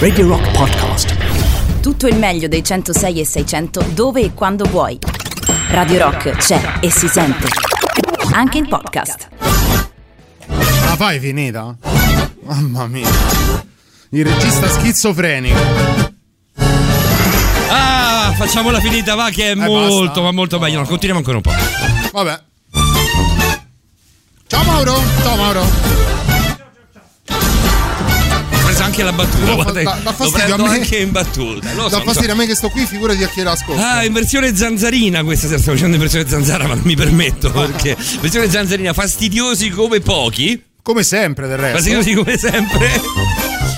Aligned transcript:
Radio 0.00 0.26
Rock 0.26 0.50
Podcast. 0.50 1.80
Tutto 1.80 2.08
il 2.08 2.16
meglio 2.16 2.48
dei 2.48 2.64
106 2.64 3.20
e 3.20 3.24
600 3.24 3.82
dove 3.94 4.22
e 4.22 4.34
quando 4.34 4.64
vuoi. 4.64 4.98
Radio 5.68 5.98
Rock 5.98 6.30
c'è 6.32 6.78
e 6.80 6.90
si 6.90 7.06
sente. 7.06 7.46
Anche 8.32 8.58
in 8.58 8.66
podcast. 8.66 9.28
La 10.48 10.96
fai 10.96 11.20
finita? 11.20 11.76
Mamma 12.42 12.88
mia. 12.88 13.08
Il 14.08 14.24
regista 14.24 14.68
schizofrenico. 14.68 15.60
Ah, 17.68 18.34
facciamola 18.36 18.80
finita, 18.80 19.14
va, 19.14 19.30
che 19.30 19.52
è 19.52 19.54
molto, 19.54 20.06
basta. 20.06 20.20
ma 20.22 20.32
molto 20.32 20.58
meglio. 20.58 20.80
No, 20.80 20.86
continuiamo 20.86 21.18
ancora 21.24 21.36
un 21.36 21.42
po'. 21.42 22.10
Vabbè. 22.10 22.42
Ciao 24.48 24.64
Mauro. 24.64 25.00
Ciao 25.22 25.36
Mauro. 25.36 26.19
Anche 29.00 29.04
la 29.04 29.12
battuta. 29.12 29.54
Guarda, 29.54 29.82
dà 29.82 29.98
lo 30.02 30.12
fastidio 30.12 30.30
prendo 30.44 30.64
a 30.64 30.68
me. 30.68 30.74
anche 30.74 30.96
in 30.98 31.10
battuta. 31.10 31.72
Lo 31.74 31.82
so, 31.84 31.88
Da 31.88 31.98
lo 31.98 32.04
fastidio 32.04 32.28
so. 32.28 32.32
a 32.32 32.34
me 32.34 32.46
che 32.46 32.54
sto 32.54 32.68
qui, 32.68 32.84
figurati 32.86 33.22
a 33.22 33.28
chi 33.28 33.42
l'ascolta. 33.42 33.90
Ah, 33.96 34.04
in 34.04 34.12
versione 34.12 34.54
zanzarina 34.54 35.22
questa 35.24 35.46
sera 35.46 35.58
sto 35.60 35.70
facendo 35.72 35.94
in 35.94 36.00
versione 36.02 36.28
zanzara, 36.28 36.66
ma 36.66 36.74
non 36.74 36.84
mi 36.84 36.94
permetto 36.96 37.50
perché 37.50 37.96
versione 38.20 38.50
zanzarina 38.50 38.92
fastidiosi 38.92 39.70
come 39.70 40.00
pochi. 40.00 40.62
Come 40.82 41.02
sempre 41.02 41.46
del 41.46 41.58
resto. 41.58 41.76
Fastidiosi 41.76 42.14
come 42.14 42.36
sempre. 42.38 43.00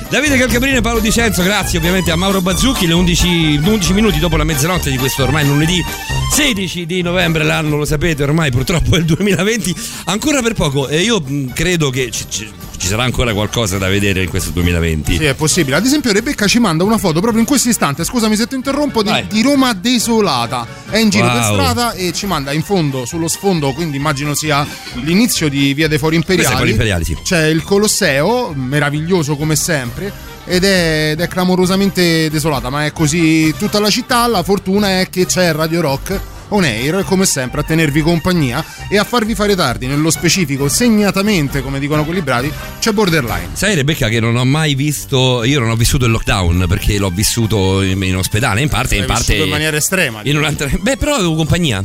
Davide 0.08 0.36
Calcabrino 0.36 0.76
e 0.76 0.80
Paolo 0.82 1.00
Dicenzo, 1.00 1.42
grazie 1.42 1.78
ovviamente 1.78 2.10
a 2.10 2.16
Mauro 2.16 2.40
Bazzucchi, 2.42 2.86
le 2.86 2.92
11, 2.92 3.60
11 3.64 3.92
minuti 3.94 4.18
dopo 4.18 4.36
la 4.36 4.44
mezzanotte 4.44 4.90
di 4.90 4.98
questo 4.98 5.22
ormai 5.22 5.46
lunedì 5.46 5.82
16 6.30 6.84
di 6.86 7.00
novembre, 7.02 7.44
l'anno 7.44 7.76
lo 7.76 7.84
sapete 7.86 8.22
ormai 8.22 8.50
purtroppo 8.50 8.94
è 8.94 8.98
il 8.98 9.04
2020, 9.06 9.74
ancora 10.04 10.42
per 10.42 10.52
poco 10.52 10.86
e 10.88 11.00
io 11.00 11.22
credo 11.54 11.88
che 11.90 12.10
ci, 12.10 12.24
ci- 12.28 12.50
ci 12.82 12.88
sarà 12.88 13.04
ancora 13.04 13.32
qualcosa 13.32 13.78
da 13.78 13.86
vedere 13.86 14.24
in 14.24 14.28
questo 14.28 14.50
2020. 14.50 15.16
Sì, 15.16 15.24
è 15.24 15.34
possibile. 15.34 15.76
Ad 15.76 15.86
esempio, 15.86 16.10
Rebecca 16.12 16.48
ci 16.48 16.58
manda 16.58 16.82
una 16.82 16.98
foto 16.98 17.20
proprio 17.20 17.38
in 17.38 17.46
questo 17.46 17.68
istante. 17.68 18.02
Scusami 18.02 18.34
se 18.34 18.48
ti 18.48 18.56
interrompo. 18.56 19.04
Di, 19.04 19.24
di 19.28 19.40
Roma 19.40 19.72
desolata. 19.72 20.66
È 20.90 20.96
in 20.96 21.08
giro 21.08 21.26
per 21.26 21.40
Wow. 21.42 21.52
strada 21.52 21.92
e 21.92 22.12
ci 22.12 22.26
manda 22.26 22.50
in 22.50 22.64
fondo, 22.64 23.04
sullo 23.04 23.28
sfondo. 23.28 23.72
Quindi 23.72 23.98
immagino 23.98 24.34
sia 24.34 24.66
l'inizio 24.94 25.48
di 25.48 25.72
Via 25.74 25.86
dei 25.86 25.98
Fori 25.98 26.16
Imperiali. 26.16 26.56
Fori 26.56 26.70
Imperiali, 26.72 27.04
sì. 27.04 27.16
C'è 27.22 27.46
il 27.46 27.62
Colosseo, 27.62 28.52
meraviglioso 28.52 29.36
come 29.36 29.54
sempre. 29.54 30.12
Ed 30.44 30.64
è, 30.64 31.10
ed 31.12 31.20
è 31.20 31.28
clamorosamente 31.28 32.28
desolata, 32.30 32.68
ma 32.68 32.84
è 32.84 32.92
così 32.92 33.54
tutta 33.56 33.78
la 33.78 33.90
città. 33.90 34.26
La 34.26 34.42
fortuna 34.42 34.98
è 34.98 35.08
che 35.08 35.24
c'è 35.24 35.52
Radio 35.52 35.80
Rock 35.82 36.20
on 36.52 36.64
air, 36.64 37.04
come 37.04 37.26
sempre, 37.26 37.60
a 37.60 37.64
tenervi 37.64 38.00
compagnia 38.00 38.64
e 38.88 38.98
a 38.98 39.04
farvi 39.04 39.34
fare 39.34 39.54
tardi. 39.54 39.86
Nello 39.86 40.10
specifico, 40.10 40.68
segnatamente, 40.68 41.62
come 41.62 41.78
dicono 41.78 42.04
quelli 42.04 42.22
bravi, 42.22 42.52
c'è 42.78 42.92
Borderline. 42.92 43.48
Sai 43.52 43.74
Rebecca 43.74 44.08
che 44.08 44.20
non 44.20 44.36
ho 44.36 44.44
mai 44.44 44.74
visto, 44.74 45.44
io 45.44 45.60
non 45.60 45.70
ho 45.70 45.76
vissuto 45.76 46.04
il 46.04 46.10
lockdown 46.12 46.64
perché 46.68 46.98
l'ho 46.98 47.10
vissuto 47.10 47.82
in, 47.82 48.02
in 48.02 48.16
ospedale, 48.16 48.60
in 48.60 48.68
parte, 48.68 48.94
in 48.94 49.00
L'hai 49.00 49.08
parte... 49.08 49.24
vissuto 49.32 49.44
in 49.44 49.50
maniera 49.50 49.76
estrema. 49.76 50.20
in 50.24 50.36
un'altra- 50.36 50.68
Beh 50.78 50.96
però 50.96 51.14
avevo 51.14 51.34
compagnia. 51.34 51.84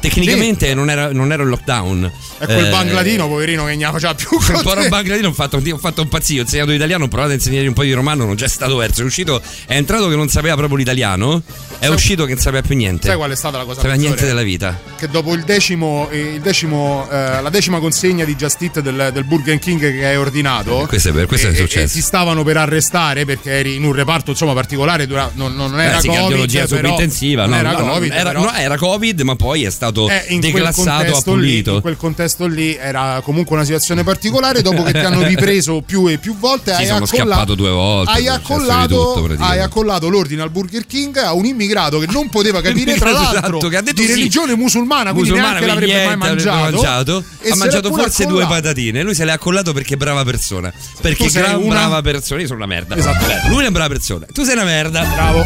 Tecnicamente 0.00 0.74
non, 0.74 0.90
era, 0.90 1.12
non 1.12 1.32
ero 1.32 1.42
in 1.42 1.48
lockdown. 1.48 2.12
È 2.38 2.44
quel 2.44 2.66
Eh, 2.66 2.70
bangladino, 2.70 3.26
poverino, 3.28 3.64
che 3.64 3.74
ne 3.74 3.84
faceva 3.90 4.14
più 4.14 4.28
Un 4.30 4.62
po' 4.62 4.74
un 4.78 4.88
bangladino 4.88 5.28
ho 5.28 5.32
fatto, 5.32 5.56
ho 5.56 5.78
fatto 5.78 6.02
un 6.02 6.08
pazzio, 6.08 6.38
ho 6.40 6.42
insegnato 6.44 6.70
italiano, 6.72 7.04
ho 7.04 7.08
provato 7.08 7.32
a 7.32 7.34
insegnare 7.34 7.66
un 7.66 7.74
po' 7.74 7.82
di 7.82 7.92
romano, 7.92 8.24
non 8.24 8.36
c'è 8.36 8.48
stato 8.48 8.76
verso. 8.76 9.02
È 9.02 9.04
uscito, 9.04 9.42
è 9.66 9.74
entrato 9.74 10.08
che 10.08 10.14
non 10.16 10.28
sapeva 10.28 10.54
proprio 10.54 10.76
l'italiano, 10.78 11.42
è 11.78 11.86
Sai- 11.86 11.94
uscito 11.94 12.24
che 12.24 12.34
non 12.34 12.40
sapeva 12.42 12.62
più 12.66 12.76
niente. 12.76 13.08
Sai 13.08 13.16
qual 13.16 13.30
è 13.32 13.36
stata 13.36 13.58
la 13.58 13.64
cosa 13.64 13.76
sapeva 13.76 13.94
niente 13.94 14.24
della 14.24 14.42
vita. 14.42 14.78
Che 14.96 15.08
dopo 15.08 15.34
il 15.34 15.42
decimo, 15.42 16.08
eh, 16.10 16.18
il 16.34 16.40
decimo 16.40 17.08
eh, 17.10 17.42
la 17.42 17.50
decima 17.50 17.78
consegna 17.80 18.24
di 18.24 18.36
Just 18.36 18.62
Eat 18.62 18.80
del, 18.80 19.10
del 19.12 19.24
Burger 19.24 19.58
King 19.58 19.80
che 19.80 20.06
hai 20.06 20.16
ordinato, 20.16 20.84
Eh, 20.84 20.86
questo 20.86 21.08
è 21.08 21.12
per- 21.12 21.26
questo 21.26 21.48
è 21.48 21.50
e- 21.50 21.54
e- 21.54 21.56
successo. 21.56 21.84
e 21.98 22.00
ti 22.00 22.06
stavano 22.06 22.44
per 22.44 22.56
arrestare 22.56 23.24
perché 23.24 23.50
eri 23.50 23.74
in 23.74 23.84
un 23.84 23.92
reparto 23.92 24.30
insomma 24.30 24.52
particolare, 24.54 25.06
non, 25.06 25.54
non 25.54 25.80
era 25.80 25.98
Eh 25.98 26.00
sì, 26.00 26.08
Covid, 26.08 26.50
però- 26.52 26.66
subintensiva, 26.66 27.42
non 27.46 27.50
no, 27.50 27.56
era 27.58 27.72
no, 27.72 27.92
Covid, 27.92 28.12
era, 28.12 28.58
era 28.60 28.76
Covid, 28.76 29.20
ma 29.22 29.34
poi 29.36 29.64
è 29.64 29.70
stato 29.70 29.86
Eh, 29.88 30.24
in 30.28 30.40
quel 30.40 30.52
declassato, 30.52 31.04
contesto 31.04 31.34
lì, 31.34 31.40
appulito. 31.48 31.74
in 31.74 31.80
quel 31.80 31.96
contesto 31.96 32.46
lì 32.46 32.74
era 32.76 33.20
comunque 33.24 33.54
una 33.56 33.64
situazione 33.64 34.04
particolare. 34.04 34.62
Dopo 34.62 34.82
che 34.82 34.92
ti 34.92 34.98
hanno 34.98 35.22
ripreso 35.26 35.82
più 35.84 36.06
e 36.08 36.18
più 36.18 36.36
volte, 36.38 36.74
Sì, 36.74 36.82
hai 36.82 36.88
accolla- 36.88 37.06
scappato 37.06 37.54
due 37.54 37.70
volte, 37.70 38.10
Hai 38.12 38.26
è 38.26 38.30
successo 38.32 38.38
di 38.38 38.52
accollato, 38.52 39.12
tutto, 39.28 39.42
hai 39.44 39.60
accollato 39.60 40.08
l'ordine 40.08 40.42
al 40.42 40.50
Burger 40.50 40.86
King 40.86 41.16
a 41.16 41.32
un 41.32 41.44
immigrato 41.44 41.98
che 41.98 42.06
non 42.10 42.28
poteva 42.28 42.60
capire, 42.60 42.94
tra 42.96 43.10
Esatto, 43.10 43.32
l'altro, 43.40 43.68
che 43.68 43.76
ha 43.76 43.80
detto 43.82 44.00
di 44.00 44.06
sì. 44.06 44.12
religione 44.14 44.54
musulmana, 44.54 45.10
quindi 45.12 45.30
Musulmana, 45.30 45.58
neanche 45.60 45.66
l'avrebbe 45.68 45.92
niente, 45.92 46.16
mai 46.16 46.28
mangiato. 46.28 46.58
mangiato. 46.76 47.24
Ha 47.50 47.56
mangiato 47.56 47.88
forse 47.92 48.26
due 48.26 48.42
accollato. 48.42 48.62
patatine. 48.62 49.02
Lui 49.02 49.14
se 49.14 49.24
le 49.24 49.30
ha 49.30 49.34
accollato 49.34 49.72
perché 49.72 49.94
è 49.94 49.96
brava 49.96 50.24
persona. 50.24 50.72
Perché 51.00 51.28
sei 51.28 51.54
una- 51.54 51.68
brava 51.74 52.02
persona. 52.02 52.40
Io 52.40 52.46
sono 52.46 52.58
una 52.58 52.66
merda. 52.68 52.96
Esatto. 52.96 53.24
Beh, 53.26 53.48
lui 53.48 53.58
è 53.58 53.60
una 53.62 53.70
brava 53.70 53.88
persona. 53.88 54.26
Tu 54.32 54.44
sei 54.44 54.54
una 54.54 54.64
merda. 54.64 55.02
Bravo. 55.04 55.44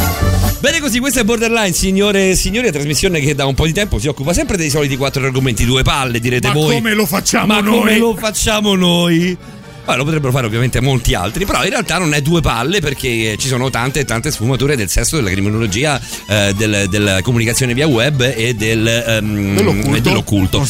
Bene 0.61 0.81
così, 0.81 0.99
questa 1.00 1.21
è 1.21 1.25
Borderline, 1.25 1.72
signore 1.72 2.31
e 2.31 2.34
signori, 2.37 2.67
la 2.67 2.72
trasmissione 2.72 3.21
che 3.21 3.34
da 3.34 3.47
un 3.47 3.55
po' 3.55 3.67
di 3.67 3.72
tempo 3.72 3.99
si 3.99 4.06
occupa 4.09 4.31
sempre 4.32 4.56
dei 4.56 4.70
soliti 4.70 4.97
quattro 4.97 5.25
argomenti, 5.25 5.65
due 5.65 5.82
palle, 5.82 6.20
direte 6.20 6.48
Ma 6.48 6.54
voi. 6.54 6.75
come 6.75 6.94
lo 6.94 7.06
facciamo 7.06 7.47
Ma 7.47 7.60
noi? 7.60 7.78
come 7.78 7.98
lo 7.98 8.16
facciamo 8.16 8.75
noi? 8.75 9.37
Poi 9.84 9.97
lo 9.97 10.04
potrebbero 10.04 10.31
fare 10.32 10.47
ovviamente 10.47 10.81
molti 10.81 11.15
altri, 11.15 11.44
però 11.44 11.65
in 11.65 11.70
realtà 11.70 11.98
non 11.98 12.15
è 12.15 12.20
due 12.22 12.41
palle 12.41 12.81
perché 12.81 13.37
ci 13.37 13.48
sono 13.48 13.69
tante 13.69 14.00
e 14.00 14.04
tante 14.04 14.31
sfumature 14.31 14.76
del 14.76 14.88
sesso, 14.88 15.16
della 15.16 15.31
criminologia, 15.31 16.00
eh, 16.28 16.53
del- 16.56 16.87
della 16.88 17.20
comunicazione 17.22 17.75
via 17.75 17.87
web 17.88 18.20
e 18.20 18.54
del, 18.54 18.87
ehm, 18.87 19.54
Dell'occulto. 19.56 19.97
e 19.97 20.00
dell'occulto. 20.00 20.66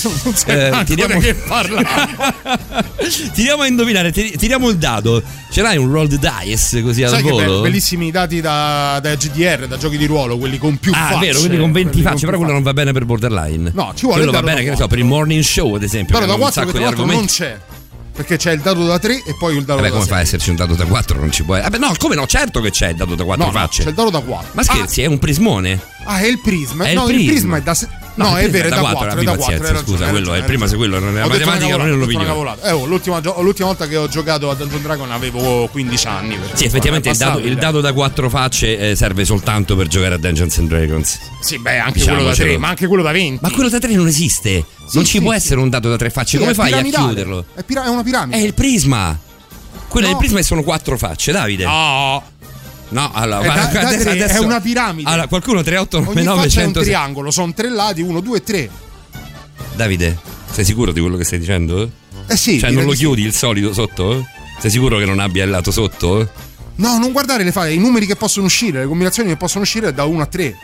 Eh, 0.47 0.83
tiriamo, 0.87 1.19
che 1.21 1.35
parla. 1.35 1.83
tiriamo 3.35 3.63
a 3.63 3.67
indovinare, 3.67 4.13
tiri- 4.13 4.37
tiriamo 4.37 4.69
il 4.71 4.77
dado. 4.79 5.23
Ce 5.51 5.61
l'hai 5.61 5.77
un 5.77 5.91
roll 5.93 6.09
the 6.09 6.19
dice 6.19 6.83
così 6.83 7.03
al 7.03 7.11
Sai 7.11 7.23
che 7.23 7.31
volo? 7.31 7.57
be- 7.57 7.69
bellissimi 7.69 8.11
dati 8.11 8.41
da, 8.41 8.99
da 9.03 9.15
GDR, 9.15 9.67
da 9.67 9.77
giochi 9.77 9.99
di 9.99 10.07
ruolo, 10.07 10.39
quelli 10.39 10.57
con 10.57 10.79
più 10.79 10.93
Ah, 10.95 11.09
facce. 11.11 11.17
è 11.17 11.19
vero, 11.19 11.39
quindi 11.41 11.59
con 11.59 11.73
20 11.73 11.89
quelli 11.91 12.03
facce, 12.05 12.17
più 12.19 12.27
però 12.27 12.39
quello 12.39 12.53
non 12.55 12.63
va 12.63 12.73
bene 12.73 12.93
per 12.93 13.05
borderline. 13.05 13.73
No, 13.75 13.93
ci 13.95 14.07
vuole 14.07 14.23
Quello 14.23 14.33
va 14.33 14.43
bene, 14.43 14.63
che 14.63 14.71
ne 14.71 14.77
so, 14.77 14.87
per 14.87 14.99
il 14.99 15.05
morning 15.05 15.43
show, 15.43 15.75
ad 15.75 15.83
esempio. 15.83 16.15
Però 16.15 16.21
da 16.27 16.33
hanno 16.33 16.45
un 16.45 16.51
4 16.51 16.61
sacco 16.63 16.79
di 16.79 16.83
l'altro 16.85 17.01
non 17.05 17.11
argomenti. 17.11 17.33
c'è. 17.35 17.59
Perché 18.15 18.37
c'è 18.37 18.53
il 18.53 18.61
dado 18.61 18.87
da 18.87 18.99
3 18.99 19.23
e 19.25 19.35
poi 19.39 19.57
il 19.57 19.65
dado 19.65 19.81
Vabbè, 19.81 19.89
da 19.89 19.93
come 19.95 20.03
6. 20.05 20.11
fa 20.13 20.17
a 20.17 20.21
esserci 20.21 20.51
un 20.51 20.57
dato 20.57 20.75
da 20.75 20.85
4? 20.85 21.19
Non 21.19 21.31
ci 21.33 21.45
può. 21.45 21.59
Vabbè, 21.59 21.79
no, 21.79 21.95
come 21.99 22.15
no? 22.15 22.27
Certo 22.27 22.61
che 22.61 22.71
c'è 22.71 22.89
il 22.91 22.97
dato 22.97 23.15
da 23.15 23.25
4 23.25 23.45
No, 23.45 23.51
no, 23.51 23.59
facce. 23.59 23.83
c'è 23.85 23.89
il 23.89 23.95
dado 23.95 24.11
da 24.11 24.21
4. 24.21 24.51
Ma 24.53 24.63
scherzi, 24.63 25.01
è 25.03 25.07
un 25.07 25.19
prismone? 25.19 25.81
Ah, 26.05 26.19
è 26.19 26.27
il 26.27 26.39
prisma. 26.41 26.85
È 26.85 26.91
il 26.91 26.95
no, 26.97 27.09
il 27.09 27.15
prisma. 27.15 27.31
prisma 27.33 27.57
è 27.57 27.63
da 27.63 27.75
6. 27.75 27.89
No, 28.15 28.29
No, 28.31 28.37
è 28.37 28.51
vero, 28.51 28.67
è 28.67 28.71
da 28.71 28.81
4. 28.81 29.11
abbi 29.11 29.21
È 29.21 29.25
da 29.25 29.37
4. 29.37 29.59
pazienza, 29.59 29.83
scusa, 29.85 30.09
quello 30.11 30.35
è 30.35 30.39
il 30.39 30.45
prima 30.45 30.67
se 30.67 30.77
quello 30.77 30.99
non 30.99 31.15
una 31.15 31.27
matematica, 31.27 31.77
non 31.77 31.87
è 31.87 31.91
l'opinione. 31.93 32.57
Eh, 32.63 32.71
oh, 32.73 32.85
l'ultima, 32.85 33.21
gio- 33.23 33.41
l'ultima 33.41 33.69
volta 33.69 33.87
che 33.87 33.97
ho 33.97 34.07
giocato 34.09 34.51
a 34.51 34.55
Dungeon 34.55 34.83
Dragon 34.83 35.11
avevo 35.11 35.67
15 35.69 36.07
anni. 36.07 36.39
Sì, 36.53 36.65
effettivamente 36.67 37.09
il 37.09 37.17
dado, 37.17 37.39
il 37.39 37.57
dado 37.57 37.81
da 37.81 37.93
4 37.95 38.29
facce 38.29 38.91
eh, 38.91 38.97
serve 38.97 39.25
soltanto 39.25 39.77
per 39.77 39.87
giocare 39.87 40.15
a 40.15 40.19
Dungeons 40.19 40.59
and 40.59 40.69
Dragons. 40.69 41.19
Sì, 41.41 41.59
beh, 41.59 41.79
anche 41.79 42.01
quello 42.03 42.23
da 42.23 42.31
Diciamocelo. 42.31 42.49
3, 42.51 42.59
ma 42.59 42.69
anche 42.69 42.87
quello 42.87 43.03
da 43.03 43.13
20. 43.13 43.39
Ma 43.43 43.51
quello 43.51 43.69
da 43.71 43.79
3 43.79 43.95
non 43.95 44.07
esiste. 44.07 44.65
non 44.93 45.05
ci 45.05 45.13
sì, 45.13 45.21
può 45.21 45.31
sì. 45.31 45.37
essere 45.39 45.61
un 45.61 45.71
dato 45.71 45.89
da 45.89 45.97
3 45.97 46.11
facce. 46.11 46.31
Sì, 46.37 46.39
Come 46.39 46.53
fai 46.55 46.73
a 46.73 46.83
chiuderlo? 46.83 47.45
È, 47.55 47.63
pira- 47.63 47.85
è 47.85 47.89
una 47.89 48.03
piramide. 48.03 48.37
È 48.37 48.41
il 48.41 48.53
prisma. 48.55 49.19
Quello 49.89 50.07
No. 50.07 50.13
il 50.13 50.19
prisma 50.19 50.39
e 50.39 50.43
sono 50.43 50.63
4 50.63 50.99
facce, 50.99 51.33
Davide. 51.33 51.65
No, 51.65 52.23
No, 52.93 53.11
allora, 53.13 53.41
È 53.43 53.47
da- 53.47 53.53
da 53.81 53.89
adesso, 53.89 54.03
tre, 54.05 54.13
è 54.17 54.23
adesso- 54.23 54.45
una 54.45 54.61
piramide. 54.61 55.09
Allora, 55.09 55.27
qualcuno 55.27 55.63
3, 55.63 55.77
8, 55.79 55.99
9, 56.01 56.11
ogni 56.13 56.23
9, 56.25 56.43
faccia 56.43 56.61
è 56.61 56.65
un 56.65 56.73
100. 56.73 56.81
triangolo, 56.83 57.31
sono 57.31 57.53
tre 57.55 57.71
lati, 57.71 58.03
1, 58.03 58.21
2, 58.21 58.43
3. 58.43 58.71
Davide, 59.75 60.19
sei 60.51 60.65
sicuro 60.65 60.93
di 60.93 61.01
quello 61.01 61.17
che 61.17 61.25
stai 61.25 61.39
dicendo? 61.39 61.91
Eh 62.27 62.37
sì, 62.37 62.59
Cioè, 62.59 62.71
non 62.71 62.85
lo 62.85 62.91
di 62.91 62.97
sì. 62.97 63.03
chiudi 63.05 63.23
il 63.23 63.33
solito 63.33 63.73
sotto? 63.73 64.27
Sei 64.61 64.71
sicuro 64.71 64.99
che 64.99 65.07
non 65.07 65.19
abbia 65.19 65.45
il 65.45 65.51
lato 65.51 65.71
sotto? 65.71 66.31
No, 66.77 66.99
non 66.99 67.13
guardare 67.13 67.45
le 67.45 67.53
file, 67.53 67.73
i 67.73 67.79
numeri 67.79 68.07
che 68.07 68.17
possono 68.17 68.47
uscire, 68.47 68.81
le 68.81 68.87
combinazioni 68.87 69.31
che 69.31 69.37
possono 69.37 69.63
uscire 69.65 69.93
da 69.93 70.05
1 70.05 70.23
a 70.23 70.27
3. 70.27 70.57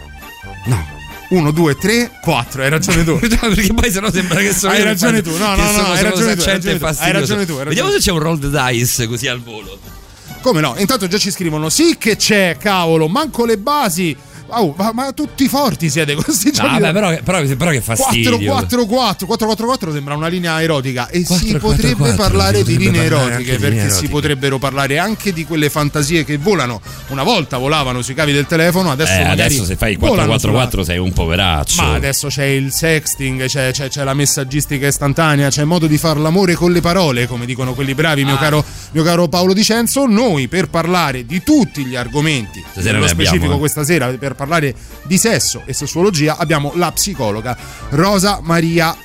No. 0.67 0.97
1, 1.31 1.51
2, 1.51 1.77
3, 1.77 2.11
4, 2.23 2.63
hai 2.63 2.69
ragione 2.71 3.05
tu. 3.05 3.13
No, 3.13 3.19
perché 3.55 3.75
poi 3.75 3.91
sennò 3.91 4.11
sembra 4.11 4.41
che 4.41 4.53
sono 4.55 4.73
Hai 4.73 4.83
ragione 4.83 5.21
tu, 5.23 5.31
no, 5.31 5.37
che 5.37 5.61
no, 5.61 5.65
no, 5.65 5.73
sono 5.73 5.93
hai 5.93 6.03
ragione 6.03 6.35
tu, 6.37 6.41
hai 6.85 7.13
ragione 7.13 7.47
tu, 7.47 7.55
Vediamo 7.57 7.91
se 7.91 7.99
c'è 7.99 8.11
un 8.13 8.19
roll 8.19 8.39
the 8.39 8.73
dice 8.73 9.07
così 9.07 9.27
al 9.27 9.41
volo. 9.43 9.79
Come 10.41 10.61
no? 10.61 10.75
Intanto 10.79 11.07
già 11.07 11.19
ci 11.19 11.31
scrivono: 11.31 11.69
Sì, 11.69 11.97
che 11.99 12.17
c'è, 12.17 12.57
cavolo, 12.59 13.09
manco 13.09 13.45
le 13.45 13.59
basi. 13.59 14.17
Oh, 14.51 14.75
ma, 14.77 14.93
ma 14.95 15.13
tutti 15.13 15.47
forti 15.49 15.91
siete 15.91 16.15
questi 16.15 16.47
No, 16.47 16.53
giochi. 16.53 16.69
vabbè, 16.81 16.93
però, 16.93 17.09
però, 17.23 17.45
però 17.57 17.71
che 17.71 17.81
fastidio. 17.81 18.31
444 18.39 18.87
444 19.27 19.93
sembra 19.93 20.15
una 20.15 20.29
linea 20.29 20.63
erotica 20.63 21.09
e 21.09 21.19
si 21.19 21.25
444, 21.59 21.69
potrebbe 21.69 22.15
parlare 22.17 22.63
di 22.63 22.73
si 22.73 22.77
potrebbe 22.79 22.91
linee 22.91 23.09
parlare 23.09 23.29
erotiche 23.33 23.51
di 23.53 23.59
perché 23.59 23.69
linee 23.69 23.83
si 23.83 23.89
erotiche. 23.91 24.09
potrebbero 24.13 24.59
parlare 24.59 24.99
anche 24.99 25.33
di 25.33 25.45
quelle 25.45 25.69
fantasie 25.71 26.25
che 26.25 26.39
volano 26.39 26.81
una 27.09 27.23
volta 27.23 27.59
volavano 27.59 28.03
sui 28.03 28.15
cavi 28.15 28.33
del 28.33 28.47
telefono 28.47 28.91
adesso 28.91 29.13
Eh, 29.13 29.23
adesso 29.23 29.65
se 29.65 29.77
fai 29.77 29.93
il 29.93 29.99
volano 29.99 30.27
444 30.29 30.85
sei 30.85 30.99
un 30.99 31.13
poveraccio. 31.13 31.83
ma 31.83 31.93
adesso 31.95 32.29
c'è 32.29 32.45
il 32.45 32.73
sexting 32.73 33.45
c'è, 33.47 33.71
c'è- 33.73 33.89
c'è 33.89 34.05
la 34.05 34.15
messaggistica 34.15 34.87
istantanea 34.87 35.51
c'è 35.51 35.65
modo 35.65 35.87
di 35.87 35.99
far 35.99 36.17
l'amore 36.19 36.55
con 36.55 36.73
le 36.73 36.81
parole 36.81 37.27
come 37.27 37.45
dicono 37.47 37.75
quelli 37.75 37.95
bravi 37.95 38.25
mio, 38.25 38.35
Ah. 38.35 38.39
caro, 38.39 38.65
mio 38.93 39.03
caro 39.03 39.29
Paolo 39.29 39.53
Dicenzo 39.53 40.07
noi 40.07 40.49
per 40.49 40.69
parlare 40.69 41.27
di 41.27 41.43
tutti 41.43 41.85
gli 41.85 41.97
argomenti 41.97 42.63
nello 42.75 42.83
ne 42.83 42.89
abbiamo, 42.91 43.07
specifico 43.09 43.55
eh. 43.55 43.59
questa 43.59 43.85
sera 43.85 44.07
per 44.09 44.35
parlare 44.39 44.75
di 45.05 45.19
sesso 45.19 45.63
e 45.67 45.73
sessuologia 45.75 46.37
abbiamo 46.39 46.73
la 46.77 46.91
psicologa 46.93 47.57
Rosa 47.91 48.39
Maria 48.43 48.97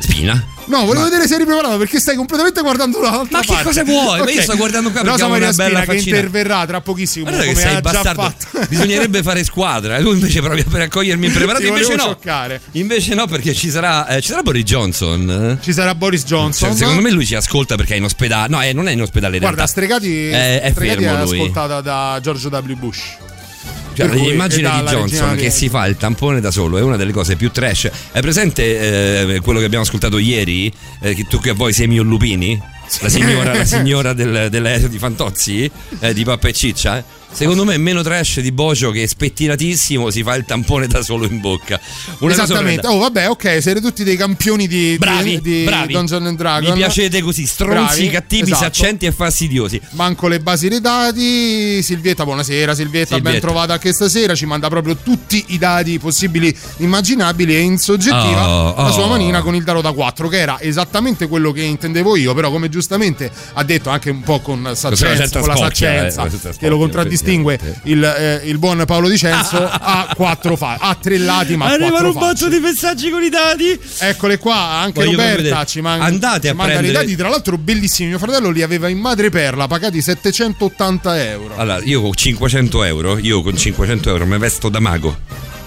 Spina. 0.00 0.44
No, 0.66 0.84
volevo 0.84 1.04
vedere 1.04 1.26
se 1.26 1.34
eri 1.36 1.46
preparato 1.46 1.78
perché 1.78 1.98
stai 1.98 2.14
completamente 2.14 2.60
guardando 2.60 3.00
l'altra 3.00 3.38
Ma 3.38 3.40
che 3.40 3.46
parte. 3.48 3.64
cosa 3.64 3.84
vuoi? 3.84 4.18
Ma 4.18 4.24
Ok. 4.24 4.34
io 4.34 4.42
sto 4.42 4.56
guardando 4.56 4.90
qua 4.90 5.00
perché 5.00 5.16
Rosa 5.16 5.28
Maria 5.28 5.52
bella 5.52 5.80
Spina 5.80 5.94
che 5.94 6.02
interverrà 6.02 6.66
tra 6.66 6.80
pochissimo 6.82 7.24
Guarda 7.24 7.40
che 7.40 7.48
come 7.52 7.60
sei 7.60 7.74
ha 7.74 7.80
già 7.80 7.90
bastardo. 8.14 8.34
Bisognerebbe 8.68 9.22
fare 9.22 9.44
squadra. 9.44 9.96
eh. 9.96 10.02
Tu 10.02 10.12
invece 10.12 10.40
provi 10.42 10.62
per 10.64 10.82
accogliermi 10.82 11.26
impreparato. 11.26 11.64
Invece 11.66 11.94
no. 11.94 12.02
scioccare. 12.02 12.60
Invece 12.72 13.14
no, 13.14 13.26
perché 13.26 13.54
ci 13.54 13.70
sarà, 13.70 14.06
eh, 14.08 14.20
ci 14.20 14.28
sarà 14.28 14.42
Boris 14.42 14.64
Johnson. 14.64 15.56
eh? 15.58 15.64
Ci 15.64 15.72
sarà 15.72 15.94
Boris 15.94 16.24
Johnson. 16.24 16.68
Cioè, 16.68 16.76
secondo 16.78 17.00
me 17.00 17.10
lui 17.12 17.24
ci 17.26 17.34
ascolta 17.34 17.74
perché 17.76 17.94
è 17.94 17.96
in 17.96 18.04
ospedale. 18.04 18.48
No, 18.48 18.62
eh, 18.62 18.72
non 18.74 18.88
è 18.88 18.92
in 18.92 19.00
ospedale 19.00 19.36
in 19.36 19.40
Guarda, 19.40 19.64
realtà. 19.64 19.72
Stregati, 19.72 20.28
È- 20.28 20.60
è 20.60 20.70
Stregati 20.70 21.04
è 21.04 21.22
lui. 21.24 21.38
ascoltata 21.40 21.80
da 21.80 22.18
George 22.22 22.46
W. 22.48 22.72
Bush. 22.74 23.16
Cioè, 24.06 24.16
cui- 24.16 24.30
l'immagine 24.30 24.70
di 24.70 24.90
Johnson 24.90 25.36
che 25.36 25.50
si 25.50 25.68
fa 25.68 25.86
il 25.86 25.96
tampone 25.96 26.40
da 26.40 26.50
solo 26.50 26.78
è 26.78 26.82
una 26.82 26.96
delle 26.96 27.12
cose 27.12 27.36
più 27.36 27.50
trash. 27.50 27.90
È 28.12 28.20
presente 28.20 29.32
eh, 29.34 29.40
quello 29.40 29.58
che 29.58 29.64
abbiamo 29.64 29.84
ascoltato 29.84 30.18
ieri? 30.18 30.72
Eh, 31.00 31.14
che 31.14 31.24
tu 31.24 31.40
che 31.40 31.52
vuoi 31.52 31.72
Semio 31.72 32.02
Lupini? 32.02 32.60
La 33.00 33.08
signora, 33.08 33.54
la 33.54 33.64
signora 33.66 34.12
del, 34.12 34.48
dell'aereo 34.50 34.88
di 34.88 34.98
Fantozzi? 34.98 35.70
Eh, 36.00 36.14
di 36.14 36.24
Pappa 36.24 36.48
e 36.48 36.52
Ciccia? 36.52 37.04
Secondo 37.30 37.64
me 37.64 37.74
è 37.74 37.78
meno 37.78 38.02
trash 38.02 38.40
di 38.40 38.50
Bocio 38.52 38.90
che 38.90 39.06
spettinatissimo 39.06 40.10
si 40.10 40.22
fa 40.22 40.34
il 40.34 40.44
tampone 40.44 40.86
da 40.86 41.02
solo 41.02 41.26
in 41.26 41.40
bocca. 41.40 41.78
Una 42.18 42.32
Esattamente. 42.32 42.86
Oh, 42.86 42.98
vabbè, 42.98 43.28
ok, 43.28 43.62
siete 43.62 43.80
tutti 43.80 44.02
dei 44.02 44.16
campioni 44.16 44.66
di, 44.66 44.96
Bravi, 44.98 45.40
di, 45.40 45.62
bravi. 45.64 45.92
Dungeons 45.92 46.26
and 46.26 46.36
Dragons. 46.36 46.70
Mi 46.70 46.78
piacete 46.78 47.20
così, 47.20 47.46
stronzi, 47.46 48.00
Bravi, 48.00 48.10
cattivi, 48.10 48.50
esatto. 48.50 48.62
saccenti 48.64 49.06
e 49.06 49.12
fastidiosi. 49.12 49.80
Manco 49.90 50.26
le 50.26 50.40
basi 50.40 50.68
dei 50.68 50.80
dati. 50.80 51.82
Silvietta, 51.82 52.24
buonasera. 52.24 52.74
Silvietta, 52.74 53.14
ben 53.16 53.24
Silvietta. 53.24 53.46
trovata 53.46 53.72
anche 53.74 53.92
stasera. 53.92 54.34
Ci 54.34 54.46
manda 54.46 54.68
proprio 54.68 54.96
tutti 54.96 55.44
i 55.48 55.58
dati 55.58 55.98
possibili, 55.98 56.54
immaginabili 56.78 57.54
e 57.54 57.60
in 57.60 57.78
soggettiva 57.78 58.48
Oh, 58.48 58.82
la 58.82 58.90
sua 58.90 59.04
oh. 59.04 59.08
manina 59.08 59.42
con 59.42 59.54
il 59.54 59.62
dado 59.62 59.80
da 59.80 59.92
4, 59.92 60.28
che 60.28 60.38
era 60.38 60.60
esattamente 60.60 61.28
quello 61.28 61.52
che 61.52 61.62
intendevo 61.62 62.16
io. 62.16 62.34
Però, 62.34 62.50
come 62.50 62.68
giustamente 62.68 63.30
ha 63.52 63.62
detto 63.62 63.90
anche 63.90 64.10
un 64.10 64.22
po' 64.22 64.40
con 64.40 64.72
saccenza, 64.74 65.38
con 65.38 65.48
la 65.48 65.54
eh, 65.54 65.58
saccenza 65.58 66.28
certa 66.28 66.52
che 66.58 66.68
lo 66.68 66.78
contraddistingue 66.78 67.17
effettivamente. 67.26 67.80
il, 67.84 68.02
eh, 68.04 68.48
il 68.48 68.58
buon 68.58 68.82
Paolo 68.86 69.08
Dicenzo, 69.08 69.56
ha 69.68 70.12
quattro 70.16 70.56
fa- 70.56 70.76
ha 70.80 70.94
tre 71.00 71.18
lati, 71.18 71.56
ma 71.56 71.76
quattro 71.76 72.12
facce. 72.12 72.48
di 72.48 72.58
messaggi 72.58 73.10
con 73.10 73.22
i 73.22 73.28
dati. 73.28 73.78
Eccole 73.98 74.38
qua, 74.38 74.56
anche 74.56 75.04
Voglio 75.04 75.16
Roberta 75.16 75.64
ci, 75.64 75.80
man- 75.80 76.00
Andate 76.00 76.40
ci 76.42 76.48
a 76.48 76.54
manda 76.54 76.72
prendere- 76.74 76.98
dati, 77.04 77.16
tra 77.16 77.28
l'altro 77.28 77.58
bellissimi. 77.58 78.08
Mio 78.08 78.18
fratello 78.18 78.50
li 78.50 78.62
aveva 78.62 78.88
in 78.88 78.98
madreperla, 78.98 79.66
pagati 79.66 80.00
780 80.00 81.22
euro. 81.28 81.56
Allora, 81.56 81.80
io 81.84 82.00
con 82.02 82.14
500 82.14 82.84
euro, 82.84 83.18
io 83.18 83.42
con 83.42 83.56
500 83.56 84.10
euro 84.10 84.26
mi 84.26 84.38
vesto 84.38 84.68
da 84.68 84.80
mago. 84.80 85.16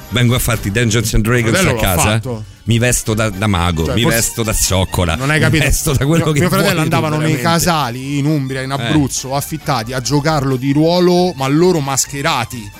Vengo 0.09 0.35
a 0.35 0.39
farti 0.39 0.71
Dungeons 0.71 1.13
and 1.13 1.23
Dragons 1.23 1.57
a 1.59 1.73
casa. 1.75 2.01
fatto. 2.01 2.43
Mi 2.63 2.77
vesto 2.77 3.13
da, 3.13 3.29
da 3.29 3.47
mago, 3.47 3.85
Cioè, 3.85 3.95
mi 3.95 4.05
vesto 4.05 4.43
da 4.43 4.53
zoccola. 4.53 5.15
Non 5.15 5.29
hai 5.31 5.37
Mi 5.37 5.43
capito? 5.45 5.63
vesto 5.63 5.93
da 5.93 6.05
quello 6.05 6.25
mio, 6.25 6.33
che 6.33 6.39
mio 6.41 6.49
fratello 6.49 6.81
andavano 6.81 7.17
nei. 7.17 7.33
Eh. 7.33 7.41
casali 7.41 8.19
in 8.19 8.25
Umbria, 8.25 8.61
in 8.61 8.71
Abruzzo, 8.71 9.35
affittati 9.35 9.93
a 9.93 9.99
giocarlo 10.01 10.55
di 10.57 10.71
ruolo, 10.71 11.33
ma 11.35 11.47
loro 11.47 11.79
mascherati. 11.79 12.71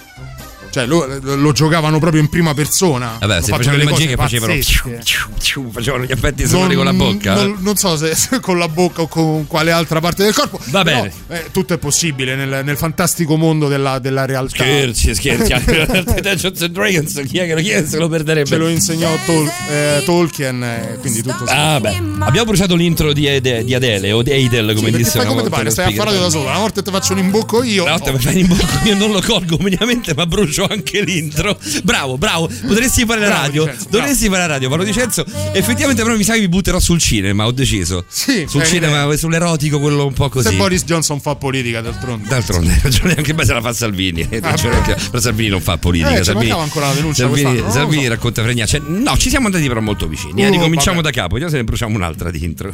Cioè, 0.72 0.86
lo, 0.86 1.06
lo 1.22 1.52
giocavano 1.52 2.00
proprio 2.00 2.22
in 2.22 2.30
prima 2.30 2.54
persona. 2.54 3.18
Vabbè, 3.20 3.34
Hanno 3.34 3.44
se 3.44 3.52
facevano 3.52 3.78
le 3.78 3.90
magie 3.90 4.08
che 4.08 4.16
facevano, 4.16 4.54
facevano 5.72 6.06
gli 6.06 6.12
effetti 6.12 6.48
sonori 6.48 6.76
con 6.76 6.86
la 6.86 6.94
bocca. 6.94 7.34
Non, 7.34 7.58
non 7.60 7.76
so 7.76 7.98
se 7.98 8.16
se 8.16 8.40
con 8.42 8.58
la 8.58 8.68
bocca 8.68 9.02
o 9.02 9.08
con 9.08 9.48
quale 9.48 9.72
altra 9.72 10.00
parte 10.00 10.24
del 10.24 10.34
corpo. 10.34 10.60
Va 10.68 10.84
però, 10.84 11.02
bene. 11.02 11.14
eh, 11.28 11.46
tutto 11.52 11.74
è 11.74 11.78
possibile 11.78 12.36
nel, 12.36 12.64
nel 12.64 12.78
fantastico 12.78 13.36
mondo 13.36 13.68
della, 13.68 14.00
della 14.00 14.26
realtà. 14.26 14.64
Scherzi, 14.64 15.14
scherzi. 15.16 15.54
Dungeons 16.22 16.62
and 16.62 16.72
Dragons, 16.72 17.22
chi 17.28 17.38
è 17.38 17.48
che, 17.48 17.62
chi 17.62 17.70
è 17.70 17.82
che 17.82 17.88
se 17.88 17.98
lo 17.98 18.08
perderebbe? 18.08 18.48
Ce 18.48 18.58
lo 18.58 18.68
insegnò 18.68 19.10
Tol- 19.26 19.52
eh, 19.70 20.02
Tolkien, 20.06 20.64
eh, 20.64 20.98
quindi 21.00 21.22
tutto 21.22 21.44
Ah, 21.48 21.80
beh. 21.80 22.02
Abbiamo 22.20 22.46
bruciato 22.46 22.76
l'intro 22.76 23.14
di, 23.14 23.26
Ede- 23.26 23.64
di 23.64 23.74
Adele 23.74 24.12
o 24.12 24.22
di 24.22 24.32
Adele, 24.32 24.74
come 24.74 24.90
Perché 24.90 25.04
disse 25.04 25.20
una 25.20 25.28
come 25.28 25.44
ti 25.44 25.50
pare, 25.50 25.64
lo 25.66 25.70
stai 25.70 25.94
a 25.94 25.96
parlare 25.96 26.20
da 26.20 26.30
solo. 26.30 26.50
Una 26.50 26.60
volta 26.60 26.82
ti 26.82 26.92
faccio 26.92 27.14
un 27.14 27.20
imbocco 27.20 27.64
io. 27.64 27.84
Una 27.84 27.92
volta 27.98 28.10
oh. 28.10 28.14
mi 28.14 28.20
fai 28.20 28.40
in 28.40 28.48
bocca, 28.48 28.82
io 28.84 28.96
non 28.96 29.12
lo 29.12 29.22
colgo 29.22 29.58
minimamente, 29.60 30.14
ma 30.14 30.26
brucio 30.26 30.61
anche 30.70 31.02
l'intro. 31.02 31.58
Bravo, 31.84 32.18
bravo. 32.18 32.48
Potresti 32.68 33.06
fare 33.06 33.20
la 33.22 33.28
Bravo, 33.28 33.42
radio. 33.42 33.64
Bravo. 33.66 33.80
Dovresti 33.90 34.26
fare 34.28 34.38
la 34.40 34.46
radio, 34.48 34.68
Paolo 34.70 34.84
Dicenzo. 34.84 35.26
Effettivamente, 35.54 36.04
però 36.04 36.16
mi 36.16 36.24
sa 36.24 36.34
che 36.34 36.40
mi 36.42 36.50
butterò 36.50 36.80
sul 36.80 37.00
cinema, 37.00 37.46
ho 37.46 37.52
deciso. 37.52 38.06
Sì, 38.08 38.46
Sul 38.48 38.62
bene, 38.62 38.66
cinema, 38.74 39.04
bene. 39.06 39.18
sull'erotico, 39.18 39.80
quello 39.80 40.06
un 40.06 40.14
po' 40.14 40.26
Se 40.26 40.30
così. 40.30 40.56
Boris 40.56 40.84
Johnson 40.86 41.20
fa 41.20 41.36
politica, 41.36 41.82
d'altronde. 41.82 42.28
D'altronde 42.28 42.72
hai 42.74 42.80
ragione 42.84 43.16
anche 43.16 43.36
se 43.44 43.54
la 43.54 43.62
fa 43.62 43.74
Salvini. 43.74 44.22
Anche- 44.42 44.70
Però 45.10 45.20
Salvini 45.20 45.50
non 45.50 45.62
fa 45.62 45.78
politica. 45.78 46.10
Ah, 46.12 46.18
Eh, 46.18 46.24
Salvini, 46.24 46.52
ancora 46.52 46.88
la 46.88 46.94
denuncia 46.94 47.24
Salvini, 47.28 47.64
Salvini 47.70 48.04
so. 48.04 48.10
racconta 48.10 48.42
fregnacce. 48.44 48.82
No, 48.86 49.18
ci 49.18 49.30
siamo 49.30 49.46
andati 49.48 49.68
però 49.68 49.82
molto 49.82 50.08
vicini. 50.08 50.42
eh. 50.44 50.48
Oh, 50.48 50.52
Ricominciamo 50.52 51.02
vabbè. 51.02 51.12
da 51.14 51.22
capo, 51.22 51.30
vediamo 51.34 51.52
se 51.52 51.58
ne 51.58 51.64
bruciamo 51.64 51.96
un'altra 51.96 52.30
di 52.32 52.44
intro. 52.44 52.74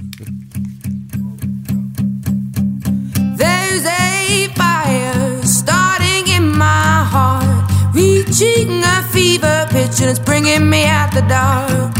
There's 3.38 3.86
a 3.86 4.50
fire 4.56 5.40
starting 5.46 6.28
in 6.28 6.50
my 6.56 7.04
heart, 7.12 7.57
reaching 7.98 8.84
a 8.84 9.02
fever 9.12 9.68
pitch, 9.72 10.02
and 10.02 10.10
it's 10.10 10.20
bringing 10.20 10.70
me 10.70 10.86
out 10.86 11.12
the 11.14 11.22
dark. 11.22 11.96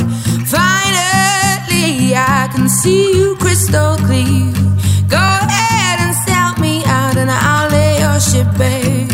Finally, 0.46 2.14
I 2.16 2.50
can 2.54 2.70
see 2.70 3.18
you 3.18 3.36
crystal 3.38 3.96
clear. 4.08 4.54
Go 5.10 5.18
ahead 5.18 5.98
and 6.06 6.14
sell 6.28 6.54
me 6.60 6.84
out, 6.86 7.18
and 7.18 7.30
I'll 7.32 7.70
lay 7.72 8.00
your 8.04 8.20
ship 8.20 8.48
bare. 8.58 9.08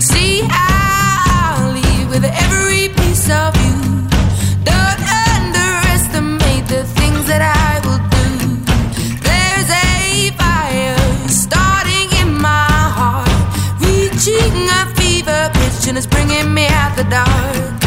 See, 0.00 0.40
I'll 0.48 1.72
leave 1.78 2.08
with 2.08 2.24
every 2.24 2.88
piece 2.98 3.28
of 3.30 3.59
the 17.02 17.08
dark. 17.08 17.79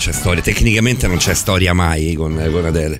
C'è 0.00 0.12
storia, 0.12 0.40
tecnicamente 0.40 1.06
non 1.06 1.18
c'è 1.18 1.34
storia 1.34 1.74
mai 1.74 2.14
con, 2.14 2.32
con 2.50 2.64
Adele. 2.64 2.98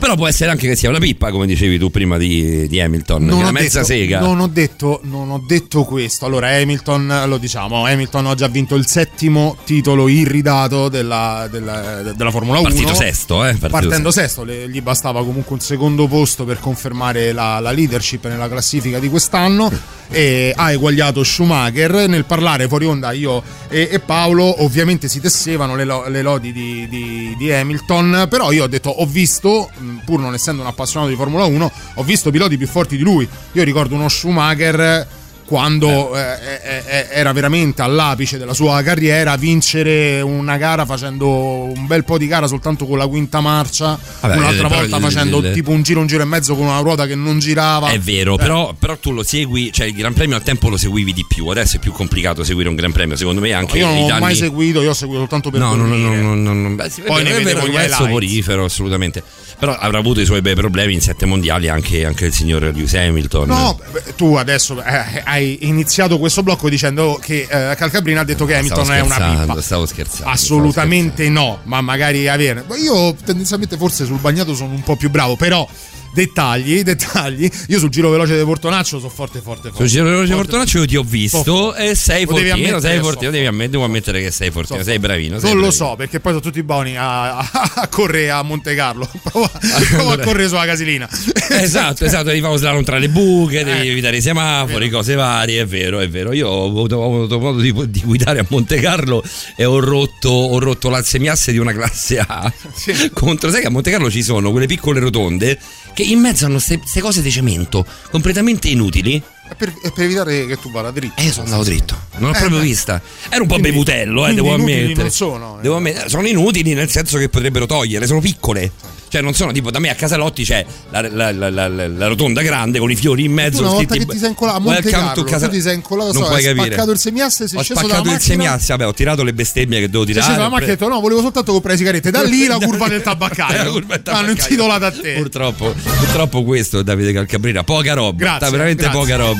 Però 0.00 0.16
può 0.16 0.26
essere 0.26 0.50
anche 0.50 0.66
che 0.66 0.74
sia 0.74 0.88
una 0.88 0.98
pippa, 0.98 1.30
come 1.30 1.46
dicevi 1.46 1.78
tu 1.78 1.90
prima 1.90 2.18
di, 2.18 2.66
di 2.66 2.80
Hamilton, 2.80 3.28
è 3.28 3.32
una 3.32 3.52
mezza 3.52 3.82
detto, 3.82 3.92
sega. 3.92 4.18
Non 4.18 4.40
ho, 4.40 4.48
detto, 4.48 5.00
non 5.04 5.23
ho 5.34 5.42
detto 5.44 5.84
questo. 5.84 6.24
Allora, 6.26 6.48
Hamilton, 6.48 7.24
lo 7.26 7.38
diciamo, 7.38 7.84
Hamilton 7.86 8.26
oggi 8.26 8.44
ha 8.44 8.48
vinto 8.48 8.74
il 8.74 8.86
settimo 8.86 9.56
titolo 9.64 10.08
irridato 10.08 10.88
della, 10.88 11.48
della, 11.50 12.02
della 12.14 12.30
Formula 12.30 12.58
1. 12.60 12.68
Partito 12.68 12.94
sesto, 12.94 13.44
eh? 13.44 13.48
Partito 13.50 13.68
Partendo 13.68 14.10
sesto, 14.10 14.44
le- 14.44 14.68
gli 14.68 14.80
bastava 14.80 15.24
comunque 15.24 15.54
un 15.54 15.60
secondo 15.60 16.06
posto 16.06 16.44
per 16.44 16.58
confermare 16.60 17.32
la, 17.32 17.58
la 17.60 17.70
leadership 17.72 18.26
nella 18.26 18.48
classifica 18.48 18.98
di 18.98 19.08
quest'anno. 19.08 19.70
E 20.10 20.52
ha 20.54 20.70
eguagliato 20.70 21.24
Schumacher. 21.24 22.08
Nel 22.08 22.24
parlare 22.26 22.68
fuori 22.68 22.84
onda, 22.86 23.10
io 23.12 23.42
e, 23.68 23.88
e 23.90 23.98
Paolo 24.00 24.62
ovviamente 24.62 25.08
si 25.08 25.18
tessevano 25.20 25.74
le, 25.76 25.84
lo- 25.84 26.06
le 26.08 26.22
lodi 26.22 26.52
di, 26.52 26.86
di- 26.88 27.34
di 27.36 27.52
Hamilton. 27.52 28.26
Però 28.28 28.52
io 28.52 28.64
ho 28.64 28.68
detto: 28.68 28.90
ho 28.90 29.06
visto, 29.06 29.70
pur 30.04 30.20
non 30.20 30.34
essendo 30.34 30.60
un 30.62 30.68
appassionato 30.68 31.10
di 31.10 31.16
Formula 31.16 31.44
1, 31.44 31.72
ho 31.94 32.02
visto 32.04 32.30
piloti 32.30 32.56
più 32.56 32.66
forti 32.68 32.96
di 32.96 33.02
lui. 33.02 33.26
Io 33.52 33.62
ricordo 33.64 33.94
uno 33.94 34.08
Schumacher 34.08 35.06
quando 35.44 36.16
eh, 36.16 36.20
eh, 36.20 36.82
eh, 36.86 37.06
era 37.10 37.32
veramente 37.32 37.82
all'apice 37.82 38.38
della 38.38 38.54
sua 38.54 38.82
carriera 38.82 39.36
vincere 39.36 40.20
una 40.22 40.56
gara 40.56 40.84
facendo 40.86 41.28
un 41.28 41.86
bel 41.86 42.04
po' 42.04 42.16
di 42.18 42.26
gara 42.26 42.46
soltanto 42.46 42.86
con 42.86 42.96
la 42.98 43.06
quinta 43.06 43.40
marcia 43.40 43.98
Vabbè, 44.20 44.36
un'altra 44.36 44.68
volta 44.68 44.96
il- 44.96 45.02
facendo 45.02 45.38
il- 45.40 45.52
tipo 45.52 45.70
un 45.70 45.82
giro 45.82 46.00
un 46.00 46.06
giro 46.06 46.22
e 46.22 46.26
mezzo 46.26 46.54
con 46.56 46.66
una 46.66 46.78
ruota 46.80 47.06
che 47.06 47.14
non 47.14 47.38
girava 47.40 47.90
È 47.90 47.98
vero, 47.98 48.34
Eh, 48.34 48.38
però, 48.38 48.74
però 48.78 48.96
tu 48.96 49.12
lo 49.12 49.22
segui, 49.22 49.70
cioè 49.72 49.86
il 49.86 49.94
Gran 49.94 50.12
Premio 50.14 50.36
al 50.36 50.42
tempo 50.42 50.68
lo 50.68 50.76
seguivi 50.76 51.12
di 51.12 51.24
più, 51.28 51.46
adesso 51.48 51.76
è 51.76 51.78
più 51.78 51.92
complicato 51.92 52.42
seguire 52.42 52.68
un 52.68 52.74
Gran 52.74 52.92
Premio, 52.92 53.16
secondo 53.16 53.40
me 53.40 53.52
anche 53.52 53.78
io 53.78 53.86
non 53.86 53.96
i 53.96 54.02
ho 54.04 54.06
danni... 54.06 54.20
mai 54.20 54.34
seguito 54.34 54.80
io 54.82 54.90
ho 54.90 54.94
seguito 54.94 55.20
soltanto 55.20 55.50
per 55.50 55.60
No, 55.60 55.74
no, 55.74 55.84
no, 55.86 55.96
no, 55.96 56.14
no, 56.14 56.34
no, 56.34 56.52
no. 56.54 56.74
Beh, 56.74 56.88
sì, 56.90 57.02
Poi 57.02 57.20
è 57.20 57.24
ne 57.24 57.32
vedevo 57.32 57.66
gli 57.66 57.74
highlights. 57.74 58.08
porifero, 58.08 58.64
assolutamente. 58.64 59.22
Però 59.58 59.74
avrà 59.76 59.98
avuto 59.98 60.20
i 60.20 60.24
suoi 60.24 60.40
bei 60.42 60.54
problemi 60.54 60.94
in 60.94 61.00
sette 61.00 61.26
mondiali 61.26 61.68
anche, 61.68 62.04
anche 62.04 62.26
il 62.26 62.32
signor 62.32 62.62
Lewis 62.62 62.94
Hamilton. 62.94 63.48
No, 63.48 63.78
tu 64.16 64.34
adesso 64.34 64.82
eh, 64.82 65.22
hai 65.24 65.58
iniziato 65.62 66.18
questo 66.18 66.42
blocco 66.42 66.68
dicendo 66.68 67.18
che 67.20 67.46
eh, 67.48 67.74
Calcabrina 67.76 68.20
ha 68.20 68.24
detto 68.24 68.44
che 68.44 68.56
Hamilton 68.56 68.84
stavo 68.84 68.98
è 68.98 69.02
una 69.02 69.14
scherzando, 69.14 69.46
pippa. 69.46 69.62
stavo 69.62 69.86
scherzando. 69.86 70.32
Assolutamente 70.32 71.28
no, 71.28 71.60
ma 71.64 71.80
magari 71.80 72.28
avere. 72.28 72.64
Io 72.82 73.14
tendenzialmente 73.24 73.76
forse 73.76 74.04
sul 74.04 74.18
bagnato 74.18 74.54
sono 74.54 74.72
un 74.72 74.82
po' 74.82 74.96
più 74.96 75.10
bravo, 75.10 75.36
però 75.36 75.66
dettagli, 76.14 76.82
dettagli. 76.82 77.50
Io 77.68 77.78
sul 77.78 77.88
giro 77.90 78.08
veloce 78.10 78.38
di 78.38 78.44
Portonaccio 78.44 78.98
sono 78.98 79.10
forte, 79.10 79.40
forte, 79.40 79.68
forte. 79.68 79.76
Sul 79.76 79.86
giro 79.86 80.04
veloce 80.04 80.28
Forte. 80.32 80.42
Portonaccio 80.42 80.78
io 80.78 80.86
ti 80.86 80.96
ho 80.96 81.02
visto 81.02 81.42
Po- 81.42 81.74
e 81.74 81.94
sei 81.94 82.24
Lo 82.24 82.30
fortino, 82.36 82.80
sei 82.80 82.98
fortino, 83.00 83.24
so. 83.26 83.30
devi 83.30 83.46
ammettere, 83.46 83.70
devo 83.70 83.84
ammettere 83.84 84.20
che 84.22 84.30
sei 84.30 84.50
fortino, 84.50 84.82
sei 84.82 84.98
bravino. 84.98 85.38
sei 85.38 85.48
Non 85.50 85.60
lo 85.60 85.66
bravino. 85.68 85.70
so, 85.90 85.94
perché 85.96 86.20
poi 86.20 86.32
sono 86.32 86.44
tutti 86.44 86.62
buoni 86.62 86.96
a, 86.96 87.38
a, 87.38 87.50
a 87.74 87.88
correre 87.88 88.30
a 88.30 88.42
Monte 88.42 88.74
Carlo. 88.74 89.08
Prova, 89.24 89.50
prova 89.90 90.12
a 90.14 90.18
correre 90.18 90.48
sulla 90.48 90.64
casilina. 90.66 91.08
Esatto, 91.50 92.04
esatto, 92.04 92.24
devi 92.24 92.40
fare 92.40 92.56
slalom 92.56 92.84
tra 92.84 92.98
le 92.98 93.08
buche, 93.08 93.64
devi 93.64 93.88
Eh. 93.88 93.90
evitare 93.90 94.16
i 94.18 94.22
semafori, 94.22 94.88
cose 94.90 95.14
varie, 95.14 95.62
è 95.62 95.66
vero, 95.66 96.00
è 96.00 96.08
vero. 96.08 96.32
Io 96.32 96.48
ho 96.48 96.66
avuto, 96.66 96.96
ho 96.96 97.04
avuto 97.16 97.38
modo 97.38 97.60
di, 97.60 97.72
di 97.88 98.00
guidare 98.04 98.38
a 98.40 98.46
Monte 98.48 98.76
Carlo 98.80 99.22
e 99.56 99.64
ho 99.64 99.78
rotto, 99.80 100.28
ho 100.28 100.58
rotto 100.58 100.88
l'assemiasse 100.88 101.50
di 101.52 101.58
una 101.58 101.72
classe 101.72 102.18
A. 102.18 102.52
Sì. 102.74 103.10
Contro, 103.12 103.50
sai 103.50 103.60
che 103.62 103.66
a 103.68 103.70
Monte 103.70 103.90
Carlo 103.90 104.10
ci 104.10 104.22
sono 104.22 104.50
quelle 104.50 104.66
piccole 104.66 105.00
rotonde 105.00 105.58
che 105.94 106.02
in 106.02 106.18
mezzo 106.18 106.44
hanno 106.44 106.58
queste 106.60 107.00
cose 107.00 107.22
di 107.22 107.30
cemento 107.30 107.86
completamente 108.10 108.68
inutili. 108.68 109.22
È 109.46 109.54
per, 109.56 109.72
è 109.82 109.92
per 109.92 110.04
evitare 110.04 110.46
che 110.46 110.58
tu 110.58 110.70
vada 110.70 110.90
dritto. 110.90 111.20
E 111.20 111.24
io 111.24 111.32
sono 111.32 111.44
andato 111.44 111.64
dritto, 111.64 111.94
non 112.16 112.30
l'ho 112.30 112.34
Eh, 112.36 112.38
proprio 112.38 112.58
beh. 112.60 112.64
vista. 112.64 113.00
Era 113.28 113.42
un 113.42 113.46
po' 113.46 113.54
Quindi- 113.54 113.70
bevutello, 113.70 114.26
eh, 114.26 114.34
devo 114.34 114.54
ammettere. 114.54 114.94
non 114.94 115.10
sono, 115.10 115.58
eh. 115.58 115.62
Devo 115.62 115.76
ammettere. 115.76 116.08
Sono 116.08 116.26
inutili 116.26 116.72
nel 116.74 116.88
senso 116.90 117.18
che 117.18 117.28
potrebbero 117.28 117.66
togliere, 117.66 118.06
sono 118.06 118.20
piccole. 118.20 118.72
Cioè, 119.14 119.22
non 119.22 119.32
sono 119.32 119.52
tipo 119.52 119.70
da 119.70 119.78
me 119.78 119.90
a 119.90 119.94
Casalotti 119.94 120.42
c'è 120.42 120.66
la, 120.90 121.00
la- 121.08 121.30
la- 121.30 121.68
la- 121.68 122.08
rotonda 122.08 122.42
grande 122.42 122.80
con 122.80 122.90
i 122.90 122.96
fiori 122.96 123.22
in 123.22 123.32
mezzo. 123.32 123.60
Una 123.60 123.70
volta 123.70 123.94
che 123.94 124.06
ti 124.06 124.18
sei 124.18 124.30
incolato 124.30 124.56
a 124.56 124.60
Monte 124.60 124.90
Carlo, 124.90 125.12
to 125.12 125.22
Casa- 125.22 125.46
tu 125.46 125.52
ti 125.52 125.60
sei 125.60 125.76
incolato, 125.76 126.12
non 126.14 126.22
so, 126.22 126.28
puoi 126.30 126.38
hai 126.44 126.46
capire. 126.52 126.66
spaccato 126.72 126.90
il 126.90 126.98
semiasse, 126.98 127.46
sei 127.46 127.58
Ho 127.58 127.62
sceso 127.62 127.78
spaccato 127.78 128.02
dalla 128.02 128.14
il 128.16 128.18
macchina. 128.18 128.42
semiasse, 128.42 128.66
vabbè, 128.72 128.86
ho 128.88 128.92
tirato 128.92 129.22
le 129.22 129.32
bestemmie 129.32 129.78
che 129.78 129.86
dovevo 129.86 130.04
Sei 130.06 130.14
tirare. 130.14 130.32
sceso 130.32 130.42
dalla 130.42 130.50
macchina 130.52 130.70
e 130.70 130.72
hai 130.72 130.78
detto 130.80 130.90
no, 130.92 131.00
volevo 131.00 131.20
soltanto 131.20 131.52
comprare 131.52 131.76
le 131.76 131.84
sigarette. 131.84 132.10
Da 132.10 132.22
lì 132.24 132.46
la 132.46 132.58
curva 132.66 132.88
del 132.88 133.02
tabaccaio. 133.02 133.56
La 133.62 133.70
curva 133.70 133.96
del 133.98 134.02
Hanno 134.14 134.18
tabaccaio. 134.26 134.30
intitolato 134.32 134.84
a 134.86 134.90
te. 134.90 135.12
Purtroppo, 135.12 135.74
purtroppo 135.98 136.42
questo 136.42 136.82
Davide 136.82 137.12
Calcabrina, 137.12 137.62
poca 137.62 137.92
roba. 137.94 138.16
Grazie, 138.18 138.50
veramente 138.50 138.82
grazie. 138.82 138.98
poca 139.00 139.14
roba. 139.16 139.33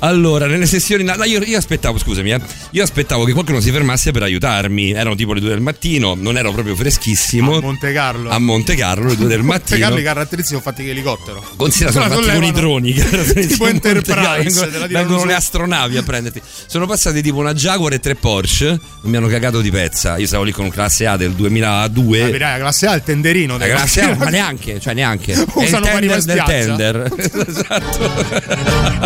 Allora, 0.00 0.46
nelle 0.46 0.66
sessioni. 0.66 1.04
no, 1.04 1.14
io, 1.24 1.42
io 1.42 1.56
aspettavo, 1.58 1.98
scusami, 1.98 2.32
eh, 2.32 2.40
io 2.70 2.82
aspettavo 2.82 3.24
che 3.24 3.32
qualcuno 3.32 3.60
si 3.60 3.70
fermasse 3.70 4.10
per 4.10 4.22
aiutarmi. 4.22 4.90
Erano 4.92 5.14
tipo 5.14 5.32
le 5.32 5.40
due 5.40 5.48
del 5.50 5.60
mattino, 5.60 6.14
non 6.14 6.36
ero 6.36 6.52
proprio 6.52 6.76
freschissimo. 6.76 7.56
A 7.56 7.60
Monte 7.60 7.92
Carlo. 7.92 8.30
A 8.30 8.38
Monte 8.38 8.74
Carlo, 8.74 9.08
le 9.08 9.16
due 9.16 9.28
del 9.28 9.38
Monte 9.42 9.58
mattino. 9.58 9.80
Carlo 9.80 9.98
i 9.98 10.02
caratteristici 10.02 10.60
sono 10.60 10.60
fatti 10.60 10.84
che 10.84 10.90
elicottero. 10.90 11.42
Considera 11.56 11.92
sono 11.92 12.08
fatti 12.08 12.30
con 12.30 12.44
i 12.44 12.52
droni 12.52 12.92
Tipo 12.92 13.66
Enterprise, 13.66 14.68
vengono 14.88 15.24
le 15.24 15.34
astronavi 15.34 15.96
a 15.96 16.02
prenderti 16.02 16.40
sono 16.66 16.86
passati 16.86 17.22
tipo 17.22 17.38
una 17.38 17.54
Jaguar 17.54 17.92
e 17.94 18.00
tre 18.00 18.14
Porsche 18.14 18.78
mi 19.02 19.16
hanno 19.16 19.28
cagato 19.28 19.60
di 19.60 19.70
pezza 19.70 20.16
io 20.18 20.26
stavo 20.26 20.42
lì 20.44 20.52
con 20.52 20.64
un 20.64 20.70
classe 20.70 21.06
A 21.06 21.16
del 21.16 21.32
2002 21.32 22.18
La 22.18 22.24
verità, 22.26 22.50
la 22.52 22.58
classe 22.58 22.86
A 22.86 22.92
è 22.92 22.96
il 22.96 23.02
tenderino. 23.02 23.58
la 23.58 23.66
classe 23.66 24.00
A, 24.02 24.14
ma 24.18 24.28
neanche, 24.28 24.80
cioè 24.80 24.94
neanche. 24.94 25.32
È 25.32 25.38
il 25.38 25.46
Usano 25.54 25.86
tender 25.86 26.22
del 26.22 26.42
tender. 26.44 27.12
esatto. 27.46 29.05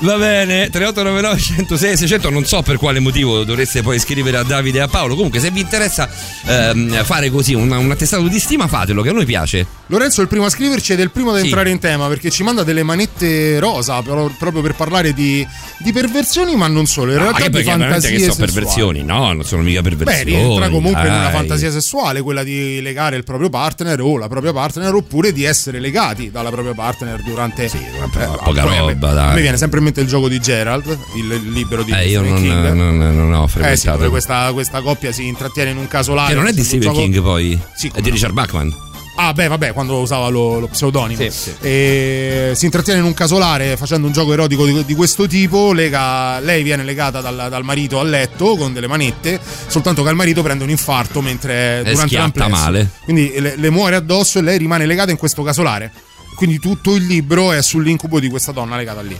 Va 0.00 0.16
bene, 0.16 0.68
3899 0.70 1.38
106 1.56 1.96
600, 1.96 2.30
non 2.30 2.44
so 2.44 2.62
per 2.62 2.76
quale 2.76 3.00
motivo 3.00 3.42
dovreste 3.42 3.82
poi 3.82 3.98
scrivere 3.98 4.36
a 4.36 4.44
Davide 4.44 4.78
e 4.78 4.82
a 4.82 4.86
Paolo. 4.88 5.16
Comunque, 5.16 5.40
se 5.40 5.50
vi 5.50 5.58
interessa 5.58 6.08
ehm, 6.46 7.02
fare 7.02 7.30
così 7.30 7.54
un, 7.54 7.68
un 7.68 7.90
attestato 7.90 8.28
di 8.28 8.38
stima, 8.38 8.68
fatelo, 8.68 9.02
che 9.02 9.08
a 9.08 9.12
noi 9.12 9.24
piace. 9.24 9.66
Lorenzo 9.86 10.20
è 10.20 10.22
il 10.22 10.28
primo 10.28 10.44
a 10.44 10.50
scriverci 10.50 10.92
ed 10.92 11.00
è 11.00 11.02
il 11.02 11.10
primo 11.10 11.30
ad 11.32 11.38
Sì. 11.38 11.46
entrare 11.46 11.70
in 11.70 11.80
tema 11.80 12.06
perché 12.06 12.30
ci 12.30 12.44
manda 12.44 12.62
delle 12.62 12.82
manette 12.84 13.58
rosa 13.58 14.00
però- 14.02 14.30
proprio 14.38 14.62
per 14.62 14.74
parlare 14.74 15.12
di, 15.12 15.44
di 15.78 15.92
perversioni, 15.92 16.54
ma 16.54 16.68
non 16.68 16.86
solo. 16.86 17.10
In 17.10 17.16
No, 17.16 17.22
realtà 17.24 17.42
che 17.42 17.50
di 17.50 17.62
fantasie 17.64 18.10
che 18.10 18.18
sono 18.20 18.30
sessuali. 18.34 18.52
perversioni, 18.52 19.02
no, 19.02 19.32
non 19.32 19.44
sono 19.44 19.62
mica 19.62 19.80
Beh, 19.82 19.96
perversioni. 19.96 20.30
rientra 20.30 20.68
comunque 20.68 21.06
in 21.08 21.12
una 21.12 21.22
dai. 21.24 21.32
fantasia 21.32 21.72
sessuale, 21.72 22.22
quella 22.22 22.44
di 22.44 22.80
legare 22.82 23.16
il 23.16 23.24
proprio 23.24 23.48
partner 23.48 24.00
o 24.00 24.16
la 24.16 24.28
propria 24.28 24.52
partner, 24.52 24.94
oppure 24.94 25.32
di 25.32 25.42
essere 25.42 25.80
legati 25.80 26.30
dalla 26.30 26.50
propria 26.50 26.74
partner 26.74 27.20
durante. 27.22 27.66
Sì, 27.68 27.78
ma 27.98 28.08
però 28.12 28.36
poca 28.44 28.62
roba, 28.62 29.12
dai. 29.12 29.34
Mi 29.34 29.40
viene 29.40 29.56
sempre 29.56 29.78
in 29.80 29.86
mente 29.88 30.00
il 30.00 30.06
gioco 30.06 30.28
di 30.28 30.38
Gerald, 30.40 30.98
il, 31.16 31.50
libro 31.52 31.82
di 31.82 31.92
Eh, 31.92 32.08
io 32.08 32.20
non, 32.22 32.36
King. 32.36 32.72
non- 32.72 32.96
non 32.98 33.32
ho 33.34 33.44
Eh 33.44 33.46
sì, 33.48 33.52
frequentato. 33.54 33.96
dove 33.98 34.08
questa, 34.10 34.52
questa 34.52 34.80
coppia 34.82 35.12
si 35.12 35.26
intrattiene 35.26 35.70
in 35.70 35.76
un 35.78 35.88
casolare. 35.88 36.28
che 36.30 36.34
non 36.34 36.46
è 36.46 36.52
di 36.52 36.62
Stephen 36.62 36.80
gioco- 36.88 37.00
King 37.00 37.20
poi, 37.22 37.58
Sì, 37.74 37.90
è 37.94 38.00
di. 38.00 38.10
Richard 38.10 38.32
Bachman. 38.34 38.86
Ah, 39.20 39.32
beh, 39.32 39.48
vabbè, 39.48 39.72
quando 39.72 39.98
usava 39.98 40.28
lo, 40.28 40.60
lo 40.60 40.68
pseudonimo. 40.68 41.20
Sì, 41.22 41.30
sì. 41.30 41.52
E 41.60 42.52
si 42.54 42.66
intrattiene 42.66 43.00
in 43.00 43.04
un 43.04 43.14
casolare 43.14 43.76
facendo 43.76 44.06
un 44.06 44.12
gioco 44.12 44.32
erotico 44.32 44.64
di, 44.64 44.84
di 44.84 44.94
questo 44.94 45.26
tipo. 45.26 45.72
lega- 45.72 46.38
lei 46.38 46.62
viene 46.62 46.84
legata 46.84 47.20
dal, 47.20 47.48
dal 47.50 47.64
marito 47.64 47.98
a 47.98 48.04
letto 48.04 48.54
con 48.56 48.72
delle 48.72 48.86
manette, 48.86 49.40
soltanto 49.66 50.04
che 50.04 50.10
il 50.10 50.14
marito 50.14 50.42
prende 50.42 50.62
un 50.62 50.70
infarto 50.70 51.20
mentre 51.20 51.78
durante 51.84 52.06
schiatta 52.06 52.38
l'amplesso. 52.38 52.48
male. 52.64 52.90
Quindi 53.02 53.32
le, 53.40 53.54
le 53.56 53.70
muore 53.70 53.96
addosso 53.96 54.38
e 54.38 54.42
lei 54.42 54.56
rimane 54.56 54.86
legata 54.86 55.10
in 55.10 55.16
questo 55.16 55.42
casolare. 55.42 55.90
Quindi 56.36 56.60
tutto 56.60 56.94
il 56.94 57.04
libro 57.04 57.50
è 57.50 57.60
sull'incubo 57.60 58.20
di 58.20 58.28
questa 58.28 58.52
donna 58.52 58.76
legata 58.76 59.00
lì. 59.00 59.18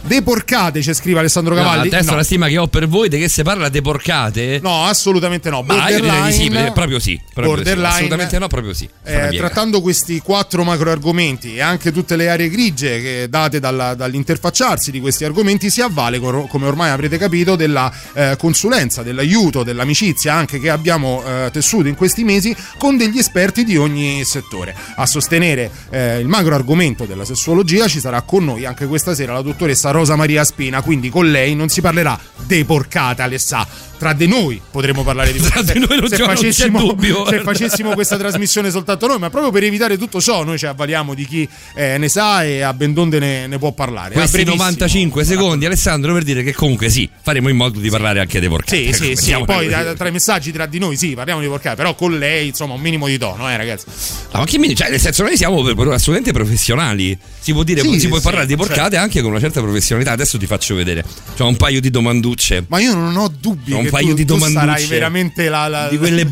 Deporcate, 0.00 0.80
ci 0.82 0.94
scrive 0.94 1.18
Alessandro 1.18 1.54
No, 1.54 1.62
Cavalli. 1.62 1.88
adesso 1.88 2.10
no. 2.10 2.16
la 2.16 2.22
stima 2.22 2.48
che 2.48 2.56
ho 2.58 2.66
per 2.66 2.86
voi 2.88 3.08
di 3.08 3.18
che 3.18 3.28
si 3.28 3.42
parla 3.42 3.68
di 3.68 3.82
porcate. 3.82 4.58
No, 4.62 4.84
assolutamente 4.84 5.50
no. 5.50 5.62
Ma 5.62 5.88
io 5.90 6.00
direi 6.00 6.22
di 6.24 6.32
sì, 6.32 6.50
proprio 6.50 6.98
sì. 6.98 7.20
Proprio 7.32 7.56
sì. 7.56 7.62
Borderline- 7.62 7.88
Assolutamente 7.88 8.38
no, 8.38 8.46
proprio 8.46 8.72
sì. 8.72 8.88
Eh, 9.04 9.34
trattando 9.36 9.80
questi 9.80 10.20
quattro 10.20 10.64
macro 10.64 10.90
argomenti 10.90 11.56
e 11.56 11.60
anche 11.60 11.92
tutte 11.92 12.16
le 12.16 12.28
aree 12.28 12.48
grigie 12.48 13.00
che 13.00 13.26
date 13.28 13.60
dalla- 13.60 13.94
dall'interfacciarsi 13.94 14.90
di 14.90 15.00
questi 15.00 15.24
argomenti 15.24 15.68
si 15.70 15.80
avvale, 15.80 16.18
come 16.18 16.66
ormai 16.66 16.90
avrete 16.90 17.18
capito, 17.18 17.56
della 17.56 17.92
eh, 18.14 18.36
consulenza, 18.38 19.02
dell'aiuto, 19.02 19.62
dell'amicizia 19.62 20.32
anche 20.34 20.58
che 20.60 20.70
abbiamo 20.70 21.22
eh, 21.24 21.50
tessuto 21.52 21.88
in 21.88 21.94
questi 21.96 22.24
mesi 22.24 22.54
con 22.78 22.96
degli 22.96 23.18
esperti 23.18 23.64
di 23.64 23.76
ogni 23.76 24.24
settore. 24.24 24.74
A 24.96 25.06
sostenere 25.06 25.70
eh, 25.90 26.18
il 26.18 26.26
macro 26.28 26.54
argomento 26.54 27.04
della 27.04 27.24
sessuologia 27.24 27.88
ci 27.88 28.00
sarà 28.00 28.22
con 28.22 28.44
noi 28.44 28.64
anche 28.64 28.86
questa 28.86 29.14
sera 29.14 29.32
la 29.32 29.42
dottoressa 29.42 29.87
Rosa 29.90 30.16
Maria 30.16 30.44
Spina, 30.44 30.82
quindi 30.82 31.10
con 31.10 31.30
lei 31.30 31.54
non 31.54 31.68
si 31.68 31.80
parlerà 31.80 32.18
de 32.46 32.64
porcate 32.64 33.22
Alessà, 33.22 33.66
tra 33.98 34.12
di 34.12 34.26
noi 34.26 34.60
potremmo 34.70 35.02
parlare 35.02 35.32
di 35.32 35.38
Tra 35.40 35.62
di 35.62 35.78
noi 35.78 35.98
non 36.00 36.08
se 36.08 36.16
c'è- 36.16 36.24
non 36.26 36.34
facessimo, 36.34 36.78
dubbio. 36.78 37.26
se 37.26 37.40
facessimo 37.40 37.92
questa 37.94 38.16
trasmissione 38.16 38.70
soltanto 38.70 39.06
noi, 39.06 39.18
ma 39.18 39.30
proprio 39.30 39.50
per 39.50 39.64
evitare 39.64 39.98
tutto 39.98 40.20
ciò, 40.20 40.44
noi 40.44 40.58
ci 40.58 40.66
avvaliamo 40.66 41.14
di 41.14 41.26
chi 41.26 41.48
eh, 41.74 41.98
ne 41.98 42.08
sa 42.08 42.44
e 42.44 42.60
a 42.62 42.72
ben 42.72 42.92
donde 42.92 43.18
ne, 43.18 43.46
ne 43.46 43.58
può 43.58 43.72
parlare. 43.72 44.14
Questi 44.14 44.36
brevissimo. 44.42 44.62
95 44.62 45.24
secondi, 45.24 45.66
Alessandro, 45.66 46.12
per 46.12 46.22
dire 46.22 46.42
che 46.42 46.52
comunque 46.54 46.88
sì, 46.88 47.08
faremo 47.22 47.48
in 47.48 47.56
modo 47.56 47.78
di 47.80 47.90
parlare 47.90 48.20
anche 48.20 48.38
dei 48.40 48.48
porcati. 48.48 48.76
Sì, 48.76 48.88
Ecco, 48.88 49.16
sì, 49.20 49.24
sì. 49.24 49.36
Poi 49.44 49.68
tra, 49.68 49.94
tra 49.94 50.08
i 50.08 50.12
messaggi 50.12 50.52
tra 50.52 50.66
di 50.66 50.78
noi, 50.78 50.96
sì, 50.96 51.14
parliamo 51.14 51.40
di 51.40 51.46
porcate, 51.46 51.76
però 51.76 51.94
con 51.94 52.16
lei, 52.18 52.48
insomma, 52.48 52.74
un 52.74 52.80
minimo 52.80 53.06
di 53.06 53.18
tono, 53.18 53.48
eh, 53.50 53.56
ragazzi. 53.56 53.86
No, 54.32 54.40
ma 54.40 54.44
che 54.44 54.58
mi 54.58 54.74
cioè, 54.74 54.90
nel 54.90 55.00
senso, 55.00 55.22
noi 55.22 55.36
siamo 55.36 55.60
assolutamente 55.60 56.32
professionali. 56.32 57.16
Si 57.40 57.52
può 57.52 57.62
dire, 57.62 57.80
Sì, 57.80 57.98
si 57.98 58.08
può 58.08 58.18
sì, 58.18 58.22
parlare 58.22 58.46
di 58.46 58.56
porcate 58.56 58.80
certo. 58.82 58.96
anche 58.98 59.20
con 59.22 59.30
una 59.30 59.40
certa 59.40 59.60
professionalità. 59.60 60.12
Adesso 60.12 60.38
ti 60.38 60.46
faccio 60.46 60.74
vedere. 60.74 61.04
C'ho 61.36 61.46
un 61.46 61.56
paio 61.56 61.80
di 61.80 61.90
domanducce. 61.90 62.64
Ma 62.68 62.78
io 62.80 62.94
non 62.94 63.16
ho 63.16 63.28
dubbi 63.28 63.72
Ho 63.72 63.80
un 63.88 63.98
paio 64.00 64.08
tu, 64.08 64.14
di 64.14 64.24
tu 64.24 64.34
domanducce. 64.34 64.60
sarai 64.66 64.86
veramente 64.86 65.48
la, 65.48 65.68
la- 65.68 65.88
Di 65.88 65.98
quelle, 65.98 66.24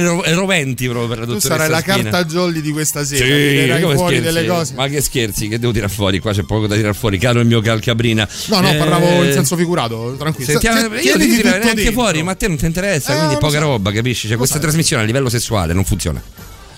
ro- 0.00 0.22
roventi 0.34 0.86
proprio 0.88 1.08
per 1.08 1.18
la 1.20 1.26
tu 1.26 1.38
sarai 1.38 1.68
la 1.68 1.78
Spina. 1.80 1.96
carta 1.96 2.24
jolly 2.24 2.60
di 2.60 2.70
questa 2.72 3.04
sera. 3.04 3.24
Sì, 3.24 3.82
fuori 3.94 4.16
scherzi? 4.16 4.20
delle 4.20 4.46
cose. 4.46 4.74
Ma 4.74 4.88
che 4.88 5.00
scherzi, 5.00 5.48
che 5.48 5.58
devo 5.58 5.72
tirare 5.72 5.92
fuori? 5.92 6.18
Qua 6.18 6.32
c'è 6.32 6.42
poco 6.44 6.66
da 6.66 6.74
tirare 6.76 6.94
fuori, 6.94 7.18
caro 7.18 7.40
il 7.40 7.46
mio 7.46 7.60
calcabrina. 7.60 8.28
No, 8.46 8.60
no, 8.60 8.70
Eh, 8.70 8.74
parlavo 8.76 9.22
in 9.24 9.32
senso 9.32 9.56
figurato, 9.56 10.14
tranquillo. 10.18 10.50
Sentiamo, 10.50 10.88
Ti- 10.96 11.06
io 11.06 11.16
ti 11.18 11.28
tirare 11.28 11.58
neanche 11.58 11.74
dentro. 11.82 11.92
fuori, 11.92 12.22
ma 12.22 12.32
a 12.32 12.34
te 12.34 12.48
non 12.48 12.56
ti 12.56 12.66
interessa, 12.66 13.12
Eh, 13.14 13.16
quindi 13.18 13.36
poca 13.38 13.58
so. 13.58 13.60
roba, 13.60 13.92
capisci? 13.92 14.26
Cioè, 14.28 14.36
questa 14.36 14.56
sai. 14.56 14.64
trasmissione 14.64 15.02
a 15.02 15.06
livello 15.06 15.28
sessuale 15.28 15.72
non 15.72 15.84
funziona. 15.84 16.22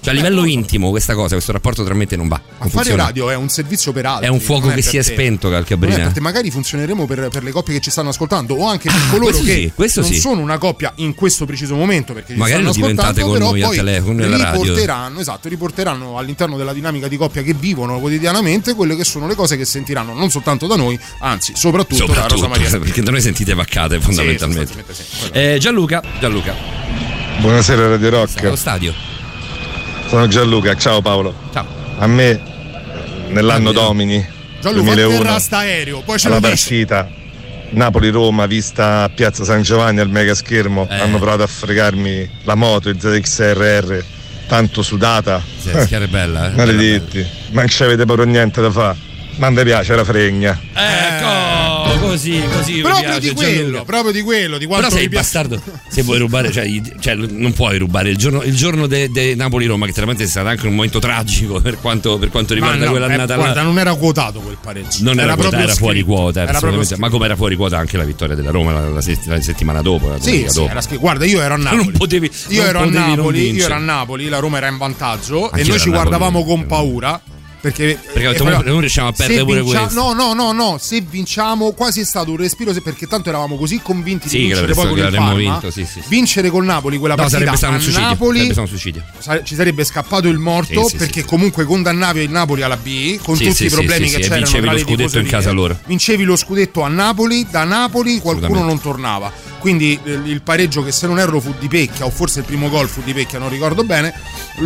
Cioè, 0.06 0.14
a 0.14 0.18
livello 0.18 0.44
intimo, 0.44 0.90
questa 0.90 1.14
cosa, 1.14 1.34
questo 1.34 1.50
rapporto 1.50 1.82
tra 1.82 1.92
me 1.92 2.04
e 2.04 2.06
te 2.06 2.14
non 2.14 2.28
va. 2.28 2.36
Ma 2.36 2.52
Non 2.60 2.68
fare 2.68 2.84
funziona. 2.84 3.02
radio 3.06 3.28
è 3.28 3.34
un 3.34 3.48
servizio 3.48 3.90
per 3.90 4.06
altri. 4.06 4.26
È 4.26 4.28
un 4.28 4.38
fuoco 4.38 4.68
che 4.68 4.80
si 4.80 4.96
è 4.96 5.02
te. 5.02 5.12
spento, 5.12 5.48
Non 5.48 5.56
è 5.56 5.64
Calcabrina. 5.64 6.10
te, 6.10 6.20
magari 6.20 6.48
funzioneremo 6.52 7.06
per, 7.06 7.28
per 7.28 7.42
le 7.42 7.50
coppie 7.50 7.75
che 7.75 7.80
ci 7.80 7.90
stanno 7.90 8.10
ascoltando 8.10 8.54
o 8.54 8.68
anche 8.68 8.88
per 8.88 9.00
coloro 9.10 9.25
questo 9.30 9.42
che 9.44 9.52
sì, 9.52 9.72
questo 9.75 10.00
non 10.02 10.10
sì. 10.12 10.20
sono 10.20 10.40
una 10.42 10.58
coppia 10.58 10.92
in 10.98 11.12
questo 11.16 11.44
preciso 11.44 11.75
momento 11.75 12.12
perché 12.12 12.34
ci 12.34 12.38
Magari 12.38 12.62
lo 12.62 12.70
diventate 12.70 13.22
con 13.22 13.36
noi 13.36 13.62
al 13.62 13.75
telefono, 13.75 14.12
nella 14.20 14.36
radio. 14.36 14.62
riporteranno, 14.62 15.18
esatto, 15.18 15.48
riporteranno 15.48 16.18
all'interno 16.18 16.56
della 16.56 16.72
dinamica 16.72 17.08
di 17.08 17.16
coppia 17.16 17.42
che 17.42 17.52
vivono 17.54 17.98
quotidianamente 17.98 18.75
quelle 18.75 18.94
che 18.94 19.04
sono 19.04 19.26
le 19.26 19.34
cose 19.34 19.56
che 19.56 19.64
sentiranno 19.64 20.14
non 20.14 20.30
soltanto 20.30 20.68
da 20.68 20.76
noi, 20.76 20.96
anzi 21.18 21.52
soprattutto, 21.56 22.06
da 22.06 22.12
Rosa 22.12 22.36
Soprattutto, 22.36 22.48
Maria 22.48 22.70
perché 22.78 23.02
da 23.02 23.10
noi 23.10 23.20
sentite 23.20 23.54
vaccate 23.54 23.98
fondamentalmente. 24.00 24.84
sì. 24.92 25.02
Eh, 25.32 25.56
Gianluca, 25.58 26.00
Gianluca, 26.20 26.54
Buonasera 27.40 27.88
Radio 27.88 28.06
allo 28.08 28.18
Rock, 28.20 28.56
stadio. 28.56 29.15
Sono 30.08 30.26
Gianluca, 30.28 30.75
ciao 30.76 31.00
Paolo. 31.00 31.34
Ciao. 31.52 31.66
A 31.98 32.06
me 32.06 32.40
nell'anno 33.28 33.70
Addio. 33.70 33.82
Domini 33.82 34.26
Gianluca 34.60 34.95
2001 34.95 35.16
atterra 35.21 35.38
sta 35.38 35.58
aereo, 35.58 36.02
poi 36.04 36.19
lo 36.28 36.40
dici. 36.40 36.49
partita 36.49 37.08
Napoli-Roma 37.71 38.47
vista 38.47 39.02
a 39.02 39.08
Piazza 39.08 39.45
San 39.45 39.62
Giovanni 39.62 40.00
al 40.00 40.08
mega 40.08 40.34
schermo 40.34 40.86
Eh. 40.88 40.99
hanno 40.99 41.19
provato 41.19 41.42
a 41.42 41.47
fregarmi 41.47 42.28
la 42.45 42.54
moto, 42.54 42.88
il 42.88 43.00
ZXRR, 43.00 43.99
tanto 44.47 44.82
sudata. 44.82 45.42
Sì, 45.60 45.73
la 45.73 45.84
è 45.84 46.06
bella, 46.06 46.50
eh. 46.50 46.54
Maledetti, 46.56 47.26
ma 47.50 47.60
non 47.60 47.69
c'avete 47.69 48.04
proprio 48.04 48.26
niente 48.26 48.60
da 48.60 48.71
fare. 48.71 48.97
Ma 49.36 49.50
mi 49.50 49.62
piace 49.64 49.95
la 49.95 50.04
fregna. 50.04 50.58
Ecco, 50.73 51.26
così, 52.06 52.42
così. 52.52 52.80
Proprio 52.80 53.02
piace, 53.02 53.21
di 53.21 53.34
quello, 53.34 53.84
proprio 53.84 54.12
di 54.12 54.23
quello, 54.23 54.58
di 54.58 54.66
quanto 54.66 54.88
Però 54.88 54.99
sei 54.99 55.08
bastardo. 55.08 55.60
Se 55.88 56.02
vuoi 56.02 56.19
rubare, 56.19 56.52
cioè, 56.52 56.66
cioè, 57.00 57.14
non 57.14 57.52
puoi 57.52 57.78
rubare 57.78 58.10
il 58.10 58.16
giorno, 58.16 58.42
il 58.42 58.54
giorno 58.54 58.86
de, 58.86 59.34
Napoli-Roma, 59.34 59.86
che 59.86 59.92
chiaramente 59.92 60.25
è 60.25 60.26
stato 60.26 60.49
anche 60.49 60.66
un 60.66 60.75
momento 60.75 60.99
tragico 60.99 61.60
per 61.60 61.78
quanto, 61.78 62.19
per 62.19 62.30
quanto 62.30 62.54
riguarda 62.54 62.84
no, 62.84 62.90
quell'annata 62.90 63.34
eh, 63.34 63.36
guarda, 63.36 63.62
non 63.62 63.78
era 63.78 63.95
quotato 63.95 64.40
quel 64.40 64.58
pareggio. 64.60 65.02
Non 65.02 65.19
era, 65.19 65.34
quota, 65.34 65.49
proprio 65.49 65.62
era 65.62 65.75
fuori 65.75 66.02
quota, 66.02 66.42
Era 66.42 66.97
ma 66.97 67.08
come 67.08 67.25
era 67.25 67.36
fuori 67.36 67.56
quota 67.56 67.78
anche 67.78 67.97
la 67.97 68.04
vittoria 68.04 68.34
della 68.34 68.50
Roma 68.50 68.73
la, 68.73 68.88
la 68.88 69.00
sett- 69.00 69.26
la 69.26 69.40
settimana 69.40 69.82
dopo. 69.82 70.08
La 70.08 70.21
Sì, 70.21 70.45
sì, 70.49 70.54
dopo. 70.54 70.71
era. 70.71 70.80
Guarda, 70.99 71.25
io 71.25 71.40
ero 71.40 71.54
a 71.54 71.56
Napoli. 71.56 71.84
Non 71.84 71.92
potevi- 71.92 72.30
io 72.49 72.60
non 72.60 72.69
ero 72.69 72.78
a 72.80 72.84
Napoli, 72.86 73.50
io 73.52 73.64
ero 73.64 73.75
a 73.75 73.78
Napoli, 73.78 74.28
la 74.28 74.38
Roma 74.38 74.56
era 74.58 74.69
in 74.69 74.76
vantaggio 74.76 75.45
Anch'io 75.50 75.62
e 75.62 75.69
noi 75.69 75.78
ci 75.78 75.90
guardavamo 75.90 76.45
con 76.45 76.66
paura. 76.66 77.21
Perché, 77.66 77.98
Perché 78.12 78.28
detto, 78.28 78.48
eh, 78.48 78.52
"Mo- 78.54 78.62
non 78.62 78.78
riusciamo 78.80 79.08
a 79.08 79.12
perdere 79.12 79.42
pure 79.44 79.60
vincia- 79.62 79.80
questo." 79.80 80.00
No, 80.00 80.12
no, 80.12 80.34
no, 80.34 80.52
no. 80.52 80.76
Se 80.80 81.00
vinciamo, 81.00 81.72
quasi 81.72 82.00
è 82.00 82.04
stato 82.04 82.30
un 82.30 82.36
respiro. 82.36 82.72
se- 82.72 82.80
Perché 82.80 83.06
tanto 83.08 83.28
eravamo 83.28 83.56
così 83.56 83.80
convinti 83.82 84.28
Sì, 84.28 84.36
di 84.38 84.44
vincere 84.46 84.72
poi 84.74 84.88
con 84.88 84.98
il 84.98 85.04
Parma. 85.10 85.34
vinto, 85.34 85.70
sì, 85.72 85.84
sì, 85.84 86.00
sì. 86.00 86.02
Vincere 86.08 86.48
col 86.50 86.64
Napoli 86.64 86.96
quella 86.98 87.14
No, 87.16 87.22
partita 87.22 87.40
sarebbe 87.40 87.56
stato 87.56 87.72
a 87.72 87.76
un 87.76 87.82
suicidio. 87.82 88.06
Napoli 88.08 88.36
Sarebbe 88.36 88.52
stato 88.52 88.68
un 88.70 88.78
suicidio. 88.78 89.02
sa- 89.18 89.42
ci 89.42 89.54
sarebbe 89.56 89.84
scappato 89.84 90.28
il 90.28 90.38
morto 90.38 90.88
perché 90.96 91.24
comunque 91.24 91.64
condannavi 91.64 92.20
il 92.22 92.30
Napoli 92.30 92.62
alla 92.62 92.76
B 92.76 93.18
con 93.18 93.36
tutti 93.36 93.64
i 93.64 93.68
problemi 93.68 94.08
che 94.10 94.18
c'erano 94.20 94.36
vincevi 94.42 94.68
lo 94.68 94.78
scudetto 94.78 95.18
in 95.18 95.26
casa 95.26 95.50
loro. 95.50 95.78
vincevi 95.86 96.22
lo 96.24 96.36
scudetto 96.36 96.82
a 96.82 96.88
Napoli 96.88 97.46
da 97.50 97.64
Napoli 97.64 98.18
qualcuno 98.20 98.62
non 98.62 98.80
tornava 98.80 99.32
quindi 99.58 99.98
eh, 100.04 100.12
il 100.12 100.42
pareggio 100.42 100.84
che 100.84 100.92
se 100.92 101.06
non 101.06 101.18
erro 101.18 101.40
fu 101.40 101.52
di 101.58 101.66
Pecchia 101.68 102.04
o 102.04 102.10
forse 102.10 102.40
il 102.40 102.44
primo 102.44 102.68
gol 102.68 102.88
fu 102.88 103.02
di 103.02 103.12
Pecchia 103.12 103.38
non 103.38 103.48
ricordo 103.48 103.82
bene 103.84 104.12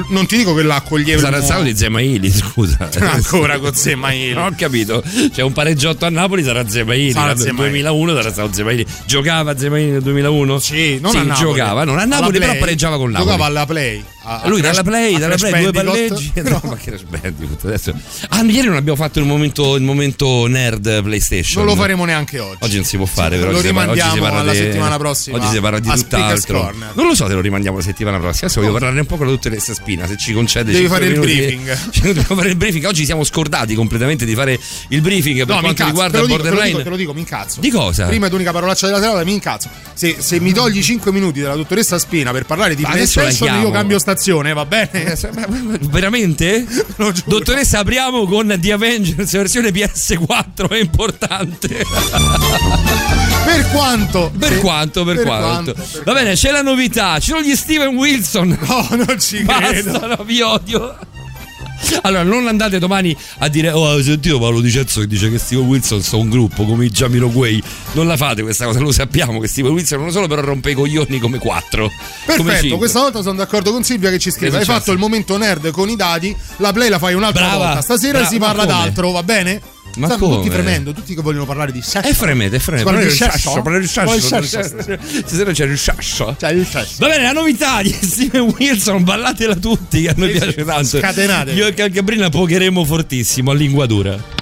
non 0.08 0.26
ti 0.26 0.36
dico 0.36 0.54
che 0.54 0.62
la 0.62 0.76
accoglieva 0.76 1.40
Sarà 1.42 1.62
di 1.62 1.76
Zemaili, 1.76 2.30
scusa. 2.32 2.88
ancora 3.00 3.58
con 3.58 3.74
Zemaili 3.74 4.32
Non 4.32 4.44
ho 4.46 4.54
capito. 4.56 5.02
C'è 5.32 5.42
un 5.42 5.52
pareggiotto 5.52 6.06
a 6.06 6.10
Napoli, 6.10 6.42
sarà 6.42 6.68
Zemaili. 6.68 7.12
Sarà 7.12 7.28
Nel 7.28 7.38
Zemaili. 7.38 7.82
2001 7.82 8.14
sarà 8.16 8.30
stato 8.32 8.52
Zemaili. 8.52 8.86
Giocava 9.06 9.56
Zemaili 9.56 9.90
nel 9.92 10.02
2001? 10.02 10.58
sì, 10.58 10.98
non 11.00 11.10
Sì, 11.12 11.16
a 11.18 11.22
Napoli. 11.22 11.46
giocava, 11.46 11.84
non 11.84 11.98
a 11.98 12.04
Napoli, 12.04 12.38
però 12.38 12.56
pareggiava 12.56 12.96
con 12.96 13.10
Napoli. 13.10 13.24
Giocava 13.30 13.46
alla 13.46 13.66
Play. 13.66 14.04
a- 14.24 14.42
Lui 14.46 14.60
dalla 14.60 14.82
play, 14.82 15.16
dalla 15.18 15.36
play, 15.36 15.62
due 15.62 15.72
palleggi. 15.72 16.32
No, 16.50 16.60
ma 16.64 16.76
che 16.76 16.98
Bandicoot 17.08 17.64
adesso. 17.64 17.92
Ah, 18.30 18.42
ieri 18.42 18.66
non 18.66 18.76
abbiamo 18.76 18.96
fatto 18.96 19.18
il 19.18 19.24
momento, 19.24 19.76
il 19.76 19.82
momento 19.82 20.46
nerd 20.46 21.02
PlayStation. 21.02 21.64
non 21.64 21.74
lo 21.74 21.80
faremo 21.80 22.04
neanche 22.04 22.38
oggi. 22.38 22.58
Oggi 22.60 22.76
non 22.76 22.84
si 22.84 22.96
può 22.96 23.06
fare, 23.06 23.34
Sì, 23.36 23.40
però 23.40 23.52
lo 23.52 23.58
oggi 23.58 23.66
si 23.68 23.72
parla- 23.72 23.90
oggi 23.92 24.00
si 24.00 24.06
rimandiamo 24.06 24.34
parla 24.36 24.50
alla 24.50 24.58
di- 24.58 24.66
settimana 24.66 24.96
prossima 24.98 25.36
Oggi 25.36 25.46
si 25.48 25.60
parla 25.60 25.78
di 25.78 25.90
tutt'altro. 25.90 26.72
Non 26.94 27.06
lo 27.06 27.14
so 27.14 27.26
se 27.28 27.34
lo 27.34 27.40
rimandiamo 27.40 27.76
la 27.78 27.82
settimana 27.82 28.18
prossima. 28.18 28.46
Adesso 28.46 28.60
voglio 28.60 28.72
parlarne 28.72 29.00
un 29.00 29.06
po' 29.06 29.16
con 29.16 29.26
la 29.26 29.32
dottoressa 29.32 29.74
Spina. 29.74 30.06
Se 30.06 30.16
ci 30.16 30.32
concede 30.32 30.72
Devi 30.72 30.86
fare 30.88 31.06
il 31.06 31.12
minuti- 31.12 31.34
briefing. 31.34 31.78
Cioè, 31.90 32.06
dobbiamo 32.12 32.34
fare 32.36 32.48
il 32.48 32.56
briefing. 32.56 32.69
Oggi 32.84 33.04
siamo 33.04 33.24
scordati 33.24 33.74
completamente 33.74 34.24
di 34.24 34.34
fare 34.34 34.58
il 34.88 35.00
briefing 35.00 35.38
per 35.38 35.46
No, 35.48 35.54
mi 35.54 35.60
quanto 35.60 35.70
incazzo, 35.70 35.88
riguarda 35.90 36.12
te 36.12 36.20
lo, 36.20 36.26
dico, 36.26 36.36
te, 36.38 36.42
lo 36.42 36.48
Borderline. 36.50 36.70
dico, 36.78 36.82
te 36.84 36.90
lo 36.90 36.96
dico, 36.96 37.14
mi 37.14 37.20
incazzo. 37.20 37.60
Di 37.60 37.70
cosa? 37.70 38.06
Prima 38.06 38.26
ed 38.26 38.32
unica 38.32 38.52
parolaccia 38.52 38.86
della 38.86 39.00
serata, 39.00 39.24
mi 39.24 39.32
incazzo. 39.32 39.68
Se, 39.94 40.16
se 40.18 40.40
mi 40.40 40.52
togli 40.52 40.82
5 40.82 41.12
minuti 41.12 41.40
della 41.40 41.54
dottoressa 41.56 41.98
Spina 41.98 42.30
per 42.32 42.46
parlare 42.46 42.74
di 42.74 42.82
PlayStation, 42.84 43.60
io 43.60 43.70
cambio 43.70 43.98
stazione, 43.98 44.52
va 44.52 44.64
bene? 44.64 45.04
Eh, 45.12 45.16
Veramente? 45.90 46.66
Dottoressa, 47.26 47.80
apriamo 47.80 48.26
con 48.26 48.56
The 48.60 48.72
Avengers 48.72 49.32
versione 49.32 49.70
PS4, 49.70 50.68
è 50.70 50.78
importante. 50.78 51.84
Per 53.44 53.66
quanto? 53.72 54.30
Per 54.38 54.52
Se- 54.52 54.58
quanto, 54.58 55.04
per, 55.04 55.22
quanto. 55.22 55.72
per 55.72 56.02
Va 56.04 56.12
bene, 56.12 56.34
c'è 56.34 56.50
la 56.52 56.62
novità, 56.62 57.18
ci 57.18 57.30
sono 57.30 57.42
gli 57.42 57.54
Steven 57.56 57.96
Wilson. 57.96 58.56
No, 58.60 58.86
non 58.90 59.18
ci 59.18 59.42
credo. 59.44 59.90
Basta, 59.92 60.06
no, 60.06 60.24
vi 60.24 60.40
odio. 60.40 60.96
Allora, 62.02 62.22
non 62.22 62.46
andate 62.46 62.78
domani 62.78 63.16
a 63.38 63.48
dire: 63.48 63.70
Oh, 63.70 63.88
hai 63.88 64.02
sentito 64.02 64.38
Paolo 64.38 64.60
Di 64.60 64.70
Cezzo 64.70 65.00
che 65.00 65.06
dice 65.06 65.30
che 65.30 65.38
Steven 65.38 65.64
Wilson 65.66 66.02
sta 66.02 66.16
un 66.16 66.28
gruppo 66.28 66.64
come 66.64 66.84
i 66.86 66.90
Jamiroquai. 66.90 67.62
Non 67.92 68.06
la 68.06 68.16
fate 68.16 68.42
questa 68.42 68.64
cosa, 68.66 68.78
lo 68.80 68.92
sappiamo 68.92 69.40
che 69.40 69.48
Steven 69.48 69.72
Wilson 69.72 70.00
non 70.00 70.10
solo 70.12 70.26
però 70.26 70.42
rompe 70.42 70.70
i 70.70 70.74
coglioni 70.74 71.18
come 71.18 71.38
quattro. 71.38 71.88
come 72.26 72.36
Perfetto, 72.36 72.60
cinque. 72.60 72.78
questa 72.78 73.00
volta 73.00 73.22
sono 73.22 73.36
d'accordo 73.36 73.72
con 73.72 73.82
Silvia 73.82 74.10
che 74.10 74.18
ci 74.18 74.30
scrive. 74.30 74.50
Che 74.50 74.56
Hai 74.58 74.64
fatto 74.64 74.92
il 74.92 74.98
momento 74.98 75.36
nerd 75.36 75.70
con 75.70 75.88
i 75.88 75.96
dati, 75.96 76.34
la 76.58 76.72
play 76.72 76.88
la 76.88 76.98
fai 76.98 77.14
un'altra 77.14 77.46
Brava, 77.46 77.64
volta. 77.66 77.80
Stasera 77.82 78.12
brava, 78.18 78.28
si 78.28 78.38
parla 78.38 78.64
come? 78.66 78.74
d'altro, 78.78 79.10
va 79.10 79.22
bene? 79.22 79.60
Ma 79.96 80.06
Stanno 80.06 80.20
come? 80.20 80.36
tutti 80.36 80.50
fremendo, 80.50 80.92
tutti 80.92 81.14
che 81.14 81.20
vogliono 81.22 81.46
parlare 81.46 81.72
di 81.72 81.82
sesso. 81.82 82.06
È 82.06 82.12
fremete, 82.12 82.56
è 82.56 82.58
fremete. 82.58 82.84
Parlare 82.84 83.06
di 83.06 83.14
sesso? 83.14 83.62
parlare 83.62 83.80
di 83.80 83.86
sesso. 83.88 84.42
sesso. 84.42 84.98
Stasera 85.26 85.52
c'è 85.52 85.64
il 85.64 85.78
sasso. 85.78 86.36
Cioè, 86.38 86.52
il 86.52 86.66
sesso. 86.66 86.94
Va 86.98 87.08
bene, 87.08 87.24
la 87.24 87.32
novità 87.32 87.82
di 87.82 87.90
Steven 88.00 88.54
Wilson, 88.58 89.02
ballatela 89.04 89.56
tutti, 89.56 90.02
che 90.02 90.08
a 90.10 90.14
noi 90.16 90.30
piace 90.30 90.64
tanto. 90.64 90.98
scatenate. 90.98 91.52
Io 91.52 91.66
e 91.66 91.74
Calcabrina 91.74 92.28
pocheremo 92.28 92.84
fortissimo 92.84 93.50
a 93.50 93.54
linguadura. 93.54 94.39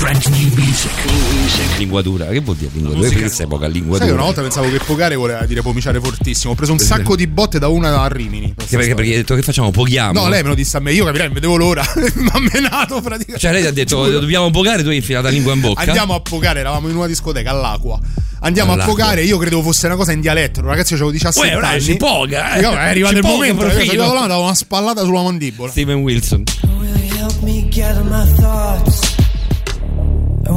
Brand 0.00 0.24
new 0.28 0.48
music. 0.54 1.76
Linguadura, 1.76 2.24
che 2.26 2.40
vuol 2.40 2.56
dire 2.56 2.70
linguadura? 2.72 3.02
Musica. 3.02 3.20
Perché 3.20 3.34
sei 3.34 3.46
poca 3.46 3.64
Sai 3.64 3.72
linguadura? 3.72 4.06
che 4.06 4.12
una 4.14 4.22
volta 4.22 4.40
pensavo 4.40 4.70
che 4.70 4.78
pogare 4.78 5.14
voleva 5.14 5.44
dire 5.44 5.60
pomiciare 5.60 6.00
fortissimo. 6.00 6.52
Ho 6.52 6.56
preso 6.56 6.72
un 6.72 6.78
sacco 6.78 7.14
di 7.16 7.26
botte 7.26 7.58
da 7.58 7.68
una 7.68 8.00
a 8.00 8.08
Rimini. 8.08 8.54
Perché, 8.54 8.76
perché, 8.76 8.94
perché 8.94 9.10
hai 9.10 9.16
detto 9.18 9.34
che 9.34 9.42
facciamo? 9.42 9.70
Poghiamo? 9.70 10.18
No, 10.18 10.28
lei 10.28 10.42
me 10.42 10.48
lo 10.48 10.54
disse 10.54 10.78
a 10.78 10.80
me, 10.80 10.92
io 10.94 11.04
capirei, 11.04 11.28
vedevo 11.28 11.56
l'ora. 11.56 11.84
Mi 12.14 12.28
ha 12.32 12.38
menato 12.52 13.00
praticamente. 13.02 13.38
Cioè, 13.38 13.52
lei 13.52 13.60
ti 13.60 13.68
ha 13.68 13.72
detto 13.72 14.04
Giuro. 14.06 14.18
dobbiamo 14.20 14.50
pogare, 14.50 14.82
tu 14.82 14.88
hai 14.88 14.96
infilato 14.96 15.26
la 15.26 15.32
lingua 15.32 15.52
in 15.52 15.60
bocca. 15.60 15.80
Andiamo 15.82 16.14
a 16.14 16.20
pogare, 16.20 16.60
eravamo 16.60 16.88
in 16.88 16.96
una 16.96 17.06
discoteca 17.06 17.50
all'acqua. 17.50 17.98
Andiamo 18.42 18.72
All'acqua. 18.72 18.92
a 18.94 18.96
pogare, 18.96 19.22
io 19.22 19.36
credevo 19.36 19.60
fosse 19.60 19.84
una 19.84 19.96
cosa 19.96 20.12
in 20.12 20.20
dialetto. 20.22 20.62
Ragazzi, 20.62 20.92
io 20.94 20.96
avevo 20.96 21.12
17 21.12 21.46
Uè, 21.46 21.56
ora 21.56 21.68
anni. 21.68 21.80
si 21.82 21.96
poga, 21.96 22.54
eh. 22.54 22.60
Dico, 22.60 22.70
È 22.72 22.88
arrivato 22.88 23.16
il 23.18 23.22
momento, 23.22 23.66
io 23.66 24.02
sono 24.02 24.14
là, 24.14 24.26
davo 24.26 24.44
una 24.44 24.54
spallata 24.54 25.02
sulla 25.04 25.22
mandibola. 25.22 25.70
Steven 25.70 25.96
Wilson. 25.98 26.44
Will 26.78 26.96
you 27.04 27.16
help 27.18 27.38
me 27.42 27.68
gather 27.68 28.02
my 28.02 28.24
thoughts? 28.36 29.19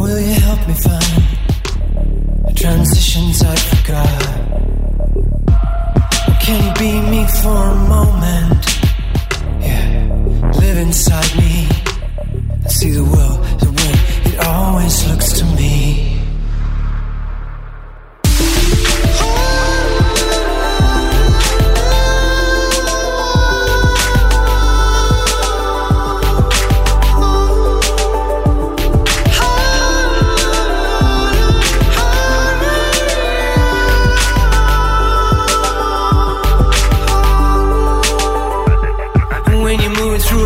Will 0.04 0.20
you 0.20 0.34
help 0.34 0.68
me 0.68 0.74
find 0.74 1.24
the 2.46 2.54
transitions 2.54 3.42
I 3.42 3.56
forgot? 3.56 4.24
Can 6.42 6.58
you 6.66 6.74
be 6.78 6.92
me 7.10 7.26
for 7.42 7.70
a 7.70 7.76
moment? 7.88 8.66
Yeah, 9.62 10.52
live 10.60 10.78
inside 10.78 11.38
me 11.38 11.70
and 12.36 12.70
see 12.70 12.92
the 12.92 13.06
world 13.06 13.39
the 13.62 13.72
way 13.72 13.94
it 14.34 14.46
always 14.46 15.08
looks 15.08 15.39
to 15.39 15.46
me. 15.56 16.12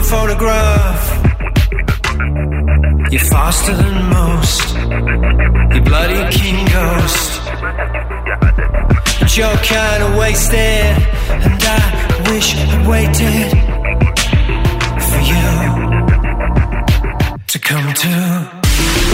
Photograph. 0.10 1.04
You're 3.12 3.28
faster 3.36 3.74
than 3.74 4.10
most. 4.10 4.76
You 5.74 5.82
bloody 5.82 6.22
king 6.38 6.65
ghost. 6.76 7.41
But 9.20 9.32
you're 9.38 9.62
kinda 9.74 10.08
wasted. 10.17 10.96
And 11.46 11.63
I 11.63 12.32
wish 12.32 12.56
I 12.56 12.88
waited 12.88 13.52
for 15.08 15.22
you 15.32 15.48
to 17.52 17.58
come 17.60 17.93
to. 18.04 19.07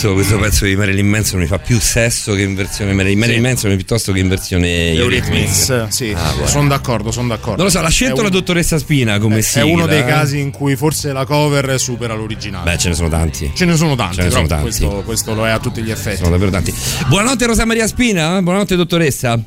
Pezzo, 0.00 0.14
questo 0.14 0.38
pezzo 0.38 0.64
di 0.64 0.76
Marilyn 0.76 1.06
Manson 1.06 1.40
mi 1.40 1.46
fa 1.46 1.58
più 1.58 1.78
sesso 1.78 2.32
che 2.32 2.40
in 2.40 2.54
versione 2.54 2.94
Marilyn, 2.94 3.18
Marilyn 3.18 3.42
Manson 3.42 3.76
piuttosto 3.76 4.12
che 4.12 4.20
in 4.20 4.28
versione 4.28 4.92
Eurythmics, 4.92 5.88
sì, 5.88 6.14
Ah, 6.16 6.46
sono 6.46 6.68
d'accordo, 6.68 7.10
sono 7.10 7.28
d'accordo. 7.28 7.56
Non 7.56 7.66
lo 7.66 7.70
so, 7.70 7.82
l'ha 7.82 7.90
scelto 7.90 8.20
È 8.20 8.22
la 8.22 8.30
dottoressa 8.30 8.78
Spina 8.78 9.18
come 9.18 9.38
È 9.38 9.40
sigla. 9.42 9.66
uno 9.66 9.86
dei 9.86 10.00
eh? 10.00 10.04
casi 10.06 10.38
in 10.38 10.52
cui 10.52 10.74
forse 10.76 11.12
la 11.12 11.26
cover 11.26 11.78
supera 11.78 12.14
l'originale. 12.14 12.70
Beh, 12.70 12.78
ce 12.78 12.88
ne 12.88 12.94
sono 12.94 13.10
tanti. 13.10 13.52
Ce 13.54 13.64
ne 13.66 13.76
sono 13.76 13.94
tanti, 13.94 14.16
Ce 14.16 14.22
ne 14.22 14.30
sono 14.30 14.46
tanti. 14.46 14.62
Questo, 14.62 15.02
questo 15.04 15.34
lo 15.34 15.46
è 15.46 15.50
a 15.50 15.58
tutti 15.58 15.82
gli 15.82 15.90
effetti. 15.90 16.16
Sono 16.16 16.30
davvero 16.30 16.50
tanti. 16.50 16.74
Buonanotte 17.06 17.46
Rosa 17.46 17.66
Maria 17.66 17.86
Spina, 17.86 18.40
buonanotte 18.40 18.76
dottoressa. 18.76 19.38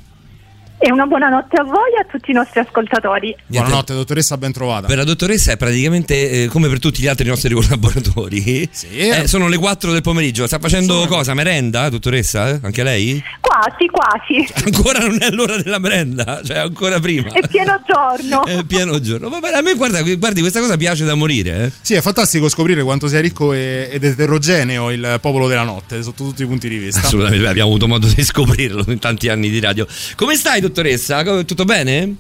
E 0.78 0.92
una 0.92 1.06
buonanotte 1.06 1.62
a 1.62 1.64
voi 1.64 1.93
a 2.04 2.06
tutti 2.10 2.32
i 2.32 2.34
nostri 2.34 2.60
ascoltatori. 2.60 3.36
Buonanotte, 3.48 3.94
dottoressa, 3.94 4.38
ben 4.38 4.52
trovata. 4.52 4.88
Per 4.88 4.98
la 4.98 5.04
dottoressa 5.04 5.52
è 5.54 5.58
praticamente 5.58 6.44
eh, 6.44 6.48
come 6.48 6.68
per 6.68 6.80
tutti 6.80 7.02
gli 7.02 7.08
altri 7.08 7.28
nostri 7.28 7.54
collaboratori. 7.56 8.70
Eh, 8.92 9.28
sono 9.28 9.48
le 9.48 9.58
4 9.58 9.92
del 9.92 10.02
pomeriggio. 10.02 10.46
Sta 10.46 10.60
facendo 10.60 11.06
cosa? 11.08 11.34
Merenda, 11.34 11.90
dottoressa? 11.90 12.60
Anche 12.62 12.84
lei? 12.84 13.24
Quasi, 13.54 13.86
quasi. 13.86 14.52
Ancora 14.66 15.00
non 15.06 15.18
è 15.22 15.30
l'ora 15.30 15.58
della 15.62 15.78
merenda, 15.78 16.42
cioè 16.44 16.58
ancora 16.58 17.00
prima. 17.00 17.32
È 17.32 17.48
pieno 17.48 17.80
giorno. 17.86 18.46
È 18.50 18.64
pieno 18.64 19.00
giorno. 19.00 19.30
Ma 19.30 19.38
a 19.38 19.62
me 19.62 19.76
guarda, 19.76 20.02
guardi, 20.02 20.42
questa 20.42 20.60
cosa 20.60 20.76
piace 20.76 21.06
da 21.06 21.14
morire. 21.14 21.66
Eh? 21.66 21.72
Sì, 21.82 21.94
è 21.94 22.02
fantastico 22.02 22.50
scoprire 22.50 22.82
quanto 22.82 23.08
sia 23.08 23.20
ricco 23.20 23.54
e- 23.54 23.90
ed 23.92 24.04
eterogeneo 24.04 24.90
il 24.90 25.20
popolo 25.22 25.48
della 25.48 25.62
notte, 25.62 26.02
sotto 26.02 26.24
tutti 26.24 26.42
i 26.42 26.48
punti 26.48 26.68
di 26.68 26.78
vista. 26.78 27.02
Assolutamente, 27.02 27.46
abbiamo 27.48 27.70
avuto 27.70 27.88
modo 27.88 28.08
di 28.08 28.24
scoprirlo 28.24 28.86
in 28.88 28.98
tanti 28.98 29.30
anni 29.30 29.52
di 29.52 29.60
radio. 29.60 29.86
Come 30.16 30.36
stai, 30.36 30.60
dottoressa? 30.60 31.44
Tutto 31.44 31.66
bene? 31.66 32.16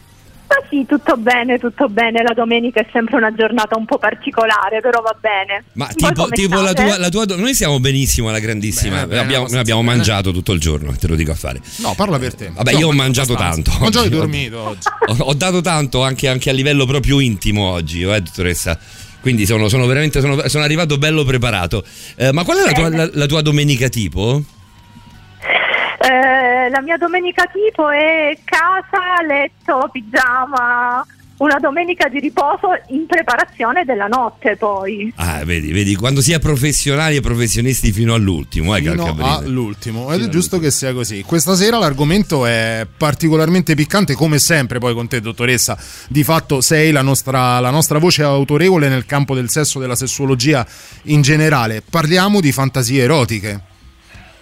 Sì, 0.73 0.85
tutto 0.87 1.17
bene, 1.17 1.59
tutto 1.59 1.87
bene. 1.87 2.23
La 2.23 2.33
domenica 2.33 2.79
è 2.79 2.87
sempre 2.91 3.17
una 3.17 3.31
giornata 3.31 3.77
un 3.77 3.85
po' 3.85 3.99
particolare, 3.99 4.81
però 4.81 5.01
va 5.01 5.15
bene. 5.21 5.65
Ma 5.73 5.85
Voi 5.85 5.95
tipo, 5.95 6.27
tipo 6.29 6.61
la, 6.61 6.73
tua, 6.73 6.97
la 6.97 7.09
tua 7.09 7.25
do- 7.25 7.35
Noi 7.35 7.53
stiamo 7.53 7.79
benissimo 7.79 8.29
alla 8.29 8.39
grandissima. 8.39 9.05
Bene, 9.05 9.21
abbiamo, 9.21 9.45
noi 9.47 9.59
abbiamo 9.59 9.83
mangiato 9.83 10.31
tutto 10.31 10.51
il 10.51 10.59
giorno, 10.59 10.91
te 10.95 11.07
lo 11.07 11.13
dico 11.13 11.29
a 11.31 11.35
fare. 11.35 11.61
No, 11.77 11.93
parla 11.95 12.17
per 12.17 12.33
te. 12.33 12.49
Vabbè, 12.51 12.71
No, 12.71 12.79
io 12.79 12.87
ho 12.87 12.91
ma 12.91 13.03
mangiato 13.03 13.35
tanto. 13.35 13.69
Mangiato 13.79 14.05
e 14.05 14.07
oggi. 14.07 14.15
dormito 14.17 14.59
oggi. 14.59 14.87
Ho, 15.05 15.15
ho 15.25 15.33
dato 15.35 15.61
tanto 15.61 16.01
anche, 16.01 16.27
anche 16.27 16.49
a 16.49 16.53
livello 16.53 16.87
proprio 16.87 17.19
intimo 17.19 17.65
oggi, 17.69 18.01
eh, 18.01 18.21
dottoressa. 18.21 18.79
Quindi 19.21 19.45
sono, 19.45 19.69
sono 19.69 19.85
veramente 19.85 20.21
sono, 20.21 20.47
sono 20.47 20.63
arrivato 20.63 20.97
bello 20.97 21.23
preparato. 21.23 21.83
Eh, 22.15 22.31
ma 22.33 22.43
qual 22.43 22.57
è 22.57 22.65
la 22.65 22.71
tua, 22.71 22.89
la- 22.89 23.09
la 23.13 23.25
tua 23.27 23.41
domenica 23.41 23.89
tipo? 23.89 24.43
Eh, 26.63 26.69
la 26.69 26.81
mia 26.81 26.97
domenica 26.97 27.43
tipo 27.51 27.89
è 27.89 28.37
casa, 28.43 29.21
letto, 29.27 29.89
pigiama. 29.91 31.05
Una 31.35 31.57
domenica 31.59 32.07
di 32.07 32.19
riposo 32.19 32.69
in 32.89 33.05
preparazione 33.05 33.83
della 33.83 34.07
notte 34.07 34.55
poi. 34.55 35.11
Ah, 35.17 35.43
vedi, 35.43 35.73
vedi, 35.73 35.95
quando 35.95 36.21
si 36.21 36.31
è 36.31 36.39
professionali 36.39 37.17
e 37.17 37.21
professionisti 37.21 37.91
fino 37.91 38.13
all'ultimo, 38.13 38.73
eh, 38.75 38.81
Fino 38.81 39.15
all'ultimo 39.17 40.13
ed 40.13 40.21
è 40.21 40.29
giusto 40.29 40.59
che 40.59 40.71
sia 40.71 40.93
così. 40.93 41.23
Questa 41.23 41.55
sera 41.55 41.79
l'argomento 41.79 42.45
è 42.45 42.87
particolarmente 42.95 43.75
piccante, 43.75 44.13
come 44.13 44.37
sempre. 44.37 44.79
Poi 44.79 44.93
con 44.93 45.07
te, 45.09 45.19
dottoressa, 45.19 45.77
di 46.07 46.23
fatto 46.23 46.61
sei 46.61 46.91
la 46.91 47.01
nostra, 47.01 47.59
la 47.59 47.71
nostra 47.71 47.97
voce 47.97 48.23
autorevole 48.23 48.87
nel 48.87 49.05
campo 49.05 49.35
del 49.35 49.49
sesso, 49.49 49.79
della 49.79 49.95
sessuologia 49.95 50.65
in 51.05 51.23
generale. 51.23 51.81
Parliamo 51.87 52.39
di 52.39 52.51
fantasie 52.53 53.03
erotiche. 53.03 53.71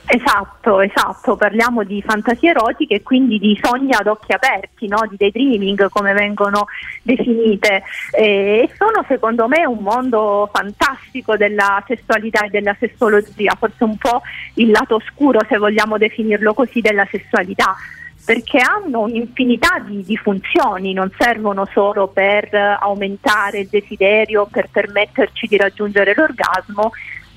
Esatto, 0.06 0.82
esatto, 0.82 1.36
parliamo 1.36 1.84
di 1.84 2.02
fantasie 2.02 2.50
erotiche 2.50 2.96
e 2.96 3.02
quindi 3.04 3.38
di 3.38 3.58
sogni 3.62 3.94
ad 3.94 4.08
occhi 4.08 4.34
aperti, 4.34 4.88
no? 4.88 5.06
di 5.08 5.16
daydreaming 5.16 5.90
come 5.90 6.12
vengono 6.14 6.66
definite 7.02 7.84
e 8.12 8.70
sono 8.76 9.06
secondo 9.08 9.48
me 9.48 9.66
un 9.66 9.78
mondo 9.78 10.50
fantastico 10.52 11.38
della 11.38 11.82
sessualità 11.88 12.44
e 12.46 12.50
della 12.50 12.76
sessologia, 12.78 13.56
forse 13.58 13.84
un 13.84 13.96
po' 13.98 14.22
il 14.56 14.72
lato 14.72 14.96
oscuro 14.96 15.40
se 15.48 15.58
vogliamo 15.58 15.98
definirlo 15.98 16.54
così 16.54 16.82
della 16.82 17.08
sessualità 17.10 17.76
perché 18.24 18.60
hanno 18.60 19.02
un'infinità 19.02 19.80
di, 19.80 20.04
di 20.04 20.16
funzioni, 20.16 20.94
non 20.94 21.12
servono 21.18 21.66
solo 21.72 22.08
per 22.08 22.54
aumentare 22.54 23.60
il 23.60 23.68
desiderio, 23.68 24.48
per 24.50 24.70
permetterci 24.72 25.48
di 25.48 25.58
raggiungere 25.58 26.14
l'orgasmo, 26.16 26.92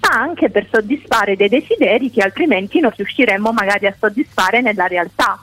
ma 0.09 0.21
anche 0.21 0.51
per 0.51 0.69
soddisfare 0.71 1.37
dei 1.37 1.49
desideri 1.49 2.11
che 2.11 2.21
altrimenti 2.21 2.81
non 2.81 2.93
riusciremmo 2.95 3.53
magari 3.53 3.87
a 3.87 3.95
soddisfare 3.99 4.61
nella 4.61 4.87
realtà. 4.87 5.43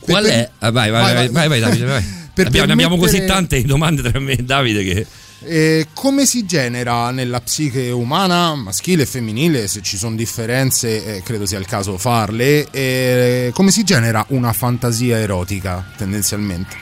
Qual 0.00 0.24
è? 0.24 0.48
Ah, 0.58 0.70
vai, 0.70 0.90
vai, 0.90 1.14
vai, 1.14 1.28
vai, 1.28 1.48
vai, 1.48 1.60
Davide, 1.60 1.84
vai. 1.84 2.04
Per 2.36 2.48
Abbiamo, 2.48 2.66
ne 2.66 2.72
abbiamo 2.74 2.96
così 2.98 3.16
permettere- 3.16 3.46
tante 3.48 3.62
domande 3.62 4.02
tra 4.02 4.20
me 4.20 4.32
e 4.32 4.42
Davide 4.42 4.84
che... 4.84 5.06
E 5.42 5.88
come 5.94 6.26
si 6.26 6.44
genera 6.44 7.10
nella 7.10 7.40
psiche 7.40 7.90
umana, 7.90 8.54
maschile 8.54 9.02
e 9.02 9.06
femminile, 9.06 9.68
se 9.68 9.80
ci 9.80 9.96
sono 9.96 10.16
differenze, 10.16 11.16
eh, 11.16 11.22
credo 11.22 11.46
sia 11.46 11.58
il 11.58 11.66
caso 11.66 11.96
farle, 11.98 12.68
e 12.70 13.50
come 13.54 13.70
si 13.70 13.84
genera 13.84 14.24
una 14.28 14.52
fantasia 14.52 15.18
erotica 15.18 15.84
tendenzialmente? 15.96 16.76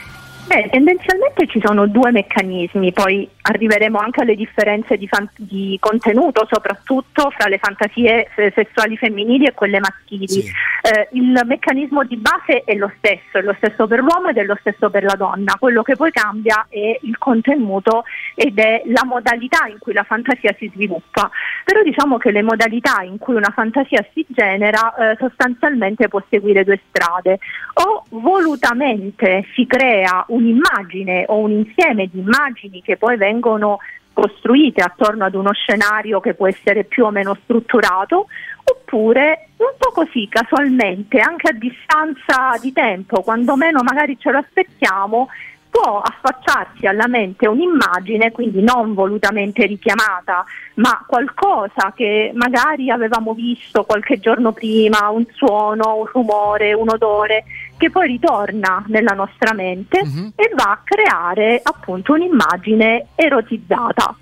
Beh, 0.46 0.68
tendenzialmente 0.70 1.46
ci 1.46 1.60
sono 1.62 1.86
due 1.86 2.10
meccanismi, 2.10 2.92
poi 2.92 3.28
arriveremo 3.46 3.98
anche 3.98 4.22
alle 4.22 4.34
differenze 4.34 4.96
di, 4.96 5.08
fan- 5.08 5.28
di 5.36 5.76
contenuto, 5.80 6.46
soprattutto 6.50 7.30
fra 7.30 7.48
le 7.48 7.58
fantasie 7.58 8.28
eh, 8.36 8.52
sessuali 8.54 8.96
femminili 8.96 9.46
e 9.46 9.54
quelle 9.54 9.80
maschili. 9.80 10.44
Eh, 10.82 11.08
il 11.12 11.40
meccanismo 11.46 12.04
di 12.04 12.16
base 12.16 12.62
è 12.64 12.74
lo 12.74 12.92
stesso, 12.98 13.38
è 13.38 13.42
lo 13.42 13.54
stesso 13.56 13.86
per 13.86 14.00
l'uomo 14.00 14.28
ed 14.28 14.36
è 14.36 14.44
lo 14.44 14.56
stesso 14.60 14.90
per 14.90 15.04
la 15.04 15.14
donna. 15.14 15.56
Quello 15.58 15.82
che 15.82 15.96
poi 15.96 16.10
cambia 16.10 16.66
è 16.68 16.98
il 17.00 17.16
contenuto 17.18 18.04
ed 18.34 18.58
è 18.58 18.82
la 18.86 19.04
modalità 19.04 19.66
in 19.66 19.78
cui 19.78 19.92
la 19.92 20.04
fantasia 20.04 20.54
si 20.58 20.70
sviluppa. 20.74 21.30
Però 21.64 21.82
diciamo 21.82 22.18
che 22.18 22.30
le 22.30 22.42
modalità 22.42 23.02
in 23.02 23.18
cui 23.18 23.34
una 23.34 23.52
fantasia 23.54 24.06
si 24.12 24.24
genera 24.28 24.94
eh, 24.94 25.16
sostanzialmente 25.18 26.08
può 26.08 26.22
seguire 26.28 26.64
due 26.64 26.80
strade. 26.88 27.38
O 27.74 28.04
volutamente 28.10 29.46
si 29.54 29.66
crea 29.66 30.24
un'immagine 30.34 31.24
o 31.28 31.38
un 31.38 31.50
insieme 31.50 32.08
di 32.12 32.18
immagini 32.18 32.82
che 32.82 32.96
poi 32.96 33.16
vengono 33.16 33.78
costruite 34.12 34.82
attorno 34.82 35.24
ad 35.24 35.34
uno 35.34 35.52
scenario 35.52 36.20
che 36.20 36.34
può 36.34 36.46
essere 36.46 36.84
più 36.84 37.04
o 37.04 37.10
meno 37.10 37.36
strutturato, 37.42 38.26
oppure 38.62 39.48
un 39.56 39.74
po' 39.76 39.90
così 39.92 40.28
casualmente, 40.28 41.18
anche 41.18 41.48
a 41.48 41.52
distanza 41.52 42.56
di 42.60 42.72
tempo, 42.72 43.22
quando 43.22 43.56
meno 43.56 43.82
magari 43.82 44.16
ce 44.18 44.30
lo 44.30 44.38
aspettiamo, 44.38 45.28
può 45.74 46.00
affacciarsi 46.00 46.86
alla 46.86 47.08
mente 47.08 47.48
un'immagine, 47.48 48.30
quindi 48.30 48.62
non 48.62 48.94
volutamente 48.94 49.66
richiamata, 49.66 50.44
ma 50.74 51.04
qualcosa 51.04 51.92
che 51.96 52.30
magari 52.32 52.90
avevamo 52.90 53.34
visto 53.34 53.82
qualche 53.82 54.20
giorno 54.20 54.52
prima, 54.52 55.10
un 55.10 55.26
suono, 55.32 55.96
un 55.96 56.06
rumore, 56.06 56.74
un 56.74 56.88
odore, 56.88 57.42
che 57.76 57.90
poi 57.90 58.06
ritorna 58.08 58.84
nella 58.88 59.14
nostra 59.14 59.52
mente 59.54 59.98
e 59.98 60.50
va 60.56 60.70
a 60.70 60.80
creare 60.84 61.60
appunto 61.62 62.12
un'immagine 62.12 63.06
erotizzata. 63.14 64.16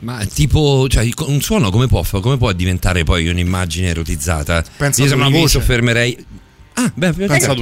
Ma 0.00 0.24
tipo, 0.24 0.86
cioè, 0.88 1.06
un 1.26 1.40
suono 1.40 1.70
come 1.70 1.86
può, 1.86 2.02
come 2.20 2.38
può 2.38 2.52
diventare 2.52 3.04
poi 3.04 3.28
un'immagine 3.28 3.88
erotizzata? 3.88 4.64
Pensa 4.76 5.02
Io 5.02 5.08
se 5.08 5.14
una 5.14 5.28
voce. 5.28 5.48
soffermerei... 5.48 6.26
Ah, 6.74 6.90
beh. 6.94 7.12
Pensate, 7.12 7.60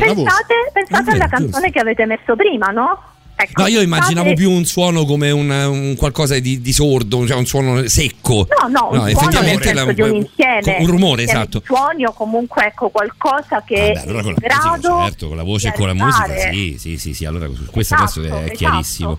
pensate 0.72 1.10
Eh, 1.10 1.14
alla 1.14 1.26
canzone 1.26 1.70
che 1.72 1.80
avete 1.80 2.06
messo 2.06 2.36
prima, 2.36 2.68
no? 2.68 3.02
Ecco, 3.40 3.62
No, 3.62 3.68
io 3.68 3.80
immaginavo 3.82 4.26
pensate- 4.26 4.34
più 4.34 4.50
un 4.50 4.64
suono 4.64 5.04
come 5.04 5.30
un, 5.30 5.48
un 5.48 5.94
qualcosa 5.96 6.36
di, 6.40 6.60
di 6.60 6.72
sordo, 6.72 7.24
cioè 7.24 7.36
un 7.36 7.46
suono 7.46 7.86
secco. 7.86 8.48
No, 8.62 8.68
no, 8.68 9.00
un 9.00 9.10
suono 9.10 9.40
nel 9.42 9.62
senso 9.62 9.92
di 9.92 10.00
un 10.00 10.14
insieme, 10.16 10.76
un 10.80 10.86
rumore, 10.88 11.22
insieme 11.22 11.44
esatto. 11.44 11.62
suoni 11.64 12.04
o 12.04 12.12
comunque 12.12 12.64
ecco 12.64 12.88
qualcosa 12.88 13.62
che 13.64 13.92
Vabbè, 13.94 14.08
allora 14.08 14.18
è 14.18 14.22
con 14.22 14.34
la 14.34 14.40
musica, 14.40 14.78
grado 14.80 15.02
certo, 15.04 15.28
con 15.28 15.36
la 15.36 15.42
voce 15.44 15.68
e 15.68 15.72
con 15.72 15.86
la 15.86 15.94
musica, 15.94 16.50
sì, 16.50 16.76
sì, 16.80 16.98
sì, 16.98 17.14
sì, 17.14 17.24
allora 17.26 17.46
su 17.46 17.64
questo 17.70 17.94
Esatto, 17.94 18.20
adesso 18.20 18.22
è 18.22 18.38
esatto. 18.42 18.56
chiarissimo. 18.56 19.18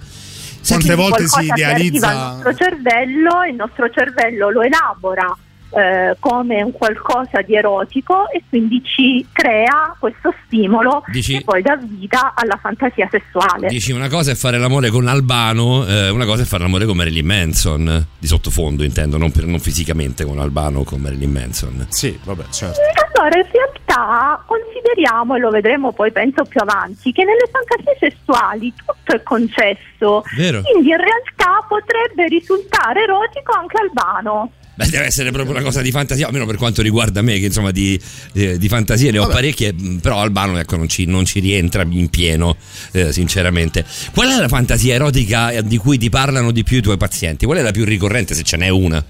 Quante 0.67 0.95
volte 0.95 1.27
si 1.27 1.45
idealizza 1.45 2.31
nostro 2.33 2.53
cervello 2.55 3.43
il 3.49 3.55
nostro 3.55 3.89
cervello 3.89 4.49
lo 4.49 4.61
elabora 4.63 5.37
eh, 5.71 6.15
come 6.19 6.61
un 6.61 6.71
qualcosa 6.71 7.41
di 7.41 7.55
erotico 7.55 8.29
e 8.29 8.43
quindi 8.49 8.81
ci 8.83 9.25
crea 9.31 9.95
questo 9.99 10.33
stimolo 10.45 11.03
Dici- 11.11 11.37
che 11.37 11.43
poi 11.43 11.61
dà 11.61 11.75
vita 11.75 12.33
alla 12.35 12.57
fantasia 12.61 13.07
sessuale. 13.09 13.67
Dici 13.67 13.91
una 13.91 14.09
cosa 14.09 14.31
è 14.31 14.35
fare 14.35 14.57
l'amore 14.57 14.89
con 14.89 15.07
Albano, 15.07 15.85
eh, 15.85 16.09
una 16.09 16.25
cosa 16.25 16.43
è 16.43 16.45
fare 16.45 16.63
l'amore 16.63 16.85
con 16.85 16.97
Marilyn 16.97 17.25
Manson, 17.25 18.07
di 18.17 18.27
sottofondo 18.27 18.83
intendo, 18.83 19.17
non, 19.17 19.31
per- 19.31 19.45
non 19.45 19.59
fisicamente 19.59 20.25
con 20.25 20.39
Albano 20.39 20.79
o 20.79 20.83
con 20.83 21.01
Marilyn 21.01 21.31
Manson. 21.31 21.85
Sì, 21.89 22.17
vabbè, 22.23 22.43
certo. 22.49 22.79
Allora, 23.19 23.37
in 23.37 23.45
realtà 23.51 24.43
consideriamo, 24.45 25.35
e 25.35 25.39
lo 25.39 25.49
vedremo 25.49 25.91
poi 25.91 26.11
penso 26.11 26.43
più 26.45 26.61
avanti, 26.61 27.11
che 27.11 27.23
nelle 27.25 27.49
fantasie 27.51 27.97
sessuali 27.99 28.73
tutto 28.75 29.15
è 29.15 29.21
concesso. 29.23 30.23
Vero. 30.37 30.61
Quindi 30.61 30.89
in 30.89 30.97
realtà 30.97 31.65
potrebbe 31.67 32.27
risultare 32.27 33.03
erotico 33.03 33.51
anche 33.51 33.77
Albano. 33.77 34.51
Beh, 34.79 34.87
deve 34.87 35.07
essere 35.07 35.31
proprio 35.31 35.53
una 35.53 35.61
cosa 35.61 35.81
di 35.81 35.91
fantasia, 35.91 36.27
almeno 36.27 36.45
per 36.45 36.55
quanto 36.55 36.81
riguarda 36.81 37.21
me, 37.21 37.37
che 37.37 37.47
insomma 37.47 37.71
di, 37.71 37.99
di 38.31 38.67
fantasie 38.69 39.11
ne 39.11 39.17
ho 39.17 39.23
Vabbè. 39.23 39.33
parecchie, 39.33 39.75
però 40.01 40.21
Albano 40.21 40.57
ecco, 40.57 40.77
non, 40.77 40.87
ci, 40.87 41.03
non 41.03 41.25
ci 41.25 41.41
rientra 41.41 41.85
in 41.89 42.07
pieno, 42.09 42.55
eh, 42.93 43.11
sinceramente. 43.11 43.83
Qual 44.13 44.29
è 44.29 44.39
la 44.39 44.47
fantasia 44.47 44.93
erotica 44.93 45.51
eh, 45.51 45.63
di 45.63 45.75
cui 45.75 45.97
ti 45.97 46.09
parlano 46.09 46.51
di 46.51 46.63
più 46.63 46.77
i 46.77 46.81
tuoi 46.81 46.95
pazienti? 46.95 47.45
Qual 47.45 47.57
è 47.57 47.61
la 47.61 47.71
più 47.71 47.83
ricorrente, 47.83 48.33
se 48.33 48.43
ce 48.43 48.55
n'è 48.55 48.69
una? 48.69 49.03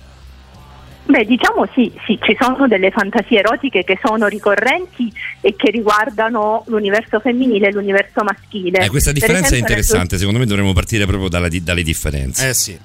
Beh, 1.06 1.26
diciamo 1.26 1.68
sì, 1.76 1.92
sì, 2.04 2.18
ci 2.20 2.36
sono 2.40 2.68
delle 2.68 2.90
fantasie 2.90 3.38
erotiche 3.38 3.84
che 3.84 4.00
sono 4.04 4.26
ricorrenti 4.26 5.14
e 5.40 5.54
che 5.56 5.70
riguardano 5.70 6.64
l'universo 6.66 7.20
femminile 7.20 7.68
e 7.68 7.72
l'universo 7.74 8.24
maschile. 8.24 8.86
Eh, 8.86 8.90
questa 8.90 9.12
differenza 9.12 9.50
è 9.50 9.54
esempio, 9.54 9.68
nel- 9.70 9.78
interessante, 9.84 10.18
secondo 10.18 10.40
me 10.40 10.48
dovremmo 10.48 10.74
partire 10.74 11.06
proprio 11.06 11.30
dalla 11.30 11.48
di- 11.48 11.62
dalle 11.62 11.84
differenze. 11.84 12.50
Eh 12.50 12.54
sì. 12.56 12.78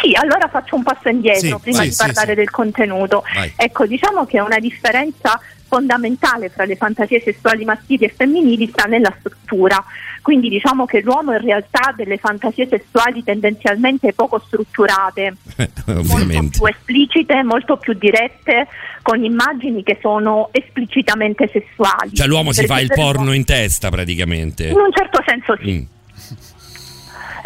Sì, 0.00 0.12
allora 0.14 0.48
faccio 0.48 0.76
un 0.76 0.82
passo 0.82 1.08
indietro 1.08 1.56
Sì, 1.56 1.62
prima 1.62 1.82
sì, 1.82 1.88
di 1.88 1.94
parlare 1.96 2.34
del 2.34 2.50
contenuto. 2.50 3.24
Vai. 3.34 3.52
Ecco, 3.56 3.86
diciamo 3.86 4.26
che 4.26 4.40
una 4.40 4.58
differenza 4.58 5.40
fondamentale 5.68 6.48
fra 6.48 6.64
le 6.64 6.76
fantasie 6.76 7.20
sessuali 7.20 7.64
maschili 7.64 8.06
e 8.06 8.14
femminili 8.14 8.68
sta 8.68 8.84
nella 8.84 9.14
struttura. 9.18 9.84
Quindi 10.22 10.48
diciamo 10.48 10.84
che 10.84 11.00
l'uomo 11.00 11.32
in 11.32 11.40
realtà 11.40 11.88
ha 11.88 11.92
delle 11.92 12.18
fantasie 12.18 12.66
sessuali 12.68 13.22
tendenzialmente 13.22 14.12
poco 14.12 14.42
strutturate, 14.44 15.36
molto 15.86 16.12
Ovviamente. 16.12 16.58
più 16.58 16.66
esplicite, 16.66 17.42
molto 17.42 17.76
più 17.76 17.94
dirette, 17.94 18.66
con 19.02 19.22
immagini 19.22 19.82
che 19.82 19.98
sono 20.00 20.48
esplicitamente 20.52 21.48
sessuali. 21.52 22.14
Cioè 22.14 22.26
l'uomo 22.26 22.52
si 22.52 22.66
fa 22.66 22.80
il 22.80 22.90
porno 22.92 23.32
in 23.32 23.44
testa 23.44 23.90
praticamente. 23.90 24.66
In 24.66 24.78
un 24.78 24.92
certo 24.92 25.22
senso 25.24 25.56
sì. 25.62 25.72
Mm. 25.72 25.97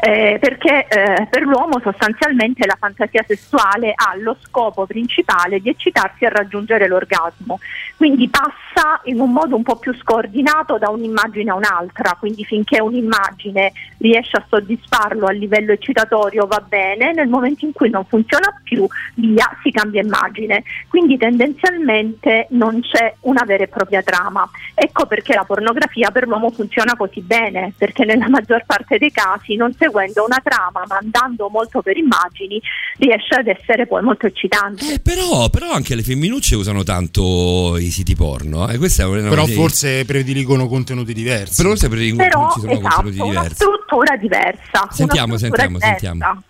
Eh, 0.05 0.39
perché 0.41 0.89
eh, 0.89 1.29
per 1.31 1.43
l'uomo 1.43 1.79
sostanzialmente 1.81 2.67
la 2.67 2.77
fantasia 2.77 3.23
sessuale 3.25 3.93
ha 3.95 4.17
lo 4.17 4.37
scopo 4.43 4.85
principale 4.85 5.61
di 5.61 5.69
eccitarsi 5.69 6.25
a 6.25 6.29
raggiungere 6.29 6.89
l'orgasmo, 6.89 7.61
quindi 7.97 8.29
passa 8.29 9.01
in 9.05 9.21
un 9.21 9.31
modo 9.31 9.55
un 9.55 9.63
po' 9.63 9.77
più 9.77 9.95
scordinato 9.95 10.77
da 10.77 10.91
un'immagine 10.91 11.53
a 11.53 11.55
un'altra, 11.55 12.17
quindi 12.19 12.45
finché 12.45 12.81
un'immagine 12.81 13.73
riesce 13.99 14.39
a 14.39 14.45
soddisfarlo 14.49 15.27
a 15.27 15.31
livello 15.31 15.71
eccitatorio 15.71 16.49
va 16.49 16.61
bene, 16.67 17.13
nel 17.13 17.29
momento 17.29 17.65
in 17.65 17.73
cui 17.73 17.89
non 17.89 18.05
funziona 18.05 18.53
più, 18.65 18.85
via, 19.15 19.57
si 19.63 19.71
cambia 19.71 20.03
immagine, 20.03 20.65
quindi 20.89 21.17
tendenzialmente 21.17 22.49
non 22.51 22.81
c'è 22.81 23.15
una 23.21 23.45
vera 23.45 23.63
e 23.63 23.69
propria 23.69 24.03
trama. 24.03 24.51
Ecco 24.75 25.07
perché 25.07 25.33
la 25.35 25.45
pornografia 25.45 26.11
per 26.11 26.27
l'uomo 26.27 26.51
funziona 26.51 26.97
così 26.97 27.21
bene, 27.21 27.73
perché 27.79 28.05
nella 28.05 28.29
maggior 28.29 28.65
parte 28.67 28.99
dei 28.99 29.13
casi 29.13 29.55
non 29.55 29.73
seguendo 29.93 30.25
una 30.25 30.41
trama 30.43 30.85
ma 30.89 30.97
andando 30.97 31.49
molto 31.51 31.83
per 31.83 31.97
immagini 31.97 32.61
riesce 32.97 33.35
ad 33.35 33.47
essere 33.47 33.87
poi 33.87 34.03
molto 34.03 34.27
eccitante. 34.27 34.95
Eh, 34.95 35.01
però, 35.01 35.51
però 35.51 35.71
anche 35.71 35.95
le 35.95 36.03
femminucce 36.03 36.57
usano 36.57 36.83
tanto 36.83 37.77
i 37.77 37.91
siti 37.91 38.15
porno. 38.17 38.69
Eh, 38.69 38.79
questa 38.79 39.03
è 39.03 39.07
una 39.07 39.29
Però 39.29 39.45
sì. 39.45 39.53
forse 39.53 40.05
prediligono 40.07 40.67
contenuti 40.67 41.13
diversi. 41.13 41.57
Però 41.57 41.69
forse 41.69 41.89
prediligono 41.89 42.25
Però 42.27 42.51
ci 42.53 42.61
sono 42.61 42.73
esatto, 42.73 42.95
contenuti 42.95 43.21
una 43.21 43.29
diversi. 43.31 43.55
struttura 43.55 44.17
diversa. 44.17 44.89
Sentiamo, 44.91 45.27
una 45.29 45.37
struttura 45.37 45.63
sentiamo, 45.63 45.79
diversa. 45.79 45.99
sentiamo. 45.99 46.43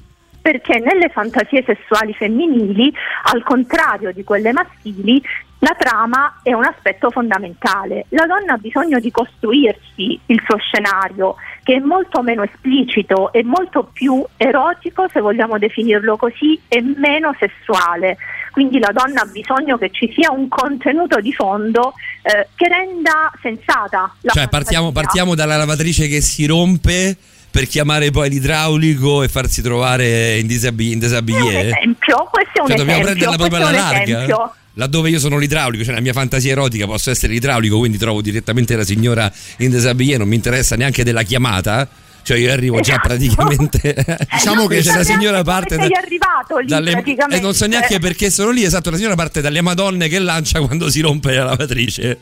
Perché 0.43 0.81
nelle 0.81 1.09
fantasie 1.09 1.63
sessuali 1.65 2.13
femminili, 2.15 2.93
al 3.33 3.45
contrario 3.45 4.13
di 4.13 4.25
quelle 4.25 4.53
maschili, 4.53 5.23
la 5.65 5.77
trama 5.79 6.41
è 6.43 6.53
un 6.53 6.65
aspetto 6.65 7.09
fondamentale. 7.11 8.07
La 8.09 8.27
donna 8.27 8.55
ha 8.55 8.57
bisogno 8.57 8.99
di 8.99 9.13
costruirsi 9.13 10.19
il 10.27 10.43
suo 10.45 10.57
scenario, 10.59 11.37
che 11.63 11.75
è 11.77 11.79
molto 11.79 12.21
meno 12.23 12.43
esplicito 12.43 13.33
e 13.33 13.45
molto 13.45 13.89
più 13.93 14.25
erotico, 14.37 15.07
se 15.13 15.21
vogliamo 15.21 15.59
definirlo 15.59 16.17
così, 16.17 16.61
e 16.67 16.83
meno 16.83 17.33
sessuale. 17.39 18.17
Quindi 18.51 18.81
la 18.81 18.91
donna 18.93 19.23
ha 19.23 19.27
bisogno 19.27 19.79
che 19.79 19.91
ci 19.93 20.13
sia 20.13 20.33
un 20.33 20.49
contenuto 20.49 21.21
di 21.21 21.33
fondo 21.33 21.93
eh, 22.23 22.49
che 22.57 22.67
renda 22.67 23.31
sensata 23.41 24.13
la 24.23 24.33
Cioè, 24.33 24.49
partiamo, 24.49 24.91
partiamo 24.91 25.37
dalla 25.37 25.57
lavatrice 25.57 26.09
che 26.09 26.21
si 26.21 26.45
rompe 26.45 27.17
per 27.53 27.67
chiamare 27.69 28.11
poi 28.11 28.31
l'idraulico 28.31 29.23
e 29.23 29.29
farsi 29.29 29.63
trovare 29.63 30.39
in, 30.39 30.47
disabi- 30.49 30.91
in 30.91 30.99
disabillé. 30.99 31.69
esempio, 31.69 32.27
questo 32.33 32.59
è 32.59 32.61
un 32.63 32.67
Cioè, 32.67 32.77
dobbiamo 32.79 33.03
esempio. 33.03 33.31
prenderla 33.31 33.37
proprio 33.37 33.59
alla 33.69 33.71
larga. 33.79 34.03
esempio. 34.03 34.55
Laddove 34.75 35.11
io 35.11 35.19
sono 35.19 35.37
l'idraulico, 35.39 35.85
cioè 35.85 35.95
la 35.95 36.01
mia 36.01 36.13
fantasia 36.15 36.53
erotica 36.53 36.87
posso 36.87 37.11
essere 37.11 37.33
l'idraulico, 37.33 37.79
quindi 37.79 37.99
trovo 37.99 38.23
direttamente 38.23 38.75
la 38.77 38.85
signora 38.85 39.31
in 39.59 39.71
disabillé, 39.71 40.17
non 40.17 40.29
mi 40.29 40.37
interessa 40.37 40.77
neanche 40.77 41.05
della 41.05 41.23
chiamata. 41.23 41.89
Cioè 42.25 42.37
io 42.39 42.53
arrivo 42.53 42.79
già 42.81 42.93
Esatto. 42.93 43.09
praticamente. 43.09 43.95
Diciamo 44.33 44.69
che 44.69 44.81
Cioè, 44.81 44.97
la 44.99 45.03
signora 45.05 45.43
parte 45.43 45.75
sei 45.75 45.89
da- 45.89 45.99
arrivato 45.99 46.59
lì 46.59 46.67
dalle- 46.67 46.93
praticamente. 46.93 47.37
e 47.37 47.41
non 47.41 47.53
so 47.53 47.67
neanche 47.67 47.99
perché 47.99 48.31
sono 48.31 48.51
lì, 48.51 48.63
esatto, 48.63 48.91
la 48.91 48.97
signora 48.97 49.17
parte 49.17 49.41
dalle 49.41 49.61
madonne 49.61 50.07
che 50.09 50.21
lancia 50.21 50.61
quando 50.61 50.89
si 50.89 51.01
rompe 51.01 51.35
la 51.35 51.43
lavatrice. 51.45 52.21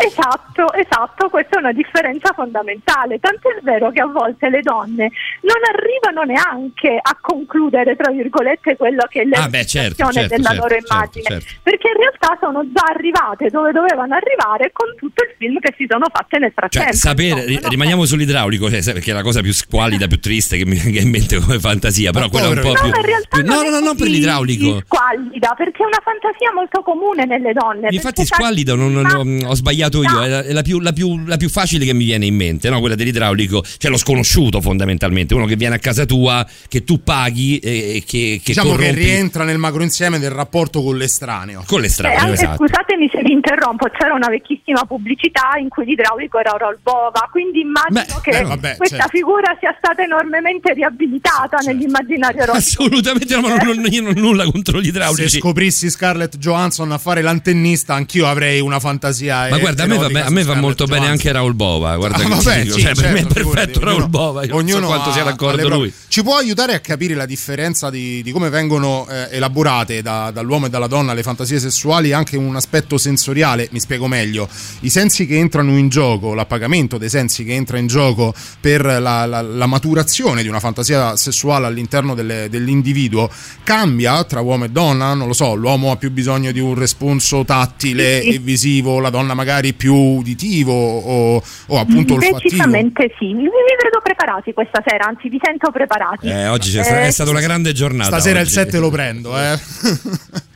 Esatto, 0.00 0.72
esatto, 0.72 1.28
questa 1.28 1.56
è 1.56 1.58
una 1.58 1.72
differenza 1.72 2.32
fondamentale. 2.34 3.18
Tant'è 3.20 3.60
vero 3.62 3.90
che 3.90 4.00
a 4.00 4.06
volte 4.06 4.48
le 4.48 4.60
donne 4.62 5.10
non 5.42 5.60
arrivano 5.72 6.22
neanche 6.22 6.98
a 7.00 7.16
concludere, 7.20 7.96
tra 7.96 8.10
virgolette, 8.10 8.76
quello 8.76 9.04
che 9.08 9.22
è 9.22 9.28
Ah, 9.32 9.48
beh, 9.48 9.66
certo, 9.66 10.10
certo, 10.10 10.28
della 10.34 10.48
certo, 10.50 10.62
loro 10.62 10.74
certo, 10.74 10.92
immagine, 10.92 11.24
certo. 11.24 11.52
perché 11.62 11.88
in 11.88 11.96
realtà 12.00 12.38
sono 12.40 12.64
già 12.72 12.84
arrivate 12.88 13.48
dove 13.50 13.72
dovevano 13.72 14.14
arrivare 14.14 14.70
con 14.72 14.88
tutto 14.96 15.22
il 15.22 15.34
film 15.36 15.58
che 15.60 15.74
si 15.76 15.86
sono 15.88 16.06
fatte 16.10 16.38
nel 16.38 16.52
frattempo. 16.54 16.88
Cioè, 16.88 16.96
sapere, 16.96 17.40
insomma, 17.42 17.60
no? 17.60 17.68
rimaniamo 17.68 18.04
sull'idraulico, 18.04 18.70
cioè, 18.70 18.92
perché 18.92 19.10
è 19.10 19.14
la 19.14 19.22
cosa 19.22 19.40
più 19.42 19.52
squalida, 19.52 20.06
più 20.06 20.18
triste 20.18 20.56
che 20.56 20.64
mi 20.66 20.76
venga 20.76 21.00
in 21.00 21.10
mente 21.10 21.38
come 21.38 21.58
fantasia, 21.60 22.10
però 22.10 22.28
quella 22.28 22.46
è 22.46 22.48
un 22.50 22.60
po' 22.60 22.72
più... 22.72 22.82
No, 22.84 22.88
ma 22.90 22.96
in 22.98 23.04
realtà 23.04 23.36
più- 23.36 23.44
no, 23.44 23.54
non 23.54 23.62
no, 23.62 23.68
è 23.68 23.80
no, 23.80 23.86
non 23.86 23.96
per 23.96 24.06
l'idraulico. 24.08 24.82
Squallida, 24.86 25.54
perché 25.56 25.82
è 25.82 25.86
una 25.86 26.00
fantasia 26.02 26.52
molto 26.54 26.82
comune 26.82 27.24
nelle 27.26 27.52
donne. 27.52 27.88
Infatti 27.90 28.22
perché 28.22 28.34
squallido 28.34 28.74
non, 28.74 28.92
non- 28.92 29.06
non- 29.06 29.42
ho 29.46 29.54
sbagliato 29.54 29.89
io, 29.98 30.22
è 30.22 30.28
la, 30.28 30.42
è 30.44 30.52
la 30.52 30.62
più, 30.62 30.80
la 30.80 30.92
più- 30.92 31.24
la 31.26 31.36
più 31.36 31.48
facile 31.48 31.84
che 31.84 31.92
mi 31.92 32.04
viene 32.04 32.26
in 32.26 32.34
mente, 32.34 32.70
no? 32.70 32.80
quella 32.80 32.94
dell'idraulico, 32.94 33.62
cioè 33.78 33.90
lo 33.90 33.96
sconosciuto 33.96 34.60
fondamentalmente, 34.60 35.34
uno 35.34 35.46
che 35.46 35.56
viene 35.56 35.74
a 35.74 35.78
casa 35.78 36.04
tua, 36.06 36.46
che 36.68 36.84
tu 36.84 37.02
paghi 37.02 37.58
e 37.58 37.78
e 37.80 38.04
che, 38.06 38.40
che 38.42 38.52
Diciamo 38.52 38.70
che 38.70 38.76
corrompi 38.76 38.98
rientra 39.00 39.44
nel 39.44 39.58
macroinsieme 39.58 40.18
del 40.18 40.30
rapporto 40.30 40.82
con 40.82 40.96
l'estraneo. 40.96 41.62
con 41.66 41.78
Eh, 41.78 41.82
l'estraneo, 41.82 42.18
anche, 42.18 42.32
esatto. 42.34 42.56
Scusatemi 42.64 43.08
se 43.12 43.22
vi 43.22 43.32
interrompo, 43.32 43.88
c'era 43.88 44.14
una 44.14 44.28
vecchissima 44.28 44.84
pubblicità 44.84 45.56
in 45.60 45.68
cui 45.68 45.84
l'idraulico 45.86 46.38
era 46.38 46.52
Orol 46.54 46.78
Bova, 46.82 47.28
quindi 47.30 47.60
immagino 47.60 48.20
Beh, 48.22 48.30
che 48.30 48.38
eh, 48.38 48.42
vabbè, 48.44 48.76
questa 48.76 48.96
certo. 48.96 49.10
figura 49.16 49.56
sia 49.58 49.74
stata 49.78 50.02
enormemente 50.02 50.72
riabilitata 50.74 51.58
Certo. 51.58 51.66
nell'immaginario 51.66 52.42
erotico. 52.42 52.58
Assolutamente 52.58 53.34
no, 53.36 53.40
ma 53.42 53.56
non, 53.56 53.84
io 53.90 54.02
non 54.02 54.16
ho 54.16 54.20
nulla 54.20 54.44
contro 54.50 54.78
gli 54.80 54.84
Se 54.84 54.88
idraulici. 54.90 55.38
scoprissi 55.38 55.90
Scarlett 55.90 56.36
Johansson 56.36 56.92
a 56.92 56.98
fare 56.98 57.22
l'antennista, 57.22 57.94
anch'io 57.94 58.26
avrei 58.26 58.60
una 58.60 58.78
fantasia. 58.78 59.48
Ma 59.48 59.58
guarda, 59.58 59.79
a 59.82 59.86
me 59.86 59.96
va, 59.98 60.24
a 60.24 60.30
me 60.30 60.42
va 60.44 60.54
molto 60.54 60.84
bene 60.84 61.00
Johansson. 61.06 61.10
anche 61.26 61.32
Raul 61.32 61.54
Bova. 61.54 61.96
Guarda 61.96 62.16
Ah, 62.24 62.28
vabbè, 62.28 62.64
sì, 62.68 62.80
cioè, 62.80 62.94
per 62.94 63.12
me 63.12 63.18
è 63.20 63.22
certo, 63.22 63.34
perfetto 63.50 63.80
Raul 63.80 63.92
ognuno- 63.94 64.08
Bova. 64.08 64.44
Io 64.44 64.48
non 64.54 64.66
so 64.68 64.74
ognuno 64.74 64.86
quanto 64.86 65.08
ha- 65.10 65.12
sia 65.12 65.22
d'accordo 65.24 65.68
lui. 65.68 65.92
Ci 66.08 66.22
può 66.22 66.36
aiutare 66.36 66.74
a 66.74 66.80
capire 66.80 67.14
la 67.14 67.26
differenza 67.26 67.90
di, 67.90 68.22
di 68.22 68.30
come 68.32 68.48
vengono 68.50 69.06
eh, 69.08 69.28
elaborate 69.30 70.02
da- 70.02 70.30
dall'uomo 70.32 70.66
e 70.66 70.70
dalla 70.70 70.86
donna 70.86 71.12
le 71.14 71.22
fantasie 71.22 71.58
sessuali, 71.60 72.12
anche 72.12 72.36
un 72.36 72.54
aspetto 72.56 72.98
sensoriale? 72.98 73.68
Mi 73.72 73.80
spiego 73.80 74.06
meglio. 74.06 74.48
I 74.80 74.90
sensi 74.90 75.26
che 75.26 75.36
entrano 75.38 75.76
in 75.76 75.88
gioco, 75.88 76.34
l'appagamento 76.34 76.98
dei 76.98 77.08
sensi 77.08 77.44
che 77.44 77.52
entra 77.54 77.78
in 77.78 77.86
gioco 77.86 78.34
per 78.60 78.84
la, 78.84 79.26
la- 79.26 79.42
la 79.42 79.66
maturazione 79.66 80.42
di 80.42 80.48
una 80.48 80.60
fantasia 80.60 81.16
sessuale 81.16 81.66
all'interno 81.66 82.14
delle- 82.14 82.48
dell'individuo 82.48 83.28
cambia 83.64 84.24
tra 84.24 84.40
uomo 84.40 84.64
e 84.64 84.68
donna? 84.70 85.14
Non 85.14 85.26
lo 85.26 85.32
so, 85.32 85.54
l'uomo 85.54 85.90
ha 85.92 85.96
più 85.96 86.10
bisogno 86.10 86.52
di 86.52 86.60
un 86.60 86.74
responso 86.74 87.44
tattile 87.44 88.22
e 88.22 88.38
visivo, 88.38 88.98
la 89.00 89.10
donna 89.10 89.34
magari 89.34 89.69
più 89.74 89.94
uditivo 89.94 90.72
o, 90.72 91.36
o 91.66 91.78
appunto 91.78 92.14
olfattivo. 92.14 92.38
Decisamente 92.38 93.14
sì, 93.18 93.26
vi, 93.26 93.42
vi 93.42 93.76
vedo 93.82 94.00
preparati 94.02 94.52
questa 94.52 94.82
sera, 94.86 95.06
anzi 95.06 95.28
vi 95.28 95.38
sento 95.42 95.70
preparati. 95.70 96.26
Eh, 96.28 96.46
oggi 96.48 96.72
c'è- 96.72 96.80
Eh, 97.04 97.06
è 97.06 97.10
stata 97.10 97.30
una 97.30 97.40
grande 97.40 97.72
giornata. 97.72 98.10
Stasera 98.10 98.40
il 98.40 98.46
oggi. 98.46 98.54
7 98.54 98.78
lo 98.78 98.90
prendo, 98.90 99.38
eh. 99.38 99.58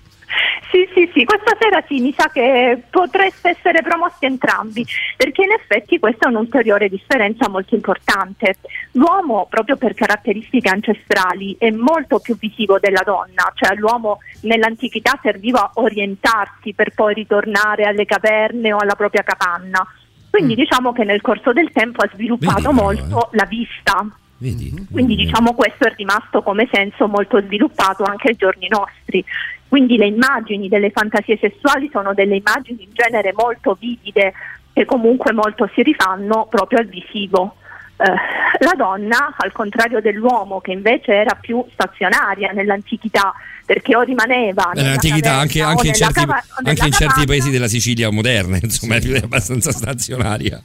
Sì, 0.74 0.88
sì, 0.92 1.08
sì, 1.14 1.24
questa 1.24 1.56
sera 1.56 1.84
sì, 1.86 2.00
mi 2.00 2.12
sa 2.12 2.28
che 2.32 2.82
potreste 2.90 3.50
essere 3.50 3.80
promossi 3.80 4.24
entrambi, 4.24 4.84
perché 5.16 5.44
in 5.44 5.52
effetti 5.52 6.00
questa 6.00 6.26
è 6.26 6.30
un'ulteriore 6.30 6.88
differenza 6.88 7.48
molto 7.48 7.76
importante. 7.76 8.56
L'uomo, 8.92 9.46
proprio 9.48 9.76
per 9.76 9.94
caratteristiche 9.94 10.68
ancestrali, 10.68 11.54
è 11.60 11.70
molto 11.70 12.18
più 12.18 12.36
visivo 12.36 12.80
della 12.80 13.02
donna, 13.04 13.52
cioè 13.54 13.76
l'uomo 13.76 14.18
nell'antichità 14.40 15.16
serviva 15.22 15.60
a 15.60 15.70
orientarsi 15.74 16.74
per 16.74 16.92
poi 16.92 17.14
ritornare 17.14 17.84
alle 17.84 18.04
caverne 18.04 18.72
o 18.72 18.78
alla 18.78 18.96
propria 18.96 19.22
capanna. 19.22 19.86
Quindi 20.28 20.56
diciamo 20.56 20.92
che 20.92 21.04
nel 21.04 21.20
corso 21.20 21.52
del 21.52 21.70
tempo 21.70 22.02
ha 22.02 22.10
sviluppato 22.12 22.72
Mm. 22.72 22.76
Vedi 22.76 23.10
molto 23.10 23.28
la 23.30 23.44
vista. 23.44 24.04
Vedi? 24.38 24.86
Quindi 24.90 25.14
diciamo 25.14 25.54
questo 25.54 25.86
è 25.86 25.94
rimasto 25.96 26.42
come 26.42 26.68
senso 26.72 27.06
molto 27.06 27.40
sviluppato 27.40 28.02
anche 28.02 28.30
ai 28.30 28.36
giorni 28.36 28.66
nostri. 28.68 29.24
Quindi 29.74 29.96
le 29.96 30.06
immagini 30.06 30.68
delle 30.68 30.90
fantasie 30.90 31.36
sessuali 31.36 31.88
sono 31.90 32.14
delle 32.14 32.36
immagini 32.36 32.84
in 32.84 32.90
genere 32.92 33.32
molto 33.34 33.76
vivide 33.76 34.32
che 34.72 34.84
comunque 34.84 35.32
molto 35.32 35.68
si 35.74 35.82
rifanno 35.82 36.46
proprio 36.48 36.78
al 36.78 36.86
visivo. 36.86 37.56
Eh, 37.96 38.04
la 38.04 38.74
donna, 38.76 39.34
al 39.36 39.50
contrario 39.50 40.00
dell'uomo, 40.00 40.60
che 40.60 40.70
invece 40.70 41.14
era 41.14 41.34
più 41.34 41.66
stazionaria 41.72 42.52
nell'antichità, 42.52 43.34
perché 43.66 43.96
o 43.96 44.02
rimaneva 44.02 44.70
nella 44.74 44.86
Nell'antichità, 44.90 45.38
anche, 45.38 45.60
anche 45.60 45.88
in 45.88 45.94
certi, 45.94 46.24
cava- 46.24 46.44
anche 46.62 46.86
in 46.86 46.92
certi 46.92 47.24
paesi 47.26 47.50
della 47.50 47.66
Sicilia 47.66 48.10
moderna, 48.10 48.56
insomma, 48.62 48.94
è 49.02 49.16
abbastanza 49.24 49.72
stazionaria. 49.72 50.62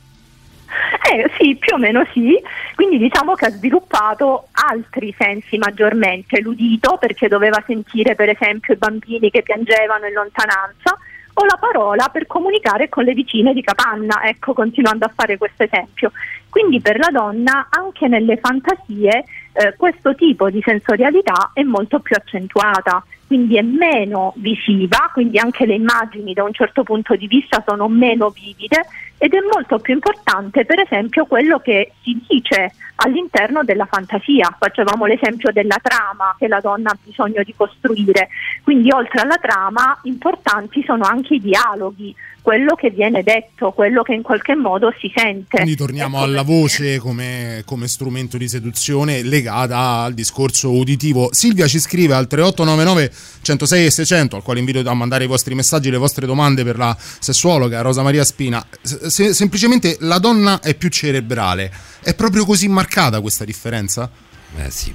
Eh, 1.12 1.32
sì, 1.38 1.56
più 1.56 1.76
o 1.76 1.78
meno 1.78 2.06
sì, 2.14 2.40
quindi 2.76 2.98
diciamo 2.98 3.34
che 3.34 3.46
ha 3.46 3.52
sviluppato 3.52 4.48
altri 4.52 5.14
sensi 5.18 5.58
maggiormente, 5.58 6.42
l'udito 6.42 6.98
perché 6.98 7.28
doveva 7.28 7.64
sentire 7.66 8.16
per 8.16 8.30
esempio 8.30 8.74
i 8.74 8.78
bambini 8.78 9.32
che 9.32 9.42
piangevano 9.42 10.06
in 10.06 10.14
lontananza 10.14 10.98
o 11.34 11.46
la 11.46 11.58
parola 11.60 12.10
per 12.10 12.28
comunicare 12.28 12.90
con 12.90 13.06
le 13.06 13.14
vicine 13.14 13.54
di 13.54 13.62
capanna, 13.62 14.24
ecco 14.24 14.54
continuando 14.54 15.06
a 15.06 15.12
fare 15.16 15.38
questo 15.38 15.64
esempio. 15.64 16.12
Quindi 16.50 16.82
per 16.82 17.00
la 17.00 17.10
donna 17.12 17.68
anche 17.70 18.08
nelle 18.08 18.38
fantasie 18.38 19.24
eh, 19.54 19.74
questo 19.78 20.16
tipo 20.16 20.50
di 20.50 20.62
sensorialità 20.64 21.52
è 21.54 21.64
molto 21.64 22.00
più 22.00 22.16
accentuata 22.16 23.04
quindi 23.30 23.58
è 23.58 23.62
meno 23.62 24.34
visiva, 24.38 25.12
quindi 25.14 25.38
anche 25.38 25.68
le 25.68 25.76
immagini 25.76 26.34
da 26.34 26.44
un 26.44 26.52
certo 26.52 26.82
punto 26.82 27.16
di 27.16 27.28
vista 27.28 27.64
sono 27.64 27.88
meno 27.88 28.32
vivide 28.32 28.88
ed 29.20 29.34
è 29.34 29.40
molto 29.54 29.78
più 29.80 29.94
importante 29.94 30.66
per 30.66 30.80
esempio 30.80 31.26
quello 31.26 31.60
che 31.60 31.92
si 32.02 32.20
dice 32.28 32.72
all'interno 32.96 33.64
della 33.64 33.86
fantasia. 33.86 34.56
Facevamo 34.58 35.06
l'esempio 35.06 35.52
della 35.52 35.78
trama 35.82 36.36
che 36.38 36.48
la 36.48 36.60
donna 36.60 36.92
ha 36.92 36.98
bisogno 37.04 37.44
di 37.44 37.54
costruire, 37.56 38.30
quindi 38.64 38.92
oltre 38.92 39.22
alla 39.22 39.38
trama 39.38 40.00
importanti 40.04 40.84
sono 40.86 41.04
anche 41.04 41.36
i 41.36 41.42
dialoghi, 41.42 42.16
quello 42.42 42.76
che 42.76 42.90
viene 42.90 43.22
detto, 43.22 43.72
quello 43.72 44.02
che 44.02 44.14
in 44.14 44.22
qualche 44.22 44.56
modo 44.56 44.94
si 44.98 45.12
sente. 45.14 45.58
Quindi 45.58 45.76
torniamo 45.76 46.18
Ecco 46.18 46.26
alla 46.26 46.42
voce 46.42 46.98
come, 46.98 47.62
come 47.66 47.88
strumento 47.88 48.38
di 48.38 48.48
seduzione 48.48 49.22
legata 49.24 50.02
al 50.02 50.14
discorso 50.14 50.72
uditivo. 50.72 51.30
Silvia 51.32 51.68
ci 51.68 51.80
scrive 51.80 52.16
al 52.16 52.28
3899 52.28 53.12
106 53.42 53.86
e 53.86 53.92
600, 53.92 54.36
al 54.38 54.44
quale 54.44 54.60
invito 54.60 54.88
a 54.88 54.94
mandare 54.94 55.26
i 55.26 55.28
vostri 55.28 55.54
messaggi, 55.54 55.90
le 55.90 55.98
vostre 55.98 56.26
domande 56.26 56.64
per 56.64 56.78
la 56.78 56.96
sessuologa 56.98 57.82
Rosa 57.82 58.02
Maria 58.02 58.24
Spina. 58.24 58.66
Se- 59.10 59.34
semplicemente 59.34 59.98
la 60.02 60.20
donna 60.20 60.60
è 60.62 60.76
più 60.76 60.90
cerebrale. 60.90 61.72
È 62.02 62.16
proprio 62.16 62.46
così 62.46 62.68
marcata 62.68 63.20
questa 63.22 63.46
differenza? 63.46 64.10
Eh 64.58 64.72
sì, 64.72 64.92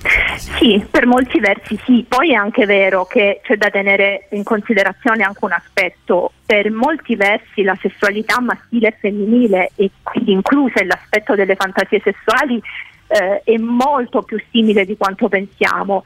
Sì, 0.59 0.85
per 0.91 1.07
molti 1.07 1.39
versi 1.39 1.79
sì, 1.85 2.05
poi 2.09 2.33
è 2.33 2.35
anche 2.35 2.67
vero 2.67 3.05
che 3.05 3.41
c'è 3.45 3.57
da 3.57 3.71
tenere 3.71 4.27
in 4.33 4.43
considerazione 4.43 5.23
anche 5.23 5.45
un 5.45 5.53
aspetto, 5.53 6.33
per 6.45 6.71
molti 6.73 7.15
versi 7.15 7.63
la 7.63 7.77
sessualità 7.81 8.41
maschile 8.41 8.89
e 8.89 8.97
femminile 8.99 9.71
e 9.77 9.91
quindi 10.03 10.33
inclusa 10.33 10.85
l'aspetto 10.85 11.37
delle 11.37 11.55
fantasie 11.55 12.01
sessuali 12.03 12.61
eh, 13.07 13.43
è 13.45 13.57
molto 13.59 14.23
più 14.23 14.43
simile 14.51 14.85
di 14.85 14.97
quanto 14.97 15.29
pensiamo. 15.29 16.03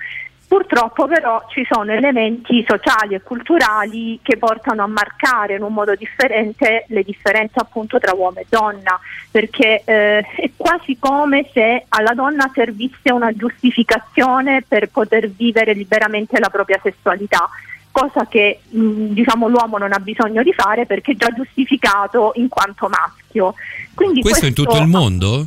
Purtroppo 0.48 1.06
però 1.06 1.44
ci 1.50 1.66
sono 1.70 1.92
elementi 1.92 2.64
sociali 2.66 3.14
e 3.14 3.20
culturali 3.20 4.18
che 4.22 4.38
portano 4.38 4.82
a 4.82 4.86
marcare 4.86 5.56
in 5.56 5.62
un 5.62 5.74
modo 5.74 5.94
differente 5.94 6.86
le 6.88 7.02
differenze 7.02 7.58
appunto 7.58 7.98
tra 7.98 8.14
uomo 8.14 8.38
e 8.38 8.46
donna, 8.48 8.98
perché 9.30 9.82
eh, 9.84 10.20
è 10.20 10.50
quasi 10.56 10.96
come 10.98 11.50
se 11.52 11.84
alla 11.88 12.14
donna 12.14 12.50
servisse 12.54 13.12
una 13.12 13.30
giustificazione 13.32 14.64
per 14.66 14.88
poter 14.88 15.28
vivere 15.28 15.74
liberamente 15.74 16.38
la 16.38 16.48
propria 16.48 16.80
sessualità 16.82 17.46
cosa 17.90 18.26
che 18.26 18.60
mh, 18.68 19.12
diciamo 19.12 19.48
l'uomo 19.48 19.76
non 19.76 19.92
ha 19.92 19.98
bisogno 19.98 20.42
di 20.42 20.52
fare 20.52 20.86
perché 20.86 21.12
è 21.12 21.16
già 21.16 21.28
giustificato 21.34 22.32
in 22.36 22.48
quanto 22.48 22.88
maschio. 22.88 23.54
Quindi 23.92 24.22
Questo 24.22 24.46
in 24.46 24.54
tutto 24.54 24.78
il 24.78 24.86
mondo? 24.86 25.46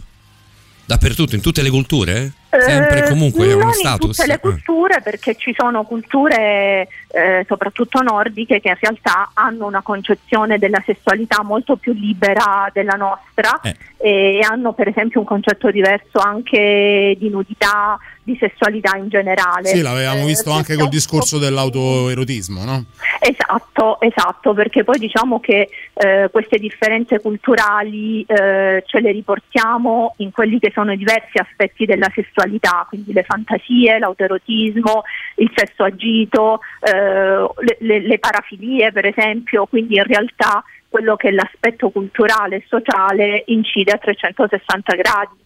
Dappertutto, 0.85 1.35
in 1.35 1.41
tutte 1.41 1.61
le 1.61 1.69
culture? 1.69 2.33
Sempre 2.59 3.05
eh, 3.05 3.09
comunque 3.09 3.45
è 3.45 3.49
non 3.49 3.57
uno 3.61 3.67
in 3.67 3.73
status. 3.73 4.15
tutte 4.17 4.27
le 4.27 4.33
Eh. 4.33 4.39
culture 4.39 5.01
perché 5.01 5.35
ci 5.35 5.53
sono 5.57 5.83
culture 5.83 6.87
eh, 7.07 7.45
soprattutto 7.47 8.01
nordiche 8.01 8.59
che 8.59 8.69
in 8.69 8.77
realtà 8.79 9.31
hanno 9.33 9.65
una 9.67 9.81
concezione 9.81 10.57
della 10.57 10.81
sessualità 10.85 11.43
molto 11.43 11.77
più 11.77 11.93
libera 11.93 12.69
della 12.73 12.95
nostra 12.95 13.59
Eh. 13.63 13.75
E 14.03 14.39
hanno 14.47 14.73
per 14.73 14.87
esempio 14.87 15.19
un 15.19 15.25
concetto 15.25 15.69
diverso 15.69 16.19
anche 16.19 17.15
di 17.19 17.29
nudità, 17.29 17.99
di 18.23 18.35
sessualità 18.39 18.97
in 18.97 19.09
generale. 19.09 19.67
Sì, 19.67 19.81
l'avevamo 19.81 20.21
Eh, 20.21 20.25
visto 20.25 20.51
anche 20.51 20.75
col 20.75 20.89
discorso 20.89 21.37
dell'autoerotismo, 21.37 22.63
no? 22.63 22.85
Esatto, 23.19 23.99
esatto, 24.01 24.53
perché 24.53 24.83
poi 24.83 24.97
diciamo 24.99 25.39
che 25.39 25.69
eh, 25.93 26.29
queste 26.31 26.57
differenze 26.57 27.19
culturali 27.19 28.23
eh, 28.27 28.83
ce 28.85 28.99
le 28.99 29.11
riportiamo 29.11 30.15
in 30.17 30.31
quelli 30.31 30.59
che 30.59 30.71
sono 30.73 30.91
i 30.93 30.97
diversi 30.97 31.37
aspetti 31.37 31.85
della 31.85 32.09
sessualità, 32.13 32.85
quindi 32.89 33.13
le 33.13 33.23
fantasie, 33.23 33.99
l'autoerotismo, 33.99 35.03
il 35.37 35.51
sesso 35.55 35.83
agito, 35.83 36.59
eh, 36.81 36.91
le, 36.91 37.77
le- 37.79 37.99
le 38.01 38.19
parafilie 38.19 38.91
per 38.91 39.05
esempio, 39.05 39.65
quindi 39.67 39.95
in 39.95 40.03
realtà 40.03 40.63
quello 40.91 41.15
che 41.15 41.29
è 41.29 41.31
l'aspetto 41.31 41.89
culturale 41.89 42.57
e 42.57 42.65
sociale 42.67 43.43
incide 43.47 43.93
a 43.93 43.97
360 43.97 44.93
gradi. 44.95 45.39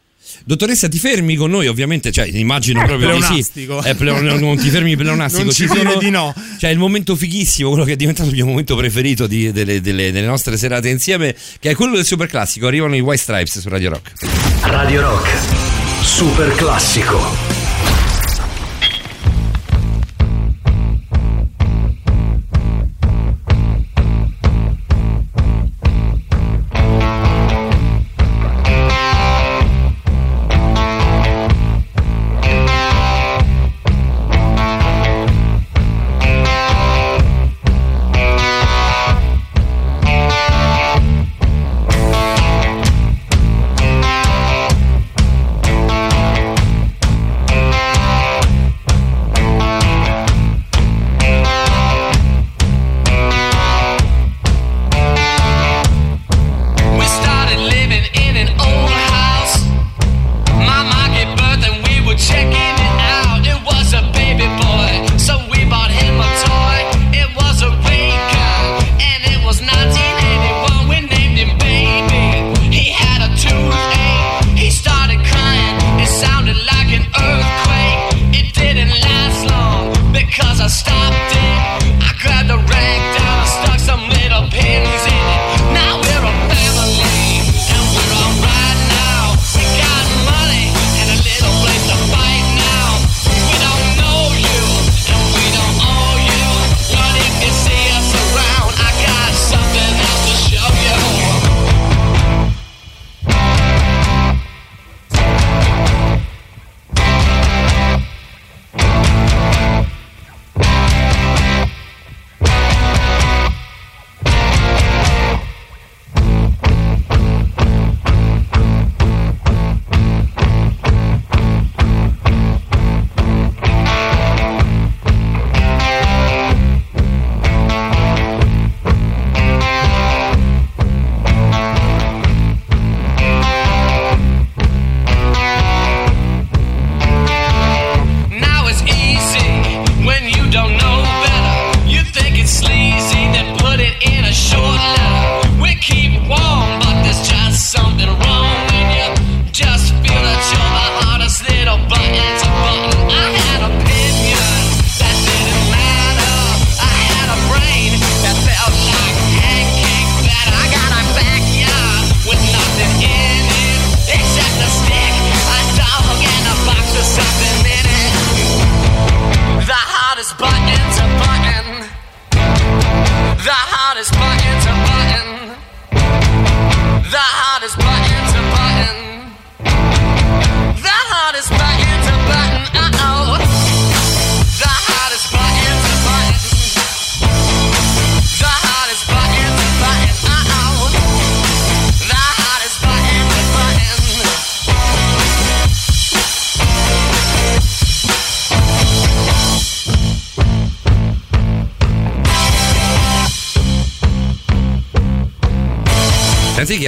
Dottoressa, 0.43 0.87
ti 0.89 0.97
fermi 0.97 1.35
con 1.35 1.51
noi, 1.51 1.67
ovviamente, 1.67 2.11
cioè, 2.11 2.25
immagino 2.25 2.83
proprio 2.83 3.13
di 3.13 3.21
sì. 3.21 3.27
Pleonastico. 3.27 3.83
Eh, 3.83 3.93
pleo- 3.93 4.19
non 4.39 4.57
ti 4.57 4.69
fermi 4.69 4.95
pleonastico. 4.95 5.43
Non 5.43 5.53
ci 5.53 5.67
Ci 5.67 5.75
sono- 5.75 5.97
di 5.97 6.09
no. 6.09 6.33
Cioè, 6.57 6.71
il 6.71 6.79
momento 6.79 7.15
fighissimo, 7.15 7.69
quello 7.69 7.83
che 7.83 7.91
è 7.91 7.95
diventato 7.95 8.29
il 8.29 8.33
mio 8.35 8.47
momento 8.47 8.75
preferito 8.75 9.27
di- 9.27 9.51
delle, 9.51 9.81
delle- 9.81 10.11
delle 10.11 10.25
nostre 10.25 10.57
serate 10.57 10.89
insieme, 10.89 11.35
che 11.59 11.69
è 11.69 11.75
quello 11.75 11.93
del 11.93 12.05
super 12.05 12.25
classico. 12.27 12.65
Arrivano 12.65 12.95
i 12.95 13.01
White 13.01 13.21
Stripes 13.21 13.59
su 13.59 13.69
Radio 13.69 13.91
Rock. 13.91 14.13
Radio 14.63 15.01
Rock. 15.01 15.29
Super 16.01 16.55
classico. 16.55 17.64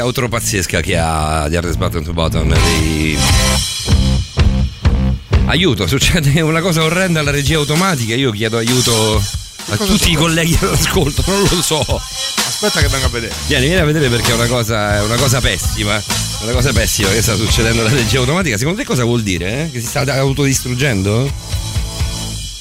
Outro 0.07 0.29
pazzesca 0.29 0.81
che 0.81 0.97
ha 0.97 1.47
di 1.49 1.55
Hardest 1.55 1.77
Button 1.77 2.03
to 2.03 2.13
Button. 2.13 2.47
Dei... 2.47 3.17
Aiuto, 5.45 5.87
succede 5.87 6.39
una 6.41 6.61
cosa 6.61 6.83
orrenda 6.83 7.19
alla 7.19 7.31
regia 7.31 7.57
automatica. 7.57 8.15
Io 8.15 8.31
chiedo 8.31 8.57
aiuto 8.57 9.21
a 9.69 9.77
tutti 9.77 10.11
i 10.11 10.15
colleghi 10.15 10.57
all'ascolto, 10.61 11.23
non 11.27 11.41
lo 11.41 11.61
so. 11.61 11.79
Aspetta 11.81 12.79
che 12.81 12.87
venga 12.87 13.05
a 13.05 13.09
vedere. 13.09 13.33
Vieni, 13.47 13.65
vieni 13.67 13.81
a 13.81 13.85
vedere 13.85 14.09
perché 14.09 14.31
è 14.31 14.35
una 14.35 14.47
cosa, 14.47 14.95
è 14.95 15.01
una 15.03 15.17
cosa 15.17 15.39
pessima. 15.41 16.01
Una 16.41 16.51
cosa 16.51 16.71
pessima 16.71 17.09
che 17.09 17.21
sta 17.21 17.35
succedendo 17.35 17.81
alla 17.81 17.91
regia 17.91 18.19
automatica. 18.19 18.57
Secondo 18.57 18.79
te 18.79 18.85
cosa 18.85 19.03
vuol 19.03 19.21
dire? 19.23 19.63
eh? 19.63 19.71
Che 19.71 19.79
si 19.81 19.87
sta 19.87 20.01
autodistruggendo? 20.01 21.31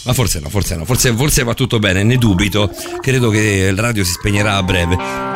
Ma 0.03 0.12
forse 0.12 0.38
no, 0.38 0.49
forse 0.49 0.76
no, 0.76 0.84
forse, 0.84 1.12
forse 1.14 1.42
va 1.42 1.55
tutto 1.55 1.78
bene, 1.78 2.03
ne 2.05 2.16
dubito. 2.16 2.70
Credo 3.01 3.30
che 3.30 3.68
il 3.70 3.76
radio 3.76 4.05
si 4.05 4.12
spegnerà 4.12 4.57
a 4.57 4.62
breve. 4.62 5.36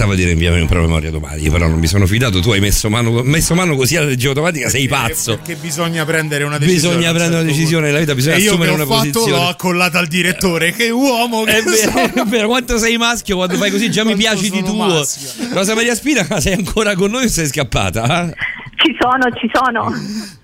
Bastava 0.00 0.16
dire 0.18 0.30
inviami 0.30 0.60
un 0.62 0.66
promemoria 0.66 1.10
domani, 1.10 1.42
io 1.42 1.52
però 1.52 1.68
non 1.68 1.78
mi 1.78 1.86
sono 1.86 2.06
fidato, 2.06 2.40
tu 2.40 2.52
hai 2.52 2.60
messo 2.60 2.88
mano, 2.88 3.22
messo 3.22 3.54
mano 3.54 3.76
così 3.76 3.96
alla 3.96 4.06
regia 4.06 4.28
automatica, 4.28 4.70
sei 4.70 4.88
pazzo. 4.88 5.34
Perché 5.36 5.56
bisogna 5.56 6.06
prendere 6.06 6.44
una 6.44 6.56
decisione. 6.56 6.96
Bisogna 6.96 7.12
prendere 7.12 7.34
una 7.42 7.42
certo 7.44 7.54
decisione 7.58 7.86
nella 7.88 7.98
vita, 7.98 8.14
bisogna 8.14 8.36
E 8.36 8.38
io 8.38 8.44
che 8.44 8.48
assumere 8.50 8.70
ho 8.70 8.74
una 8.76 8.86
fatto 8.86 8.96
posizione. 8.96 9.30
l'ho 9.32 9.48
accollata 9.48 9.98
al 9.98 10.06
direttore. 10.06 10.72
Che 10.72 10.88
uomo 10.88 11.42
che 11.42 11.58
È 11.58 11.62
vero, 11.62 11.90
sono. 11.90 12.12
è 12.14 12.24
vero, 12.30 12.46
quanto 12.48 12.78
sei 12.78 12.96
maschio 12.96 13.36
quando 13.36 13.56
fai 13.56 13.70
così 13.70 13.90
già 13.90 14.02
mi 14.02 14.16
piaci 14.16 14.48
di 14.48 14.62
tuo. 14.62 14.74
maschio. 14.86 15.48
Rosa 15.52 15.74
Maria 15.74 15.94
Spina, 15.94 16.40
sei 16.40 16.54
ancora 16.54 16.94
con 16.94 17.10
noi 17.10 17.26
o 17.26 17.28
sei 17.28 17.46
scappata? 17.48 18.30
eh? 18.30 18.34
Ci 18.76 18.96
sono, 18.98 19.30
ci 19.38 19.50
sono. 19.52 20.39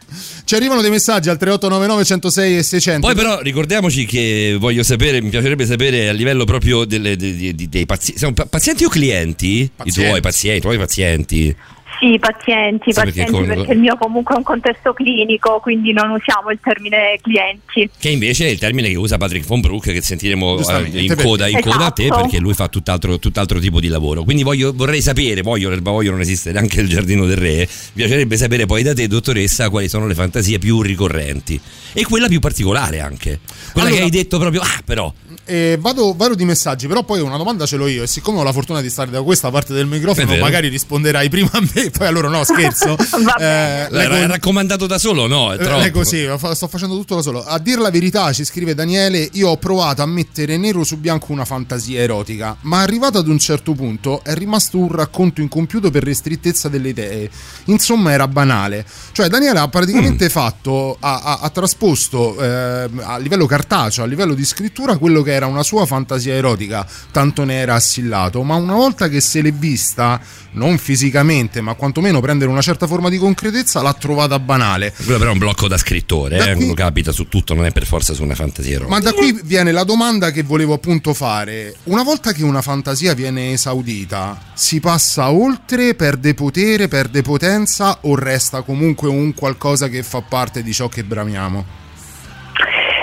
Ci 0.47 0.55
arrivano 0.55 0.80
dei 0.80 0.90
messaggi 0.90 1.28
al 1.28 1.38
3899 1.38 2.05
106 2.05 2.57
e 2.59 2.62
600. 2.62 3.05
Poi 3.05 3.16
però 3.16 3.40
ricordiamoci 3.40 4.07
che 4.07 4.57
voglio 4.61 4.84
sapere, 4.84 5.20
mi 5.20 5.28
piacerebbe 5.28 5.66
sapere 5.66 6.09
a 6.09 6.12
livello 6.12 6.44
proprio 6.44 6.84
delle- 6.84 7.16
dei, 7.16 7.53
dei- 7.53 7.68
dei 7.68 7.84
pazienti, 7.84 8.18
siamo 8.20 8.32
pa- 8.34 8.47
pazienti 8.47 8.84
o 8.84 8.88
clienti? 8.88 9.68
Pazienti. 9.74 10.01
I 10.01 10.05
tuoi 10.07 10.20
pazienti, 10.20 10.59
i 10.59 10.61
tuoi 10.61 10.78
pazienti. 10.78 11.57
Sì, 11.99 12.18
pazienti, 12.18 12.92
Sì, 12.92 13.01
perché 13.01 13.24
pazienti, 13.24 13.47
perché, 13.47 13.64
con- 13.64 13.74
il 13.74 13.80
mio 13.80 13.97
comunque 13.97 14.34
è 14.34 14.38
un 14.38 14.44
contesto 14.44 14.92
clinico, 14.92 15.61
quindi 15.61 15.92
non 15.92 16.11
usiamo 16.11 16.51
il 16.51 16.59
termine 16.62 17.18
clienti. 17.22 17.88
Che 17.99 18.09
invece 18.11 18.47
è 18.47 18.51
il 18.51 18.59
termine 18.59 18.88
che 18.88 18.97
usa 18.97 19.16
Patrick 19.16 19.47
von 19.47 19.61
Broek, 19.61 19.84
che 19.92 20.03
sentiremo 20.03 20.59
eh, 20.59 20.82
in 21.01 21.07
perché- 21.09 21.22
coda, 21.24 21.49
in 21.49 21.61
coda 21.61 21.86
a 21.86 21.90
te, 21.90 22.05
Esatto. 22.05 22.20
perché 22.22 22.38
lui 22.38 22.53
fa 22.55 22.68
tutt'altro, 22.68 23.18
tutt'altro 23.18 23.59
tipo 23.61 23.80
di 23.80 23.88
lavoro. 23.88 24.24
Quindi 24.24 24.42
voglio- 24.42 24.72
vorrei 24.74 25.01
sapere, 25.01 25.40
voglio, 25.42 25.70
nel 25.70 25.80
Bavoglio 25.82 26.11
non 26.11 26.20
esiste 26.20 26.53
neanche 26.53 26.80
il 26.80 26.88
giardino 26.88 27.24
del 27.24 27.36
re, 27.38 27.57
mi 27.61 27.66
piacerebbe 27.94 28.36
sapere 28.36 28.66
poi 28.66 28.82
da 28.82 28.92
te, 28.92 29.07
dottoressa, 29.09 29.70
quali 29.70 29.88
sono 29.88 30.07
le 30.07 30.14
fantasie 30.14 30.59
più 30.59 30.82
ricorrenti. 30.82 31.59
E 31.94 32.05
quella 32.05 32.28
più 32.28 32.40
particolare 32.40 33.01
anche. 33.01 33.40
Quella 33.72 33.88
Allora- 33.88 33.97
che 34.03 34.03
hai 34.05 34.11
detto 34.11 34.38
proprio, 34.38 34.61
ah 34.61 34.82
però, 34.84 35.12
Eh, 35.49 35.78
vado, 35.80 36.12
vado 36.16 36.34
di 36.34 36.44
messaggi, 36.44 36.88
però 36.88 37.05
poi 37.05 37.20
una 37.20 37.36
domanda 37.36 37.66
ce 37.66 37.76
l'ho 37.76 37.86
io. 37.86 38.03
E 38.03 38.09
siccome 38.09 38.40
ho 38.40 38.42
la 38.42 38.53
fortuna 38.53 38.80
di 38.80 38.90
stare 38.90 39.12
da 39.12 39.22
questa 39.22 39.49
parte 39.51 39.72
del 39.72 39.86
microfono, 39.86 40.34
magari 40.38 40.66
risponderai 40.68 41.28
prima 41.28 41.51
a 41.53 41.61
me, 41.61 41.86
poi 41.91 42.07
a 42.07 42.11
loro 42.11 42.28
no, 42.28 42.45
scherzo. 42.45 42.97
Va 43.22 43.34
bene. 43.39 43.87
Eh, 43.87 43.91
l'hai 43.91 44.09
leggo- 44.09 44.26
raccomandato 44.26 44.87
da 44.87 44.99
solo? 44.99 45.26
No, 45.26 45.53
è 45.53 45.55
Eh, 45.61 45.64
troppo. 45.64 45.80
È 45.82 45.91
così, 45.91 46.26
fa- 46.39 46.55
sto 46.55 46.68
facendo 46.68 46.95
tutto 46.97 47.14
da 47.16 47.22
solo. 47.22 47.45
A 47.45 47.59
dir 47.59 47.78
la 47.78 47.91
verità, 47.91 48.32
ci 48.32 48.45
scrive 48.45 48.74
Daniele, 48.74 49.28
io 49.32 49.49
ho 49.49 49.57
provato 49.57 50.03
a 50.03 50.07
mettere 50.07 50.57
nero 50.57 50.84
su 50.84 50.99
bianco 50.99 51.32
una 51.32 51.45
fantasia 51.45 52.01
erotica, 52.01 52.57
ma 52.62 52.80
arrivato 52.80 53.18
ad 53.18 53.28
un 53.28 53.39
certo 53.39 53.72
punto 53.74 54.22
è 54.24 54.34
rimasto 54.34 54.78
un 54.78 54.91
racconto 54.93 55.41
incompiuto 55.41 55.91
per 55.91 56.03
ristrettezza 56.03 56.68
delle 56.68 56.89
idee. 56.91 57.30
Insomma, 57.66 58.12
era 58.12 58.28
banale. 58.28 58.84
Cioè, 59.12 59.28
Daniele 59.28 59.59
ha 59.59 59.66
Mm. 59.66 59.70
praticamente 59.70 60.28
fatto, 60.28 60.97
ha, 61.01 61.20
ha- 61.22 61.39
ha 61.43 61.51
trasposto 61.51 62.41
eh, 62.41 62.89
a 63.03 63.16
livello 63.18 63.47
cartaceo, 63.47 64.05
a 64.05 64.07
livello 64.07 64.34
di 64.34 64.45
scrittura, 64.45 64.97
quello 64.99 65.22
che 65.22 65.32
era 65.32 65.47
una 65.47 65.62
sua 65.62 65.87
fantasia 65.87 66.34
erotica, 66.34 66.87
tanto 67.11 67.45
ne 67.45 67.55
era 67.61 67.74
assillato, 67.74 68.43
ma 68.43 68.55
una 68.57 68.74
volta 68.74 69.09
che 69.09 69.20
se 69.20 69.43
l'è 69.43 69.53
vista, 69.53 70.20
non 70.53 70.78
fisicamente, 70.78 71.61
ma 71.61 71.74
quantomeno 71.76 72.20
prendere 72.20 72.50
una 72.50 72.60
certa 72.60 72.86
forma 72.86 73.08
di 73.08 73.18
concretezza, 73.18 73.82
l'ha 73.82 73.94
trovata 73.94 74.38
banale. 74.38 74.92
Quello 74.92 75.18
però 75.18 75.30
è 75.30 75.32
un 75.32 75.38
blocco 75.38 75.68
da 75.68 75.76
scrittore, 75.76 76.36
Da 76.36 76.50
eh, 76.50 76.54
qui- 76.54 76.74
capita 76.74 77.12
su 77.12 77.28
tutto, 77.28 77.54
non 77.54 77.64
è 77.64 77.72
per 77.72 77.86
forza 77.86 78.14
su 78.14 78.22
una 78.22 78.34
fantasia 78.34 78.76
erotica. 78.76 78.94
Ma 78.94 79.00
da 79.00 79.12
qui 79.12 79.38
viene 79.44 79.72
la 79.72 79.84
domanda 79.84 80.30
che 80.30 80.42
volevo 80.42 80.74
appunto 80.74 81.14
fare. 81.14 81.74
Una 81.84 82.02
volta 82.02 82.32
che 82.32 82.42
una 82.42 82.62
fantasia 82.62 83.14
viene 83.14 83.52
esaudita, 83.52 84.40
si 84.54 84.80
passa 84.80 85.30
oltre, 85.30 85.94
perde 85.94 86.34
potere, 86.34 86.88
perde 86.88 87.22
potenza 87.22 87.98
o 88.02 88.14
resta 88.16 88.62
comunque 88.62 89.08
un 89.08 89.34
qualcosa 89.34 89.88
che 89.88 90.02
fa 90.02 90.22
parte 90.22 90.62
di 90.62 90.72
ciò 90.72 90.88
che 90.88 91.04
bramiamo? 91.04 91.84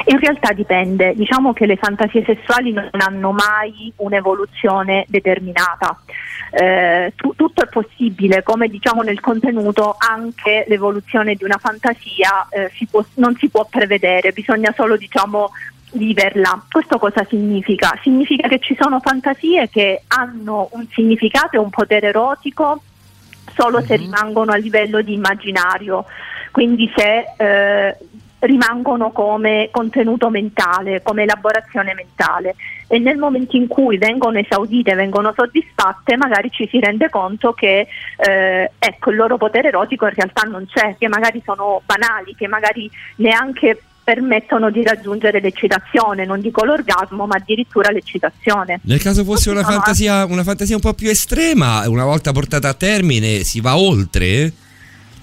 In 0.06 0.20
realtà 0.20 0.51
dipende, 0.51 1.14
diciamo 1.16 1.54
che 1.54 1.66
le 1.66 1.78
fantasie 1.78 2.24
sessuali 2.26 2.72
non 2.74 2.89
hanno 2.91 3.32
mai 3.32 3.91
un'evoluzione 3.97 5.06
determinata. 5.08 5.97
Eh, 6.51 7.14
tu- 7.16 7.34
tutto 7.36 7.64
è 7.64 7.68
possibile, 7.68 8.43
come 8.43 8.68
diciamo 8.68 9.01
nel 9.01 9.20
contenuto, 9.20 9.95
anche 9.97 10.66
l'evoluzione 10.68 11.36
di 11.36 11.43
una 11.43 11.58
fantasia 11.58 12.47
eh, 12.49 12.70
si 12.76 12.86
può- 12.86 13.04
non 13.16 13.36
si 13.38 13.49
può 13.49 13.66
prevedere, 13.70 14.34
bisogna 14.34 14.74
solo 14.76 14.97
diciamo 14.97 15.51
viverla. 15.93 16.66
Questo 16.70 16.97
cosa 16.99 17.26
significa? 17.28 17.97
Significa 18.01 18.47
che 18.47 18.60
ci 18.60 18.76
sono 18.80 18.99
fantasie 18.99 19.70
che 19.70 20.04
hanno 20.08 20.70
un 20.74 20.86
significato 20.91 21.56
e 21.56 21.60
un 21.60 21.70
potere 21.70 22.08
erotico 22.08 22.82
solo 23.56 23.82
se 23.82 23.95
rimangono 23.95 24.51
a 24.51 24.58
livello 24.58 25.01
di 25.01 25.14
immaginario, 25.14 26.06
quindi 26.51 26.91
se 26.95 27.26
eh, 27.38 27.97
rimangono 28.44 29.12
come 29.12 29.70
contenuto 29.72 30.30
mentale, 30.30 31.02
come 31.02 31.24
elaborazione 31.24 31.94
mentale 31.94 32.56
e 32.88 33.00
nel 33.00 33.18
momento 33.18 33.56
in 33.56 33.68
cui 33.68 33.98
vengono 33.98 34.38
esaudite, 34.38 34.94
vengono 34.96 35.34
soddisfatte, 35.36 36.18
magari 36.18 36.50
ci 36.52 36.68
si 36.70 36.80
rende 36.80 37.10
conto 37.10 37.54
che 37.54 37.88
eh, 38.18 38.72
ecco, 38.78 39.10
il 39.10 39.16
loro 39.16 39.38
potere 39.38 39.70
erotico 39.70 40.06
in 40.06 40.14
realtà 40.14 40.44
non 40.44 40.68
c'è, 40.68 40.96
che 40.98 41.08
magari 41.08 41.41
sono 41.44 41.82
banali, 41.86 42.36
che 42.36 42.48
magari 42.48 42.89
neanche 43.18 43.82
permettono 44.04 44.70
di 44.70 44.84
raggiungere 44.84 45.39
l'eccitazione, 45.39 46.26
non 46.26 46.41
dico 46.41 46.66
l'orgasmo, 46.66 47.26
ma 47.26 47.36
addirittura 47.36 47.89
l'eccitazione. 47.89 48.82
Nel 48.84 49.02
caso 49.02 49.24
fosse 49.24 49.50
una 49.50 49.64
fantasia, 49.64 50.26
una 50.26 50.44
fantasia 50.44 50.76
un 50.76 50.82
po' 50.82 50.94
più 50.94 51.10
estrema, 51.10 51.88
una 51.88 52.04
volta 52.04 52.34
portata 52.34 52.68
a 52.68 52.74
termine, 52.74 53.44
si 53.44 53.62
va 53.62 53.78
oltre? 53.78 54.52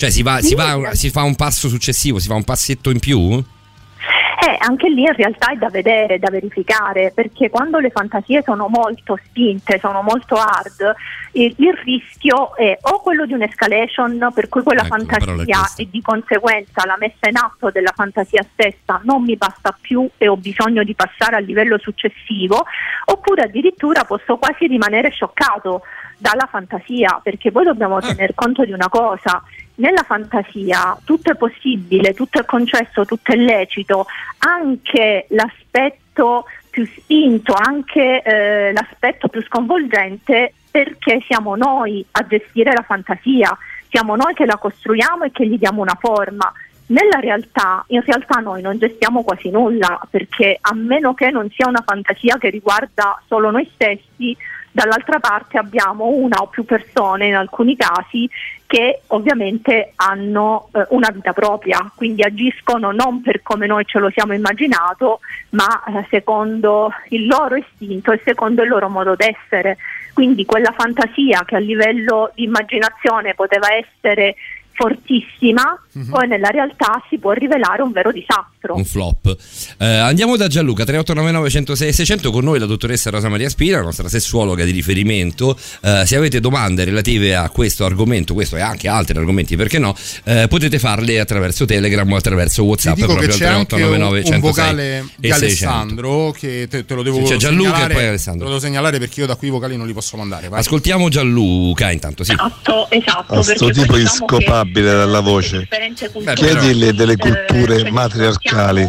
Cioè 0.01 0.09
si, 0.09 0.23
va, 0.23 0.41
si, 0.41 0.55
va- 0.55 0.95
si 0.95 1.11
fa 1.11 1.25
un 1.25 1.37
passo 1.37 1.69
successivo, 1.69 2.19
si 2.19 2.27
fa 2.27 2.35
un 2.35 2.43
passetto 2.43 2.89
in 2.89 3.01
più? 3.01 3.19
Eh, 3.33 4.57
anche 4.61 4.89
lì 4.89 5.03
in 5.03 5.13
realtà 5.13 5.53
è 5.53 5.57
da 5.57 5.69
vedere, 5.69 6.19
da 6.19 6.31
verificare, 6.31 7.13
perché 7.15 7.51
quando 7.51 7.79
le 7.81 7.91
fantasie 7.91 8.43
sono 8.43 8.69
molto 8.69 9.19
spinte, 9.23 9.79
sono 9.79 10.01
molto 10.01 10.37
hard, 10.37 10.95
il, 11.33 11.55
il 11.59 11.79
rischio 11.85 12.57
è 12.57 12.79
o 12.81 13.03
quello 13.03 13.27
di 13.27 13.35
un'escalation 13.35 14.31
per 14.33 14.49
cui 14.49 14.63
quella 14.63 14.87
Ecco, 14.87 14.97
fantasia 14.97 15.61
e 15.77 15.87
di 15.91 16.01
conseguenza 16.01 16.87
la 16.87 16.97
messa 16.99 17.29
in 17.29 17.37
atto 17.37 17.71
della 17.71 17.93
fantasia 17.95 18.43
stessa 18.55 19.03
non 19.05 19.23
mi 19.23 19.37
basta 19.37 19.77
più 19.79 20.09
e 20.17 20.29
ho 20.29 20.39
bisogno 20.39 20.83
di 20.83 20.95
passare 20.95 21.37
al 21.37 21.45
livello 21.45 21.77
successivo, 21.79 22.65
oppure 23.05 23.43
addirittura 23.43 24.05
posso 24.05 24.39
quasi 24.39 24.67
rimanere 24.67 25.11
scioccato 25.11 25.83
dalla 26.21 26.47
fantasia, 26.47 27.19
perché 27.23 27.51
poi 27.51 27.65
dobbiamo 27.65 27.97
Ah. 27.97 28.01
tener 28.03 28.35
conto 28.35 28.65
di 28.65 28.73
una 28.73 28.89
cosa, 28.89 29.43
nella 29.77 30.03
fantasia 30.03 30.97
tutto 31.05 31.31
è 31.33 31.35
possibile, 31.35 32.13
tutto 32.13 32.39
è 32.41 32.45
concesso, 32.45 33.07
tutto 33.07 33.33
è 33.33 33.37
lecito, 33.37 34.07
anche 34.39 35.27
l'aspetto 35.31 36.45
più 36.69 36.87
spinto, 36.87 37.55
anche 37.55 38.23
eh, 38.23 38.73
l'aspetto 38.73 39.29
più 39.29 39.43
sconvolgente, 39.43 40.53
perché 40.71 41.23
siamo 41.27 41.57
noi 41.57 42.05
a 42.13 42.27
gestire 42.27 42.73
la 42.73 42.83
fantasia, 42.83 43.57
siamo 43.89 44.15
noi 44.15 44.35
che 44.35 44.45
la 44.45 44.57
costruiamo 44.57 45.25
e 45.25 45.31
che 45.33 45.47
gli 45.47 45.59
diamo 45.59 45.81
una 45.81 45.97
forma. 45.99 46.53
Nella 46.87 47.21
realtà, 47.21 47.85
in 47.89 48.03
realtà 48.03 48.41
noi 48.41 48.63
non 48.63 48.77
gestiamo 48.79 49.23
quasi 49.23 49.49
nulla, 49.49 50.01
perché 50.11 50.59
a 50.61 50.75
meno 50.75 51.15
che 51.15 51.31
non 51.31 51.49
sia 51.51 51.69
una 51.69 51.83
fantasia 51.85 52.37
che 52.37 52.51
riguarda 52.51 53.21
solo 53.27 53.51
noi 53.51 53.69
stessi, 53.73 54.37
dall'altra 54.73 55.19
parte 55.19 55.59
abbiamo 55.59 56.07
una 56.07 56.39
o 56.39 56.47
più 56.47 56.65
persone 56.65 57.27
in 57.27 57.35
alcuni 57.35 57.77
casi 57.77 58.29
che 58.67 59.01
ovviamente 59.09 59.93
hanno 59.97 60.69
eh, 60.73 60.87
una 60.91 61.11
vita 61.11 61.33
propria, 61.33 61.91
quindi 61.97 62.23
agiscono 62.23 62.93
non 62.93 63.21
per 63.21 63.43
come 63.43 63.67
noi 63.67 63.85
ce 63.85 63.99
lo 63.99 64.11
siamo 64.11 64.33
immaginato, 64.33 65.21
ma 65.51 65.83
eh, 65.85 66.07
secondo 66.09 66.93
il 67.09 67.27
loro 67.27 67.57
istinto 67.57 68.13
e 68.13 68.21
secondo 68.25 68.63
il 68.63 68.69
loro 68.69 68.89
modo 68.89 69.17
d'essere. 69.17 69.77
Quindi 70.13 70.45
quella 70.45 70.73
fantasia 70.77 71.43
che 71.45 71.57
a 71.57 71.61
livello 71.61 72.31
di 72.35 72.45
immaginazione 72.45 73.35
poteva 73.35 73.69
essere 73.75 74.37
fortissima, 74.81 75.79
poi 76.09 76.27
nella 76.27 76.49
realtà 76.49 77.03
si 77.11 77.19
può 77.19 77.33
rivelare 77.33 77.83
un 77.83 77.93
vero 77.93 78.11
disastro. 78.11 78.77
Un 78.77 78.85
flop. 78.87 79.37
Eh, 79.79 79.85
andiamo 79.87 80.37
da 80.37 80.49
Gianluca 80.49 80.85
3899 80.85 81.51
106 81.51 81.93
600 81.93 82.31
con 82.31 82.45
noi 82.45 82.59
la 82.59 82.65
dottoressa 82.65 83.11
Rosa 83.11 83.29
Maria 83.29 83.51
Spina, 83.51 83.77
la 83.77 83.85
nostra 83.85 84.09
sessuologa 84.09 84.65
di 84.65 84.71
riferimento. 84.71 85.55
Eh, 85.83 86.05
se 86.07 86.17
avete 86.17 86.41
domande 86.41 86.85
relative 86.85 87.35
a 87.37 87.51
questo 87.51 87.85
argomento, 87.85 88.33
questo 88.33 88.57
e 88.57 88.63
anche 88.63 88.89
altri 88.89 89.19
argomenti, 89.19 89.55
perché 89.55 89.79
no, 89.79 89.95
eh, 90.25 90.47
potete 90.49 90.79
farle 90.79 91.21
attraverso 91.21 91.67
Telegram 91.67 92.11
o 92.11 92.17
attraverso 92.17 92.63
Ti 92.63 92.69
WhatsApp 92.69 92.95
dico 92.95 93.07
che 93.09 93.13
proprio 93.13 93.37
c'è 93.37 93.47
al 93.47 93.55
anche 93.57 93.75
un, 93.75 93.81
3899 93.81 94.19
un 94.19 94.25
106 94.25 94.41
vocale 94.41 95.05
di 95.17 95.29
e 95.29 95.33
600. 95.35 95.75
Alessandro 95.75 96.31
che 96.31 96.67
te, 96.71 96.87
te 96.87 96.95
lo 96.95 97.03
devo 97.03 97.23
c'è 97.23 97.37
Gianluca 97.37 97.69
e 97.69 97.73
segnalare, 97.73 97.95
poi 97.95 98.07
Alessandro. 98.07 98.39
Te 98.47 98.51
lo 98.51 98.57
devo 98.57 98.67
segnalare 98.67 98.99
perché 98.99 99.21
io 99.21 99.27
da 99.27 99.37
qui 99.37 99.49
i 99.49 99.51
vocali 99.51 99.77
non 99.77 99.87
li 99.87 99.93
posso 99.93 100.17
mandare. 100.17 100.49
vai. 100.49 100.61
Ascoltiamo 100.61 101.11
Gianluca 101.11 101.91
intanto, 101.91 102.25
sì. 102.25 102.33
Esatto, 102.33 102.89
esatto. 102.91 103.35
A 103.35 103.43
sto 103.43 103.67
perché 103.67 103.81
tipo 103.83 103.93
poi 103.93 104.01
diciamo 104.01 104.70
inscopabile 104.71 104.91
che, 104.91 104.97
dalla 104.97 105.19
eh, 105.19 105.23
voce. 105.23 105.53
le 105.53 105.61
differenze 105.61 106.11
culturali, 106.11 106.41
Chiedigli 106.41 106.91
delle 106.91 107.13
eh, 107.13 107.17
culture 107.17 107.83
le 107.83 107.91
matriarcali. 107.91 108.87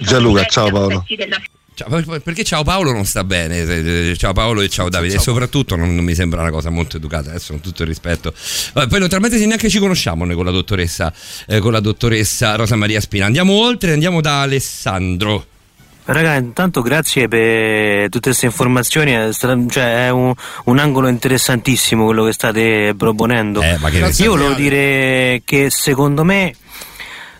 Gianluca, 0.00 0.44
ciao 0.44 0.70
Paolo. 0.70 1.04
Ciao, 1.72 2.20
perché 2.22 2.44
ciao 2.44 2.62
Paolo 2.62 2.92
non 2.92 3.06
sta 3.06 3.24
bene, 3.24 3.60
eh, 3.60 4.14
ciao 4.18 4.34
Paolo 4.34 4.60
e 4.60 4.68
ciao 4.68 4.90
Davide, 4.90 5.14
e 5.14 5.18
soprattutto 5.18 5.76
non, 5.76 5.94
non 5.94 6.04
mi 6.04 6.14
sembra 6.14 6.42
una 6.42 6.50
cosa 6.50 6.68
molto 6.68 6.98
educata, 6.98 7.30
adesso 7.30 7.52
con 7.52 7.62
tutto 7.62 7.82
il 7.82 7.88
rispetto. 7.88 8.34
Vabbè, 8.74 8.88
poi 8.88 9.00
naturalmente 9.00 9.38
se 9.38 9.46
neanche 9.46 9.70
ci 9.70 9.78
conosciamo 9.78 10.26
noi 10.26 10.34
con 10.34 10.44
la 10.44 10.50
dottoressa, 10.50 11.12
eh, 11.46 11.58
con 11.58 11.72
la 11.72 11.80
dottoressa 11.80 12.54
Rosa 12.56 12.76
Maria 12.76 13.00
Spina. 13.00 13.24
Andiamo 13.24 13.54
oltre, 13.54 13.92
andiamo 13.92 14.20
da 14.20 14.42
Alessandro. 14.42 15.46
Raga, 16.04 16.34
intanto 16.34 16.82
grazie 16.82 17.28
per 17.28 18.08
tutte 18.08 18.30
queste 18.30 18.46
informazioni, 18.46 19.12
è, 19.12 19.32
stra- 19.32 19.58
cioè, 19.68 20.06
è 20.06 20.10
un, 20.10 20.32
un 20.64 20.78
angolo 20.78 21.08
interessantissimo 21.08 22.04
quello 22.04 22.24
che 22.24 22.32
state 22.32 22.94
proponendo. 22.96 23.62
Eh, 23.62 23.78
ma 23.78 23.90
che 23.90 23.98
Io 24.22 24.30
volevo 24.30 24.54
dire 24.54 25.42
che 25.44 25.68
secondo 25.70 26.24
me 26.24 26.54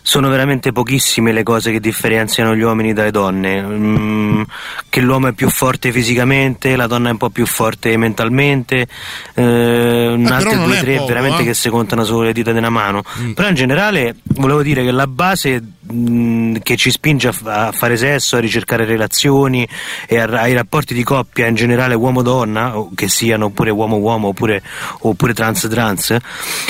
sono 0.03 0.29
veramente 0.29 0.73
pochissime 0.73 1.33
le 1.33 1.43
cose 1.43 1.71
che 1.73 1.81
differenziano 1.81 2.55
gli 2.55 2.63
uomini 2.63 2.93
dalle 2.93 3.11
donne. 3.11 3.63
Mm, 3.63 4.43
che 4.89 5.01
l'uomo 5.01 5.29
è 5.29 5.33
più 5.33 5.49
forte 5.49 5.93
fisicamente, 5.93 6.77
la 6.77 6.87
donna 6.87 7.09
è 7.09 7.13
un 7.13 7.19
po' 7.19 7.31
più 7.31 7.47
forte 7.47 7.97
mentalmente, 7.97 8.87
eh, 9.35 10.23
altre 10.27 10.55
non 10.55 10.65
due 10.67 10.79
è 10.79 10.81
tre 10.81 10.95
poco, 10.97 11.07
veramente 11.07 11.43
eh. 11.43 11.45
che 11.47 11.55
si 11.55 11.69
contano 11.69 12.05
sulle 12.05 12.33
dita 12.33 12.53
di 12.53 12.59
una 12.59 12.71
mano. 12.71 13.03
Però 13.35 13.49
in 13.49 13.55
generale 13.55 14.17
volevo 14.23 14.63
dire 14.63 14.85
che 14.85 14.91
la 14.91 15.07
base 15.07 15.63
mh, 15.81 16.59
che 16.63 16.77
ci 16.77 16.91
spinge 16.91 17.29
a, 17.29 17.33
f- 17.33 17.47
a 17.47 17.73
fare 17.73 17.97
sesso, 17.97 18.37
a 18.37 18.41
ricercare 18.41 18.85
relazioni 18.85 19.67
e 20.07 20.19
a- 20.19 20.25
ai 20.25 20.55
rapporti 20.55 20.95
di 20.95 21.03
coppia 21.03 21.47
in 21.47 21.55
generale 21.55 21.95
uomo-donna, 21.95 22.75
che 22.95 23.09
siano 23.09 23.47
oppure 23.47 23.71
uomo-uomo 23.71 24.29
oppure, 24.29 24.63
oppure 25.01 25.35
trans-trans, 25.35 26.17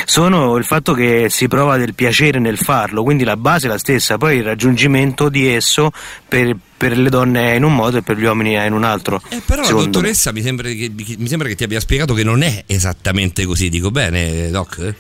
sono 0.04 0.56
il 0.56 0.64
fatto 0.64 0.92
che 0.92 1.28
si 1.30 1.48
prova 1.48 1.76
del 1.76 1.94
piacere 1.94 2.38
nel 2.38 2.58
farlo, 2.58 3.02
quindi 3.02 3.19
la 3.24 3.36
base 3.36 3.66
è 3.66 3.70
la 3.70 3.78
stessa, 3.78 4.18
poi 4.18 4.38
il 4.38 4.44
raggiungimento 4.44 5.28
di 5.28 5.48
esso 5.48 5.90
per, 6.28 6.56
per 6.76 6.96
le 6.96 7.08
donne 7.08 7.52
è 7.52 7.54
in 7.56 7.64
un 7.64 7.74
modo 7.74 7.98
e 7.98 8.02
per 8.02 8.16
gli 8.16 8.24
uomini 8.24 8.54
è 8.54 8.64
in 8.64 8.72
un 8.72 8.84
altro. 8.84 9.20
Eh, 9.28 9.42
però 9.44 9.62
la 9.62 9.68
dottoressa 9.68 10.32
mi 10.32 10.42
sembra, 10.42 10.68
che, 10.68 10.90
mi 10.94 11.28
sembra 11.28 11.48
che 11.48 11.54
ti 11.54 11.64
abbia 11.64 11.80
spiegato 11.80 12.14
che 12.14 12.24
non 12.24 12.42
è 12.42 12.64
esattamente 12.66 13.44
così, 13.44 13.68
dico 13.68 13.90
bene, 13.90 14.50
Doc? 14.50 14.94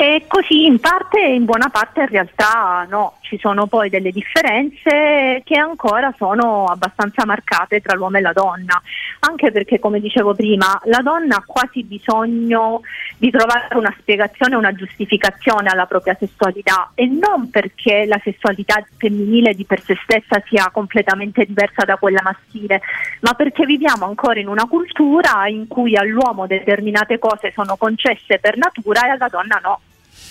E 0.00 0.26
così 0.28 0.66
in 0.66 0.78
parte 0.78 1.18
e 1.18 1.34
in 1.34 1.44
buona 1.44 1.70
parte 1.70 2.02
in 2.02 2.06
realtà 2.06 2.86
no, 2.88 3.16
ci 3.22 3.36
sono 3.36 3.66
poi 3.66 3.90
delle 3.90 4.12
differenze 4.12 5.42
che 5.44 5.58
ancora 5.58 6.14
sono 6.16 6.66
abbastanza 6.66 7.26
marcate 7.26 7.80
tra 7.80 7.96
l'uomo 7.96 8.18
e 8.18 8.20
la 8.20 8.32
donna, 8.32 8.80
anche 9.18 9.50
perché 9.50 9.80
come 9.80 9.98
dicevo 9.98 10.36
prima 10.36 10.80
la 10.84 11.00
donna 11.02 11.38
ha 11.38 11.44
quasi 11.44 11.82
bisogno 11.82 12.82
di 13.16 13.28
trovare 13.32 13.74
una 13.74 13.92
spiegazione, 13.98 14.54
una 14.54 14.72
giustificazione 14.72 15.68
alla 15.68 15.86
propria 15.86 16.16
sessualità. 16.16 16.92
E 16.94 17.06
non 17.06 17.50
perché 17.50 18.06
la 18.06 18.20
sessualità 18.22 18.80
femminile 18.98 19.52
di 19.52 19.64
per 19.64 19.82
sé 19.82 19.98
stessa 20.04 20.40
sia 20.46 20.70
completamente 20.72 21.44
diversa 21.44 21.84
da 21.84 21.96
quella 21.96 22.22
maschile, 22.22 22.82
ma 23.22 23.34
perché 23.34 23.66
viviamo 23.66 24.04
ancora 24.04 24.38
in 24.38 24.46
una 24.46 24.68
cultura 24.68 25.48
in 25.48 25.66
cui 25.66 25.96
all'uomo 25.96 26.46
determinate 26.46 27.18
cose 27.18 27.50
sono 27.52 27.76
concesse 27.76 28.38
per 28.38 28.56
natura 28.56 29.04
e 29.04 29.08
alla 29.08 29.28
donna 29.28 29.58
no. 29.60 29.80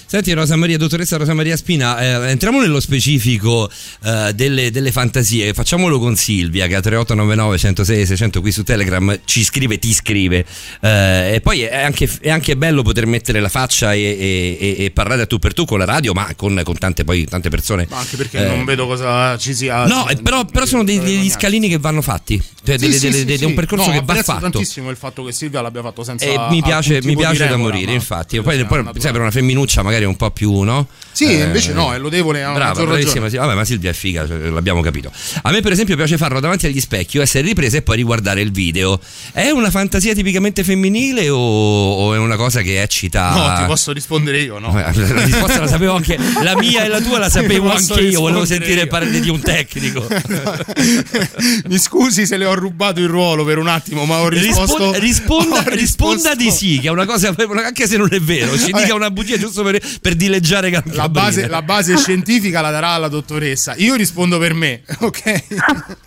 Senti 0.09 0.31
Rosa 0.31 0.55
Maria, 0.55 0.77
dottoressa 0.77 1.17
Rosa 1.17 1.33
Maria 1.33 1.57
Spina, 1.57 1.99
eh, 1.99 2.29
entriamo 2.29 2.61
nello 2.61 2.79
specifico 2.79 3.69
eh, 4.05 4.31
delle, 4.33 4.71
delle 4.71 4.91
fantasie, 4.93 5.53
facciamolo 5.53 5.99
con 5.99 6.15
Silvia 6.15 6.65
che 6.67 6.75
a 6.75 6.79
3899 6.79 7.57
106 7.57 8.05
600 8.05 8.39
qui 8.41 8.51
su 8.53 8.63
Telegram 8.63 9.19
ci 9.25 9.43
scrive, 9.43 9.77
ti 9.79 9.93
scrive 9.93 10.45
Eh, 10.79 11.33
e 11.35 11.41
poi 11.41 11.61
è 11.63 11.83
anche, 11.83 12.09
è 12.21 12.29
anche 12.29 12.55
bello 12.55 12.83
poter 12.83 13.05
mettere 13.05 13.39
la 13.41 13.49
faccia 13.49 13.93
e, 13.93 13.99
e- 13.99 14.75
e- 14.85 14.91
parlare 14.91 15.23
a 15.23 15.25
tu 15.25 15.39
per 15.39 15.53
tu 15.53 15.65
con 15.65 15.79
la 15.79 15.85
radio 15.85 16.13
ma 16.13 16.33
con, 16.35 16.61
con 16.63 16.77
tante, 16.77 17.03
poi, 17.03 17.25
tante 17.25 17.49
persone. 17.49 17.85
Ma 17.89 17.97
anche 17.97 18.15
perché 18.15 18.45
Eh, 18.45 18.47
non 18.47 18.63
vedo 18.65 18.87
cosa 18.87 19.37
ci 19.37 19.53
sia. 19.53 19.85
No, 19.87 20.07
eh, 20.07 20.15
però, 20.15 20.45
però 20.45 20.65
sono 20.65 20.83
dei- 20.85 20.99
degli 20.99 21.29
scalini 21.29 21.67
che 21.67 21.79
vanno 21.79 22.01
fatti, 22.01 22.41
cioè 22.63 22.77
Sì, 22.77 22.85
delle- 22.85 22.97
sì, 22.97 23.09
delle- 23.25 23.37
sì, 23.37 23.43
un 23.45 23.53
percorso 23.55 23.87
No, 23.87 23.91
che 23.91 24.01
va 24.05 24.15
fatto. 24.23 24.49
tantissimo 24.49 24.89
il 24.89 24.95
fatto 24.97 25.23
che 25.25 25.31
Silvia 25.33 25.61
l'abbia 25.61 25.81
fatto 25.81 26.03
senza 26.05 26.25
E 26.25 26.37
mi 26.49 26.61
piace, 26.61 27.01
mi 27.03 27.15
piace 27.15 27.45
da 27.47 27.57
morire, 27.57 27.91
infatti. 27.93 28.39
Poi, 28.41 28.63
poi 28.65 28.83
serve 28.97 29.19
una 29.19 29.31
femminuccia 29.31 29.76
magari 29.83 30.05
un 30.05 30.15
po' 30.15 30.31
più, 30.31 30.61
no? 30.61 30.87
Sì, 31.11 31.25
Eh, 31.39 31.43
invece 31.45 31.73
no, 31.73 31.93
è 31.93 31.97
lodevole, 31.97 32.41
Brava, 32.41 32.83
bravissima. 32.85 33.27
sì. 33.27 33.37
Vabbè, 33.37 33.55
ma 33.55 33.65
Silvia 33.65 33.89
è 33.89 33.93
figa, 33.93 34.27
cioè, 34.27 34.37
l'abbiamo 34.49 34.81
capito. 34.81 35.11
A 35.41 35.51
me, 35.51 35.61
per 35.61 35.71
esempio, 35.71 35.95
piace 35.95 36.15
farlo 36.17 36.39
davanti 36.39 36.67
agli 36.67 36.79
specchi, 36.79 37.17
essere 37.17 37.47
ripresa 37.47 37.77
e 37.77 37.81
poi 37.81 37.95
riguardare 37.95 38.41
il 38.41 38.51
video. 38.51 38.99
È 39.31 39.49
una 39.49 39.71
fantasia 39.71 40.13
tipicamente 40.13 40.63
femminile 40.63 41.29
o, 41.29 41.37
o 41.37 42.13
è 42.13 42.17
una 42.19 42.35
cosa 42.35 42.61
che 42.61 42.81
eccita? 42.81 43.31
No, 43.31 43.59
ti 43.61 43.65
posso 43.65 43.91
rispondere 43.93 44.41
io, 44.41 44.59
no? 44.59 44.71
La 44.73 44.91
risposta 45.23 45.59
la 45.59 45.67
sapevo 45.67 45.95
anche, 45.95 46.17
la 46.43 46.55
mia 46.55 46.83
e 46.83 46.87
la 46.87 47.01
tua 47.01 47.17
la 47.17 47.29
sapevo 47.29 47.71
anche 47.71 48.01
io. 48.01 48.19
Volevo 48.19 48.45
sentire 48.45 48.81
io. 48.81 48.87
parlare 48.87 49.19
di 49.19 49.29
un 49.29 49.39
tecnico. 49.41 50.05
Mi 51.67 51.77
scusi 51.77 52.25
se 52.25 52.37
le 52.37 52.45
ho 52.45 52.53
rubato 52.53 52.99
il 52.99 53.07
ruolo 53.07 53.43
per 53.43 53.57
un 53.57 53.67
attimo, 53.67 54.05
ma 54.05 54.19
ho 54.19 54.29
risposto. 54.29 54.91
Rispon- 54.99 54.99
risponda, 54.99 55.59
ho 55.65 55.69
risponda 55.73 56.35
di 56.35 56.51
sì, 56.51 56.79
che 56.79 56.87
è 56.87 56.91
una 56.91 57.05
cosa, 57.05 57.33
anche 57.63 57.87
se 57.87 57.97
non 57.97 58.09
è 58.11 58.19
vero, 58.19 58.57
ci 58.57 58.71
Vabbè. 58.71 58.83
dica 58.83 58.95
una 58.95 59.09
bugia 59.11 59.37
giusto 59.37 59.63
per, 59.71 59.81
per 60.01 60.15
dileggiare 60.15 60.81
La 60.85 61.09
base, 61.09 61.47
la 61.47 61.61
base 61.61 61.95
scientifica 61.97 62.61
la 62.61 62.71
darà 62.71 62.97
la 62.97 63.07
dottoressa. 63.07 63.75
Io 63.77 63.95
rispondo 63.95 64.37
per 64.39 64.53
me, 64.53 64.81
ok? 64.99 65.43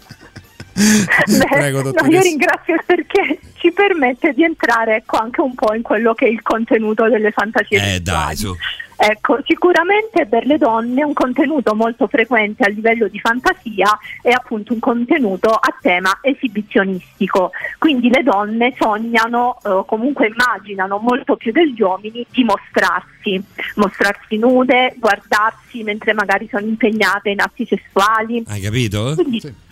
Beh, 0.73 1.47
Prego, 1.51 1.83
no, 1.83 1.93
io 2.09 2.21
ringrazio 2.23 2.77
perché 2.87 3.39
ci 3.59 3.71
permette 3.73 4.33
di 4.33 4.45
entrare 4.45 4.97
ecco, 4.97 5.19
anche 5.19 5.41
un 5.43 5.55
po' 5.55 5.75
in 5.75 5.83
quello 5.83 6.15
che 6.15 6.27
è 6.27 6.29
il 6.29 6.41
contenuto 6.43 7.09
delle 7.09 7.33
fantasie 7.33 7.97
Eh 7.97 8.01
dai, 8.01 8.37
su. 8.37 8.57
Ecco, 9.03 9.39
sicuramente 9.47 10.27
per 10.27 10.45
le 10.45 10.59
donne 10.59 11.03
un 11.03 11.15
contenuto 11.15 11.75
molto 11.75 12.07
frequente 12.07 12.65
a 12.65 12.69
livello 12.69 13.09
di 13.09 13.19
fantasia 13.19 13.99
è 14.21 14.29
appunto 14.29 14.75
un 14.75 14.79
contenuto 14.79 15.49
a 15.49 15.75
tema 15.81 16.19
esibizionistico. 16.21 17.51
Quindi 17.79 18.11
le 18.11 18.23
donne 18.23 18.75
sognano, 18.79 19.57
eh, 19.65 19.85
comunque 19.87 20.27
immaginano 20.27 20.99
molto 20.99 21.37
più 21.37 21.51
degli 21.51 21.81
uomini 21.81 22.27
di 22.31 22.45
mostrarsi, 22.45 23.43
mostrarsi 23.77 24.37
nude, 24.37 24.95
guardarsi 24.99 25.83
mentre 25.83 26.13
magari 26.13 26.47
sono 26.51 26.67
impegnate 26.67 27.31
in 27.31 27.41
atti 27.41 27.67
sessuali. 27.67 28.45
Hai 28.47 28.61
capito? 28.61 29.15
Quindi 29.15 29.69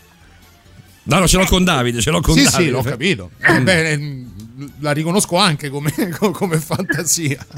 No, 1.09 1.19
no, 1.21 1.27
ce 1.27 1.39
l'ho 1.39 1.47
con 1.47 1.65
Davide, 1.65 2.01
ce 2.01 2.11
l'ho 2.11 2.21
con 2.21 2.35
Sì, 2.35 2.45
Davide. 2.45 2.63
sì, 2.63 2.71
l'ho 2.71 2.83
capito. 2.83 3.31
Eh, 3.41 3.61
beh, 3.61 3.91
eh, 3.93 4.25
la 4.81 4.93
riconosco 4.93 5.37
anche 5.37 5.69
come, 5.69 5.91
come 6.33 6.57
fantasia. 6.59 7.39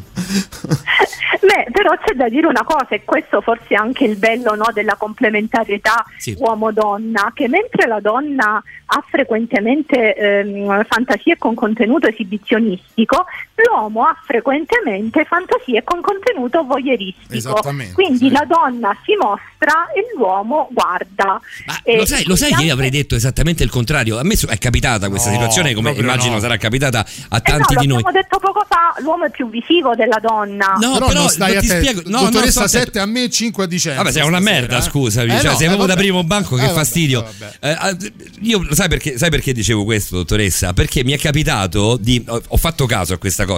Beh, 1.40 1.68
però 1.72 1.96
c'è 2.04 2.12
da 2.14 2.28
dire 2.28 2.46
una 2.46 2.64
cosa, 2.64 2.88
e 2.90 3.02
questo 3.04 3.40
forse 3.40 3.68
è 3.68 3.74
anche 3.74 4.04
il 4.04 4.16
bello 4.16 4.54
no, 4.54 4.66
della 4.74 4.96
complementarietà 4.96 6.04
Sì. 6.18 6.36
uomo-donna, 6.38 7.32
che 7.34 7.48
mentre 7.48 7.86
la 7.86 7.98
donna 8.00 8.62
ha 8.92 9.04
frequentemente 9.08 10.14
ehm, 10.14 10.84
fantasie 10.84 11.38
con 11.38 11.54
contenuto 11.54 12.08
esibizionistico, 12.08 13.24
l'uomo 13.68 14.04
ha 14.04 14.16
frequentemente 14.24 15.24
fantasie 15.24 15.82
con 15.84 16.00
contenuto 16.00 16.64
voyeuristico. 16.64 17.32
Esattamente, 17.34 17.94
Quindi 17.94 18.18
sì. 18.26 18.30
la 18.30 18.44
donna 18.46 18.96
si 19.04 19.12
mostra 19.20 19.86
e 19.94 20.04
l'uomo 20.16 20.68
guarda. 20.72 21.40
Ma 21.66 21.80
E 21.82 21.96
lo 21.96 22.06
sai, 22.06 22.24
lo 22.26 22.36
sai 22.36 22.52
che 22.54 22.64
io 22.64 22.72
avrei 22.72 22.90
detto 22.90 23.14
esattamente 23.14 23.62
il 23.62 23.70
contrario? 23.70 24.18
A 24.18 24.22
me 24.22 24.34
è 24.48 24.58
capitata 24.58 25.08
questa 25.08 25.28
No, 25.30 25.34
situazione, 25.36 25.74
come 25.74 25.92
immagino 25.92 26.34
no. 26.34 26.40
sarà 26.40 26.56
capitata 26.56 27.00
a 27.28 27.36
Eh 27.36 27.40
tanti 27.40 27.74
no, 27.74 27.80
di 27.80 27.86
noi. 27.86 28.02
l'abbiamo 28.02 28.10
detto 28.22 28.38
poco 28.38 28.64
fa, 28.68 28.94
l'uomo 29.00 29.24
è 29.26 29.30
più 29.30 29.48
visivo 29.50 29.94
della 29.94 30.18
donna. 30.20 30.76
No, 30.80 30.92
però, 30.94 31.06
però 31.08 31.20
non 31.20 31.28
stai 31.28 31.52
non 31.54 31.62
ti 31.62 31.68
te. 31.68 31.78
spiego. 31.80 32.02
No, 32.06 32.18
no, 32.18 32.24
Dottoressa 32.24 32.66
sto 32.66 32.76
attento. 32.78 32.92
7 32.92 32.98
a 33.00 33.06
me, 33.06 33.28
5 33.30 33.64
a 33.64 33.66
dicembre. 33.66 34.02
Vabbè, 34.02 34.12
sei 34.14 34.26
una 34.26 34.38
stasera, 34.40 34.60
merda, 34.60 34.78
eh. 34.78 34.82
scusami. 34.82 35.30
Eh, 35.34 35.40
cioè, 35.40 35.50
no, 35.50 35.56
sei 35.56 35.64
eh, 35.64 35.68
proprio 35.68 35.86
da 35.86 35.94
primo 35.96 36.24
banco, 36.24 36.56
che 36.56 36.62
Eh, 36.62 36.66
vabbè, 36.66 36.78
fastidio. 36.78 37.22
vabbè. 37.22 37.52
Eh, 37.60 37.70
ah, 37.70 37.96
io 38.40 38.66
sai 38.74 38.88
perché, 38.88 39.18
sai 39.18 39.30
perché 39.30 39.52
dicevo 39.52 39.84
questo, 39.84 40.16
dottoressa? 40.16 40.72
Perché 40.72 41.04
mi 41.04 41.12
è 41.12 41.18
capitato 41.18 41.96
di. 41.98 42.22
Ho, 42.28 42.40
ho 42.46 42.56
fatto 42.56 42.86
caso 42.86 43.14
a 43.14 43.18
questa 43.18 43.44
cosa 43.44 43.49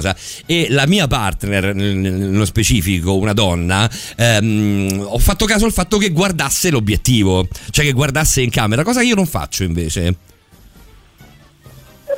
e 0.47 0.67
la 0.71 0.87
mia 0.87 1.07
partner, 1.07 1.75
nel- 1.75 1.97
nello 1.97 2.45
specifico, 2.45 3.17
una 3.17 3.33
donna, 3.33 3.91
ehm, 4.17 5.05
ho 5.09 5.19
fatto 5.19 5.45
caso 5.45 5.65
al 5.65 5.73
fatto 5.73 5.99
che 5.99 6.11
guardasse 6.11 6.71
l'obiettivo, 6.71 7.47
cioè 7.71 7.85
che 7.85 7.93
guardasse 7.93 8.41
in 8.41 8.51
camera, 8.51 8.83
cosa 8.85 9.01
che 9.01 9.07
io 9.07 9.15
non 9.15 9.27
faccio 9.27 9.65
invece. 9.65 10.17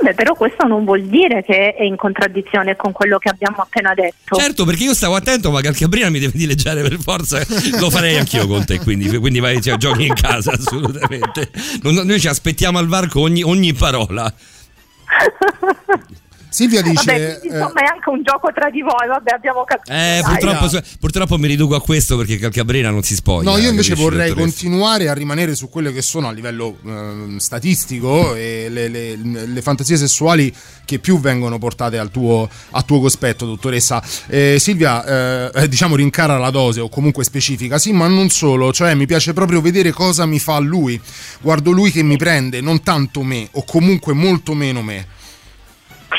Beh, 0.02 0.14
però 0.14 0.34
questo 0.34 0.66
non 0.66 0.84
vuol 0.84 1.04
dire 1.04 1.42
che 1.44 1.74
è 1.74 1.82
in 1.84 1.96
contraddizione 1.96 2.74
con 2.76 2.92
quello 2.92 3.18
che 3.18 3.28
abbiamo 3.28 3.58
appena 3.58 3.94
detto. 3.94 4.36
Certo, 4.36 4.64
perché 4.64 4.84
io 4.84 4.94
stavo 4.94 5.14
attento, 5.14 5.50
ma 5.50 5.60
Calcabrina 5.60 6.10
mi 6.10 6.18
deve 6.18 6.36
dileggiare 6.36 6.82
per 6.82 6.98
forza. 7.00 7.40
Lo 7.78 7.90
farei 7.90 8.16
anch'io 8.16 8.46
con 8.46 8.64
te, 8.64 8.80
quindi, 8.80 9.08
quindi 9.18 9.38
vai, 9.38 9.60
cioè, 9.62 9.76
giochi 9.76 10.06
in 10.06 10.14
casa, 10.14 10.52
assolutamente. 10.58 11.48
Non- 11.82 12.06
noi 12.06 12.20
ci 12.20 12.28
aspettiamo 12.28 12.78
al 12.78 12.88
varco 12.88 13.20
ogni, 13.20 13.42
ogni 13.42 13.72
parola. 13.72 14.32
Silvia 16.54 16.82
dice... 16.82 17.04
Vabbè, 17.04 17.38
quindi, 17.40 17.56
insomma 17.56 17.80
è 17.80 17.84
anche 17.92 18.10
un 18.10 18.22
gioco 18.22 18.52
tra 18.54 18.70
di 18.70 18.80
voi, 18.80 19.08
vabbè 19.08 19.32
abbiamo 19.32 19.64
capito. 19.64 19.90
Eh, 19.92 20.20
purtroppo, 20.24 20.80
purtroppo 21.00 21.36
mi 21.36 21.48
riduco 21.48 21.74
a 21.74 21.80
questo 21.80 22.16
perché 22.16 22.38
Calcabrina 22.38 22.90
non 22.90 23.02
si 23.02 23.16
spoglia. 23.16 23.50
No, 23.50 23.56
io 23.56 23.70
invece 23.70 23.96
vorrei 23.96 24.32
continuare 24.32 25.08
a 25.08 25.14
rimanere 25.14 25.56
su 25.56 25.68
quelle 25.68 25.92
che 25.92 26.00
sono 26.00 26.28
a 26.28 26.30
livello 26.30 26.78
ehm, 26.86 27.38
statistico 27.38 28.36
e 28.36 28.68
le, 28.70 28.86
le- 28.86 29.16
le 29.16 29.62
fantasie 29.62 29.96
sessuali 29.96 30.54
che 30.84 31.00
più 31.00 31.18
vengono 31.18 31.58
portate 31.58 31.98
al 31.98 32.12
tuo, 32.12 32.48
a 32.70 32.82
tuo 32.82 33.00
cospetto, 33.00 33.46
dottoressa. 33.46 34.00
Eh, 34.28 34.58
Silvia, 34.60 35.50
eh, 35.50 35.68
diciamo 35.68 35.96
rincara 35.96 36.38
la 36.38 36.50
dose 36.50 36.78
o 36.78 36.88
comunque 36.88 37.24
specifica, 37.24 37.78
sì, 37.78 37.92
ma 37.92 38.06
non 38.06 38.28
solo, 38.28 38.72
cioè 38.72 38.94
mi 38.94 39.06
piace 39.06 39.32
proprio 39.32 39.60
vedere 39.60 39.90
cosa 39.90 40.24
mi 40.24 40.38
fa 40.38 40.58
lui. 40.60 41.00
Guardo 41.40 41.72
lui 41.72 41.90
che 41.90 42.04
mi 42.04 42.16
prende, 42.16 42.60
non 42.60 42.80
tanto 42.84 43.22
me, 43.24 43.48
o 43.50 43.64
comunque 43.64 44.12
molto 44.12 44.54
meno 44.54 44.80
me. 44.80 45.22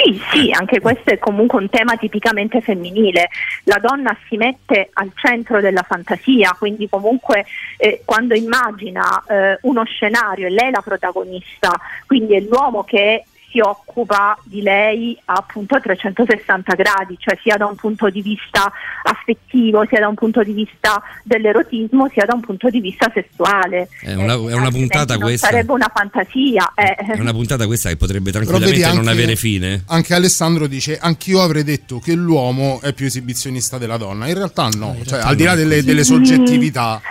Sì, 0.05 0.21
sì, 0.31 0.51
anche 0.51 0.81
questo 0.81 1.09
è 1.09 1.17
comunque 1.17 1.59
un 1.59 1.67
tema 1.67 1.97
tipicamente 1.97 2.61
femminile. 2.61 3.29
La 3.63 3.79
donna 3.81 4.15
si 4.27 4.37
mette 4.37 4.91
al 4.93 5.09
centro 5.15 5.61
della 5.61 5.81
fantasia, 5.81 6.55
quindi 6.59 6.87
comunque 6.87 7.43
eh, 7.77 8.03
quando 8.05 8.35
immagina 8.35 9.23
eh, 9.27 9.57
uno 9.63 9.83
scenario 9.83 10.45
e 10.45 10.51
lei 10.51 10.67
è 10.67 10.71
la 10.71 10.83
protagonista, 10.83 11.71
quindi 12.05 12.35
è 12.35 12.39
l'uomo 12.41 12.83
che 12.83 13.23
si 13.55 13.61
occupa 13.61 14.37
di 14.43 14.61
lei 14.61 15.17
appunto 15.25 15.75
a 15.75 15.79
360 15.79 16.73
gradi, 16.75 17.15
cioè 17.17 17.37
sia 17.41 17.55
da 17.55 17.65
un 17.65 17.75
punto 17.75 18.09
di 18.09 18.21
vista 18.21 18.69
affettivo, 19.03 19.85
sia 19.87 19.99
da 20.01 20.09
un 20.09 20.15
punto 20.15 20.43
di 20.43 20.51
vista 20.51 21.01
dell'erotismo, 21.23 22.09
sia 22.11 22.25
da 22.25 22.33
un 22.33 22.41
punto 22.41 22.69
di 22.69 22.81
vista 22.81 23.09
sessuale. 23.13 23.87
È 24.01 24.13
una, 24.13 24.33
è 24.33 24.53
una 24.53 24.71
puntata 24.71 25.17
questa. 25.17 25.47
Sarebbe 25.47 25.71
una 25.71 25.89
fantasia. 25.93 26.73
eh. 26.75 26.95
È 26.95 27.19
una 27.19 27.31
puntata 27.31 27.65
questa 27.65 27.87
che 27.87 27.95
potrebbe 27.95 28.31
tranquillamente 28.31 28.75
vedi 28.77 28.87
non 28.89 28.97
anche- 29.07 29.09
avere 29.11 29.35
fine. 29.37 29.83
Anche 29.87 30.13
Alessandro 30.13 30.67
dice: 30.67 30.97
Anch'io 30.99 31.41
avrei 31.41 31.63
detto 31.63 31.99
che 31.99 32.13
l'uomo 32.13 32.81
è 32.81 32.91
più 32.91 33.05
esibizionista 33.05 33.77
della 33.77 33.95
donna. 33.97 34.27
In 34.27 34.33
realtà 34.33 34.67
no, 34.75 34.97
cioè, 35.05 35.21
al 35.21 35.35
di 35.37 35.43
là 35.43 35.55
delle, 35.55 35.81
delle 35.81 36.03
soggettività. 36.03 37.01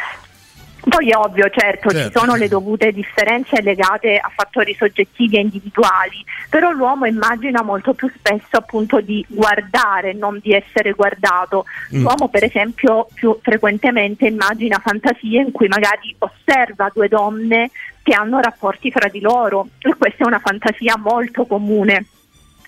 Poi 0.87 1.09
è 1.09 1.16
ovvio, 1.16 1.49
certo, 1.49 1.91
Certo. 1.91 2.07
ci 2.11 2.18
sono 2.18 2.35
le 2.37 2.47
dovute 2.47 2.93
differenze 2.93 3.62
legate 3.62 4.18
a 4.18 4.30
fattori 4.35 4.74
soggettivi 4.74 5.37
e 5.37 5.41
individuali, 5.41 6.22
però 6.51 6.70
l'uomo 6.70 7.07
immagina 7.07 7.62
molto 7.62 7.95
più 7.95 8.11
spesso 8.14 8.57
appunto 8.57 9.01
di 9.01 9.24
guardare, 9.28 10.12
non 10.12 10.39
di 10.43 10.53
essere 10.53 10.93
guardato. 10.93 11.64
Mm. 11.95 12.03
L'uomo 12.03 12.28
per 12.28 12.45
esempio 12.45 13.09
più 13.14 13.39
frequentemente 13.41 14.26
immagina 14.26 14.78
fantasie 14.78 15.41
in 15.41 15.53
cui 15.53 15.68
magari 15.68 16.14
osserva 16.18 16.91
due 16.93 17.09
donne 17.09 17.70
che 18.03 18.12
hanno 18.14 18.41
rapporti 18.41 18.91
fra 18.91 19.09
di 19.09 19.20
loro 19.20 19.68
e 19.78 19.95
questa 19.97 20.24
è 20.24 20.26
una 20.26 20.39
fantasia 20.39 20.99
molto 20.99 21.47
comune. 21.47 22.07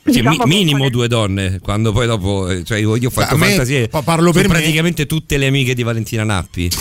Diciamo 0.06 0.30
mi- 0.30 0.38
che 0.38 0.46
minimo 0.46 0.88
due 0.88 1.08
donne, 1.08 1.58
quando 1.60 1.92
poi 1.92 2.06
dopo, 2.06 2.48
eh, 2.48 2.62
cioè 2.64 2.78
io, 2.78 2.92
ho 2.92 3.10
fatto 3.10 3.34
A 3.34 3.36
me- 3.38 3.46
fantasie, 3.48 3.88
pa- 3.88 4.02
parlo 4.02 4.30
per 4.32 4.42
me. 4.46 4.54
praticamente 4.54 5.06
tutte 5.06 5.36
le 5.36 5.46
amiche 5.48 5.74
di 5.74 5.82
Valentina 5.82 6.22
Nappi. 6.24 6.70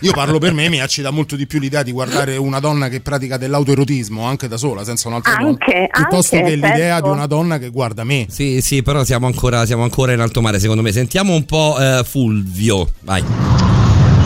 Io 0.00 0.12
parlo 0.12 0.38
per 0.38 0.52
me, 0.52 0.68
mi 0.68 0.80
accida 0.80 1.10
molto 1.10 1.36
di 1.36 1.46
più 1.46 1.60
l'idea 1.60 1.82
di 1.84 1.92
guardare 1.92 2.36
una 2.36 2.58
donna 2.58 2.88
che 2.88 3.00
pratica 3.00 3.36
dell'autoerotismo 3.36 4.24
anche 4.24 4.48
da 4.48 4.56
sola, 4.56 4.82
senza 4.84 5.06
un'altra 5.08 5.36
Anche, 5.36 5.72
donna, 5.72 5.86
piuttosto 5.92 6.34
anche, 6.36 6.48
che 6.48 6.54
l'idea 6.56 6.94
certo. 6.94 7.02
di 7.08 7.08
una 7.14 7.26
donna 7.26 7.58
che 7.58 7.68
guarda 7.68 8.02
me. 8.02 8.26
Sì, 8.28 8.60
sì, 8.62 8.82
però 8.82 9.04
siamo 9.04 9.26
ancora, 9.26 9.64
siamo 9.66 9.84
ancora 9.84 10.12
in 10.12 10.20
alto 10.20 10.40
mare, 10.40 10.58
secondo 10.58 10.82
me. 10.82 10.90
Sentiamo 10.90 11.34
un 11.34 11.44
po' 11.44 11.76
eh, 11.78 12.02
Fulvio, 12.04 12.88
vai. 13.02 13.22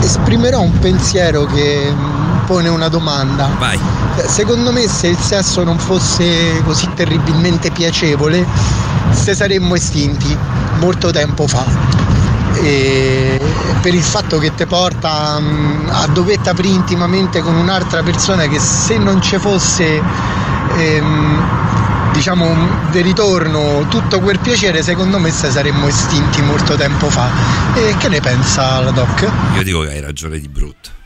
Esprimerò 0.01 0.61
un 0.61 0.79
pensiero 0.79 1.45
che 1.45 1.91
mm, 1.91 2.36
pone 2.47 2.69
una 2.69 2.87
domanda. 2.87 3.49
Vai. 3.59 3.77
Eh, 4.15 4.27
Secondo 4.27 4.71
me 4.71 4.87
se 4.87 5.07
il 5.07 5.17
sesso 5.17 5.63
non 5.63 5.77
fosse 5.77 6.63
così 6.63 6.89
terribilmente 6.95 7.69
piacevole, 7.71 8.45
se 9.11 9.35
saremmo 9.35 9.75
estinti 9.75 10.35
molto 10.79 11.11
tempo 11.11 11.45
fa. 11.45 11.65
E 12.53 13.39
per 13.81 13.93
il 13.93 14.01
fatto 14.01 14.39
che 14.39 14.55
ti 14.55 14.65
porta 14.65 15.37
mm, 15.39 15.89
a 15.89 16.07
dovetta 16.07 16.51
aprire 16.51 16.73
intimamente 16.73 17.41
con 17.41 17.55
un'altra 17.55 18.01
persona 18.01 18.47
che 18.47 18.57
se 18.59 18.97
non 18.97 19.21
ci 19.21 19.37
fosse 19.37 20.01
ehm, 20.75 21.43
diciamo 22.13 22.55
di 22.89 23.01
ritorno 23.01 23.85
tutto 23.89 24.19
quel 24.21 24.39
piacere 24.39 24.81
secondo 24.81 25.19
me 25.19 25.29
se 25.29 25.51
saremmo 25.51 25.87
estinti 25.87 26.41
molto 26.41 26.75
tempo 26.75 27.09
fa 27.11 27.29
e 27.75 27.95
che 27.97 28.09
ne 28.09 28.21
pensa 28.21 28.79
la 28.79 28.91
doc? 28.91 29.29
Io 29.55 29.63
dico 29.63 29.81
che 29.81 29.89
hai 29.89 30.01
ragione 30.01 30.39
di 30.39 30.47
brutto. 30.47 30.96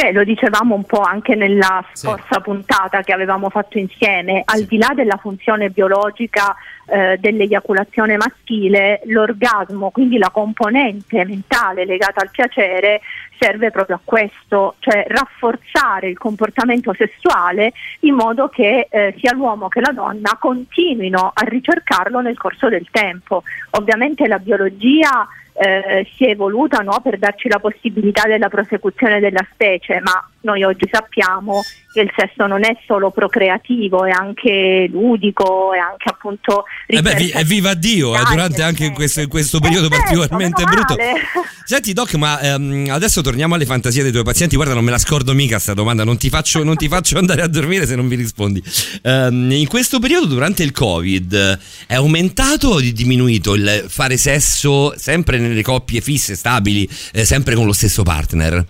Beh, 0.00 0.12
lo 0.12 0.24
dicevamo 0.24 0.74
un 0.74 0.84
po' 0.84 1.02
anche 1.02 1.34
nella 1.34 1.84
scorsa 1.92 2.40
puntata 2.40 3.02
che 3.02 3.12
avevamo 3.12 3.50
fatto 3.50 3.76
insieme, 3.76 4.40
al 4.46 4.62
di 4.62 4.78
là 4.78 4.92
della 4.94 5.18
funzione 5.18 5.68
biologica 5.68 6.56
eh, 6.86 7.18
dell'eiaculazione 7.20 8.16
maschile, 8.16 9.02
l'orgasmo, 9.04 9.90
quindi 9.90 10.16
la 10.16 10.30
componente 10.30 11.22
mentale 11.26 11.84
legata 11.84 12.22
al 12.22 12.30
piacere, 12.30 13.02
serve 13.38 13.70
proprio 13.70 13.96
a 13.96 14.00
questo, 14.02 14.76
cioè 14.78 15.04
rafforzare 15.06 16.08
il 16.08 16.16
comportamento 16.16 16.94
sessuale 16.94 17.74
in 18.00 18.14
modo 18.14 18.48
che 18.48 18.88
eh, 18.90 19.14
sia 19.18 19.34
l'uomo 19.34 19.68
che 19.68 19.82
la 19.82 19.92
donna 19.92 20.38
continuino 20.40 21.30
a 21.34 21.42
ricercarlo 21.44 22.20
nel 22.20 22.38
corso 22.38 22.70
del 22.70 22.86
tempo. 22.90 23.42
Ovviamente 23.72 24.26
la 24.26 24.38
biologia 24.38 25.28
eh, 25.52 26.06
si 26.16 26.26
è 26.26 26.30
evoluta 26.30 26.78
no, 26.78 27.00
per 27.02 27.18
darci 27.18 27.48
la 27.48 27.58
possibilità 27.58 28.26
della 28.26 28.48
prosecuzione 28.48 29.20
della 29.20 29.46
specie, 29.52 30.00
ma 30.00 30.28
noi 30.40 30.62
oggi 30.62 30.88
sappiamo 30.90 31.62
che 31.92 32.00
il 32.00 32.12
sesso 32.16 32.46
non 32.46 32.64
è 32.64 32.76
solo 32.86 33.10
procreativo, 33.10 34.04
è 34.04 34.10
anche 34.10 34.88
ludico, 34.90 35.72
è 35.72 35.78
anche 35.78 36.08
appunto 36.08 36.64
Eh 36.86 37.02
beh, 37.02 37.14
vi- 37.14 37.30
è 37.30 37.44
viva 37.44 37.74
Dio, 37.74 38.14
eh, 38.14 38.22
durante 38.28 38.62
anche 38.62 38.84
in 38.84 38.94
questo, 38.94 39.26
questo 39.26 39.58
periodo 39.58 39.88
certo, 39.88 40.02
particolarmente 40.02 40.64
brutto. 40.64 40.96
Senti 41.64 41.92
Doc, 41.92 42.14
ma 42.14 42.40
ehm, 42.40 42.86
adesso 42.90 43.20
torniamo 43.22 43.54
alle 43.54 43.66
fantasie 43.66 44.02
dei 44.02 44.12
tuoi 44.12 44.24
pazienti. 44.24 44.56
Guarda, 44.56 44.74
non 44.74 44.84
me 44.84 44.90
la 44.90 44.98
scordo 44.98 45.34
mica 45.34 45.58
sta 45.58 45.74
domanda, 45.74 46.04
non 46.04 46.16
ti 46.16 46.28
faccio, 46.28 46.62
non 46.62 46.76
ti 46.76 46.88
faccio 46.88 47.18
andare 47.18 47.42
a 47.42 47.48
dormire 47.48 47.86
se 47.86 47.96
non 47.96 48.06
mi 48.06 48.14
rispondi. 48.14 48.62
Ehm, 49.02 49.50
in 49.50 49.66
questo 49.66 49.98
periodo, 49.98 50.26
durante 50.26 50.62
il 50.62 50.72
Covid, 50.72 51.58
è 51.86 51.94
aumentato 51.94 52.68
o 52.68 52.78
è 52.78 52.90
diminuito 52.92 53.54
il 53.54 53.84
fare 53.88 54.16
sesso 54.16 54.96
sempre 54.96 55.38
nelle 55.38 55.62
coppie 55.62 56.00
fisse, 56.00 56.34
stabili, 56.36 56.88
eh, 57.12 57.24
sempre 57.24 57.54
con 57.54 57.66
lo 57.66 57.72
stesso 57.72 58.02
partner? 58.02 58.64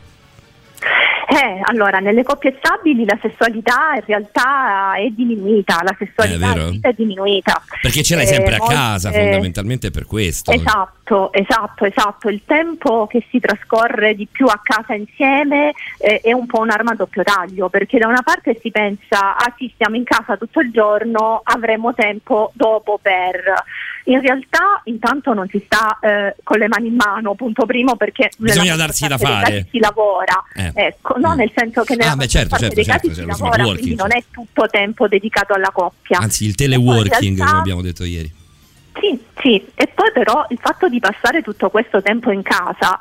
Eh, 1.33 1.61
allora, 1.63 2.01
nelle 2.01 2.25
coppie 2.25 2.57
stabili 2.59 3.05
la 3.05 3.17
sessualità 3.23 3.93
in 3.95 4.03
realtà 4.05 4.95
è 4.97 5.09
diminuita, 5.11 5.81
la 5.85 5.95
sessualità 5.97 6.55
È 6.55 6.59
in 6.59 6.71
vita 6.71 6.89
è 6.89 6.93
diminuita. 6.93 7.63
Perché 7.81 8.03
ce 8.03 8.17
l'hai 8.17 8.25
Eh, 8.25 8.27
sempre 8.27 8.57
a 8.57 8.59
casa, 8.59 9.13
fondamentalmente 9.13 9.93
per 9.93 10.07
questo. 10.07 10.51
Esatto, 10.51 11.33
esatto, 11.33 11.85
esatto. 11.85 12.29
Il 12.29 12.43
tempo 12.45 13.07
che 13.07 13.25
si 13.31 13.39
trascorre 13.39 14.17
di 14.17 14.27
più 14.27 14.47
a 14.47 14.59
casa 14.61 14.95
insieme 14.95 15.73
eh, 15.99 16.21
è 16.21 16.33
un 16.33 16.47
po' 16.47 16.59
un'arma 16.59 16.91
a 16.91 16.97
doppio 16.97 17.23
taglio, 17.23 17.69
perché 17.69 17.99
da 17.99 18.09
una 18.09 18.23
parte 18.23 18.59
si 18.61 18.73
pensa, 18.73 19.37
ah 19.37 19.55
sì, 19.57 19.71
stiamo 19.73 19.95
in 19.95 20.03
casa 20.03 20.37
tutto 20.37 20.59
il 20.59 20.73
giorno, 20.73 21.43
avremo 21.45 21.95
tempo 21.95 22.51
dopo 22.55 22.99
per... 23.01 23.41
In 24.05 24.21
realtà 24.21 24.81
intanto 24.85 25.35
non 25.35 25.47
si 25.49 25.63
sta 25.65 25.99
eh, 26.01 26.35
con 26.43 26.59
le 26.59 26.69
mani 26.69 26.89
in 26.89 26.95
mano, 26.97 27.35
punto 27.35 27.67
primo, 27.67 27.97
perché 27.97 28.31
Bisogna 28.39 28.75
darsi 28.77 29.07
da 29.07 29.19
fare. 29.19 29.67
si 29.71 29.79
lavora, 29.79 30.43
Eh. 30.55 30.73
ecco, 30.75 31.19
no? 31.19 31.35
nel 31.35 31.51
senso 31.55 31.83
che 31.85 31.97
nella 31.97 32.13
Ah, 32.13 32.17
beh, 32.17 32.27
certo, 32.27 32.49
parte 32.49 32.65
certo, 32.67 32.75
dei 32.77 32.85
certo, 32.85 33.01
casi 33.09 33.21
c'è 33.21 33.27
si 33.27 33.27
lo 33.41 33.47
lavora, 33.47 33.63
quindi 33.75 33.95
non 33.95 34.09
è 34.13 34.23
tutto 34.31 34.67
tempo 34.69 35.07
dedicato 35.07 35.53
alla 35.53 35.71
coppia. 35.71 36.19
Anzi, 36.19 36.47
il 36.47 36.55
teleworking, 36.55 37.37
realtà- 37.37 37.45
come 37.47 37.59
abbiamo 37.59 37.83
detto 37.83 38.05
ieri. 38.05 38.33
sì, 39.01 39.19
sì, 39.41 39.65
e 39.75 39.87
poi 39.89 40.11
però 40.13 40.47
il 40.49 40.59
fatto 40.61 40.89
di 40.89 40.99
passare 40.99 41.43
tutto 41.43 41.69
questo 41.71 42.01
tempo 42.03 42.31
in 42.31 42.43
casa 42.43 42.99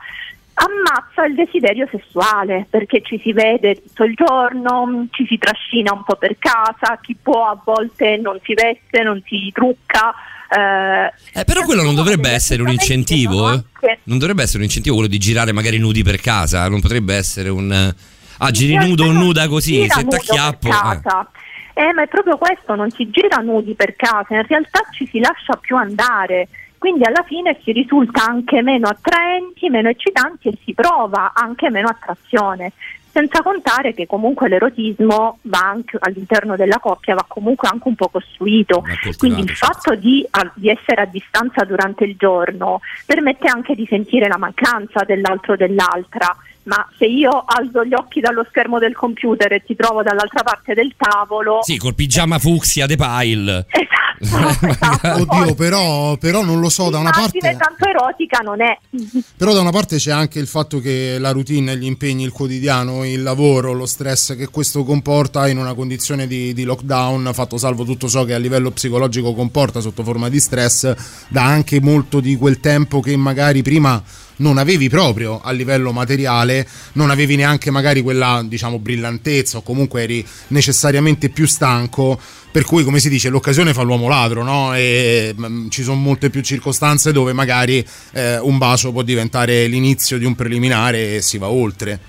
ammazza 0.62 1.24
il 1.26 1.36
desiderio 1.36 1.88
sessuale 1.90 2.68
perché 2.70 3.02
ci 3.02 3.18
si 3.24 3.32
vede 3.32 3.82
tutto 3.82 4.04
il 4.04 4.14
giorno, 4.14 5.08
ci 5.12 5.26
si 5.26 5.38
trascina 5.38 5.94
un 5.94 6.04
po' 6.04 6.18
per 6.18 6.36
casa, 6.38 7.00
chi 7.02 7.16
può 7.16 7.46
a 7.48 7.58
volte 7.64 8.18
non 8.18 8.38
si 8.44 8.54
veste, 8.54 9.02
non 9.02 9.22
si 9.26 9.50
trucca. 9.54 10.14
Eh, 10.52 11.14
Eh, 11.40 11.44
però 11.46 11.64
quello 11.64 11.84
non 11.84 11.96
dovrebbe 11.96 12.30
essere 12.30 12.62
un 12.62 12.70
incentivo, 12.70 13.52
eh? 13.54 13.64
Non 14.04 14.18
dovrebbe 14.18 14.42
essere 14.44 14.58
un 14.60 14.64
incentivo 14.64 14.96
quello 14.96 15.10
di 15.10 15.18
girare 15.20 15.52
magari 15.52 15.78
nudi 15.78 16.04
per 16.04 16.20
casa, 16.20 16.68
non 16.68 16.82
potrebbe 16.82 17.16
essere 17.16 17.50
un... 17.50 17.72
eh, 17.72 17.96
Ah, 18.42 18.52
giri 18.52 18.76
nudo 18.76 19.04
o 19.06 19.12
nuda 19.12 19.50
così, 19.50 19.86
se 19.90 20.06
t'acchiappo... 20.06 20.70
casa. 20.70 21.30
Eh, 21.74 21.92
ma 21.94 22.04
è 22.04 22.08
proprio 22.08 22.38
questo, 22.38 22.74
non 22.74 22.90
si 22.90 23.10
gira 23.10 23.38
nudi 23.38 23.74
per 23.76 23.96
casa, 23.98 24.28
in 24.36 24.46
realtà 24.48 24.80
ci 24.94 25.06
si 25.12 25.20
lascia 25.20 25.56
più 25.60 25.76
andare. 25.76 26.48
Quindi 26.78 27.04
alla 27.04 27.26
fine 27.28 27.60
si 27.62 27.74
risulta 27.74 28.26
anche 28.26 28.62
meno 28.62 28.88
attraenti, 28.88 29.68
meno 29.70 29.90
eccitanti 29.90 30.48
e 30.48 30.58
si 30.64 30.74
prova 30.74 31.34
anche 31.36 31.70
meno 31.70 31.90
attrazione. 31.90 32.72
Senza 33.12 33.42
contare 33.42 33.94
che 33.94 34.06
comunque 34.06 34.48
l'erotismo 34.48 35.40
va 35.44 35.60
anche 35.60 35.98
all'interno 36.00 36.56
della 36.56 36.78
coppia, 36.80 37.16
va 37.16 37.26
comunque 37.28 37.68
anche 37.72 37.88
un 37.88 37.96
po' 37.96 38.10
costruito. 38.10 38.82
Quindi 39.18 39.42
il 39.42 39.56
fatto 39.56 39.96
di, 39.96 40.26
a- 40.30 40.52
di 40.54 40.70
essere 40.70 41.02
a 41.02 41.06
distanza 41.06 41.64
durante 41.66 42.04
il 42.06 42.16
giorno 42.18 42.82
permette 43.06 43.48
anche 43.48 43.76
di 43.76 43.86
sentire 43.90 44.28
la 44.28 44.38
mancanza 44.38 45.04
dell'altro 45.06 45.54
o 45.54 45.56
dell'altra. 45.56 46.36
Ma 46.70 46.88
se 47.00 47.06
io 47.06 47.44
alzo 47.48 47.84
gli 47.84 47.96
occhi 47.96 48.20
dallo 48.20 48.46
schermo 48.48 48.78
del 48.78 48.96
computer 48.96 49.52
e 49.52 49.64
ti 49.66 49.76
trovo 49.76 50.04
dall'altra 50.04 50.44
parte 50.44 50.76
del 50.76 50.94
tavolo, 50.96 51.64
Sì, 51.64 51.78
col 51.78 51.96
pigiama 51.96 52.38
fucsia 52.38 52.86
de 52.86 52.96
pile. 52.96 53.66
Oddio, 54.22 55.56
però, 55.56 56.18
però 56.18 56.44
non 56.44 56.60
lo 56.60 56.68
so, 56.68 56.90
da 56.90 57.00
una 57.00 57.10
parte... 57.10 57.40
l'immagine 57.40 57.58
tanto 57.58 57.88
erotica 57.88 58.40
non 58.40 58.62
è. 58.62 58.78
Però 59.38 59.54
da 59.54 59.62
una 59.62 59.72
parte 59.72 59.96
c'è 59.96 60.12
anche 60.12 60.40
il 60.40 60.48
fatto 60.48 60.80
che 60.80 61.18
la 61.18 61.32
routine, 61.32 61.78
gli 61.78 61.86
impegni, 61.86 62.26
il 62.26 62.32
quotidiano, 62.32 63.06
il 63.06 63.24
lavoro, 63.24 63.72
lo 63.72 63.86
stress 63.86 64.36
che 64.36 64.50
questo 64.50 64.84
comporta 64.84 65.48
in 65.48 65.58
una 65.58 65.74
condizione 65.74 66.28
di, 66.28 66.54
di 66.54 66.64
lockdown, 66.66 67.30
fatto 67.34 67.58
salvo 67.58 67.86
tutto 67.86 68.10
ciò 68.10 68.26
che 68.26 68.34
a 68.34 68.38
livello 68.38 68.72
psicologico 68.72 69.34
comporta 69.34 69.80
sotto 69.80 70.04
forma 70.04 70.28
di 70.28 70.40
stress, 70.40 70.94
dà 71.30 71.46
anche 71.46 71.80
molto 71.80 72.20
di 72.20 72.36
quel 72.36 72.60
tempo 72.60 73.00
che 73.00 73.16
magari 73.16 73.62
prima 73.62 74.04
non 74.40 74.58
avevi 74.58 74.90
proprio 74.90 75.40
a 75.42 75.52
livello 75.52 75.92
materiale, 75.92 76.68
non 76.94 77.10
avevi 77.10 77.36
neanche 77.36 77.72
magari 77.72 78.02
quella 78.02 78.44
diciamo 78.46 78.80
brillantezza 78.80 79.58
o 79.58 79.62
comunque 79.62 80.04
eri 80.04 80.26
necessariamente 80.48 81.30
più 81.30 81.46
stanco, 81.46 82.20
per 82.52 82.64
cui 82.64 82.84
come 82.84 83.00
si 83.00 83.10
dice 83.10 83.30
l'occasione 83.30 83.74
fa 83.74 83.82
l'uomo 83.82 84.08
ladro, 84.08 84.44
no? 84.44 84.74
E 84.76 85.34
mm, 85.38 85.70
ci 85.70 85.84
sono 85.84 86.00
molte 86.00 86.30
più 86.30 86.42
circostanze 86.42 87.12
dove 87.12 87.34
magari 87.34 87.86
eh, 88.14 88.40
un 88.40 88.58
bacio 88.58 88.92
può 88.92 89.02
diventare 89.02 89.68
l'inizio 89.68 90.18
di 90.18 90.26
un 90.26 90.36
preliminare 90.36 91.16
e 91.16 91.22
si 91.22 91.38
va 91.38 91.50
oltre. 91.50 92.00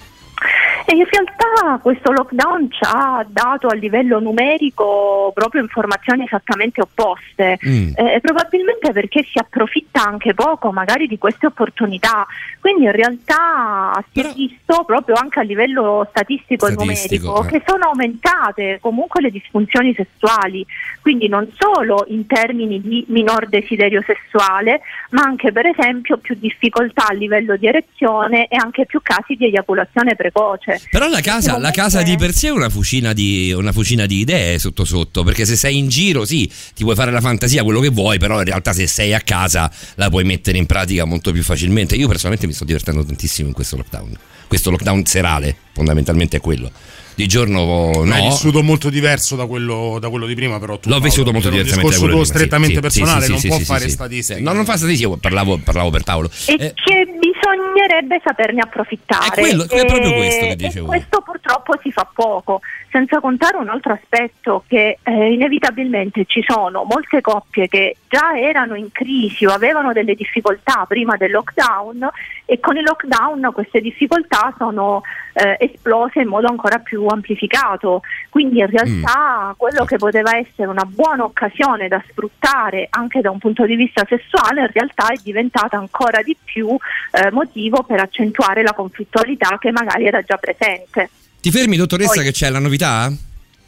E 0.87 0.95
in 0.97 1.05
realtà 1.41 1.79
questo 1.79 2.13
lockdown 2.13 2.71
ci 2.71 2.81
ha 2.83 3.25
dato 3.29 3.69
a 3.69 3.75
livello 3.75 4.21
numerico 4.21 5.31
proprio 5.35 5.63
informazioni 5.63 6.25
esattamente 6.25 6.81
opposte, 6.81 7.59
Mm. 7.61 7.93
Eh, 7.95 8.21
probabilmente 8.21 8.93
perché 8.93 9.25
si 9.31 9.39
approfitta 9.39 10.05
anche 10.05 10.35
poco 10.35 10.73
magari 10.73 11.07
di 11.07 11.19
queste 11.19 11.47
opportunità, 11.47 12.27
quindi 12.61 12.85
in 12.85 12.93
realtà 12.93 14.03
si 14.13 14.21
è 14.21 14.33
visto 14.35 14.85
proprio 14.85 15.17
anche 15.17 15.41
a 15.41 15.43
livello 15.43 16.07
statistico, 16.11 16.67
e 16.67 16.73
Statistico, 16.73 17.27
numerico 17.27 17.47
eh. 17.47 17.59
che 17.59 17.65
sono 17.67 17.87
aumentate 17.87 18.79
comunque 18.81 19.21
le 19.21 19.31
disfunzioni 19.31 19.95
sessuali, 19.95 20.65
quindi 21.01 21.29
non 21.29 21.49
solo 21.57 22.05
in 22.09 22.27
termini 22.27 22.81
di 22.81 23.05
minor 23.09 23.49
desiderio 23.49 24.03
sessuale, 24.07 24.81
ma 25.11 25.23
anche 25.23 25.53
per 25.53 25.67
esempio 25.67 26.19
più 26.19 26.37
difficoltà 26.39 27.07
a 27.09 27.15
livello 27.15 27.57
di 27.57 27.67
erezione 27.67 28.47
e 28.49 28.57
anche 28.57 28.87
più 28.87 29.01
casi 29.03 29.35
di 29.35 29.47
eiaculazione 29.47 30.15
precoce. 30.15 30.81
Però 30.91 31.09
la 31.09 31.21
casa, 31.31 31.59
la 31.59 31.71
casa 31.71 32.03
di 32.03 32.17
per 32.17 32.35
sé 32.35 32.49
è 32.49 32.51
una 32.51 32.69
fucina 32.69 33.13
di, 33.13 33.53
una 33.57 33.73
fucina 33.73 34.07
di 34.07 34.19
idee 34.19 34.59
sotto 34.59 34.85
sotto, 34.85 35.23
perché 35.23 35.45
se 35.45 35.57
sei 35.57 35.79
in 35.79 35.89
giro 35.89 36.25
sì, 36.25 36.51
ti 36.75 36.83
puoi 36.83 36.95
fare 36.95 37.11
la 37.13 37.21
fantasia, 37.21 37.63
quello 37.63 37.81
che 37.81 37.91
vuoi, 37.91 38.19
però 38.19 38.39
in 38.39 38.45
realtà 38.45 38.73
se 38.73 38.87
sei 38.87 39.15
a 39.15 39.21
casa 39.21 39.71
la 39.95 40.11
puoi 40.11 40.25
mettere 40.25 40.59
in 40.59 40.67
pratica 40.67 41.05
molto 41.05 41.31
più 41.33 41.43
facilmente. 41.43 41.95
Io 41.95 42.09
personalmente 42.09 42.47
mi 42.47 42.53
sto 42.53 42.65
divertendo 42.65 43.05
tantissimo 43.05 43.49
in 43.49 43.55
questo 43.55 43.77
lockdown. 43.77 44.17
Questo 44.49 44.71
lockdown 44.71 45.07
serale, 45.07 45.57
fondamentalmente 45.73 46.39
è 46.39 46.41
quello. 46.41 46.71
Di 47.15 47.27
giorno 47.27 47.93
no. 47.93 48.05
L'hai 48.05 48.29
vissuto 48.29 48.63
molto 48.63 48.89
diverso 48.89 49.37
da 49.37 49.45
quello, 49.47 49.99
da 50.01 50.09
quello 50.09 50.27
di 50.27 50.35
prima, 50.35 50.59
però 50.59 50.79
tu 50.79 50.89
L'ho 50.89 51.01
vissuto 51.01 51.33
molto 51.33 51.49
un 51.49 51.55
diversamente 51.55 51.83
da 51.83 51.97
discorso 51.97 51.99
quello 51.99 52.15
tuo 52.15 52.25
di 52.25 52.31
prima, 52.31 52.59
sì, 52.59 52.67
strettamente 52.67 52.75
sì, 52.75 52.81
personale, 52.81 53.25
sì, 53.25 53.31
non 53.31 53.41
sì, 53.41 53.49
può 53.49 53.59
sì, 53.59 53.65
fare 53.65 53.85
sì. 53.85 53.91
statistiche. 53.91 54.41
No, 54.41 54.53
non 54.53 54.65
fa 54.65 54.77
statistiche, 54.77 55.17
parlavo, 55.21 55.59
parlavo 55.59 55.91
per 55.91 56.03
tavolo. 56.03 56.31
E 56.47 56.53
Eh, 56.53 56.73
che 56.75 57.00
bisognerebbe 57.91 58.21
saperne 58.25 58.61
approfittare. 58.61 59.27
È 59.27 59.41
quello- 59.41 59.65
è 59.69 59.85
proprio 59.87 60.13
questo 60.15 60.47
che 60.47 60.57
dicevo. 60.57 60.87
questo 60.87 61.21
purtroppo 61.23 61.79
si 61.83 61.91
fa 61.91 62.09
poco, 62.13 62.61
senza 62.91 63.21
contare 63.21 63.57
un 63.57 63.69
altro 63.69 63.93
aspetto 63.93 64.65
che 64.67 64.99
eh, 65.03 65.33
inevitabilmente 65.33 66.25
ci 66.27 66.45
sono 66.47 66.85
molte 66.85 67.21
coppie 67.21 67.69
che 67.69 67.97
già 68.09 68.37
erano 68.37 68.75
in 68.75 68.91
crisi 68.91 69.47
o 69.47 69.53
avevano 69.53 69.93
delle 69.93 70.15
difficoltà 70.15 70.85
prima 70.89 71.17
del 71.17 71.31
lockdown 71.31 72.09
e 72.45 72.59
con 72.59 72.77
il 72.77 72.83
lockdown 72.83 73.53
queste 73.53 73.81
difficoltà 73.81 74.53
sono 74.59 75.03
eh, 75.35 75.57
esplose 75.61 76.21
in 76.21 76.29
modo 76.29 76.49
ancora 76.49 76.79
più 76.79 77.07
amplificato. 77.07 78.03
Quindi 78.29 78.59
in 78.59 78.67
realtà 78.67 79.55
quello 79.57 79.85
che 79.85 79.97
poteva 79.97 80.37
essere 80.37 80.69
una 80.69 80.85
buona 80.85 81.23
occasione 81.23 81.87
da 81.87 82.03
sfruttare 82.09 82.89
anche 82.91 83.21
da 83.21 83.31
un 83.31 83.39
punto 83.39 83.65
di 83.67 83.77
vista 83.77 84.05
sessuale 84.09 84.63
in 84.63 84.71
realtà 84.73 85.09
è 85.09 85.19
diventata 85.23 85.77
ancora 85.77 86.23
di 86.23 86.37
più 86.43 86.77
eh, 87.13 87.31
motivo 87.31 87.85
per 87.85 88.01
accentuare 88.01 88.63
la 88.63 88.73
conflittualità 88.73 89.59
che 89.59 89.71
magari 89.71 90.07
era 90.07 90.23
già 90.23 90.37
presente. 90.37 91.09
Ti 91.41 91.51
fermi, 91.51 91.77
dottoressa, 91.77 92.15
Poi- 92.15 92.25
che 92.25 92.33
c'è 92.33 92.51
la 92.51 92.59
novità? 92.59 93.13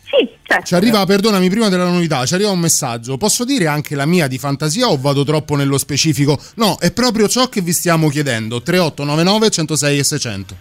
Sì, 0.05 0.29
certo. 0.43 0.66
Ci 0.66 0.75
arriva, 0.75 1.05
perdonami, 1.07 1.49
prima 1.49 1.68
della 1.68 1.89
novità, 1.89 2.27
ci 2.27 2.35
arriva 2.35 2.51
un 2.51 2.59
messaggio. 2.59 3.16
Posso 3.16 3.45
dire 3.45 3.66
anche 3.66 3.95
la 3.95 4.05
mia 4.07 4.27
di 4.27 4.39
fantasia 4.39 4.89
o 4.89 4.99
vado 4.99 5.25
troppo 5.25 5.57
nello 5.57 5.79
specifico? 5.79 6.39
No, 6.57 6.77
è 6.79 6.93
proprio 6.93 7.29
ciò 7.29 7.49
che 7.49 7.62
vi 7.62 7.73
stiamo 7.73 8.09
chiedendo. 8.09 8.61
3899 8.61 9.51
106 9.51 9.99
e 9.99 10.05
600. 10.05 10.57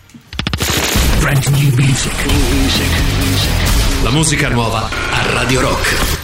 La 4.03 4.09
musica 4.11 4.49
nuova 4.49 4.89
a 4.89 5.31
Radio 5.33 5.61
Rock. 5.61 6.19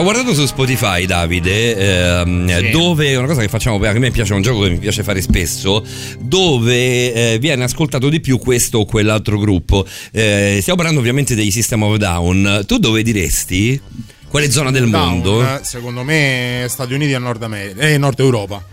Stavo 0.00 0.14
guardando 0.14 0.40
su 0.40 0.48
Spotify, 0.48 1.04
Davide, 1.04 2.20
ehm, 2.20 2.70
dove 2.70 3.16
una 3.16 3.26
cosa 3.26 3.42
che 3.42 3.48
facciamo, 3.48 3.76
a 3.84 3.92
me 3.92 4.10
piace, 4.10 4.32
un 4.32 4.40
gioco 4.40 4.62
che 4.62 4.70
mi 4.70 4.78
piace 4.78 5.02
fare 5.02 5.20
spesso, 5.20 5.84
dove 6.18 7.34
eh, 7.34 7.38
viene 7.38 7.64
ascoltato 7.64 8.08
di 8.08 8.18
più 8.20 8.38
questo 8.38 8.78
o 8.78 8.86
quell'altro 8.86 9.36
gruppo. 9.38 9.86
Eh, 10.10 10.56
stiamo 10.62 10.76
parlando 10.78 11.00
ovviamente 11.00 11.34
dei 11.34 11.50
System 11.50 11.82
of 11.82 11.96
Down. 11.96 12.64
Tu 12.66 12.78
dove 12.78 13.02
diresti? 13.02 13.78
Quale 14.26 14.50
zona 14.50 14.70
del 14.70 14.88
Down, 14.88 15.06
mondo? 15.06 15.42
eh, 15.42 15.60
secondo 15.64 16.02
me 16.02 16.64
Stati 16.70 16.94
Uniti 16.94 17.12
e 17.12 17.18
Nord, 17.18 17.42
America, 17.42 17.82
eh, 17.82 17.98
Nord 17.98 18.20
Europa. 18.20 18.64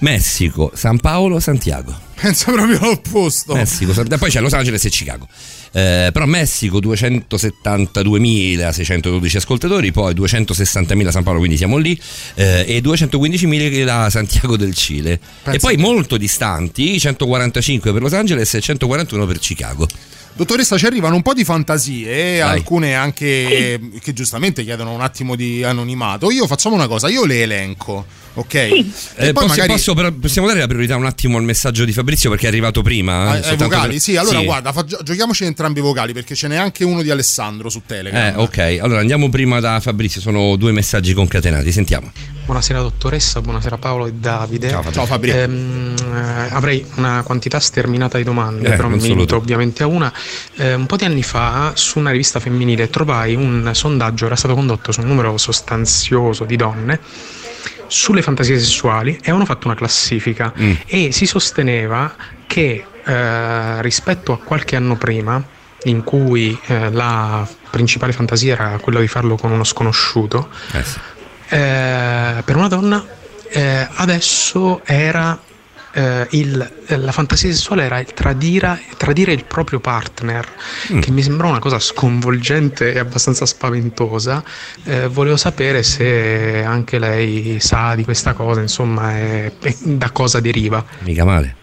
Messico, 0.00 0.70
San 0.74 0.98
Paolo, 0.98 1.40
Santiago. 1.40 1.98
Penso 2.14 2.52
proprio 2.52 2.78
all'opposto. 2.80 3.54
Messico, 3.54 3.94
San- 3.94 4.06
poi 4.18 4.28
c'è 4.28 4.40
Los 4.40 4.52
Angeles 4.52 4.84
e 4.84 4.90
Chicago. 4.90 5.26
Eh, 5.76 6.10
però 6.12 6.24
Messico 6.26 6.78
272.612 6.78 9.36
ascoltatori, 9.36 9.90
poi 9.90 10.14
260.000 10.14 11.08
San 11.08 11.24
Paolo, 11.24 11.40
quindi 11.40 11.56
siamo 11.56 11.78
lì, 11.78 12.00
eh, 12.34 12.64
e 12.66 12.80
215.000 12.80 13.84
la 13.84 14.08
Santiago 14.08 14.56
del 14.56 14.72
Cile. 14.72 15.18
Pensa 15.18 15.58
e 15.58 15.60
poi 15.60 15.76
molto 15.76 16.16
distanti, 16.16 17.00
145 17.00 17.92
per 17.92 18.02
Los 18.02 18.12
Angeles 18.12 18.54
e 18.54 18.60
141 18.60 19.26
per 19.26 19.40
Chicago. 19.40 19.88
Dottoressa, 20.36 20.76
ci 20.76 20.86
arrivano 20.86 21.14
un 21.14 21.22
po' 21.22 21.32
di 21.32 21.44
fantasie, 21.44 22.40
Vai. 22.40 22.50
alcune 22.56 22.94
anche 22.94 23.80
che 24.02 24.12
giustamente 24.12 24.64
chiedono 24.64 24.92
un 24.92 25.00
attimo 25.00 25.36
di 25.36 25.62
anonimato. 25.62 26.30
Io 26.32 26.46
facciamo 26.48 26.74
una 26.74 26.88
cosa, 26.88 27.08
io 27.08 27.24
le 27.24 27.42
elenco, 27.42 28.04
ok? 28.34 28.54
E 28.54 28.66
Eh, 29.14 29.32
poi 29.32 29.32
posso- 29.32 29.46
magari 29.46 29.68
posso 29.68 29.94
però- 29.94 30.10
possiamo 30.10 30.48
dare 30.48 30.58
la 30.58 30.66
priorità 30.66 30.96
un 30.96 31.04
attimo 31.06 31.38
al 31.38 31.44
messaggio 31.44 31.84
di 31.84 31.92
Fabrizio 31.92 32.30
perché 32.30 32.46
è 32.46 32.48
arrivato 32.48 32.82
prima? 32.82 33.28
ai- 33.30 33.34
eh, 33.34 33.36
ai 33.36 33.42
soltanto 33.44 33.64
vocali, 33.76 33.92
per- 33.92 34.00
sì, 34.00 34.16
allora 34.16 34.40
guarda, 34.42 34.72
fa- 34.72 34.84
gio- 34.84 34.98
giochiamoci 35.04 35.44
entrambi 35.44 35.78
i 35.78 35.82
vocali 35.82 36.12
perché 36.12 36.34
ce 36.34 36.48
n'è 36.48 36.56
anche 36.56 36.82
uno 36.82 37.02
di 37.02 37.10
Alessandro 37.10 37.68
su 37.68 37.82
Telegram. 37.86 38.34
Eh, 38.36 38.42
ok, 38.42 38.78
allora 38.82 38.98
andiamo 38.98 39.28
prima 39.28 39.60
da 39.60 39.78
Fabrizio, 39.78 40.20
sono 40.20 40.56
due 40.56 40.72
messaggi 40.72 41.12
concatenati, 41.14 41.70
sentiamo. 41.70 42.10
Buonasera 42.44 42.80
dottoressa, 42.80 43.40
buonasera 43.40 43.78
Paolo 43.78 44.04
e 44.06 44.12
Davide. 44.12 44.68
Ciao. 44.68 44.92
Ciao, 44.92 45.06
Fabri. 45.06 45.30
Ehm, 45.30 45.94
eh, 46.14 46.48
avrei 46.52 46.84
una 46.96 47.22
quantità 47.22 47.58
sterminata 47.58 48.18
di 48.18 48.24
domande, 48.24 48.68
Eh, 48.72 48.76
però 48.76 48.88
mi 48.88 49.00
limito 49.00 49.36
ovviamente 49.36 49.82
a 49.82 49.86
una. 49.86 50.12
Eh, 50.56 50.74
un 50.74 50.84
po' 50.84 50.96
di 50.96 51.04
anni 51.06 51.22
fa 51.22 51.72
su 51.74 51.98
una 51.98 52.10
rivista 52.10 52.40
femminile 52.40 52.90
trovai 52.90 53.34
un 53.34 53.70
sondaggio, 53.72 54.26
era 54.26 54.36
stato 54.36 54.54
condotto 54.54 54.92
su 54.92 55.00
un 55.00 55.06
numero 55.06 55.38
sostanzioso 55.38 56.44
di 56.44 56.56
donne 56.56 57.00
sulle 57.86 58.20
fantasie 58.22 58.58
sessuali 58.58 59.12
e 59.12 59.18
avevano 59.22 59.44
fatto 59.46 59.66
una 59.66 59.76
classifica 59.76 60.52
Mm. 60.58 60.72
e 60.86 61.12
si 61.12 61.24
sosteneva 61.26 62.14
che 62.46 62.84
eh, 63.04 63.82
rispetto 63.82 64.32
a 64.32 64.38
qualche 64.38 64.76
anno 64.76 64.96
prima 64.96 65.42
in 65.84 66.02
cui 66.02 66.58
eh, 66.66 66.90
la 66.90 67.46
principale 67.70 68.12
fantasia 68.12 68.54
era 68.54 68.78
quella 68.80 69.00
di 69.00 69.06
farlo 69.08 69.36
con 69.36 69.50
uno 69.50 69.64
sconosciuto, 69.64 70.48
Eh 70.72 70.82
sì. 70.82 70.98
Eh, 71.58 72.42
per 72.44 72.56
una 72.56 72.68
donna 72.68 73.04
eh, 73.48 73.86
adesso 73.94 74.80
era 74.84 75.38
eh, 75.96 76.26
il- 76.30 76.72
la 76.86 77.12
fantasia 77.12 77.48
sessuale 77.50 77.84
era 77.84 78.00
il 78.00 78.12
tradire, 78.12 78.82
tradire 78.96 79.32
il 79.32 79.44
proprio 79.44 79.78
partner 79.78 80.44
Mm. 80.92 80.98
che 81.00 81.10
mi 81.12 81.22
sembrò 81.22 81.48
una 81.48 81.60
cosa 81.60 81.78
sconvolgente 81.78 82.92
e 82.92 82.98
abbastanza 82.98 83.46
spaventosa 83.46 84.42
Eh, 84.84 85.06
volevo 85.06 85.36
sapere 85.36 85.82
se 85.84 86.64
anche 86.66 86.98
lei 86.98 87.58
sa 87.60 87.94
di 87.94 88.02
questa 88.04 88.32
cosa 88.32 88.60
insomma 88.60 89.16
e, 89.16 89.52
e 89.62 89.76
da 89.82 90.10
cosa 90.10 90.40
deriva 90.40 90.84
Mica 91.04 91.24
male. 91.24 91.54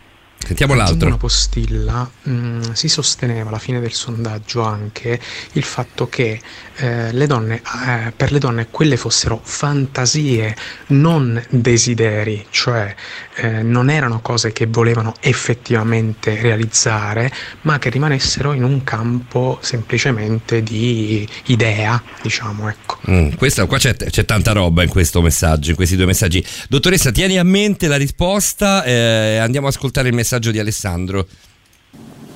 Sentiamo 0.45 0.73
l'altro. 0.73 1.07
una 1.07 1.17
postilla 1.17 2.09
mh, 2.23 2.71
si 2.73 2.87
sosteneva 2.89 3.49
alla 3.49 3.59
fine 3.59 3.79
del 3.79 3.93
sondaggio 3.93 4.61
anche 4.63 5.19
il 5.53 5.63
fatto 5.63 6.09
che 6.09 6.39
eh, 6.75 7.11
le 7.13 7.27
donne, 7.27 7.61
eh, 7.87 8.11
per 8.15 8.31
le 8.31 8.39
donne 8.39 8.67
quelle 8.69 8.97
fossero 8.97 9.39
fantasie, 9.43 10.55
non 10.87 11.41
desideri, 11.49 12.45
cioè 12.49 12.93
eh, 13.35 13.61
non 13.61 13.89
erano 13.89 14.19
cose 14.21 14.51
che 14.51 14.65
volevano 14.65 15.13
effettivamente 15.21 16.41
realizzare, 16.41 17.31
ma 17.61 17.77
che 17.79 17.89
rimanessero 17.89 18.53
in 18.53 18.63
un 18.63 18.83
campo 18.83 19.59
semplicemente 19.61 20.63
di 20.63 21.27
idea, 21.45 22.01
diciamo, 22.21 22.67
ecco. 22.67 22.97
Mm, 23.09 23.31
questa- 23.33 23.65
qua 23.65 23.77
c'è, 23.77 23.95
c'è 23.95 24.25
tanta 24.25 24.51
roba 24.53 24.83
in 24.83 24.89
questo 24.89 25.21
messaggio, 25.21 25.69
in 25.69 25.75
questi 25.75 25.95
due 25.95 26.05
messaggi. 26.05 26.43
Dottoressa, 26.67 27.11
tieni 27.11 27.37
a 27.37 27.43
mente 27.43 27.87
la 27.87 27.97
risposta. 27.97 28.83
eh, 28.83 29.37
andiamo 29.37 29.67
ad 29.67 29.73
ascoltare 29.73 30.07
il 30.09 30.13
messaggio 30.15 30.29
di 30.39 30.59
Alessandro. 30.59 31.27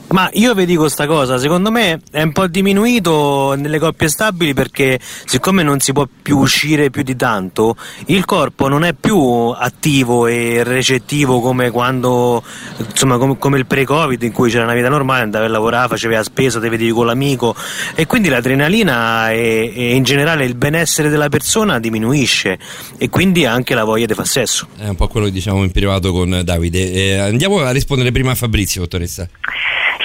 Ma 0.07 0.29
io 0.33 0.53
vi 0.53 0.65
dico 0.65 0.87
sta 0.87 1.07
cosa, 1.07 1.37
secondo 1.39 1.71
me 1.71 1.99
è 2.11 2.21
un 2.21 2.31
po' 2.31 2.47
diminuito 2.47 3.55
nelle 3.57 3.79
coppie 3.79 4.07
stabili 4.07 4.53
perché 4.53 4.99
siccome 5.25 5.63
non 5.63 5.79
si 5.79 5.93
può 5.93 6.07
più 6.21 6.37
uscire 6.37 6.91
più 6.91 7.01
di 7.01 7.15
tanto, 7.15 7.75
il 8.05 8.23
corpo 8.23 8.67
non 8.67 8.83
è 8.83 8.93
più 8.93 9.17
attivo 9.17 10.27
e 10.27 10.63
recettivo 10.63 11.39
come 11.41 11.71
quando, 11.71 12.43
insomma, 12.77 13.17
come, 13.17 13.37
come 13.37 13.57
il 13.57 13.65
pre-covid 13.65 14.21
in 14.21 14.31
cui 14.31 14.49
c'era 14.49 14.63
una 14.63 14.75
vita 14.75 14.89
normale, 14.89 15.23
andavi 15.23 15.45
a 15.45 15.49
lavorare, 15.49 15.89
facevi 15.89 16.13
la 16.13 16.23
spesa, 16.23 16.61
ti 16.61 16.69
vedevi 16.69 16.91
con 16.91 17.07
l'amico 17.07 17.55
e 17.95 18.05
quindi 18.05 18.29
l'adrenalina 18.29 19.31
e, 19.31 19.73
e 19.75 19.95
in 19.95 20.03
generale 20.03 20.45
il 20.45 20.55
benessere 20.55 21.09
della 21.09 21.29
persona 21.29 21.79
diminuisce 21.79 22.59
e 22.97 23.09
quindi 23.09 23.45
anche 23.45 23.73
la 23.73 23.83
voglia 23.83 24.05
di 24.05 24.13
fare 24.13 24.27
sesso. 24.27 24.67
È 24.77 24.87
un 24.87 24.95
po' 24.95 25.07
quello 25.07 25.25
che 25.25 25.33
diciamo 25.33 25.63
in 25.63 25.71
privato 25.71 26.11
con 26.13 26.41
Davide. 26.43 26.91
Eh, 26.91 27.17
andiamo 27.17 27.59
a 27.59 27.71
rispondere 27.71 28.11
prima 28.11 28.31
a 28.31 28.35
Fabrizio, 28.35 28.81
dottoressa. 28.81 29.27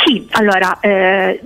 Sì, 0.05 0.27
allora, 0.33 0.79
eh, 0.81 1.41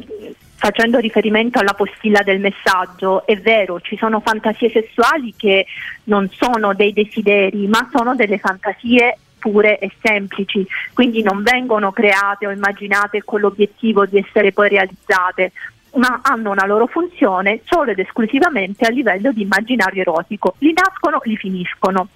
facendo 0.54 0.98
riferimento 0.98 1.58
alla 1.58 1.74
postilla 1.74 2.22
del 2.22 2.40
messaggio, 2.40 3.26
è 3.26 3.36
vero, 3.36 3.80
ci 3.80 3.96
sono 3.96 4.20
fantasie 4.20 4.70
sessuali 4.70 5.34
che 5.36 5.66
non 6.04 6.28
sono 6.30 6.74
dei 6.74 6.92
desideri, 6.92 7.66
ma 7.66 7.88
sono 7.92 8.14
delle 8.14 8.38
fantasie 8.38 9.18
pure 9.38 9.78
e 9.78 9.90
semplici, 10.00 10.66
quindi 10.94 11.22
non 11.22 11.42
vengono 11.42 11.92
create 11.92 12.46
o 12.46 12.50
immaginate 12.50 13.22
con 13.24 13.40
l'obiettivo 13.40 14.06
di 14.06 14.18
essere 14.18 14.52
poi 14.52 14.70
realizzate 14.70 15.52
ma 15.94 16.20
hanno 16.22 16.50
una 16.50 16.66
loro 16.66 16.86
funzione 16.86 17.60
solo 17.64 17.90
ed 17.90 17.98
esclusivamente 17.98 18.86
a 18.86 18.90
livello 18.90 19.32
di 19.32 19.42
immaginario 19.42 20.00
erotico. 20.00 20.54
Li 20.58 20.72
nascono, 20.72 21.20
li 21.24 21.36
finiscono. 21.36 22.08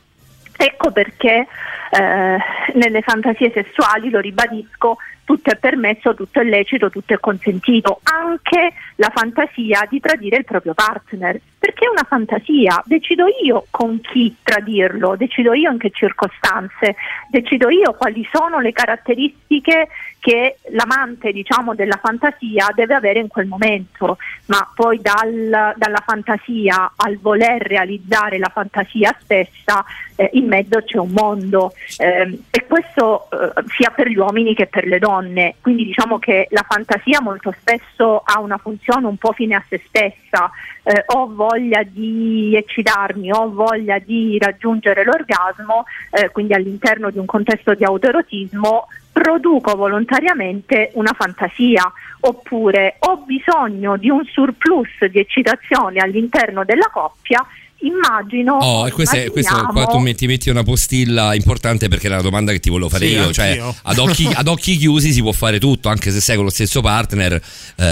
Ecco 0.57 0.91
perché 0.91 1.47
eh, 1.91 2.39
nelle 2.75 3.03
fantasie 3.03 3.53
sessuali, 3.53 4.11
lo 4.11 4.19
ribadisco, 4.19 4.97
tutto 5.29 5.51
è 5.51 5.57
permesso, 5.57 6.15
tutto 6.15 6.41
è 6.41 6.43
lecito, 6.43 6.89
tutto 6.89 7.13
è 7.13 7.21
consentito, 7.21 8.01
anche 8.05 8.73
la 8.95 9.13
fantasia 9.15 9.87
di 9.87 10.01
tradire 10.01 10.39
il 10.39 10.47
proprio 10.47 10.73
partner, 10.73 11.39
perché 11.59 11.85
è 11.85 11.91
una 11.91 12.07
fantasia, 12.09 12.83
decido 12.87 13.27
io 13.43 13.67
con 13.69 14.01
chi 14.01 14.35
tradirlo, 14.43 15.17
decido 15.17 15.53
io 15.53 15.71
in 15.71 15.77
che 15.77 15.91
circostanze, 15.91 16.97
decido 17.29 17.69
io 17.69 17.93
quali 17.93 18.27
sono 18.33 18.61
le 18.61 18.73
caratteristiche 18.73 19.89
che 20.19 20.59
l'amante 20.71 21.33
diciamo, 21.33 21.75
della 21.75 21.99
fantasia 22.03 22.69
deve 22.75 22.95
avere 22.95 23.21
in 23.21 23.29
quel 23.29 23.47
momento, 23.47 24.19
ma 24.47 24.67
poi 24.75 25.01
dal- 25.01 25.75
dalla 25.77 26.03
fantasia 26.05 26.93
al 26.97 27.19
voler 27.19 27.63
realizzare 27.63 28.39
la 28.39 28.51
fantasia 28.53 29.15
stessa, 29.21 29.85
eh, 30.17 30.31
in 30.33 30.47
mezzo 30.47 30.83
c'è 30.83 30.99
un 30.99 31.13
mondo. 31.13 31.73
Ehm, 31.99 32.45
e 32.51 32.67
questo 32.67 33.29
eh, 33.31 33.63
sia 33.77 33.91
per 33.91 34.09
gli 34.09 34.17
uomini 34.17 34.55
che 34.55 34.67
per 34.67 34.87
le 34.87 34.99
donne, 34.99 35.18
quindi 35.61 35.85
diciamo 35.85 36.19
che 36.19 36.47
la 36.51 36.65
fantasia 36.69 37.21
molto 37.21 37.55
spesso 37.59 38.23
ha 38.25 38.41
una 38.41 38.59
funzione 38.59 39.07
un 39.07 39.17
po' 39.17 39.33
fine 39.33 39.55
a 39.55 39.65
se 39.69 39.81
stessa, 39.87 40.51
eh, 40.83 41.05
ho 41.07 41.33
voglia 41.35 41.83
di 41.83 42.55
eccitarmi, 42.57 43.31
ho 43.33 43.51
voglia 43.51 43.99
di 43.99 44.39
raggiungere 44.39 45.05
l'orgasmo, 45.05 45.85
eh, 46.11 46.31
quindi 46.31 46.55
all'interno 46.55 47.11
di 47.11 47.19
un 47.19 47.27
contesto 47.27 47.75
di 47.75 47.85
autoerotismo 47.85 48.87
produco 49.13 49.75
volontariamente 49.75 50.91
una 50.95 51.13
fantasia. 51.13 51.91
Oppure 52.21 52.97
ho 53.01 53.19
bisogno 53.19 53.97
di 53.97 54.11
un 54.11 54.25
surplus 54.25 55.05
di 55.07 55.19
eccitazione 55.19 56.01
all'interno 56.01 56.65
della 56.65 56.89
coppia 56.91 57.45
immagino 57.81 58.57
Oh, 58.57 58.87
e 58.87 58.91
questa 58.91 59.17
è, 59.17 59.31
questo 59.31 59.53
qua 59.53 59.63
immaginiamo- 59.63 59.91
tu 59.93 59.99
metti, 59.99 60.27
metti 60.27 60.51
una 60.51 60.63
postilla 60.63 61.35
importante 61.35 61.89
perché 61.89 62.07
era 62.07 62.17
la 62.17 62.23
domanda 62.23 62.53
che 62.53 62.59
ti 62.61 62.71
volevo 62.71 62.89
fare 62.89 63.07
Sì, 63.07 63.13
io. 63.13 63.33
Cioè, 63.33 63.61
ad 63.83 63.99
occhi, 63.99 64.29
ad 64.33 64.49
occhi 64.49 64.77
chiusi 64.77 65.13
si 65.13 65.21
può 65.23 65.33
fare 65.33 65.59
tutto, 65.59 65.89
anche 65.89 66.11
se 66.11 66.21
sei 66.21 66.37
con 66.37 66.45
lo 66.45 66.51
stesso 66.51 66.81
partner, 66.81 67.41
eh, 67.77 67.85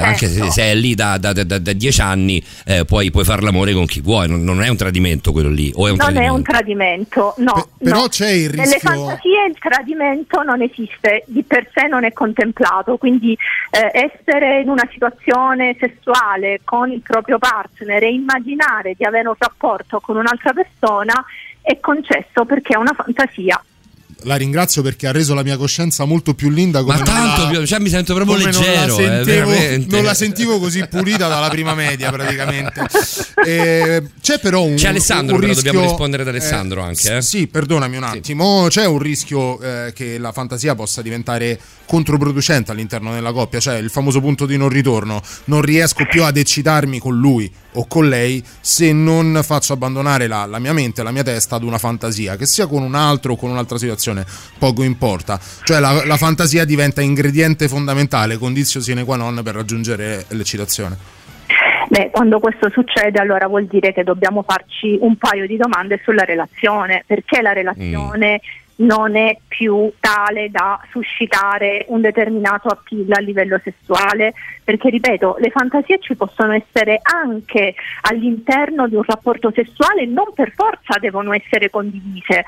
anche 0.00 0.26
se 0.28 0.34
certo. 0.36 0.50
sei 0.52 0.80
lì 0.80 0.94
da, 0.94 1.18
da- 1.18 1.32
da- 1.32 1.44
da 1.58 1.72
dieci 1.72 2.00
anni, 2.00 2.42
eh, 2.64 2.84
puoi, 2.84 3.10
puoi 3.10 3.24
fare 3.24 3.42
l'amore 3.42 3.72
con 3.72 3.86
chi 3.86 4.00
vuoi. 4.00 4.28
Non, 4.28 4.42
non 4.44 4.62
è 4.62 4.68
un 4.68 4.76
tradimento 4.76 5.32
quello 5.32 5.50
lì, 5.50 5.72
o 5.74 5.86
è 5.86 5.90
un 5.90 5.96
non 5.96 6.08
è 6.08 6.12
tradimento? 6.12 6.34
un 6.34 6.42
tradimento, 6.42 7.34
no. 7.38 7.68
però 7.78 8.00
no. 8.02 8.08
c'è 8.08 8.28
il 8.30 8.50
Nelle 8.54 8.62
rischio- 8.74 8.90
fantasie 8.90 9.46
il 9.48 9.56
tradimento 9.58 10.42
non 10.42 10.62
esiste, 10.62 11.24
di 11.26 11.42
per 11.42 11.68
sé 11.74 11.86
non 11.88 12.04
è 12.04 12.12
contemplato, 12.12 12.96
quindi 12.96 13.36
eh, 13.70 13.90
essere 13.92 14.60
in 14.60 14.68
una 14.68 14.86
situazione 14.92 15.76
sessuale 15.78 16.60
con 16.64 16.90
il 16.90 17.00
proprio 17.00 17.38
partner 17.38 18.02
e 18.04 18.12
immaginare 18.12 18.94
di 18.96 19.04
avere 19.04 19.23
un 19.26 19.34
rapporto 19.38 20.00
con 20.00 20.16
un'altra 20.16 20.52
persona 20.52 21.24
è 21.62 21.78
concesso 21.80 22.44
perché 22.46 22.74
è 22.74 22.76
una 22.76 22.94
fantasia. 22.94 23.62
La 24.26 24.36
ringrazio 24.36 24.80
perché 24.80 25.06
ha 25.06 25.12
reso 25.12 25.34
la 25.34 25.42
mia 25.42 25.58
coscienza 25.58 26.06
molto 26.06 26.32
più 26.34 26.48
linda. 26.48 26.82
Come 26.82 26.96
Ma 26.96 27.02
tanto 27.02 27.42
la- 27.42 27.48
più, 27.50 27.66
cioè, 27.66 27.78
mi 27.78 27.90
sento 27.90 28.14
proprio 28.14 28.36
come 28.36 28.50
leggero. 28.50 28.96
Non 28.96 29.00
eh, 29.00 29.06
la, 29.08 29.24
sentivo, 29.24 29.48
veramente. 29.50 29.94
non 29.96 30.04
la 30.04 30.14
sentivo 30.14 30.58
così 30.58 30.86
pulita 30.88 31.28
dalla 31.28 31.48
prima 31.48 31.74
media, 31.74 32.10
praticamente. 32.10 32.82
Eh, 33.46 34.02
c'è 34.22 34.38
però 34.38 34.62
un. 34.62 34.76
C'è 34.76 34.88
Alessandro, 34.88 35.34
un 35.34 35.40
però 35.40 35.52
rischio- 35.52 35.70
dobbiamo 35.70 35.90
rispondere 35.90 36.22
ad 36.22 36.28
Alessandro 36.28 36.80
anche, 36.82 37.16
eh. 37.16 37.20
Sì, 37.20 37.46
perdonami 37.46 37.96
un 37.98 38.02
attimo. 38.04 38.68
C'è 38.70 38.86
un 38.86 38.98
rischio 38.98 39.60
eh, 39.60 39.92
che 39.94 40.16
la 40.16 40.32
fantasia 40.32 40.74
possa 40.74 41.02
diventare 41.02 41.60
controproducente 41.84 42.70
all'interno 42.70 43.12
della 43.12 43.32
coppia, 43.32 43.60
cioè 43.60 43.74
il 43.76 43.90
famoso 43.90 44.20
punto 44.20 44.46
di 44.46 44.56
non 44.56 44.70
ritorno. 44.70 45.20
Non 45.46 45.60
riesco 45.60 46.06
più 46.06 46.24
ad 46.24 46.38
eccitarmi 46.38 46.98
con 46.98 47.18
lui 47.18 47.52
o 47.74 47.86
con 47.86 48.08
lei 48.08 48.42
se 48.60 48.92
non 48.92 49.40
faccio 49.42 49.72
abbandonare 49.72 50.26
la, 50.26 50.46
la 50.46 50.58
mia 50.58 50.72
mente, 50.72 51.02
la 51.02 51.10
mia 51.10 51.22
testa 51.22 51.56
ad 51.56 51.62
una 51.62 51.78
fantasia, 51.78 52.36
che 52.36 52.46
sia 52.46 52.66
con 52.66 52.82
un 52.82 52.94
altro 52.94 53.32
o 53.32 53.36
con 53.36 53.50
un'altra 53.50 53.78
situazione, 53.78 54.24
poco 54.58 54.82
importa. 54.82 55.38
Cioè 55.38 55.80
la, 55.80 56.04
la 56.04 56.16
fantasia 56.16 56.64
diventa 56.64 57.00
ingrediente 57.00 57.68
fondamentale, 57.68 58.38
condizio 58.38 58.80
sine 58.80 59.04
qua 59.04 59.16
non 59.16 59.40
per 59.42 59.54
raggiungere 59.54 60.24
l'eccitazione. 60.28 61.22
Beh, 61.88 62.10
quando 62.10 62.40
questo 62.40 62.70
succede 62.70 63.20
allora 63.20 63.46
vuol 63.46 63.66
dire 63.66 63.92
che 63.92 64.02
dobbiamo 64.02 64.42
farci 64.42 64.96
un 65.00 65.16
paio 65.16 65.46
di 65.46 65.56
domande 65.56 66.00
sulla 66.02 66.24
relazione, 66.24 67.04
perché 67.06 67.42
la 67.42 67.52
relazione 67.52 68.40
non 68.76 69.16
è 69.16 69.36
più 69.46 69.92
tale 70.00 70.50
da 70.50 70.80
suscitare 70.90 71.84
un 71.88 72.00
determinato 72.00 72.68
appeal 72.68 73.10
a 73.12 73.20
livello 73.20 73.60
sessuale, 73.62 74.34
perché 74.64 74.90
ripeto, 74.90 75.36
le 75.38 75.50
fantasie 75.50 75.98
ci 76.00 76.16
possono 76.16 76.52
essere 76.52 76.98
anche 77.02 77.74
all'interno 78.02 78.88
di 78.88 78.96
un 78.96 79.04
rapporto 79.04 79.52
sessuale, 79.54 80.06
non 80.06 80.32
per 80.34 80.52
forza 80.54 80.98
devono 80.98 81.32
essere 81.32 81.70
condivise. 81.70 82.44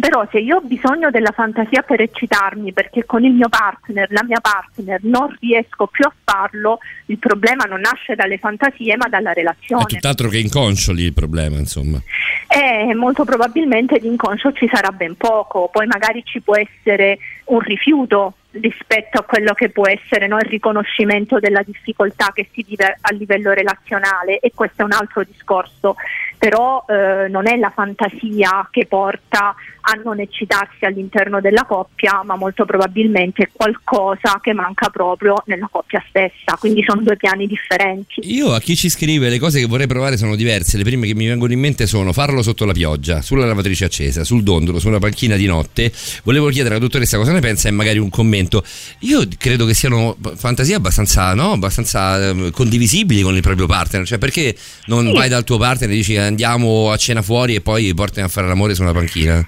Però 0.00 0.24
se 0.30 0.38
io 0.38 0.58
ho 0.58 0.60
bisogno 0.60 1.10
della 1.10 1.32
fantasia 1.32 1.82
per 1.82 2.00
eccitarmi 2.00 2.72
perché 2.72 3.04
con 3.04 3.24
il 3.24 3.32
mio 3.32 3.48
partner, 3.48 4.06
la 4.12 4.22
mia 4.24 4.38
partner, 4.40 5.00
non 5.02 5.34
riesco 5.40 5.88
più 5.88 6.04
a 6.04 6.12
farlo, 6.22 6.78
il 7.06 7.18
problema 7.18 7.64
non 7.64 7.80
nasce 7.80 8.14
dalle 8.14 8.38
fantasie 8.38 8.96
ma 8.96 9.08
dalla 9.08 9.32
È 9.32 9.34
relazione. 9.34 9.84
tutt'altro 9.86 10.28
che 10.28 10.38
inconscio 10.38 10.92
lì 10.92 11.02
il 11.02 11.12
problema, 11.14 11.56
insomma. 11.56 12.00
E 12.46 12.94
molto 12.94 13.24
probabilmente 13.24 13.98
di 13.98 14.06
inconscio 14.06 14.52
ci 14.52 14.68
sarà 14.72 14.90
ben 14.92 15.16
poco, 15.16 15.68
poi 15.72 15.86
magari 15.86 16.22
ci 16.24 16.40
può 16.40 16.56
essere 16.56 17.18
un 17.46 17.58
rifiuto 17.58 18.34
rispetto 18.52 19.18
a 19.18 19.24
quello 19.24 19.52
che 19.52 19.68
può 19.68 19.86
essere 19.86 20.26
no, 20.26 20.36
il 20.38 20.48
riconoscimento 20.48 21.38
della 21.38 21.62
difficoltà 21.62 22.30
che 22.32 22.48
si 22.52 22.64
vive 22.66 22.96
a 23.00 23.12
livello 23.12 23.52
relazionale 23.52 24.38
e 24.38 24.52
questo 24.54 24.82
è 24.82 24.84
un 24.84 24.92
altro 24.92 25.22
discorso, 25.24 25.96
però 26.38 26.84
eh, 26.88 27.28
non 27.28 27.48
è 27.48 27.56
la 27.56 27.72
fantasia 27.74 28.68
che 28.70 28.86
porta 28.86 29.54
a 29.80 29.92
non 30.04 30.20
eccitarsi 30.20 30.84
all'interno 30.84 31.40
della 31.40 31.64
coppia, 31.64 32.22
ma 32.22 32.36
molto 32.36 32.64
probabilmente 32.66 33.44
è 33.44 33.48
qualcosa 33.50 34.38
che 34.42 34.52
manca 34.52 34.90
proprio 34.90 35.42
nella 35.46 35.68
coppia 35.70 36.02
stessa, 36.08 36.56
quindi 36.58 36.82
sono 36.86 37.00
due 37.02 37.16
piani 37.16 37.46
differenti. 37.46 38.20
Io 38.34 38.52
a 38.52 38.60
chi 38.60 38.76
ci 38.76 38.90
scrive 38.90 39.30
le 39.30 39.38
cose 39.38 39.60
che 39.60 39.66
vorrei 39.66 39.86
provare 39.86 40.16
sono 40.18 40.36
diverse. 40.36 40.76
Le 40.76 40.84
prime 40.84 41.06
che 41.06 41.14
mi 41.14 41.26
vengono 41.26 41.52
in 41.52 41.58
mente 41.60 41.86
sono 41.86 42.12
farlo 42.12 42.42
sotto 42.42 42.64
la 42.66 42.72
pioggia, 42.72 43.22
sulla 43.22 43.46
lavatrice 43.46 43.86
accesa, 43.86 44.24
sul 44.24 44.42
dondolo, 44.42 44.78
su 44.78 44.88
una 44.88 44.98
panchina 44.98 45.36
di 45.36 45.46
notte. 45.46 45.90
Volevo 46.22 46.48
chiedere 46.50 46.74
alla 46.74 46.84
dottoressa 46.84 47.16
cosa 47.16 47.32
ne 47.32 47.40
pensa 47.40 47.68
e 47.68 47.72
magari 47.72 47.98
un 47.98 48.10
commento. 48.10 48.62
Io 49.00 49.26
credo 49.38 49.64
che 49.64 49.72
siano 49.74 50.16
fantasie 50.36 50.74
abbastanza, 50.74 51.32
no? 51.34 51.52
abbastanza 51.52 52.28
ehm, 52.28 52.50
condivisibili 52.50 53.22
con 53.22 53.34
il 53.34 53.42
proprio 53.42 53.66
partner. 53.66 54.06
Cioè, 54.06 54.18
perché 54.18 54.54
non 54.86 55.06
Sì. 55.06 55.12
vai 55.12 55.28
dal 55.30 55.44
tuo 55.44 55.56
partner 55.56 55.88
e 55.88 55.94
dici 55.94 56.14
andiamo 56.28 56.90
a 56.90 56.96
cena 56.96 57.22
fuori 57.22 57.56
e 57.56 57.60
poi 57.60 57.92
portami 57.94 58.26
a 58.26 58.30
fare 58.30 58.46
l'amore 58.46 58.74
su 58.74 58.82
una 58.82 58.92
panchina? 58.92 59.44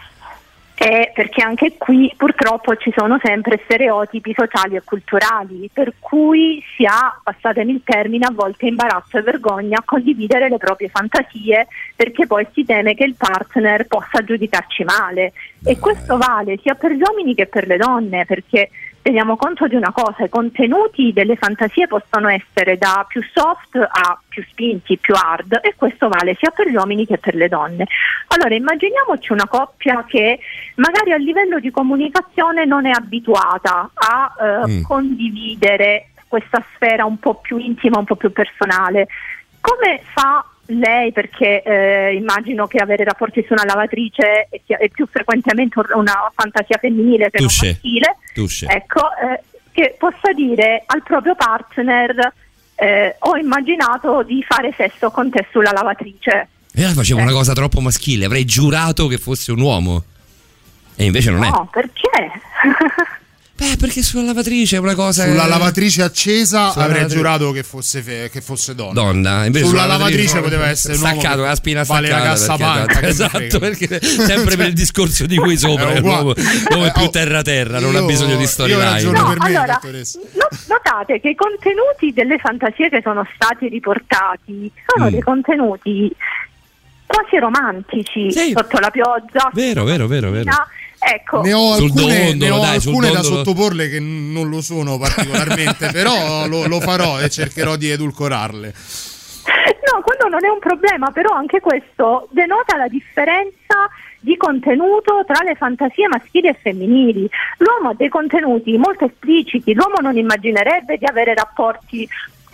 Eh, 0.82 1.12
perché 1.14 1.42
anche 1.42 1.74
qui 1.76 2.10
purtroppo 2.16 2.74
ci 2.76 2.90
sono 2.96 3.20
sempre 3.22 3.60
stereotipi 3.64 4.34
sociali 4.34 4.76
e 4.76 4.82
culturali, 4.82 5.68
per 5.70 5.92
cui 5.98 6.64
si 6.74 6.86
ha, 6.86 7.20
passatemi 7.22 7.72
il 7.72 7.82
termine, 7.84 8.24
a 8.24 8.32
volte 8.32 8.66
imbarazzo 8.66 9.18
e 9.18 9.22
vergogna 9.22 9.76
a 9.76 9.82
condividere 9.84 10.48
le 10.48 10.56
proprie 10.56 10.88
fantasie 10.88 11.66
perché 11.94 12.26
poi 12.26 12.46
si 12.54 12.64
teme 12.64 12.94
che 12.94 13.04
il 13.04 13.14
partner 13.14 13.86
possa 13.86 14.24
giudicarci 14.24 14.84
male. 14.84 15.34
E 15.62 15.78
questo 15.78 16.16
vale 16.16 16.58
sia 16.62 16.74
per 16.74 16.92
gli 16.92 17.02
uomini 17.02 17.34
che 17.34 17.44
per 17.44 17.66
le 17.66 17.76
donne, 17.76 18.24
perché 18.24 18.70
teniamo 19.02 19.36
conto 19.36 19.66
di 19.66 19.74
una 19.74 19.92
cosa, 19.92 20.24
i 20.24 20.28
contenuti 20.28 21.12
delle 21.12 21.36
fantasie 21.36 21.86
possono 21.86 22.28
essere 22.28 22.76
da 22.78 23.04
più 23.08 23.22
soft 23.32 23.76
a 23.76 24.20
più 24.28 24.44
spinti, 24.48 24.98
più 24.98 25.14
hard 25.14 25.58
e 25.62 25.74
questo 25.76 26.08
vale 26.08 26.36
sia 26.38 26.50
per 26.50 26.68
gli 26.68 26.76
uomini 26.76 27.06
che 27.06 27.18
per 27.18 27.34
le 27.34 27.48
donne. 27.48 27.86
Allora 28.28 28.54
immaginiamoci 28.54 29.32
una 29.32 29.46
coppia 29.48 30.04
che 30.06 30.38
magari 30.76 31.12
a 31.12 31.16
livello 31.16 31.58
di 31.58 31.70
comunicazione 31.70 32.64
non 32.64 32.86
è 32.86 32.90
abituata 32.90 33.90
a 33.94 34.34
eh, 34.38 34.68
Mm. 34.70 34.82
condividere 34.82 36.10
questa 36.28 36.62
sfera 36.74 37.04
un 37.04 37.18
po' 37.18 37.36
più 37.36 37.56
intima, 37.56 37.98
un 37.98 38.04
po' 38.04 38.16
più 38.16 38.30
personale. 38.30 39.08
Come 39.60 40.00
fa 40.12 40.44
lei, 40.70 41.12
perché 41.12 41.62
eh, 41.62 42.14
immagino 42.14 42.66
che 42.66 42.78
avere 42.78 43.04
rapporti 43.04 43.44
su 43.46 43.52
una 43.52 43.64
lavatrice 43.64 44.48
è, 44.48 44.60
è 44.66 44.88
più 44.88 45.06
frequentemente 45.10 45.80
una 45.94 46.30
fantasia 46.34 46.78
femminile 46.78 47.30
che 47.30 47.40
non 47.40 47.48
Touché. 47.48 47.66
maschile, 47.66 48.16
Touché. 48.34 48.66
ecco, 48.66 49.00
eh, 49.16 49.42
che 49.72 49.96
possa 49.98 50.32
dire 50.34 50.82
al 50.86 51.02
proprio 51.02 51.34
partner 51.34 52.32
eh, 52.74 53.16
ho 53.18 53.36
immaginato 53.36 54.22
di 54.22 54.42
fare 54.46 54.72
sesso 54.76 55.10
con 55.10 55.30
te 55.30 55.46
sulla 55.50 55.72
lavatrice. 55.72 56.48
E 56.72 56.80
allora 56.80 56.94
facevo 56.94 57.20
una 57.20 57.32
cosa 57.32 57.52
troppo 57.52 57.80
maschile, 57.80 58.24
avrei 58.24 58.44
giurato 58.44 59.06
che 59.06 59.18
fosse 59.18 59.52
un 59.52 59.60
uomo. 59.60 60.04
E 60.96 61.04
invece 61.04 61.30
non 61.30 61.44
è. 61.44 61.48
No, 61.48 61.68
perché? 61.70 62.08
Beh, 63.60 63.76
perché 63.76 64.02
sulla 64.02 64.22
lavatrice 64.24 64.76
è 64.76 64.78
una 64.78 64.94
cosa. 64.94 65.24
Sulla 65.26 65.44
lavatrice 65.46 66.02
accesa 66.02 66.70
Sulla 66.70 66.84
avrei 66.84 67.02
lavatrice- 67.02 67.14
giurato 67.14 67.52
che 67.52 67.62
fosse, 67.62 68.00
fe- 68.00 68.30
che 68.32 68.40
fosse 68.40 68.74
donna. 68.74 68.92
Donna, 68.94 69.44
invece 69.44 69.66
sulla, 69.66 69.82
sulla 69.82 69.92
lavatrice 69.98 70.40
poteva 70.40 70.68
essere 70.68 70.94
un 70.94 70.98
staccato, 71.00 71.42
che 71.42 71.46
la 71.48 71.54
spina 71.54 71.82
vale 71.82 72.06
staccata. 72.06 72.24
la 72.24 72.86
cassa 72.86 73.00
che 73.00 73.06
esatto, 73.06 73.58
perché 73.58 74.00
sempre 74.02 74.56
per 74.56 74.68
il 74.68 74.72
discorso 74.72 75.26
di 75.26 75.36
qui 75.36 75.58
sopra, 75.58 75.98
l'uomo, 75.98 76.34
è 76.34 76.92
più 76.92 77.02
Oh, 77.02 77.10
terra 77.10 77.42
terra, 77.42 77.80
non 77.80 77.94
ha 77.96 78.02
bisogno 78.02 78.36
di 78.36 78.46
storyline. 78.46 79.10
me, 79.10 79.18
allora, 79.38 79.78
dottoressa. 79.80 80.18
no- 80.32 80.48
notate 80.68 81.20
che 81.20 81.28
i 81.28 81.34
contenuti 81.34 82.12
delle 82.14 82.38
fantasie 82.38 82.88
che 82.88 83.00
sono 83.02 83.26
stati 83.34 83.68
riportati 83.68 84.72
sono 84.86 85.08
Mm. 85.08 85.10
dei 85.12 85.20
contenuti 85.20 86.10
quasi 87.06 87.38
romantici 87.38 88.32
sotto 88.32 88.78
la 88.78 88.88
pioggia. 88.90 89.50
Vero, 89.52 89.84
vero, 89.84 90.06
vero, 90.06 90.30
vero. 90.30 90.50
Ecco, 91.02 91.40
Ne 91.40 91.54
ho 91.54 91.74
Sul 91.74 91.90
alcune, 91.90 92.26
dondolo, 92.26 92.44
ne 92.44 92.50
ho 92.50 92.60
dai, 92.60 92.80
sul 92.80 92.92
alcune 92.92 93.10
da 93.10 93.22
sottoporle 93.22 93.88
che 93.88 94.00
non 94.00 94.50
lo 94.50 94.60
sono 94.60 94.98
particolarmente, 94.98 95.88
però 95.92 96.46
lo, 96.46 96.66
lo 96.66 96.80
farò 96.80 97.18
e 97.18 97.30
cercherò 97.30 97.76
di 97.76 97.88
edulcorarle. 97.88 98.74
No, 99.92 100.02
quello 100.02 100.28
non 100.28 100.44
è 100.44 100.48
un 100.48 100.58
problema, 100.58 101.10
però 101.10 101.34
anche 101.34 101.60
questo 101.60 102.28
denota 102.30 102.76
la 102.76 102.86
differenza 102.86 103.88
di 104.20 104.36
contenuto 104.36 105.24
tra 105.26 105.42
le 105.42 105.54
fantasie 105.54 106.06
maschili 106.06 106.48
e 106.48 106.54
femminili. 106.60 107.28
L'uomo 107.58 107.90
ha 107.90 107.94
dei 107.94 108.08
contenuti 108.08 108.76
molto 108.76 109.06
espliciti, 109.06 109.72
l'uomo 109.72 109.96
non 110.02 110.16
immaginerebbe 110.16 110.98
di 110.98 111.06
avere 111.06 111.34
rapporti 111.34 112.06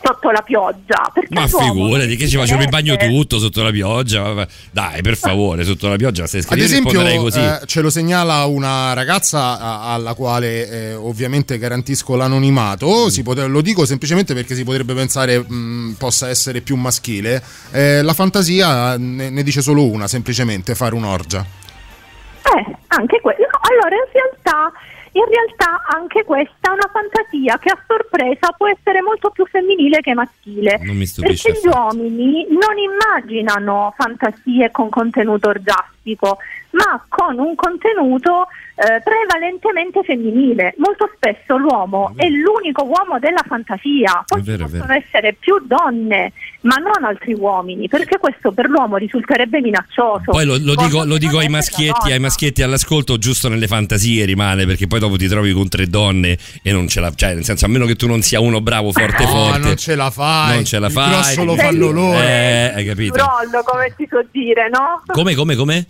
sotto 0.02 0.30
la 0.30 0.42
pioggia. 0.42 1.10
Perché 1.12 1.34
Ma 1.34 1.46
figurati 1.48 2.16
che 2.16 2.28
ci 2.28 2.36
facevo 2.36 2.62
il 2.62 2.68
bagno 2.68 2.96
tutto 2.96 3.38
sotto 3.38 3.62
la 3.62 3.70
pioggia. 3.70 4.46
Dai, 4.70 5.00
per 5.02 5.16
favore, 5.16 5.64
sotto 5.64 5.88
la 5.88 5.96
pioggia 5.96 6.26
stai 6.26 6.40
Ad 6.40 6.46
scrivendo 6.46 6.72
esempio, 6.72 7.00
risponderei 7.00 7.18
così. 7.22 7.40
eh, 7.40 7.66
ce 7.66 7.80
lo 7.80 7.90
segnala 7.90 8.44
una 8.44 8.92
ragazza 8.92 9.58
a- 9.58 9.92
alla 9.94 10.14
quale 10.14 10.68
eh, 10.68 10.94
ovviamente 10.94 11.58
garantisco 11.58 12.14
l'anonimato. 12.16 13.08
Si 13.10 13.22
pote- 13.22 13.46
lo 13.46 13.60
dico 13.60 13.84
semplicemente 13.84 14.34
perché 14.34 14.54
si 14.54 14.64
potrebbe 14.64 14.94
pensare 14.94 15.38
mh, 15.38 15.96
possa 15.98 16.28
essere 16.28 16.60
più 16.60 16.76
maschile. 16.76 17.42
Eh, 17.72 18.02
la 18.02 18.12
fantasia 18.14 18.96
ne, 18.96 19.30
ne 19.30 19.42
dice 19.42 19.60
solo 19.62 19.84
una, 19.84 20.06
semplicemente 20.06 20.74
fare 20.74 20.94
un'orgia. 20.94 21.44
Eh, 22.42 22.76
anche 22.88 23.20
quello. 23.20 23.46
Allora, 23.68 23.96
in 23.96 24.12
realtà, 24.12 24.72
in 25.16 25.24
realtà 25.24 25.82
anche 25.96 26.24
questa 26.24 26.68
è 26.68 26.72
una 26.72 26.90
fantasia 26.92 27.58
che 27.58 27.70
a 27.70 27.82
sorpresa 27.86 28.52
può 28.52 28.68
essere 28.68 29.00
molto 29.00 29.30
più 29.30 29.46
femminile 29.46 30.00
che 30.00 30.12
maschile. 30.12 30.78
Perché 30.78 31.52
gli 31.52 31.66
uomini 31.66 32.46
non 32.50 32.76
immaginano 32.76 33.94
fantasie 33.96 34.70
con 34.70 34.90
contenuto 34.90 35.48
orgiastico, 35.48 36.38
ma 36.76 37.02
con 37.08 37.38
un 37.38 37.54
contenuto 37.54 38.48
eh, 38.76 39.00
prevalentemente 39.02 40.02
femminile. 40.04 40.74
Molto 40.76 41.10
spesso 41.16 41.56
l'uomo 41.56 42.12
è 42.16 42.28
l'unico 42.28 42.84
uomo 42.84 43.18
della 43.18 43.42
fantasia. 43.46 44.22
Poi 44.26 44.40
È 44.40 44.42
vero, 44.42 44.66
è 44.66 44.68
possono 44.68 44.92
essere 44.92 45.32
più 45.38 45.58
donne, 45.64 46.32
ma 46.62 46.76
non 46.76 47.02
altri 47.04 47.32
uomini, 47.32 47.88
perché 47.88 48.18
questo 48.18 48.52
per 48.52 48.68
l'uomo 48.68 48.96
risulterebbe 48.96 49.60
minaccioso. 49.60 50.24
Poi 50.30 50.44
lo, 50.44 50.58
lo 50.60 50.74
dico, 50.74 51.04
lo 51.04 51.16
dico 51.16 51.38
ai 51.38 51.46
è 51.46 51.48
maschietti, 51.48 52.12
ai 52.12 52.18
maschietti 52.18 52.62
all'ascolto, 52.62 53.16
giusto 53.16 53.48
nelle 53.48 53.66
fantasie 53.66 54.24
rimane, 54.26 54.66
perché 54.66 54.86
poi 54.86 55.00
dopo 55.00 55.16
ti 55.16 55.26
trovi 55.26 55.52
con 55.52 55.68
tre 55.68 55.86
donne 55.86 56.36
e 56.62 56.72
non 56.72 56.86
ce 56.88 57.00
la 57.00 57.10
cioè, 57.14 57.32
nel 57.34 57.44
senso, 57.44 57.64
a 57.64 57.68
meno 57.68 57.86
che 57.86 57.94
tu 57.96 58.06
non 58.06 58.20
sia 58.20 58.40
uno 58.40 58.60
bravo, 58.60 58.92
forte, 58.92 59.24
No, 59.24 59.30
forte. 59.30 59.58
non 59.60 59.76
ce 59.76 59.94
la 59.94 60.10
fai. 60.10 60.54
Non 60.54 60.64
ce 60.64 60.78
la 60.78 60.86
Il 60.88 60.92
fai. 60.92 61.10
grosso 61.10 61.44
lo 61.44 61.54
fanno 61.56 61.90
loro. 61.90 62.20
Eh, 62.20 62.72
hai 62.74 62.84
capito? 62.84 63.16
Rollo, 63.16 63.62
come 63.64 63.94
si 63.96 64.06
può 64.06 64.20
dire, 64.30 64.68
no? 64.68 65.02
Come, 65.06 65.34
come, 65.34 65.54
come? 65.56 65.86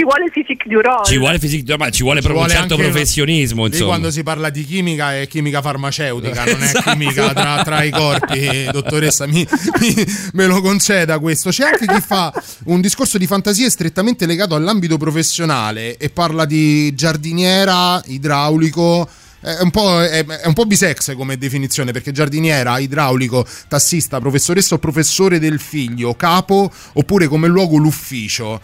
Ci 0.00 0.06
vuole 0.06 0.30
physique 0.30 0.64
du 0.66 0.80
rol. 0.80 1.04
Ci 1.04 1.18
vuole 1.18 1.38
fisico, 1.38 1.76
ma 1.76 1.90
ci 1.90 2.02
vuole 2.02 2.20
Ci 2.20 2.26
proprio 2.26 2.46
vuole 2.46 2.58
un 2.58 2.68
certo 2.68 2.82
professionismo, 2.82 3.64
Lì 3.64 3.70
insomma. 3.70 3.88
quando 3.90 4.10
si 4.10 4.22
parla 4.22 4.48
di 4.48 4.64
chimica 4.64 5.14
è 5.20 5.26
chimica 5.26 5.60
farmaceutica, 5.60 6.44
non 6.44 6.62
è 6.62 6.64
Esatto. 6.64 6.90
chimica 6.90 7.32
tra, 7.34 7.62
tra 7.62 7.82
i 7.82 7.90
corpi, 7.90 8.68
dottoressa, 8.72 9.26
mi, 9.26 9.46
mi- 9.80 10.06
me 10.32 10.46
lo 10.46 10.62
conceda 10.62 11.18
questo. 11.18 11.50
C'è 11.50 11.64
anche 11.64 11.86
chi 11.86 12.00
fa 12.00 12.32
un 12.64 12.80
discorso 12.80 13.18
di 13.18 13.26
fantasie 13.26 13.68
strettamente 13.68 14.24
legato 14.24 14.54
all'ambito 14.54 14.96
professionale 14.96 15.98
e 15.98 16.08
parla 16.08 16.46
di 16.46 16.94
giardiniera, 16.94 18.00
idraulico. 18.06 19.06
È 19.42 19.58
un, 19.62 19.70
po', 19.70 20.00
è, 20.02 20.24
è 20.24 20.46
un 20.46 20.52
po' 20.54 20.64
bisex 20.66 21.14
come 21.14 21.36
definizione 21.38 21.92
perché 21.92 22.12
giardiniera, 22.12 22.78
idraulico, 22.78 23.46
tassista, 23.68 24.18
professoressa 24.20 24.74
o 24.74 24.78
professore 24.78 25.38
del 25.38 25.58
figlio, 25.60 26.14
capo 26.14 26.70
oppure 26.94 27.26
come 27.26 27.48
luogo 27.48 27.76
l'ufficio. 27.76 28.60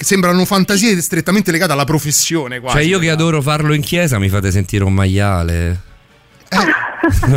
Che 0.00 0.06
sembrano 0.06 0.46
fantasie 0.46 0.98
strettamente 1.02 1.50
legate 1.50 1.72
alla 1.72 1.84
professione 1.84 2.58
quasi. 2.58 2.78
Cioè, 2.78 2.86
io 2.86 2.98
che 2.98 3.10
adoro 3.10 3.42
farlo 3.42 3.74
in 3.74 3.82
chiesa 3.82 4.18
mi 4.18 4.30
fate 4.30 4.50
sentire 4.50 4.82
un 4.82 4.94
maiale. 4.94 5.78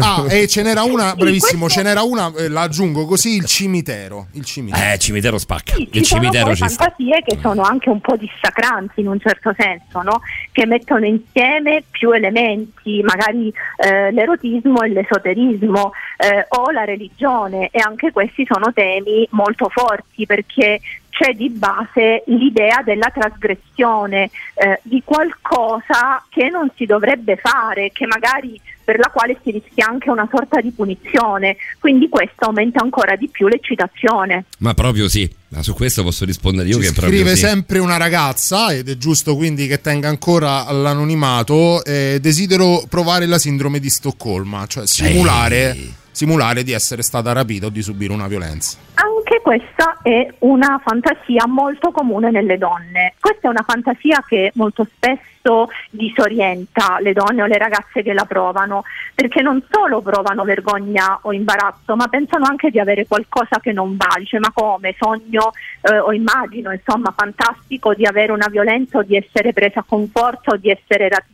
Ah, 0.01 0.25
e 0.29 0.47
ce 0.47 0.61
n'era 0.61 0.83
una, 0.83 1.15
brevissimo, 1.15 1.69
ce 1.69 1.83
n'era 1.83 2.03
una, 2.03 2.31
eh, 2.37 2.49
la 2.49 2.61
aggiungo 2.61 3.05
così, 3.05 3.35
il 3.35 3.45
cimitero. 3.45 4.27
Il 4.33 4.43
cimitero. 4.43 4.93
Eh, 4.93 4.97
cimitero 4.97 5.37
spacca. 5.37 5.73
Sì, 5.75 5.83
Il 5.83 5.89
ci 5.91 6.05
sono 6.05 6.21
cimitero 6.21 6.45
poi 6.47 6.55
ci 6.55 6.69
sta. 6.69 6.83
fantasie 6.83 7.21
che 7.25 7.37
sono 7.41 7.61
anche 7.61 7.89
un 7.89 8.01
po' 8.01 8.15
dissacranti 8.17 9.01
in 9.01 9.07
un 9.07 9.19
certo 9.19 9.53
senso, 9.57 10.01
no? 10.01 10.21
che 10.51 10.65
mettono 10.65 11.05
insieme 11.05 11.83
più 11.89 12.11
elementi, 12.11 13.01
magari 13.03 13.53
eh, 13.77 14.11
l'erotismo 14.11 14.81
e 14.81 14.89
l'esoterismo 14.89 15.91
eh, 16.17 16.45
o 16.49 16.71
la 16.71 16.83
religione 16.83 17.69
e 17.71 17.79
anche 17.79 18.11
questi 18.11 18.45
sono 18.49 18.73
temi 18.73 19.27
molto 19.31 19.69
forti 19.69 20.25
perché 20.25 20.81
c'è 21.13 21.33
di 21.33 21.49
base 21.49 22.23
l'idea 22.25 22.81
della 22.83 23.11
trasgressione 23.13 24.31
eh, 24.55 24.79
di 24.81 25.01
qualcosa 25.05 26.23
che 26.29 26.49
non 26.49 26.71
si 26.75 26.85
dovrebbe 26.85 27.37
fare, 27.37 27.91
che 27.91 28.07
magari 28.07 28.59
per 28.83 28.97
la 28.97 29.09
quale 29.13 29.37
si 29.43 29.51
rischia 29.51 29.87
anche 29.87 30.09
una 30.09 30.27
sorta 30.31 30.59
di 30.61 30.71
punizione, 30.71 31.57
quindi 31.79 32.09
questo 32.09 32.45
aumenta 32.45 32.81
ancora 32.81 33.15
di 33.15 33.29
più 33.29 33.47
l'eccitazione. 33.47 34.45
Ma 34.59 34.73
proprio 34.73 35.07
sì. 35.07 35.29
Ma 35.49 35.61
su 35.61 35.75
questo 35.75 36.01
posso 36.01 36.25
rispondere 36.25 36.67
io 36.67 36.79
Ci 36.79 36.87
che 36.87 36.93
proprio 36.93 37.19
scrive 37.19 37.35
sì. 37.35 37.45
sempre 37.45 37.77
una 37.77 37.97
ragazza 37.97 38.73
ed 38.73 38.89
è 38.89 38.97
giusto 38.97 39.35
quindi 39.35 39.67
che 39.67 39.81
tenga 39.81 40.09
ancora 40.09 40.71
l'anonimato. 40.71 41.83
eh, 41.85 42.17
desidero 42.19 42.83
provare 42.89 43.27
la 43.27 43.37
sindrome 43.37 43.79
di 43.79 43.89
Stoccolma, 43.89 44.65
cioè 44.65 44.87
simulare, 44.87 45.77
simulare 46.13 46.63
di 46.63 46.71
essere 46.71 47.01
stata 47.01 47.33
rapita 47.33 47.65
o 47.65 47.69
di 47.69 47.81
subire 47.81 48.13
una 48.13 48.27
violenza. 48.27 48.77
Anche 48.93 49.41
questa 49.41 49.97
è 50.03 50.31
una 50.39 50.79
fantasia 50.83 51.47
molto 51.47 51.91
comune 51.91 52.29
nelle 52.29 52.57
donne. 52.57 53.15
Questa 53.19 53.47
è 53.47 53.49
una 53.49 53.65
fantasia 53.67 54.23
che 54.25 54.51
molto 54.55 54.85
spesso 54.85 55.69
disorienta 55.89 56.99
le 56.99 57.13
donne 57.13 57.41
o 57.41 57.45
le 57.47 57.57
ragazze 57.57 58.03
che 58.03 58.13
la 58.13 58.25
provano, 58.25 58.83
perché 59.15 59.41
non 59.41 59.61
solo 59.69 60.01
provano 60.01 60.43
vergogna 60.43 61.19
o 61.23 61.33
imbarazzo, 61.33 61.95
ma 61.95 62.07
pensano 62.07 62.45
anche 62.45 62.69
di 62.69 62.79
avere 62.79 63.07
qualcosa 63.07 63.59
che 63.59 63.71
non 63.71 63.97
va. 63.97 64.15
Dice, 64.17 64.39
ma 64.39 64.51
come? 64.53 64.95
Sogno 64.97 65.51
eh, 65.81 65.97
o 65.97 66.13
immagino, 66.13 66.71
insomma, 66.71 67.13
fantastico 67.15 67.93
di 67.93 68.05
avere 68.05 68.31
una 68.31 68.47
violenza 68.49 68.99
o 68.99 69.03
di 69.03 69.17
essere 69.17 69.51
presa 69.51 69.83
con 69.85 70.07
forza 70.07 70.51
o 70.51 70.57
di 70.57 70.69
essere 70.69 71.09
rapita. 71.09 71.32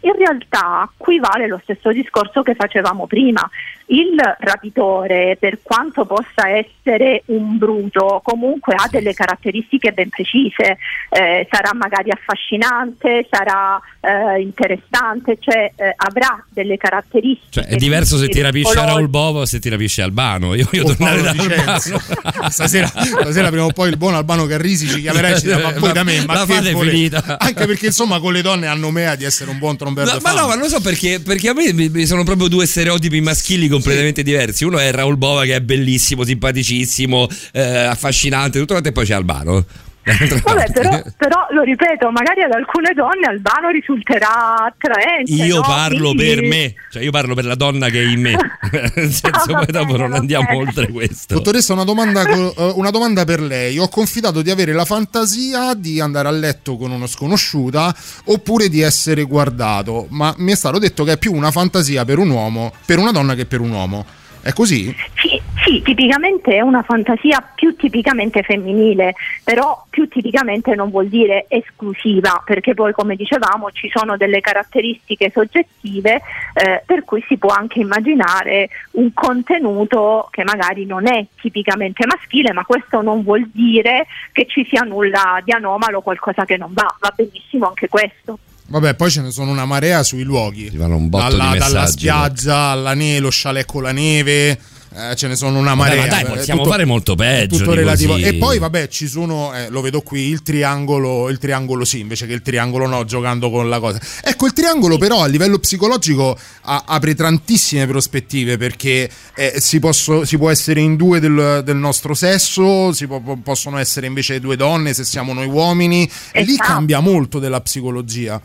In 0.00 0.12
realtà 0.16 0.88
qui 0.96 1.18
vale 1.18 1.46
lo 1.46 1.60
stesso 1.62 1.90
discorso 1.90 2.42
che 2.42 2.54
facevamo 2.54 3.06
prima. 3.06 3.48
Il 3.88 4.16
rapitore, 4.40 5.36
per 5.38 5.60
quanto 5.62 6.04
possa 6.04 6.48
essere 6.48 7.22
un 7.26 7.56
bruto, 7.56 8.20
comunque 8.24 8.74
ha 8.74 8.88
delle 8.90 9.14
caratteristiche 9.14 9.92
ben 9.92 10.08
precise. 10.08 10.78
Eh, 11.08 11.46
sarà 11.50 11.72
magari 11.72 12.10
affascinante, 12.10 13.26
sarà 13.30 13.80
eh, 14.00 14.40
interessante, 14.40 15.38
cioè 15.40 15.72
eh, 15.76 15.94
avrà 15.96 16.44
delle 16.50 16.76
caratteristiche. 16.76 17.46
Cioè, 17.50 17.66
è 17.66 17.76
diverso 17.76 18.16
se 18.16 18.28
ti 18.28 18.40
rapisce 18.40 18.74
pericolosi. 18.74 18.94
Raul 18.94 19.08
Bovo 19.08 19.40
o 19.40 19.44
se 19.46 19.60
ti 19.60 19.68
rapisce 19.68 20.02
Albano. 20.02 20.54
Io 20.54 20.68
voglio 20.70 20.84
tornare 20.84 21.22
da. 21.22 21.30
Albano. 21.30 21.78
stasera, 22.50 22.86
stasera 22.86 23.48
prima 23.48 23.64
o 23.64 23.72
poi 23.72 23.90
il 23.90 23.96
buon 23.96 24.14
Albano 24.14 24.46
Carrisi 24.46 24.88
ci 24.88 25.00
chiamerà 25.00 25.28
e 25.28 25.38
ci 25.38 25.46
dirà 25.46 25.58
ma 25.58 25.72
poi 25.72 25.92
da 25.94 26.02
me, 26.02 26.24
ma 26.24 26.34
La 26.34 26.44
che 26.44 26.54
fate 26.54 26.72
volete?" 26.72 26.90
finita. 26.96 27.38
Anche 27.38 27.66
perché 27.66 27.86
insomma 27.86 28.18
con 28.18 28.32
le 28.32 28.42
donne 28.42 28.66
hanno 28.66 28.90
mea 28.90 29.14
di 29.14 29.24
essere 29.24 29.35
un 29.44 29.58
buon 29.58 29.76
trombero 29.76 30.10
No, 30.10 30.18
ma 30.22 30.32
no, 30.32 30.46
ma 30.46 30.54
non 30.54 30.64
lo 30.64 30.68
so 30.68 30.80
perché, 30.80 31.20
perché 31.20 31.48
a 31.48 31.54
me 31.54 32.06
sono 32.06 32.24
proprio 32.24 32.48
due 32.48 32.66
stereotipi 32.66 33.20
maschili 33.20 33.68
completamente 33.68 34.22
diversi. 34.22 34.64
Uno 34.64 34.78
è 34.78 34.90
Raul 34.90 35.16
Bova 35.16 35.44
che 35.44 35.56
è 35.56 35.60
bellissimo, 35.60 36.24
simpaticissimo, 36.24 37.28
eh, 37.52 37.62
affascinante, 37.62 38.58
tutto 38.58 38.72
quanto, 38.72 38.88
e 38.88 38.92
poi 38.92 39.04
c'è 39.04 39.14
Albano. 39.14 39.64
Vabbè, 40.06 40.70
però, 40.72 41.02
però 41.16 41.46
lo 41.50 41.62
ripeto, 41.62 42.10
magari 42.12 42.42
ad 42.42 42.52
alcune 42.52 42.92
donne 42.94 43.26
Albano 43.26 43.70
risulterà 43.70 44.66
attraente. 44.66 45.32
Io 45.32 45.56
no? 45.56 45.62
parlo 45.62 46.12
Quindi- 46.12 46.24
per 46.24 46.42
me, 46.42 46.74
cioè 46.92 47.02
io 47.02 47.10
parlo 47.10 47.34
per 47.34 47.44
la 47.44 47.56
donna 47.56 47.88
che 47.88 48.02
è 48.02 48.04
in 48.06 48.20
me. 48.20 48.36
Nel 48.94 49.10
senso, 49.10 49.52
va 49.52 49.64
poi 49.64 49.72
dopo 49.72 49.92
bene, 49.92 49.98
non 49.98 50.12
andiamo 50.12 50.46
bene. 50.46 50.60
oltre 50.60 50.88
questo. 50.88 51.34
Dottoressa, 51.34 51.72
una 51.72 51.82
domanda, 51.84 52.22
eh, 52.22 52.72
una 52.76 52.90
domanda 52.90 53.24
per 53.24 53.40
lei. 53.40 53.78
Ho 53.78 53.88
confidato 53.88 54.42
di 54.42 54.50
avere 54.50 54.72
la 54.72 54.84
fantasia 54.84 55.74
di 55.74 55.98
andare 55.98 56.28
a 56.28 56.32
letto 56.32 56.76
con 56.76 56.92
uno 56.92 57.08
sconosciuta 57.08 57.94
oppure 58.26 58.68
di 58.68 58.82
essere 58.82 59.24
guardato, 59.24 60.06
ma 60.10 60.32
mi 60.38 60.52
è 60.52 60.56
stato 60.56 60.78
detto 60.78 61.02
che 61.02 61.12
è 61.12 61.18
più 61.18 61.32
una 61.34 61.50
fantasia 61.50 62.04
per 62.04 62.18
un 62.18 62.30
uomo, 62.30 62.72
per 62.84 62.98
una 62.98 63.10
donna 63.10 63.34
che 63.34 63.44
per 63.44 63.60
un 63.60 63.72
uomo. 63.72 64.06
È 64.40 64.52
così? 64.52 64.94
Sì, 65.16 65.42
Sì, 65.66 65.82
tipicamente 65.82 66.54
è 66.54 66.60
una 66.60 66.84
fantasia 66.84 67.42
più 67.56 67.74
tipicamente 67.74 68.44
femminile, 68.44 69.16
però 69.42 69.84
più 69.90 70.06
tipicamente 70.06 70.76
non 70.76 70.90
vuol 70.90 71.08
dire 71.08 71.46
esclusiva, 71.48 72.40
perché 72.44 72.72
poi 72.72 72.92
come 72.92 73.16
dicevamo 73.16 73.72
ci 73.72 73.90
sono 73.92 74.16
delle 74.16 74.40
caratteristiche 74.40 75.32
soggettive 75.34 76.22
eh, 76.54 76.84
per 76.86 77.02
cui 77.02 77.24
si 77.26 77.36
può 77.36 77.48
anche 77.48 77.80
immaginare 77.80 78.68
un 78.92 79.12
contenuto 79.12 80.28
che 80.30 80.44
magari 80.44 80.86
non 80.86 81.08
è 81.08 81.26
tipicamente 81.40 82.06
maschile, 82.06 82.52
ma 82.52 82.64
questo 82.64 83.02
non 83.02 83.24
vuol 83.24 83.50
dire 83.52 84.06
che 84.30 84.46
ci 84.46 84.64
sia 84.70 84.82
nulla 84.82 85.40
di 85.42 85.50
anomalo, 85.50 86.00
qualcosa 86.00 86.44
che 86.44 86.56
non 86.56 86.72
va, 86.74 86.86
va 87.00 87.12
benissimo 87.12 87.66
anche 87.66 87.88
questo. 87.88 88.38
Vabbè, 88.68 88.94
poi 88.94 89.10
ce 89.10 89.20
ne 89.20 89.32
sono 89.32 89.50
una 89.50 89.64
marea 89.64 90.04
sui 90.04 90.22
luoghi. 90.22 90.68
Arrivano 90.68 90.94
un 90.94 91.08
botto 91.08 91.28
dalla, 91.28 91.50
di 91.50 91.58
dalla 91.58 91.80
messaggi. 91.80 91.98
spiaggia 91.98 92.56
alla 92.56 92.94
neve, 92.94 93.18
lo 93.18 93.28
chalet 93.32 93.66
con 93.66 93.82
la 93.82 93.92
neve. 93.92 94.58
Eh, 94.96 95.14
ce 95.16 95.28
ne 95.28 95.36
sono 95.36 95.58
una 95.58 95.74
Vabbè, 95.74 95.96
marea. 95.96 96.02
ma 96.02 96.08
dai, 96.08 96.22
eh, 96.22 96.36
possiamo 96.36 96.60
tutto- 96.62 96.72
fare 96.72 96.84
molto 96.84 97.14
peggio. 97.14 97.58
tutto 97.58 97.70
di 97.70 97.76
relativo. 97.76 98.12
così. 98.14 98.24
E 98.24 98.34
poi, 98.34 98.58
vabbè, 98.58 98.88
ci 98.88 99.06
sono, 99.08 99.54
eh, 99.54 99.68
lo 99.68 99.80
vedo 99.80 100.00
qui, 100.00 100.20
il 100.28 100.42
triangolo, 100.42 101.28
il 101.28 101.38
triangolo 101.38 101.84
sì, 101.84 102.00
invece 102.00 102.26
che 102.26 102.32
il 102.32 102.42
triangolo 102.42 102.86
no, 102.86 103.04
giocando 103.04 103.50
con 103.50 103.68
la 103.68 103.78
cosa. 103.80 104.00
Ecco, 104.22 104.46
il 104.46 104.52
triangolo 104.52 104.96
però 104.98 105.22
a 105.22 105.26
livello 105.26 105.58
psicologico 105.58 106.38
a- 106.62 106.84
apre 106.86 107.14
tantissime 107.14 107.86
prospettive 107.86 108.56
perché 108.56 109.08
eh, 109.34 109.54
si, 109.58 109.78
posso- 109.78 110.24
si 110.24 110.36
può 110.38 110.50
essere 110.50 110.80
in 110.80 110.96
due 110.96 111.20
del, 111.20 111.62
del 111.64 111.76
nostro 111.76 112.14
sesso, 112.14 112.92
si 112.92 113.06
può- 113.06 113.20
po- 113.20 113.38
possono 113.42 113.78
essere 113.78 114.06
invece 114.06 114.40
due 114.40 114.56
donne 114.56 114.94
se 114.94 115.04
siamo 115.04 115.32
noi 115.32 115.46
uomini, 115.46 116.08
e 116.32 116.42
lì 116.42 116.56
cambia 116.56 117.00
molto 117.00 117.38
della 117.38 117.60
psicologia. 117.60 118.40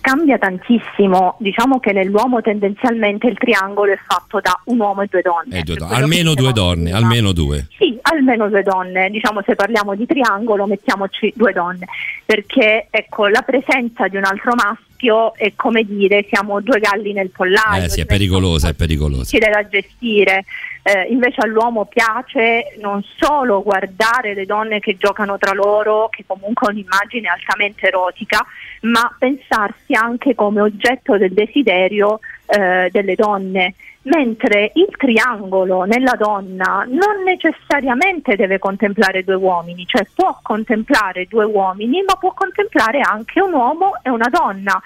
Cambia 0.00 0.38
tantissimo, 0.38 1.36
diciamo 1.38 1.78
che 1.78 1.92
nell'uomo 1.92 2.40
tendenzialmente 2.40 3.26
il 3.26 3.36
triangolo 3.36 3.92
è 3.92 3.98
fatto 4.06 4.40
da 4.40 4.58
un 4.64 4.80
uomo 4.80 5.02
e 5.02 5.06
due 5.10 5.22
donne. 5.22 5.58
Eh, 5.58 5.62
due 5.62 5.76
don- 5.76 5.92
almeno 5.92 6.34
due 6.34 6.52
donne, 6.52 6.92
almeno 6.92 7.32
due. 7.32 7.66
Sì, 7.76 7.98
almeno 8.02 8.48
due 8.48 8.62
donne, 8.62 9.10
diciamo 9.10 9.42
se 9.42 9.54
parliamo 9.54 9.94
di 9.94 10.06
triangolo 10.06 10.66
mettiamoci 10.66 11.32
due 11.36 11.52
donne, 11.52 11.86
perché 12.24 12.86
ecco 12.90 13.26
la 13.28 13.42
presenza 13.42 14.08
di 14.08 14.16
un 14.16 14.24
altro 14.24 14.54
maschio 14.54 14.89
è 15.34 15.52
come 15.56 15.84
dire 15.84 16.26
siamo 16.28 16.60
due 16.60 16.78
galli 16.78 17.12
nel 17.12 17.30
pollaio. 17.30 17.84
Eh 17.84 17.88
sì, 17.88 18.00
è 18.00 18.04
diventa 18.04 18.14
pericolosa, 18.14 18.68
è 18.68 18.74
pericolosa. 18.74 19.22
difficile 19.22 19.50
da 19.50 19.68
gestire. 19.68 20.44
Eh, 20.82 21.08
invece 21.10 21.42
all'uomo 21.42 21.84
piace 21.84 22.74
non 22.80 23.04
solo 23.18 23.62
guardare 23.62 24.34
le 24.34 24.46
donne 24.46 24.80
che 24.80 24.96
giocano 24.96 25.36
tra 25.38 25.52
loro, 25.52 26.08
che 26.08 26.24
comunque 26.26 26.68
è 26.68 26.70
un'immagine 26.70 27.28
altamente 27.28 27.86
erotica, 27.86 28.44
ma 28.82 29.14
pensarsi 29.18 29.92
anche 29.92 30.34
come 30.34 30.60
oggetto 30.60 31.18
del 31.18 31.32
desiderio 31.32 32.20
eh, 32.46 32.88
delle 32.90 33.14
donne. 33.14 33.74
Mentre 34.02 34.72
il 34.76 34.88
triangolo 34.96 35.82
nella 35.82 36.14
donna 36.18 36.86
non 36.88 37.22
necessariamente 37.22 38.34
deve 38.34 38.58
contemplare 38.58 39.22
due 39.24 39.34
uomini, 39.34 39.84
cioè 39.86 40.06
può 40.14 40.38
contemplare 40.42 41.26
due 41.26 41.44
uomini, 41.44 42.02
ma 42.02 42.14
può 42.14 42.32
contemplare 42.32 43.00
anche 43.00 43.42
un 43.42 43.52
uomo 43.52 43.92
e 44.02 44.08
una 44.08 44.28
donna 44.30 44.80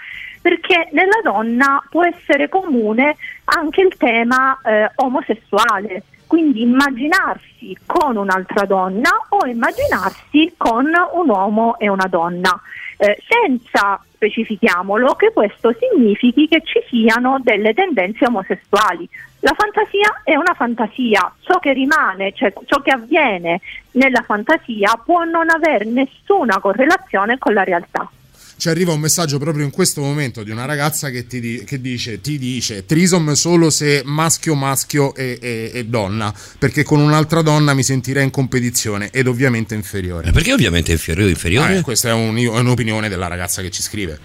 perché 0.45 0.91
nella 0.93 1.21
donna 1.23 1.83
può 1.89 2.05
essere 2.05 2.51
comune 2.51 3.17
anche 3.45 3.81
il 3.81 3.97
tema 3.97 4.61
eh, 4.63 4.91
omosessuale, 4.97 6.03
quindi 6.27 6.61
immaginarsi 6.61 7.75
con 7.87 8.19
un'altra 8.19 8.67
donna 8.67 9.09
o 9.31 9.47
immaginarsi 9.47 10.53
con 10.59 10.91
un 11.15 11.29
uomo 11.31 11.79
e 11.79 11.89
una 11.89 12.07
donna, 12.09 12.61
eh, 12.99 13.17
senza 13.27 13.99
specifichiamolo 14.25 15.15
che 15.15 15.33
questo 15.33 15.75
significhi 15.79 16.49
che 16.49 16.63
ci 16.65 16.83
siano 16.89 17.39
delle 17.43 17.75
tendenze 17.75 18.27
omosessuali. 18.27 19.09
La 19.41 19.55
fantasia 19.57 20.23
è 20.25 20.35
una 20.37 20.55
fantasia, 20.55 21.33
ciò 21.41 21.59
che 21.59 21.73
rimane, 21.73 22.33
cioè 22.33 22.53
ciò 22.65 22.81
che 22.81 22.91
avviene 22.91 23.61
nella 23.93 24.23
fantasia 24.23 25.01
può 25.05 25.25
non 25.25 25.51
avere 25.51 25.85
nessuna 25.85 26.59
correlazione 26.59 27.39
con 27.39 27.53
la 27.53 27.65
realtà. 27.65 28.09
Ci 28.57 28.69
arriva 28.69 28.93
un 28.93 29.01
messaggio 29.01 29.39
proprio 29.39 29.65
in 29.65 29.71
questo 29.71 30.01
momento 30.01 30.43
di 30.43 30.51
una 30.51 30.65
ragazza 30.65 31.11
che 31.11 31.27
ti, 31.27 31.41
di- 31.41 31.65
che 31.65 31.81
dice, 31.81 32.21
ti 32.21 32.39
dice 32.39 32.87
trisom 32.87 33.33
solo 33.33 33.69
se 33.69 34.03
maschio, 34.05 34.55
maschio 34.55 35.15
e, 35.15 35.39
e- 35.41 35.71
e 35.75 35.85
donna, 35.87 36.33
perché 36.59 36.83
con 36.85 37.01
un'altra 37.01 37.43
donna 37.43 37.75
mi 37.75 37.83
sentirei 37.83 38.23
in 38.25 38.31
competizione 38.31 39.11
ed 39.13 39.27
ovviamente 39.27 39.75
inferiore. 39.75 40.29
Eh, 40.29 40.33
Perché 40.33 40.53
ovviamente 40.53 40.93
inferiore? 40.93 41.31
inferiore? 41.31 41.77
Eh, 41.79 41.81
questa 41.83 42.11
è, 42.11 42.13
un- 42.13 42.37
è 42.37 42.47
un'opinione 42.59 43.09
della 43.09 43.27
ragazza 43.27 43.61
che 43.61 43.71
ci 43.71 43.83
scrive. 43.83 44.19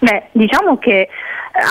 Beh, 0.00 0.28
diciamo 0.32 0.78
che 0.78 1.00
eh, 1.00 1.08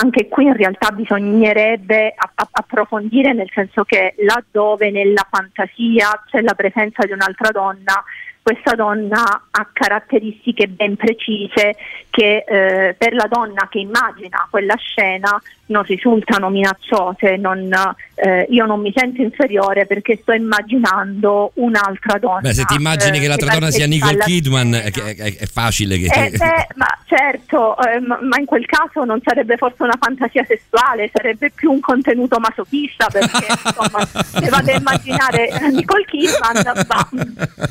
anche 0.02 0.28
qui 0.28 0.44
in 0.44 0.56
realtà 0.56 0.90
bisognerebbe 0.90 2.14
approfondire 2.52 3.32
nel 3.32 3.50
senso 3.54 3.84
che 3.84 4.14
laddove 4.26 4.90
nella 4.90 5.26
fantasia 5.30 6.22
c'è 6.30 6.40
la 6.42 6.54
presenza 6.54 7.04
di 7.06 7.12
un'altra 7.12 7.50
donna, 7.50 8.02
questa 8.48 8.74
donna 8.74 9.48
ha 9.50 9.68
caratteristiche 9.70 10.68
ben 10.68 10.96
precise 10.96 11.76
che 12.08 12.44
eh, 12.48 12.94
per 12.94 13.12
la 13.12 13.26
donna 13.30 13.68
che 13.68 13.78
immagina 13.78 14.46
quella 14.48 14.74
scena 14.76 15.38
non 15.68 15.82
risultano 15.84 16.50
minacciose, 16.50 17.36
non, 17.36 17.70
eh, 18.14 18.46
io 18.50 18.66
non 18.66 18.80
mi 18.80 18.92
sento 18.94 19.22
inferiore 19.22 19.86
perché 19.86 20.18
sto 20.20 20.32
immaginando 20.32 21.52
un'altra 21.54 22.18
donna. 22.18 22.40
Beh, 22.40 22.54
se 22.54 22.64
ti 22.64 22.74
immagini 22.74 23.18
eh, 23.18 23.20
che 23.20 23.26
l'altra 23.28 23.52
donna 23.54 23.70
sia 23.70 23.86
Nicole 23.86 24.18
Kidman, 24.18 24.74
è, 24.74 24.90
che- 24.90 25.14
è- 25.14 25.36
è 25.36 25.46
facile 25.46 25.98
che. 25.98 26.06
Eh, 26.06 26.30
beh, 26.30 26.66
ma 26.76 26.86
certo, 27.06 27.76
eh, 27.78 28.00
ma, 28.00 28.18
ma 28.22 28.38
in 28.38 28.46
quel 28.46 28.64
caso 28.66 29.04
non 29.04 29.20
sarebbe 29.24 29.56
forse 29.56 29.82
una 29.82 29.96
fantasia 30.00 30.44
sessuale, 30.46 31.10
sarebbe 31.12 31.50
più 31.54 31.70
un 31.70 31.80
contenuto 31.80 32.38
masochista 32.38 33.06
perché 33.10 33.46
insomma, 33.64 34.04
se 34.06 34.48
vado 34.48 34.70
a 34.72 34.74
immaginare 34.76 35.50
Nicole 35.70 36.04
Kidman, 36.06 36.86
bah, 36.86 37.08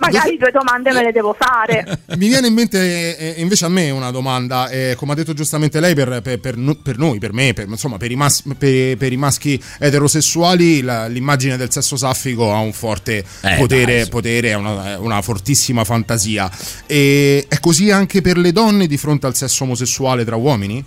magari 0.00 0.36
due 0.36 0.50
domande 0.50 0.92
me 0.92 1.02
le 1.02 1.12
devo 1.12 1.34
fare. 1.38 1.84
Mi 2.16 2.28
viene 2.28 2.48
in 2.48 2.54
mente 2.54 3.16
eh, 3.16 3.40
invece 3.40 3.64
a 3.64 3.68
me 3.68 3.90
una 3.90 4.10
domanda, 4.10 4.68
eh, 4.68 4.94
come 4.96 5.12
ha 5.12 5.14
detto 5.14 5.32
giustamente 5.34 5.80
lei, 5.80 5.94
per, 5.94 6.20
per- 6.22 6.38
per 6.40 6.58
per 6.82 6.98
noi, 6.98 7.09
per 7.18 7.32
me, 7.32 7.52
per, 7.52 7.66
insomma 7.68 7.96
per 7.96 8.10
i, 8.10 8.16
mas- 8.16 8.42
per- 8.56 8.96
per 8.96 9.12
i 9.12 9.16
maschi 9.16 9.60
eterosessuali, 9.78 10.82
la- 10.82 11.06
l'immagine 11.06 11.56
del 11.56 11.70
sesso 11.70 11.96
saffico 11.96 12.52
ha 12.52 12.58
un 12.58 12.72
forte 12.72 13.24
Eh, 13.42 13.56
potere, 13.56 14.06
potere, 14.06 14.50
è 14.50 14.54
una, 14.54 14.98
una 14.98 15.22
fortissima 15.22 15.84
fantasia. 15.84 16.50
E 16.86 17.44
è 17.48 17.58
così 17.60 17.90
anche 17.90 18.20
per 18.20 18.36
le 18.38 18.52
donne 18.52 18.86
di 18.86 18.96
fronte 18.96 19.26
al 19.26 19.34
sesso 19.34 19.64
omosessuale 19.64 20.24
tra 20.24 20.36
uomini? 20.36 20.84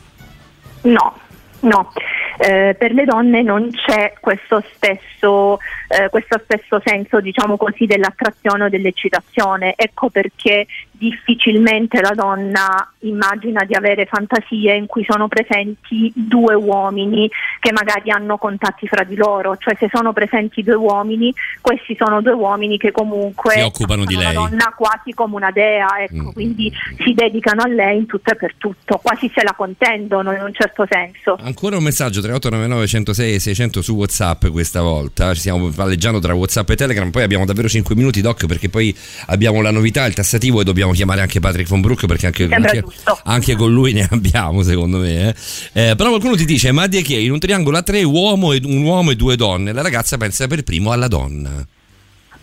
No, 0.83 1.17
no. 1.61 1.91
Eh, 2.39 2.75
per 2.77 2.91
le 2.93 3.05
donne 3.05 3.43
non 3.43 3.69
c'è 3.71 4.15
questo 4.19 4.61
stesso, 4.75 5.59
eh, 5.87 6.09
questo 6.09 6.41
stesso 6.43 6.81
senso, 6.83 7.21
diciamo 7.21 7.57
così, 7.57 7.85
dell'attrazione 7.85 8.65
o 8.65 8.69
dell'eccitazione. 8.69 9.73
Ecco 9.77 10.09
perché 10.09 10.65
difficilmente 10.93 11.99
la 12.01 12.13
donna 12.15 12.89
immagina 12.99 13.63
di 13.65 13.75
avere 13.75 14.05
fantasie 14.05 14.75
in 14.75 14.85
cui 14.85 15.05
sono 15.07 15.27
presenti 15.27 16.11
due 16.15 16.53
uomini 16.55 17.29
che 17.59 17.71
magari 17.71 18.11
hanno 18.11 18.37
contatti 18.37 18.87
fra 18.87 19.03
di 19.03 19.15
loro, 19.15 19.57
cioè 19.57 19.75
se 19.77 19.89
sono 19.91 20.13
presenti 20.13 20.63
due 20.63 20.75
uomini, 20.75 21.33
questi 21.61 21.95
sono 21.97 22.21
due 22.21 22.33
uomini 22.33 22.77
che 22.77 22.91
comunque 22.91 23.53
Si 23.53 23.59
occupano 23.61 24.05
di 24.05 24.15
lei. 24.15 24.25
la 24.25 24.31
donna 24.33 24.73
quasi 24.75 25.11
come 25.13 25.35
una 25.35 25.51
dea, 25.51 25.87
ecco, 25.99 26.11
Mm. 26.29 26.31
quindi 26.31 26.71
si 27.03 27.13
dedicano 27.13 27.63
a 27.63 27.67
lei 27.67 27.97
in 27.97 28.05
tutto 28.05 28.31
e 28.31 28.35
per 28.35 28.53
tutto, 28.57 28.99
quasi 29.01 29.29
se 29.33 29.43
la 29.43 29.53
contendono 29.53 30.31
in 30.33 30.41
un 30.41 30.53
certo 30.53 30.85
senso. 30.89 31.37
Ancora 31.41 31.77
un 31.77 31.83
messaggio 31.83 32.21
3899 32.21 32.87
106 32.87 33.33
e 33.35 33.39
600 33.39 33.81
su 33.81 33.95
WhatsApp 33.95 34.47
questa 34.47 34.81
volta. 34.81 35.33
Ci 35.33 35.39
stiamo 35.41 35.69
palleggiando 35.69 36.19
tra 36.19 36.33
WhatsApp 36.33 36.69
e 36.69 36.75
Telegram. 36.75 37.09
Poi 37.09 37.23
abbiamo 37.23 37.45
davvero 37.45 37.67
5 37.67 37.95
minuti, 37.95 38.21
Doc, 38.21 38.45
perché 38.45 38.69
poi 38.69 38.95
abbiamo 39.27 39.61
la 39.61 39.71
novità, 39.71 40.05
il 40.05 40.13
tassativo 40.13 40.61
e 40.61 40.63
dobbiamo 40.63 40.82
chiamare 40.91 41.21
anche 41.21 41.39
Patrick 41.39 41.69
von 41.69 41.81
Brook 41.81 42.05
perché 42.05 42.25
anche, 42.25 42.47
anche, 42.51 42.83
anche 43.23 43.55
con 43.55 43.71
lui 43.71 43.93
ne 43.93 44.07
abbiamo, 44.11 44.61
secondo 44.63 44.97
me. 44.97 45.29
eh. 45.73 45.89
Eh, 45.91 45.95
però 45.95 46.09
qualcuno 46.09 46.35
ti 46.35 46.45
dice: 46.45 46.71
Ma 46.71 46.87
di 46.87 47.01
che 47.01 47.15
in 47.15 47.31
un 47.31 47.39
triangolo 47.39 47.77
a 47.77 47.81
tre 47.81 48.03
uomo 48.03 48.51
e, 48.51 48.61
un 48.63 48.83
uomo 48.83 49.11
e 49.11 49.15
due 49.15 49.35
donne, 49.35 49.71
la 49.71 49.81
ragazza 49.81 50.17
pensa 50.17 50.47
per 50.47 50.63
primo 50.63 50.91
alla 50.91 51.07
donna. 51.07 51.65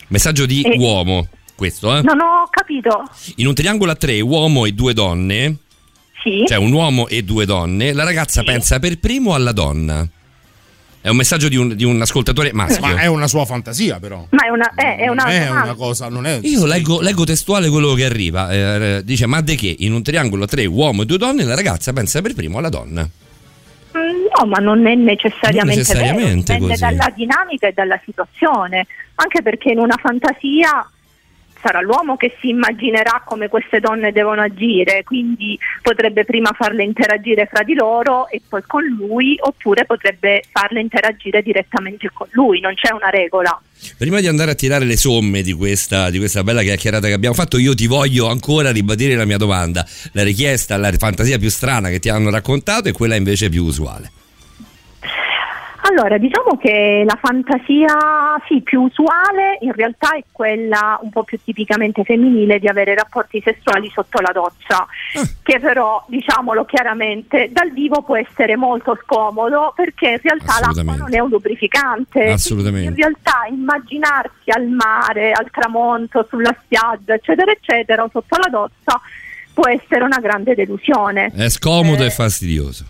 Messaggio 0.09 0.47
di 0.47 0.63
Eh. 0.63 0.77
uomo, 0.79 1.29
questo, 1.55 1.97
eh? 1.97 2.03
Non 2.03 2.19
ho 2.21 2.49
capito. 2.51 3.09
In 3.37 3.47
un 3.47 3.55
triangolo 3.55 3.91
a 3.93 3.95
tre 3.97 4.21
uomo 4.21 4.65
e 4.67 4.73
due 4.73 4.93
donne, 4.95 5.57
Sì. 6.23 6.45
cioè 6.47 6.57
un 6.59 6.73
uomo 6.73 7.07
e 7.09 7.23
due 7.23 7.45
donne, 7.47 7.93
la 7.93 8.05
ragazza 8.05 8.43
pensa 8.43 8.79
per 8.79 8.99
primo 8.99 9.35
alla 9.35 9.53
donna. 9.53 10.07
È 11.03 11.09
un 11.09 11.17
messaggio 11.17 11.49
di 11.49 11.57
un, 11.57 11.75
di 11.75 11.85
un 11.85 12.01
ascoltatore 12.01 12.53
maschio. 12.53 12.81
Ma 12.87 12.97
è 12.97 13.07
una 13.07 13.27
sua 13.27 13.47
fantasia 13.47 13.99
però. 13.99 14.27
Ma 14.31 14.45
è 14.45 14.51
una, 14.51 14.71
è, 14.75 14.97
è 14.99 15.09
una 15.09 15.23
Non 15.25 15.33
è 15.33 15.51
una 15.51 15.75
cosa, 15.75 16.09
non 16.09 16.27
è... 16.27 16.41
Io 16.43 16.67
leggo, 16.67 17.01
leggo 17.01 17.25
testuale 17.25 17.71
quello 17.71 17.95
che 17.95 18.05
arriva. 18.05 18.51
eh, 18.53 19.03
dice: 19.05 19.27
Ma 19.27 19.41
de 19.41 19.55
che 19.55 19.75
in 19.79 19.95
un 19.95 20.03
triangolo 20.03 20.45
tre 20.47 20.67
uomo 20.67 21.03
e 21.03 21.07
due 21.07 21.17
donne, 21.17 21.45
la 21.45 21.55
ragazza 21.55 21.93
pensa 21.95 22.21
per 22.21 22.35
primo 22.35 22.59
alla 22.59 22.69
donna. 22.69 23.03
Mm, 23.03 24.19
No, 24.39 24.47
ma 24.47 24.59
non 24.59 24.87
è 24.87 24.95
necessariamente, 24.95 25.59
Non 25.65 25.67
necessariamente 25.77 26.53
vero, 26.53 26.67
dipende 26.67 26.69
così. 26.69 26.81
dalla 26.81 27.13
dinamica 27.17 27.67
e 27.67 27.73
dalla 27.73 28.01
situazione, 28.05 28.87
anche 29.17 29.43
perché 29.43 29.71
in 29.73 29.79
una 29.79 29.97
fantasia 30.01 30.89
sarà 31.63 31.81
l'uomo 31.81 32.17
che 32.17 32.37
si 32.41 32.49
immaginerà 32.49 33.23
come 33.25 33.49
queste 33.49 33.81
donne 33.81 34.13
devono 34.13 34.43
agire, 34.43 35.03
quindi 35.05 35.59
potrebbe 35.83 36.25
prima 36.25 36.53
farle 36.53 36.83
interagire 36.83 37.47
fra 37.51 37.63
di 37.63 37.75
loro 37.75 38.29
e 38.29 38.41
poi 38.47 38.63
con 38.67 38.85
lui, 38.85 39.37
oppure 39.41 39.85
potrebbe 39.85 40.43
farle 40.51 40.81
interagire 40.81 41.43
direttamente 41.43 42.11
con 42.13 42.27
lui, 42.33 42.61
non 42.61 42.75
c'è 42.75 42.93
una 42.93 43.11
regola. 43.11 43.61
Prima 43.97 44.21
di 44.21 44.27
andare 44.27 44.51
a 44.51 44.55
tirare 44.55 44.85
le 44.85 44.97
somme 44.97 45.43
di 45.43 45.53
questa, 45.53 46.11
di 46.11 46.19
questa 46.19 46.43
bella 46.43 46.63
chiacchierata 46.63 47.07
che 47.07 47.15
abbiamo 47.15 47.35
fatto, 47.35 47.59
io 47.59 47.75
ti 47.75 47.87
voglio 47.87 48.29
ancora 48.29 48.71
ribadire 48.71 49.15
la 49.15 49.25
mia 49.25 49.39
domanda. 49.39 49.87
La 50.13 50.23
richiesta, 50.23 50.77
la 50.77 50.93
fantasia 50.93 51.39
più 51.39 51.49
strana 51.49 51.89
che 51.89 51.99
ti 51.99 52.11
hanno 52.11 52.31
raccontato 52.31 52.89
e 52.89 52.93
quella 52.93 53.15
invece 53.15 53.49
più 53.49 53.65
usuale. 53.65 54.11
Allora, 55.83 56.19
diciamo 56.19 56.57
che 56.59 57.05
la 57.07 57.19
fantasia 57.21 57.97
sì, 58.47 58.61
più 58.61 58.83
usuale 58.83 59.59
in 59.61 59.73
realtà 59.73 60.15
è 60.15 60.23
quella 60.31 60.99
un 61.03 61.11
po' 61.11 61.25
più 61.25 61.39
tipicamente 61.43 62.05
femminile 62.05 62.59
di 62.59 62.69
avere 62.69 62.95
rapporti 62.95 63.41
sessuali 63.43 63.91
sotto 63.91 64.21
la 64.21 64.31
doccia, 64.33 64.87
che 65.43 65.59
però, 65.59 66.05
diciamolo 66.09 66.65
chiaramente, 66.65 67.49
dal 67.51 67.71
vivo 67.73 68.03
può 68.03 68.17
essere 68.17 68.57
molto 68.57 68.99
scomodo 69.03 69.73
perché 69.75 70.11
in 70.11 70.21
realtà 70.23 70.61
l'acqua 70.61 70.97
non 70.97 71.15
è 71.15 71.19
un 71.19 71.31
lubrificante. 71.31 72.31
Assolutamente. 72.31 72.89
In 72.89 72.97
realtà 72.97 73.47
immaginarsi 73.49 74.51
al 74.51 74.67
mare, 74.69 75.33
al 75.33 75.51
tramonto, 75.51 76.27
sulla 76.29 76.55
spiaggia, 76.63 77.15
eccetera, 77.15 77.53
eccetera, 77.53 78.07
sotto 78.13 78.37
la 78.37 78.49
doccia 78.49 79.01
può 79.53 79.67
essere 79.69 80.05
una 80.05 80.19
grande 80.19 80.55
delusione. 80.55 81.33
È 81.35 81.49
scomodo 81.49 82.05
e 82.05 82.11
fastidioso. 82.11 82.85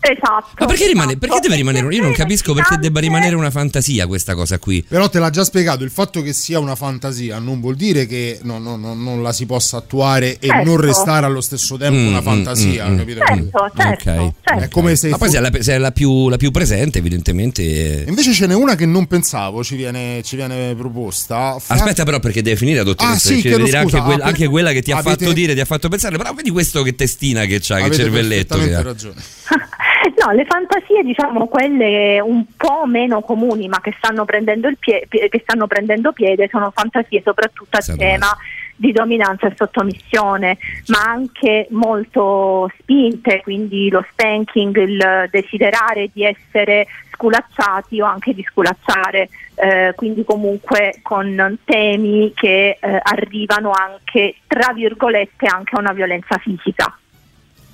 Esatto. 0.00 0.48
Ma 0.60 0.66
perché, 0.66 0.86
rimane, 0.86 1.12
esatto. 1.12 1.26
perché 1.26 1.40
deve 1.42 1.56
rimanere? 1.56 1.94
Io 1.94 2.02
non 2.02 2.12
capisco 2.12 2.54
perché 2.54 2.76
debba 2.78 3.00
rimanere 3.00 3.34
una 3.34 3.50
fantasia 3.50 4.06
questa 4.06 4.34
cosa 4.34 4.58
qui. 4.58 4.84
Però 4.86 5.08
te 5.08 5.18
l'ha 5.18 5.30
già 5.30 5.44
spiegato, 5.44 5.82
il 5.84 5.90
fatto 5.90 6.22
che 6.22 6.32
sia 6.32 6.58
una 6.58 6.76
fantasia 6.76 7.38
non 7.38 7.60
vuol 7.60 7.74
dire 7.76 8.06
che 8.06 8.38
no- 8.42 8.58
no- 8.58 8.76
no- 8.76 8.94
non 8.94 9.22
la 9.22 9.32
si 9.32 9.44
possa 9.46 9.76
attuare 9.78 10.38
e 10.38 10.46
Certo. 10.46 10.64
non 10.64 10.76
restare 10.80 11.26
allo 11.26 11.40
stesso 11.40 11.76
tempo 11.76 11.98
Mm, 11.98 12.06
una 12.08 12.20
mm, 12.20 12.24
fantasia, 12.24 12.86
mm, 12.88 12.92
mm. 12.94 12.96
capito? 12.98 13.20
Certo, 13.26 13.70
certo, 13.76 14.10
Ok. 14.10 14.32
certo. 14.44 14.62
È 14.64 14.68
come 14.68 14.96
se 14.96 15.08
Ma 15.08 15.18
poi 15.18 15.28
fu- 15.28 15.34
se 15.34 15.38
è 15.40 15.42
la, 15.50 15.62
se 15.62 15.72
è 15.74 15.78
la 15.78 15.92
più, 15.92 16.28
la 16.28 16.36
più 16.36 16.50
presente, 16.50 16.98
evidentemente. 16.98 17.62
eh. 17.62 18.04
Invece 18.08 18.32
ce 18.32 18.46
n'è 18.46 18.54
una 18.54 18.76
che 18.76 18.86
non 18.86 19.06
pensavo, 19.06 19.62
ci 19.64 19.76
viene, 19.76 20.22
ci 20.24 20.36
viene 20.36 20.74
proposta. 20.76 21.58
Fa- 21.58 21.74
Aspetta, 21.74 22.04
però, 22.04 22.20
perché 22.20 22.40
deve 22.40 22.56
finire, 22.56 22.82
dottoressa. 22.84 23.14
Ah, 23.14 23.18
sì, 23.34 23.40
chiedo 23.40 23.56
deve 23.58 23.68
dire 23.70 23.82
scusa. 23.82 23.96
anche, 23.98 24.08
quella, 24.08 24.24
anche 24.24 24.46
quella 24.48 24.72
che 24.72 24.82
ti 24.82 24.92
ha 24.92 24.98
avete- 24.98 25.24
fatto 25.24 25.32
dire, 25.34 25.54
ti 25.54 25.60
ha 25.60 25.64
fatto 25.64 25.88
pensare. 25.88 26.16
Però 26.16 26.32
vedi 26.34 26.50
questo 26.50 26.82
che 26.82 26.94
testina 26.94 27.44
che 27.44 27.58
c'ha, 27.60 27.76
che 27.76 27.82
Avete 27.82 27.96
cervelletto. 28.02 28.56
Che 28.56 28.66
perfettamente 28.68 28.76
ha. 28.76 28.82
ragione. 28.82 29.22
No, 30.20 30.32
le 30.32 30.44
fantasie, 30.46 31.04
diciamo, 31.04 31.46
quelle 31.46 32.18
un 32.20 32.44
po' 32.56 32.86
meno 32.86 33.20
comuni, 33.20 33.68
ma 33.68 33.80
che 33.80 33.94
stanno 33.98 34.24
prendendo, 34.24 34.66
il 34.66 34.76
pie- 34.76 35.06
pie- 35.08 35.28
che 35.28 35.40
stanno 35.42 35.68
prendendo 35.68 36.12
piede, 36.12 36.48
sono 36.50 36.72
fantasie 36.74 37.22
soprattutto 37.24 37.76
a 37.76 37.96
tema 37.96 38.36
di 38.74 38.90
dominanza 38.90 39.46
e 39.46 39.54
sottomissione, 39.56 40.58
ma 40.86 41.02
anche 41.02 41.68
molto 41.70 42.70
spinte, 42.78 43.42
quindi 43.42 43.90
lo 43.90 44.04
spanking, 44.10 44.76
il 44.76 45.28
desiderare 45.30 46.10
di 46.12 46.24
essere 46.24 46.86
sculacciati 47.12 48.00
o 48.00 48.06
anche 48.06 48.34
di 48.34 48.44
sculacciare, 48.48 49.28
eh, 49.56 49.92
quindi 49.94 50.24
comunque 50.24 50.98
con 51.02 51.58
temi 51.64 52.32
che 52.34 52.78
eh, 52.80 53.00
arrivano 53.02 53.70
anche, 53.70 54.36
tra 54.46 54.72
virgolette, 54.72 55.46
anche 55.46 55.76
a 55.76 55.80
una 55.80 55.92
violenza 55.92 56.38
fisica. 56.38 56.96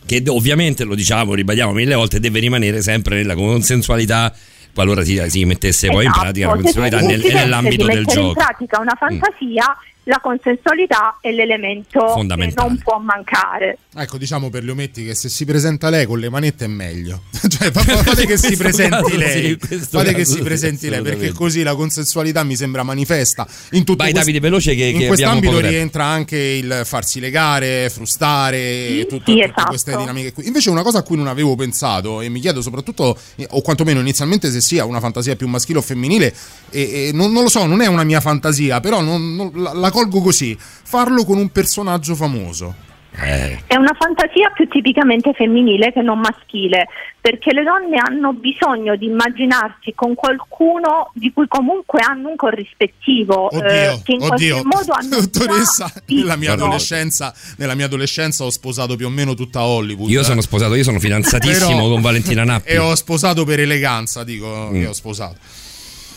Che 0.07 0.23
ovviamente, 0.27 0.85
lo 0.85 0.95
diciamo, 0.95 1.35
ribadiamo 1.35 1.73
mille 1.73 1.95
volte, 1.95 2.21
deve 2.21 2.39
rimanere 2.41 2.83
sempre 2.83 3.17
nella 3.17 3.35
consensualità. 3.35 4.33
Qualora 4.75 5.05
si, 5.05 5.23
si 5.29 5.45
mettesse 5.45 5.87
poi 5.89 6.05
in 6.05 6.11
Esatto, 6.11 6.21
pratica 6.21 6.47
la 6.47 6.53
se 6.57 6.61
consensualità 6.63 7.01
nel- 7.01 7.33
nell'ambito 7.33 7.87
del 7.87 8.05
gioco. 8.05 8.27
in 8.29 8.33
pratica 8.35 8.81
una 8.81 8.97
fantasia, 8.99 9.77
la 10.05 10.21
consensualità 10.23 11.19
è 11.21 11.31
l'elemento 11.33 12.15
che 12.15 12.53
non 12.57 12.79
può 12.79 12.99
mancare. 12.99 13.79
Ecco, 13.97 14.19
diciamo 14.19 14.51
per 14.51 14.65
gli 14.65 14.69
ometti 14.71 15.05
che 15.05 15.15
se 15.15 15.29
si 15.29 15.45
presenta 15.45 15.89
lei 15.89 16.05
con 16.05 16.19
le 16.19 16.29
manette 16.29 16.65
è 16.65 16.69
meglio. 16.69 17.23
cioè, 17.49 17.71
fa- 17.71 17.81
fa- 17.83 18.03
fate 18.03 18.27
che 18.27 18.37
si 18.37 18.57
presenti 18.57 19.17
lei. 19.17 19.59
sì, 19.61 19.79
fate 19.79 20.13
che 20.15 20.25
si 20.25 20.33
sì, 20.35 20.43
presenti 20.43 20.89
lei, 20.89 21.01
perché 21.03 21.33
così 21.33 21.63
la 21.63 21.75
consensualità 21.75 22.43
mi 22.45 22.57
sembra 22.57 22.83
manifesta. 22.83 23.47
In 23.73 23.85
tutto 23.85 24.03
Vai, 24.03 24.11
quest- 24.13 24.27
Davide, 24.27 24.41
veloce 24.41 24.75
che- 24.75 24.85
in 24.85 24.99
che 24.99 25.07
quest'ambito 25.07 25.59
rientra 25.61 26.05
anche 26.05 26.37
il 26.37 26.83
farsi 26.85 27.21
legare, 27.21 27.89
frustare, 27.91 28.59
e 28.59 29.07
tutto- 29.09 29.31
sì, 29.31 29.33
tutte 29.33 29.45
esatto. 29.45 29.69
queste 29.69 29.97
dinamiche 29.97 30.33
qui. 30.33 30.47
Invece 30.47 30.71
una 30.71 30.83
cosa 30.83 30.99
a 30.99 31.03
cui 31.03 31.17
non 31.17 31.29
avevo 31.29 31.55
pensato 31.55 32.21
e 32.21 32.29
mi 32.29 32.41
chiedo 32.41 32.61
soprattutto, 32.63 33.17
eh, 33.37 33.47
o 33.51 33.63
quantomeno 33.63 34.01
inizialmente 34.01 34.51
se 34.51 34.61
sia 34.61 34.85
una 34.85 35.01
fantasia 35.01 35.37
più 35.37 35.47
maschile 35.49 35.79
o 35.79 35.83
femminile, 35.83 36.35
e, 36.71 37.09
e 37.09 37.11
non, 37.13 37.33
non 37.33 37.45
lo 37.45 37.49
so, 37.49 37.65
non 37.67 37.81
è 37.81 37.87
una 37.87 38.05
mia 38.05 38.21
fantasia, 38.21 38.81
però 38.81 39.01
non- 39.01 39.35
non- 39.35 39.53
la, 39.55 39.73
la 39.73 39.91
colgo 39.95 40.21
così, 40.21 40.57
farlo 40.59 41.25
con 41.25 41.39
un 41.39 41.51
personaggio 41.51 42.17
famoso. 42.17 42.75
Eh, 43.17 43.61
È 43.69 43.77
una 43.77 43.95
fantasia 43.97 44.51
più 44.53 44.67
tipicamente 44.67 45.33
femminile 45.35 45.93
che 45.93 46.03
non 46.03 46.19
maschile, 46.19 46.89
perché 47.21 47.53
le 47.53 47.63
donne 47.63 47.97
hanno 47.97 48.33
bisogno 48.33 48.97
di 48.97 49.07
immaginarsi 49.07 49.93
con 49.95 50.17
qualcuno 50.17 51.13
di 51.15 51.33
cui 51.33 51.47
comunque 51.47 52.01
hanno 52.01 52.31
un 52.31 52.35
corrispettivo, 52.35 53.53
eh, 53.53 53.57
Oddio, 53.91 54.01
che 54.03 54.13
in 54.15 54.21
oddio, 54.23 54.61
qualche 54.63 54.77
modo 54.77 54.93
hanno 54.95 55.21
dottoressa, 55.31 55.93
nella 56.07 56.35
mia, 56.35 56.57
nella 56.57 57.75
mia 57.77 57.85
adolescenza 57.87 58.43
ho 58.45 58.51
sposato 58.51 58.97
più 58.97 59.07
o 59.07 59.11
meno 59.11 59.35
tutta 59.35 59.63
Hollywood. 59.63 60.11
Io 60.11 60.25
sono 60.25 60.41
sposato, 60.41 60.75
io 60.75 60.83
sono 60.83 60.99
fidanzatissimo 60.99 61.69
Però- 61.77 61.89
con 61.89 62.01
Valentina 62.01 62.43
Nappi. 62.45 62.69
E 62.71 62.79
ho 62.79 62.97
sposato 62.97 63.45
per 63.45 63.61
eleganza, 63.61 64.25
dico 64.25 64.71
Mm. 64.73 64.81
che 64.81 64.87
ho 64.89 64.93
sposato. 64.93 65.37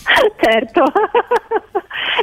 certo. 0.41 0.83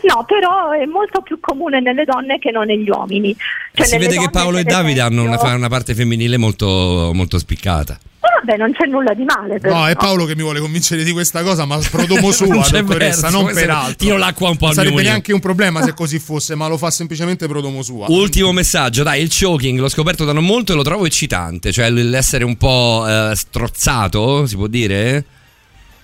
No, 0.03 0.25
però 0.27 0.71
è 0.71 0.85
molto 0.87 1.23
più 1.23 1.39
comune 1.41 1.81
nelle 1.81 2.05
donne 2.05 2.39
che 2.39 2.51
non 2.51 2.67
negli 2.67 2.89
uomini. 2.89 3.35
Cioè, 3.73 3.87
si 3.87 3.99
vede 3.99 4.19
che 4.19 4.31
Paolo 4.31 4.59
e 4.59 4.65
Davide 4.65 5.01
hanno 5.01 5.23
una, 5.23 5.35
esempio- 5.37 5.57
una 5.57 5.69
parte 5.69 5.95
femminile 5.95 6.37
molto, 6.37 7.11
molto 7.15 7.39
spiccata. 7.39 7.99
Vabbè, 8.21 8.59
non 8.59 8.73
c'è 8.73 8.87
nulla 8.87 9.15
di 9.15 9.25
male. 9.25 9.59
però. 9.59 9.75
No, 9.75 9.87
è 9.89 9.97
Paolo 9.97 10.27
che 10.27 10.35
mi 10.37 10.43
vuole 10.43 10.61
convincere 10.61 11.03
di 11.03 11.13
questa 11.13 11.43
cosa, 11.43 11.65
ma 11.65 11.79
prodomo 11.91 12.31
sua, 12.31 12.47
Non 12.47 12.63
dottoressa, 12.71 13.29
verso, 13.29 13.43
non 13.43 13.53
per 13.55 13.71
altro. 13.71 13.95
tiro 13.97 14.17
l'acqua 14.19 14.51
un 14.51 14.57
po' 14.57 14.67
Non 14.67 14.71
al 14.71 14.75
Sarebbe 14.77 14.95
mio 14.97 15.05
neanche 15.05 15.33
un 15.33 15.41
problema 15.41 15.83
se 15.83 15.93
così 15.95 16.19
fosse, 16.19 16.55
ma 16.55 16.67
lo 16.69 16.77
fa 16.77 16.91
semplicemente 16.91 17.47
prodomo 17.49 17.83
sua. 17.83 18.07
Ultimo 18.11 18.53
messaggio, 18.53 19.03
dai, 19.03 19.23
il 19.23 19.31
choking 19.35 19.79
l'ho 19.79 19.89
scoperto 19.89 20.25
da 20.27 20.33
non 20.33 20.45
molto 20.45 20.73
e 20.73 20.77
lo 20.77 20.83
trovo 20.83 21.07
eccitante, 21.07 21.73
cioè 21.73 21.89
l'essere 21.91 22.45
un 22.45 22.57
po' 22.57 23.05
eh, 23.07 23.33
strozzato, 23.35 24.47
si 24.47 24.57
può 24.57 24.67
dire? 24.67 25.25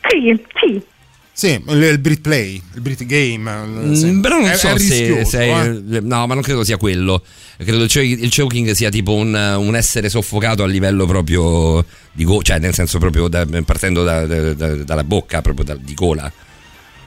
Sì, 0.09 0.39
sì. 0.61 0.83
Sì, 1.41 1.59
il, 1.69 1.83
il 1.83 1.99
Brit 2.01 2.21
Play, 2.21 2.61
il 2.75 2.81
Brit 2.83 3.07
Game. 3.07 3.51
Mm, 3.51 3.93
sì. 3.95 4.21
però 4.21 4.39
non 4.41 4.51
È- 4.51 4.57
so 4.57 4.69
è 4.75 4.79
se, 4.79 5.25
se- 5.25 5.45
eh. 5.63 6.01
No, 6.03 6.27
ma 6.27 6.35
non 6.35 6.43
credo 6.43 6.65
sia 6.65 6.77
quello. 6.77 7.23
Credo 7.57 7.83
il 7.85 7.91
cho- 7.91 8.03
il 8.03 8.31
choking 8.31 8.73
sia 8.73 8.91
tipo 8.91 9.15
un, 9.15 9.33
un 9.33 9.75
essere 9.75 10.11
soffocato 10.11 10.63
a 10.63 10.67
livello 10.67 11.07
proprio 11.07 11.83
di 12.13 12.25
gola, 12.25 12.43
cioè 12.43 12.59
nel 12.59 12.75
senso 12.75 12.99
proprio 12.99 13.29
da- 13.29 13.47
partendo 13.65 14.05
da- 14.05 14.27
da- 14.27 14.53
da- 14.53 14.75
dalla 14.85 15.03
bocca, 15.05 15.41
proprio 15.41 15.65
da- 15.65 15.79
di 15.81 15.95
gola. 15.95 16.31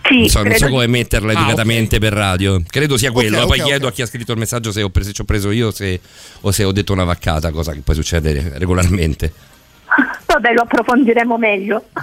Sì, 0.08 0.18
non 0.22 0.30
so, 0.30 0.42
non 0.42 0.56
so 0.56 0.68
come 0.68 0.88
metterla 0.88 1.34
Ah, 1.34 1.40
educatamente 1.42 2.00
per 2.00 2.14
radio. 2.14 2.60
Credo 2.68 2.98
sia 2.98 3.12
quello. 3.12 3.38
Ok, 3.42 3.46
poi 3.46 3.60
ok, 3.60 3.66
chiedo 3.68 3.86
a 3.88 3.92
chi 3.92 4.02
ha 4.02 4.08
scritto 4.08 4.32
il 4.32 4.40
messaggio 4.40 4.72
se 4.72 4.82
ho 4.82 4.90
preso, 4.90 5.12
se 5.14 5.22
ho 5.22 5.26
preso 5.26 5.52
io 5.52 5.70
se- 5.70 6.00
o 6.42 6.52
se 6.52 6.64
ho 6.64 6.72
detto 6.72 6.92
una 6.92 7.04
vaccata, 7.04 7.52
cosa 7.52 7.72
che 7.72 7.82
poi 7.82 7.94
succede 7.94 8.54
regolarmente. 8.56 9.32
Vabbè, 10.26 10.54
lo 10.54 10.62
approfondiremo 10.64 11.38
meglio. 11.38 11.86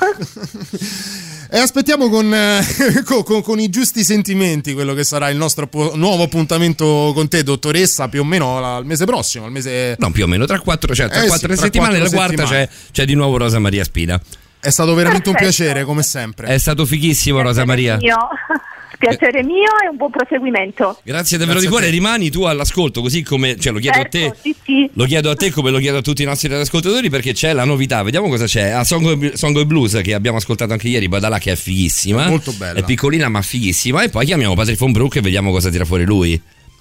E 1.53 1.59
aspettiamo 1.59 2.09
con, 2.09 2.33
eh, 2.33 2.61
co- 3.05 3.25
con- 3.25 3.43
con 3.43 3.59
i 3.59 3.69
giusti 3.71 4.05
sentimenti 4.05 4.73
quello 4.73 4.95
che 4.95 5.03
sarà 5.03 5.29
il 5.31 5.37
nostro 5.37 5.67
po- 5.67 5.93
nuovo 5.97 6.23
appuntamento 6.23 7.11
con 7.13 7.29
te, 7.29 7.43
dottoressa, 7.43 8.09
più 8.09 8.21
o 8.21 8.25
meno 8.25 8.61
la- 8.61 8.77
al 8.77 8.87
mese 8.87 9.05
prossimo. 9.05 9.47
Al 9.47 9.51
mese... 9.51 9.97
No, 9.99 10.11
più 10.13 10.23
o 10.25 10.27
meno 10.29 10.45
tra 10.47 10.61
quattro, 10.61 10.95
cioè, 10.95 11.09
tra 11.09 11.19
Eh 11.19 11.23
sì, 11.23 11.29
quattro 11.29 11.49
tra 11.49 11.57
settimane. 11.57 11.99
quattro 11.99 12.11
la 12.11 12.17
quarta 12.17 12.43
settimane. 12.45 12.67
c'è, 12.67 12.73
c'è 12.93 13.05
di 13.05 13.15
nuovo 13.15 13.37
Rosa 13.37 13.59
Maria 13.59 13.83
Spina. 13.83 14.21
È 14.61 14.71
stato 14.71 14.95
veramente 14.95 15.29
un 15.29 15.35
Perfetto. 15.35 15.57
piacere, 15.65 15.85
come 15.85 16.03
sempre. 16.03 16.47
È 16.49 16.59
stato 16.59 16.85
fighissimo, 16.87 17.41
Rosa 17.41 17.65
Maria. 17.65 17.97
Mio. 17.97 18.17
Piacere 19.01 19.43
mio 19.43 19.71
e 19.83 19.89
un 19.89 19.97
buon 19.97 20.11
proseguimento. 20.11 20.99
Grazie 21.03 21.39
davvero 21.39 21.59
Grazie 21.59 21.61
di 21.61 21.67
cuore, 21.75 21.91
rimani 21.91 22.29
tu 22.29 22.43
all'ascolto, 22.43 23.01
così 23.01 23.23
come 23.23 23.59
cioè, 23.59 23.73
lo 23.73 23.79
chiedo 23.79 23.97
Certo, 23.97 24.17
a 24.19 24.21
te. 24.21 24.37
sì, 24.43 24.55
sì. 24.63 24.91
Lo 24.93 25.07
chiedo 25.07 25.31
a 25.31 25.35
te 25.35 25.51
come 25.51 25.71
lo 25.71 25.79
chiedo 25.79 25.99
a 25.99 26.03
tutti 26.03 26.21
i 26.21 26.27
nostri 26.27 26.53
ascoltatori 26.53 27.09
perché 27.09 27.33
c'è 27.33 27.55
la 27.55 27.65
novità, 27.65 28.03
vediamo 28.03 28.29
cosa 28.29 28.45
c'è. 28.45 28.69
A 28.69 28.85
Song 28.85 29.33
Song 29.33 29.57
of 29.57 29.65
Blues 29.65 29.99
che 30.03 30.13
abbiamo 30.13 30.37
ascoltato 30.37 30.73
anche 30.73 30.89
ieri, 30.89 31.09
Badala 31.09 31.39
che 31.39 31.53
è 31.53 31.57
fighissima. 31.57 32.29
Molto 32.29 32.53
bella. 32.53 32.79
È 32.79 32.85
piccolina 32.85 33.29
ma 33.31 33.41
fighissima. 33.41 34.03
E 34.03 34.11
poi 34.11 34.27
chiamiamo 34.27 34.55
Patrick 34.55 34.79
von 34.79 34.93
Brook 34.93 35.17
e 35.17 35.21
vediamo 35.23 35.51
cosa 35.51 35.71
tira 35.71 35.87
fuori 35.87 36.05
lui. 36.05 36.41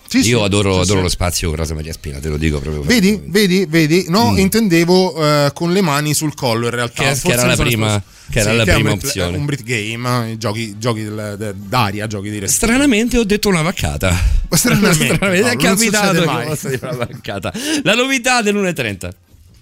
Sì, 0.10 0.18
Io 0.28 0.40
sì, 0.40 0.44
adoro, 0.44 0.74
sì, 0.74 0.80
adoro 0.80 0.98
sì. 0.98 1.04
lo 1.04 1.10
spazio 1.10 1.48
con 1.50 1.58
Rosa 1.58 1.76
Maria 1.76 1.94
Spina, 1.94 2.18
te 2.18 2.30
lo 2.30 2.38
dico 2.38 2.60
proprio. 2.60 2.82
Vedi, 2.82 3.22
vedi, 3.28 3.66
vedi? 3.70 4.06
No, 4.10 4.32
Mm. 4.32 4.38
intendevo 4.40 5.24
eh, 5.46 5.52
con 5.54 5.72
le 5.72 5.82
mani 5.82 6.16
sul 6.16 6.34
collo 6.34 6.66
in 6.66 6.72
realtà. 6.72 7.04
Che- 7.14 7.20
che 7.22 7.32
era 7.32 7.46
la 7.46 7.56
prima- 7.56 8.02
che 8.32 8.40
era 8.40 8.50
Sì, 8.52 8.56
la 8.58 8.64
è 8.64 8.68
un 8.70 8.74
prima 8.74 8.92
opzione. 8.92 9.38
Un 9.38 9.46
Brit 9.46 9.64
Game, 9.64 10.36
giochi, 10.40 10.76
giochi 10.80 11.08
d'aria, 11.54 12.08
giochi 12.08 12.30
di 12.32 12.40
respiro. 12.40 12.72
Stranamente 12.72 13.18
ho 13.20 13.24
detto 13.24 13.50
una 13.50 13.62
vaccata. 13.62 14.16
Stranamente, 14.50 15.08
è 15.10 15.18
Paolo, 15.20 15.40
non 15.42 15.56
capitato 15.58 16.22
che 16.58 16.80
una 16.82 16.92
vaccata. 16.96 17.54
La 17.84 17.94
novità 17.94 18.42
dell'1.30. 18.42 19.10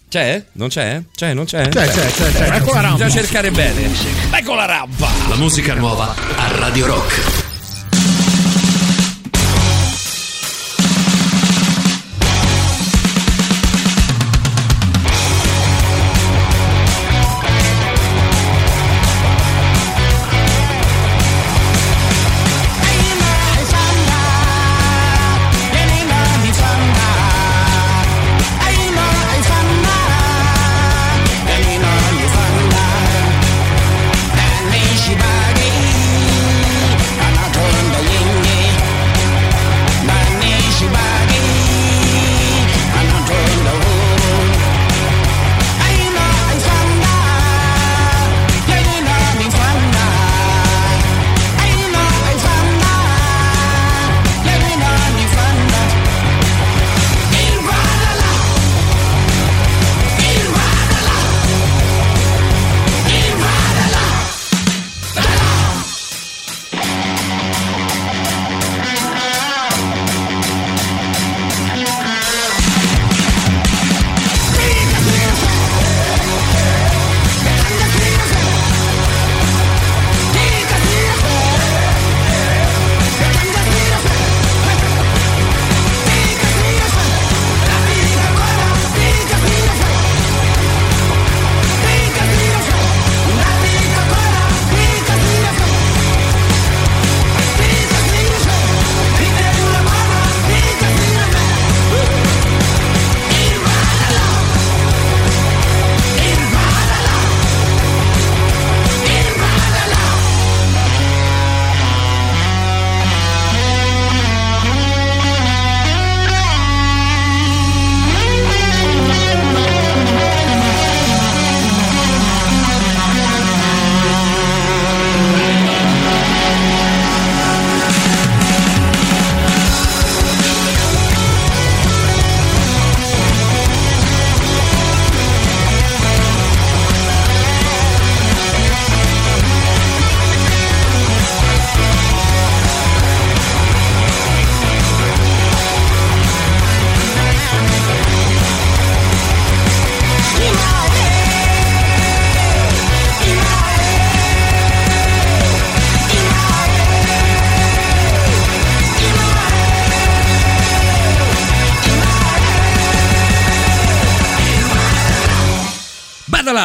C'è? 0.10 0.42
Non 0.54 0.70
c'è? 0.70 1.02
C'è, 1.14 1.34
non 1.34 1.44
c'è? 1.44 1.68
C'è, 1.68 1.88
c'è, 1.90 2.12
c'è, 2.14 2.32
c'è. 2.32 2.56
Ecco 2.56 2.74
la 2.74 2.80
rampa. 2.80 3.04
Bisogna 3.04 3.22
cercare 3.22 3.52
bene. 3.52 3.90
Ecco 4.32 4.54
la 4.56 4.64
rampa. 4.66 5.10
La 5.28 5.36
musica 5.36 5.74
nuova 5.74 6.16
a 6.38 6.48
Radio 6.58 6.86
Rock. 6.86 7.47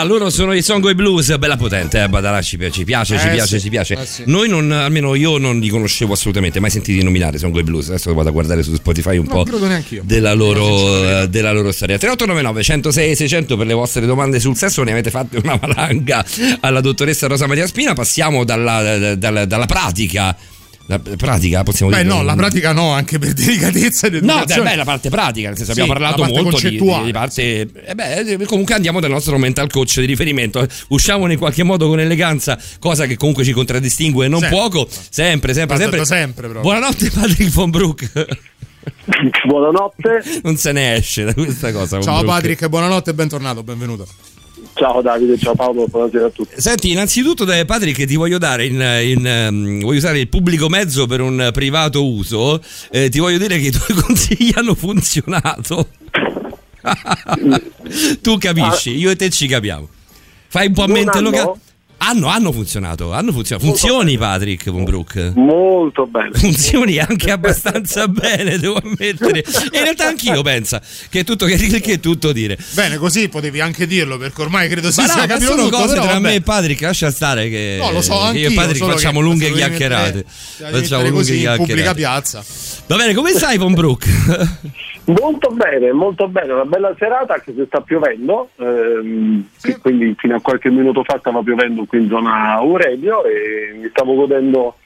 Ah, 0.02 0.04
loro 0.04 0.30
sono 0.30 0.52
i 0.52 0.62
Songo 0.62 0.88
e 0.88 0.96
Blues, 0.96 1.36
bella 1.38 1.56
potente, 1.56 2.02
eh, 2.02 2.08
Badalà, 2.08 2.42
ci, 2.42 2.56
pi- 2.56 2.72
ci 2.72 2.82
piace, 2.82 3.16
ci 3.20 3.28
Eh, 3.28 3.30
piace, 3.30 3.56
sì. 3.58 3.62
ci 3.62 3.68
piace. 3.70 3.94
Eh, 3.94 4.04
sì. 4.04 4.22
Noi 4.26 4.48
non, 4.48 4.72
almeno 4.72 5.14
io 5.14 5.38
non 5.38 5.60
li 5.60 5.68
conoscevo 5.68 6.14
assolutamente, 6.14 6.58
mai 6.58 6.70
sentiti 6.70 7.04
nominare 7.04 7.38
Songo 7.38 7.60
e 7.60 7.62
Blues. 7.62 7.86
Adesso 7.90 8.12
vado 8.12 8.28
a 8.28 8.32
guardare 8.32 8.64
su 8.64 8.74
Spotify 8.74 9.16
un 9.18 9.26
Non 9.28 9.44
po' 9.44 9.58
della 10.02 10.34
loro, 10.34 11.24
della 11.26 11.52
loro 11.52 11.70
storia. 11.70 11.98
3899 11.98 12.62
106 12.64 13.14
600 13.14 13.56
per 13.56 13.66
le 13.68 13.74
vostre 13.74 14.04
domande 14.04 14.40
sul 14.40 14.56
sesso, 14.56 14.82
ne 14.82 14.90
avete 14.90 15.10
fatte 15.10 15.36
una 15.40 15.54
valanga 15.54 16.24
alla 16.58 16.80
dottoressa 16.80 17.28
Rosa 17.28 17.46
Maria 17.46 17.68
Spina. 17.68 17.92
Passiamo 17.92 18.42
dalla, 18.42 19.14
dalla- 19.14 19.44
dalla 19.44 19.66
pratica. 19.66 20.36
La 20.86 20.98
pratica, 20.98 21.62
possiamo 21.62 21.92
Beh, 21.92 22.02
dire. 22.02 22.08
no, 22.14 22.22
la 22.22 22.34
pratica 22.34 22.72
no, 22.72 22.90
anche 22.92 23.18
per 23.18 23.32
delicatezza 23.34 24.08
No, 24.20 24.44
dai, 24.44 24.60
beh, 24.60 24.74
la 24.74 24.84
parte 24.84 25.10
pratica, 25.10 25.48
nel 25.48 25.56
senso 25.56 25.72
Sì, 25.72 25.80
abbiamo 25.80 25.98
parlato 25.98 26.24
molto 26.24 26.42
di, 26.42 26.50
concettuale. 26.50 27.00
di- 27.00 27.06
di 27.06 27.12
parte. 27.12 27.60
eh 27.86 27.94
beh, 27.94 28.44
comunque 28.46 28.74
andiamo 28.74 28.98
dal 29.00 29.10
nostro 29.10 29.38
mental 29.38 29.70
coach 29.70 30.00
di 30.00 30.06
riferimento. 30.06 30.66
Usciamone 30.88 31.34
in 31.34 31.38
qualche 31.38 31.62
modo 31.62 31.86
con 31.88 32.00
eleganza, 32.00 32.58
cosa 32.80 33.06
che 33.06 33.16
comunque 33.16 33.44
ci 33.44 33.52
contraddistingue 33.52 34.26
non 34.28 34.40
Sempre. 34.40 34.58
poco. 34.58 34.88
Sempre, 34.90 35.54
sempre, 35.54 35.76
sempre. 35.76 36.04
sempre. 36.04 36.48
Buonanotte, 36.48 37.10
Patrick 37.10 37.50
von 37.50 37.70
Brook. 37.70 38.10
Buonanotte. 39.46 40.22
Non 40.42 40.56
se 40.56 40.72
ne 40.72 40.94
esce 40.96 41.24
da 41.24 41.32
questa 41.34 41.72
cosa. 41.72 42.00
Ciao. 42.00 42.24
Patrick, 42.24 42.66
buonanotte 42.68 43.10
e 43.10 43.14
bentornato, 43.14 43.62
benvenuto. 43.62 44.06
Ciao 44.74 45.02
Davide, 45.02 45.36
ciao 45.38 45.54
Paolo, 45.54 45.86
buonasera 45.86 46.26
a 46.26 46.30
tutti. 46.30 46.54
Senti, 46.60 46.90
innanzitutto, 46.90 47.44
dai, 47.44 47.64
Patrick, 47.64 48.04
ti 48.06 48.16
voglio 48.16 48.38
dare 48.38 48.64
in, 48.66 48.74
in, 48.74 49.26
ehm, 49.26 49.80
voglio 49.80 49.98
usare 49.98 50.20
il 50.20 50.28
pubblico 50.28 50.68
mezzo 50.68 51.06
per 51.06 51.20
un 51.20 51.50
privato 51.52 52.04
uso. 52.04 52.60
eh, 52.90 53.08
ti 53.08 53.18
voglio 53.18 53.38
dire 53.38 53.58
che 53.58 53.66
i 53.66 53.70
tuoi 53.70 53.96
consigli 54.00 54.52
hanno 54.54 54.74
funzionato. 54.74 55.88
tu 58.22 58.38
capisci, 58.38 58.96
io 58.96 59.10
e 59.10 59.16
te 59.16 59.30
ci 59.30 59.46
capiamo. 59.46 59.88
Fai 60.48 60.68
un 60.68 60.72
po' 60.72 60.82
a 60.82 60.88
mente 60.88 61.20
locale. 61.20 61.52
Hanno, 62.04 62.26
hanno 62.26 62.50
funzionato, 62.50 63.12
hanno 63.12 63.30
funzionato. 63.30 63.68
Funzioni, 63.68 64.18
Patrick 64.18 64.68
Von 64.70 64.82
Brook. 64.82 65.34
Molto 65.36 66.04
bene. 66.06 66.30
Funzioni 66.32 66.98
anche 66.98 67.30
abbastanza 67.30 68.08
bene, 68.10 68.58
devo 68.58 68.80
ammettere. 68.82 69.38
E 69.38 69.78
in 69.78 69.82
realtà 69.84 70.08
anch'io 70.08 70.42
pensa 70.42 70.82
che 71.08 71.20
è 71.20 71.24
tutto, 71.24 71.46
che, 71.46 71.56
che 71.56 71.92
è 71.92 72.00
tutto 72.00 72.32
dire. 72.32 72.58
Bene, 72.74 72.96
così 72.96 73.28
potevi 73.28 73.60
anche 73.60 73.86
dirlo, 73.86 74.18
perché 74.18 74.42
ormai 74.42 74.68
credo 74.68 74.90
si 74.90 75.00
no, 75.00 75.06
sia 75.06 75.16
ma 75.16 75.26
capito 75.26 75.50
sono 75.52 75.62
tutto, 75.62 75.76
cose 75.76 75.94
tra 75.94 76.04
vabbè. 76.06 76.18
me 76.18 76.34
e 76.34 76.40
Patrick, 76.40 76.80
lascia 76.80 77.10
stare 77.12 77.48
che, 77.48 77.76
No, 77.80 77.92
lo 77.92 78.02
so, 78.02 78.32
io 78.32 78.48
e 78.48 78.52
Patrick 78.52 78.84
facciamo 78.84 79.20
che 79.20 79.24
lunghe 79.24 79.52
chiacchierate. 79.52 80.24
Facciamo 80.26 81.08
lunghe 81.08 81.34
in 81.34 81.54
pubblica 81.56 81.94
chiacchierate. 81.94 81.94
piazza. 81.94 82.44
Va 82.88 82.96
bene, 82.96 83.14
come 83.14 83.30
stai 83.30 83.58
Von 83.58 83.74
Brook? 83.74 84.06
Molto 85.04 85.50
bene, 85.50 85.92
molto 85.92 86.28
bene, 86.28 86.52
una 86.52 86.64
bella 86.64 86.94
serata 86.96 87.34
anche 87.34 87.52
se 87.56 87.64
sta 87.66 87.80
piovendo, 87.80 88.50
ehm, 88.56 89.44
quindi 89.80 90.14
fino 90.16 90.36
a 90.36 90.40
qualche 90.40 90.70
minuto 90.70 91.02
fa 91.02 91.18
stava 91.18 91.42
piovendo 91.42 91.84
qui 91.92 92.00
in 92.00 92.08
zona 92.08 92.54
Aurelio 92.54 93.22
e 93.26 93.76
mi 93.78 93.88
stavo 93.90 94.14
godendo 94.14 94.76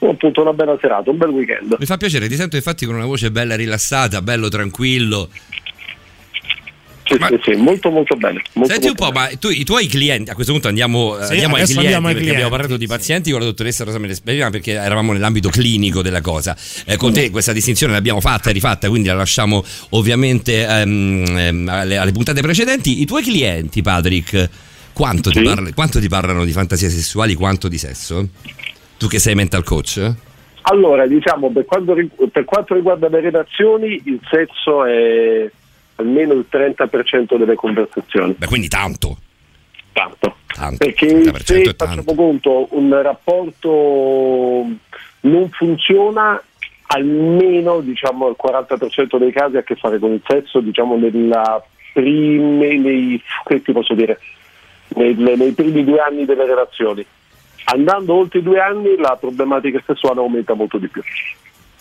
appunto 0.00 0.40
una 0.40 0.54
bella 0.54 0.78
serata, 0.80 1.10
un 1.10 1.18
bel 1.18 1.28
weekend. 1.28 1.76
Mi 1.78 1.84
fa 1.84 1.98
piacere, 1.98 2.28
ti 2.28 2.36
sento 2.36 2.56
infatti 2.56 2.86
con 2.86 2.94
una 2.94 3.04
voce 3.04 3.30
bella 3.30 3.54
rilassata, 3.54 4.22
bello 4.22 4.48
tranquillo. 4.48 5.28
Sì, 7.04 7.18
sì, 7.20 7.38
sì, 7.42 7.56
molto 7.56 7.90
molto 7.90 8.16
bene. 8.16 8.42
Molto, 8.54 8.72
Senti 8.72 8.88
un 8.88 8.94
po', 8.94 9.10
ma 9.10 9.28
tu, 9.38 9.50
i 9.50 9.64
tuoi 9.64 9.86
clienti, 9.86 10.30
a 10.30 10.34
questo 10.34 10.52
punto 10.52 10.68
andiamo, 10.68 11.16
Sì, 11.20 11.32
andiamo 11.32 11.56
ai 11.56 11.64
clienti, 11.64 11.84
andiamo 11.84 12.06
ai 12.08 12.14
perché 12.14 12.30
abbiamo 12.30 12.48
clienti, 12.48 12.56
parlato 12.56 12.76
di 12.78 12.86
pazienti 12.86 13.30
con 13.30 13.40
la 13.40 13.44
dottoressa 13.44 13.84
Rosa 13.84 13.98
Melesperiana 13.98 14.48
perché 14.48 14.72
eravamo 14.72 15.12
nell'ambito 15.12 15.50
clinico 15.50 16.00
della 16.00 16.22
cosa. 16.22 16.56
Eh, 16.86 16.96
con 16.96 17.12
te 17.12 17.28
questa 17.30 17.52
distinzione 17.52 17.92
l'abbiamo 17.92 18.22
fatta 18.22 18.48
e 18.48 18.54
rifatta, 18.54 18.88
quindi 18.88 19.08
la 19.08 19.14
lasciamo 19.14 19.62
ovviamente 19.90 20.66
ehm, 20.66 21.24
ehm, 21.36 21.68
alle, 21.68 21.98
alle 21.98 22.12
puntate 22.12 22.40
precedenti. 22.40 23.02
I 23.02 23.04
tuoi 23.04 23.22
clienti, 23.22 23.82
Patrick, 23.82 24.48
quanto, 24.94 25.30
ti 25.30 25.40
Sì. 25.40 25.44
parla- 25.44 25.72
quanto 25.74 26.00
ti 26.00 26.08
parlano 26.08 26.44
di 26.44 26.52
fantasie 26.52 26.88
sessuali, 26.88 27.34
quanto 27.34 27.68
di 27.68 27.76
sesso? 27.76 28.26
Tu 28.96 29.06
che 29.08 29.18
sei 29.18 29.34
mental 29.34 29.64
coach? 29.64 30.12
Allora, 30.62 31.06
diciamo, 31.06 31.50
per 31.50 31.66
quanto, 31.66 31.94
per 32.32 32.44
quanto 32.46 32.72
riguarda 32.74 33.08
le 33.08 33.20
relazioni, 33.20 34.00
il 34.06 34.18
sesso 34.30 34.86
è 34.86 35.50
almeno 35.96 36.32
il 36.32 36.46
30% 36.48 37.36
delle 37.36 37.54
conversazioni. 37.54 38.32
Beh, 38.38 38.46
quindi 38.46 38.68
tanto. 38.68 39.18
Tanto. 39.92 40.36
Tanto. 40.46 40.76
Perché 40.78 41.06
30% 41.06 41.34
se 41.44 41.74
facciamo 41.76 42.14
conto 42.14 42.68
un 42.70 43.00
rapporto 43.02 44.66
non 45.20 45.48
funziona, 45.50 46.40
almeno 46.86 47.80
diciamo 47.80 48.28
il 48.28 48.36
40% 48.42 49.18
dei 49.18 49.32
casi 49.32 49.56
ha 49.56 49.60
a 49.60 49.62
che 49.62 49.76
fare 49.76 49.98
con 49.98 50.12
il 50.12 50.22
sesso, 50.26 50.60
diciamo 50.60 50.96
nella 50.96 51.62
prime, 51.92 52.76
nei, 52.78 53.22
che 53.44 53.62
ti 53.62 53.72
posso 53.72 53.94
dire, 53.94 54.18
nei, 54.96 55.14
nei 55.14 55.52
primi 55.52 55.84
due 55.84 55.98
anni 55.98 56.24
delle 56.24 56.46
relazioni. 56.46 57.04
Andando 57.66 58.14
oltre 58.14 58.40
i 58.40 58.42
due 58.42 58.60
anni 58.60 58.96
la 58.96 59.16
problematica 59.18 59.82
sessuale 59.86 60.20
aumenta 60.20 60.54
molto 60.54 60.78
di 60.78 60.88
più. 60.88 61.02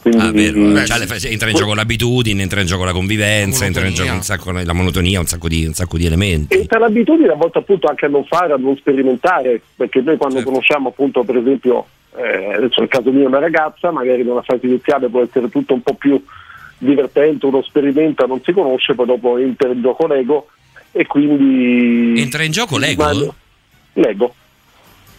Quindi, 0.01 0.19
Ah, 0.19 0.31
vero. 0.31 0.85
Cioè, 0.85 1.31
entra 1.31 1.49
in 1.49 1.55
gioco 1.55 1.73
l'abitudine, 1.73 2.41
entra 2.41 2.59
in 2.59 2.67
gioco 2.67 2.84
la 2.84 2.91
convivenza, 2.91 3.65
entra 3.65 3.85
in 3.85 3.93
gioco 3.93 4.11
un 4.11 4.21
sacco 4.21 4.51
la 4.51 4.73
monotonia, 4.73 5.19
un 5.19 5.25
sacco 5.25 5.47
di, 5.47 5.65
un 5.65 5.73
sacco 5.73 5.97
di 5.97 6.05
elementi. 6.05 6.55
E 6.57 6.65
per 6.65 6.80
l'abitudine 6.80 7.31
a 7.31 7.35
volte 7.35 7.59
appunto 7.59 7.88
anche 7.88 8.05
a 8.05 8.09
non 8.09 8.25
fare, 8.25 8.51
a 8.51 8.57
non 8.57 8.75
sperimentare, 8.75 9.61
perché 9.75 10.01
noi 10.01 10.17
quando 10.17 10.38
Certo. 10.38 10.49
conosciamo 10.51 10.89
appunto 10.89 11.23
per 11.23 11.38
esempio, 11.38 11.85
eh, 12.17 12.53
adesso 12.53 12.81
nel 12.81 12.89
caso 12.89 13.11
mio 13.11 13.27
una 13.27 13.39
ragazza, 13.39 13.91
magari 13.91 14.23
nella 14.23 14.41
fase 14.41 14.65
iniziale 14.65 15.07
può 15.07 15.21
essere 15.21 15.49
tutto 15.49 15.73
un 15.73 15.81
po' 15.81 15.93
più 15.93 16.21
divertente, 16.77 17.45
uno 17.45 17.61
sperimenta, 17.61 18.25
non 18.25 18.41
si 18.43 18.51
conosce, 18.51 18.95
poi 18.95 19.05
dopo 19.05 19.38
entra 19.38 19.69
in 19.69 19.81
gioco 19.81 20.05
l'ego 20.07 20.47
e 20.94 21.06
quindi... 21.06 22.22
Entra 22.22 22.44
in 22.44 22.52
gioco 22.52 22.78
l'ego? 22.78 23.03
Ma- 23.03 23.34
L'ego. 23.95 24.34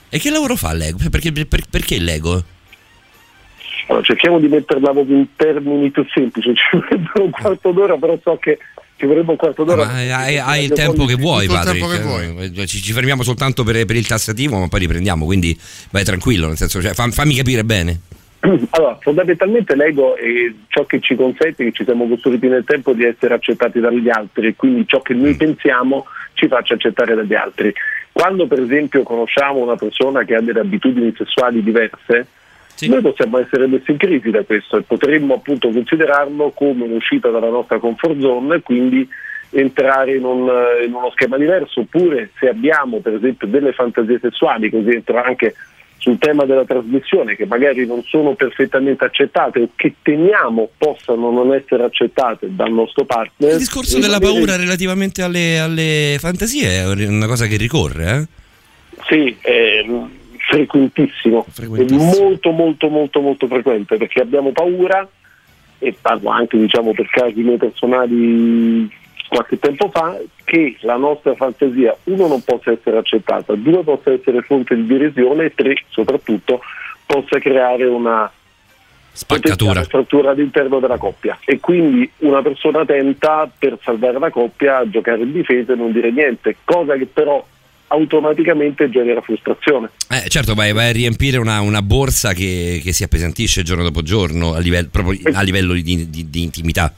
E 0.09 0.19
che 0.19 0.31
lavoro 0.31 0.57
fa 0.57 0.73
l'ego? 0.73 0.99
Perché, 1.11 1.31
per- 1.33 1.67
perché 1.69 1.99
l'ego? 1.99 2.43
Allora, 3.89 4.03
cerchiamo 4.05 4.39
di 4.41 4.49
metterla 4.49 4.91
proprio 4.93 5.17
in 5.19 5.27
termini 5.37 5.91
più 5.91 6.07
semplici, 6.13 6.55
ci 6.57 6.63
vorrebbero 6.77 7.25
un 7.25 7.31
quarto 7.31 7.71
d'ora, 7.71 7.97
però 7.97 8.19
so 8.23 8.39
che 8.41 8.59
ci 8.97 9.05
vorrebbe 9.07 9.33
un 9.33 9.37
quarto 9.37 9.63
d'ora. 9.65 9.85
Ma 9.85 9.93
hai, 9.93 10.39
hai 10.39 10.65
il 10.65 10.73
tempo 10.73 11.05
che 11.05 11.15
vuoi, 11.17 11.47
Patrick. 11.47 11.87
tempo 11.87 12.37
che 12.39 12.61
Eh, 12.63 12.67
Ci, 12.67 12.81
ci 12.81 12.93
fermiamo 12.93 13.23
soltanto 13.23 13.63
per, 13.63 13.85
per 13.85 13.97
il 13.97 14.07
tassativo, 14.07 14.59
ma 14.59 14.69
poi 14.69 14.81
riprendiamo. 14.81 15.25
Quindi 15.27 15.59
vai 15.91 16.03
tranquillo, 16.05 16.47
nel 16.47 16.57
senso, 16.57 16.81
cioè, 16.81 16.95
fam- 16.95 17.13
fammi 17.13 17.35
capire 17.35 17.65
bene. 17.65 18.01
Allora, 18.71 18.99
fondamentalmente 19.01 19.75
l'ego 19.75 20.17
è 20.17 20.53
ciò 20.69 20.85
che 20.85 21.01
ci 21.01 21.15
consente, 21.15 21.65
che 21.65 21.73
ci 21.73 21.85
siamo 21.85 22.07
costruiti 22.07 22.47
nel 22.47 22.65
tempo 22.65 22.93
di 22.93 23.05
essere 23.05 23.35
accettati 23.35 23.81
dagli 23.81 24.11
altri 24.11 24.49
e 24.49 24.55
quindi 24.57 24.87
ciò 24.87 25.01
che 25.01 25.15
Mm. 25.15 25.23
noi 25.23 25.35
pensiamo 25.37 26.07
ci 26.35 26.47
faccia 26.49 26.75
accettare 26.75 27.15
dagli 27.15 27.35
altri. 27.35 27.73
Quando 28.13 28.47
per 28.47 28.61
esempio 28.61 29.03
conosciamo 29.03 29.61
una 29.61 29.77
persona 29.77 30.25
che 30.25 30.35
ha 30.35 30.41
delle 30.41 30.61
abitudini 30.61 31.15
sessuali 31.17 31.63
diverse, 31.63 32.27
noi 32.89 33.01
possiamo 33.01 33.39
essere 33.39 33.67
messi 33.67 33.93
in 33.93 33.97
crisi 33.97 34.31
da 34.31 34.43
questo 34.43 34.77
e 34.77 34.83
potremmo 34.83 35.35
appunto 35.35 35.71
considerarlo 35.71 36.51
come 36.51 36.85
un'uscita 36.85 37.31
dalla 37.31 37.49
nostra 37.49 37.79
comfort 37.79 38.21
zone 38.21 38.57
e 38.57 38.61
quindi 38.63 39.09
entrare 39.51 40.17
in, 40.17 40.25
un- 40.25 40.51
in 40.85 40.93
uno 40.93 41.11
schema 41.13 41.39
diverso 41.39 41.81
oppure 41.81 42.31
se 42.39 42.49
abbiamo 42.49 42.99
per 42.99 43.15
esempio 43.15 43.47
delle 43.47 43.73
fantasie 43.73 44.19
sessuali, 44.21 44.69
così 44.71 44.91
entro 44.91 45.23
anche 45.23 45.55
sul 46.05 46.19
tema 46.19 46.45
della 46.45 46.67
trasmissione 46.67 47.35
che 47.35 47.47
magari 47.47 47.87
non 47.87 48.03
sono 48.03 48.35
perfettamente 48.35 49.07
accettate 49.07 49.61
o 49.61 49.69
che 49.75 49.95
temiamo 50.03 50.69
possano 50.77 51.31
non 51.31 51.55
essere 51.55 51.83
accettate 51.83 52.55
dal 52.55 52.71
nostro 52.71 53.07
partner. 53.07 53.53
Il 53.53 53.57
discorso 53.57 53.99
della 53.99 54.19
magari- 54.21 54.35
paura 54.35 54.57
relativamente 54.57 55.23
alle, 55.23 55.59
alle 55.59 56.17
fantasie 56.21 56.83
è 56.83 57.07
una 57.07 57.27
cosa 57.27 57.47
che 57.47 57.57
ricorre, 57.57 58.17
eh? 58.17 58.27
Sì, 59.09 59.35
è 59.41 59.83
frequentissimo, 60.51 61.47
Frequentissimo. 61.49 62.13
è 62.13 62.21
molto 62.21 62.51
molto 62.51 62.89
molto 62.89 63.21
molto 63.21 63.47
frequente 63.47 63.97
perché 63.97 64.21
abbiamo 64.21 64.53
paura 64.53 65.09
e 65.79 65.97
parlo 65.99 66.29
anche 66.29 66.59
diciamo 66.59 66.93
per 66.93 67.09
casi 67.09 67.41
miei 67.41 67.57
personali 67.57 68.91
qualche 69.29 69.59
tempo 69.59 69.91
fa 69.91 70.19
che 70.45 70.77
la 70.81 70.97
nostra 70.97 71.35
fantasia 71.35 71.97
uno 72.05 72.27
non 72.29 72.43
possa 72.43 72.71
essere 72.71 72.99
accettata, 72.99 73.55
due 73.55 73.83
possa 73.83 74.13
essere 74.13 74.43
fonte 74.43 74.75
di 74.77 74.87
derisione 74.87 75.47
e 75.47 75.55
tre 75.55 75.75
soprattutto 75.91 76.61
possa 77.07 77.39
creare 77.39 77.85
una 77.87 78.31
Spaccatura. 79.13 79.85
frattura 79.85 80.31
all'interno 80.31 80.81
della 80.81 80.99
coppia 80.99 81.39
e 81.45 81.61
quindi 81.61 82.11
una 82.19 82.43
persona 82.43 82.85
tenta 82.85 83.49
per 83.57 83.79
salvare 83.83 84.19
la 84.19 84.31
coppia 84.31 84.79
a 84.79 84.91
giocare 84.91 85.23
in 85.23 85.33
difesa 85.33 85.73
e 85.73 85.77
non 85.77 85.93
dire 85.93 86.11
niente, 86.11 86.57
cosa 86.65 86.97
che 86.97 87.07
però 87.07 87.45
automaticamente 87.87 88.91
genera 88.91 89.21
frustrazione. 89.21 89.91
Eh, 90.11 90.29
certo, 90.29 90.55
vai, 90.55 90.73
vai 90.73 90.89
a 90.89 90.93
riempire 90.93 91.39
una, 91.39 91.61
una 91.61 91.81
borsa 91.83 92.33
che, 92.33 92.81
che 92.83 92.93
si 92.93 93.05
appesantisce 93.05 93.63
giorno 93.63 93.85
dopo 93.85 94.03
giorno 94.03 94.55
a 94.55 94.59
livello, 94.59 94.89
proprio 94.91 95.21
a 95.33 95.43
livello 95.43 95.75
di, 95.75 96.11
di- 96.11 96.29
di 96.29 96.43
intimità. 96.43 96.93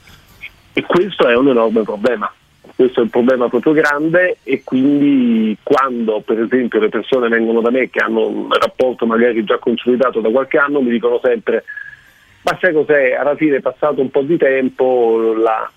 E 0.79 0.83
questo 0.83 1.27
è 1.27 1.35
un 1.35 1.49
enorme 1.49 1.81
problema. 1.85 2.31
Questo 2.75 3.01
è 3.01 3.03
un 3.05 3.09
problema 3.09 3.49
proprio 3.49 3.73
grande 3.73 4.37
e 4.43 4.61
quindi 4.63 5.57
quando 5.63 6.21
per 6.21 6.39
esempio 6.39 6.81
le 6.81 6.91
persone 6.91 7.29
vengono 7.29 7.63
da 7.63 7.71
me 7.71 7.89
che 7.89 8.01
hanno 8.01 8.27
un 8.27 8.53
rapporto 8.53 9.07
magari 9.07 9.43
già 9.45 9.57
consolidato 9.57 10.21
da 10.21 10.29
qualche 10.29 10.59
anno 10.59 10.83
mi 10.83 10.91
dicono 10.91 11.19
sempre 11.23 11.65
ma 12.43 12.59
sai 12.61 12.75
cos'è? 12.75 13.15
Alla 13.15 13.35
fine 13.37 13.57
è 13.57 13.61
passato 13.61 14.03
un 14.03 14.11
po' 14.11 14.21
di 14.21 14.37
tempo, 14.37 15.35
la, 15.35 15.69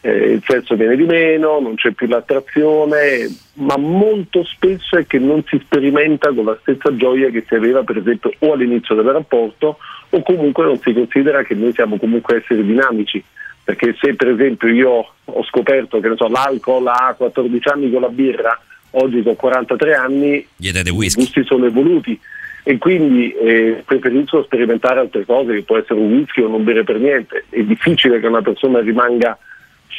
eh, 0.00 0.32
il 0.32 0.42
sesso 0.44 0.76
viene 0.76 0.96
di 0.96 1.04
meno, 1.04 1.60
non 1.60 1.74
c'è 1.74 1.90
più 1.90 2.06
l'attrazione, 2.06 3.28
ma 3.56 3.76
molto 3.76 4.42
spesso 4.44 4.96
è 4.96 5.06
che 5.06 5.18
non 5.18 5.44
si 5.46 5.60
sperimenta 5.62 6.32
con 6.32 6.46
la 6.46 6.56
stessa 6.62 6.96
gioia 6.96 7.28
che 7.28 7.44
si 7.46 7.54
aveva 7.54 7.82
per 7.82 7.98
esempio 7.98 8.32
o 8.38 8.52
all'inizio 8.54 8.94
del 8.94 9.04
rapporto 9.04 9.78
o 10.08 10.22
comunque 10.22 10.64
non 10.64 10.78
si 10.78 10.94
considera 10.94 11.42
che 11.42 11.54
noi 11.54 11.74
siamo 11.74 11.98
comunque 11.98 12.38
esseri 12.38 12.64
dinamici. 12.64 13.22
Perché 13.68 13.94
se 14.00 14.14
per 14.14 14.28
esempio 14.28 14.66
io 14.68 15.12
ho 15.26 15.44
scoperto 15.44 16.00
che 16.00 16.08
ne 16.08 16.16
so, 16.16 16.26
l'alcol 16.26 16.86
a 16.86 17.14
14 17.14 17.68
anni 17.68 17.90
con 17.90 18.00
la 18.00 18.08
birra, 18.08 18.58
oggi 18.92 19.22
con 19.22 19.36
43 19.36 19.94
anni, 19.94 20.46
i 20.56 21.12
gusti 21.12 21.44
sono 21.44 21.66
evoluti 21.66 22.18
e 22.62 22.78
quindi 22.78 23.30
eh, 23.34 23.82
preferisco 23.84 24.42
sperimentare 24.44 25.00
altre 25.00 25.26
cose 25.26 25.52
che 25.52 25.62
può 25.64 25.76
essere 25.76 26.00
un 26.00 26.14
whisky 26.14 26.40
o 26.40 26.48
non 26.48 26.64
bere 26.64 26.82
per 26.82 26.98
niente. 26.98 27.44
È 27.50 27.60
difficile 27.60 28.20
che 28.20 28.26
una 28.26 28.40
persona 28.40 28.80
rimanga 28.80 29.36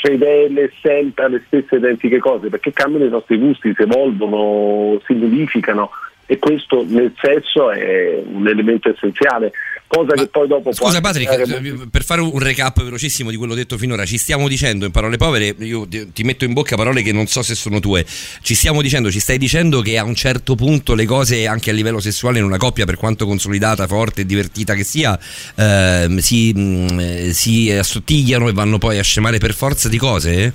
fedele 0.02 0.72
sempre 0.82 1.26
alle 1.26 1.44
stesse 1.46 1.76
identiche 1.76 2.18
cose 2.18 2.50
perché 2.50 2.74
cambiano 2.74 3.06
i 3.06 3.10
nostri 3.10 3.38
gusti, 3.38 3.72
si 3.76 3.84
evolvono, 3.84 5.00
si 5.06 5.14
modificano 5.14 5.91
e 6.26 6.40
questo 6.40 6.84
nel 6.88 7.14
sesso 7.22 7.70
è 7.70 8.20
un 8.26 8.48
elemento 8.48 8.90
essenziale. 8.90 9.52
Cosa 9.90 10.14
che 10.14 10.28
poi 10.28 10.48
dopo 10.48 10.72
Scusa 10.72 11.02
Patrick, 11.02 11.32
eh, 11.32 11.88
per 11.90 12.03
fare 12.03 12.22
un 12.22 12.38
recap 12.38 12.84
velocissimo 12.84 13.32
di 13.32 13.38
quello 13.38 13.56
detto 13.56 13.76
finora, 13.76 14.06
ci 14.06 14.20
stiamo 14.20 14.48
dicendo 14.48 14.86
in 14.86 14.91
parole 14.91 15.18
povere, 15.18 15.56
io 15.57 15.88
ti 15.88 16.24
metto 16.24 16.45
in 16.45 16.53
bocca 16.53 16.76
parole 16.76 17.02
che 17.02 17.11
non 17.11 17.26
so 17.26 17.41
se 17.41 17.56
sono 17.56 17.80
tue, 17.80 18.06
ci 18.44 18.53
stiamo 18.53 18.84
dicendo, 18.84 19.10
ci 19.10 19.20
stai 19.20 19.40
dicendo 19.40 19.82
che 19.82 19.98
a 19.98 20.03
un 20.03 20.14
certo 20.14 20.53
punto 20.53 20.94
le 20.94 21.06
cose 21.06 21.48
anche 21.48 21.72
a 21.72 21.74
livello 21.74 21.99
sessuale 21.99 22.38
in 22.38 22.44
una 22.44 22.57
coppia, 22.57 22.86
per 22.86 22.98
quanto 22.98 23.26
consolidata, 23.26 23.88
forte 23.88 24.22
e 24.22 24.26
divertita 24.28 24.76
che 24.76 24.84
sia, 24.84 25.18
ehm, 25.56 26.20
si, 26.20 26.53
mh, 26.53 26.99
eh, 26.99 27.34
si 27.34 27.72
assottigliano 27.72 28.48
e 28.48 28.53
vanno 28.53 28.78
poi 28.78 28.99
a 28.99 29.03
scemare 29.03 29.40
per 29.40 29.56
forza 29.56 29.90
di 29.90 29.98
cose? 29.98 30.53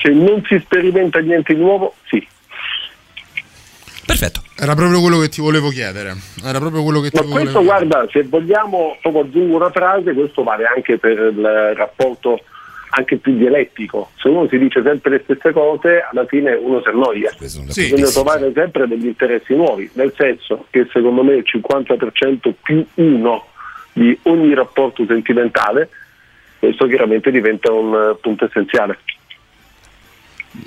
Se 0.00 0.08
non 0.08 0.42
si 0.48 0.58
sperimenta 0.64 1.18
niente 1.18 1.52
di 1.52 1.60
nuovo, 1.60 1.94
sì. 2.08 2.26
Perfetto. 4.06 4.40
Era 4.56 4.74
proprio 4.74 5.00
quello 5.00 5.18
che 5.18 5.28
ti 5.28 5.40
volevo 5.40 5.68
chiedere. 5.70 6.14
Era 6.44 6.60
proprio 6.60 6.82
quello 6.82 7.00
che 7.00 7.10
ti 7.10 7.16
Ma 7.16 7.22
volevo 7.22 7.40
questo, 7.40 7.62
guarda, 7.62 8.06
se 8.10 8.22
vogliamo, 8.22 8.96
proprio 9.02 9.24
aggiungo 9.24 9.56
una 9.56 9.70
frase, 9.70 10.14
questo 10.14 10.44
vale 10.44 10.64
anche 10.64 10.96
per 10.96 11.18
il 11.18 11.74
rapporto 11.74 12.40
anche 12.90 13.16
più 13.16 13.36
dialettico. 13.36 14.10
Se 14.16 14.28
uno 14.28 14.46
si 14.48 14.58
dice 14.58 14.80
sempre 14.82 15.10
le 15.10 15.20
stesse 15.24 15.52
cose, 15.52 16.04
alla 16.08 16.24
fine 16.24 16.54
uno 16.54 16.80
si 16.80 16.88
annoia. 16.88 17.30
Sì, 17.30 17.60
Bisogna 17.60 18.06
sì, 18.06 18.12
trovare 18.12 18.52
sempre 18.54 18.86
degli 18.86 19.06
interessi 19.06 19.54
nuovi, 19.54 19.90
nel 19.94 20.14
senso 20.16 20.66
che 20.70 20.86
secondo 20.92 21.22
me 21.22 21.34
il 21.34 21.44
50% 21.44 22.52
più 22.62 22.86
uno 22.94 23.44
di 23.92 24.16
ogni 24.22 24.54
rapporto 24.54 25.04
sentimentale, 25.04 25.88
questo 26.58 26.86
chiaramente 26.86 27.30
diventa 27.30 27.72
un 27.72 28.16
punto 28.20 28.44
essenziale. 28.44 28.98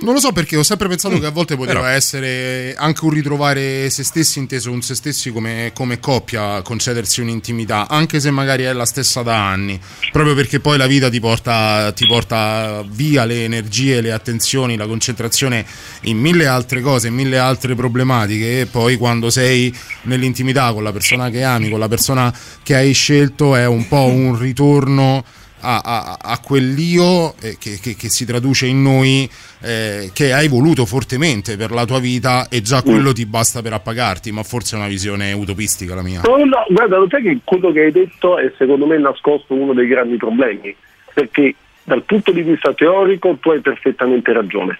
Non 0.02 0.14
lo 0.14 0.20
so 0.20 0.32
perché 0.32 0.56
ho 0.56 0.64
sempre 0.64 0.88
pensato 0.88 1.20
che 1.20 1.26
a 1.26 1.32
volte 1.32 1.56
poteva 1.58 1.80
Però- 1.82 1.92
essere 1.92 2.74
anche 2.78 3.04
un 3.04 3.12
ritrovare 3.12 3.90
se 3.90 4.04
stessi, 4.04 4.40
inteso 4.40 4.72
un 4.72 4.82
se 4.82 4.96
stessi 4.96 5.32
come, 5.32 5.72
come 5.74 6.00
coppia, 6.00 6.62
concedersi 6.62 7.22
un'intimità, 7.22 7.88
anche 7.90 8.20
se 8.20 8.32
magari 8.32 8.64
è 8.64 8.72
la 8.72 8.86
stessa 8.86 9.24
da 9.24 9.50
anni, 9.50 9.80
proprio 10.12 10.36
perché 10.36 10.60
poi 10.60 10.78
la 10.78 10.88
vita 10.88 11.10
ti 11.10 11.20
porta, 11.20 11.92
ti 11.94 12.08
porta 12.08 12.84
via 12.88 13.26
le 13.26 13.44
energie, 13.44 14.00
le 14.00 14.12
attenzioni, 14.12 14.78
la 14.78 14.88
concentrazione 14.88 15.66
in 16.02 16.18
mille 16.18 16.48
altre 16.48 16.82
cose, 16.82 17.08
in 17.08 17.16
mille 17.16 17.38
altre 17.38 17.76
problematiche 17.76 18.62
e 18.62 18.66
poi 18.68 18.96
quando 18.96 19.30
sei 19.30 19.76
nell'intimità 20.04 20.72
con 20.72 20.84
la 20.84 20.94
persona 20.94 21.30
che 21.30 21.44
ami, 21.44 21.70
con 21.70 21.80
la 21.80 21.88
persona 21.90 22.34
che 22.64 22.76
hai 22.76 22.94
scelto 22.94 23.56
è 23.56 23.66
un 23.66 23.88
po' 23.88 24.06
un 24.06 24.38
ritorno 24.38 25.26
a, 25.60 25.82
a- 25.84 26.18
a 26.22 26.40
quell'io 26.40 27.34
eh, 27.42 27.58
che, 27.60 27.80
che- 27.82 27.96
che 27.96 28.10
si 28.10 28.26
traduce 28.26 28.66
in 28.66 28.82
noi 28.82 29.30
eh, 29.62 30.10
che 30.14 30.34
hai 30.34 30.48
voluto 30.48 30.86
fortemente 30.86 31.58
per 31.58 31.72
la 31.72 31.86
tua 31.86 32.00
vita 32.00 32.48
e 32.50 32.62
già 32.62 32.82
quello 32.82 33.12
ti 33.14 33.26
basta 33.26 33.62
per 33.62 33.74
appagarti, 33.74 34.32
ma 34.32 34.44
forse 34.44 34.76
è 34.76 34.80
una 34.80 34.88
visione 34.88 35.32
utopistica 35.34 35.96
la 35.96 36.02
mia. 36.02 36.22
No, 36.24 36.38
no, 36.38 36.66
guarda, 36.70 36.98
lo 36.98 37.08
sai 37.10 37.22
che 37.24 37.38
quello 37.44 37.72
che 37.72 37.82
hai 37.82 37.92
detto 37.92 38.38
è 38.38 38.52
secondo 38.58 38.86
me 38.86 38.98
nascosto 38.98 39.54
uno 39.54 39.74
dei 39.74 39.88
grandi 39.88 40.18
problemi, 40.18 40.76
perché 41.14 41.56
dal 41.84 42.04
punto 42.04 42.32
di 42.32 42.42
vista 42.42 42.74
teorico 42.74 43.38
tu 43.42 43.50
hai 43.52 43.60
perfettamente 43.62 44.32
ragione, 44.32 44.78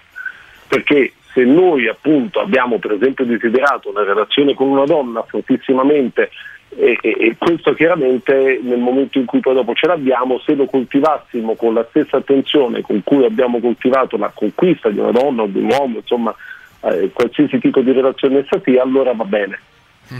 perché 0.68 1.12
se 1.32 1.44
noi 1.44 1.86
appunto 1.88 2.40
abbiamo 2.40 2.78
per 2.78 2.92
esempio 2.92 3.24
desiderato 3.24 3.90
una 3.90 4.02
relazione 4.04 4.54
con 4.54 4.68
una 4.68 4.84
donna 4.84 5.22
fortissimamente 5.28 6.30
e, 6.76 6.96
e- 7.00 7.16
e 7.18 7.36
questo 7.36 7.74
chiaramente 7.74 8.60
nel 8.62 8.78
momento 8.78 9.18
in 9.18 9.24
cui 9.24 9.40
poi 9.40 9.54
dopo 9.54 9.74
ce 9.74 9.86
l'abbiamo, 9.86 10.40
se 10.44 10.54
lo 10.54 10.66
coltivassimo 10.66 11.54
con 11.54 11.74
la 11.74 11.86
stessa 11.90 12.18
attenzione 12.18 12.80
con 12.82 13.02
cui 13.02 13.24
abbiamo 13.24 13.60
coltivato 13.60 14.16
la 14.16 14.30
conquista 14.34 14.88
di 14.88 14.98
una 14.98 15.10
donna 15.10 15.42
o 15.42 15.46
di 15.46 15.58
un 15.58 15.70
uomo, 15.70 15.96
insomma 15.98 16.34
eh, 16.82 17.10
qualsiasi 17.12 17.58
tipo 17.58 17.80
di 17.80 17.92
relazione 17.92 18.38
essa 18.38 18.60
sia, 18.64 18.82
allora 18.82 19.12
va 19.12 19.24
bene, 19.24 19.58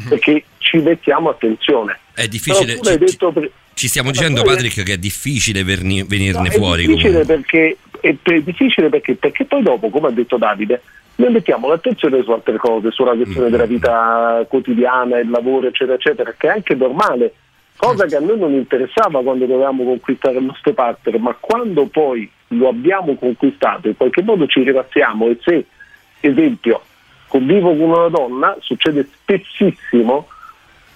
perché 0.08 0.44
ci 0.58 0.78
mettiamo 0.78 1.30
attenzione. 1.30 1.98
È 2.14 2.26
difficile, 2.26 2.78
ci, 2.80 2.98
detto 2.98 3.32
per- 3.32 3.50
ci 3.74 3.88
stiamo 3.88 4.10
dicendo 4.10 4.42
Patrick 4.42 4.82
che 4.82 4.92
è 4.94 4.98
difficile 4.98 5.64
venirne 5.64 6.48
è 6.48 6.50
fuori 6.50 6.86
difficile 6.86 7.24
comunque. 7.24 7.36
perché, 7.36 7.76
è, 8.00 8.14
è 8.22 8.40
difficile 8.40 8.88
perché, 8.88 9.14
perché 9.14 9.44
poi 9.44 9.62
dopo, 9.62 9.88
come 9.88 10.08
ha 10.08 10.10
detto 10.10 10.36
Davide, 10.36 10.82
noi 11.16 11.32
mettiamo 11.32 11.68
l'attenzione 11.68 12.22
su 12.22 12.30
altre 12.30 12.56
cose, 12.56 12.90
sulla 12.90 13.14
questione 13.14 13.48
Mm. 13.48 13.50
della 13.50 13.66
vita 13.66 14.44
quotidiana, 14.48 15.18
il 15.18 15.28
lavoro, 15.28 15.66
eccetera, 15.66 15.96
eccetera, 15.96 16.34
che 16.36 16.46
è 16.46 16.50
anche 16.50 16.74
normale, 16.74 17.34
cosa 17.76 18.06
che 18.06 18.16
a 18.16 18.20
noi 18.20 18.38
non 18.38 18.52
interessava 18.52 19.22
quando 19.22 19.46
dovevamo 19.46 19.84
conquistare 19.84 20.38
il 20.38 20.44
nostro 20.44 20.72
partner, 20.72 21.18
ma 21.18 21.36
quando 21.38 21.86
poi 21.86 22.30
lo 22.48 22.68
abbiamo 22.68 23.14
conquistato, 23.16 23.88
in 23.88 23.96
qualche 23.96 24.22
modo 24.22 24.46
ci 24.46 24.62
rilassiamo 24.62 25.26
e 25.28 25.38
se, 25.42 25.66
esempio, 26.20 26.82
convivo 27.28 27.70
con 27.70 27.90
una 27.90 28.08
donna, 28.08 28.56
succede 28.60 29.06
spessissimo 29.12 30.26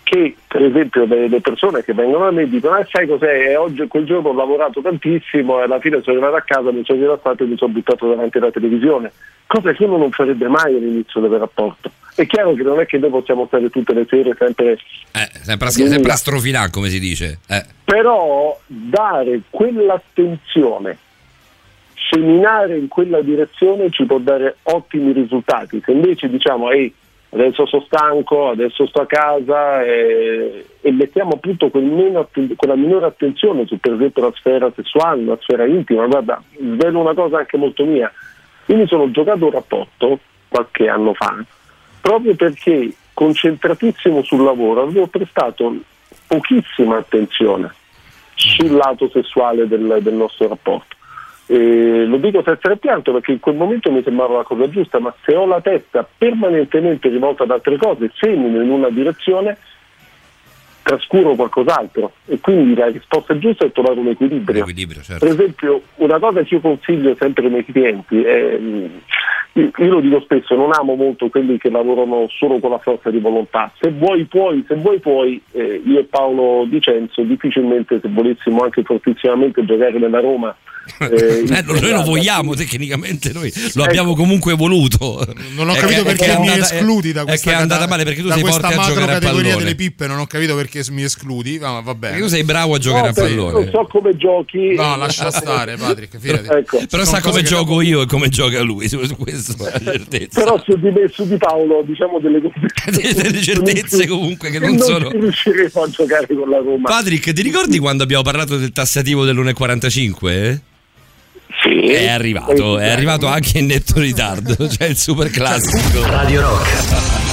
che 0.05 0.37
per 0.47 0.63
esempio 0.63 1.05
le, 1.07 1.41
persone 1.41 1.83
che 1.83 1.95
vengono 1.95 2.27
da 2.27 2.31
me 2.31 2.49
dicono 2.49 2.77
eh, 2.77 2.87
sai 2.89 3.09
cos'è, 3.09 3.49
Eh, 3.49 3.57
oggi 3.57 3.87
quel 3.89 4.05
giorno 4.05 4.29
ho 4.29 4.35
lavorato 4.35 4.81
tantissimo 4.81 5.59
e 5.59 5.63
alla 5.65 5.81
fine 5.81 6.01
sono 6.03 6.17
arrivato 6.19 6.37
a 6.37 6.43
casa, 6.43 6.71
mi 6.71 6.85
sono 6.85 7.01
rilassato 7.01 7.43
e 7.43 7.47
mi 7.47 7.57
sono 7.57 7.73
buttato 7.73 8.09
davanti 8.09 8.39
alla 8.39 8.51
televisione, 8.51 9.11
cosa 9.47 9.73
che 9.73 9.85
uno 9.85 9.97
non 9.97 10.11
farebbe 10.11 10.47
mai 10.47 10.77
all'inizio 10.77 11.21
del 11.21 11.31
rapporto. 11.31 11.91
È 12.15 12.27
chiaro 12.27 12.55
che 12.55 12.63
non 12.63 12.79
è 12.79 12.87
che 12.87 12.99
noi 12.99 13.11
possiamo 13.11 13.47
stare 13.47 13.69
tutte 13.71 13.93
le 13.93 14.07
sere 14.09 14.37
sempre 14.39 14.79
Eh, 15.13 15.31
sempre, 15.41 15.67
a, 15.67 15.71
sempre 15.71 16.13
a 16.13 16.17
strofinare, 16.17 16.71
come 16.71 16.89
si 16.89 17.01
dice. 17.01 17.41
Eh. 17.49 17.65
però 17.85 18.57
dare 18.67 19.41
quell'attenzione, 19.51 20.99
seminare 22.11 22.77
in 22.77 22.87
quella 22.89 23.21
direzione 23.23 23.91
ci 23.91 24.05
può 24.05 24.19
dare 24.19 24.59
ottimi 24.65 25.13
risultati. 25.13 25.83
Se 25.85 25.91
invece 25.91 26.29
diciamo 26.29 26.71
ehi 26.71 26.95
adesso 27.35 27.66
sono 27.66 27.85
stanco, 27.85 28.48
adesso 28.48 28.86
sto 28.86 29.02
a 29.02 29.06
casa 29.06 29.82
e, 29.82 30.65
e 30.81 30.93
mettiamo 30.93 31.32
appunto 31.32 31.69
quel 31.69 31.85
meno 31.85 32.28
quella 32.56 32.77
minore 32.77 33.06
attenzione 33.06 33.66
su 33.66 33.78
per 33.78 33.93
esempio 33.93 34.23
la 34.23 34.32
sfera 34.35 34.73
sessuale, 34.74 35.24
la 35.24 35.39
sfera 35.40 35.66
intima, 35.66 36.06
guarda, 36.06 36.43
svelo 36.56 37.01
una 37.01 37.15
cosa 37.15 37.39
anche 37.39 37.56
molto 37.56 37.85
mia. 37.85 38.11
Io 38.66 38.77
mi 38.77 38.86
sono 38.86 39.11
giocato 39.11 39.44
un 39.44 39.51
rapporto 39.51 40.19
qualche 40.48 40.89
anno 40.89 41.12
fa 41.12 41.44
proprio 42.05 42.35
perché 42.35 42.93
concentratissimo 43.15 44.23
sul 44.23 44.44
lavoro 44.44 44.82
avevo 44.82 45.06
prestato 45.06 45.74
pochissima 46.27 46.98
attenzione 46.98 47.73
sul 48.35 48.73
lato 48.73 49.09
sessuale 49.09 49.66
del, 49.66 50.01
del 50.02 50.12
nostro 50.12 50.48
rapporto. 50.48 50.94
E 51.47 52.05
lo 52.07 52.16
dico 52.16 52.43
senza 52.43 52.69
rimpianto 52.69 53.12
perché 53.12 53.33
in 53.33 53.41
quel 53.41 53.57
momento 53.57 53.93
mi 53.93 54.03
sembrava 54.03 54.39
la 54.39 54.43
cosa 54.45 54.69
giusta, 54.69 54.99
ma 54.99 55.15
se 55.25 55.35
ho 55.35 55.45
la 55.47 55.61
testa 55.61 56.07
permanentemente 56.16 57.09
rivolta 57.09 57.43
ad 57.43 57.51
altre 57.51 57.77
cose, 57.77 58.11
semino 58.15 58.62
in 58.62 58.71
una 58.71 58.89
direzione, 58.89 59.59
trascuro 60.85 61.35
qualcos'altro 61.35 62.12
e 62.27 62.39
quindi 62.41 62.75
la 62.75 62.87
risposta 62.87 63.37
giusta 63.39 63.65
è 63.65 63.73
trovare 63.73 63.99
un 63.99 64.09
equilibrio. 64.09 64.45
certo. 65.03 65.25
Per 65.25 65.35
esempio, 65.35 65.83
una 65.97 66.19
cosa 66.19 66.43
che 66.43 66.55
io 66.55 66.61
consiglio 66.61 67.16
sempre 67.19 67.45
ai 67.45 67.51
miei 67.51 67.65
clienti 67.65 68.23
è, 68.23 68.59
io, 69.53 69.71
io 69.77 69.91
lo 69.91 70.01
dico 70.01 70.21
spesso, 70.21 70.55
non 70.55 70.73
amo 70.73 70.95
molto 70.95 71.29
quelli 71.29 71.59
che 71.59 71.71
lavorano 71.71 72.27
solo 72.29 72.59
con 72.59 72.71
la 72.71 72.79
forza 72.79 73.11
di 73.11 73.19
volontà. 73.19 73.73
Se 73.81 73.91
vuoi 73.91 74.25
puoi, 74.25 74.65
se 74.69 74.75
vuoi 74.75 74.99
puoi, 74.99 75.41
eh, 75.53 75.81
io 75.85 76.01
e 76.01 76.05
Paolo 76.05 76.66
Dicenzo 76.69 77.23
difficilmente 77.23 78.01
se 78.01 78.09
volessimo 78.09 78.62
anche 78.62 78.83
fortissimamente 78.83 79.65
giocare 79.65 79.99
nella 79.99 80.21
Roma. 80.21 80.55
Eh, 81.01 81.44
Eh, 81.48 81.62
noi 81.66 81.90
lo 81.90 82.02
vogliamo 82.02 82.55
tecnicamente, 82.55 83.32
noi 83.32 83.52
lo 83.74 83.85
abbiamo 83.85 84.15
comunque 84.15 84.55
voluto. 84.55 85.27
Non 85.55 85.69
ho 85.69 85.74
È 85.74 85.78
capito 85.78 86.02
che- 86.02 86.11
è 86.11 86.15
perché 86.16 86.35
è 86.35 86.39
mi 86.39 86.48
andata- 86.48 86.74
escludi 86.74 87.12
da 87.12 87.23
è 87.23 87.24
questa 87.24 87.51
che 87.51 87.56
è 87.56 87.61
andata 87.61 87.86
male 87.86 88.05
perché 88.05 88.20
tu 88.20 88.28
da 88.28 88.35
sei 88.35 88.43
questa 88.43 88.61
forte 88.61 88.74
a 88.74 88.78
macro 88.78 88.94
giocare 88.94 89.11
a 89.12 89.15
categoria 89.15 89.43
pallone. 89.51 89.65
delle 89.65 89.74
pippe, 89.77 90.06
non 90.06 90.19
ho 90.19 90.27
capito 90.27 90.55
perché 90.56 90.82
mi 90.90 91.02
escludi, 91.02 91.59
ma 91.59 91.81
va 91.81 91.94
bene. 91.94 92.19
Tu 92.19 92.27
sei 92.28 92.44
bravo 92.44 92.74
a 92.74 92.78
giocare 92.78 93.02
No, 93.05 93.09
a 93.09 93.12
pallone. 93.12 93.52
Non 93.52 93.69
so 93.70 93.86
come 93.90 94.16
giochi. 94.16 94.74
No, 94.74 94.97
lascia 94.97 95.31
stare, 95.31 95.77
Patrick, 95.77 96.19
fidati. 96.19 96.48
Ecco. 96.48 96.82
Però 96.89 97.05
sa 97.05 97.20
come 97.20 97.43
gioco 97.43 97.81
io 97.81 98.02
e 98.02 98.06
come 98.06 98.28
gioca 98.28 98.61
lui, 98.62 98.89
su 98.89 98.98
questo. 99.16 99.55
Però 100.32 100.62
su 100.65 100.77
di 100.78 100.90
me 100.90 101.02
e 101.02 101.09
su 101.12 101.27
di 101.27 101.36
Paolo 101.36 101.82
diciamo 101.86 102.19
delle 102.20 102.40
cose. 102.40 103.12
delle 103.15 103.40
certezze 103.43 104.06
comunque 104.06 104.51
che 104.51 104.59
non 104.59 104.74
non 104.74 104.78
sono. 104.86 105.11
ci 105.11 105.19
riusciremo 105.19 105.82
a 105.82 105.89
giocare 105.89 106.27
con 106.27 106.48
la 106.48 106.59
Roma. 106.59 106.89
Patrick, 106.89 107.32
ti 107.32 107.43
ricordi 107.43 107.78
quando 107.78 108.02
abbiamo 108.02 108.23
parlato 108.23 108.56
del 108.56 108.73
tassativo 108.73 109.24
dell'1,45? 109.24 110.59
Eh? 111.66 112.05
È 112.05 112.09
arrivato, 112.09 112.78
è 112.78 112.91
arrivato 112.91 113.27
anche 113.27 113.59
in 113.59 113.66
netto 113.66 113.99
ritardo, 113.99 114.55
cioè 114.69 114.89
il 114.89 114.97
super 114.97 115.31
classico. 115.31 116.07
Radio 116.07 116.43
Rock, 116.43 116.69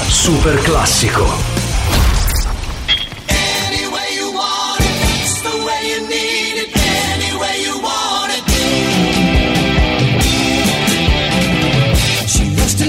super 0.08 0.56
classico. 0.62 1.60
She 12.30 12.46
loves 12.46 12.76
to 12.76 12.86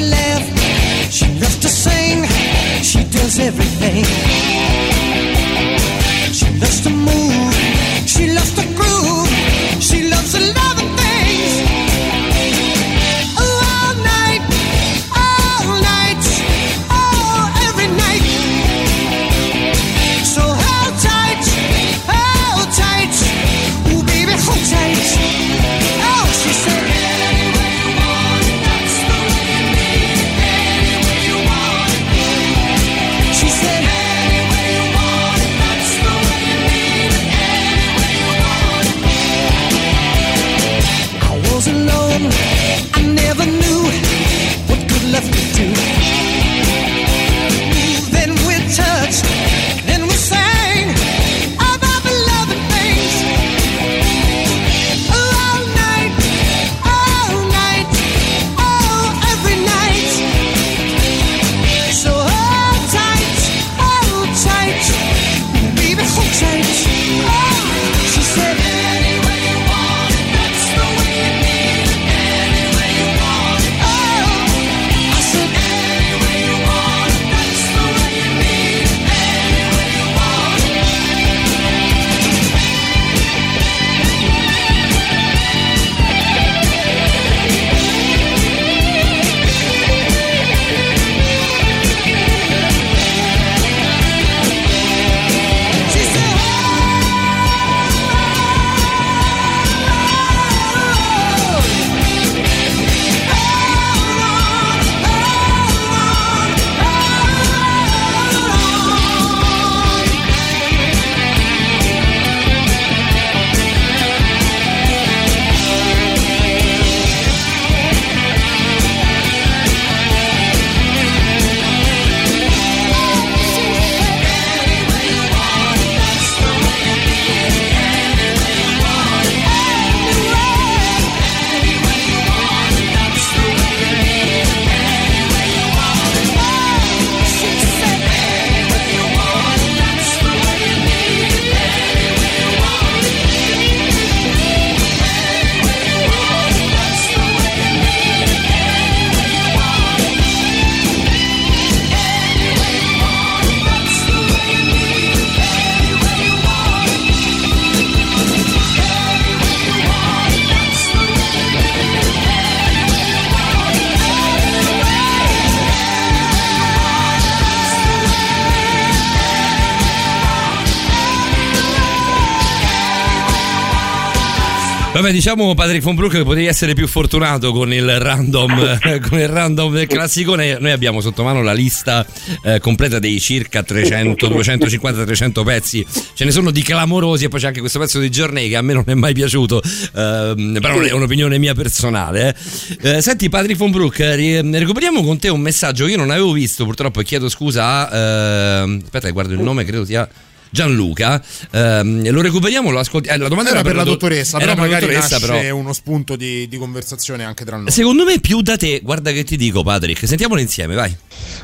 diciamo 175.33 175.55
Patrick 175.55 175.83
von 175.83 175.95
Brook 175.95 176.13
che 176.13 176.25
potevi 176.25 176.45
essere 176.45 176.75
più 176.75 176.87
fortunato 176.87 177.53
con 177.53 177.73
il 177.73 177.99
random, 177.99 179.01
con 179.09 179.19
il 179.19 179.29
random 179.29 179.73
del 179.73 179.87
classicone. 179.87 180.59
Noi 180.61 180.73
abbiamo 180.73 181.01
sotto 181.01 181.23
mano 181.23 181.43
la 181.43 181.55
lista 181.55 182.07
eh, 182.45 182.61
completa 182.61 182.99
dei 182.99 183.19
circa 183.19 183.63
300, 183.63 184.29
250, 184.29 185.05
300 185.05 185.43
pezzi. 185.43 185.87
Ce 186.13 186.25
ne 186.27 186.31
sono 186.33 186.51
di 186.51 186.61
clamorosi 186.61 187.25
e 187.25 187.29
poi 187.29 187.41
c'è 187.41 187.47
anche 187.47 187.61
questo 187.61 187.79
pezzo 187.79 187.99
di 187.99 188.11
Journey 188.11 188.51
che 188.51 188.57
a 188.57 188.63
me 188.63 188.75
non 188.75 188.85
è 188.87 188.93
mai 188.93 189.15
piaciuto, 189.15 189.63
ehm, 189.95 190.59
però 190.61 190.81
è 190.81 190.93
un'opinione 190.93 191.39
mia 191.39 191.55
personale. 191.55 192.37
eh. 192.83 192.97
Eh, 192.97 193.01
senti 193.01 193.31
Patrick 193.31 193.59
von 193.59 193.71
Brook, 193.71 194.01
ri- 194.01 194.51
recuperiamo 194.51 195.03
con 195.03 195.19
te 195.19 195.31
un 195.31 195.41
messaggio 195.41 195.87
io 195.87 195.97
non 195.97 196.11
avevo 196.11 196.33
visto 196.33 196.67
purtroppo 196.67 197.01
e 197.01 197.05
chiedo 197.05 197.31
scusa 197.31 197.89
a... 197.89 198.61
ehm, 198.61 198.81
aspetta, 198.85 199.09
guardo 199.11 199.33
il 199.33 199.41
nome, 199.41 199.65
credo 199.65 199.87
sia... 199.87 200.07
Gianluca, 200.53 201.23
ehm, 201.51 202.11
lo 202.11 202.21
recuperiamo, 202.21 202.71
lo 202.71 202.79
ascoltiamo. 202.79 203.23
la 203.23 203.29
domanda 203.31 203.51
Era 203.51 203.63
per 203.63 203.75
la 203.75 203.85
do- 203.85 203.93
dottoressa, 203.93 204.37
era 204.37 204.53
però 204.53 204.61
per 204.61 204.71
magari 204.71 204.85
dottoressa, 204.87 205.19
nasce 205.19 205.41
però. 205.41 205.57
uno 205.57 205.73
spunto 205.73 206.15
di, 206.15 206.47
di 206.47 206.59
conversazione 206.59 207.25
anche 207.25 207.47
tra 207.47 207.57
noi. 207.57 207.71
Secondo 207.71 208.05
me 208.05 208.21
più 208.21 208.43
da 208.43 208.59
te, 208.59 208.81
guarda 208.83 209.13
che 209.13 209.25
ti 209.25 209.39
dico 209.39 209.63
Patrick, 209.63 210.07
sentiamolo 210.07 210.43
insieme, 210.43 210.75
vai. 210.75 210.95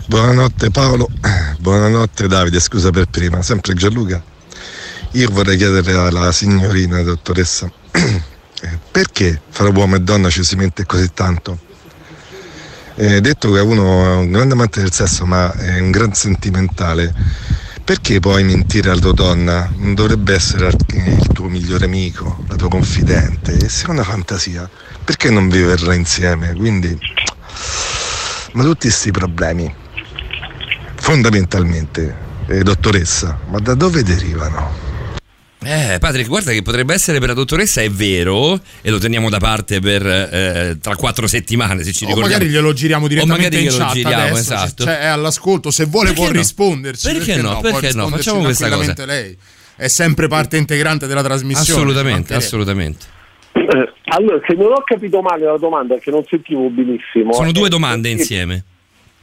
Buonanotte 0.07 0.71
Paolo, 0.71 1.09
buonanotte 1.59 2.29
Davide, 2.29 2.61
scusa 2.61 2.91
per 2.91 3.07
prima, 3.07 3.41
sempre 3.41 3.73
Gianluca. 3.73 4.23
Io 5.13 5.31
vorrei 5.31 5.57
chiedere 5.57 5.91
alla 5.95 6.31
signorina 6.31 7.01
dottoressa, 7.03 7.73
eh, 7.93 8.23
perché 8.93 9.41
fra 9.49 9.71
uomo 9.71 9.97
e 9.97 10.01
donna 10.01 10.29
ci 10.29 10.45
si 10.45 10.55
mente 10.55 10.85
così 10.85 11.11
tanto? 11.15 11.59
Eh, 12.97 13.23
detto 13.23 13.51
che 13.53 13.61
uno 13.61 14.05
è 14.05 14.17
un 14.17 14.31
grande 14.33 14.53
amante 14.53 14.81
del 14.81 14.93
sesso 14.93 15.25
ma 15.25 15.51
è 15.55 15.79
un 15.79 15.91
gran 15.91 16.13
sentimentale, 16.13 17.15
perché 17.89 18.21
poi 18.21 18.45
mentire 18.45 18.91
alla 18.91 19.01
tua 19.01 19.15
donna? 19.15 19.73
Non 19.77 19.95
dovrebbe 19.95 20.35
essere 20.35 20.71
il 20.93 21.27
tuo 21.33 21.49
migliore 21.49 21.87
amico, 21.87 22.45
la 22.47 22.55
tua 22.55 22.69
confidente, 22.69 23.57
e 23.57 23.71
se 23.71 23.87
è 23.87 23.89
una 23.89 24.05
fantasia, 24.05 24.69
perché 25.03 25.31
non 25.31 25.49
viverla 25.49 25.95
insieme? 25.95 26.53
Quindi, 26.53 26.99
ma 28.53 28.63
tutti 28.63 28.89
questi 28.89 29.11
problemi, 29.11 29.75
fondamentalmente, 30.97 32.15
eh, 32.49 32.63
dottoressa, 32.63 33.39
ma 33.49 33.59
da 33.59 33.73
dove 33.73 34.03
derivano? 34.03 34.88
Eh, 35.61 35.99
Patrick, 35.99 36.29
guarda 36.29 36.53
che 36.53 36.63
potrebbe 36.63 36.95
essere 36.95 37.19
per 37.19 37.29
la 37.29 37.35
dottoressa, 37.35 37.81
è 37.83 37.91
vero, 37.91 38.61
e 38.81 38.91
lo 38.91 38.99
teniamo 38.99 39.29
da 39.29 39.39
parte 39.39 39.81
per 39.81 40.07
eh, 40.07 40.79
tra 40.81 40.95
quattro 40.95 41.27
settimane, 41.27 41.83
se 41.83 41.93
ci 41.93 42.05
O 42.05 42.09
ricordiamo. 42.09 42.33
magari 42.39 42.51
glielo 42.51 42.73
giriamo 42.73 43.05
O 43.07 43.09
direttamente 43.09 43.43
magari 43.45 43.63
in 43.65 43.71
glielo 43.71 43.85
chat 43.85 43.93
giriamo, 43.95 44.23
adesso, 44.23 44.39
esatto. 44.55 44.85
cioè, 44.85 44.99
è 45.01 45.07
all'ascolto, 45.07 45.71
se 45.73 45.85
vuole 45.87 46.09
Perché 46.11 46.23
può 46.23 46.31
no? 46.33 46.39
risponderci. 46.39 47.13
Perché 47.13 47.37
no? 47.43 47.59
Può 47.61 47.71
Perché 47.73 47.93
no? 47.95 48.09
Facciamo 48.09 48.41
questa 48.43 48.69
cosa. 48.69 48.85
tranquillamente 48.93 49.07
lei. 49.07 49.37
È 49.75 49.89
sempre 49.89 50.29
parte 50.29 50.57
integrante 50.57 51.07
della 51.09 51.23
trasmissione. 51.23 51.81
Assolutamente, 51.81 52.35
assolutamente. 52.35 53.07
Eh, 53.53 53.93
Allora, 54.11 54.41
se 54.47 54.55
non 54.55 54.73
ho 54.73 54.83
capito 54.85 55.21
male 55.23 55.45
la 55.45 55.59
domanda, 55.59 55.95
perché 55.95 56.11
non 56.13 56.25
sentivo 56.29 56.69
benissimo. 56.71 57.33
Sono 57.33 57.49
eh, 57.49 57.53
due 57.53 57.69
domande 57.69 58.09
perché- 58.09 58.23
insieme. 58.23 58.65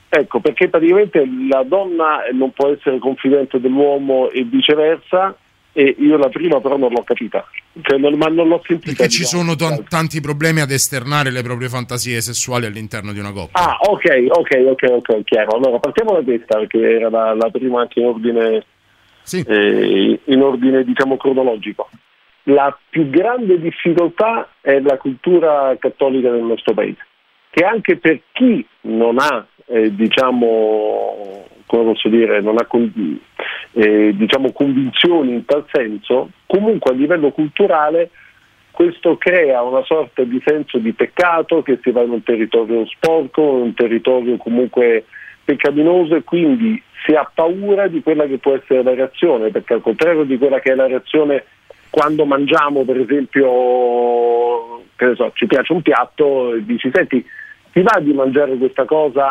Ecco, 0.10 0.40
perché 0.40 0.70
praticamente 0.70 1.24
la 1.50 1.64
donna 1.68 2.20
non 2.34 2.52
può 2.54 2.70
essere 2.70 3.00
confidente 3.00 3.60
dell'uomo 3.60 4.30
e 4.30 4.44
viceversa, 4.44 5.36
e 5.78 5.94
io 6.00 6.16
la 6.16 6.30
prima 6.30 6.62
però 6.62 6.78
non 6.78 6.90
l'ho 6.94 7.04
capita, 7.04 7.46
cioè, 7.82 7.98
non- 8.00 8.14
ma 8.16 8.28
non 8.28 8.48
l'ho 8.48 8.62
sentita. 8.66 8.94
Perché 8.96 9.10
ci 9.10 9.26
sono 9.26 9.56
tan- 9.56 9.84
tanti 9.90 10.22
problemi 10.22 10.62
ad 10.62 10.72
esternare 10.72 11.32
le 11.32 11.42
proprie 11.44 11.68
fantasie 11.68 12.22
sessuali 12.22 12.66
all'interno 12.66 13.12
di 13.12 13.20
una 13.20 13.34
coppia. 13.34 13.62
Ah, 13.62 13.78
ok, 13.82 14.26
ok, 14.30 14.64
ok, 14.68 14.84
ok, 14.90 15.24
chiaro. 15.26 15.58
Allora 15.58 15.80
partiamo 15.80 16.14
da 16.14 16.22
questa 16.24 16.60
perché 16.60 16.80
era 16.80 17.10
la, 17.10 17.34
la 17.34 17.50
prima 17.50 17.82
anche 17.82 18.00
in 18.00 18.06
ordine, 18.06 18.64
eh, 19.46 20.20
in 20.24 20.42
ordine 20.42 20.84
diciamo 20.86 21.18
cronologico. 21.18 21.90
La 22.44 22.78
più 22.90 23.10
grande 23.10 23.60
difficoltà 23.60 24.48
è 24.62 24.80
la 24.80 24.98
cultura 24.98 25.76
cattolica 25.78 26.30
del 26.32 26.44
nostro 26.44 26.74
paese, 26.74 27.06
che 27.50 27.66
anche 27.66 27.98
per 27.98 28.22
chi 28.32 28.66
non 28.82 29.18
ha, 29.20 29.46
eh, 29.66 29.94
diciamo, 29.94 31.48
come 31.66 31.84
posso 31.84 32.10
dire, 32.10 32.42
non 32.42 32.58
ha 32.58 32.68
eh, 33.74 34.14
diciamo, 34.16 34.52
convinzioni 34.52 35.34
in 35.34 35.46
tal 35.46 35.66
senso, 35.72 36.30
comunque 36.46 36.92
a 36.92 36.96
livello 36.96 37.32
culturale 37.32 38.10
questo 38.76 39.16
crea 39.16 39.62
una 39.62 39.84
sorta 39.86 40.24
di 40.24 40.42
senso 40.46 40.80
di 40.80 40.92
peccato 40.92 41.62
che 41.62 41.80
si 41.82 41.92
va 41.92 42.02
in 42.02 42.10
un 42.10 42.24
territorio 42.24 42.86
sporco, 42.88 43.42
in 43.42 43.62
un 43.62 43.74
territorio 43.74 44.36
comunque 44.36 45.06
peccaminoso 45.46 46.16
e 46.16 46.24
quindi 46.24 46.82
si 47.06 47.14
ha 47.14 47.30
paura 47.34 47.88
di 47.88 48.02
quella 48.02 48.26
che 48.26 48.38
può 48.38 48.54
essere 48.54 48.84
la 48.84 48.94
reazione, 48.94 49.50
perché 49.50 49.76
al 49.76 49.82
contrario 49.82 50.24
di 50.24 50.38
quella 50.38 50.60
che 50.60 50.74
è 50.74 50.76
la 50.76 50.88
reazione 50.88 51.46
quando 51.90 52.26
mangiamo, 52.26 52.84
per 52.84 53.00
esempio, 53.00 54.84
so, 54.98 55.32
ci 55.36 55.46
piace 55.46 55.72
un 55.72 55.82
piatto 55.82 56.54
e 56.54 56.66
dici 56.66 56.92
senti 56.94 57.26
ti 57.76 57.82
va 57.82 58.00
di 58.00 58.14
mangiare 58.14 58.56
questa 58.56 58.86
cosa, 58.86 59.28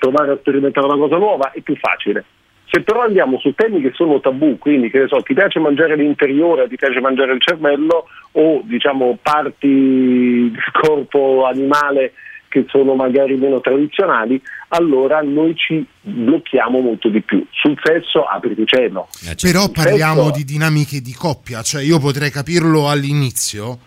provare 0.00 0.32
a 0.32 0.36
sperimentare 0.36 0.84
una 0.84 0.96
cosa 0.96 1.16
nuova, 1.16 1.52
è 1.52 1.60
più 1.60 1.76
facile. 1.76 2.24
Se 2.68 2.80
però 2.80 3.02
andiamo 3.02 3.38
su 3.38 3.54
temi 3.54 3.80
che 3.80 3.92
sono 3.94 4.18
tabù, 4.18 4.58
quindi 4.58 4.90
che 4.90 4.98
ne 4.98 5.06
so, 5.06 5.22
ti 5.22 5.32
piace 5.32 5.60
mangiare 5.60 5.94
l'interiore, 5.94 6.66
ti 6.66 6.74
piace 6.74 7.00
mangiare 7.00 7.34
il 7.34 7.40
cervello 7.40 8.08
o 8.32 8.62
diciamo 8.64 9.16
parti 9.22 10.50
del 10.50 10.70
corpo 10.72 11.46
animale 11.46 12.14
che 12.48 12.64
sono 12.68 12.94
magari 12.94 13.36
meno 13.36 13.60
tradizionali, 13.60 14.42
allora 14.68 15.20
noi 15.22 15.54
ci 15.54 15.86
blocchiamo 16.00 16.80
molto 16.80 17.08
di 17.10 17.20
più. 17.20 17.46
Sul 17.52 17.78
sesso 17.80 18.24
apriti 18.24 18.66
cielo. 18.66 19.06
Però 19.40 19.60
Sul 19.60 19.72
parliamo 19.72 20.24
sesso- 20.24 20.36
di 20.36 20.44
dinamiche 20.44 21.00
di 21.00 21.12
coppia, 21.12 21.62
cioè 21.62 21.82
io 21.82 22.00
potrei 22.00 22.30
capirlo 22.30 22.88
all'inizio, 22.88 23.78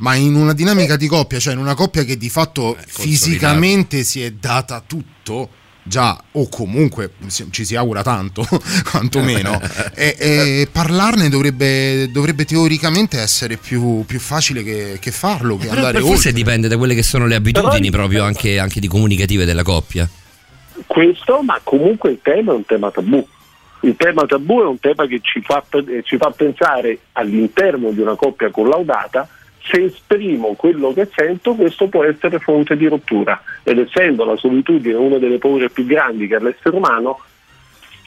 ma 0.00 0.14
in 0.14 0.34
una 0.34 0.52
dinamica 0.52 0.96
di 0.96 1.06
coppia, 1.06 1.38
cioè 1.38 1.54
in 1.54 1.58
una 1.58 1.74
coppia 1.74 2.04
che 2.04 2.16
di 2.16 2.28
fatto 2.28 2.76
fisicamente 2.86 4.02
si 4.02 4.22
è 4.22 4.32
data 4.32 4.82
tutto, 4.86 5.48
già 5.82 6.22
o 6.32 6.48
comunque 6.48 7.12
ci 7.50 7.64
si 7.64 7.76
augura 7.76 8.02
tanto, 8.02 8.46
quantomeno, 8.90 9.60
e, 9.94 10.16
e 10.18 10.68
parlarne 10.70 11.28
dovrebbe, 11.28 12.10
dovrebbe 12.10 12.44
teoricamente 12.44 13.18
essere 13.18 13.56
più, 13.56 14.04
più 14.06 14.20
facile 14.20 14.62
che, 14.62 14.98
che 15.00 15.10
farlo, 15.10 15.56
che 15.56 15.66
Però 15.66 15.76
andare 15.76 15.94
per 15.94 16.02
forse 16.02 16.28
oltre. 16.28 16.32
dipende 16.32 16.68
da 16.68 16.76
quelle 16.76 16.94
che 16.94 17.02
sono 17.02 17.26
le 17.26 17.34
abitudini 17.34 17.90
proprio 17.90 18.24
anche, 18.24 18.58
anche 18.58 18.80
di 18.80 18.88
comunicative 18.88 19.44
della 19.44 19.62
coppia. 19.62 20.08
questo, 20.86 21.42
ma 21.42 21.60
comunque 21.62 22.10
il 22.10 22.20
tema 22.22 22.52
è 22.52 22.54
un 22.54 22.64
tema 22.64 22.90
tabù. 22.90 23.26
Il 23.82 23.96
tema 23.96 24.26
tabù 24.26 24.60
è 24.60 24.66
un 24.66 24.78
tema 24.78 25.06
che 25.06 25.20
ci 25.22 25.40
fa, 25.42 25.64
eh, 25.70 26.02
ci 26.04 26.18
fa 26.18 26.30
pensare 26.30 26.98
all'interno 27.12 27.90
di 27.92 28.00
una 28.00 28.14
coppia 28.14 28.50
collaudata, 28.50 29.26
se 29.62 29.84
esprimo 29.84 30.54
quello 30.54 30.92
che 30.92 31.08
sento, 31.14 31.54
questo 31.54 31.88
può 31.88 32.04
essere 32.04 32.38
fonte 32.38 32.76
di 32.76 32.86
rottura. 32.86 33.40
Ed 33.62 33.78
essendo 33.78 34.24
la 34.24 34.36
solitudine 34.36 34.94
una 34.94 35.18
delle 35.18 35.38
paure 35.38 35.70
più 35.70 35.84
grandi 35.84 36.26
che 36.26 36.36
ha 36.36 36.40
l'essere 36.42 36.76
umano, 36.76 37.18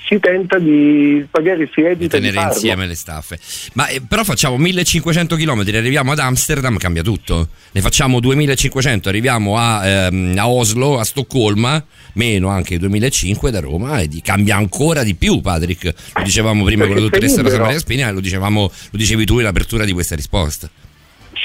si 0.05 0.19
tenta 0.19 0.59
di, 0.59 1.25
magari 1.31 1.69
si 1.73 1.81
di 1.81 1.87
evita 1.87 2.17
di, 2.17 2.23
tenere 2.23 2.33
farlo. 2.33 2.53
insieme 2.53 2.87
le 2.87 2.95
staffe. 2.95 3.39
Ma 3.73 3.87
eh, 3.87 4.01
però 4.01 4.23
facciamo 4.23 4.57
1500 4.57 5.35
km, 5.35 5.59
arriviamo 5.59 6.11
ad 6.11 6.19
Amsterdam, 6.19 6.77
cambia 6.77 7.01
tutto. 7.01 7.47
Ne 7.71 7.81
facciamo 7.81 8.19
2500, 8.19 9.09
arriviamo 9.09 9.57
a, 9.57 9.87
ehm, 9.87 10.35
a 10.37 10.49
Oslo, 10.49 10.99
a 10.99 11.03
Stoccolma, 11.03 11.83
meno 12.13 12.49
anche 12.49 12.77
2005 12.77 13.51
da 13.51 13.59
Roma 13.61 13.99
e 13.99 14.07
di- 14.07 14.21
cambia 14.21 14.57
ancora 14.57 15.03
di 15.03 15.15
più, 15.15 15.39
Patrick. 15.39 15.93
Lo 16.15 16.23
dicevamo 16.23 16.63
prima 16.65 16.85
con 16.85 16.95
la 16.95 17.01
dottoressa 17.01 17.41
Rosa. 17.41 17.59
Maria 17.59 17.79
Spina 17.79 18.11
lo, 18.11 18.19
dicevamo, 18.19 18.61
lo 18.61 18.97
dicevi 18.97 19.25
tu 19.25 19.39
in 19.39 19.45
apertura 19.45 19.85
di 19.85 19.93
questa 19.93 20.15
risposta. 20.15 20.69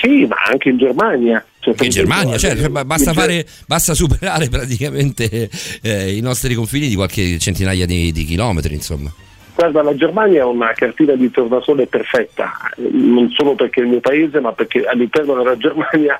Sì, 0.00 0.26
ma 0.26 0.36
anche 0.46 0.68
in 0.68 0.78
Germania. 0.78 1.44
Cioè, 1.60 1.74
in 1.80 1.90
Germania, 1.90 2.38
cioè, 2.38 2.68
ba- 2.68 2.84
basta, 2.84 3.12
fare, 3.12 3.44
basta 3.66 3.94
superare 3.94 4.48
praticamente 4.50 5.50
eh, 5.82 6.16
i 6.16 6.20
nostri 6.20 6.54
confini 6.54 6.88
di 6.88 6.94
qualche 6.94 7.38
centinaia 7.38 7.84
di, 7.84 8.12
di 8.12 8.24
chilometri, 8.24 8.74
insomma. 8.74 9.12
Guarda, 9.54 9.82
la 9.82 9.96
Germania 9.96 10.42
è 10.42 10.44
una 10.44 10.72
cartina 10.72 11.14
di 11.14 11.32
tornasole 11.32 11.88
perfetta, 11.88 12.52
non 12.76 13.28
solo 13.30 13.56
perché 13.56 13.80
è 13.80 13.82
il 13.82 13.90
mio 13.90 14.00
paese, 14.00 14.38
ma 14.38 14.52
perché 14.52 14.84
all'interno 14.84 15.34
della 15.34 15.56
Germania 15.56 16.18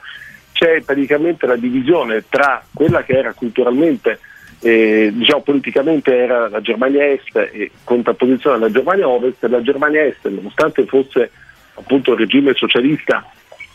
c'è 0.53 0.83
praticamente 0.83 1.47
la 1.47 1.55
divisione 1.55 2.25
tra 2.29 2.61
quella 2.75 3.05
che 3.05 3.13
era 3.13 3.33
culturalmente, 3.33 4.19
eh, 4.59 5.13
diciamo 5.15 5.43
politicamente 5.43 6.17
era 6.17 6.49
la 6.49 6.61
Germania 6.61 7.13
Est 7.13 7.37
e 7.37 7.71
contrapposizione 7.85 8.57
alla 8.57 8.73
Germania 8.73 9.09
Ovest, 9.09 9.45
e 9.45 9.49
la 9.49 9.63
Germania 9.63 10.03
Est, 10.03 10.27
nonostante 10.27 10.85
fosse 10.87 11.31
appunto 11.75 12.15
il 12.15 12.19
regime 12.19 12.55
socialista, 12.55 13.25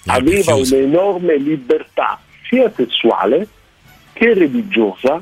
aveva 0.05 0.55
un'enorme 0.55 1.37
libertà 1.37 2.19
sia 2.47 2.71
sessuale 2.75 3.47
che 4.13 4.33
religiosa 4.33 5.21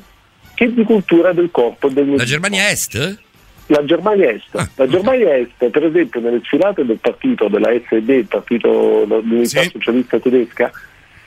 che 0.53 0.73
di 0.73 0.83
cultura 0.83 1.33
del 1.33 1.49
corpo 1.51 1.87
e 1.87 1.91
del 1.91 2.15
La 2.15 2.23
Germania 2.23 2.69
Est? 2.69 3.19
la 3.71 3.85
Germania 3.85 4.29
Est. 4.31 4.69
La 4.75 4.87
Germania 4.87 5.37
Est, 5.37 5.69
per 5.69 5.85
esempio, 5.85 6.19
nelle 6.19 6.41
sfilate 6.43 6.85
del 6.85 6.97
partito 6.97 7.47
della 7.47 7.71
SD, 7.71 8.09
il 8.09 8.25
partito 8.25 9.05
dell'unità 9.07 9.63
socialista 9.63 10.19
tedesca, 10.19 10.71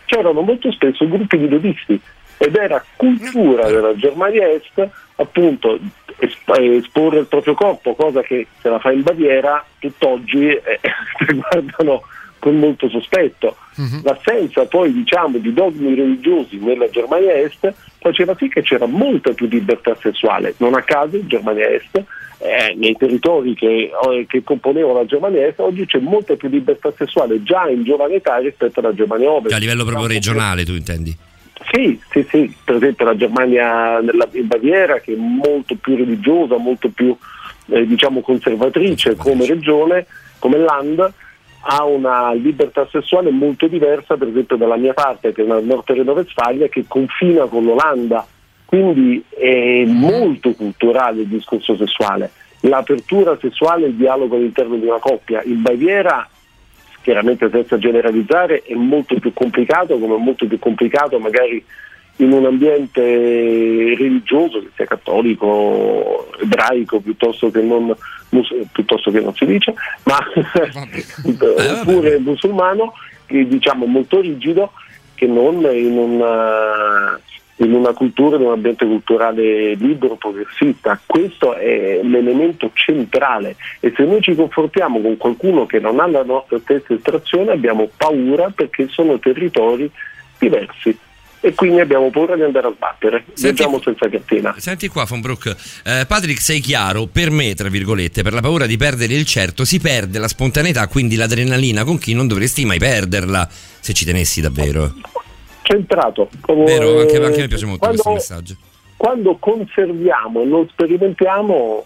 c'erano 0.05 0.43
molto 0.43 0.71
spesso 0.71 1.09
gruppi 1.09 1.39
di 1.39 1.49
nudisti 1.49 1.99
ed 2.37 2.55
era 2.55 2.85
cultura 2.97 3.67
della 3.71 3.97
Germania 3.97 4.47
Est 4.51 4.89
appunto 5.17 5.79
esp- 6.19 6.59
esporre 6.59 7.21
il 7.21 7.27
proprio 7.27 7.55
corpo, 7.55 7.95
cosa 7.95 8.21
che 8.23 8.47
se 8.61 8.69
la 8.69 8.79
fa 8.79 8.93
in 8.93 9.03
Baviera 9.03 9.65
tutt'oggi 9.79 10.49
eh, 10.49 10.81
guardano 11.35 12.03
con 12.45 12.59
molto 12.59 12.91
sospetto. 12.91 13.57
L'assenza 14.03 14.67
poi 14.67 14.93
diciamo 14.93 15.39
di 15.39 15.51
dogmi 15.55 15.95
religiosi 15.95 16.59
nella 16.59 16.91
Germania 16.91 17.33
Est 17.33 17.73
faceva 17.99 18.37
sì 18.37 18.49
che 18.49 18.61
c'era 18.61 18.85
molta 18.85 19.33
più 19.33 19.47
libertà 19.47 19.97
sessuale. 19.99 20.53
Non 20.59 20.75
a 20.75 20.83
caso 20.83 21.17
in 21.17 21.27
Germania 21.27 21.67
Est, 21.71 21.97
eh, 21.97 22.75
nei 22.77 22.95
territori 22.99 23.55
che, 23.55 23.91
eh, 23.91 24.27
che 24.29 24.43
componevano 24.45 24.99
la 24.99 25.07
Germania 25.07 25.47
Est, 25.47 25.59
oggi 25.61 25.87
c'è 25.87 26.01
molta 26.01 26.37
più 26.37 26.51
libertà 26.51 26.93
sessuale 26.95 27.43
già 27.43 27.67
in 27.71 27.83
giovane 27.83 28.17
età 28.17 28.37
rispetto 28.37 28.81
alla 28.81 28.93
Germania 28.93 29.31
Ovest. 29.31 29.49
Cioè, 29.49 29.57
a 29.57 29.61
livello 29.61 29.85
proprio 29.85 30.07
regionale, 30.07 30.67
tu 30.67 30.73
intendi? 30.73 31.17
Sì, 31.73 31.99
sì, 32.11 32.27
sì, 32.29 32.55
per 32.63 32.75
esempio 32.75 33.07
la 33.07 33.17
Germania 33.17 34.01
nella, 34.01 34.29
in 34.33 34.47
Baviera 34.49 35.01
che 35.01 35.15
è 35.15 35.17
molto 35.17 35.75
più 35.77 35.97
religiosa, 35.97 36.59
molto 36.59 36.91
più 36.91 37.17
eh, 37.69 37.87
diciamo 37.87 38.21
conservatrice 38.21 39.17
come 39.17 39.47
regione, 39.47 40.05
come 40.39 40.59
land, 40.59 41.11
ha 41.67 41.85
una 41.85 42.33
libertà 42.33 42.87
sessuale 42.91 43.31
molto 43.31 43.67
diversa 43.67 44.17
per 44.17 44.29
esempio 44.29 44.57
dalla 44.57 44.77
mia 44.77 44.93
parte 44.93 45.33
che 45.33 45.43
è 45.43 45.47
nel 45.47 45.65
Nord 45.65 45.91
Reno-Vestfalia 45.91 46.69
che 46.69 46.85
confina 46.87 47.47
con 47.47 47.65
l'Olanda, 47.65 48.27
quindi 48.65 49.25
è 49.29 49.85
molto 49.87 50.53
culturale 50.53 51.23
il 51.23 51.29
discorso 51.29 51.77
sessuale. 51.77 52.31
L'apertura 52.61 53.37
sessuale 53.39 53.85
e 53.85 53.89
il 53.89 53.95
dialogo 53.95 54.37
all'interno 54.37 54.77
di 54.77 54.87
una 54.87 54.99
coppia. 54.99 55.43
In 55.45 55.61
Baviera 55.63 56.29
chiaramente 57.05 57.51
senza 57.51 57.77
generalizzare, 57.77 58.63
è 58.63 58.73
molto 58.73 59.19
più 59.19 59.35
complicato, 59.35 59.99
come 59.99 60.15
è 60.15 60.19
molto 60.19 60.47
più 60.47 60.59
complicato 60.59 61.19
magari 61.19 61.63
in 62.17 62.33
un 62.33 62.45
ambiente 62.47 63.01
religioso, 63.01 64.61
che 64.61 64.71
sia 64.77 64.85
cattolico, 64.85 66.29
ebraico, 66.41 67.01
piuttosto 67.01 67.51
che 67.51 67.61
non, 67.61 67.95
mus- 68.31 68.55
piuttosto 68.71 69.11
che 69.11 69.21
non 69.21 69.35
si 69.35 69.47
dice, 69.47 69.75
ma 70.05 70.19
oppure 71.81 72.19
musulmano, 72.19 72.93
che 73.27 73.47
diciamo 73.47 73.87
molto 73.87 74.21
rigido, 74.21 74.73
che 75.15 75.27
non 75.27 75.67
in 75.73 75.97
una, 75.97 77.19
in 77.57 77.73
una 77.73 77.93
cultura, 77.93 78.37
in 78.37 78.43
un 78.43 78.53
ambiente 78.53 78.87
culturale 78.87 79.75
libero, 79.75 80.15
progressista. 80.15 81.01
Questo 81.05 81.55
è 81.55 82.01
l'elemento 82.03 82.71
centrale. 82.75 83.57
E 83.81 83.93
se 83.97 84.05
noi 84.05 84.21
ci 84.21 84.37
confrontiamo 84.37 85.01
con 85.01 85.17
qualcuno 85.17 85.67
che 85.67 85.81
non 85.81 85.99
ha 85.99 86.07
la 86.07 86.23
nostra 86.23 86.59
stessa 86.61 86.95
estrazione 86.95 87.51
abbiamo 87.51 87.89
paura 87.97 88.51
perché 88.55 88.87
sono 88.89 89.19
territori 89.19 89.91
diversi 90.39 90.97
e 91.45 91.53
quindi 91.53 91.79
abbiamo 91.79 92.09
paura 92.09 92.37
di 92.37 92.43
andare 92.43 92.69
a 92.69 92.73
sbattere. 92.75 93.27
Viaggiamo 93.35 93.79
senza 93.79 94.09
cartina. 94.09 94.55
Senti 94.57 94.89
qua, 94.89 95.05
Von 95.05 95.21
Brook, 95.21 95.55
eh, 95.85 96.07
Patrick, 96.09 96.41
sei 96.41 96.59
chiaro, 96.61 97.05
per 97.05 97.31
me, 97.31 97.53
tra 97.53 97.69
virgolette, 97.69 98.23
per 98.23 98.33
la 98.33 98.41
paura 98.41 98.65
di 98.65 98.79
perdere 98.79 99.13
il 99.13 99.27
certo, 99.27 99.67
si 99.67 99.79
perde 99.79 100.19
la 100.19 100.27
spontaneità, 100.27 100.89
quindi 100.89 101.17
l'adrenalina 101.17 101.85
con 101.85 101.99
chi 101.99 102.15
non 102.15 102.27
dovresti 102.27 102.65
mai 102.65 102.79
perderla, 102.79 103.47
se 103.51 103.93
ci 103.93 104.07
tenessi 104.07 104.41
davvero. 104.41 104.95
Centrato. 105.61 106.31
Come- 106.41 106.65
Vero, 106.65 107.01
anche, 107.01 107.23
anche 107.23 107.37
a 107.37 107.41
me 107.43 107.49
piace 107.49 107.67
molto 107.67 107.81
quando, 107.81 108.03
questo 108.03 108.33
messaggio. 108.33 108.57
quando 108.97 109.37
conserviamo 109.37 110.41
e 110.41 110.45
non 110.47 110.67
sperimentiamo 110.67 111.85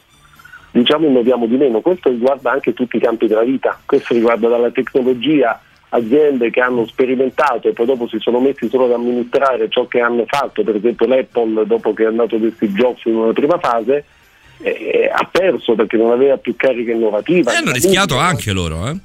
diciamo 0.70 1.08
innoviamo 1.08 1.46
di 1.46 1.56
meno. 1.56 1.80
Questo 1.80 2.10
riguarda 2.10 2.52
anche 2.52 2.74
tutti 2.74 2.96
i 2.96 3.00
campi 3.00 3.26
della 3.26 3.42
vita, 3.42 3.76
questo 3.84 4.14
riguarda 4.14 4.46
dalla 4.46 4.70
tecnologia, 4.70 5.60
aziende 5.90 6.50
che 6.50 6.60
hanno 6.60 6.86
sperimentato 6.86 7.68
e 7.68 7.72
poi 7.72 7.86
dopo 7.86 8.08
si 8.08 8.18
sono 8.18 8.40
messi 8.40 8.68
solo 8.68 8.84
ad 8.84 8.92
amministrare 8.92 9.68
ciò 9.70 9.86
che 9.86 10.00
hanno 10.00 10.24
fatto, 10.26 10.62
per 10.62 10.76
esempio 10.76 11.06
l'Apple 11.06 11.66
dopo 11.66 11.94
che 11.94 12.04
è 12.04 12.06
andato 12.06 12.36
di 12.36 12.52
Steve 12.56 12.72
Jobs 12.72 13.04
in 13.06 13.14
una 13.16 13.32
prima 13.32 13.58
fase, 13.58 14.04
eh, 14.60 15.10
ha 15.12 15.26
perso 15.30 15.74
perché 15.74 15.96
non 15.96 16.10
aveva 16.10 16.36
più 16.36 16.54
carica 16.56 16.92
innovativa. 16.92 17.52
E 17.52 17.56
hanno 17.56 17.72
rischiato 17.72 18.16
anche 18.18 18.52
loro, 18.52 18.88
eh? 18.88 18.96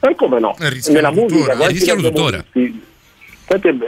E 0.00 0.14
come 0.16 0.40
no? 0.40 0.56
rischiano 0.58 0.98
Nella 0.98 1.12
musica, 1.12 1.66
rischiano 1.68 2.00
tuttora. 2.00 2.44
visti? 2.50 2.90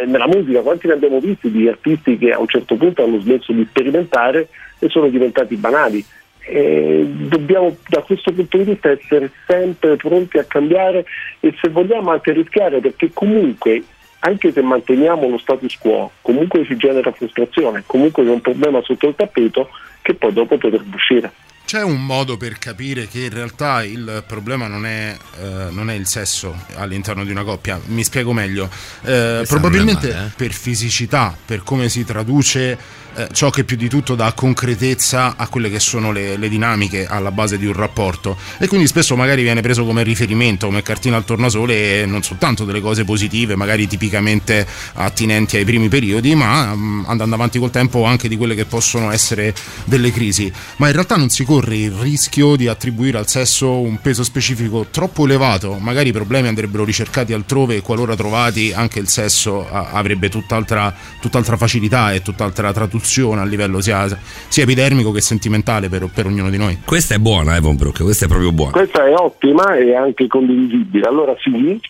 Nella 0.07 0.29
musica 0.29 0.61
quanti 0.61 0.87
ne 0.87 0.93
abbiamo 0.93 1.19
visti 1.21 1.51
di 1.51 1.67
artisti 1.67 2.19
che 2.19 2.33
a 2.33 2.39
un 2.39 2.47
certo 2.47 2.77
punto 2.77 3.03
hanno 3.03 3.19
smesso 3.19 3.53
di 3.53 3.67
sperimentare 3.69 4.49
e 4.79 4.89
sono 4.91 5.09
diventati 5.09 5.57
banali? 5.57 6.05
E 6.47 7.07
dobbiamo 7.09 7.75
da 7.89 8.03
questo 8.03 8.31
punto 8.33 8.59
di 8.59 8.65
vista 8.65 8.91
essere 8.91 9.31
sempre 9.47 9.97
pronti 9.97 10.37
a 10.37 10.45
cambiare 10.45 11.07
e 11.41 11.55
se 11.61 11.71
vogliamo 11.71 12.11
anche 12.11 12.33
rischiare 12.33 12.81
perché 12.81 13.11
comunque 13.15 13.83
anche 14.19 14.53
se 14.53 14.61
manteniamo 14.61 15.29
lo 15.29 15.39
status 15.39 15.79
quo 15.79 16.11
comunque 16.21 16.67
si 16.67 16.77
genera 16.77 17.13
frustrazione, 17.13 17.83
comunque 17.87 18.25
c'è 18.25 18.31
un 18.31 18.43
problema 18.43 18.83
sotto 18.83 19.09
il 19.09 19.15
tappeto 19.15 19.71
che 20.03 20.15
poi 20.15 20.33
dopo 20.35 20.59
potrebbe 20.59 20.95
uscire. 20.95 21.33
C'è 21.67 21.83
un 21.83 22.05
modo 22.05 22.37
per 22.37 22.59
capire 22.59 23.09
che 23.09 23.21
in 23.21 23.31
realtà 23.31 23.83
il 23.83 24.23
problema 24.27 24.67
non 24.67 24.85
è, 24.85 25.17
eh, 25.41 25.71
non 25.71 25.89
è 25.89 25.95
il 25.95 26.07
sesso 26.07 26.55
all'interno 26.75 27.25
di 27.25 27.31
una 27.31 27.43
coppia. 27.43 27.81
Mi 27.87 28.05
spiego 28.05 28.35
meglio. 28.35 28.69
Eh, 29.03 29.45
probabilmente 29.49 30.13
male, 30.13 30.27
eh. 30.27 30.31
per 30.37 30.53
fisicità, 30.53 31.35
per 31.45 31.63
come 31.63 31.89
si 31.89 32.05
traduce 32.05 33.03
eh, 33.17 33.29
ciò 33.33 33.51
che 33.51 33.63
più 33.63 33.77
di 33.77 33.89
tutto 33.89 34.17
dà 34.17 34.33
concretezza 34.33 35.35
a 35.37 35.47
quelle 35.47 35.71
che 35.71 35.79
sono 35.79 36.11
le, 36.11 36.37
le 36.37 36.49
dinamiche 36.49 37.07
alla 37.07 37.31
base 37.31 37.59
di 37.59 37.67
un 37.67 37.73
rapporto. 37.73 38.37
E 38.59 38.67
quindi 38.67 38.87
spesso 38.87 39.15
magari 39.15 39.43
viene 39.43 39.61
preso 39.61 39.85
come 39.85 40.03
riferimento, 40.03 40.67
come 40.67 40.83
cartina 40.83 41.17
al 41.17 41.25
tornasole, 41.25 42.03
e 42.03 42.07
non 42.07 42.23
soltanto 42.23 42.65
delle 42.65 42.81
cose 42.81 43.05
positive, 43.05 43.55
magari 43.55 43.87
tipicamente 43.87 44.67
attinenti 44.95 45.57
ai 45.57 45.65
primi 45.65 45.89
periodi, 45.89 46.35
ma 46.35 46.75
mm, 46.75 47.05
andando 47.07 47.37
avanti 47.37 47.59
col 47.59 47.71
tempo 47.71 48.05
anche 48.05 48.27
di 48.27 48.37
quelle 48.37 48.57
che 48.57 48.65
possono 48.65 49.11
essere 49.13 49.55
delle 49.85 50.11
crisi. 50.11 50.53
Ma 50.77 50.89
in 50.89 50.93
realtà 50.93 51.17
non 51.17 51.31
si 51.31 51.45
corre 51.55 51.77
il 51.77 51.93
rischio 51.93 52.57
di 52.57 52.67
attribuire 52.67 53.17
al 53.17 53.29
sesso 53.29 53.79
un 53.79 54.01
peso 54.01 54.25
specifico 54.25 54.87
troppo 54.91 55.25
elevato, 55.25 55.75
magari 55.79 56.09
i 56.09 56.13
problemi 56.13 56.49
andrebbero 56.49 56.85
ricercati 56.85 57.33
altrove 57.33 57.77
e 57.77 57.81
qualora 57.81 58.17
trovati 58.17 58.73
anche 58.75 58.99
il 58.99 59.07
sesso 59.07 59.65
avrebbe 59.71 60.29
tutt'altra, 60.29 60.93
tutt'altra 61.21 61.57
facilità 61.57 62.13
e 62.13 62.23
tutt'altra 62.23 62.73
traduzione 62.73 63.41
a 63.41 63.45
livello 63.45 63.81
sia, 63.81 64.05
sia 64.49 64.65
epidermico 64.65 65.13
che 65.13 65.21
sentimentale 65.21 65.89
per, 65.89 66.11
per 66.13 66.27
ognuno 66.27 66.51
di 66.51 66.57
noi. 66.57 66.79
Questa 66.85 67.15
è 67.15 67.19
buona, 67.19 67.55
eh, 67.55 67.61
Von 67.61 67.77
Brook, 67.77 68.03
questa 68.03 68.25
è 68.25 68.29
proprio 68.29 68.51
buona. 68.51 68.73
Questa 68.73 69.07
è 69.07 69.15
ottima 69.15 69.77
e 69.77 69.95
anche 69.95 70.27
condivisibile. 70.27 71.07
Allora 71.07 71.37
sì, 71.39 71.81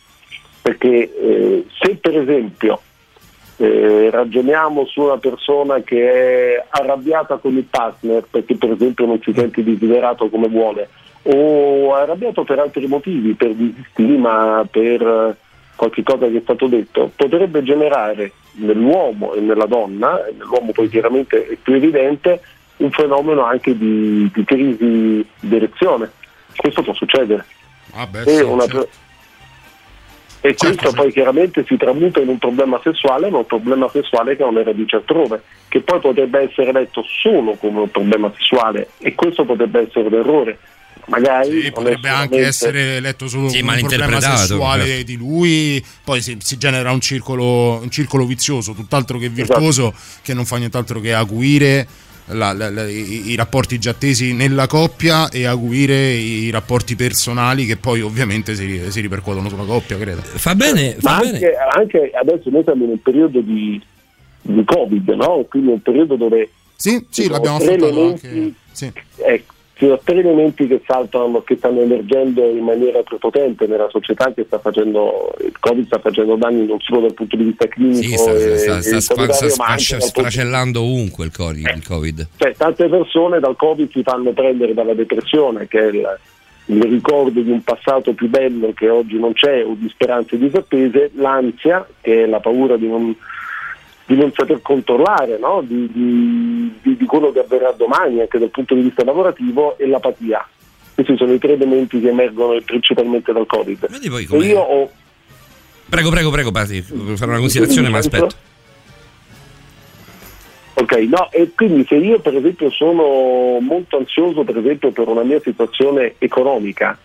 perché 0.60 1.10
eh, 1.18 1.64
se 1.80 1.96
per 1.96 2.18
esempio 2.18 2.82
eh, 3.56 4.10
ragioniamo 4.10 4.86
su 4.86 5.02
una 5.02 5.18
persona 5.18 5.80
che 5.80 6.56
è 6.56 6.64
arrabbiata 6.68 7.36
con 7.36 7.56
il 7.56 7.64
partner 7.64 8.24
perché 8.28 8.56
per 8.56 8.72
esempio 8.72 9.06
non 9.06 9.20
si 9.22 9.32
sente 9.34 9.62
desiderato 9.62 10.28
come 10.28 10.48
vuole 10.48 10.88
o 11.26 11.94
arrabbiato 11.94 12.44
per 12.44 12.58
altri 12.58 12.86
motivi, 12.86 13.32
per 13.34 13.54
disistima, 13.54 14.66
per 14.70 15.36
qualche 15.74 16.02
cosa 16.02 16.28
che 16.28 16.38
è 16.38 16.42
stato 16.42 16.66
detto, 16.66 17.10
potrebbe 17.16 17.62
generare 17.62 18.32
nell'uomo 18.56 19.34
e 19.34 19.40
nella 19.40 19.66
donna, 19.66 20.20
nell'uomo 20.36 20.72
poi 20.72 20.88
chiaramente 20.88 21.46
è 21.46 21.56
più 21.56 21.74
evidente, 21.74 22.40
un 22.76 22.90
fenomeno 22.90 23.42
anche 23.42 23.76
di, 23.76 24.30
di 24.32 24.44
crisi 24.44 25.26
di 25.40 25.56
erezione. 25.56 26.10
Questo 26.56 26.82
può 26.82 26.92
succedere. 26.92 27.44
Ah, 27.94 28.06
beh, 28.06 28.24
sì, 28.26 28.42
una- 28.42 28.66
certo. 28.66 28.88
E 30.44 30.54
Certo, 30.54 30.66
questo 30.66 30.88
sì. 30.90 30.94
poi 30.94 31.10
chiaramente 31.10 31.64
si 31.66 31.74
tramuta 31.78 32.20
in 32.20 32.28
un 32.28 32.36
problema 32.36 32.78
sessuale, 32.84 33.30
ma 33.30 33.38
un 33.38 33.46
problema 33.46 33.88
sessuale 33.88 34.36
che 34.36 34.42
ha 34.42 34.46
una 34.46 34.62
radice 34.62 34.96
altrove, 34.96 35.40
che 35.68 35.80
poi 35.80 36.00
potrebbe 36.00 36.40
essere 36.40 36.70
letto 36.70 37.02
solo 37.22 37.54
come 37.54 37.80
un 37.80 37.90
problema 37.90 38.30
sessuale 38.36 38.88
e 38.98 39.14
questo 39.14 39.46
potrebbe 39.46 39.86
essere 39.86 40.06
un 40.08 40.12
errore. 40.12 40.58
Magari 41.06 41.62
Sì, 41.62 41.72
potrebbe 41.72 42.10
anche 42.10 42.44
essere 42.44 43.00
letto 43.00 43.26
solo 43.26 43.48
Sì, 43.48 43.60
come 43.60 43.80
un 43.80 43.86
problema 43.88 44.20
sessuale 44.20 44.84
certo. 44.84 45.04
di 45.04 45.16
lui, 45.16 45.82
poi 46.04 46.20
si, 46.20 46.36
si 46.40 46.58
genera 46.58 46.92
un 46.92 47.00
circolo, 47.00 47.80
un 47.80 47.90
circolo 47.90 48.26
vizioso, 48.26 48.74
tutt'altro 48.74 49.16
che 49.16 49.30
virtuoso, 49.30 49.94
che 50.20 50.34
non 50.34 50.44
fa 50.44 50.58
nient'altro 50.58 51.00
che 51.00 51.14
acuire 51.14 51.86
la- 52.28 52.52
la- 52.52 52.70
la- 52.70 52.88
i, 52.88 53.30
i 53.30 53.34
rapporti 53.36 53.78
già 53.78 53.92
tesi 53.94 54.32
nella 54.32 54.66
coppia 54.66 55.28
e 55.28 55.44
acuire 55.46 56.12
i 56.12 56.50
rapporti 56.50 56.96
personali 56.96 57.66
che 57.66 57.76
poi 57.76 58.00
ovviamente 58.00 58.54
si, 58.54 58.90
si 58.90 59.00
ripercuotono 59.00 59.48
sulla 59.48 59.64
coppia, 59.64 59.96
credo. 59.98 60.20
Fa 60.22 60.54
bene, 60.54 60.96
Ma 61.02 61.16
anche, 61.18 61.52
anche 61.74 62.10
adesso 62.14 62.50
noi 62.50 62.62
siamo 62.64 62.84
in 62.84 62.90
un 62.90 63.02
periodo 63.02 63.40
di, 63.40 63.80
di 64.42 64.64
Covid, 64.64 65.08
no? 65.10 65.46
quindi 65.48 65.70
un 65.72 65.80
periodo 65.82 66.16
dove 66.16 66.48
Sì, 66.76 67.04
sì, 67.10 67.28
l'abbiamo 67.28 67.56
affrontato 67.56 67.88
elementi- 67.88 68.26
anche. 68.26 68.52
Sì. 68.72 68.92
Ecco, 69.16 69.53
ci 69.76 69.86
sono 69.86 69.98
tre 70.04 70.18
elementi 70.20 70.68
che 70.68 70.80
saltano, 70.86 71.42
che 71.42 71.56
stanno 71.56 71.80
emergendo 71.80 72.48
in 72.48 72.62
maniera 72.64 73.02
prepotente 73.02 73.66
nella 73.66 73.88
società 73.90 74.32
che 74.32 74.44
sta 74.46 74.58
facendo, 74.60 75.34
il 75.40 75.52
Covid 75.58 75.86
sta 75.86 75.98
facendo 75.98 76.36
danni 76.36 76.64
non 76.66 76.78
solo 76.80 77.00
dal 77.02 77.14
punto 77.14 77.36
di 77.36 77.44
vista 77.44 77.66
clinico 77.66 78.00
Sì, 78.02 78.16
sta, 78.16 78.32
e, 78.32 78.56
sta- 78.58 78.80
sta- 78.82 79.00
sta- 79.00 79.32
sta 79.32 79.48
sfascia- 79.48 79.96
dal 79.98 80.10
punto- 80.12 80.20
sfracellando 80.20 80.80
ovunque 80.80 81.24
il 81.24 81.32
COVID. 81.32 81.66
Il 81.74 81.84
COVID. 81.86 82.26
cioè, 82.36 82.54
tante 82.56 82.88
persone 82.88 83.40
dal 83.40 83.56
Covid 83.56 83.90
si 83.90 84.02
fanno 84.02 84.30
prendere 84.32 84.74
dalla 84.74 84.94
depressione, 84.94 85.66
che 85.66 85.78
è 85.80 85.86
il, 85.86 86.18
il 86.66 86.82
ricordo 86.82 87.40
di 87.40 87.50
un 87.50 87.62
passato 87.64 88.12
più 88.12 88.28
bello 88.28 88.72
che 88.74 88.88
oggi 88.88 89.18
non 89.18 89.32
c'è 89.32 89.64
o 89.64 89.74
di 89.76 89.88
speranze 89.88 90.38
disattese, 90.38 91.10
l'ansia, 91.16 91.84
che 92.00 92.22
è 92.22 92.26
la 92.26 92.38
paura 92.40 92.76
di 92.76 92.86
non, 92.86 93.14
di 94.06 94.16
non 94.16 94.32
saper 94.34 94.60
controllare, 94.60 95.38
no? 95.38 95.62
di, 95.64 95.90
di- 95.90 96.96
di- 96.96 97.06
quello 97.06 97.32
che 97.32 97.40
avverrà 97.40 97.72
domani 97.72 98.20
anche 98.20 98.38
dal 98.38 98.50
punto 98.50 98.74
di 98.74 98.82
vista 98.82 99.04
lavorativo, 99.04 99.78
e 99.78 99.86
l'apatia. 99.86 100.46
Questi 100.94 101.16
sono 101.16 101.32
i 101.32 101.38
tre 101.38 101.52
elementi 101.54 102.00
che 102.00 102.08
emergono 102.08 102.60
principalmente 102.64 103.32
dal 103.32 103.46
Covid. 103.46 103.88
io 104.42 104.60
ho 104.60 104.90
Prego, 105.88 106.10
prego, 106.10 106.30
prego, 106.30 106.50
Pati, 106.50 106.80
fare 106.82 107.30
una 107.30 107.38
considerazione, 107.38 107.88
ma 107.88 107.98
aspetto. 107.98 108.34
Ok, 110.74 110.92
no, 111.08 111.30
e 111.30 111.52
quindi 111.54 111.84
se 111.86 111.94
io 111.94 112.18
per 112.18 112.34
esempio 112.34 112.68
sono 112.70 113.60
molto 113.60 113.98
ansioso 113.98 114.42
per 114.42 114.58
esempio 114.58 114.90
per 114.90 115.06
una 115.06 115.22
mia 115.22 115.40
situazione 115.40 116.14
economica, 116.18 116.98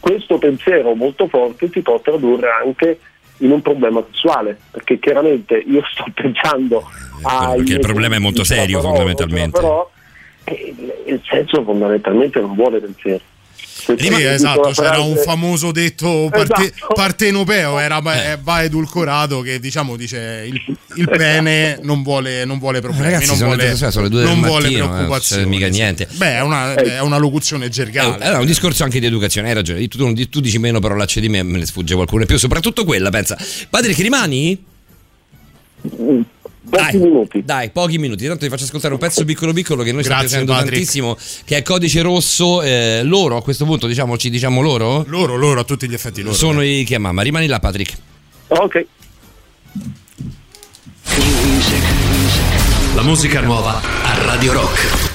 questo 0.00 0.38
pensiero 0.38 0.94
molto 0.94 1.26
forte 1.28 1.68
si 1.70 1.82
può 1.82 2.00
tradurre 2.00 2.48
anche 2.50 2.98
in 3.38 3.50
un 3.50 3.62
problema 3.62 4.04
sessuale, 4.10 4.58
perché 4.70 4.98
chiaramente 4.98 5.56
io 5.56 5.82
sto 5.90 6.04
pensando 6.14 6.84
a... 7.22 7.52
Perché 7.54 7.74
il 7.74 7.80
problema 7.80 8.16
è 8.16 8.18
molto 8.18 8.44
serio, 8.44 8.80
fondamentalmente. 8.80 9.58
Però 9.58 9.90
eh, 10.44 10.74
il, 10.76 11.12
il 11.14 11.22
senso 11.28 11.62
fondamentalmente 11.62 12.40
non 12.40 12.54
vuole 12.54 12.78
pensiero. 12.80 13.20
Sì, 13.98 14.08
esatto, 14.22 14.70
c'era 14.70 14.98
un 14.98 15.16
famoso 15.16 15.70
detto 15.70 16.28
parte- 16.32 16.72
Esatto. 16.74 16.92
partenopeo, 16.94 17.78
era 17.78 18.00
Eh. 18.04 18.32
eh, 18.32 18.38
va 18.42 18.64
edulcorato 18.64 19.42
che 19.42 19.60
diciamo 19.60 19.94
dice 19.96 20.44
il, 20.50 20.60
il 20.96 21.08
pene 21.08 21.78
non 21.82 22.02
vuole, 22.02 22.44
non 22.44 22.58
vuole 22.58 22.80
problemi, 22.80 23.04
Ragazzi, 23.12 23.26
non 23.28 23.38
vuole, 23.38 23.68
le 23.68 24.08
due 24.08 24.24
non 24.24 24.40
vuole 24.40 24.66
eh, 24.68 24.76
non 24.78 24.88
preoccupazioni. 24.88 25.20
succede 25.42 25.46
mica 25.46 25.68
niente. 25.68 26.08
Beh, 26.14 26.34
è 26.36 26.42
una, 26.42 26.74
è 26.74 27.00
una 27.00 27.16
locuzione 27.18 27.68
gergale. 27.68 28.18
È 28.18 28.36
un 28.36 28.46
discorso 28.46 28.82
anche 28.82 28.98
di 28.98 29.06
educazione, 29.06 29.48
hai 29.48 29.54
ragione. 29.54 29.86
Tu, 29.86 29.98
tu- 30.12 30.28
tu 30.30 30.40
dici 30.40 30.58
meno 30.58 30.80
parolacce 30.80 31.20
di 31.20 31.28
me, 31.28 31.44
me 31.44 31.58
ne 31.58 31.66
sfugge 31.66 31.94
qualcuno 31.94 32.22
in 32.22 32.26
più, 32.26 32.38
soprattutto 32.38 32.84
quella, 32.84 33.10
pensa. 33.10 33.36
Patrick, 33.70 34.00
rimani? 34.00 34.64
Pochi 36.68 36.96
minuti. 36.96 37.42
Dai, 37.44 37.70
pochi 37.70 37.98
minuti. 37.98 38.26
Tanto 38.26 38.44
ti 38.44 38.50
faccio 38.50 38.64
ascoltare 38.64 38.92
un 38.94 39.00
pezzo 39.00 39.24
piccolo 39.24 39.52
piccolo 39.52 39.82
che 39.82 39.92
noi 39.92 40.02
Grazie, 40.02 40.26
piacendo 40.26 40.52
Patrick. 40.52 40.72
tantissimo, 40.72 41.16
che 41.44 41.56
è 41.58 41.62
Codice 41.62 42.02
Rosso. 42.02 42.62
eh, 42.62 43.00
loro, 43.04 43.36
a 43.36 43.42
questo 43.42 43.64
punto, 43.64 43.86
diciamo, 43.86 44.16
ci 44.16 44.30
diciamo 44.30 44.60
loro? 44.60 45.04
Loro, 45.06 45.36
loro, 45.36 45.60
a 45.60 45.64
tutti 45.64 45.88
gli 45.88 45.94
effetti 45.94 46.22
loro. 46.22 46.34
Sono 46.34 46.62
i 46.62 46.84
che 46.84 46.98
mamma. 46.98 47.22
Rimani 47.22 47.46
là, 47.46 47.58
Patrick. 47.60 47.96
Ok. 48.48 48.86
La 52.94 53.02
musica 53.02 53.40
nuova 53.40 53.80
a 54.02 54.24
Radio 54.24 54.52
Rock. 54.52 55.14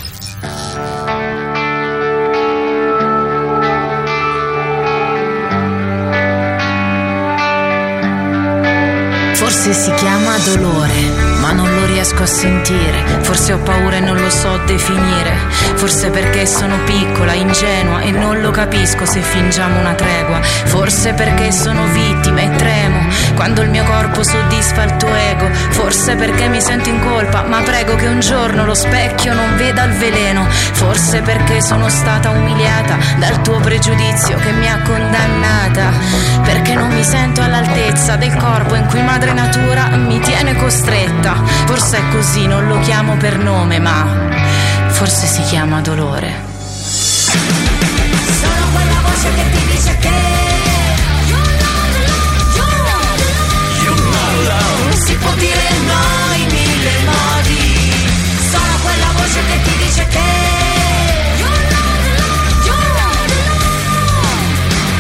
Forse 9.34 9.74
si 9.74 9.92
chiama 9.96 10.38
dolore, 10.38 11.31
non 11.52 11.74
lo 11.74 11.86
riesco 11.86 12.24
a 12.24 12.28
sentire. 12.28 13.04
Forse 13.22 13.54
ho 13.54 13.60
paura 13.60 13.98
e 13.98 14.00
non 14.00 14.18
lo 14.18 14.30
so 14.30 14.58
definire. 14.66 15.36
Forse 15.76 16.10
perché 16.10 16.46
sono 16.46 16.78
piccola, 16.86 17.34
ingenua 17.34 18.02
e 18.02 18.12
non 18.12 18.42
lo 18.42 18.52
capisco 18.52 19.06
se 19.06 19.22
fingiamo 19.22 19.80
una 19.80 19.94
tregua. 19.94 20.42
Forse 20.42 21.14
perché 21.14 21.52
sono 21.52 21.86
vittima 21.88 22.42
e 22.42 22.56
tremo 22.56 23.00
quando 23.36 23.62
il 23.62 23.70
mio 23.70 23.84
corpo 23.84 24.24
soddisfa 24.24 24.84
il 24.84 24.96
tuo 24.98 25.14
ego. 25.16 25.50
Forse 25.52 26.16
perché 26.16 26.48
mi 26.48 26.62
sento 26.62 26.90
in 26.90 27.00
colpa, 27.02 27.44
ma 27.44 27.62
prego 27.62 27.96
che 27.96 28.08
un 28.08 28.20
giorno 28.20 28.66
lo 28.66 28.76
specchio 28.76 29.34
non 29.34 29.56
veda 29.58 29.84
il 29.86 29.94
veleno. 29.94 30.46
Forse 30.48 31.22
perché 31.22 31.62
sono 31.62 31.90
stata 31.90 32.30
umiliata 32.30 32.98
dal 33.18 33.42
tuo 33.42 33.60
pregiudizio 33.60 34.38
che 34.38 34.52
mi 34.52 34.70
ha 34.70 34.80
condannata. 34.84 35.92
Perché 36.44 36.76
non 36.76 36.94
mi 36.94 37.04
sento 37.04 37.42
all'altezza 37.42 38.16
del 38.16 38.36
corpo 38.36 38.76
in 38.76 38.86
cui 38.86 39.02
madre 39.02 39.34
natura 39.34 39.88
mi 39.96 40.20
tiene 40.20 40.56
costretta. 40.56 41.41
Forse 41.66 41.98
è 41.98 42.02
così, 42.12 42.48
non 42.48 42.68
lo 42.68 42.80
chiamo 42.80 43.16
per 43.18 43.38
nome, 43.38 43.80
ma 43.80 44.06
forse 44.88 45.26
si 45.26 45.42
chiama 45.44 45.82
dolore. 45.82 46.32
Sono 48.42 48.66
quella 48.74 49.02
voce 49.04 49.34
che 49.34 49.50
ti 49.52 49.66
dice 49.72 49.98
che 49.98 50.10
Si 55.06 55.16
può 55.16 55.34
dire 55.34 55.70
no 55.88 56.36
in 56.36 56.48
mille 56.52 56.92
modi. 57.06 57.92
Sono 58.52 58.76
quella 58.84 59.12
voce 59.14 59.40
che 59.48 59.62
ti 59.64 59.78
dice 59.84 60.08
che 60.08 60.20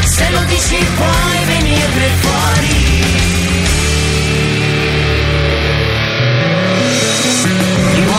Se 0.05 0.29
lo 0.31 0.43
dici 0.45 0.85
puoi 0.95 1.45
venirne 1.45 2.07
fuori 2.19 3.50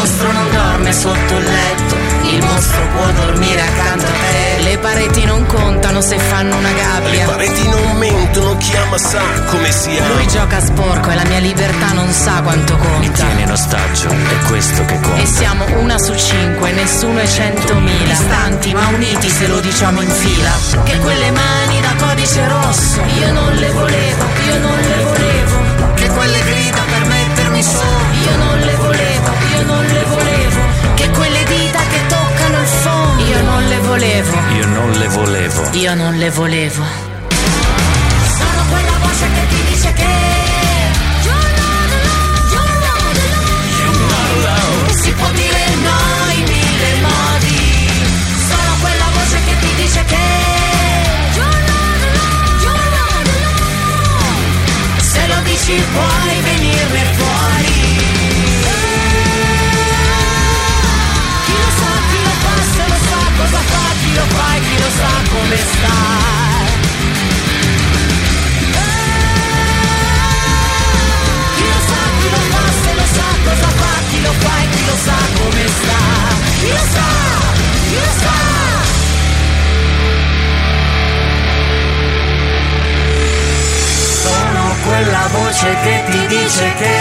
mostro 0.03 0.33
non 0.33 0.51
dorme 0.51 0.93
sotto 0.93 1.37
il 1.39 1.45
letto, 1.45 1.95
il 2.35 2.43
mostro 2.45 2.87
può 2.89 3.07
dormire 3.25 3.61
accanto 3.61 4.05
a 4.07 4.11
te. 4.33 4.63
Le 4.63 4.79
pareti 4.79 5.25
non 5.25 5.47
contano 5.47 6.01
se 6.01 6.19
fanno 6.19 6.57
una 6.57 6.73
gabbia. 6.73 7.11
Le 7.11 7.25
pareti 7.25 7.69
non 7.69 7.97
mentono, 7.99 8.57
chi 8.57 8.75
ama 8.77 8.99
sa 8.99 9.23
come 9.47 9.71
si 9.71 9.97
ama. 9.97 10.15
Lui 10.15 10.27
gioca 10.27 10.61
sporco 10.61 11.09
e 11.11 11.15
la 11.15 11.25
mia 11.25 11.39
libertà 11.39 11.93
non 11.93 12.11
sa 12.11 12.41
quanto 12.43 12.75
Mi 12.75 12.81
conta. 13.07 13.13
tiene 13.13 13.43
in 13.43 13.51
ostaggio, 13.53 14.09
è 14.09 14.47
questo 14.49 14.85
che 14.87 14.95
E 14.95 15.01
conta. 15.01 15.25
siamo 15.27 15.65
una 15.79 15.99
su 15.99 16.15
cinque, 16.17 16.73
nessuno 16.73 17.19
è 17.21 17.27
centomila. 17.29 18.05
Distanti 18.13 18.75
ma 18.75 18.89
uniti 18.89 19.29
se 19.31 19.47
lo 19.47 19.61
diciamo 19.61 20.01
in 20.01 20.11
fila. 20.11 20.51
Che 20.83 20.99
quelle 20.99 21.31
mani 21.31 21.81
da 21.81 21.95
codice 22.05 22.49
rosso, 22.49 23.01
io 23.21 23.33
non 23.33 23.53
le 23.55 23.71
volevo, 23.71 24.25
io 24.49 24.59
non 24.59 24.79
le 24.81 25.05
volevo. 25.05 25.95
Che 25.95 26.09
quelle 26.09 26.41
grida 26.45 26.81
per 26.91 27.05
mettermi 27.07 27.63
su, 27.63 27.79
volevo, 33.93 34.37
Io 34.57 34.67
non 34.69 34.91
le 34.93 35.09
volevo. 35.09 35.69
io 35.75 35.95
non 35.95 36.15
le 36.17 36.31
volevo. 36.31 36.83
Sono 38.39 38.63
quella 38.71 38.97
voce 39.03 39.27
che 39.35 39.47
ti 39.49 39.63
dice 39.71 39.93
che 39.93 40.11
Si 45.03 45.11
può 45.13 45.29
dire 45.31 45.65
no 45.87 46.31
in 46.39 46.45
mille 46.45 46.91
modi 47.01 47.89
Sono 48.49 48.73
quella 48.81 49.09
voce 49.17 49.39
che 49.47 49.55
ti 49.61 49.75
dice 49.83 50.05
che 50.05 50.27
Se 55.13 55.27
lo 55.27 55.41
dici 55.45 55.83
puoi 55.93 56.52
che 86.55 86.75
ti 86.77 86.92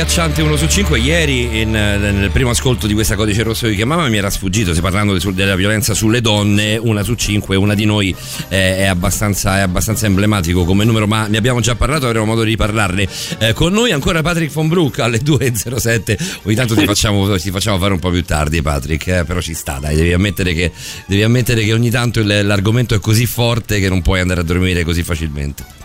agghiacciante 0.00 0.40
1 0.40 0.56
su 0.56 0.66
5 0.66 0.98
ieri 0.98 1.60
in, 1.60 1.76
eh, 1.76 1.98
nel 1.98 2.30
primo 2.30 2.48
ascolto 2.48 2.86
di 2.86 2.94
questa 2.94 3.16
codice 3.16 3.42
rosso 3.42 3.66
che 3.66 3.74
chiamava 3.74 4.08
mi 4.08 4.16
era 4.16 4.30
sfuggito, 4.30 4.72
se 4.72 4.80
parlando 4.80 5.14
di- 5.14 5.34
della 5.34 5.56
violenza 5.56 5.92
sulle 5.92 6.22
donne, 6.22 6.78
una 6.78 7.02
su 7.02 7.14
5, 7.14 7.54
una 7.54 7.74
di 7.74 7.84
noi 7.84 8.16
eh, 8.48 8.78
è, 8.78 8.84
abbastanza, 8.86 9.58
è 9.58 9.60
abbastanza 9.60 10.06
emblematico 10.06 10.64
come 10.64 10.84
numero, 10.84 11.06
ma 11.06 11.26
ne 11.26 11.36
abbiamo 11.36 11.60
già 11.60 11.74
parlato, 11.74 12.06
avremo 12.06 12.24
modo 12.24 12.44
di 12.44 12.48
riparlarne. 12.48 13.06
Eh, 13.40 13.52
con 13.52 13.74
noi 13.74 13.92
ancora 13.92 14.22
Patrick 14.22 14.50
von 14.54 14.68
Brook 14.68 15.00
alle 15.00 15.18
2.07, 15.18 16.16
ogni 16.44 16.54
tanto 16.54 16.74
ti 16.74 16.86
facciamo, 16.86 17.36
ti 17.36 17.50
facciamo 17.50 17.76
fare 17.78 17.92
un 17.92 17.98
po' 17.98 18.08
più 18.08 18.24
tardi 18.24 18.62
Patrick, 18.62 19.06
eh, 19.06 19.24
però 19.24 19.42
ci 19.42 19.52
sta, 19.52 19.80
dai, 19.80 19.96
devi 19.96 20.14
ammettere 20.14 20.54
che, 20.54 20.72
devi 21.04 21.22
ammettere 21.22 21.62
che 21.62 21.74
ogni 21.74 21.90
tanto 21.90 22.22
l'argomento 22.24 22.94
è 22.94 23.00
così 23.00 23.26
forte 23.26 23.78
che 23.78 23.90
non 23.90 24.00
puoi 24.00 24.20
andare 24.20 24.40
a 24.40 24.44
dormire 24.44 24.82
così 24.82 25.02
facilmente. 25.02 25.79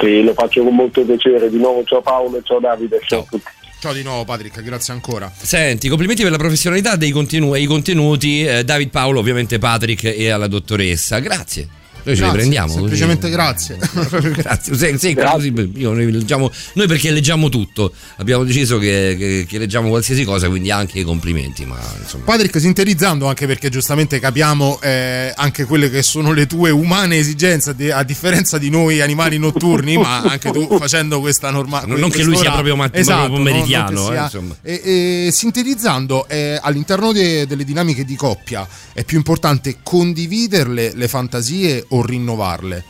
Sì, 0.00 0.22
lo 0.22 0.32
faccio 0.34 0.62
con 0.62 0.74
molto 0.74 1.02
piacere. 1.02 1.50
Di 1.50 1.58
nuovo 1.58 1.82
ciao 1.84 2.00
Paolo 2.02 2.38
e 2.38 2.42
ciao 2.44 2.60
Davide. 2.60 3.00
Ciao 3.06 3.20
a 3.20 3.26
tutti. 3.28 3.50
Ciao 3.80 3.92
di 3.92 4.02
nuovo 4.02 4.24
Patrick, 4.24 4.62
grazie 4.62 4.94
ancora. 4.94 5.30
Senti, 5.36 5.88
complimenti 5.88 6.22
per 6.22 6.30
la 6.30 6.38
professionalità 6.38 6.96
dei 6.96 7.10
contenu- 7.10 7.54
e 7.54 7.60
i 7.60 7.66
contenuti, 7.66 8.42
eh, 8.42 8.64
David 8.64 8.88
Paolo, 8.88 9.20
ovviamente 9.20 9.58
Patrick 9.58 10.04
e 10.04 10.30
alla 10.30 10.46
dottoressa. 10.46 11.18
Grazie. 11.18 11.68
Noi 12.02 12.16
ce 12.16 12.22
li 12.22 12.28
Grazie, 12.28 12.36
prendiamo. 12.38 12.66
così. 12.66 12.78
Semplicemente 12.80 13.30
grazie. 13.30 13.78
Grazie, 14.34 14.76
sì, 14.76 14.98
sì, 14.98 15.14
così, 15.14 15.52
io- 15.76 15.92
noi, 15.92 16.10
leggiamo- 16.12 16.50
noi 16.74 16.86
perché 16.86 17.10
leggiamo 17.10 17.48
tutto, 17.48 17.92
abbiamo 18.16 18.44
deciso 18.44 18.78
che, 18.78 19.14
che- 19.18 19.46
che 19.48 19.58
leggiamo 19.58 19.88
qualsiasi 19.88 20.24
cosa, 20.24 20.48
quindi 20.48 20.70
anche 20.70 20.98
i 20.98 21.02
complimenti. 21.02 21.64
Ma 21.64 21.78
insomma, 22.02 22.24
Patrick, 22.24 22.60
sintetizzando, 22.60 23.26
anche 23.26 23.46
perché 23.46 23.70
giustamente 23.70 24.18
capiamo 24.20 24.80
eh, 24.82 25.32
anche 25.34 25.64
quelle 25.64 25.88
che 25.90 26.02
sono 26.02 26.32
le 26.32 26.46
tue 26.46 26.70
umane 26.70 27.16
esigenze, 27.16 27.74
a 27.92 28.02
differenza 28.02 28.58
di 28.58 28.68
noi 28.70 29.00
animali 29.00 29.38
notturni, 29.38 29.96
ma 29.96 30.20
anche 30.22 30.50
tu 30.50 30.76
facendo 30.78 31.20
questa 31.20 31.50
normale. 31.50 31.86
Non 31.96 32.10
che 32.10 32.22
lui 32.22 32.36
sia 32.36 32.50
proprio 32.52 32.76
mat- 32.76 33.00
proprio 33.02 33.28
pomeridiano, 33.28 34.12
eh, 34.12 34.18
insomma. 34.20 34.54
E, 34.62 35.26
e 35.26 35.32
sintetizzando, 35.32 36.28
eh, 36.28 36.58
all'interno 36.60 37.12
de- 37.12 37.46
delle 37.46 37.64
dinamiche 37.64 38.04
di 38.04 38.14
coppia 38.16 38.66
è 38.92 39.04
più 39.04 39.16
importante 39.16 39.76
condividerle 39.82 40.92
le 40.94 41.08
fantasie 41.08 41.83
o 41.88 42.04
rinnovarle? 42.04 42.84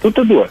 Tutte 0.00 0.20
e 0.20 0.24
due. 0.26 0.50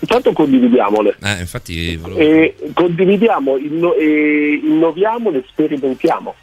Intanto 0.00 0.32
condividiamole. 0.32 1.16
eh, 1.22 1.40
infatti, 1.40 1.96
volevo- 1.96 2.18
E 2.20 2.54
condividiamo, 2.72 3.56
inno- 3.58 3.94
e 3.94 4.60
innoviamole, 4.62 5.44
sperimentiamo. 5.48 6.34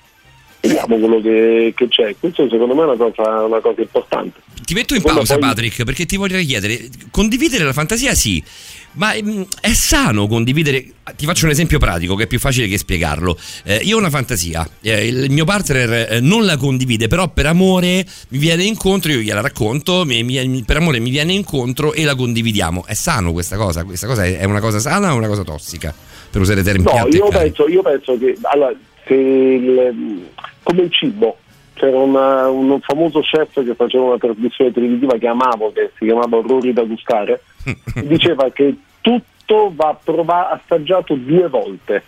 vediamo 0.59 0.97
quello 0.97 1.21
che, 1.21 1.73
che 1.75 1.87
c'è. 1.87 2.15
Questo 2.19 2.47
secondo 2.49 2.75
me 2.75 2.81
è 2.81 2.85
una 2.85 2.95
cosa, 2.97 3.45
una 3.45 3.59
cosa 3.59 3.81
importante. 3.81 4.39
Ti 4.65 4.73
metto 4.73 4.95
in 4.95 5.01
Quando 5.01 5.19
pausa, 5.21 5.37
poi- 5.37 5.47
Patrick, 5.49 5.83
perché 5.83 6.05
ti 6.05 6.17
vorrei 6.17 6.45
chiedere: 6.45 6.89
condividere 7.11 7.63
la 7.63 7.73
fantasia, 7.73 8.13
sì. 8.13 8.43
Ma 8.93 9.13
mm, 9.21 9.41
è 9.61 9.73
sano 9.73 10.27
condividere? 10.27 10.85
Ti 11.15 11.25
faccio 11.25 11.45
un 11.45 11.51
esempio 11.51 11.77
pratico 11.77 12.15
che 12.15 12.23
è 12.23 12.27
più 12.27 12.39
facile 12.39 12.67
che 12.67 12.77
spiegarlo. 12.77 13.37
Eh, 13.63 13.75
io 13.83 13.95
ho 13.95 13.99
una 13.99 14.09
fantasia, 14.09 14.67
eh, 14.81 15.05
il 15.07 15.29
mio 15.31 15.45
partner 15.45 16.13
eh, 16.13 16.19
non 16.19 16.45
la 16.45 16.57
condivide, 16.57 17.07
però 17.07 17.27
per 17.29 17.45
amore 17.45 18.05
mi 18.29 18.37
viene 18.39 18.63
incontro, 18.63 19.11
io 19.11 19.19
gliela 19.19 19.41
racconto, 19.41 20.03
mi- 20.03 20.23
mi- 20.23 20.63
per 20.65 20.77
amore 20.77 20.99
mi 20.99 21.09
viene 21.11 21.33
incontro 21.33 21.93
e 21.93 22.03
la 22.03 22.15
condividiamo. 22.15 22.85
È 22.87 22.93
sano 22.95 23.31
questa 23.33 23.55
cosa? 23.55 23.83
Questa 23.83 24.07
cosa 24.07 24.25
è 24.25 24.37
è 24.39 24.43
una 24.45 24.59
cosa 24.59 24.79
sana 24.79 25.13
o 25.13 25.17
una 25.17 25.27
cosa 25.27 25.43
tossica? 25.43 25.93
Per 26.29 26.41
usare 26.41 26.63
termini 26.63 26.91
No, 26.91 27.07
io 27.07 27.27
penso, 27.29 27.67
io 27.67 27.81
penso 27.81 28.17
che 28.17 28.35
allora, 28.41 28.71
il- 29.09 30.25
come 30.63 30.81
il 30.81 30.91
cibo. 30.91 31.37
C'era 31.77 31.97
una- 31.97 32.49
un 32.49 32.79
famoso 32.81 33.21
chef 33.21 33.63
che 33.63 33.75
faceva 33.75 34.05
una 34.05 34.17
trasmissione 34.17 34.71
televisiva 34.73 35.15
che 35.17 35.27
amavo, 35.27 35.71
che 35.71 35.91
si 35.97 36.05
chiamava 36.05 36.37
Orrori 36.37 36.73
da 36.73 36.83
gustare, 36.83 37.41
diceva 38.03 38.49
che 38.51 38.75
tutto 39.01 39.71
va 39.75 39.97
prova- 40.03 40.49
assaggiato 40.49 41.13
due 41.15 41.47
volte. 41.47 42.03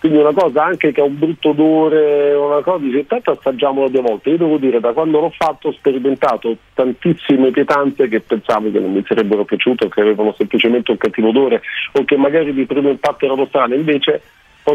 Quindi 0.00 0.16
una 0.18 0.32
cosa 0.32 0.64
anche 0.64 0.90
che 0.90 1.00
ha 1.02 1.04
un 1.04 1.18
brutto 1.18 1.50
odore, 1.50 2.34
una 2.34 2.62
cosa, 2.62 2.78
dice 2.82 2.98
intanto 3.00 3.30
assaggiamolo 3.32 3.88
due 3.90 4.00
volte. 4.00 4.30
Io 4.30 4.38
devo 4.38 4.56
dire, 4.56 4.80
da 4.80 4.92
quando 4.92 5.20
l'ho 5.20 5.30
fatto 5.36 5.68
ho 5.68 5.72
sperimentato 5.72 6.56
tantissime 6.74 7.50
pietanze 7.50 8.08
che 8.08 8.20
pensavo 8.20 8.70
che 8.72 8.80
non 8.80 8.92
mi 8.92 9.04
sarebbero 9.06 9.44
piaciute 9.44 9.84
o 9.84 9.88
che 9.88 10.00
avevano 10.00 10.34
semplicemente 10.36 10.90
un 10.90 10.96
cattivo 10.96 11.28
odore 11.28 11.60
o 11.92 12.04
che 12.04 12.16
magari 12.16 12.54
di 12.54 12.64
primo 12.64 12.88
impatto 12.88 13.26
erano 13.26 13.46
strane, 13.46 13.76
invece 13.76 14.22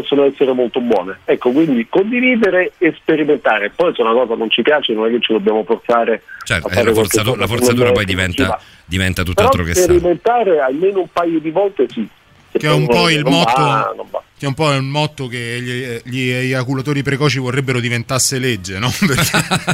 possono 0.00 0.24
essere 0.24 0.52
molto 0.52 0.80
buone. 0.80 1.18
Ecco, 1.24 1.50
quindi 1.50 1.86
condividere 1.88 2.72
e 2.78 2.94
sperimentare. 2.98 3.70
Poi 3.74 3.94
se 3.94 4.02
una 4.02 4.12
cosa 4.12 4.34
non 4.34 4.50
ci 4.50 4.62
piace 4.62 4.92
non 4.92 5.06
è 5.06 5.10
che 5.10 5.20
ci 5.20 5.32
dobbiamo 5.32 5.64
forzare 5.64 6.22
Certo, 6.44 6.68
eh, 6.68 6.84
la, 6.84 6.92
forzatura, 6.92 7.36
la 7.36 7.46
forzatura 7.46 7.92
poi 7.92 8.04
diventa, 8.04 8.60
diventa 8.84 9.22
tutt'altro 9.22 9.64
che 9.64 9.74
sano. 9.74 9.86
sperimentare 9.86 10.60
almeno 10.60 11.00
un 11.00 11.08
paio 11.12 11.40
di 11.40 11.50
volte 11.50 11.86
sì. 11.88 12.08
Che 12.58 12.66
è 12.66 12.70
un 12.72 12.86
po' 12.86 13.08
il 13.10 13.24
motto. 13.24 13.60
va. 13.60 13.94
Che 14.38 14.44
è 14.44 14.48
un 14.48 14.54
po' 14.54 14.70
il 14.74 14.82
motto 14.82 15.28
che 15.28 16.02
gli, 16.04 16.10
gli 16.10 16.28
eiaculatori 16.28 17.02
precoci 17.02 17.38
vorrebbero 17.38 17.80
diventasse 17.80 18.38
legge, 18.38 18.78
no? 18.78 18.92
Perché 19.00 19.30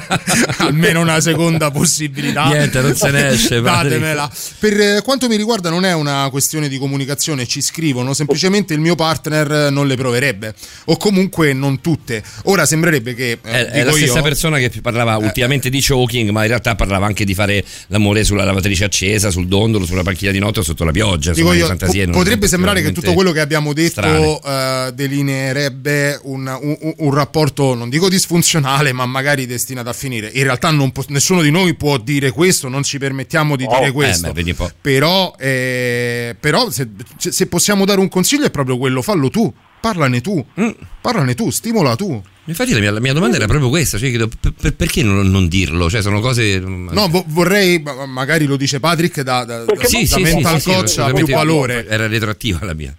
almeno 0.63 1.01
una 1.01 1.21
seconda 1.21 1.73
possibilità. 1.73 2.47
Niente, 2.47 2.81
non 2.81 2.95
se 2.95 3.11
ne 3.11 3.31
esce. 3.35 3.61
Datemela. 3.61 4.31
Per 4.61 4.81
eh, 4.81 5.01
quanto 5.03 5.27
mi 5.27 5.35
riguarda, 5.35 5.69
non 5.69 5.85
è 5.85 5.93
una 5.93 6.29
questione 6.31 6.69
di 6.69 6.79
comunicazione, 6.79 7.45
ci 7.47 7.61
scrivono, 7.61 8.15
semplicemente 8.15 8.73
il 8.73 8.79
mio 8.79 8.95
partner 8.95 9.73
non 9.73 9.89
le 9.89 9.97
proverebbe, 9.97 10.55
o 10.85 10.97
comunque 10.97 11.53
non 11.53 11.81
tutte. 11.81 12.23
Ora 12.45 12.65
sembrerebbe 12.65 13.15
che. 13.15 13.33
eh, 13.33 13.39
È, 13.43 13.67
è 13.67 13.83
la 13.83 13.91
stessa 13.91 14.13
io, 14.13 14.19
Eh. 14.19 14.23
persona 14.23 14.59
che 14.59 14.71
parlava 14.81 15.17
ultimamente 15.17 15.71
di 15.71 15.85
choking, 15.85 16.31
ma 16.31 16.43
in 16.43 16.49
realtà 16.49 16.77
parlava 16.77 17.07
anche 17.07 17.25
di 17.25 17.35
fare 17.35 17.65
l'amore 17.89 18.23
sulla 18.23 18.45
lavatrice 18.45 18.85
accesa, 18.85 19.31
sul 19.31 19.49
dondolo, 19.49 19.87
sulla 19.87 20.05
panchina 20.05 20.31
di 20.31 20.39
notte 20.39 20.61
o 20.61 20.63
sotto 20.63 20.85
la 20.85 20.93
pioggia. 20.93 21.33
Dico 21.33 21.53
insomma, 21.53 21.73
io, 21.73 22.05
po- 22.07 22.13
potrebbe 22.13 22.47
non 22.47 22.61
sembrare 22.73 22.83
che 22.83 22.93
tutto 22.93 23.13
quello 23.15 23.33
che 23.33 23.41
abbiamo 23.41 23.73
detto 23.73 24.43
eh, 24.45 24.91
delineerebbe 24.95 26.21
un, 26.25 26.47
un- 26.61 26.95
un 26.97 27.15
rapporto, 27.15 27.75
non 27.75 27.89
dico 27.89 28.09
disfunzionale, 28.09 28.93
ma 28.93 29.07
magari 29.07 29.47
destinato 29.47 29.89
a 29.89 29.93
finire. 29.93 30.31
In 30.33 30.43
realtà 30.45 30.71
non 30.71 30.93
po- 30.93 31.05
nessuno 31.09 31.43
di 31.43 31.51
noi 31.51 31.75
può 31.75 31.99
dire 31.99 32.31
questo, 32.31 32.69
non 32.69 32.83
ci 32.83 32.99
permettiamo 32.99 33.57
di 33.57 33.65
Oh, 33.65 33.75
dire 33.75 33.87
eh, 33.87 33.93
questo. 33.93 34.33
po'. 34.57 34.71
Però, 34.81 35.35
eh, 35.39 36.37
però 36.39 36.71
se, 36.71 36.89
se 37.17 37.47
possiamo 37.47 37.85
dare 37.85 38.01
un 38.01 38.09
consiglio 38.09 38.45
è 38.45 38.51
proprio 38.51 38.79
quello, 38.79 39.03
fallo 39.03 39.29
tu, 39.31 39.53
parlane 39.83 40.21
tu, 40.21 40.43
Mm. 40.61 40.71
parlane 41.03 41.35
tu, 41.35 41.51
stimola 41.51 41.97
tu. 41.97 42.23
Infatti 42.45 42.73
la 42.73 42.79
mia, 42.79 42.91
la 42.93 43.01
mia 43.01 43.13
domanda 43.13 43.37
era 43.37 43.47
proprio 43.47 43.69
questa, 43.69 43.99
cioè 43.99 44.09
chiedo, 44.09 44.29
per- 44.41 44.53
per- 44.59 44.75
perché 44.75 45.03
non, 45.03 45.29
non 45.31 45.49
dirlo? 45.49 45.91
Cioè 45.91 46.01
sono 46.03 46.21
cose... 46.21 46.59
No, 46.61 47.09
vo- 47.09 47.25
vorrei, 47.29 47.81
ma- 47.81 48.07
magari 48.07 48.47
lo 48.47 48.57
dice 48.57 48.81
Patrick, 48.81 49.21
da, 49.23 49.45
da, 49.45 49.65
da- 49.65 49.75
sì, 49.85 50.01
da 50.09 50.17
sì, 50.17 50.23
mental 50.23 50.61
sì, 50.61 50.71
coach 50.71 50.89
sì, 50.89 51.01
ha 51.01 51.13
più 51.13 51.27
valore. 51.27 51.87
Era 51.87 52.07
retroattiva 52.07 52.61
la 52.65 52.75
mia. 52.75 52.95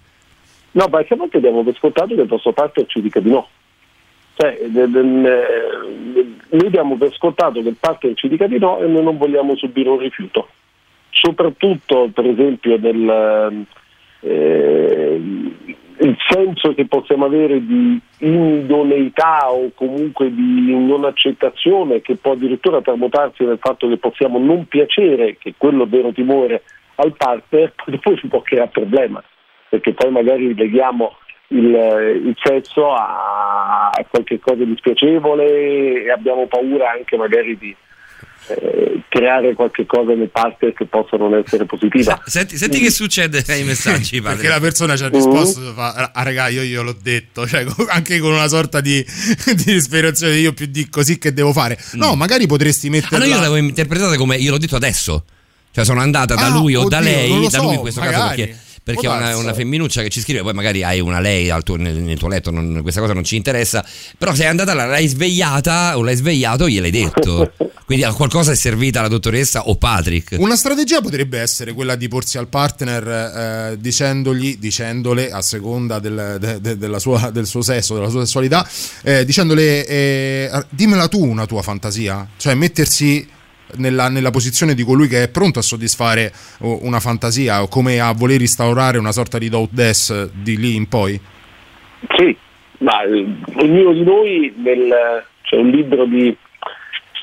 No, 0.71 0.87
perché 0.89 1.13
a 1.13 1.17
volte 1.17 1.39
diamo 1.39 1.63
per 1.63 1.75
scontato 1.77 2.15
che 2.15 2.21
il 2.21 2.27
nostro 2.29 2.51
partner 2.53 2.85
ci 2.87 3.01
dica 3.01 3.19
di 3.19 3.29
no. 3.29 3.47
Cioè, 4.35 4.57
noi 4.71 6.69
diamo 6.69 6.97
per 6.97 7.13
scontato 7.13 7.61
che 7.61 7.69
il 7.69 7.77
partner 7.79 8.13
ci 8.15 8.27
dica 8.27 8.47
di 8.47 8.57
no 8.59 8.79
e 8.79 8.87
noi 8.87 9.03
non 9.03 9.17
vogliamo 9.17 9.55
subire 9.55 9.89
un 9.89 9.99
rifiuto. 9.99 10.47
Soprattutto, 11.11 12.09
per 12.13 12.25
esempio, 12.25 12.77
nel 12.77 13.65
eh, 14.21 15.21
il 16.03 16.17
senso 16.29 16.73
che 16.73 16.85
possiamo 16.85 17.25
avere 17.25 17.65
di 17.65 17.99
idoneità 18.19 19.51
o 19.51 19.71
comunque 19.73 20.33
di 20.33 20.75
non 20.75 21.05
accettazione 21.05 22.01
che 22.01 22.15
può 22.15 22.33
addirittura 22.33 22.81
tramutarsi 22.81 23.43
nel 23.43 23.59
fatto 23.59 23.87
che 23.87 23.97
possiamo 23.97 24.37
non 24.37 24.67
piacere, 24.67 25.37
che 25.37 25.49
è 25.49 25.53
quello 25.57 25.85
vero 25.85 26.11
timore 26.11 26.63
al 26.95 27.13
partner, 27.15 27.73
poi 28.01 28.17
ci 28.17 28.27
può 28.27 28.41
creare 28.41 28.69
problema 28.69 29.23
perché 29.73 29.93
poi 29.93 30.11
magari 30.11 30.53
leghiamo 30.53 31.17
il, 31.47 31.65
il 32.25 32.35
sesso 32.43 32.91
a 32.91 33.89
qualche 34.07 34.39
cosa 34.39 34.63
di 34.63 34.75
spiacevole 34.77 36.03
e 36.03 36.11
abbiamo 36.11 36.45
paura 36.45 36.91
anche 36.91 37.17
magari 37.17 37.57
di 37.57 37.75
eh, 38.47 39.01
creare 39.09 39.53
qualche 39.53 39.85
cosa 39.85 40.13
nel 40.13 40.29
partner 40.29 40.73
che 40.73 40.85
possa 40.85 41.17
non 41.17 41.33
essere 41.35 41.65
positiva. 41.65 42.21
Senti, 42.25 42.57
senti 42.57 42.79
che 42.79 42.89
succede 42.91 43.43
ai 43.47 43.63
messaggi, 43.63 44.19
Perché 44.21 44.35
Patrick. 44.35 44.49
la 44.53 44.59
persona 44.59 44.95
ci 44.97 45.03
ha 45.03 45.09
risposto, 45.09 45.73
fa, 45.73 46.11
ah 46.13 46.23
raga 46.23 46.47
io 46.47 46.61
gliel'ho 46.63 46.95
detto, 47.01 47.45
cioè 47.47 47.65
anche 47.89 48.19
con 48.19 48.31
una 48.33 48.47
sorta 48.47 48.81
di, 48.81 49.03
di 49.55 49.63
disperazione, 49.63 50.35
io 50.37 50.53
più 50.53 50.65
di 50.65 50.89
così 50.89 51.17
che 51.17 51.33
devo 51.33 51.53
fare. 51.53 51.77
No, 51.93 52.15
magari 52.15 52.47
potresti 52.47 52.87
Ah, 52.87 52.91
metterla... 52.91 53.17
no, 53.19 53.25
io 53.25 53.35
l'avevo 53.35 53.55
interpretata 53.55 54.15
come 54.17 54.35
io 54.37 54.51
l'ho 54.51 54.57
detto 54.57 54.75
adesso. 54.75 55.23
Cioè 55.75 55.85
sono 55.85 56.01
andata 56.01 56.35
da 56.35 56.45
Ah, 56.45 56.49
lui 56.49 56.75
o 56.75 56.87
da 56.87 56.97
oddio, 56.99 57.09
lei, 57.09 57.29
non 57.29 57.39
lo 57.39 57.49
da 57.49 57.57
so, 57.57 57.63
lui 57.63 57.73
in 57.73 57.79
questo 57.79 57.99
caso 57.99 58.11
magari. 58.19 58.41
perché, 58.45 58.59
perché 58.83 59.07
è 59.07 59.09
una, 59.09 59.37
una 59.37 59.53
femminuccia 59.53 60.01
che 60.01 60.09
ci 60.09 60.19
scrive, 60.19 60.41
poi 60.41 60.53
magari 60.53 60.83
hai 60.83 60.99
una 60.99 61.19
lei 61.19 61.49
al 61.49 61.63
tuo- 61.63 61.77
nel, 61.77 61.95
nel 61.95 62.17
tuo 62.17 62.27
letto, 62.27 62.51
non- 62.51 62.79
questa 62.81 62.99
cosa 62.99 63.13
non 63.13 63.23
ci 63.23 63.35
interessa, 63.37 63.85
però 64.17 64.33
sei 64.35 64.47
andata 64.47 64.73
là, 64.73 64.85
l'hai 64.85 65.07
svegliata 65.07 65.97
o 65.97 66.03
l'hai 66.03 66.15
svegliato, 66.15 66.67
gliel'hai 66.67 66.91
detto. 66.91 67.53
Quindi 67.85 68.05
a 68.05 68.13
qualcosa 68.13 68.53
è 68.53 68.55
servita 68.55 69.01
la 69.01 69.09
dottoressa 69.09 69.67
o 69.67 69.75
Patrick. 69.75 70.37
Una 70.39 70.55
strategia 70.55 71.01
potrebbe 71.01 71.39
essere 71.39 71.73
quella 71.73 71.95
di 71.95 72.07
porsi 72.07 72.37
al 72.37 72.47
partner 72.47 73.07
eh, 73.73 73.77
dicendogli, 73.77 74.57
dicendole 74.57 75.29
a 75.31 75.41
seconda 75.41 75.99
del, 75.99 76.37
de- 76.39 76.61
de- 76.61 76.77
della 76.77 76.99
sua- 76.99 77.29
del 77.29 77.45
suo 77.45 77.61
sesso, 77.61 77.93
della 77.93 78.09
sua 78.09 78.21
sessualità, 78.21 78.67
eh, 79.03 79.25
dicendole 79.25 79.85
eh, 79.85 80.65
dimmela 80.69 81.07
tu 81.09 81.23
una 81.25 81.45
tua 81.45 81.61
fantasia, 81.61 82.25
cioè 82.37 82.53
mettersi 82.53 83.27
nella, 83.77 84.09
nella 84.09 84.31
posizione 84.31 84.73
di 84.73 84.83
colui 84.83 85.07
che 85.07 85.23
è 85.23 85.29
pronto 85.29 85.59
a 85.59 85.61
soddisfare 85.61 86.31
una 86.59 86.99
fantasia 86.99 87.61
o 87.61 87.67
come 87.67 87.99
a 87.99 88.13
voler 88.13 88.41
instaurare 88.41 88.97
una 88.97 89.11
sorta 89.11 89.37
di 89.37 89.49
doubt 89.49 89.71
death 89.71 90.31
di 90.33 90.57
lì 90.57 90.75
in 90.75 90.87
poi. 90.87 91.19
Sì, 92.17 92.35
ma 92.79 93.03
eh, 93.03 93.25
ognuno 93.55 93.93
di 93.93 94.03
noi 94.03 94.53
nel, 94.57 95.23
c'è 95.41 95.55
un 95.55 95.69
libro 95.69 96.05
di, 96.05 96.35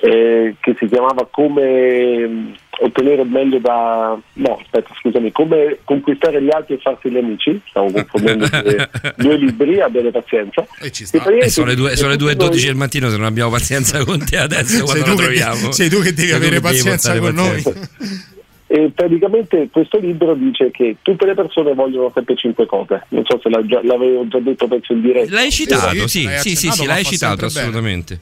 eh, 0.03 0.55
che 0.61 0.77
si 0.79 0.87
chiamava 0.87 1.27
Come 1.31 2.55
ottenere 2.83 3.23
il 3.23 3.29
meglio 3.29 3.59
da... 3.59 4.19
no, 4.33 4.59
aspetta, 4.61 4.91
scusami, 5.01 5.33
Come 5.33 5.79
conquistare 5.85 6.43
gli 6.43 6.51
altri 6.51 6.75
e 6.75 6.79
farsi 6.79 7.11
gli 7.11 7.17
amici, 7.19 7.61
stavo 7.69 7.91
confondendo 7.93 8.47
due, 8.49 8.91
due 9.17 9.37
libri, 9.37 9.81
abbiate 9.81 10.11
pazienza. 10.11 10.67
E 10.81 10.91
ci 10.91 11.05
Eh, 11.05 11.49
sono 11.49 11.67
le 11.67 11.75
due- 11.75 11.97
sono 11.97 12.11
le 12.11 12.17
2.12 12.17 12.65
del 12.65 12.75
mattino, 12.77 13.09
se 13.11 13.17
non 13.17 13.27
abbiamo 13.27 13.51
pazienza 13.51 14.03
con 14.05 14.25
te 14.25 14.39
adesso 14.39 14.85
quando 14.85 14.93
Sei 14.93 15.03
tu, 15.03 15.17
che, 15.17 15.23
troviamo. 15.23 15.73
sei 15.73 15.89
tu 15.89 15.97
che 16.01 16.13
devi 16.15 16.29
Sei 16.29 16.37
avere 16.37 16.61
pazienza 16.61 17.19
con 17.19 17.35
noi. 17.35 17.63
E 18.73 18.93
praticamente 18.95 19.67
questo 19.69 19.99
libro 19.99 20.33
dice 20.35 20.71
che 20.71 20.95
tutte 21.03 21.27
le 21.27 21.35
persone 21.35 21.75
vogliono 21.75 22.13
sempre 22.15 22.37
cinque 22.37 22.67
cose. 22.67 23.05
Non 23.09 23.25
so 23.25 23.41
se 23.43 23.51
già- 23.67 23.81
l'avevo 23.83 24.29
già 24.29 24.39
detto 24.39 24.69
penso 24.69 24.93
in 24.93 25.01
diretta. 25.01 25.35
L'hai 25.35 25.51
citato, 25.51 26.07
sì, 26.07 26.29
sì, 26.39 26.55
sì, 26.55 26.71
sì, 26.71 26.87
l'hai 26.87 27.03
citato 27.05 27.49
sempre 27.49 27.49
bene. 27.49 27.67
assolutamente. 27.67 28.21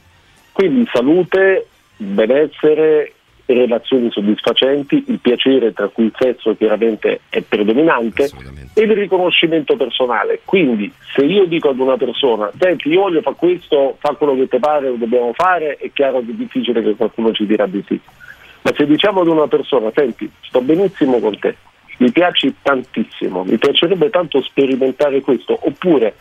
Quindi 0.51 0.89
salute, 0.91 1.67
benessere, 1.97 3.13
relazioni 3.53 4.11
soddisfacenti, 4.11 5.05
il 5.07 5.19
piacere 5.19 5.73
tra 5.73 5.87
cui 5.87 6.05
il 6.05 6.13
sesso 6.17 6.55
chiaramente 6.55 7.21
è 7.29 7.41
predominante 7.41 8.29
e 8.73 8.81
il 8.81 8.91
riconoscimento 8.91 9.75
personale. 9.75 10.41
Quindi 10.45 10.91
se 11.13 11.23
io 11.23 11.45
dico 11.45 11.69
ad 11.69 11.79
una 11.79 11.97
persona, 11.97 12.51
senti 12.57 12.89
io 12.89 13.01
voglio 13.01 13.21
fare 13.21 13.35
questo, 13.35 13.97
fa 13.99 14.13
quello 14.13 14.35
che 14.35 14.47
ti 14.47 14.59
pare, 14.59 14.89
lo 14.89 14.95
dobbiamo 14.95 15.33
fare, 15.33 15.77
è 15.77 15.91
chiaro 15.91 16.19
che 16.19 16.31
è 16.31 16.35
difficile 16.35 16.81
che 16.81 16.95
qualcuno 16.95 17.31
ci 17.31 17.45
dirà 17.45 17.65
di 17.65 17.83
sì. 17.87 17.99
Ma 18.61 18.71
se 18.75 18.85
diciamo 18.85 19.21
ad 19.21 19.27
una 19.27 19.47
persona, 19.47 19.91
senti, 19.95 20.29
sto 20.41 20.61
benissimo 20.61 21.19
con 21.19 21.37
te, 21.39 21.55
mi 21.97 22.11
piaci 22.11 22.53
tantissimo, 22.61 23.43
mi 23.43 23.57
piacerebbe 23.57 24.09
tanto 24.09 24.41
sperimentare 24.41 25.21
questo, 25.21 25.57
oppure 25.61 26.15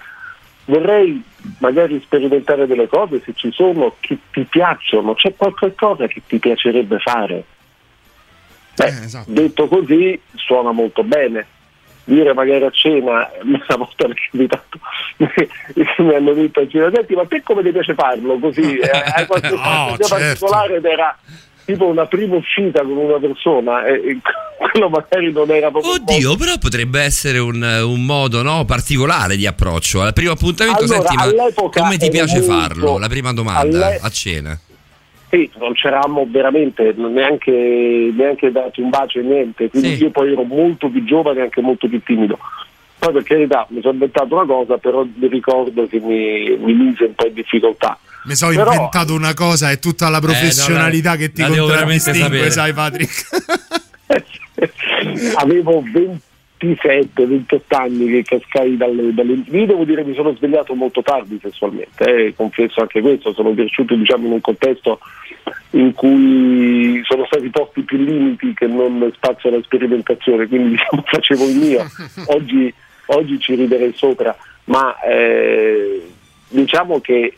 vorrei 0.69 1.23
magari 1.59 2.01
sperimentare 2.01 2.66
delle 2.66 2.89
cose 2.89 3.20
se 3.24 3.32
ci 3.35 3.51
sono 3.53 3.97
che 4.01 4.19
ti 4.31 4.45
piacciono, 4.45 5.15
c'è 5.15 5.35
qualche 5.35 5.74
cosa 5.74 6.07
che 6.07 6.23
ti 6.27 6.39
piacerebbe 6.39 6.99
fare. 6.99 7.45
Beh, 8.74 8.93
Detto 9.27 9.66
così 9.66 10.20
suona 10.35 10.70
molto 10.70 11.03
bene, 11.03 11.47
dire 12.05 12.32
magari 12.35 12.65
a 12.65 12.70
cena, 12.70 13.28
una 13.43 13.77
volta 13.77 14.07
mi 14.09 14.15
è 14.15 14.31
capitato, 14.31 14.78
mi 16.03 16.15
hanno 16.15 16.32
detto 16.35 16.61
a 16.61 16.69
cena, 16.69 16.90
senti 16.93 17.15
ma 17.15 17.24
te 17.27 17.43
come 17.43 17.62
ti 17.62 17.73
piace 17.73 17.95
farlo 17.95 18.39
così? 18.39 18.77
Eh, 18.78 18.90
Hai 18.90 19.27
qualche 19.27 19.49
fantasia 19.49 19.97
certo. 19.97 20.15
particolare 20.15 20.77
ed 20.77 20.85
era 20.85 21.19
tipo 21.69 21.85
una 21.85 22.07
prima 22.07 22.36
uscita 22.36 22.81
con 22.81 22.97
una 22.97 23.19
persona 23.19 23.85
e, 23.85 23.93
e 23.93 24.19
quello 24.57 24.89
magari 24.89 25.31
non 25.31 25.51
era 25.51 25.70
proprio 25.70 25.93
Oddio, 25.93 26.35
però 26.36 26.57
potrebbe 26.59 27.03
essere 27.03 27.39
un, 27.39 27.62
un 27.62 28.05
modo 28.07 28.43
no, 28.43 28.65
particolare 28.65 29.36
di 29.36 29.47
approccio. 29.47 30.01
Al 30.01 30.15
primo 30.15 30.31
appuntamento, 30.32 30.85
Allora, 30.85 31.07
senti, 31.09 31.35
ma 31.36 31.69
come 31.70 31.97
ti 31.99 32.09
piace 32.09 32.39
molto- 32.39 32.53
farlo? 32.55 32.99
La 32.99 33.09
prima 33.09 33.35
domanda 33.35 33.99
a 34.01 34.09
cena. 34.09 34.59
Sì, 35.31 35.51
non 35.59 35.74
c'eravamo 35.74 36.27
veramente 36.31 36.95
neanche, 36.97 37.53
neanche 38.16 38.51
dato 38.51 38.81
un 38.81 38.89
bacio 38.89 39.19
e 39.19 39.23
niente, 39.24 39.69
quindi 39.69 39.97
Sì. 39.97 40.05
io 40.05 40.11
poi 40.11 40.32
ero 40.32 40.43
molto 40.45 40.89
più 40.89 41.05
giovane 41.05 41.40
e 41.40 41.43
anche 41.43 41.61
molto 41.61 41.86
più 41.86 42.03
timido. 42.03 42.39
Poi 42.99 43.12
per 43.12 43.23
carità 43.23 43.66
mi 43.70 43.81
sono 43.81 43.93
inventato 43.95 44.35
una 44.35 44.45
cosa, 44.47 44.77
però 44.79 45.05
mi 45.05 45.29
ricordo 45.29 45.87
che 45.87 46.01
mi, 46.01 46.57
mi 46.57 46.73
mise 46.75 47.05
un 47.05 47.15
po' 47.15 47.27
in 47.27 47.35
difficoltà. 47.35 47.99
Mi 48.25 48.35
sono 48.35 48.55
Però- 48.55 48.73
inventato 48.73 49.15
una 49.15 49.35
cosa 49.35 49.70
e 49.70 49.79
tutta 49.79 50.09
la 50.09 50.20
professionalità 50.20 51.11
la- 51.11 51.16
che 51.16 51.33
ti 51.33 51.41
la 51.43 51.49
devo 51.49 51.66
veramente 51.66 52.05
contraddistingue, 52.11 52.51
sapere. 52.51 52.51
sai 52.51 52.73
Patrick? 52.73 53.27
Avevo 55.37 55.83
27, 55.93 57.25
28 57.27 57.77
anni 57.77 58.07
che 58.11 58.23
cascai 58.25 58.77
dalle, 58.77 59.15
dalle... 59.15 59.43
Io 59.51 59.66
devo 59.66 59.85
dire 59.85 60.03
mi 60.05 60.15
sono 60.15 60.35
svegliato 60.35 60.75
molto 60.75 61.03
tardi 61.03 61.39
sessualmente, 61.41 62.27
eh, 62.27 62.35
confesso 62.35 62.81
anche 62.81 63.01
questo, 63.01 63.33
sono 63.33 63.55
cresciuto 63.55 63.95
diciamo 63.95 64.27
in 64.27 64.33
un 64.33 64.41
contesto 64.41 64.99
in 65.70 65.93
cui 65.93 67.01
sono 67.05 67.25
stati 67.27 67.49
posti 67.51 67.83
più 67.83 67.99
limiti 67.99 68.53
che 68.55 68.66
non 68.66 69.11
spazio 69.15 69.51
alla 69.51 69.62
sperimentazione, 69.62 70.47
quindi 70.49 70.70
diciamo, 70.70 71.03
facevo 71.07 71.45
il 71.49 71.57
mio. 71.57 71.87
Oggi, 72.27 72.73
oggi 73.09 73.39
ci 73.39 73.55
riderei 73.55 73.93
sopra, 73.95 74.37
ma 74.65 74.99
eh, 75.01 76.03
diciamo 76.49 77.01
che 77.01 77.35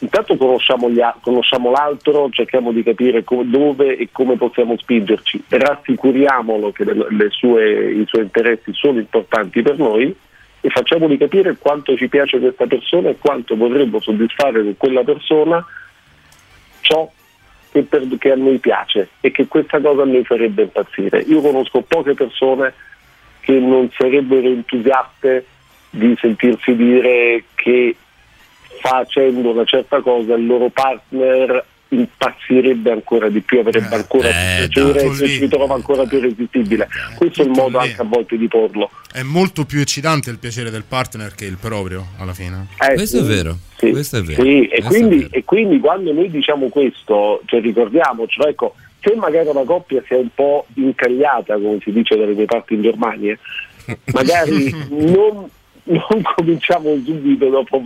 intanto 0.00 0.36
conosciamo, 0.36 0.88
a- 1.00 1.16
conosciamo 1.20 1.70
l'altro, 1.70 2.28
cerchiamo 2.30 2.72
di 2.72 2.82
capire 2.82 3.24
co- 3.24 3.42
dove 3.44 3.96
e 3.96 4.08
come 4.12 4.36
possiamo 4.36 4.76
spingerci, 4.76 5.44
rassicuriamolo 5.48 6.72
che 6.72 6.84
le- 6.84 7.30
sue- 7.30 7.92
i 7.92 8.04
suoi 8.06 8.22
interessi 8.22 8.72
sono 8.74 8.98
importanti 8.98 9.62
per 9.62 9.78
noi 9.78 10.14
e 10.60 10.68
facciamogli 10.70 11.16
capire 11.18 11.56
quanto 11.58 11.96
ci 11.96 12.08
piace 12.08 12.38
questa 12.38 12.66
persona 12.66 13.10
e 13.10 13.16
quanto 13.18 13.56
vorremmo 13.56 14.00
soddisfare 14.00 14.62
con 14.62 14.76
quella 14.76 15.04
persona 15.04 15.64
ciò 16.80 17.10
che, 17.70 17.82
per- 17.82 18.06
che 18.18 18.32
a 18.32 18.36
noi 18.36 18.58
piace 18.58 19.08
e 19.20 19.30
che 19.30 19.46
questa 19.46 19.80
cosa 19.80 20.02
a 20.02 20.06
noi 20.06 20.24
farebbe 20.24 20.62
impazzire. 20.62 21.20
Io 21.20 21.40
conosco 21.40 21.82
poche 21.82 22.14
persone 22.14 22.72
che 23.44 23.52
non 23.58 23.90
sarebbero 23.96 24.48
entusiaste 24.48 25.44
di 25.90 26.16
sentirsi 26.18 26.74
dire 26.74 27.44
che 27.54 27.94
facendo 28.80 29.50
una 29.50 29.64
certa 29.64 30.00
cosa 30.00 30.34
il 30.34 30.46
loro 30.46 30.70
partner 30.70 31.64
impazzirebbe 31.88 32.90
ancora 32.90 33.28
di 33.28 33.40
più, 33.40 33.60
avrebbe 33.60 33.94
ancora 33.94 34.28
eh, 34.28 34.68
più 34.68 34.90
piacere 34.90 35.04
e 35.04 35.26
lì. 35.26 35.36
si 35.36 35.48
trova 35.48 35.74
ancora 35.74 36.04
più 36.04 36.18
irresistibile. 36.18 36.88
Questo 37.16 37.42
è 37.42 37.44
il 37.44 37.50
modo 37.50 37.78
anche 37.78 38.00
a 38.00 38.04
volte 38.04 38.36
di 38.36 38.48
porlo. 38.48 38.90
È 39.12 39.22
molto 39.22 39.64
più 39.64 39.80
eccitante 39.80 40.30
il 40.30 40.38
piacere 40.38 40.70
del 40.70 40.84
partner 40.88 41.34
che 41.34 41.44
il 41.44 41.58
proprio, 41.60 42.06
alla 42.18 42.34
fine. 42.34 42.66
Eh, 42.80 42.94
Questo 42.94 43.18
è 43.18 43.22
sì, 43.22 43.26
vero, 43.26 43.58
sì, 43.76 43.90
questo 43.90 44.16
è 44.18 44.22
vero. 44.22 44.42
sì, 44.42 44.66
e, 44.66 44.68
questo 44.68 44.88
è 44.88 44.98
quindi, 44.98 45.16
vero. 45.18 45.28
e 45.30 45.44
quindi 45.44 45.78
quando 45.78 46.12
noi 46.12 46.30
diciamo 46.30 46.68
questo, 46.68 47.42
cioè 47.44 47.60
ricordiamocelo, 47.60 48.48
ecco, 48.48 48.74
se 49.04 49.14
magari 49.16 49.48
una 49.48 49.64
coppia 49.64 50.02
si 50.06 50.14
è 50.14 50.16
un 50.16 50.28
po' 50.34 50.66
incagliata, 50.74 51.54
come 51.54 51.78
si 51.82 51.92
dice 51.92 52.16
dalle 52.16 52.32
mie 52.32 52.46
parti 52.46 52.74
in 52.74 52.82
Germania, 52.82 53.38
magari 54.12 54.74
non, 54.88 55.48
non 55.84 56.22
cominciamo 56.34 56.94
subito 57.04 57.48
dopo, 57.48 57.82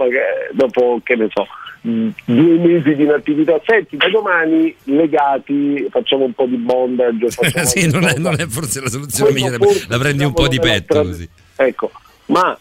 dopo, 0.53 1.01
che 1.03 1.17
ne 1.17 1.29
so, 1.33 1.47
due 1.81 2.15
mesi 2.25 2.95
di 2.95 3.03
inattività. 3.03 3.61
Senti, 3.67 3.97
da 3.97 4.09
domani 4.09 4.75
legati 4.85 5.87
facciamo 5.91 6.25
un 6.25 6.33
po' 6.33 6.47
di 6.47 6.57
bondage. 6.57 7.31
sì, 7.67 7.91
non 7.91 8.05
è, 8.05 8.15
non 8.17 8.35
è 8.39 8.47
forse 8.47 8.81
la 8.81 8.89
soluzione 8.89 9.33
migliore, 9.33 9.59
la 9.89 9.99
prendi 9.99 10.25
un 10.25 10.31
diciamo, 10.31 10.33
po' 10.33 10.49
di 10.49 10.57
è 10.57 10.61
la 10.61 10.73
petto 10.73 11.03
così. 11.03 11.29
Ecco, 11.57 11.91
ma 12.27 12.57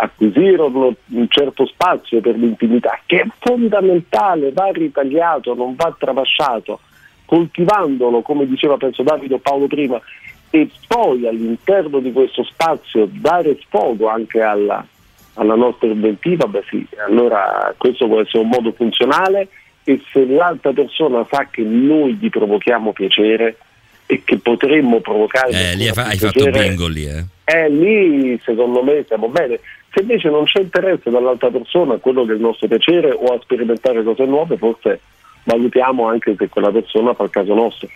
acquisirono 0.00 0.96
un 1.10 1.26
certo 1.28 1.64
spazio 1.66 2.20
per 2.20 2.36
l'intimità, 2.36 3.00
che 3.06 3.20
è 3.20 3.26
fondamentale, 3.38 4.50
va 4.52 4.68
ritagliato, 4.72 5.54
non 5.54 5.76
va 5.76 5.94
tralasciato, 5.96 6.80
coltivandolo, 7.34 8.22
come 8.22 8.46
diceva 8.46 8.76
penso 8.76 9.02
Davide 9.02 9.34
o 9.34 9.38
Paolo 9.38 9.66
prima, 9.66 10.00
e 10.50 10.70
poi 10.86 11.26
all'interno 11.26 11.98
di 11.98 12.12
questo 12.12 12.44
spazio 12.44 13.08
dare 13.10 13.58
sfogo 13.60 14.08
anche 14.08 14.40
alla, 14.40 14.86
alla 15.34 15.56
nostra 15.56 15.88
inventiva, 15.88 16.46
beh 16.46 16.62
sì, 16.68 16.86
allora 17.04 17.74
questo 17.76 18.06
può 18.06 18.20
essere 18.20 18.38
un 18.44 18.50
modo 18.50 18.70
funzionale 18.70 19.48
e 19.82 20.00
se 20.12 20.24
l'altra 20.26 20.72
persona 20.72 21.26
sa 21.28 21.48
che 21.50 21.62
noi 21.62 22.14
gli 22.14 22.30
provochiamo 22.30 22.92
piacere 22.92 23.56
e 24.06 24.22
che 24.24 24.38
potremmo 24.38 25.00
provocare 25.00 25.50
Eh, 25.50 25.74
lì 25.74 25.88
hai, 25.88 25.92
fa- 25.92 26.06
hai 26.06 26.16
piacere, 26.16 26.52
fatto 26.52 26.68
bingo 26.68 26.86
lì, 26.86 27.04
eh. 27.06 27.24
eh, 27.46 27.68
lì 27.68 28.38
secondo 28.44 28.80
me 28.84 29.02
stiamo 29.02 29.28
bene. 29.28 29.58
Se 29.90 30.02
invece 30.02 30.28
non 30.28 30.44
c'è 30.44 30.60
interesse 30.60 31.10
dall'altra 31.10 31.50
persona 31.50 31.94
a 31.94 31.98
quello 31.98 32.24
che 32.24 32.32
è 32.32 32.34
il 32.34 32.40
nostro 32.40 32.68
piacere 32.68 33.10
o 33.10 33.34
a 33.34 33.40
sperimentare 33.42 34.04
cose 34.04 34.24
nuove, 34.24 34.56
forse 34.56 35.00
valutiamo 35.44 36.08
anche 36.08 36.34
se 36.38 36.48
quella 36.48 36.70
persona 36.70 37.14
fa 37.14 37.24
il 37.24 37.30
caso 37.30 37.54
nostro. 37.54 37.88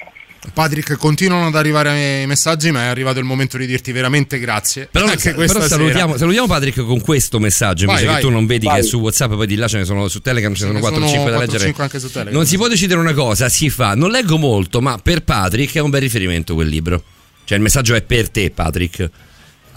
Patrick, 0.53 0.97
continuano 0.97 1.49
ad 1.49 1.57
arrivare 1.57 2.23
i 2.23 2.27
messaggi, 2.27 2.71
ma 2.71 2.83
è 2.83 2.87
arrivato 2.87 3.19
il 3.19 3.25
momento 3.25 3.59
di 3.59 3.67
dirti 3.67 3.93
veramente 3.93 4.39
grazie. 4.39 4.89
Però, 4.91 5.07
anche 5.07 5.35
però 5.35 5.61
salutiamo, 5.61 6.17
salutiamo 6.17 6.47
Patrick 6.47 6.85
con 6.85 7.01
questo 7.01 7.39
messaggio. 7.39 7.87
Vai, 7.87 7.97
invece 7.97 8.07
vai. 8.13 8.21
che 8.21 8.29
tu 8.29 8.33
non 8.33 8.47
vedi 8.47 8.67
Vai. 8.67 8.77
che 8.77 8.81
è 8.81 8.85
su 8.85 8.99
WhatsApp, 8.99 9.33
poi 9.33 9.47
di 9.47 9.57
là 9.57 9.69
ce 9.69 9.79
ne 9.79 9.85
sono 9.85 10.09
su 10.09 10.21
Telegram, 10.21 10.55
ce 10.55 10.67
ne 10.67 10.67
sono 10.69 10.79
ne 10.79 10.81
4 10.81 10.99
o 10.99 11.07
sono 11.07 11.17
5 11.17 11.31
da 11.31 11.37
4 11.37 11.37
o 11.37 11.53
leggere. 11.53 11.65
5 11.71 11.83
anche 11.83 11.99
su 11.99 12.11
Telegram. 12.11 12.35
Non 12.35 12.47
si 12.47 12.57
può 12.57 12.69
decidere 12.69 13.01
una 13.01 13.13
cosa, 13.13 13.49
si 13.49 13.69
fa. 13.69 13.95
Non 13.95 14.11
leggo 14.11 14.39
molto, 14.39 14.81
ma 14.81 14.99
per 15.03 15.23
Patrick 15.25 15.75
è 15.75 15.81
un 15.81 15.91
bel 15.91 16.01
riferimento 16.01 16.55
quel 16.55 16.69
libro. 16.69 17.03
Cioè 17.45 17.57
il 17.57 17.63
messaggio 17.63 17.95
è 17.95 18.03
per 18.03 18.31
te, 18.31 18.51
Patrick. 18.51 19.11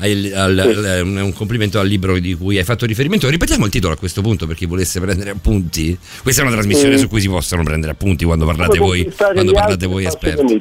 Al- 0.02 0.32
al- 0.36 0.84
È 0.86 1.02
un 1.02 1.34
complimento 1.34 1.80
al 1.80 1.88
libro 1.88 2.18
di 2.20 2.34
cui 2.36 2.58
hai 2.58 2.64
fatto 2.64 2.86
riferimento. 2.86 3.30
Ripetiamo 3.30 3.66
il 3.66 3.72
titolo 3.72 3.94
a 3.94 3.98
questo 3.98 4.22
punto 4.22 4.48
per 4.48 4.56
chi 4.56 4.66
volesse 4.66 5.00
prendere 5.00 5.30
appunti. 5.30 5.98
Questa 6.24 6.42
è 6.42 6.46
una 6.46 6.54
trasmissione 6.54 6.96
Sì. 6.96 7.02
su 7.04 7.08
cui 7.08 7.22
si 7.22 7.28
possono 7.30 7.64
prendere 7.64 7.92
appunti 7.92 8.26
quando 8.26 8.46
parlate 8.46 8.78
Come 8.78 8.90
voi, 8.90 9.12
quando 9.16 9.52
parlate 9.52 9.86
voi 9.86 10.06
esperti. 10.06 10.60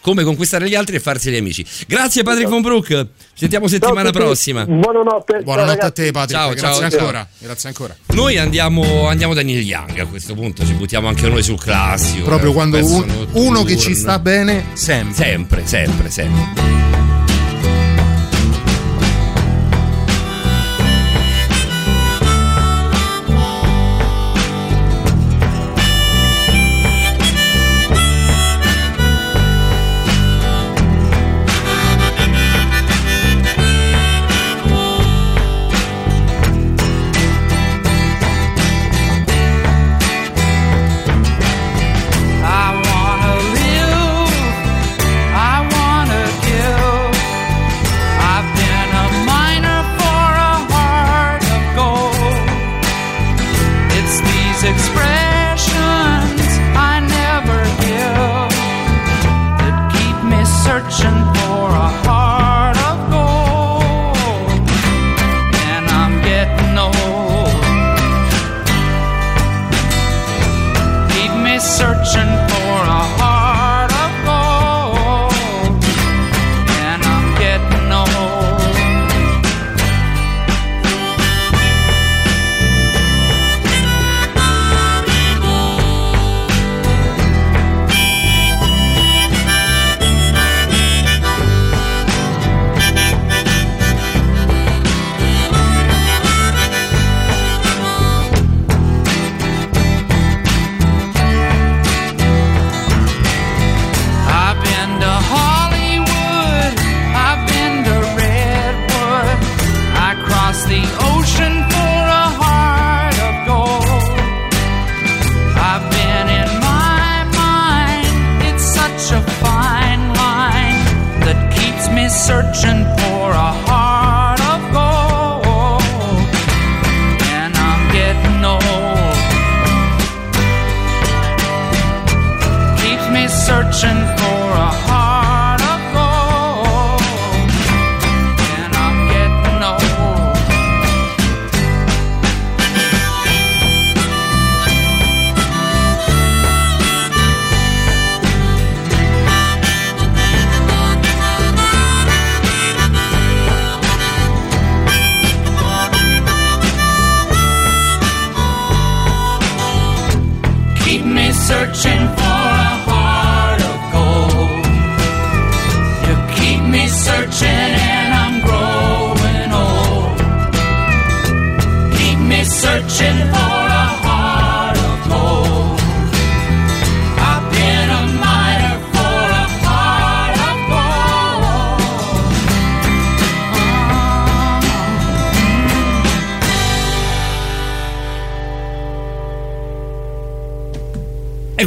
Come 0.00 0.22
conquistare 0.22 0.68
gli 0.68 0.74
altri 0.76 0.96
e 0.96 1.00
farsi 1.00 1.30
gli 1.30 1.36
amici. 1.36 1.66
Grazie 1.86 2.22
Patrick 2.22 2.48
von 2.48 2.62
Brook. 2.62 2.86
Ci 2.86 3.06
sentiamo 3.34 3.66
settimana 3.66 4.10
Ciao 4.10 4.12
prossima. 4.12 4.64
Buonanotte. 4.64 5.40
Buonanotte 5.42 5.84
a 5.86 5.90
te, 5.90 6.10
Patrick. 6.12 6.38
Ciao, 6.40 6.50
grazie 6.50 6.68
ciao, 6.68 6.90
ciao. 6.90 6.98
ancora. 7.00 7.28
Grazie 7.38 7.68
ancora. 7.68 7.96
Noi 8.14 8.38
andiamo, 8.38 9.08
andiamo 9.08 9.34
da 9.34 9.42
Neil 9.42 9.66
Young 9.66 9.98
a 9.98 10.06
questo 10.06 10.34
punto, 10.34 10.64
ci 10.64 10.72
buttiamo 10.74 11.08
anche 11.08 11.28
noi 11.28 11.42
sul 11.42 11.58
classico. 11.60 12.24
Proprio 12.24 12.50
eh, 12.50 12.54
quando 12.54 12.78
un- 12.78 13.26
uno 13.32 13.64
che 13.64 13.76
ci 13.76 13.94
sta 13.94 14.18
bene, 14.20 14.66
sempre. 14.74 15.14
Sempre, 15.14 15.66
sempre, 15.66 16.10
sempre. 16.10 17.07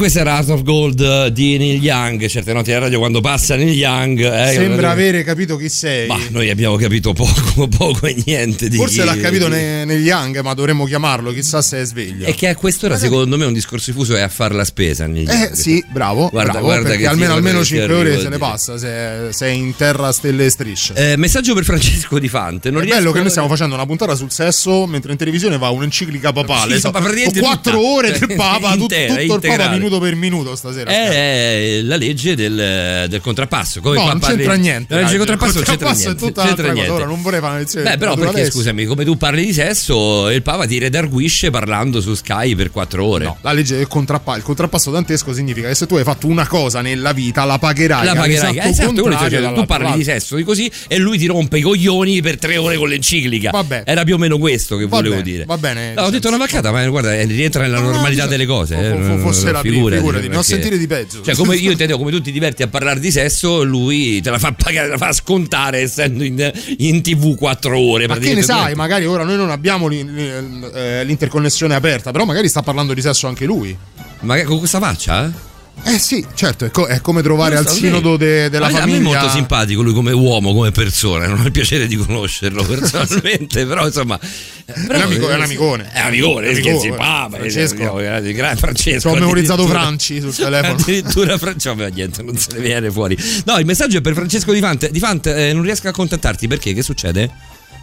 Questo 0.01 0.17
era 0.17 0.37
Art 0.37 0.49
of 0.49 0.63
Gold 0.63 0.99
eh, 0.99 1.31
di 1.31 1.59
Neil 1.59 1.79
Young. 1.79 2.25
Certe 2.25 2.53
notti 2.53 2.71
alla 2.71 2.85
radio 2.85 2.97
quando 2.97 3.21
passa 3.21 3.55
Neil 3.55 3.71
Young. 3.77 4.19
eh, 4.19 4.53
Sembra 4.53 4.87
eh, 4.87 4.91
avere 4.93 5.23
capito 5.23 5.57
chi 5.57 5.69
sei. 5.69 6.07
Ma 6.07 6.17
noi 6.31 6.49
abbiamo 6.49 6.75
capito 6.75 7.13
poco, 7.13 7.67
poco 7.69 8.07
e 8.07 8.19
niente 8.25 8.67
di 8.67 8.77
Forse 8.77 9.01
chi- 9.01 9.05
l'ha 9.05 9.15
capito 9.17 9.45
di- 9.45 9.51
ne- 9.53 9.85
negli 9.85 10.07
Young, 10.07 10.39
ma 10.41 10.55
dovremmo 10.55 10.85
chiamarlo, 10.85 11.31
chissà 11.31 11.61
se 11.61 11.81
è 11.81 11.85
sveglio. 11.85 12.25
E 12.25 12.33
che 12.33 12.47
a 12.47 12.55
quest'ora, 12.55 12.97
secondo 12.97 13.37
me, 13.37 13.45
un 13.45 13.53
discorso 13.53 13.91
diffuso 13.91 14.15
è 14.15 14.21
a 14.21 14.27
fare 14.27 14.55
la 14.55 14.63
spesa. 14.65 15.05
Neil 15.05 15.29
Eh 15.29 15.33
Young. 15.33 15.51
sì, 15.51 15.85
bravo, 15.87 16.29
Guarda, 16.29 16.51
bravo, 16.53 16.65
guarda 16.65 16.87
perché 16.89 17.03
che 17.03 17.07
almeno, 17.07 17.33
almeno 17.33 17.59
ti 17.59 17.65
5 17.65 17.83
arrivo 17.83 17.99
ore 17.99 18.19
se 18.19 18.29
ne 18.29 18.37
passa 18.39 18.77
se 18.79 19.27
sei 19.29 19.55
in 19.59 19.75
terra 19.75 20.11
stelle 20.11 20.45
e 20.45 20.49
strisce. 20.49 20.93
Eh, 20.95 21.15
messaggio 21.17 21.53
per 21.53 21.63
Francesco 21.63 22.17
Di 22.17 22.27
Fante. 22.27 22.71
Non 22.71 22.81
è 22.81 22.87
bello 22.87 23.11
che 23.11 23.19
noi 23.19 23.29
stiamo 23.29 23.47
facendo 23.47 23.75
una 23.75 23.85
puntata 23.85 24.15
sul 24.15 24.31
sesso 24.31 24.87
mentre 24.87 25.11
in 25.11 25.17
televisione 25.19 25.59
va 25.59 25.69
un'enciclica 25.69 26.33
papale. 26.33 26.73
Sì, 26.75 26.79
so, 26.81 26.89
ma 26.91 27.01
praticamente 27.01 27.39
quattro 27.39 27.73
tutta. 27.77 27.85
ore 27.87 28.11
del 28.17 28.33
Papa, 28.35 28.73
intera, 28.73 28.77
tutto 28.77 29.21
il 29.21 29.27
Papa 29.27 29.33
integrale. 29.33 29.89
Minuto 29.91 29.99
per 29.99 30.15
minuto 30.15 30.55
stasera. 30.55 30.89
È 30.89 31.81
la 31.83 31.95
legge 31.95 32.35
del, 32.35 33.05
del 33.09 33.21
contrappasso. 33.21 33.81
Come 33.81 33.95
no, 33.97 34.05
non 34.07 34.19
parli- 34.19 34.37
c'entra 34.37 34.55
niente. 34.55 34.93
La 34.93 35.01
legge 35.01 35.17
del 35.17 35.17
contrappasso 35.19 35.59
il 35.59 35.65
c'entra 35.65 35.87
contrappasso 35.87 36.15
tutta 36.25 36.43
c'entra 36.45 36.63
un'altra 36.71 36.83
cosa. 36.85 36.93
Ora 36.93 37.05
non 37.05 37.21
vorrei 37.21 37.39
fare 37.39 37.51
una 37.51 37.61
lezione 37.61 37.89
Beh, 37.89 37.97
però 37.97 38.11
perché 38.11 38.25
naturalezza. 38.25 38.57
scusami, 38.57 38.85
come 38.85 39.05
tu 39.05 39.17
parli 39.17 39.45
di 39.45 39.53
sesso, 39.53 40.29
il 40.29 40.41
Papa 40.41 40.65
ti 40.65 40.77
redarguisce 40.79 41.49
parlando 41.49 42.01
su 42.01 42.13
Sky 42.13 42.55
per 42.55 42.71
quattro 42.71 43.05
ore. 43.05 43.25
No, 43.25 43.37
la 43.41 43.51
legge 43.53 43.77
del 43.77 43.87
contrappasso, 43.87 44.37
il 44.37 44.43
contrappasso 44.43 44.91
dantesco 44.91 45.33
significa 45.33 45.67
che 45.67 45.75
se 45.75 45.85
tu 45.87 45.95
hai 45.95 46.03
fatto 46.03 46.27
una 46.27 46.47
cosa 46.47 46.81
nella 46.81 47.11
vita 47.13 47.43
la 47.45 47.57
pagherai. 47.57 48.05
La 48.05 48.15
pagherai. 48.15 48.57
Esatto, 48.57 49.03
che 49.03 49.09
dicevo, 49.29 49.53
tu 49.53 49.65
parli 49.65 49.93
di 49.93 50.03
sesso 50.03 50.35
di 50.35 50.43
così 50.43 50.71
e 50.87 50.97
lui 50.97 51.17
ti 51.17 51.25
rompe 51.25 51.57
i 51.57 51.61
coglioni 51.61 52.21
per 52.21 52.37
tre 52.37 52.57
ore 52.57 52.77
con 52.77 52.87
l'enciclica. 52.89 53.49
Vabbè. 53.51 53.83
Era 53.85 54.03
più 54.03 54.15
o 54.15 54.17
meno 54.17 54.37
questo 54.37 54.77
che 54.77 54.85
volevo 54.85 55.21
dire. 55.21 55.45
va 55.45 55.57
bene, 55.57 55.93
No, 55.93 56.03
ho 56.03 56.09
detto 56.09 56.27
una 56.27 56.37
vaccata, 56.37 56.71
ma 56.71 56.85
guarda, 56.87 57.13
eh, 57.13 57.25
rientra 57.25 57.61
nella 57.63 57.79
normalità 57.79 58.25
delle 58.27 58.45
cose. 58.45 58.75
eh, 58.77 59.01
fo- 59.01 59.17
fosse 59.17 59.51
la 59.51 59.59
prima, 59.59 59.80
figurati, 59.85 60.01
figurati, 60.01 60.27
non 60.27 60.43
sentire 60.43 60.77
di 60.77 60.87
peggio. 60.87 61.21
Cioè, 61.21 61.35
come 61.35 61.55
io 61.55 61.71
intendevo, 61.71 61.99
come 61.99 62.11
tu 62.11 62.21
ti 62.21 62.31
diverti 62.31 62.63
a 62.63 62.67
parlare 62.67 62.99
di 62.99 63.11
sesso, 63.11 63.63
lui 63.63 64.21
te 64.21 64.29
la 64.29 64.39
fa 64.39 64.53
pagare, 64.53 64.87
te 64.87 64.91
la 64.91 64.97
fa 64.97 65.11
scontare 65.13 65.79
essendo 65.79 66.23
in, 66.23 66.51
in 66.77 67.01
tv 67.01 67.35
quattro 67.35 67.77
ore. 67.77 68.07
Ma 68.07 68.17
che 68.17 68.33
ne 68.33 68.41
sai, 68.41 68.75
magari 68.75 69.05
ora 69.05 69.23
noi 69.23 69.37
non 69.37 69.49
abbiamo 69.49 69.89
eh, 69.89 71.03
l'interconnessione 71.03 71.75
aperta, 71.75 72.11
però 72.11 72.25
magari 72.25 72.47
sta 72.47 72.61
parlando 72.61 72.93
di 72.93 73.01
sesso 73.01 73.27
anche 73.27 73.45
lui. 73.45 73.75
Ma 74.21 74.41
con 74.43 74.59
questa 74.59 74.79
faccia? 74.79 75.25
Eh 75.25 75.49
sì, 75.97 76.23
certo, 76.35 76.65
è, 76.65 76.71
co- 76.71 76.85
è 76.85 77.01
come 77.01 77.21
trovare 77.23 77.55
al 77.57 77.67
so, 77.67 77.73
sinodo 77.73 78.15
de- 78.15 78.49
della 78.49 78.67
a 78.67 78.69
me, 78.69 78.77
famiglia. 78.79 78.97
A 78.97 79.01
me 79.01 79.07
è 79.09 79.13
molto 79.19 79.29
simpatico 79.35 79.81
lui 79.81 79.93
come 79.93 80.11
uomo, 80.11 80.53
come 80.53 80.71
persona. 80.71 81.25
Non 81.27 81.39
ho 81.39 81.45
il 81.45 81.51
piacere 81.51 81.87
di 81.87 81.95
conoscerlo 81.95 82.63
personalmente, 82.67 83.65
però 83.67 83.85
insomma. 83.87 84.19
eh, 84.19 84.73
È 84.73 84.95
un 84.95 85.01
amico- 85.01 85.29
è 85.29 85.35
un 85.35 85.41
amicone. 85.41 85.89
È 85.91 85.99
un 86.01 86.05
amicone, 86.05 86.47
È 86.49 86.55
scherzi, 86.55 86.89
papa, 86.89 87.37
Francesco. 87.37 87.99
eh, 87.99 88.27
eh, 88.29 88.33
grande 88.33 88.59
Francesco. 88.59 89.09
Ho 89.09 89.13
memorizzato 89.15 89.65
Franci 89.67 90.21
sul 90.21 90.35
telefono. 90.35 90.73
Addirittura 90.73 91.37
Francesco, 91.37 91.75
vabbè, 91.75 91.91
niente, 91.93 92.21
non 92.21 92.37
se 92.37 92.49
ne 92.53 92.59
viene 92.59 92.91
fuori. 92.91 93.17
No, 93.45 93.57
il 93.57 93.65
messaggio 93.65 93.97
è 93.97 94.01
per 94.01 94.13
Francesco 94.13 94.51
Di 94.53 94.59
Fante. 94.59 94.91
Di 94.91 94.99
Fante, 94.99 95.49
eh, 95.49 95.53
non 95.53 95.63
riesco 95.63 95.87
a 95.87 95.91
contattarti 95.91 96.47
perché? 96.47 96.73
Che 96.73 96.83
succede? 96.83 97.29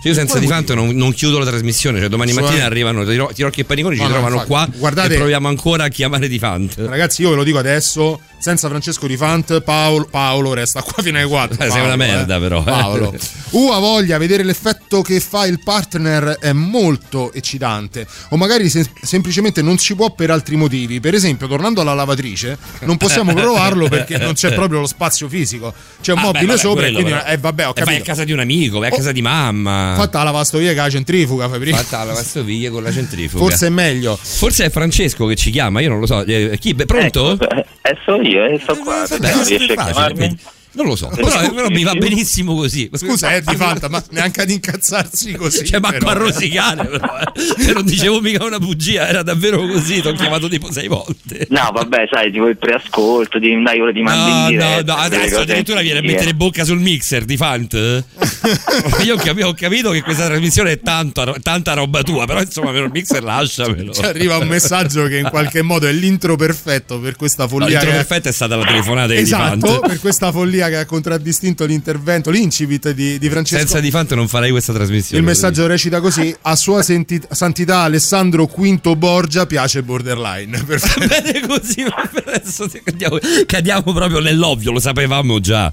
Cioè, 0.01 0.09
io 0.13 0.15
senza 0.15 0.39
Di 0.39 0.47
Fante 0.47 0.75
non, 0.75 0.91
non 0.91 1.13
chiudo 1.13 1.39
la 1.39 1.45
trasmissione, 1.47 1.99
cioè 1.99 2.09
domani 2.09 2.33
mattina 2.33 2.53
Assolutamente. 2.55 2.89
arrivano 2.91 3.11
Tiro- 3.11 3.31
Tirocchi 3.35 3.61
e 3.61 3.65
Paniconi, 3.65 3.97
ci 3.97 4.03
No, 4.03 4.07
no, 4.09 4.13
trovano 4.15 4.35
infatti. 4.43 4.51
qua 4.53 4.69
Guardate- 4.79 5.15
e 5.15 5.17
proviamo 5.17 5.49
ancora 5.49 5.85
a 5.85 5.89
chiamare 5.89 6.29
Di 6.29 6.39
Fante. 6.39 6.87
Ragazzi, 6.87 7.23
io 7.23 7.31
ve 7.31 7.37
lo 7.37 7.43
dico 7.45 7.59
adesso, 7.59 8.21
senza 8.39 8.69
Francesco 8.69 9.07
Di 9.07 9.17
Fant, 9.17 9.61
Paolo, 9.63 10.07
Paolo 10.11 10.53
resta 10.55 10.83
qua 10.83 11.03
fino 11.03 11.19
ai 11.19 11.27
4. 11.27 11.65
Eh, 11.65 11.71
sei 11.71 11.83
una 11.85 11.97
merda, 11.97 12.39
però, 12.39 12.61
eh. 12.61 12.65
Paolo. 12.65 13.15
Uh, 13.51 13.71
ha 13.73 13.79
voglia, 13.79 14.19
vedere 14.19 14.43
l'effetto 14.45 15.03
che 15.03 15.21
fa 15.21 15.47
il 15.47 15.61
partner 15.63 16.39
è 16.41 16.53
molto 16.53 17.33
eccitante. 17.33 18.07
O 18.31 18.37
magari 18.37 18.69
sem- 18.69 18.87
semplicemente 19.03 19.63
non 19.63 19.79
si 19.79 19.95
può 19.95 20.11
per 20.15 20.31
altri 20.31 20.57
motivi. 20.57 21.01
Per 21.01 21.15
esempio, 21.15 21.47
tornando 21.49 21.81
alla 21.81 21.95
lavatrice, 21.95 22.59
non 22.81 22.97
possiamo 22.97 23.33
provarlo 23.35 23.89
perché 23.89 24.19
non 24.19 24.35
c'è 24.35 24.53
proprio 24.55 24.81
lo 24.81 24.87
spazio 24.87 25.29
fisico. 25.29 25.73
C'è 26.01 26.13
un 26.13 26.19
Ah, 26.19 26.23
mobile 26.23 26.41
beh, 26.45 26.47
vabbè, 26.49 26.59
sopra 26.61 26.87
e 26.87 26.93
quindi. 26.93 27.11
però. 27.11 27.25
Eh, 27.25 27.37
vabbè, 27.39 27.67
ho 27.67 27.71
E 27.71 27.73
vai 27.75 27.83
a 27.83 27.85
capito. 27.87 28.05
casa 28.05 28.25
di 28.25 28.33
un 28.33 28.41
amico, 28.41 28.79
vai 28.79 28.89
a 28.91 28.95
casa 28.95 29.13
di 29.13 29.23
mamma. 29.23 29.95
Fatta 29.97 30.19
la 30.19 30.25
lavastoviglie 30.25 30.75
che 30.75 30.81
ha 30.81 30.85
la 30.85 30.91
centrifuga, 30.91 31.49
prima. 31.49 31.77
Fatta 31.79 31.99
la 31.99 32.05
lavastoviglie 32.05 32.71
con 32.71 32.83
la 32.83 32.93
centrifuga. 32.93 33.43
Forse 33.45 33.67
è 33.67 33.71
meglio. 33.71 34.17
Forse 34.21 34.65
è 34.67 34.71
Francesco 34.71 35.27
che 35.27 35.35
ci 35.37 35.51
chiama, 35.51 35.81
io 35.81 35.89
non 35.89 36.01
lo 36.01 36.07
so. 36.07 36.25
Eh, 36.25 36.57
chi? 36.61 36.75
Beh, 36.75 36.87
pronto? 36.87 37.39
Eh, 37.41 37.97
sono 38.05 38.23
io, 38.23 38.28
eh, 38.35 38.59
sto 38.61 38.77
qua. 38.77 39.07
Vabbè, 39.07 39.31
non 39.31 39.41
è 39.41 39.45
riesci 39.45 39.73
a 39.73 39.85
chiamarmi? 39.85 40.39
Non 40.79 40.87
lo 40.87 40.95
so, 40.95 41.09
però, 41.09 41.29
però 41.53 41.69
mi 41.71 41.83
va 41.83 41.95
benissimo 41.95 42.55
così. 42.55 42.89
Scusa, 42.93 43.35
eh, 43.35 43.43
di 43.43 43.57
Fanta, 43.57 43.89
ma 43.89 44.01
neanche 44.11 44.43
ad 44.43 44.51
incazzarsi 44.51 45.33
così. 45.33 45.65
Cioè, 45.67 45.81
manco 45.81 45.99
però. 45.99 46.11
a 46.11 46.15
rosicare, 46.15 46.87
però. 46.87 47.19
eh. 47.19 47.73
Non 47.73 47.85
dicevo 47.85 48.21
mica 48.21 48.45
una 48.45 48.61
bugia, 48.61 49.09
era 49.09 49.23
davvero 49.25 49.67
così. 49.67 50.01
Ti 50.01 50.07
ho 50.07 50.13
chiamato 50.13 50.49
tipo 50.49 50.71
sei 50.71 50.87
volte. 50.87 51.49
No, 51.51 51.71
vabbè, 51.73 52.07
sai, 52.09 52.31
tipo 52.31 52.47
il 52.47 52.57
preascolto, 52.57 53.41
di, 53.41 53.61
dai, 53.61 53.81
ora 53.81 53.91
ti 53.93 54.03
mando 54.03 54.29
in 54.29 54.35
No, 54.35 54.43
no, 54.43 54.49
diretta. 54.51 54.93
no, 54.95 54.99
quelle 55.09 55.17
adesso 55.17 55.41
addirittura 55.41 55.81
viene 55.81 55.99
a 55.99 56.03
mettere 56.03 56.35
bocca 56.35 56.63
sul 56.65 56.79
mixer 56.79 57.25
di 57.25 57.37
Fant. 57.37 57.75
Io 59.05 59.15
ho 59.15 59.19
capito, 59.19 59.47
ho 59.49 59.55
capito 59.55 59.91
che 59.91 60.03
questa 60.03 60.27
trasmissione 60.27 60.73
è 60.73 60.81
tanta, 60.81 61.35
tanta 61.43 61.73
roba 61.75 62.03
tua, 62.03 62.25
però 62.27 62.41
insomma, 62.41 62.71
per 62.71 62.85
il 62.85 62.91
mixer 62.93 63.23
lasciamelo. 63.23 63.93
Ci 63.93 64.03
arriva 64.03 64.37
un 64.37 64.47
messaggio 64.47 65.05
che 65.07 65.19
in 65.19 65.29
qualche 65.29 65.63
modo 65.63 65.87
è 65.89 65.93
l'intro 65.93 66.37
perfetto 66.37 66.99
per 67.01 67.17
questa 67.17 67.43
No, 67.43 67.49
follia. 67.49 67.69
l'intro 67.69 67.91
che- 67.91 67.97
perfetto 67.97 68.29
è 68.29 68.33
stata 68.33 68.57
la 68.57 68.65
telefonata 68.65 69.13
di 69.13 69.19
Esatto, 69.19 69.67
Fant. 69.67 69.87
per 69.89 69.99
questa 70.01 70.31
follia 70.33 70.68
che 70.69 70.77
ha 70.77 70.85
contraddistinto 70.85 71.65
l'intervento, 71.65 72.31
l'incipit 72.31 72.91
di, 72.91 73.19
di 73.19 73.29
Francesco. 73.29 73.61
Senza 73.61 73.81
di 73.81 73.91
Fant 73.91 74.13
non 74.15 74.29
farei 74.29 74.51
questa 74.51 74.73
trasmissione. 74.73 75.21
Il 75.21 75.27
messaggio 75.27 75.67
recita 75.67 76.01
così: 76.01 76.35
A 76.43 76.57
sua 76.57 76.83
senti- 76.83 77.21
santità 77.31 77.81
Alessandro 77.81 78.47
V 78.47 78.97
Borgia 78.97 79.47
piace 79.47 79.83
borderline. 79.83 80.63
Perfetto. 80.65 81.07
Bene 81.07 81.47
così, 81.47 81.83
ma 81.83 82.11
adesso 82.25 82.69
cadiamo, 82.85 83.19
cadiamo 83.47 83.93
proprio 83.93 84.21
nell'ovvio, 84.21 84.73
lo 84.73 84.81
sapevamo 84.81 85.41
già. 85.41 85.73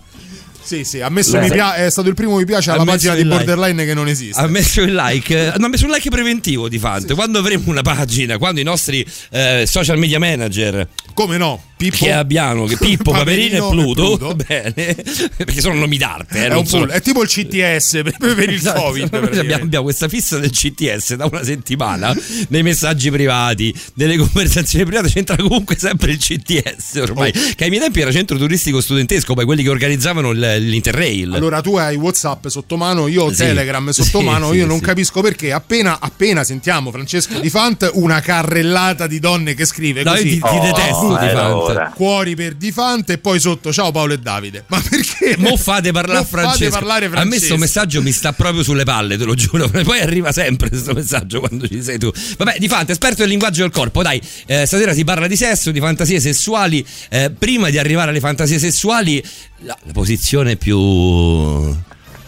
Sì, 0.65 0.83
sì, 0.83 0.99
ha 0.99 1.09
messo 1.09 1.37
mi 1.39 1.47
pia- 1.47 1.75
è 1.75 1.91
stato 1.91 2.09
il 2.09 2.15
primo 2.15 2.37
mi 2.37 2.45
piace 2.45 2.71
alla 2.71 2.83
pagina 2.83 3.13
di 3.13 3.21
like. 3.21 3.35
borderline 3.35 3.85
che 3.85 3.93
non 3.93 4.07
esiste. 4.07 4.41
Ha 4.41 4.47
messo 4.47 4.81
il 4.81 4.95
like, 4.95 5.53
no, 5.59 5.67
ha 5.67 5.69
messo 5.69 5.85
un 5.85 5.91
like 5.91 6.09
preventivo 6.09 6.67
di 6.67 6.79
Fante. 6.79 7.13
Quando 7.13 7.37
avremo 7.37 7.65
una 7.67 7.83
pagina, 7.83 8.39
quando 8.39 8.59
i 8.59 8.63
nostri 8.63 9.05
eh, 9.29 9.65
social 9.67 9.99
media 9.99 10.17
manager, 10.17 10.87
come 11.13 11.37
no, 11.37 11.61
Pippo, 11.89 12.05
che 12.05 12.11
abbiamo, 12.13 12.65
che 12.65 12.77
Pippo, 12.77 13.11
Paperino, 13.11 13.67
Paperino 13.67 13.67
e 13.67 13.71
Pluto, 13.71 14.13
e 14.13 14.17
Pluto. 14.17 14.35
bene, 14.47 14.95
perché 15.37 15.61
sono 15.61 15.75
nomi 15.75 15.97
d'arte. 15.97 16.45
eh, 16.45 16.47
è, 16.49 16.65
sono- 16.65 16.87
è 16.87 17.01
tipo 17.01 17.21
il 17.21 17.27
CTS 17.29 18.01
per, 18.03 18.15
per 18.17 18.49
il 18.49 18.55
Esatto. 18.55 18.81
Covid. 18.81 19.13
Abbiamo, 19.13 19.63
abbiamo 19.63 19.83
questa 19.83 20.07
fissa 20.07 20.37
del 20.39 20.51
CTS 20.51 21.15
da 21.15 21.25
una 21.25 21.43
settimana 21.43 22.15
nei 22.49 22.63
messaggi 22.63 23.09
privati, 23.11 23.73
nelle 23.95 24.17
conversazioni 24.17 24.85
private 24.85 25.09
c'entra 25.09 25.35
comunque 25.35 25.77
sempre 25.77 26.11
il 26.11 26.17
CTS 26.17 26.95
ormai, 27.01 27.31
Oh. 27.35 27.53
che 27.55 27.63
ai 27.65 27.69
miei 27.69 27.81
tempi 27.81 28.01
era 28.01 28.11
centro 28.11 28.37
turistico 28.37 28.81
studentesco, 28.81 29.33
poi 29.33 29.45
quelli 29.45 29.63
che 29.63 29.69
organizzavano 29.69 30.31
il- 30.31 30.55
l'Interrail. 30.59 31.33
Allora 31.33 31.61
tu 31.61 31.75
hai 31.77 31.95
WhatsApp 31.95 32.47
sotto 32.47 32.77
mano, 32.77 33.07
io 33.07 33.23
ho 33.23 33.29
Sì. 33.29 33.37
Telegram 33.37 33.89
sotto 33.91 34.19
Sì, 34.19 34.25
mano, 34.25 34.51
sì, 34.51 34.57
io 34.57 34.65
non 34.65 34.77
sì. 34.79 34.83
capisco 34.83 35.21
perché 35.21 35.51
appena, 35.51 35.97
appena 35.99 36.43
sentiamo 36.43 36.91
Francesco 36.91 37.39
Di 37.39 37.49
Fant 37.49 37.89
una 37.93 38.19
carrellata 38.21 39.07
di 39.07 39.19
donne 39.19 39.53
che 39.53 39.65
scrive 39.65 40.03
No, 40.03 40.11
io 40.11 40.17
così. 40.17 40.29
ti, 40.29 40.39
ti 40.41 40.59
detesto 40.59 40.95
Oh, 41.05 41.17
di 41.17 41.25
eh, 41.25 41.29
Fant. 41.29 41.74
Allora. 41.75 41.93
cuori 41.95 42.35
per 42.35 42.53
Di 42.55 42.71
Fante 42.71 43.13
e 43.13 43.17
poi 43.17 43.39
sotto 43.39 43.71
ciao 43.71 43.91
Paolo 43.91 44.13
e 44.13 44.19
Davide. 44.19 44.63
Ma 44.67 44.81
perché? 44.89 45.35
Mo 45.37 45.57
fate 45.57 45.91
parlare 45.91 46.19
Mo 46.19 46.25
fate 46.25 46.69
Francesco. 46.69 46.85
A 47.15 47.23
me 47.23 47.37
questo 47.37 47.57
messaggio 47.57 48.01
mi 48.01 48.11
sta 48.11 48.33
proprio 48.33 48.63
sulle 48.63 48.83
palle, 48.83 49.17
te 49.17 49.25
lo 49.25 49.33
giuro. 49.35 49.67
Poi 49.83 49.99
arriva 49.99 50.31
sempre 50.31 50.69
questo 50.69 50.93
messaggio 50.93 51.39
quando 51.39 51.67
ci 51.67 51.83
sei 51.83 51.97
tu. 51.97 52.11
Vabbè, 52.37 52.57
di 52.59 52.67
Fante, 52.67 52.91
esperto 52.91 53.21
del 53.21 53.29
linguaggio 53.29 53.61
del 53.61 53.71
corpo. 53.71 54.01
Dai, 54.01 54.21
eh, 54.45 54.65
stasera 54.65 54.93
si 54.93 55.03
parla 55.03 55.27
di 55.27 55.35
sesso, 55.35 55.71
di 55.71 55.79
fantasie 55.79 56.19
sessuali. 56.19 56.85
Eh, 57.09 57.31
prima 57.31 57.69
di 57.69 57.77
arrivare 57.77 58.09
alle 58.09 58.19
fantasie 58.19 58.59
sessuali, 58.59 59.23
la, 59.59 59.77
la 59.83 59.91
posizione 59.91 60.55
più 60.55 61.73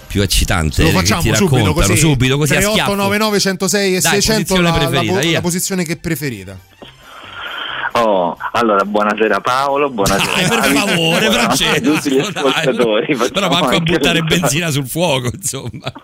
più 0.07 0.21
eccitante 0.21 0.83
Lo 0.83 0.91
facciamo 0.91 1.21
ti 1.21 1.35
subito 1.35 1.55
raccontano 1.57 1.73
così. 1.73 1.97
subito 1.97 2.37
così 2.37 2.53
a 2.53 2.61
schiaffo. 2.61 2.93
3899 2.93 3.39
106 3.39 3.95
e 3.95 3.99
Dai, 3.99 4.21
600 4.21 4.53
posizione 4.55 4.61
la, 4.61 5.21
la, 5.21 5.31
la 5.31 5.41
posizione 5.41 5.83
che 5.83 5.97
preferita. 5.97 6.57
Oh, 7.99 8.37
allora 8.51 8.83
buonasera 8.83 9.39
Paolo, 9.41 9.89
buonasera. 9.89 10.31
Dai, 10.33 10.47
per 10.47 10.63
favore, 10.77 11.31
Francesco, 11.31 11.93
tutti 11.93 12.11
gli 12.11 12.19
ascoltatori. 12.19 13.15
Però 13.15 13.49
manco 13.49 13.75
a 13.75 13.79
buttare 13.79 14.21
benzina 14.21 14.69
sul 14.69 14.87
fuoco, 14.87 15.29
insomma. 15.33 15.91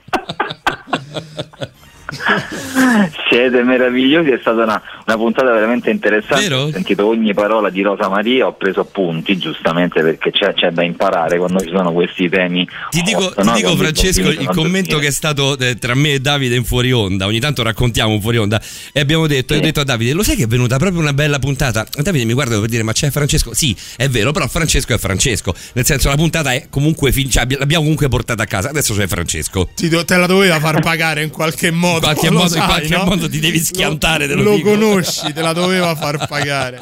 Siete 3.29 3.63
meravigliosi, 3.63 4.29
è 4.29 4.37
stata 4.39 4.63
una, 4.63 4.81
una 5.05 5.15
puntata 5.15 5.51
veramente 5.51 5.89
interessante. 5.89 6.53
Ho 6.53 6.71
sentito 6.71 7.07
ogni 7.07 7.33
parola 7.33 7.69
di 7.69 7.81
Rosa 7.81 8.09
Maria, 8.09 8.47
ho 8.47 8.53
preso 8.53 8.81
appunti 8.81 9.37
giustamente 9.37 10.01
perché 10.01 10.31
c'è, 10.31 10.53
c'è 10.53 10.71
da 10.71 10.83
imparare 10.83 11.37
quando 11.37 11.59
ci 11.59 11.71
sono 11.73 11.91
questi 11.91 12.29
temi. 12.29 12.67
Ti 12.89 13.01
dico, 13.01 13.25
hot, 13.25 13.39
ti 13.39 13.47
no? 13.47 13.53
dico, 13.53 13.75
Francesco, 13.75 14.29
il 14.29 14.49
commento 14.53 14.97
che 14.99 15.07
è 15.07 15.11
stato 15.11 15.57
eh, 15.57 15.77
tra 15.77 15.95
me 15.95 16.13
e 16.13 16.19
Davide 16.19 16.55
in 16.55 16.63
fuori 16.63 16.91
onda. 16.91 17.25
Ogni 17.25 17.39
tanto 17.39 17.63
raccontiamo 17.63 18.13
un 18.13 18.21
fuori 18.21 18.37
onda. 18.37 18.61
E 18.91 18.99
abbiamo 18.99 19.27
detto, 19.27 19.53
io 19.53 19.59
ho 19.59 19.63
detto 19.63 19.81
a 19.81 19.83
Davide: 19.83 20.13
Lo 20.13 20.23
sai 20.23 20.35
che 20.35 20.43
è 20.43 20.47
venuta 20.47 20.77
proprio 20.77 20.99
una 20.99 21.13
bella 21.13 21.39
puntata? 21.39 21.85
Davide 22.01 22.25
mi 22.25 22.33
guarda 22.33 22.59
per 22.59 22.69
dire: 22.69 22.83
Ma 22.83 22.93
c'è 22.93 23.09
Francesco? 23.09 23.53
Sì, 23.53 23.75
è 23.97 24.07
vero, 24.09 24.31
però 24.31 24.47
Francesco 24.47 24.93
è 24.93 24.97
Francesco. 24.97 25.53
Nel 25.73 25.85
senso, 25.85 26.09
la 26.09 26.15
puntata 26.15 26.53
è 26.53 26.67
comunque 26.69 27.11
fin- 27.11 27.29
cioè, 27.29 27.43
abbi- 27.43 27.57
l'abbiamo 27.57 27.83
comunque 27.83 28.07
portata 28.07 28.43
a 28.43 28.45
casa. 28.45 28.69
Adesso 28.69 28.93
c'è 28.93 29.07
Francesco. 29.07 29.69
Ti 29.75 29.89
do- 29.89 30.05
te 30.05 30.17
la 30.17 30.25
doveva 30.25 30.59
far 30.59 30.81
pagare 30.81 31.23
in 31.23 31.29
qualche 31.29 31.71
modo. 31.71 32.02
In 32.07 32.13
qualche 32.13 32.27
lo 32.29 32.33
modo, 32.33 32.55
in 32.55 32.61
sai, 32.61 32.67
qualche 32.67 32.97
no? 32.97 33.03
modo 33.05 33.29
ti 33.29 33.39
devi 33.39 33.57
schiantare. 33.59 34.27
te 34.27 34.35
Lo, 34.35 34.43
lo 34.43 34.59
conosci, 34.61 35.31
te 35.33 35.41
la 35.41 35.53
doveva 35.53 35.95
far 35.95 36.27
pagare. 36.27 36.79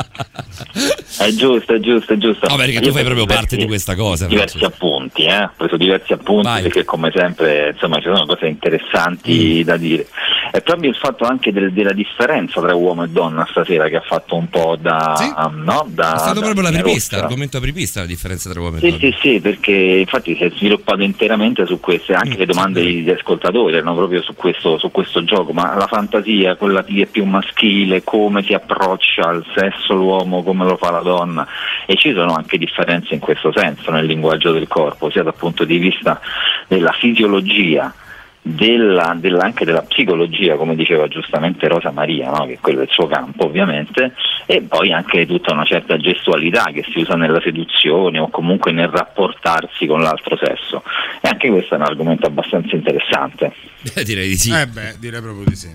È 1.18 1.30
giusto, 1.34 1.73
è 1.76 1.80
giusto, 1.80 2.14
è 2.14 2.18
giusto. 2.18 2.48
No, 2.48 2.56
perché 2.56 2.73
Io 2.73 2.81
tu 2.81 2.91
fai 2.91 3.03
proprio 3.03 3.26
diversi- 3.26 3.34
parte 3.43 3.56
di 3.57 3.65
questa 3.68 3.95
cosa. 3.95 4.26
Diversi 4.26 4.57
Francesco. 4.57 4.84
appunti, 4.85 5.23
eh? 5.26 5.43
ho 5.43 5.52
preso 5.57 5.77
diversi 5.77 6.14
appunti 6.14 6.61
perché 6.61 6.84
come 6.85 7.11
sempre 7.14 7.72
insomma 7.73 7.98
ci 7.98 8.03
sono 8.06 8.26
cose 8.26 8.45
Mm. 8.45 8.49
interessanti 8.49 9.64
da 9.64 9.77
dire. 9.77 10.07
È 10.52 10.61
proprio 10.61 10.89
il 10.89 10.95
fatto 10.95 11.26
anche 11.26 11.52
del- 11.52 11.72
della 11.72 11.93
differenza 11.93 12.60
tra 12.61 12.73
uomo 12.76 13.03
e 13.03 13.07
donna 13.10 13.45
stasera 13.49 13.88
che 13.89 13.98
ha 13.98 14.02
fatto 14.02 14.35
un 14.35 14.49
po' 14.49 14.77
da... 14.80 15.49
no? 15.53 15.85
da 15.89 16.15
È 16.15 16.18
stato 16.19 16.39
da 16.39 16.45
proprio 16.45 16.64
la 16.64 16.69
linea 16.69 16.84
prepista, 16.84 17.15
rossa. 17.15 17.27
l'argomento 17.27 17.57
apripista, 17.57 17.99
la 18.02 18.06
differenza 18.06 18.49
tra 18.49 18.60
uomini 18.61 18.81
e 18.88 18.91
Sì, 18.91 18.98
donne. 18.98 19.14
sì, 19.14 19.18
sì, 19.22 19.39
perché 19.39 19.72
infatti 19.72 20.35
si 20.35 20.43
è 20.43 20.52
sviluppato 20.56 21.02
interamente 21.03 21.65
su 21.65 21.80
queste, 21.80 22.14
Mm, 22.14 22.18
anche 22.18 22.38
le 22.38 22.45
domande 22.45 22.81
degli 22.84 23.10
ascoltatori 23.10 23.76
erano 23.76 23.95
proprio 23.95 24.22
su 24.22 24.34
questo, 24.35 24.77
su 24.77 24.89
questo 24.91 25.11
gioco, 25.24 25.52
ma 25.52 25.76
la 25.76 25.88
fantasia, 25.88 26.56
quella 26.56 26.84
che 26.84 27.02
è 27.02 27.06
più 27.06 27.26
maschile, 27.26 28.04
come 28.04 28.42
si 28.44 28.54
approccia 28.54 29.24
al 29.24 29.46
sesso 29.54 29.94
l'uomo, 29.94 30.44
come 30.44 30.66
lo 30.66 30.78
fa 30.78 30.92
la 30.92 31.02
donna. 31.02 31.46
E 31.86 31.96
ci 31.96 32.14
sono 32.14 32.34
anche 32.34 32.58
differenze 32.58 33.14
in 33.14 33.20
questo 33.20 33.52
senso 33.54 33.92
nel 33.92 34.06
linguaggio 34.06 34.52
del 34.52 34.68
corpo, 34.68 35.10
sia 35.10 35.24
dal 35.24 35.36
punto 35.36 35.66
di 35.66 35.78
vista 35.78 36.20
della 36.68 36.92
fisiologia 36.94 37.94
della, 38.41 39.15
della- 39.18 39.43
anche 39.43 39.65
della 39.65 39.84
psicologia, 39.84 40.55
come 40.55 40.76
diceva 40.76 41.07
giustamente 41.07 41.68
Rosa 41.68 41.91
Maria, 41.91 42.31
no? 42.31 42.45
che 42.45 42.53
è 42.53 42.59
quello 42.59 42.80
del 42.80 42.89
suo 42.89 43.07
campo 43.07 43.45
ovviamente, 43.45 44.13
e 44.45 44.61
poi 44.61 44.91
anche 44.91 45.26
tutta 45.26 45.53
una 45.53 45.63
certa 45.63 45.97
gestualità 45.97 46.65
che 46.73 46.84
si 46.91 46.99
usa 46.99 47.15
nella 47.15 47.39
seduzione 47.41 48.19
o 48.19 48.30
comunque 48.30 48.72
nel 48.72 48.89
rapportarsi 48.89 49.85
con 49.85 50.01
l'altro 50.01 50.38
sesso. 50.38 50.84
E 51.22 51.30
anche 51.30 51.49
questo 51.49 51.76
è 51.76 51.77
un 51.77 51.84
argomento 51.84 52.26
abbastanza 52.26 52.76
interessante. 52.76 53.53
Eh, 53.95 54.03
direi 54.03 54.27
di 54.30 54.38
sì. 54.38 54.51
Eh 54.51 54.68
beh, 54.68 54.95
direi 54.99 55.22
proprio 55.22 55.45
di 55.45 55.55
sì. 55.55 55.69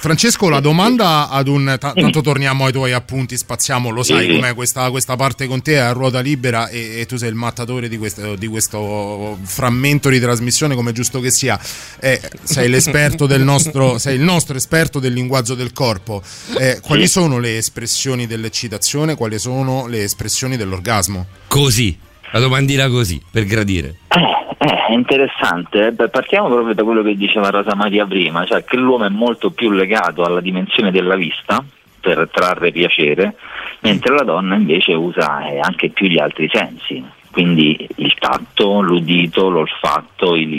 Francesco, 0.00 0.48
la 0.48 0.60
domanda 0.60 1.28
ad 1.28 1.46
un. 1.46 1.76
ta- 1.78 1.92
tanto 1.92 2.22
torniamo 2.22 2.64
ai 2.64 2.72
tuoi 2.72 2.92
appunti, 2.92 3.36
spaziamo, 3.36 3.90
lo 3.90 4.02
sai 4.02 4.28
com'è 4.28 4.54
questa, 4.54 4.88
questa 4.88 5.14
parte 5.14 5.46
con 5.46 5.60
te, 5.60 5.74
è 5.74 5.76
a 5.76 5.92
ruota 5.92 6.20
libera 6.20 6.68
e, 6.68 7.00
e 7.00 7.06
tu 7.06 7.18
sei 7.18 7.28
il 7.28 7.34
mattatore 7.34 7.86
di 7.86 7.98
questo, 7.98 8.34
di 8.34 8.46
questo 8.46 9.38
frammento 9.42 10.08
di 10.08 10.18
trasmissione, 10.18 10.74
come 10.74 10.90
è 10.90 10.94
giusto 10.94 11.20
che 11.20 11.30
sia. 11.30 11.60
Eh, 12.00 12.18
sei 12.42 12.70
l'esperto 12.70 13.26
del 13.26 13.42
nostro, 13.42 13.98
sei 13.98 14.16
il 14.16 14.22
nostro 14.22 14.56
esperto 14.56 15.00
del 15.00 15.12
linguaggio 15.12 15.54
del 15.54 15.74
corpo. 15.74 16.22
Eh, 16.58 16.80
quali 16.80 17.06
sono 17.06 17.38
le 17.38 17.58
espressioni 17.58 18.26
dell'eccitazione? 18.26 19.16
Quali 19.16 19.38
sono 19.38 19.86
le 19.86 20.04
espressioni 20.04 20.56
dell'orgasmo? 20.56 21.26
Così, 21.46 21.98
la 22.32 22.38
domandina 22.40 22.88
così, 22.88 23.20
per 23.30 23.44
gradire. 23.44 23.96
Eh, 24.08 24.86
è 24.88 24.92
interessante, 24.92 25.86
eh. 25.86 25.92
Beh, 25.92 26.08
partiamo 26.08 26.48
proprio 26.48 26.74
da 26.74 26.82
quello 26.84 27.02
che 27.02 27.16
diceva 27.16 27.50
Rosa 27.50 27.74
Maria 27.74 28.06
prima, 28.06 28.44
cioè 28.44 28.64
che 28.64 28.76
l'uomo 28.76 29.06
è 29.06 29.08
molto 29.08 29.50
più 29.50 29.70
legato 29.70 30.22
alla 30.22 30.40
dimensione 30.40 30.90
della 30.90 31.16
vista 31.16 31.62
per 32.00 32.28
trarre 32.32 32.70
piacere, 32.72 33.36
mentre 33.80 34.14
la 34.14 34.22
donna 34.22 34.54
invece 34.56 34.94
usa 34.94 35.46
eh, 35.48 35.60
anche 35.60 35.90
più 35.90 36.06
gli 36.08 36.18
altri 36.18 36.48
sensi, 36.52 37.02
quindi 37.30 37.86
il 37.96 38.14
tatto, 38.18 38.80
l'udito, 38.80 39.48
l'olfatto, 39.50 40.34
il, 40.34 40.52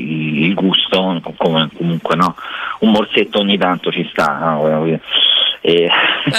il 0.44 0.54
gusto, 0.54 1.20
come, 1.38 1.70
comunque 1.76 2.16
no, 2.16 2.36
un 2.80 2.92
morsetto 2.92 3.40
ogni 3.40 3.58
tanto 3.58 3.92
ci 3.92 4.08
sta. 4.12 4.38
no? 4.40 4.86
E- 4.86 5.00
Eh, 5.62 5.90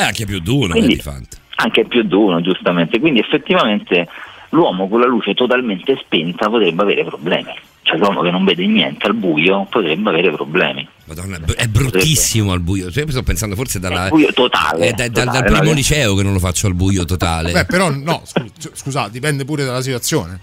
anche 0.03 0.25
più 0.25 0.39
di 0.41 0.51
uno, 0.51 0.73
Quindi- 0.75 0.95
eh, 0.95 1.13
anche 1.57 1.85
più 1.85 2.03
di 2.03 2.15
uno, 2.15 2.41
giustamente. 2.41 2.99
Quindi 2.99 3.21
effettivamente 3.21 4.09
l'uomo 4.53 4.89
con 4.89 5.01
la 5.01 5.07
luce 5.07 5.35
totalmente 5.35 5.99
spenta 6.03 6.49
potrebbe 6.49 6.83
avere 6.83 7.05
problemi. 7.05 7.53
Cioè 7.83 7.99
l'uomo 7.99 8.23
che 8.23 8.31
non 8.31 8.45
vede 8.45 8.65
niente 8.67 9.07
al 9.07 9.15
buio 9.15 9.67
potrebbe 9.69 10.09
avere 10.11 10.31
problemi. 10.31 10.87
Madonna, 11.07 11.37
è 11.37 11.41
br- 11.41 11.57
è 11.57 11.67
bruttissimo 11.67 12.53
al 12.53 12.61
buio. 12.61 12.91
Cioè, 12.91 13.05
sto 13.09 13.23
pensando 13.25 13.57
forse 13.57 13.81
dalla. 13.81 14.07
È 14.07 14.09
buio 14.11 14.33
totale, 14.33 14.87
è 14.89 14.93
da- 14.93 15.09
dal- 15.09 15.25
totale, 15.27 15.41
dal 15.41 15.45
primo 15.57 15.71
no? 15.71 15.77
liceo 15.77 16.15
che 16.15 16.23
non 16.23 16.33
lo 16.33 16.39
faccio 16.39 16.69
al 16.69 16.75
buio 16.75 17.05
totale. 17.05 17.51
Beh, 17.51 17.65
però 17.65 17.91
no, 17.91 18.23
scu- 18.25 18.71
scusa, 18.73 19.09
dipende 19.09 19.45
pure 19.45 19.65
dalla 19.65 19.83
situazione. 19.83 20.39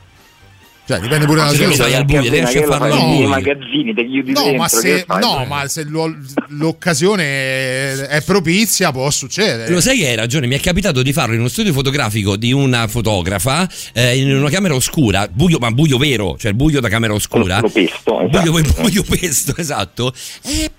Cioè, 0.89 0.99
dipende 1.01 1.25
pure 1.27 1.37
dalla 1.41 1.51
Se 1.51 1.57
tu 1.65 1.71
situazione. 1.71 1.91
vai 1.91 1.99
al 1.99 2.05
buio, 2.05 2.31
riesci 2.31 2.57
a 2.57 2.63
farlo 2.65 2.85
al 2.95 2.99
I 2.99 3.15
buio. 3.15 3.27
magazzini, 3.27 3.93
chiudi 3.93 4.31
No, 4.31 4.41
dentro, 4.41 4.57
ma 4.57 4.67
se, 4.67 5.03
fai? 5.05 5.19
no, 5.21 5.45
ma 5.45 5.67
se 5.67 5.83
lo- 5.83 6.15
l'occasione 6.47 8.07
è 8.07 8.21
propizia, 8.25 8.91
può 8.91 9.07
succedere. 9.11 9.69
Lo 9.71 9.81
sai 9.81 9.99
che 9.99 10.07
hai 10.07 10.15
ragione, 10.15 10.47
mi 10.47 10.55
è 10.55 10.59
capitato 10.59 11.03
di 11.03 11.13
farlo 11.13 11.33
in 11.35 11.41
uno 11.41 11.49
studio 11.49 11.73
fotografico 11.73 12.35
di 12.37 12.51
una 12.51 12.87
fotografa 12.87 13.69
eh, 13.93 14.17
in 14.17 14.35
una 14.35 14.49
camera 14.49 14.73
oscura, 14.73 15.27
buio, 15.31 15.59
ma 15.59 15.69
buio 15.71 15.99
vero, 15.99 16.35
cioè 16.39 16.53
buio 16.53 16.79
da 16.79 16.89
camera 16.89 17.13
oscura. 17.13 17.61
Pesto, 17.61 18.27
buio, 18.27 18.57
esatto. 18.59 18.81
buio 18.81 19.03
pesto, 19.03 19.53
esatto. 19.57 20.11
E 20.43 20.71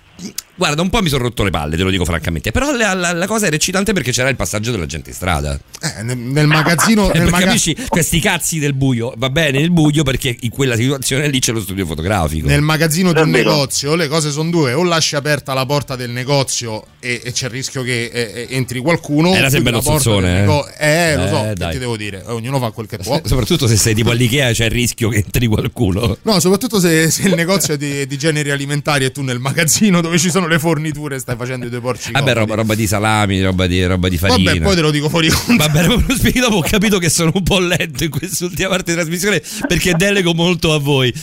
guarda, 0.61 0.83
un 0.83 0.89
po' 0.91 1.01
mi 1.01 1.09
sono 1.09 1.23
rotto 1.23 1.43
le 1.43 1.49
palle, 1.49 1.75
te 1.75 1.81
lo 1.81 1.89
dico 1.89 2.05
francamente. 2.05 2.51
Però 2.51 2.71
la, 2.71 2.93
la- 2.93 3.13
la 3.13 3.25
cosa 3.25 3.47
era 3.47 3.55
eccitante 3.55 3.93
perché 3.93 4.11
c'era 4.11 4.29
il 4.29 4.35
passaggio 4.35 4.69
della 4.69 4.85
gente 4.85 5.09
in 5.09 5.15
strada. 5.15 5.59
Eh, 5.81 6.03
nel, 6.03 6.17
nel 6.17 6.45
magazzino. 6.47 7.09
Eh, 7.11 7.17
nel 7.17 7.23
ma 7.25 7.31
maga- 7.31 7.45
capisci 7.47 7.75
questi 7.87 8.19
cazzi 8.19 8.59
del 8.59 8.73
buio? 8.73 9.11
Va 9.17 9.29
bene 9.31 9.59
il 9.59 9.71
buio 9.71 10.03
perché 10.03 10.37
in 10.41 10.49
quella 10.51 10.75
situazione 10.75 11.27
lì 11.29 11.39
c'è 11.39 11.51
lo 11.51 11.59
studio 11.61 11.85
fotografico. 11.85 12.47
nel 12.47 12.61
magazzino 12.61 13.11
di 13.11 13.19
un 13.21 13.29
negozio 13.31 13.95
le 13.95 14.07
cose 14.07 14.29
sono 14.31 14.49
due: 14.51 14.73
o 14.73 14.83
lasci 14.83 15.15
aperta 15.15 15.53
la 15.53 15.65
porta 15.65 15.95
del 15.95 16.11
negozio 16.11 16.85
e, 16.99 17.21
e 17.23 17.31
c'è 17.31 17.45
il 17.45 17.51
rischio 17.51 17.81
che 17.81 18.05
eh, 18.13 18.31
eh, 18.49 18.55
entri 18.55 18.79
qualcuno. 18.79 19.33
Era 19.33 19.49
sempre 19.49 19.71
lo 19.71 19.81
del 19.81 20.23
eh. 20.25 20.31
nego- 20.31 20.67
Eh, 20.77 21.15
lo 21.15 21.27
so, 21.27 21.43
Eh, 21.43 21.47
che 21.49 21.53
dai. 21.55 21.71
ti 21.73 21.79
devo 21.79 21.97
dire? 21.97 22.23
Eh, 22.25 22.31
Ognuno 22.31 22.59
fa 22.59 22.69
quel 22.71 22.85
che 22.87 22.97
può. 23.03 23.19
Soprattutto 23.23 23.65
se 23.67 23.75
sei 23.75 23.95
tipo 23.95 24.11
all'Ikea 24.11 24.51
c'è 24.51 24.65
il 24.65 24.71
rischio 24.71 25.09
che 25.09 25.17
entri 25.17 25.47
qualcuno. 25.47 26.17
No, 26.21 26.39
soprattutto 26.39 26.79
se, 26.79 27.09
se 27.09 27.27
il 27.27 27.33
negozio 27.35 27.73
è 27.73 27.77
di, 27.77 28.05
di 28.05 28.17
generi 28.17 28.51
alimentari 28.51 29.05
e 29.05 29.11
tu 29.11 29.21
nel 29.23 29.39
magazzino 29.39 30.01
dove 30.01 30.17
ci 30.19 30.29
sono 30.29 30.45
le 30.51 30.59
forniture 30.59 31.19
stai 31.19 31.35
facendo 31.35 31.65
i 31.65 31.69
due 31.69 31.79
porci. 31.81 32.11
Vabbè, 32.11 32.33
roba, 32.33 32.55
roba 32.55 32.75
di 32.75 32.87
salami, 32.87 33.41
roba 33.41 33.67
di, 33.67 33.83
roba 33.85 34.07
di 34.09 34.17
farina. 34.17 34.51
Vabbè, 34.51 34.63
poi 34.63 34.75
te 34.75 34.81
lo 34.81 34.91
dico 34.91 35.09
fuori 35.09 35.29
conto. 35.29 35.55
Va 35.55 35.69
bene, 35.69 35.87
proprio 35.87 36.07
lo 36.09 36.15
spieghi 36.15 36.39
dopo. 36.39 36.57
Ho 36.57 36.61
capito 36.61 36.97
che 36.99 37.09
sono 37.09 37.31
un 37.33 37.43
po' 37.43 37.59
lento 37.59 38.03
in 38.03 38.09
quest'ultima 38.09 38.69
parte 38.69 38.91
di 38.91 38.97
trasmissione 38.97 39.41
perché 39.67 39.93
delego 39.93 40.33
molto 40.33 40.73
a 40.73 40.79
voi. 40.79 41.13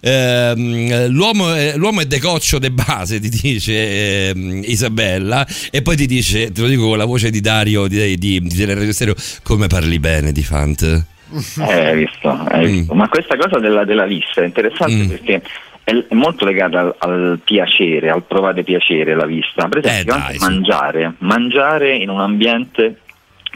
Ehm, 0.00 1.08
l'uomo, 1.08 1.52
è, 1.54 1.76
l'uomo 1.76 2.00
è 2.00 2.06
decoccio 2.06 2.58
de 2.58 2.70
base, 2.70 3.18
ti 3.20 3.28
dice 3.28 4.28
ehm, 4.30 4.62
Isabella, 4.64 5.46
e 5.70 5.82
poi 5.82 5.96
ti 5.96 6.06
dice, 6.06 6.52
te 6.52 6.60
lo 6.60 6.68
dico 6.68 6.88
con 6.88 6.98
la 6.98 7.04
voce 7.04 7.30
di 7.30 7.40
Dario 7.40 7.86
di, 7.88 8.16
di, 8.16 8.40
di 8.40 8.56
Teleradio 8.56 8.92
Stereo, 8.92 9.14
come 9.42 9.66
parli 9.66 9.98
bene 9.98 10.32
di 10.32 10.42
Fant. 10.42 10.82
Eh, 10.82 11.62
hai 11.62 11.96
visto, 11.96 12.28
hai 12.28 12.64
Mm. 12.64 12.70
visto. 12.78 12.94
Ma 12.94 13.08
questa 13.08 13.36
cosa 13.36 13.58
della, 13.58 13.84
della 13.84 14.06
vista 14.06 14.40
è 14.40 14.44
interessante 14.46 15.04
perché 15.08 15.42
è, 15.88 16.14
molto 16.14 16.44
legata 16.44 16.80
al, 16.80 16.94
al 16.98 17.40
piacere, 17.42 18.10
al 18.10 18.22
provare 18.22 18.62
piacere 18.62 19.14
la 19.14 19.24
vista. 19.24 19.68
Per 19.68 19.78
esempio, 19.78 20.14
Eh, 20.14 20.16
dai, 20.16 20.26
anche 20.26 20.38
sì. 20.38 20.44
mangiare, 20.44 21.14
mangiare 21.18 21.96
in 21.96 22.10
un 22.10 22.20
ambiente 22.20 23.00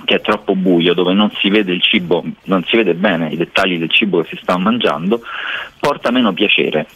che 0.04 0.16
è 0.16 0.20
troppo 0.20 0.54
buio, 0.54 0.94
dove 0.94 1.12
non 1.12 1.30
si 1.38 1.50
vede 1.50 1.72
il 1.72 1.82
cibo, 1.82 2.24
non 2.44 2.64
si 2.64 2.76
vede 2.76 2.94
bene 2.94 3.28
i 3.28 3.36
dettagli 3.36 3.78
del 3.78 3.90
cibo 3.90 4.22
che 4.22 4.28
si 4.34 4.38
sta 4.42 4.56
mangiando, 4.56 5.20
porta 5.78 6.10
meno 6.10 6.32
piacere. 6.32 6.86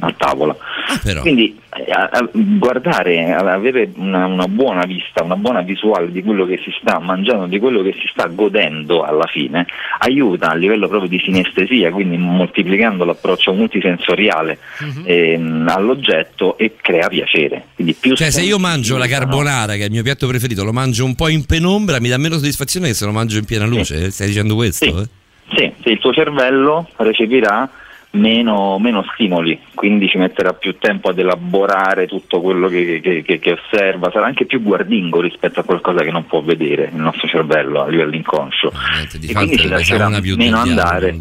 A 0.00 0.14
tavola. 0.16 0.56
però. 1.02 1.20
Quindi 1.22 1.58
eh, 1.74 1.90
a- 1.90 2.08
a- 2.12 2.28
guardare, 2.32 3.32
avere 3.32 3.90
una, 3.96 4.26
una 4.26 4.46
buona 4.48 4.84
vista, 4.84 5.22
una 5.22 5.36
buona 5.36 5.60
visuale 5.62 6.10
di 6.12 6.22
quello 6.22 6.44
che 6.46 6.58
si 6.62 6.70
sta 6.80 6.98
mangiando, 6.98 7.46
di 7.46 7.58
quello 7.58 7.82
che 7.82 7.92
si 7.92 8.08
sta 8.10 8.26
godendo 8.26 9.02
alla 9.02 9.26
fine, 9.26 9.66
aiuta 9.98 10.50
a 10.50 10.54
livello 10.54 10.88
proprio 10.88 11.08
di 11.08 11.18
sinestesia, 11.24 11.90
quindi 11.90 12.16
moltiplicando 12.18 13.04
l'approccio 13.04 13.52
multisensoriale 13.52 14.58
ehm, 15.04 15.66
all'oggetto 15.68 16.56
e 16.58 16.74
crea 16.80 17.08
piacere. 17.08 17.64
Quindi 17.74 17.94
più 17.94 18.14
Cioè, 18.14 18.30
se 18.30 18.42
io 18.42 18.58
mangio 18.58 18.96
la 18.96 19.06
carbonara, 19.06 19.74
che 19.74 19.82
è 19.82 19.86
il 19.86 19.92
mio 19.92 20.02
piatto 20.02 20.26
preferito, 20.26 20.64
lo 20.64 20.72
mangio 20.72 21.04
un 21.04 21.14
po' 21.14 21.28
in 21.28 21.44
penombra, 21.46 22.00
mi 22.00 22.08
dà 22.08 22.16
meno 22.18 22.34
soddisfazione 22.36 22.88
che 22.88 22.94
se 22.94 23.04
lo 23.04 23.12
mangio 23.12 23.38
in 23.38 23.44
piena 23.44 23.64
luce. 23.66 24.10
Stai 24.10 24.26
dicendo 24.28 24.54
questo? 24.54 24.84
eh? 24.84 25.06
Sì, 25.54 25.70
sì, 25.82 25.90
il 25.90 25.98
tuo 25.98 26.12
cervello 26.12 26.88
recepirà 26.96 27.68
meno, 28.12 28.78
meno 28.78 29.04
stimoli, 29.14 29.58
quindi 29.74 30.08
ci 30.08 30.18
metterà 30.18 30.52
più 30.52 30.76
tempo 30.78 31.10
ad 31.10 31.18
elaborare 31.18 32.06
tutto 32.06 32.40
quello 32.40 32.68
che, 32.68 33.00
che- 33.02 33.38
che- 33.38 33.52
osserva, 33.52 34.10
sarà 34.12 34.26
anche 34.26 34.44
più 34.44 34.62
guardingo 34.62 35.20
rispetto 35.20 35.60
a 35.60 35.64
qualcosa 35.64 36.02
che 36.02 36.10
non 36.10 36.26
può 36.26 36.40
vedere 36.42 36.90
il 36.92 37.00
nostro 37.00 37.26
cervello 37.28 37.82
a 37.82 37.88
livello 37.88 38.14
inconscio. 38.14 38.72
Di 39.18 39.28
e 39.28 39.32
quindi 39.32 39.58
ci 39.58 39.68
lascerà 39.68 40.08
meno 40.08 40.58
andare 40.58 41.16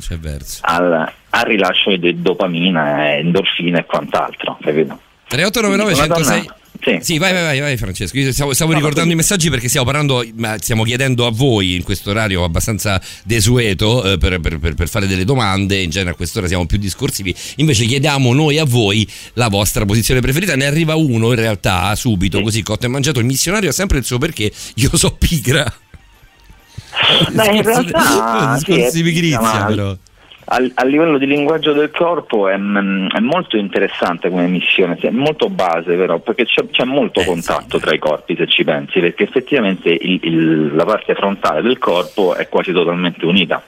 al, 0.61 1.11
al 1.30 1.44
rilascio 1.45 1.95
di 1.95 2.22
dopamina, 2.22 3.16
endorfina 3.16 3.80
e 3.80 3.86
quant'altro, 3.86 4.58
capito? 4.61 5.00
3899 5.28 5.94
Una 5.94 6.08
donna- 6.08 6.24
106 6.26 6.50
sì. 7.01 7.18
vai, 7.18 7.32
vai, 7.32 7.43
vai, 7.43 7.60
vai, 7.60 7.77
Francesco. 7.77 8.18
Io 8.18 8.32
stavo, 8.32 8.53
stavo 8.53 8.74
ricordando 8.74 9.11
i 9.11 9.16
messaggi 9.16 9.50
perché 9.50 9.68
stiamo 9.68 9.85
parlando, 9.85 10.26
ma 10.35 10.58
stiamo 10.60 10.84
chiedendo 10.84 11.26
a 11.27 11.32
voi 11.32 11.76
in 11.76 11.84
questo 11.84 12.10
orario 12.10 12.43
abbastanza 12.43 13.00
desueto 13.24 14.03
eh, 14.03 14.18
per, 14.18 14.40
per- 14.40 14.60
per- 14.60 14.90
fare 14.90 15.08
delle 15.08 15.24
domande. 15.24 15.80
In 15.80 15.90
genere 15.90 16.11
a 16.11 16.16
quest'ora 16.16 16.48
siamo 16.48 16.66
più 16.66 16.77
discorsivi. 16.77 17.34
Invece 17.58 17.85
chiediamo 17.85 18.34
noi 18.34 18.58
a 18.58 18.66
voi 18.66 19.08
la 19.34 19.48
vostra 19.48 19.85
posizione 19.85 20.22
preferita. 20.22 20.56
Ne 20.56 20.66
arriva 20.66 20.95
uno 20.95 21.30
in 21.30 21.35
realtà 21.35 21.93
subito, 21.95 22.42
così 22.42 22.64
cotto 22.64 22.85
e 22.85 22.90
mangiato. 22.90 23.19
Il 23.19 23.26
missionario 23.26 23.69
ha 23.69 23.74
sempre 23.74 24.00
il 24.00 24.06
suo 24.06 24.18
perché. 24.18 24.51
Io 24.76 24.90
so 24.98 25.11
pigra. 25.11 25.72
Beh, 27.32 27.56
in 27.56 27.61
realtà 27.61 28.58
sì, 28.58 28.66
discorsi 28.74 29.03
di 29.03 29.03
pigrizia, 29.03 29.66
però. 29.66 29.98
Al, 30.54 30.70
a 30.76 30.84
livello 30.84 31.18
di 31.18 31.28
linguaggio 31.28 31.72
del 31.72 31.92
corpo 31.92 32.50
è, 32.50 32.58
mm, 32.58 33.08
è 33.12 33.20
molto 33.22 33.56
interessante 33.56 34.30
come 34.30 34.48
missione, 34.48 34.98
è 35.00 35.10
molto 35.10 35.48
base 35.48 35.96
però, 35.96 36.20
perché 36.20 36.44
c'è, 36.44 36.70
c'è 36.70 36.84
molto 36.84 37.24
contatto 37.24 37.80
tra 37.80 37.94
i 37.94 38.00
corpi 38.00 38.36
se 38.36 38.48
ci 38.48 38.66
pensi, 38.66 39.00
perché 39.00 39.24
effettivamente 39.24 39.90
il- 39.90 40.20
il- 40.24 40.76
la 40.76 40.84
parte 40.84 41.16
frontale 41.16 41.62
del 41.62 41.78
corpo 41.78 42.36
è 42.36 42.50
quasi 42.50 42.74
totalmente 42.74 43.26
unita. 43.26 43.64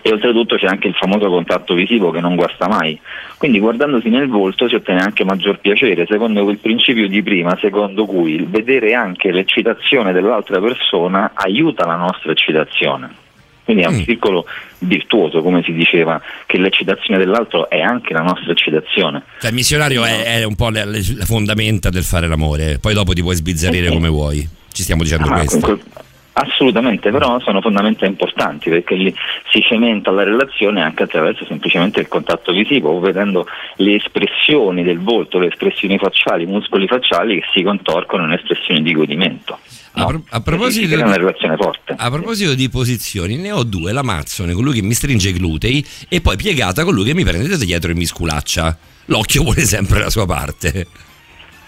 E 0.00 0.10
oltretutto 0.12 0.54
c'è 0.54 0.66
anche 0.66 0.86
il 0.86 0.94
famoso 0.94 1.28
contatto 1.28 1.74
visivo 1.74 2.12
che 2.12 2.20
non 2.20 2.36
guasta 2.36 2.68
mai. 2.68 2.98
Quindi 3.36 3.58
guardandosi 3.58 4.08
nel 4.08 4.28
volto 4.28 4.68
si 4.68 4.76
ottiene 4.76 5.00
anche 5.00 5.24
maggior 5.24 5.58
piacere, 5.58 6.06
secondo 6.06 6.44
quel 6.44 6.58
principio 6.58 7.08
di 7.08 7.24
prima, 7.24 7.58
secondo 7.60 8.06
cui 8.06 8.34
il 8.34 8.46
vedere 8.46 8.94
anche 8.94 9.32
l'eccitazione 9.32 10.12
dell'altra 10.12 10.60
persona 10.60 11.32
aiuta 11.34 11.84
la 11.86 11.96
nostra 11.96 12.30
eccitazione. 12.30 13.21
Quindi 13.64 13.82
è 13.82 13.86
un 13.86 14.02
circolo 14.04 14.44
virtuoso, 14.78 15.40
come 15.40 15.62
si 15.62 15.72
diceva, 15.72 16.20
che 16.46 16.58
l'eccitazione 16.58 17.18
dell'altro 17.18 17.70
è 17.70 17.80
anche 17.80 18.12
la 18.12 18.22
nostra 18.22 18.50
eccitazione. 18.52 19.22
Cioè, 19.40 19.50
il 19.50 19.56
missionario 19.56 20.04
è, 20.04 20.40
è 20.40 20.44
un 20.44 20.56
po' 20.56 20.70
la, 20.70 20.84
la 20.84 21.24
fondamenta 21.24 21.88
del 21.88 22.02
fare 22.02 22.26
l'amore. 22.26 22.78
Poi 22.80 22.92
dopo 22.92 23.12
ti 23.12 23.22
puoi 23.22 23.36
sbizzarrire 23.36 23.88
come 23.90 24.08
vuoi. 24.08 24.46
Ci 24.72 24.82
stiamo 24.82 25.02
dicendo 25.02 25.28
Ah, 25.28 25.34
questo. 25.38 25.60
comunque- 25.60 25.90
assolutamente, 26.34 27.10
però 27.10 27.38
sono 27.40 27.60
fondamenta 27.60 28.06
importanti 28.06 28.70
perché 28.70 28.94
lì 28.94 29.14
si 29.50 29.60
cementa 29.60 30.10
la 30.10 30.22
relazione 30.24 30.82
anche 30.82 31.02
attraverso 31.02 31.44
semplicemente 31.44 32.00
il 32.00 32.08
contatto 32.08 32.52
visivo, 32.52 32.98
vedendo 33.00 33.46
le 33.76 33.96
espressioni 33.96 34.82
del 34.82 34.98
volto, 34.98 35.38
le 35.38 35.48
espressioni 35.48 35.98
facciali, 35.98 36.44
i 36.44 36.46
muscoli 36.46 36.86
facciali 36.86 37.38
che 37.40 37.46
si 37.52 37.62
contorcono 37.62 38.24
in 38.24 38.32
espressioni 38.32 38.82
di 38.82 38.92
godimento. 38.92 39.58
A, 39.94 40.06
pro- 40.06 40.22
a 40.30 40.40
proposito 40.40 40.86
di- 40.86 40.94
una 40.94 41.16
relazione 41.16 41.56
forte. 41.56 41.94
A 41.96 42.10
proposito 42.10 42.54
di 42.54 42.68
posizioni, 42.68 43.36
ne 43.36 43.52
ho 43.52 43.62
due: 43.62 43.92
la 43.92 44.02
mazzone, 44.02 44.54
colui 44.54 44.74
che 44.74 44.82
mi 44.82 44.94
stringe 44.94 45.28
i 45.28 45.32
glutei, 45.32 45.84
e 46.08 46.20
poi 46.20 46.36
piegata, 46.36 46.84
colui 46.84 47.04
che 47.04 47.14
mi 47.14 47.24
prende 47.24 47.48
da 47.48 47.56
dietro 47.56 47.90
e 47.90 47.94
mi 47.94 48.06
sculaccia. 48.06 48.76
L'occhio 49.06 49.42
vuole 49.42 49.64
sempre 49.64 50.00
la 50.00 50.10
sua 50.10 50.24
parte. 50.26 50.86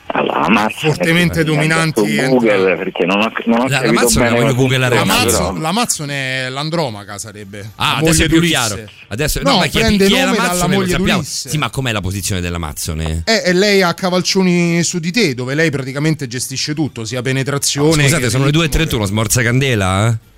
Allora, 0.07 0.42
Amazon 0.42 0.92
Fortemente 0.92 1.41
è- 1.41 1.44
dominanti 1.44 2.16
è 2.16 2.28
Google 2.28 2.76
perché 2.76 3.05
non 3.05 3.20
ho, 3.20 3.33
non 3.47 3.60
ho 3.62 3.68
La- 3.68 3.81
capito 3.81 3.99
Amazon 3.99 4.23
bene 4.23 4.39
come 4.39 4.55
googlare 4.55 4.97
funziona, 4.97 5.23
L'Amazon, 5.24 5.60
l'Amazon 5.60 6.10
è 6.10 6.49
l'Andromaca 6.50 7.18
sarebbe. 7.18 7.70
Ah, 7.76 7.97
adesso 7.97 8.23
è 8.23 8.28
più 8.28 8.41
di 8.41 8.49
chiaro. 8.49 8.74
Ulisse. 8.74 8.91
Adesso, 9.08 9.41
no, 9.42 9.57
ma 9.57 9.66
chi 9.66 9.78
è, 9.78 9.81
prende 9.81 10.07
chi 10.07 10.15
è 10.15 10.18
la 10.20 10.24
nome 10.26 10.36
dalla 10.36 10.49
mazzone 10.52 10.76
lo 10.76 10.86
sappiamo. 10.86 11.18
Ulisse. 11.18 11.49
Sì, 11.49 11.58
ma 11.58 11.70
com'è 11.70 11.91
la 11.92 12.00
posizione 12.00 12.41
della 12.41 12.58
mazzone? 12.58 13.23
Eh, 13.24 13.42
e 13.47 13.52
lei 13.55 13.83
ha 13.83 13.92
cavalcioni 13.94 14.83
su 14.84 14.99
di 15.00 15.10
te, 15.10 15.34
dove 15.34 15.55
lei 15.55 15.70
praticamente 15.70 16.26
gestisce 16.28 16.74
tutto, 16.74 17.05
sia 17.05 17.20
penetrazione. 17.23 18.02
Scusate, 18.02 18.23
che 18.23 18.31
sono 18.31 18.44
le 18.44 18.50
ritmo, 18.50 18.62
2.31, 18.66 19.05
smorza 19.05 19.42
candela? 19.42 20.08
eh? 20.08 20.33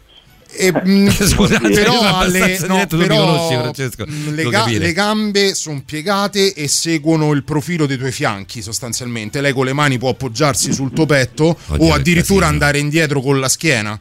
E, 0.56 0.72
mh, 0.72 1.10
Scusate, 1.26 1.70
però, 1.70 2.00
alle- 2.18 2.58
no, 2.66 2.86
però, 2.86 3.26
conosci, 3.26 3.54
Francesco, 3.54 4.04
mh, 4.06 4.34
le, 4.34 4.44
ga- 4.44 4.66
le 4.66 4.92
gambe 4.92 5.54
sono 5.54 5.82
piegate 5.84 6.54
e 6.54 6.68
seguono 6.68 7.32
il 7.32 7.44
profilo 7.44 7.86
dei 7.86 7.98
tuoi 7.98 8.12
fianchi 8.12 8.62
sostanzialmente. 8.62 9.40
Lei 9.40 9.52
con 9.52 9.64
le 9.66 9.72
mani 9.72 9.98
può 9.98 10.10
appoggiarsi 10.10 10.72
sul 10.72 10.92
tuo 10.92 11.06
petto 11.06 11.56
Oddio, 11.66 11.86
o 11.86 11.92
addirittura 11.92 12.46
andare 12.46 12.78
indietro 12.78 13.20
con 13.20 13.38
la 13.38 13.48
schiena. 13.48 13.98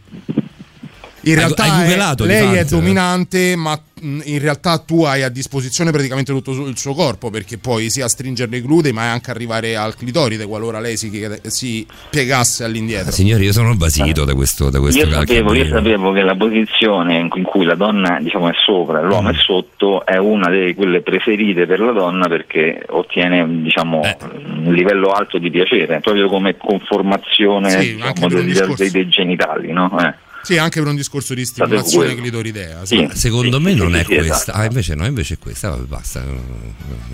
In 1.27 1.33
realtà 1.33 1.83
è- 1.83 1.97
lei 2.19 2.53
è 2.53 2.57
fatto? 2.63 2.75
dominante, 2.75 3.55
ma 3.55 3.79
in 4.23 4.39
realtà 4.39 4.77
tu 4.77 5.03
hai 5.03 5.23
a 5.23 5.29
disposizione 5.29 5.91
praticamente 5.91 6.31
tutto 6.31 6.51
il 6.67 6.77
suo 6.77 6.93
corpo 6.93 7.29
perché 7.29 7.57
puoi 7.57 7.89
sia 7.89 8.07
stringere 8.07 8.55
i 8.57 8.61
glutei 8.61 8.93
ma 8.93 9.11
anche 9.11 9.31
arrivare 9.31 9.75
al 9.75 9.95
clitoride 9.95 10.45
qualora 10.45 10.79
lei 10.79 10.95
si, 10.97 11.11
si 11.47 11.85
piegasse 12.09 12.63
all'indietro. 12.63 13.09
Ah, 13.09 13.13
signori, 13.13 13.45
io 13.45 13.51
sono 13.53 13.75
basito 13.75 14.23
da 14.25 14.33
questo, 14.35 14.69
da 14.69 14.79
questo 14.79 15.05
Io 15.05 15.11
sapevo, 15.11 15.53
io 15.53 15.67
sapevo 15.67 16.11
che 16.11 16.21
la 16.21 16.35
posizione 16.35 17.17
in 17.17 17.43
cui 17.43 17.65
la 17.65 17.75
donna 17.75 18.19
diciamo, 18.21 18.49
è 18.49 18.53
sopra 18.65 18.99
e 18.99 19.03
l'uomo 19.03 19.29
Mm. 19.29 19.31
è 19.31 19.35
sotto 19.37 20.05
è 20.05 20.17
una 20.17 20.49
delle 20.49 20.75
quelle 20.75 21.01
preferite 21.01 21.65
per 21.65 21.79
la 21.79 21.91
donna 21.91 22.27
perché 22.27 22.83
ottiene 22.89 23.45
diciamo, 23.63 24.03
Eh. 24.03 24.17
un 24.65 24.73
livello 24.73 25.09
alto 25.09 25.37
di 25.39 25.49
piacere, 25.49 25.99
proprio 25.99 26.27
come 26.27 26.55
conformazione 26.57 27.69
Sì, 27.71 27.95
diciamo, 27.95 28.75
dei- 28.75 28.91
dei 28.91 29.07
genitali. 29.07 29.71
No? 29.71 29.91
Eh. 29.99 30.13
Sì, 30.45 30.57
anche 30.57 30.79
per 30.79 30.89
un 30.89 30.95
discorso 30.95 31.33
di 31.33 31.43
stimolazione 31.45 32.15
clitoridea. 32.15 32.85
Sì. 32.85 33.07
Secondo 33.13 33.59
me 33.59 33.71
sì, 33.71 33.77
non 33.77 33.91
sì, 33.93 33.97
è 33.97 34.03
sì, 34.03 34.05
questa. 34.15 34.33
esatto. 34.35 34.51
Ah, 34.57 34.65
invece 34.65 34.95
no, 34.95 35.05
invece 35.05 35.33
è 35.33 35.37
questa. 35.39 35.69
Vabbè, 35.69 35.83
basta. 35.83 36.23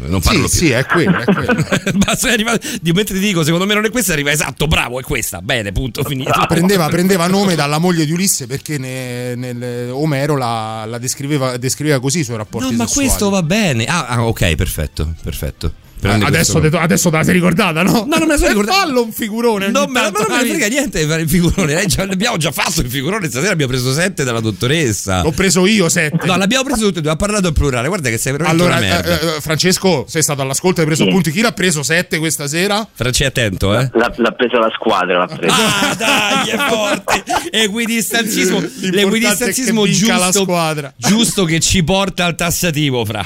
Non 0.05 0.19
parlo 0.21 0.47
Sì, 0.47 0.57
più. 0.57 0.67
sì, 0.67 0.71
è 0.71 0.85
quello, 0.85 1.17
è 1.19 1.23
quello. 1.25 1.65
Basta, 1.95 2.29
è 2.29 2.33
arrivato- 2.33 2.67
mentre 2.83 3.15
ti 3.15 3.19
dico, 3.19 3.43
secondo 3.43 3.65
me 3.65 3.73
non 3.73 3.85
è 3.85 3.89
questa, 3.89 4.13
arriva 4.13 4.31
esatto, 4.31 4.67
bravo, 4.67 4.99
è 4.99 5.03
questa. 5.03 5.41
Bene, 5.41 5.71
punto, 5.71 6.03
finito. 6.07 6.31
prendeva, 6.47 6.87
prendeva 6.89 7.27
nome 7.27 7.55
dalla 7.55 7.77
moglie 7.77 8.05
di 8.05 8.11
Ulisse 8.11 8.47
perché 8.47 8.77
ne- 8.77 9.35
nel- 9.35 9.89
Omero 9.91 10.35
la, 10.37 10.85
la 10.85 10.97
descriveva, 10.97 11.57
descriveva 11.57 11.99
così 11.99 12.19
i 12.19 12.23
suoi 12.23 12.37
rapporti 12.37 12.71
No, 12.71 12.77
ma 12.77 12.85
sessuali. 12.87 13.07
questo 13.07 13.29
va 13.29 13.43
bene. 13.43 13.85
Ah, 13.85 14.05
ah, 14.07 14.25
ok, 14.25 14.55
perfetto, 14.55 15.13
perfetto. 15.23 15.73
Adesso, 16.01 16.59
detto- 16.59 16.77
adesso 16.79 17.09
te 17.09 17.17
la 17.17 17.23
sei 17.23 17.33
ricordata, 17.33 17.83
no? 17.83 18.05
No, 18.07 18.17
non 18.17 18.27
me 18.27 18.27
la 18.27 18.35
sono 18.37 18.45
Eh, 18.45 18.49
ricordata. 18.49 18.77
Fallo 18.79 19.03
un 19.03 19.11
figurone. 19.11 19.65
ogni 19.65 19.73
No, 19.73 19.85
ma, 19.87 20.01
ma 20.01 20.01
tanto, 20.11 20.27
non 20.27 20.37
me 20.37 20.43
ne 20.43 20.49
frega 20.49 20.67
niente 20.67 20.99
di 21.01 21.07
fare 21.07 21.21
il 21.21 21.29
figurone. 21.29 21.85
Già- 21.85 22.03
abbiamo 22.03 22.37
già 22.37 22.51
fatto 22.51 22.81
il 22.81 22.89
figurone. 22.89 23.27
Stasera 23.29 23.51
abbiamo 23.51 23.71
preso 23.71 23.93
sette 23.93 24.23
dalla 24.23 24.39
dottoressa. 24.39 25.21
L'ho 25.21 25.31
preso 25.31 25.65
io 25.65 25.89
sette. 25.89 26.25
No, 26.25 26.35
l'abbiamo 26.37 26.63
preso 26.63 26.85
tutti 26.87 26.99
e 26.99 27.01
due. 27.01 27.11
Ha 27.11 27.15
parlato 27.15 27.47
al 27.47 27.53
plurale. 27.53 27.87
Guarda 27.87 28.09
che 28.09 28.17
sei 28.17 28.31
veramente 28.33 28.63
Allora, 28.63 28.77
una 28.79 28.87
merda. 28.87 29.19
eh, 29.19 29.25
eh, 29.37 29.41
Francesco, 29.41 30.05
sei 30.07 30.21
stato 30.23 30.41
all'ascolto, 30.41 30.79
hai 30.81 30.85
preso 30.85 31.03
Sì. 31.05 31.09
punti. 31.09 31.31
Chi 31.31 31.41
l'ha 31.41 31.51
preso 31.51 31.83
sette 31.83 32.17
questa 32.17 32.47
sera? 32.47 32.87
Franci, 32.91 33.23
attento, 33.23 33.77
eh. 33.77 33.89
L'ha, 33.93 34.11
l'ha 34.15 34.31
presa 34.31 34.59
la 34.59 34.71
squadra, 34.73 35.17
l'ha 35.19 35.27
presa. 35.27 35.55
Ah, 35.55 35.95
dai, 35.95 36.49
è 36.49 36.57
forte. 36.57 37.23
Equidistanzismo, 37.51 38.59
l'equidistanzismo 38.79 39.83
vinca 39.83 40.17
la 40.17 40.25
giusto, 40.25 40.43
squadra. 40.43 40.93
giusto 40.97 41.43
che 41.45 41.59
ci 41.59 41.83
porta 41.83 42.25
al 42.25 42.35
tassativo, 42.35 43.03
fra. 43.05 43.25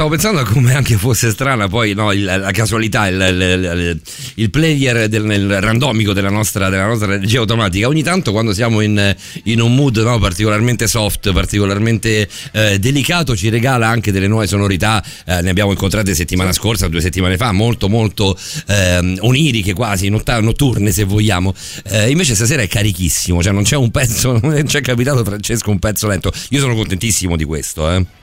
Stavo 0.00 0.16
pensando 0.16 0.40
a 0.40 0.50
come 0.50 0.74
anche 0.74 0.96
fosse 0.96 1.28
strana 1.30 1.68
poi 1.68 1.92
no, 1.92 2.10
il- 2.12 2.24
la 2.24 2.50
casualità, 2.52 3.06
il, 3.08 3.20
il- 3.20 4.00
il- 4.36 4.50
player 4.50 5.08
del, 5.08 5.60
randomico 5.60 6.14
della 6.14 6.30
nostra, 6.30 6.70
della 6.70 6.86
nostra 6.86 7.18
regia 7.18 7.40
automatica. 7.40 7.86
Ogni 7.86 8.02
tanto 8.02 8.32
quando 8.32 8.54
siamo 8.54 8.80
in, 8.80 9.14
in 9.44 9.60
un 9.60 9.74
mood 9.74 9.98
no, 9.98 10.18
particolarmente 10.18 10.86
soft, 10.86 11.30
particolarmente 11.34 12.26
eh, 12.52 12.78
delicato, 12.78 13.36
ci 13.36 13.50
regala 13.50 13.88
anche 13.88 14.10
delle 14.10 14.26
nuove 14.26 14.46
sonorità. 14.46 15.04
Eh, 15.26 15.42
ne 15.42 15.50
abbiamo 15.50 15.70
incontrate 15.72 16.14
settimana 16.14 16.52
scorsa, 16.52 16.88
due 16.88 17.02
settimane 17.02 17.36
fa, 17.36 17.52
molto 17.52 17.90
molto 17.90 18.34
ehm, 18.68 19.18
oniriche 19.20 19.74
quasi, 19.74 20.08
notta- 20.08 20.40
notturne 20.40 20.92
se 20.92 21.04
vogliamo. 21.04 21.52
Eh, 21.84 22.08
invece 22.10 22.34
stasera 22.34 22.62
è 22.62 22.68
carichissimo, 22.68 23.42
cioè 23.42 23.52
non 23.52 23.64
c'è 23.64 23.76
un 23.76 23.90
pezzo, 23.90 24.32
non 24.40 24.62
c'è 24.64 24.80
capitato 24.80 25.22
Francesco 25.24 25.70
un 25.70 25.78
pezzo 25.78 26.08
lento. 26.08 26.32
Io 26.50 26.60
sono 26.60 26.74
contentissimo 26.74 27.36
di 27.36 27.44
questo. 27.44 27.90
Eh. 27.90 28.19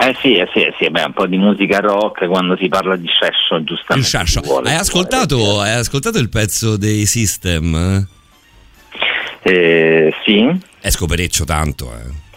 Eh 0.00 0.16
sì, 0.20 0.36
eh 0.36 0.48
sì, 0.52 0.60
eh 0.60 0.74
sì, 0.78 0.88
beh, 0.90 1.02
un 1.02 1.12
po' 1.12 1.26
di 1.26 1.36
musica 1.36 1.80
rock 1.80 2.26
quando 2.28 2.56
si 2.56 2.68
parla 2.68 2.94
di 2.96 3.08
sesso, 3.08 3.62
giustamente. 3.64 4.16
Il 4.16 4.40
vuole, 4.42 4.70
Hai 4.70 4.76
ascoltato, 4.76 5.60
hai 5.60 5.74
ascoltato 5.74 6.18
il 6.18 6.28
pezzo 6.28 6.76
dei 6.76 7.04
System? 7.04 8.06
Eh, 9.42 10.14
sì. 10.24 10.60
È 10.80 10.90
scopereccio 10.90 11.44
tanto, 11.44 11.92
eh. 11.92 12.27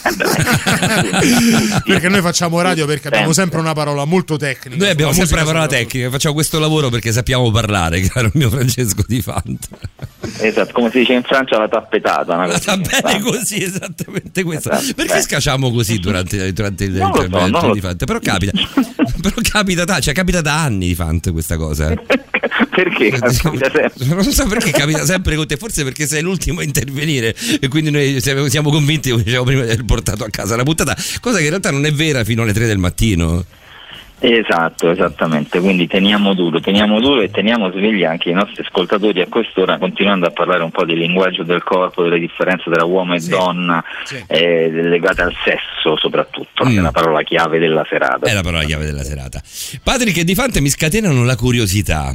perché 1.84 2.08
noi 2.08 2.20
facciamo 2.20 2.60
radio 2.60 2.86
perché 2.86 3.08
abbiamo 3.08 3.32
sempre 3.32 3.58
una 3.60 3.72
parola 3.72 4.04
molto 4.04 4.36
tecnica. 4.36 4.76
Noi 4.76 4.90
abbiamo 4.90 5.12
sempre 5.12 5.36
la 5.36 5.42
musica 5.42 5.58
parola 5.58 5.66
tecnica, 5.66 6.10
facciamo 6.10 6.34
questo 6.34 6.58
lavoro 6.58 6.88
perché 6.88 7.12
sappiamo 7.12 7.50
parlare, 7.50 8.00
caro 8.08 8.30
mio 8.34 8.50
Francesco 8.50 9.02
Di 9.06 9.20
Fanta. 9.20 9.68
Esatto, 10.38 10.72
come 10.72 10.90
si 10.90 10.98
dice 10.98 11.14
in 11.14 11.22
Francia 11.22 11.58
la 11.58 11.68
tappetata. 11.68 12.34
Una 12.34 12.46
cosa 12.46 12.76
Va 12.76 12.76
bene 12.76 13.20
così, 13.20 13.62
esattamente 13.62 14.42
questo. 14.42 14.70
Esatto, 14.70 14.94
Perché 14.94 15.18
eh. 15.18 15.22
scacciamo 15.22 15.70
così 15.70 15.98
durante, 15.98 16.52
durante 16.52 16.88
Non 16.88 17.50
lo 17.50 17.60
so, 17.60 17.72
di 17.72 17.80
Fanta? 17.80 18.04
Però 18.04 18.18
capita, 18.18 18.52
però 19.20 19.36
capita, 19.42 19.84
da, 19.84 20.00
cioè, 20.00 20.14
capita 20.14 20.40
da 20.40 20.62
anni 20.62 20.88
di 20.88 20.94
Fanta 20.94 21.32
questa 21.32 21.56
cosa. 21.56 21.92
Perché? 22.68 23.10
Capita 23.10 23.70
sempre. 23.70 24.06
Non 24.06 24.22
so 24.24 24.46
perché 24.46 24.70
capita 24.70 25.04
sempre 25.04 25.36
con 25.36 25.46
te, 25.46 25.56
forse 25.56 25.84
perché 25.84 26.06
sei 26.06 26.22
l'ultimo 26.22 26.60
a 26.60 26.62
intervenire 26.62 27.34
e 27.60 27.68
quindi 27.68 27.90
noi 27.90 28.20
siamo, 28.20 28.70
convinti, 28.70 29.10
come 29.10 29.22
dicevo 29.22 29.44
prima, 29.44 29.62
di 29.62 29.70
aver 29.70 29.84
portato 29.84 30.24
a 30.24 30.28
casa 30.30 30.56
la 30.56 30.62
puntata, 30.62 30.96
cosa 31.20 31.38
che 31.38 31.44
in 31.44 31.50
realtà 31.50 31.70
non 31.70 31.84
è 31.84 31.92
vera 31.92 32.24
fino 32.24 32.42
alle 32.42 32.52
3 32.52 32.66
del 32.66 32.78
mattino. 32.78 33.44
Esatto, 34.22 34.90
esattamente, 34.90 35.60
quindi 35.60 35.86
teniamo 35.86 36.34
duro, 36.34 36.60
teniamo 36.60 37.00
duro 37.00 37.22
e 37.22 37.30
teniamo 37.30 37.70
svegli 37.70 38.04
anche 38.04 38.28
i 38.28 38.34
nostri 38.34 38.62
ascoltatori 38.62 39.22
a 39.22 39.26
quest'ora 39.30 39.78
continuando 39.78 40.26
a 40.26 40.30
parlare 40.30 40.62
un 40.62 40.70
po' 40.70 40.84
del 40.84 40.98
linguaggio 40.98 41.42
del 41.42 41.62
corpo, 41.62 42.02
delle 42.02 42.18
differenze 42.18 42.70
tra 42.70 42.84
uomo 42.84 43.14
e 43.14 43.20
donna 43.20 43.82
eh, 44.26 44.70
legate 44.70 45.22
al 45.22 45.32
sesso 45.42 45.96
soprattutto, 45.96 46.64
che 46.64 46.76
è 46.76 46.80
la 46.80 46.92
parola 46.92 47.22
chiave 47.22 47.58
della 47.58 47.86
serata. 47.88 48.26
È 48.26 48.34
la 48.34 48.42
parola 48.42 48.62
chiave 48.64 48.84
della 48.84 49.04
serata. 49.04 49.40
Patrick 49.82 50.18
e 50.18 50.24
Di 50.24 50.34
Fante 50.34 50.60
mi 50.60 50.68
scatenano 50.68 51.24
la 51.24 51.36
curiosità. 51.36 52.14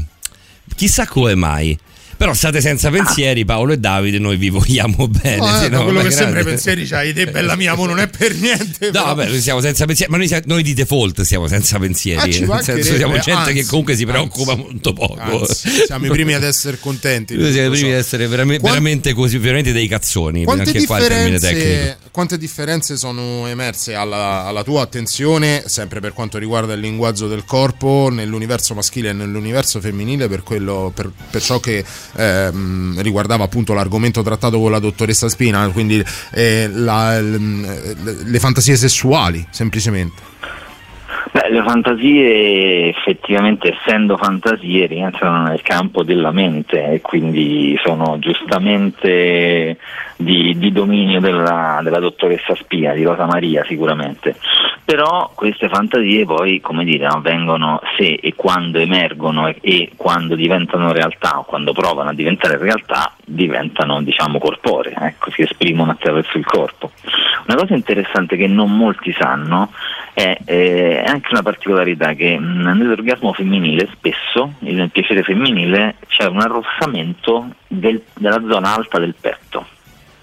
Chissà 0.75 1.05
come 1.07 1.35
mai. 1.35 1.77
Però 2.17 2.33
state 2.33 2.61
senza 2.61 2.89
pensieri, 2.89 3.43
Paolo 3.43 3.73
e 3.73 3.77
Davide, 3.77 4.19
noi 4.19 4.37
vi 4.37 4.49
vogliamo 4.49 5.07
bene. 5.07 5.37
No, 5.37 5.59
sì, 5.59 5.69
no, 5.69 5.83
quello 5.83 6.01
che 6.01 6.11
sempre 6.11 6.31
grande. 6.31 6.49
pensieri 6.51 6.85
c'hai 6.85 7.13
te, 7.13 7.27
bella 7.27 7.55
mia, 7.55 7.75
mo 7.75 7.85
non 7.85 7.99
è 7.99 8.07
per 8.07 8.33
niente. 8.35 8.85
No, 8.85 8.91
però. 8.91 9.03
vabbè, 9.05 9.27
noi 9.27 9.41
siamo 9.41 9.59
senza 9.59 9.85
pensieri, 9.85 10.11
ma 10.11 10.17
noi, 10.17 10.29
noi 10.45 10.63
di 10.63 10.73
default 10.73 11.21
siamo 11.21 11.47
senza 11.47 11.77
pensieri. 11.77 12.19
Ah, 12.19 12.47
nel 12.47 12.63
senso, 12.63 12.95
siamo 12.95 13.13
gente 13.15 13.31
anzi, 13.31 13.53
che 13.53 13.65
comunque 13.65 13.95
si 13.95 14.05
preoccupa 14.05 14.55
molto 14.55 14.93
poco. 14.93 15.19
Anzi, 15.19 15.69
siamo 15.85 16.05
i 16.05 16.09
primi 16.09 16.33
ad 16.33 16.43
essere 16.43 16.79
contenti. 16.79 17.35
Noi 17.35 17.51
siamo 17.51 17.67
i 17.67 17.71
primi 17.71 17.89
so. 17.89 17.93
ad 17.93 17.99
essere 17.99 18.27
veramente, 18.27 18.61
Quan- 18.61 18.73
veramente 18.73 19.13
così, 19.13 19.37
veramente 19.37 19.73
dei 19.73 19.87
cazzoni. 19.87 20.45
Quante 20.45 20.71
differenze, 20.71 21.97
quante 22.11 22.37
differenze 22.37 22.95
sono 22.95 23.45
emerse 23.47 23.93
alla, 23.93 24.45
alla 24.45 24.63
tua 24.63 24.83
attenzione, 24.83 25.63
sempre 25.65 25.99
per 25.99 26.13
quanto 26.13 26.37
riguarda 26.37 26.73
il 26.73 26.79
linguaggio 26.79 27.27
del 27.27 27.43
corpo, 27.43 28.09
nell'universo 28.09 28.73
maschile 28.73 29.09
e 29.09 29.13
nell'universo 29.13 29.81
femminile, 29.81 30.29
per, 30.29 30.43
quello, 30.43 30.91
per, 30.95 31.11
per 31.29 31.41
ciò 31.41 31.59
che 31.59 31.83
ehm, 32.15 33.01
riguardava 33.01 33.43
appunto 33.43 33.73
l'argomento 33.73 34.21
trattato 34.21 34.59
con 34.59 34.71
la 34.71 34.79
dottoressa 34.79 35.29
Spina, 35.29 35.67
quindi 35.69 36.03
eh, 36.31 36.69
la- 36.71 37.19
le 37.21 38.39
fantasie 38.39 38.75
sessuali, 38.75 39.45
semplicemente. 39.49 40.33
Beh, 41.31 41.49
le 41.49 41.63
fantasie 41.63 42.89
effettivamente 42.89 43.75
essendo 43.75 44.15
fantasie 44.15 44.85
rientrano 44.85 45.43
nel 45.43 45.61
campo 45.61 46.03
della 46.03 46.31
mente 46.31 46.83
e 46.85 47.01
quindi 47.01 47.77
sono 47.83 48.19
giustamente 48.19 49.77
di, 50.17 50.55
di 50.57 50.71
dominio 50.71 51.19
della, 51.19 51.79
della 51.83 51.99
dottoressa 51.99 52.55
Spia, 52.55 52.93
di 52.93 53.03
Rosa 53.03 53.25
Maria 53.25 53.63
sicuramente. 53.65 54.35
Però 54.85 55.31
queste 55.33 55.67
fantasie 55.67 56.25
poi, 56.25 56.61
come 56.61 56.85
dire, 56.85 57.07
no, 57.07 57.19
vengono 57.19 57.81
se 57.97 58.19
e 58.21 58.33
quando 58.35 58.77
emergono 58.77 59.47
e, 59.47 59.57
e 59.61 59.91
quando 59.95 60.35
diventano 60.35 60.91
realtà 60.91 61.39
o 61.39 61.43
quando 61.43 61.73
provano 61.73 62.11
a 62.11 62.13
diventare 62.13 62.57
realtà 62.57 63.11
diventano 63.25 64.03
diciamo 64.03 64.37
corporee, 64.37 64.93
ecco, 64.95 65.31
si 65.31 65.41
esprimono 65.41 65.91
attraverso 65.91 66.37
il 66.37 66.45
corpo. 66.45 66.91
Una 67.47 67.57
cosa 67.57 67.73
interessante 67.73 68.37
che 68.37 68.47
non 68.47 68.75
molti 68.75 69.11
sanno 69.11 69.71
è, 70.15 70.37
eh, 70.45 71.03
anche 71.05 71.27
una 71.31 71.41
particolarità 71.43 72.13
che 72.13 72.39
mh, 72.39 72.71
nell'orgasmo 72.77 73.33
femminile 73.33 73.89
spesso, 73.93 74.53
nel 74.59 74.89
piacere 74.89 75.23
femminile, 75.23 75.95
c'è 76.07 76.25
un 76.25 76.39
arrossamento 76.39 77.49
del- 77.67 78.01
della 78.15 78.41
zona 78.49 78.73
alta 78.73 78.97
del 78.97 79.13
petto. 79.19 79.67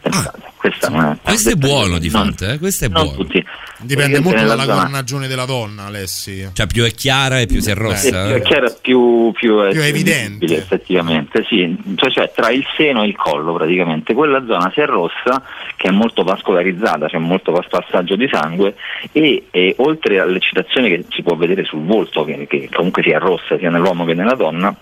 Pensate, 0.03 0.39
questa 0.57 0.89
non 0.89 1.01
è- 1.05 1.09
Ah, 1.11 1.19
Questo 1.23 1.51
è 1.51 1.55
buono 1.55 1.99
di 1.99 2.11
non- 2.11 2.23
Fante, 2.25 2.53
eh? 2.55 2.59
questo 2.59 2.85
è 2.87 2.89
non 2.89 3.03
buono. 3.05 3.19
tutti. 3.19 3.45
Dipende 3.79 4.21
molto 4.21 4.45
dalla 4.45 4.63
zona- 4.65 4.83
carnagione 4.83 5.27
della 5.29 5.45
donna, 5.45 5.87
Alessi. 5.87 6.49
Cioè 6.53 6.67
più 6.67 6.85
è 6.85 6.91
chiara 6.93 7.41
e 7.41 7.47
più 7.47 7.57
si 7.57 7.63
Sì, 7.63 7.71
arrossa. 7.71 8.27
più 8.27 8.35
è 8.35 8.43
chiara, 8.43 8.71
più, 8.81 9.33
più 9.33 9.59
è, 9.61 9.71
Più 9.71 9.81
è 9.81 9.87
evidente. 9.87 10.57
effettivamente, 10.57 11.45
sì. 11.49 11.77
Cioè, 11.97 12.11
cioè, 12.11 12.33
tra 12.35 12.51
il 12.51 12.65
seno 12.77 13.03
e 13.03 13.07
il 13.09 13.17
collo 13.17 13.55
praticamente, 13.55 14.13
quella 14.15 14.45
zona 14.47 14.71
si 14.73 14.81
arrossa 14.81 15.43
che 15.77 15.89
è 15.89 15.91
molto 15.91 16.23
vascolarizzata, 16.23 17.07
c'è 17.09 17.19
molto 17.19 17.51
vas- 17.53 17.67
passaggio 17.69 18.15
di 18.17 18.29
sangue 18.31 18.75
e, 19.13 19.47
e 19.51 19.75
oltre 19.79 20.21
all'eccitazione 20.21 20.89
che 20.89 21.05
si 21.11 21.23
può 21.23 21.35
vedere 21.37 21.65
sul 21.65 21.85
volto, 21.85 22.25
che, 22.25 22.47
che 22.49 22.69
comunque 22.73 23.03
si 23.03 23.13
arrossa 23.13 23.59
sia 23.59 23.71
nell'uomo 23.71 24.05
che 24.05 24.15
nella 24.15 24.35
donna, 24.35 24.75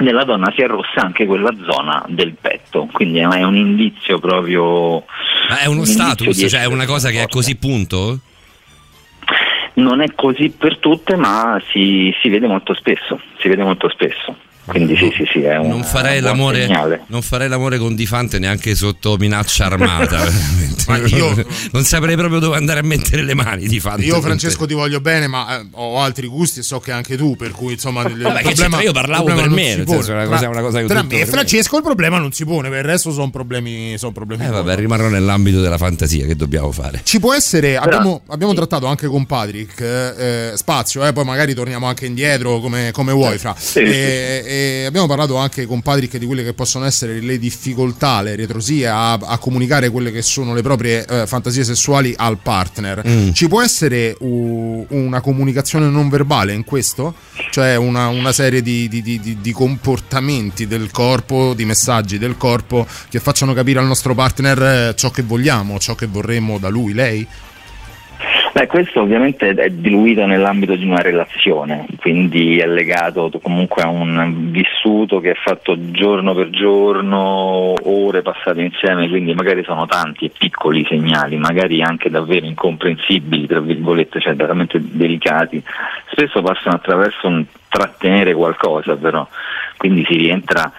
nella 0.00 0.24
donna 0.24 0.52
si 0.54 0.62
arrossa 0.62 1.00
anche 1.00 1.26
quella 1.26 1.54
zona 1.64 2.04
del 2.08 2.34
petto, 2.38 2.88
quindi 2.92 3.18
è 3.18 3.42
un 3.42 3.56
indizio 3.56 4.18
proprio... 4.18 5.04
Ma 5.48 5.60
è 5.60 5.66
uno 5.66 5.80
un 5.80 5.86
status, 5.86 6.46
cioè 6.48 6.62
è 6.62 6.66
una 6.66 6.86
cosa 6.86 7.10
che 7.10 7.22
è 7.22 7.26
così 7.26 7.56
punto? 7.56 8.18
Non 9.74 10.00
è 10.00 10.14
così 10.14 10.50
per 10.50 10.78
tutte, 10.78 11.16
ma 11.16 11.60
si, 11.70 12.14
si 12.20 12.28
vede 12.28 12.46
molto 12.46 12.74
spesso, 12.74 13.20
si 13.38 13.48
vede 13.48 13.62
molto 13.62 13.88
spesso. 13.88 14.36
Quindi 14.66 14.94
sì, 14.96 15.10
sì, 15.16 15.24
sì, 15.32 15.40
è 15.42 15.56
un, 15.56 15.68
Non 15.68 15.82
farei, 15.82 16.20
l'amore, 16.20 16.62
segnale. 16.66 17.02
non 17.08 17.22
farei 17.22 17.48
l'amore 17.48 17.78
con 17.78 17.94
Di 17.96 18.06
Fante 18.06 18.38
neanche 18.38 18.74
sotto 18.76 19.16
minaccia 19.16 19.64
armata. 19.66 20.18
veramente. 20.86 21.46
non 21.72 21.82
saprei 21.84 22.14
proprio 22.16 22.38
dove 22.38 22.56
andare 22.56 22.80
a 22.80 22.82
mettere 22.82 23.22
le 23.22 23.34
mani 23.34 23.66
di 23.66 23.80
Fante. 23.80 24.04
Io. 24.04 24.20
Francesco 24.20 24.66
ti 24.66 24.74
voglio 24.74 25.00
bene, 25.00 25.26
ma 25.26 25.58
eh, 25.60 25.66
ho 25.72 26.00
altri 26.00 26.26
gusti 26.28 26.60
e 26.60 26.62
so 26.62 26.78
che 26.78 26.92
anche 26.92 27.16
tu, 27.16 27.34
per 27.36 27.50
cui 27.52 27.72
insomma 27.72 28.02
il, 28.02 28.20
Vabbè, 28.20 28.42
problema? 28.42 28.80
Io 28.82 28.92
parlavo 28.92 29.24
per 29.34 29.48
me, 29.48 29.76
nel 29.76 29.88
senso, 29.88 30.12
è 30.12 30.14
una 30.14 30.26
cosa- 30.26 30.48
una 30.48 30.60
cosa 30.60 30.82
Tra 30.84 31.02
me 31.02 31.06
e 31.06 31.18
per 31.18 31.18
me. 31.18 31.26
Francesco 31.26 31.76
il 31.76 31.82
problema 31.82 32.18
non 32.18 32.32
si 32.32 32.44
pone, 32.44 32.68
per 32.68 32.78
il 32.78 32.84
resto 32.84 33.10
sono 33.12 33.30
problemi, 33.30 33.96
sono 33.98 34.12
problemi 34.12 34.44
Eh, 34.44 34.48
vabbè, 34.50 34.76
rimarrò 34.76 35.08
nell'ambito 35.08 35.60
della 35.60 35.78
fantasia 35.78 36.26
che 36.26 36.36
dobbiamo 36.36 36.70
fare. 36.70 37.00
Ci 37.02 37.18
può 37.18 37.34
essere, 37.34 37.76
abbiamo, 37.76 38.22
abbiamo 38.28 38.54
trattato 38.54 38.86
anche 38.86 39.06
con 39.08 39.26
Patrick, 39.26 39.80
eh, 39.80 40.52
spazio, 40.54 41.04
eh, 41.06 41.12
poi 41.12 41.24
magari 41.24 41.54
torniamo 41.54 41.86
anche 41.86 42.06
indietro 42.06 42.60
come, 42.60 42.90
come 42.92 43.12
vuoi, 43.12 43.38
Fra. 43.38 43.54
Sì, 43.58 43.80
E- 43.80 44.44
e 44.60 44.84
abbiamo 44.84 45.06
parlato 45.06 45.36
anche 45.36 45.64
con 45.66 45.80
Patrick 45.80 46.16
di 46.18 46.26
quelle 46.26 46.44
che 46.44 46.52
possono 46.52 46.84
essere 46.84 47.20
le 47.20 47.38
difficoltà, 47.38 48.20
le 48.20 48.36
retrosie 48.36 48.86
a, 48.86 49.12
a 49.14 49.38
comunicare 49.38 49.88
quelle 49.90 50.12
che 50.12 50.22
sono 50.22 50.52
le 50.54 50.62
proprie 50.62 51.04
eh, 51.06 51.26
fantasie 51.26 51.64
sessuali 51.64 52.12
al 52.16 52.38
partner. 52.38 53.02
Mm. 53.06 53.30
Ci 53.32 53.48
può 53.48 53.62
essere 53.62 54.14
u- 54.20 54.84
una 54.90 55.20
comunicazione 55.20 55.88
non 55.88 56.08
verbale 56.08 56.52
in 56.52 56.64
questo? 56.64 57.14
Cioè 57.50 57.76
una, 57.76 58.08
una 58.08 58.32
serie 58.32 58.60
di, 58.62 58.88
di- 58.88 59.02
di- 59.02 59.18
di- 59.20 59.38
di 59.40 59.52
comportamenti 59.52 60.66
del 60.66 60.90
corpo, 60.90 61.54
di 61.54 61.64
messaggi 61.64 62.18
del 62.18 62.36
corpo 62.36 62.86
che 63.08 63.20
facciano 63.20 63.54
capire 63.54 63.78
al 63.78 63.86
nostro 63.86 64.14
partner 64.14 64.62
eh, 64.62 64.94
ciò 64.96 65.10
che 65.10 65.22
vogliamo, 65.22 65.78
ciò 65.78 65.94
che 65.94 66.06
vorremmo 66.06 66.58
da 66.58 66.68
lui, 66.68 66.92
lei? 66.92 67.26
Beh, 68.52 68.66
questo 68.66 69.00
ovviamente 69.02 69.50
è 69.50 69.70
diluito 69.70 70.26
nell'ambito 70.26 70.74
di 70.74 70.84
una 70.84 71.00
relazione, 71.00 71.86
quindi 71.98 72.58
è 72.58 72.66
legato 72.66 73.30
comunque 73.40 73.82
a 73.82 73.88
un 73.88 74.50
vissuto 74.50 75.20
che 75.20 75.30
è 75.30 75.34
fatto 75.34 75.76
giorno 75.92 76.34
per 76.34 76.50
giorno, 76.50 77.74
ore 77.82 78.22
passate 78.22 78.60
insieme, 78.60 79.08
quindi 79.08 79.34
magari 79.34 79.62
sono 79.62 79.86
tanti 79.86 80.24
e 80.24 80.32
piccoli 80.36 80.84
segnali, 80.88 81.36
magari 81.36 81.80
anche 81.80 82.10
davvero 82.10 82.44
incomprensibili, 82.44 83.46
tra 83.46 83.60
virgolette, 83.60 84.20
cioè 84.20 84.34
veramente 84.34 84.80
delicati. 84.82 85.62
Spesso 86.10 86.42
passano 86.42 86.74
attraverso 86.74 87.28
un 87.28 87.44
trattenere 87.68 88.34
qualcosa 88.34 88.96
però, 88.96 89.26
quindi 89.76 90.04
si 90.08 90.16
rientra 90.16 90.72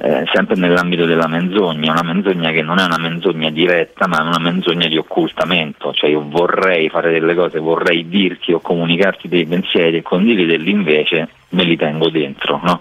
eh, 0.00 0.24
sempre 0.32 0.54
nell'ambito 0.56 1.06
della 1.06 1.26
menzogna, 1.26 1.90
una 1.90 2.04
menzogna 2.04 2.50
che 2.50 2.62
non 2.62 2.78
è 2.78 2.84
una 2.84 2.98
menzogna 2.98 3.50
diretta 3.50 4.06
ma 4.06 4.18
è 4.18 4.22
una 4.22 4.38
menzogna 4.38 4.86
di 4.86 4.96
occultamento, 4.96 5.92
cioè 5.92 6.10
io 6.10 6.24
vorrei 6.28 6.88
fare 6.88 7.10
delle 7.10 7.34
cose, 7.34 7.58
vorrei 7.58 8.08
dirti 8.08 8.52
o 8.52 8.60
comunicarti 8.60 9.28
dei 9.28 9.46
pensieri 9.46 9.98
e 9.98 10.02
condividerli 10.02 10.70
invece 10.70 11.28
me 11.50 11.64
li 11.64 11.76
tengo 11.76 12.10
dentro, 12.10 12.60
no? 12.62 12.80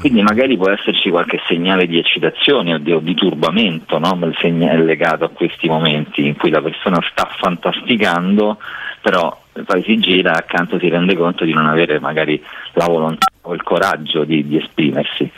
quindi 0.00 0.22
magari 0.22 0.56
può 0.56 0.70
esserci 0.70 1.10
qualche 1.10 1.40
segnale 1.46 1.86
di 1.86 1.98
eccitazione 1.98 2.74
o 2.74 2.78
di, 2.78 2.92
o 2.92 2.98
di 2.98 3.14
turbamento 3.14 3.98
no? 3.98 4.18
Legato 4.18 5.24
a 5.24 5.30
questi 5.30 5.68
momenti 5.68 6.26
in 6.26 6.36
cui 6.36 6.50
la 6.50 6.60
persona 6.60 6.98
sta 7.10 7.28
fantasticando 7.38 8.58
però 9.00 9.36
poi 9.64 9.82
si 9.82 9.98
gira 9.98 10.32
accanto 10.32 10.78
si 10.78 10.88
rende 10.88 11.16
conto 11.16 11.44
di 11.44 11.52
non 11.52 11.66
avere 11.66 11.98
magari 12.00 12.42
la 12.74 12.86
volontà 12.86 13.26
o 13.42 13.54
il 13.54 13.62
coraggio 13.62 14.24
di, 14.24 14.46
di 14.46 14.58
esprimersi. 14.58 15.30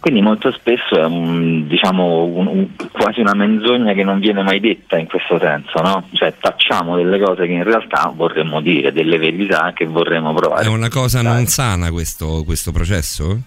Quindi 0.00 0.22
molto 0.22 0.50
spesso 0.52 0.96
è 0.98 1.04
un- 1.04 1.66
diciamo, 1.66 2.24
un- 2.24 2.46
un- 2.46 2.68
quasi 2.90 3.20
una 3.20 3.34
menzogna 3.34 3.92
che 3.92 4.02
non 4.04 4.18
viene 4.18 4.42
mai 4.42 4.60
detta 4.60 4.96
in 4.96 5.06
questo 5.06 5.38
senso, 5.38 5.80
no? 5.82 6.06
Cioè 6.12 6.34
tacciamo 6.40 6.96
delle 6.96 7.18
cose 7.20 7.46
che 7.46 7.52
in 7.52 7.64
realtà 7.64 8.10
vorremmo 8.14 8.60
dire, 8.60 8.92
delle 8.92 9.18
verità 9.18 9.72
che 9.74 9.84
vorremmo 9.86 10.32
provare. 10.32 10.64
È 10.64 10.68
una 10.68 10.88
cosa 10.88 11.20
non 11.22 11.46
sana 11.46 11.90
questo, 11.90 12.42
questo 12.44 12.72
processo? 12.72 13.38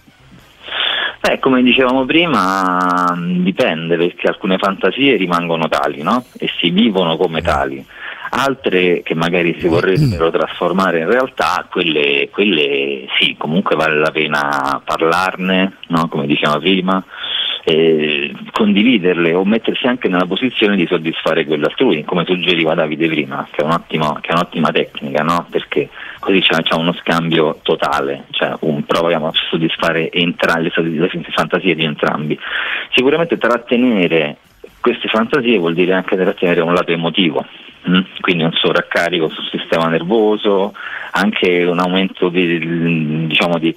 Beh, 1.20 1.38
come 1.38 1.62
dicevamo 1.62 2.04
prima, 2.04 3.16
dipende 3.16 3.96
perché 3.96 4.28
alcune 4.28 4.58
fantasie 4.58 5.16
rimangono 5.16 5.68
tali 5.68 6.02
no? 6.02 6.22
e 6.38 6.50
si 6.60 6.68
vivono 6.68 7.16
come 7.16 7.40
tali. 7.40 7.84
Altre 8.36 9.02
che 9.04 9.14
magari 9.14 9.56
si 9.60 9.68
vorrebbero 9.68 10.28
trasformare 10.28 10.98
in 10.98 11.08
realtà, 11.08 11.68
quelle, 11.70 12.28
quelle 12.32 13.06
sì, 13.16 13.36
comunque 13.38 13.76
vale 13.76 13.96
la 13.96 14.10
pena 14.10 14.82
parlarne, 14.84 15.76
no? 15.88 16.08
come 16.08 16.26
dicevamo 16.26 16.58
prima, 16.58 17.04
e 17.62 18.34
condividerle 18.50 19.32
o 19.34 19.44
mettersi 19.44 19.86
anche 19.86 20.08
nella 20.08 20.26
posizione 20.26 20.74
di 20.74 20.84
soddisfare 20.86 21.46
quello 21.46 21.66
altrui, 21.66 22.02
come 22.02 22.24
suggeriva 22.26 22.74
Davide 22.74 23.06
prima, 23.06 23.46
che 23.50 23.62
è, 23.62 23.64
un'ottima, 23.64 24.18
che 24.20 24.30
è 24.30 24.32
un'ottima 24.32 24.72
tecnica, 24.72 25.22
no? 25.22 25.46
perché 25.48 25.88
così 26.18 26.40
c'è, 26.40 26.60
c'è 26.62 26.74
uno 26.74 26.92
scambio 26.94 27.60
totale, 27.62 28.24
cioè 28.30 28.54
un, 28.60 28.84
proviamo 28.84 29.28
a 29.28 29.32
soddisfare 29.48 30.10
entra- 30.10 30.58
le, 30.58 30.72
le 30.74 31.10
fantasie 31.30 31.76
di 31.76 31.84
entrambi. 31.84 32.36
Sicuramente 32.92 33.38
trattenere 33.38 34.38
queste 34.84 35.08
fantasie 35.08 35.56
vuol 35.56 35.72
dire 35.72 35.94
anche 35.94 36.14
trattenere 36.14 36.60
un 36.60 36.74
lato 36.74 36.92
emotivo, 36.92 37.42
mm? 37.88 38.00
quindi 38.20 38.42
un 38.42 38.52
sovraccarico 38.52 39.30
sul 39.30 39.48
sistema 39.48 39.86
nervoso, 39.86 40.74
anche 41.12 41.64
un 41.64 41.78
aumento 41.78 42.28
di- 42.28 43.26
diciamo 43.26 43.56
di, 43.56 43.74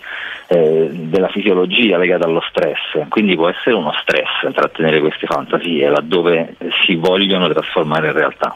eh, 0.48 0.90
della 0.92 1.30
fisiologia 1.30 1.98
legata 1.98 2.26
allo 2.26 2.44
stress, 2.50 3.08
quindi 3.08 3.36
può 3.36 3.48
essere 3.48 3.74
uno 3.74 3.94
stress 4.02 4.53
trattenere 4.53 5.00
queste 5.00 5.27
fantasie 5.27 5.88
laddove 5.88 6.58
si 6.86 6.95
vogliono 6.95 7.48
trasformare 7.48 8.08
in 8.08 8.14
realtà. 8.14 8.53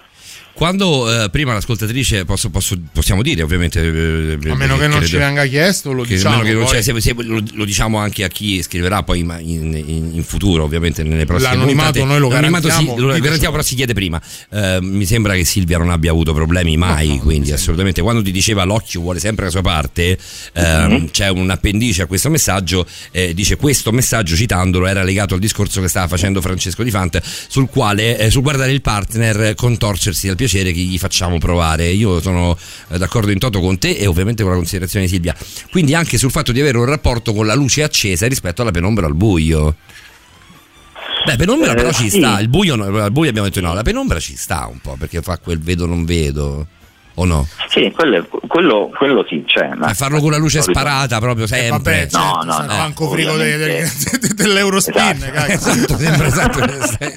Quando 0.53 1.23
eh, 1.23 1.29
prima 1.29 1.53
l'ascoltatrice, 1.53 2.25
posso, 2.25 2.49
posso- 2.49 2.79
possiamo 2.93 3.21
dire 3.21 3.41
ovviamente... 3.41 3.79
A 3.79 4.55
meno 4.55 4.77
che 4.77 4.87
non 4.87 5.03
ci 5.05 5.17
venga 5.17 5.45
chiesto, 5.45 5.91
lo 5.91 6.03
che, 6.03 6.15
diciamo. 6.15 6.41
che 6.43 6.65
cioè, 6.67 6.81
se- 6.81 6.99
se- 7.01 7.15
lo, 7.17 7.41
lo 7.53 7.65
diciamo 7.65 7.97
anche 7.97 8.23
a 8.23 8.27
chi 8.27 8.61
scriverà 8.61 9.01
poi 9.03 9.19
in, 9.19 9.41
in- 9.43 10.11
in 10.13 10.23
futuro, 10.23 10.63
ovviamente 10.63 11.01
nelle 11.03 11.25
prossime 11.25 11.51
L'anonimato 11.55 11.91
puntate. 11.99 12.05
noi 12.07 12.19
lo 12.19 12.27
garantiamo, 12.27 12.95
sì, 12.95 13.01
lo 13.01 13.07
garantiamo, 13.19 13.51
però 13.51 13.63
si 13.63 13.75
chiede 13.75 13.93
prima. 13.93 14.21
Eh, 14.51 14.77
mi 14.81 15.05
sembra 15.05 15.33
che 15.33 15.45
Silvia 15.45 15.77
non 15.79 15.89
abbia 15.89 16.11
avuto 16.11 16.33
problemi 16.33 16.77
mai, 16.77 17.17
quindi 17.17 17.51
assolutamente. 17.51 18.01
Quando 18.01 18.21
ti 18.21 18.31
diceva 18.31 18.63
l'occhio 18.63 19.01
vuole 19.01 19.19
sempre 19.19 19.45
la 19.45 19.51
sua 19.51 19.61
parte, 19.61 20.17
Mhm. 20.53 21.09
c'è 21.11 21.29
un 21.29 21.49
appendice 21.49 22.03
a 22.03 22.05
questo 22.05 22.29
messaggio, 22.29 22.85
eh, 23.11 23.33
dice 23.33 23.55
questo 23.55 23.91
messaggio 23.91 24.35
citandolo 24.35 24.85
era 24.85 25.01
legato 25.03 25.33
al 25.33 25.39
discorso 25.39 25.81
che 25.81 25.87
stava 25.87 26.07
facendo 26.07 26.39
Francesco 26.41 26.83
Di 26.83 26.91
Fant 26.91 27.19
sul 27.47 27.67
quale, 27.69 28.17
eh, 28.19 28.29
sul 28.29 28.41
guardare 28.43 28.71
il 28.71 28.81
partner 28.81 29.55
contorcersi 29.55 30.27
dal 30.27 30.35
piacere 30.41 30.71
che 30.71 30.79
gli 30.79 30.97
facciamo 30.97 31.37
provare. 31.37 31.87
Io 31.89 32.19
sono 32.19 32.57
eh, 32.89 32.97
d'accordo 32.97 33.29
in 33.31 33.37
toto 33.37 33.59
con 33.59 33.77
te 33.77 33.91
e 33.91 34.07
ovviamente 34.07 34.41
con 34.41 34.51
la 34.51 34.57
considerazione 34.57 35.05
di 35.05 35.11
Silvia. 35.11 35.35
Quindi 35.69 35.93
anche 35.93 36.17
sul 36.17 36.31
fatto 36.31 36.51
di 36.51 36.59
avere 36.59 36.77
un 36.79 36.85
rapporto 36.85 37.33
con 37.33 37.45
la 37.45 37.53
luce 37.53 37.83
accesa 37.83 38.27
rispetto 38.27 38.63
alla 38.63 38.71
penombra 38.71 39.05
al 39.05 39.13
buio. 39.13 39.75
Beh, 41.25 41.35
penombra 41.35 41.73
Eh, 41.73 41.75
però 41.75 41.91
ci 41.91 42.09
sì. 42.09 42.17
sta, 42.17 42.39
il 42.39 42.49
buio, 42.49 42.75
no, 42.75 42.85
al 43.03 43.11
buio 43.11 43.29
abbiamo 43.29 43.47
detto 43.47 43.61
no, 43.61 43.75
la 43.75 43.83
penombra 43.83 44.19
ci 44.19 44.35
sta 44.35 44.67
un 44.71 44.79
po' 44.79 44.95
perché 44.97 45.21
fa 45.21 45.37
quel 45.37 45.59
vedo 45.59 45.85
non 45.85 46.03
vedo. 46.05 46.65
O 47.15 47.25
no? 47.25 47.47
Sì, 47.69 47.91
quello, 47.93 48.25
quello, 48.47 48.89
quello 48.97 49.25
sì 49.27 49.43
c'è. 49.45 49.69
Ma 49.75 49.91
E 49.91 49.93
farlo 49.93 50.19
con 50.21 50.31
la 50.31 50.37
luce 50.37 50.61
sparata 50.61 51.19
proprio 51.19 51.45
sempre. 51.47 51.69
Vabbè, 51.69 52.07
certo, 52.07 52.43
no, 52.45 52.51
sai, 52.53 52.67
no, 52.67 52.75
manco 52.75 53.09
frigo 53.09 53.35
de- 53.35 53.89
dell'Eurospin. 54.35 55.29
Esatto, 55.47 55.97
sembra 55.97 56.27
esatto. 56.27 56.59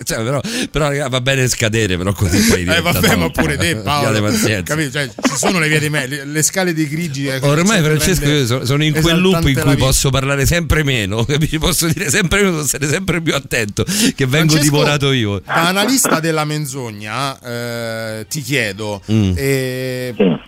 cioè, 0.05 0.23
però, 0.23 0.41
però, 0.71 1.09
va 1.09 1.21
bene 1.21 1.47
scadere, 1.49 1.97
però 1.97 2.13
così 2.13 2.39
poi 2.49 2.61
Eh 2.61 2.65
diventa 2.65 2.91
vabbè, 2.93 3.07
ma 3.09 3.15
troppo. 3.15 3.41
pure 3.43 3.57
te 3.57 3.77
Paolo. 3.77 4.21
Capito? 4.65 4.91
Cioè, 4.91 5.09
ci 5.09 5.37
sono 5.37 5.59
le 5.59 5.69
vie 5.69 5.79
di 5.81 5.89
me, 5.91 6.07
le, 6.07 6.25
le 6.25 6.43
scale 6.43 6.75
dei 6.75 6.89
grigi. 6.89 7.27
eh, 7.29 7.39
Ormai 7.43 7.83
Francesco 7.83 8.27
io 8.29 8.47
sono, 8.47 8.65
sono 8.65 8.85
in 8.85 9.01
quel 9.01 9.21
loop 9.21 9.47
in 9.47 9.61
cui 9.61 9.77
posso 9.77 10.11
parlare 10.11 10.45
sempre 10.47 10.83
meno, 10.83 11.25
capisci? 11.27 11.59
posso 11.59 11.87
dire 11.87 12.11
sempre 12.11 12.39
meno, 12.41 12.51
devo 12.53 12.63
essere 12.65 12.89
sempre 12.89 13.21
più 13.21 13.35
attento 13.35 13.85
che 13.85 14.27
vengo 14.27 14.53
Francesco, 14.55 14.63
divorato 14.63 15.13
io. 15.13 15.39
Da 15.41 15.69
analista 15.69 16.21
della 16.21 16.45
menzogna, 16.45 17.39
eh, 17.41 18.27
ti 18.29 18.41
chiedo, 18.43 19.01
Mm. 19.11 19.33
eh, 19.37 19.84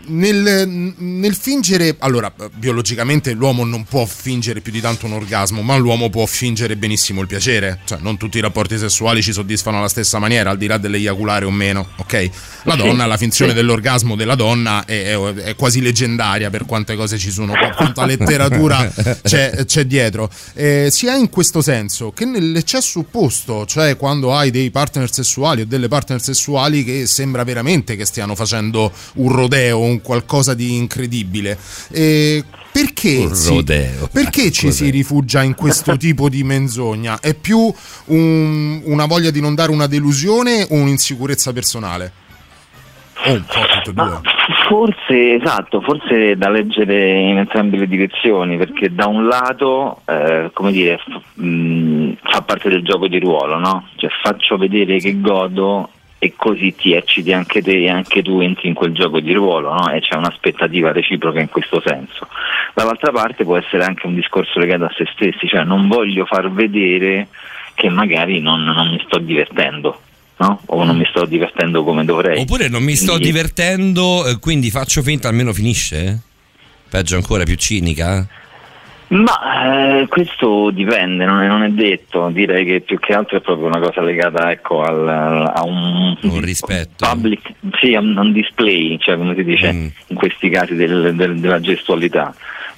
nel, 0.06 0.94
nel 0.98 1.34
fingere, 1.34 1.96
allora, 1.98 2.32
biologicamente 2.54 3.32
l'uomo 3.32 3.64
non 3.64 3.84
può 3.84 4.04
fingere 4.06 4.60
più 4.60 4.72
di 4.72 4.80
tanto 4.80 5.06
un 5.06 5.12
orgasmo, 5.12 5.62
ma 5.62 5.76
l'uomo 5.76 6.10
può 6.10 6.26
fingere 6.26 6.76
benissimo 6.76 7.20
il 7.20 7.26
piacere, 7.26 7.80
cioè 7.84 7.98
non 8.00 8.16
tutti 8.16 8.38
i 8.38 8.40
rapporti 8.40 8.78
sessuali 8.78 9.22
ci 9.22 9.32
soddisfano 9.32 9.78
alla 9.78 9.88
stessa 9.88 10.18
maniera, 10.18 10.50
al 10.50 10.58
di 10.58 10.66
là 10.66 10.78
dell'eiaculare 10.78 11.44
o 11.44 11.50
meno, 11.50 11.88
ok? 11.96 12.30
La 12.64 12.72
Sì, 12.72 12.78
donna, 12.78 13.06
la 13.06 13.16
finzione 13.16 13.50
sì. 13.52 13.56
dell'orgasmo 13.56 14.16
della 14.16 14.34
donna 14.34 14.84
è, 14.84 15.12
è- 15.14 15.34
è 15.34 15.54
quasi 15.56 15.80
leggendaria 15.80 16.50
per 16.50 16.64
quante 16.66 16.94
cose 16.96 17.18
ci 17.18 17.30
sono, 17.30 17.52
per 17.52 17.74
quanta 17.74 18.04
letteratura 18.06 18.92
c'è, 19.22 19.64
c'è 19.64 19.84
dietro. 19.84 20.30
Eh, 20.54 20.88
sia 20.90 21.14
in 21.16 21.28
questo 21.30 21.62
senso 21.62 22.12
che 22.12 22.24
nell'eccesso 22.24 23.00
opposto, 23.00 23.66
cioè 23.66 23.96
quando 23.96 24.34
hai 24.34 24.50
dei 24.50 24.70
partner 24.70 25.12
sessuali 25.12 25.62
o 25.62 25.66
delle 25.66 25.88
partner 25.88 26.20
sessuali 26.20 26.84
che 26.84 27.06
sembra 27.06 27.44
veramente 27.44 27.96
che 27.96 28.04
stiano 28.04 28.34
facendo 28.34 28.92
un 29.14 29.25
rodeo, 29.32 29.80
un 29.80 30.00
qualcosa 30.02 30.54
di 30.54 30.76
incredibile. 30.76 31.56
Eh, 31.90 32.44
perché, 32.72 33.24
Un 33.28 33.34
si- 33.34 33.54
rodeo. 33.54 34.08
perché 34.12 34.50
ci 34.52 34.70
si 34.72 34.90
rifugia 34.90 35.42
in 35.42 35.54
questo 35.54 35.96
tipo 35.98 36.28
di 36.28 36.42
menzogna? 36.44 37.18
È 37.20 37.34
più 37.34 37.72
un- 38.06 38.80
una 38.84 39.06
voglia 39.06 39.30
di 39.30 39.40
non 39.40 39.54
dare 39.54 39.70
una 39.70 39.86
delusione 39.86 40.62
o 40.70 40.74
un'insicurezza 40.74 41.52
personale? 41.52 42.12
O 43.24 43.32
un 43.32 43.44
po' 43.46 43.60
tutte 43.82 43.90
e 43.90 43.92
due. 43.94 44.20
Forse, 44.68 45.34
esatto, 45.40 45.80
forse 45.80 46.36
da 46.36 46.50
leggere 46.50 47.12
in 47.18 47.38
entrambe 47.38 47.78
le 47.78 47.86
direzioni, 47.86 48.56
perché 48.58 48.92
da 48.94 49.06
un 49.06 49.26
lato, 49.26 50.02
eh, 50.04 50.50
come 50.52 50.70
dire, 50.70 50.98
f- 50.98 51.40
mh, 51.40 52.16
fa 52.22 52.42
parte 52.42 52.68
del 52.68 52.82
gioco 52.84 53.08
di 53.08 53.18
ruolo, 53.18 53.58
no? 53.58 53.88
Cioè 53.96 54.10
faccio 54.22 54.56
vedere 54.58 54.98
che 54.98 55.18
godo 55.20 55.90
e 56.26 56.32
così 56.36 56.74
ti 56.74 56.92
ecciti 56.92 57.32
anche 57.32 57.62
te 57.62 57.82
e 57.84 57.88
anche 57.88 58.22
tu 58.22 58.40
entri 58.40 58.68
in 58.68 58.74
quel 58.74 58.92
gioco 58.92 59.20
di 59.20 59.32
ruolo, 59.32 59.72
no? 59.72 59.90
E 59.90 60.00
c'è 60.00 60.16
un'aspettativa 60.16 60.92
reciproca 60.92 61.40
in 61.40 61.48
questo 61.48 61.82
senso. 61.84 62.28
Dall'altra 62.74 63.12
parte 63.12 63.44
può 63.44 63.56
essere 63.56 63.84
anche 63.84 64.06
un 64.06 64.14
discorso 64.14 64.58
legato 64.58 64.84
a 64.84 64.92
se 64.96 65.06
stessi, 65.14 65.48
cioè 65.48 65.64
non 65.64 65.88
voglio 65.88 66.24
far 66.26 66.50
vedere 66.52 67.28
che 67.74 67.88
magari 67.88 68.40
non, 68.40 68.62
non 68.64 68.90
mi 68.90 69.02
sto 69.06 69.18
divertendo. 69.18 70.00
No? 70.38 70.60
O 70.66 70.84
non 70.84 70.98
mi 70.98 71.06
sto 71.08 71.24
divertendo 71.24 71.82
come 71.82 72.04
dovrei. 72.04 72.42
Oppure 72.42 72.68
non 72.68 72.82
mi 72.82 72.94
sto 72.94 73.12
Quindi- 73.12 73.26
divertendo, 73.28 74.26
eh, 74.26 74.38
quindi 74.38 74.70
faccio 74.70 75.00
finta 75.00 75.28
almeno 75.28 75.54
finisce? 75.54 76.20
Peggio 76.90 77.16
ancora, 77.16 77.44
più 77.44 77.54
cinica? 77.54 78.26
Ma 79.08 80.00
eh, 80.00 80.06
questo 80.08 80.70
dipende, 80.70 81.24
non 81.24 81.40
è, 81.40 81.46
non 81.46 81.62
è 81.62 81.68
detto, 81.68 82.28
direi 82.30 82.64
che 82.64 82.80
più 82.80 82.98
che 82.98 83.12
altro 83.12 83.36
è 83.36 83.40
proprio 83.40 83.66
una 83.68 83.78
cosa 83.78 84.00
legata 84.02 84.50
ecco, 84.50 84.82
al, 84.82 85.06
a 85.08 85.62
un, 85.64 86.16
rispetto. 86.40 87.06
public, 87.08 87.52
sì, 87.80 87.94
a 87.94 88.00
un, 88.00 88.18
a 88.18 88.22
un 88.22 88.32
display, 88.32 88.98
cioè 88.98 89.16
come 89.16 89.34
si 89.36 89.44
dice 89.44 89.72
Mm. 89.72 89.86
in 90.08 90.16
questi 90.16 90.48
casi 90.50 90.74
del- 90.74 91.14
del- 91.14 91.38
della 91.38 91.60
gestualità, 91.60 92.34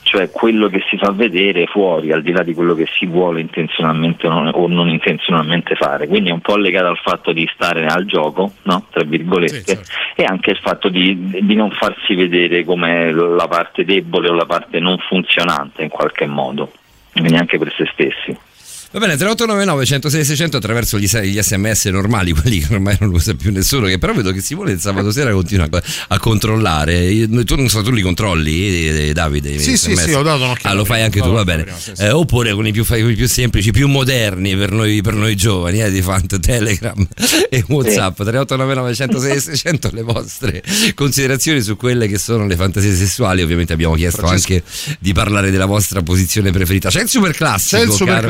cioè 0.09 0.31
quello 0.31 0.69
che 0.69 0.83
si 0.89 0.97
fa 0.97 1.13
vedere 1.13 1.67
fuori, 1.67 2.13
al 2.13 2.23
di 2.23 2.33
là 2.33 2.43
di 2.43 2.55
quello 2.55 2.75
che 2.75 2.89
si 2.99 3.05
vuole 3.05 3.43
intenzionalmente 3.43 4.27
o 4.27 4.67
non, 4.67 4.89
intenzionalmente 4.89 5.75
fare. 5.75 6.09
Quindi 6.09 6.31
è 6.31 6.33
un 6.33 6.41
po' 6.41 6.57
legato 6.57 6.87
al 6.87 6.97
fatto 6.97 7.31
di 7.33 7.47
stare 7.53 7.85
al 7.85 8.07
gioco, 8.07 8.53
no? 8.63 8.87
tra 8.91 9.05
virgolette, 9.05 9.83
e 10.17 10.25
anche 10.25 10.53
il 10.53 10.59
fatto 10.63 10.89
di, 10.89 11.41
di 11.43 11.55
non 11.55 11.71
farsi 11.73 12.15
vedere 12.15 12.65
come 12.65 13.13
la 13.13 13.49
parte 13.49 13.85
debole 13.85 14.31
o 14.31 14.33
la 14.33 14.47
parte 14.47 14.81
non 14.81 14.97
funzionante 14.97 15.83
in 15.83 15.91
qualche 15.91 16.25
modo, 16.25 16.73
quindi 17.13 17.37
anche 17.37 17.59
per 17.59 17.71
se 17.77 17.87
stessi. 17.93 18.48
Va 18.91 19.01
bene, 19.01 19.17
3899 19.17 19.85
106 19.85 20.25
600 20.25 20.57
attraverso 20.57 20.99
gli, 20.99 21.07
gli 21.07 21.39
sms 21.43 21.85
normali, 21.87 22.33
quelli 22.39 22.59
che 22.61 22.73
ormai 22.73 22.97
non 23.01 23.13
usa 23.13 23.35
più 23.35 23.53
nessuno, 23.53 23.87
che 23.87 23.99
però 23.99 24.15
vedo 24.15 24.33
che 24.33 24.41
Simone 24.41 24.73
il 24.73 24.81
sabato 24.81 25.11
sera 25.13 25.31
continua 25.31 25.67
a, 25.71 25.83
a 26.09 26.19
controllare. 26.19 26.99
Io- 27.11 27.45
Tu 27.45 27.55
non 27.57 27.69
so, 27.69 27.83
tu 27.83 27.91
li 27.91 28.01
controlli, 28.01 28.89
eh, 29.09 29.13
Davide? 29.13 29.59
Sì, 29.59 29.77
sì, 29.77 29.95
sì, 29.95 30.13
ho 30.13 30.23
dato 30.23 30.43
un'occhiata 30.45 30.71
Ah, 30.71 30.73
lo 30.73 30.87
fai 30.87 31.03
anche 31.03 31.21
tu, 31.21 31.31
va 31.31 31.45
bene. 31.45 31.65
prima, 31.65 31.77
sì, 31.79 31.91
sì. 31.95 32.03
Eh, 32.03 32.11
oppure 32.13 32.55
con 32.55 32.67
i 32.67 32.73
più, 32.73 32.83
con 32.87 33.11
i 33.11 33.15
più 33.15 33.29
semplici, 33.29 33.73
più 33.73 33.89
moderni 33.89 34.57
per 34.57 34.73
noi, 34.73 35.03
per 35.03 35.13
noi 35.13 35.37
giovani, 35.37 35.83
eh, 35.83 35.91
di 35.91 36.01
Fant, 36.01 36.41
Telegram 36.41 37.07
e 37.51 37.63
Whatsapp. 37.69 38.15
3899 38.17 38.95
106 38.95 39.41
600 39.41 39.91
le 39.93 40.03
vostre 40.03 40.63
considerazioni 40.95 41.61
su 41.61 41.77
quelle 41.77 42.09
che 42.09 42.17
sono 42.19 42.47
le 42.47 42.57
fantasie 42.57 42.95
sessuali. 42.95 43.43
Ovviamente 43.43 43.75
abbiamo 43.75 43.95
chiesto 43.97 44.23
Francesco. 44.27 44.53
anche 44.55 44.65
di 44.99 45.13
parlare 45.13 45.51
della 45.51 45.67
vostra 45.67 46.01
posizione 46.03 46.51
preferita. 46.53 46.89
C'è 46.89 47.03
il 47.03 47.09
super 47.09 47.33
classico. 47.33 47.77
C'è 47.83 47.87
il 47.87 47.93
super 47.93 48.15
caro- 48.15 48.29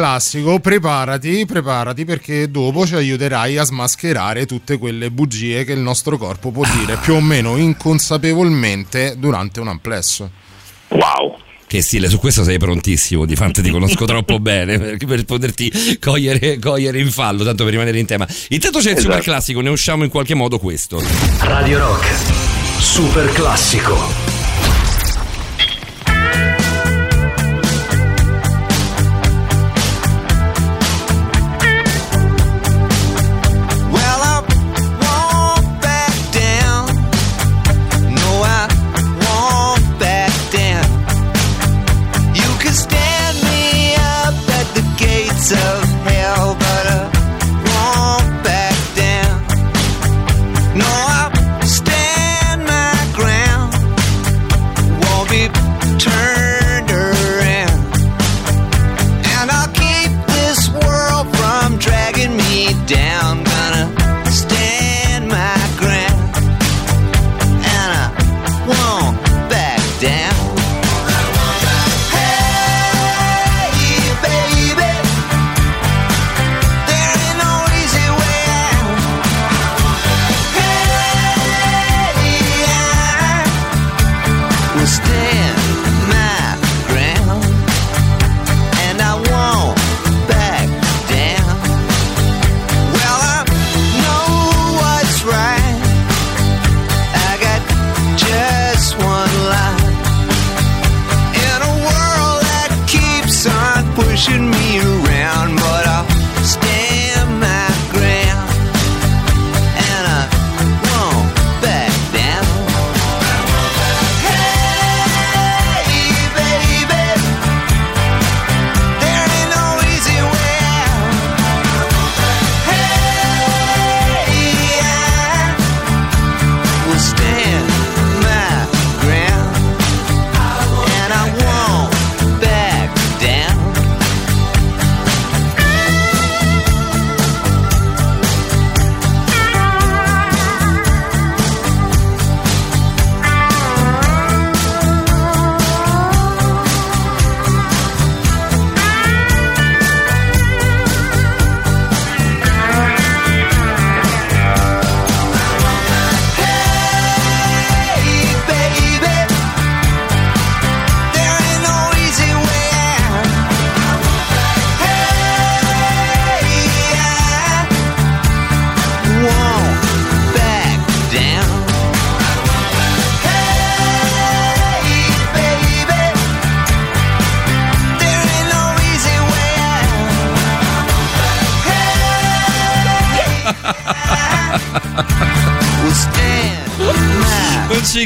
classico, 0.49 0.61
preparati, 0.61 1.45
preparati 1.47 2.05
perché 2.05 2.51
dopo 2.51 2.87
ci 2.87 2.95
aiuterai 2.95 3.59
a 3.59 3.65
smascherare 3.65 4.47
tutte 4.47 4.79
quelle 4.79 5.11
bugie 5.11 5.65
che 5.65 5.73
il 5.73 5.81
nostro 5.81 6.17
corpo 6.17 6.51
può 6.51 6.65
dire 6.81 6.97
più 6.97 7.15
o 7.15 7.21
meno 7.21 7.57
inconsapevolmente 7.57 9.15
durante 9.19 9.61
un 9.61 9.69
amplesso. 9.69 10.31
Wow. 10.89 11.37
Che 11.67 11.83
stile, 11.83 12.09
su 12.09 12.19
questo 12.19 12.45
sei 12.45 12.57
prontissimo, 12.57 13.27
di 13.27 13.37
Fante 13.37 13.61
ti 13.61 13.71
conosco 13.71 14.07
troppo 14.07 14.39
bene 14.41 14.79
per, 14.79 14.97
per 14.97 15.25
poterti 15.27 15.99
cogliere, 16.01 16.59
cogliere 16.59 16.99
in 16.99 17.11
fallo, 17.11 17.45
tanto 17.45 17.65
per 17.65 17.73
rimanere 17.73 17.99
in 17.99 18.07
tema. 18.07 18.27
Intanto 18.49 18.79
c'è 18.79 18.93
il 18.93 18.99
super 18.99 19.19
Esatto. 19.19 19.31
classico, 19.31 19.61
ne 19.61 19.69
usciamo 19.69 20.05
in 20.05 20.11
qualche 20.11 20.35
modo 20.35 20.59
questo. 20.59 21.03
Radio 21.41 21.79
Rock, 21.79 22.07
super 22.81 23.31
classico. 23.33 24.28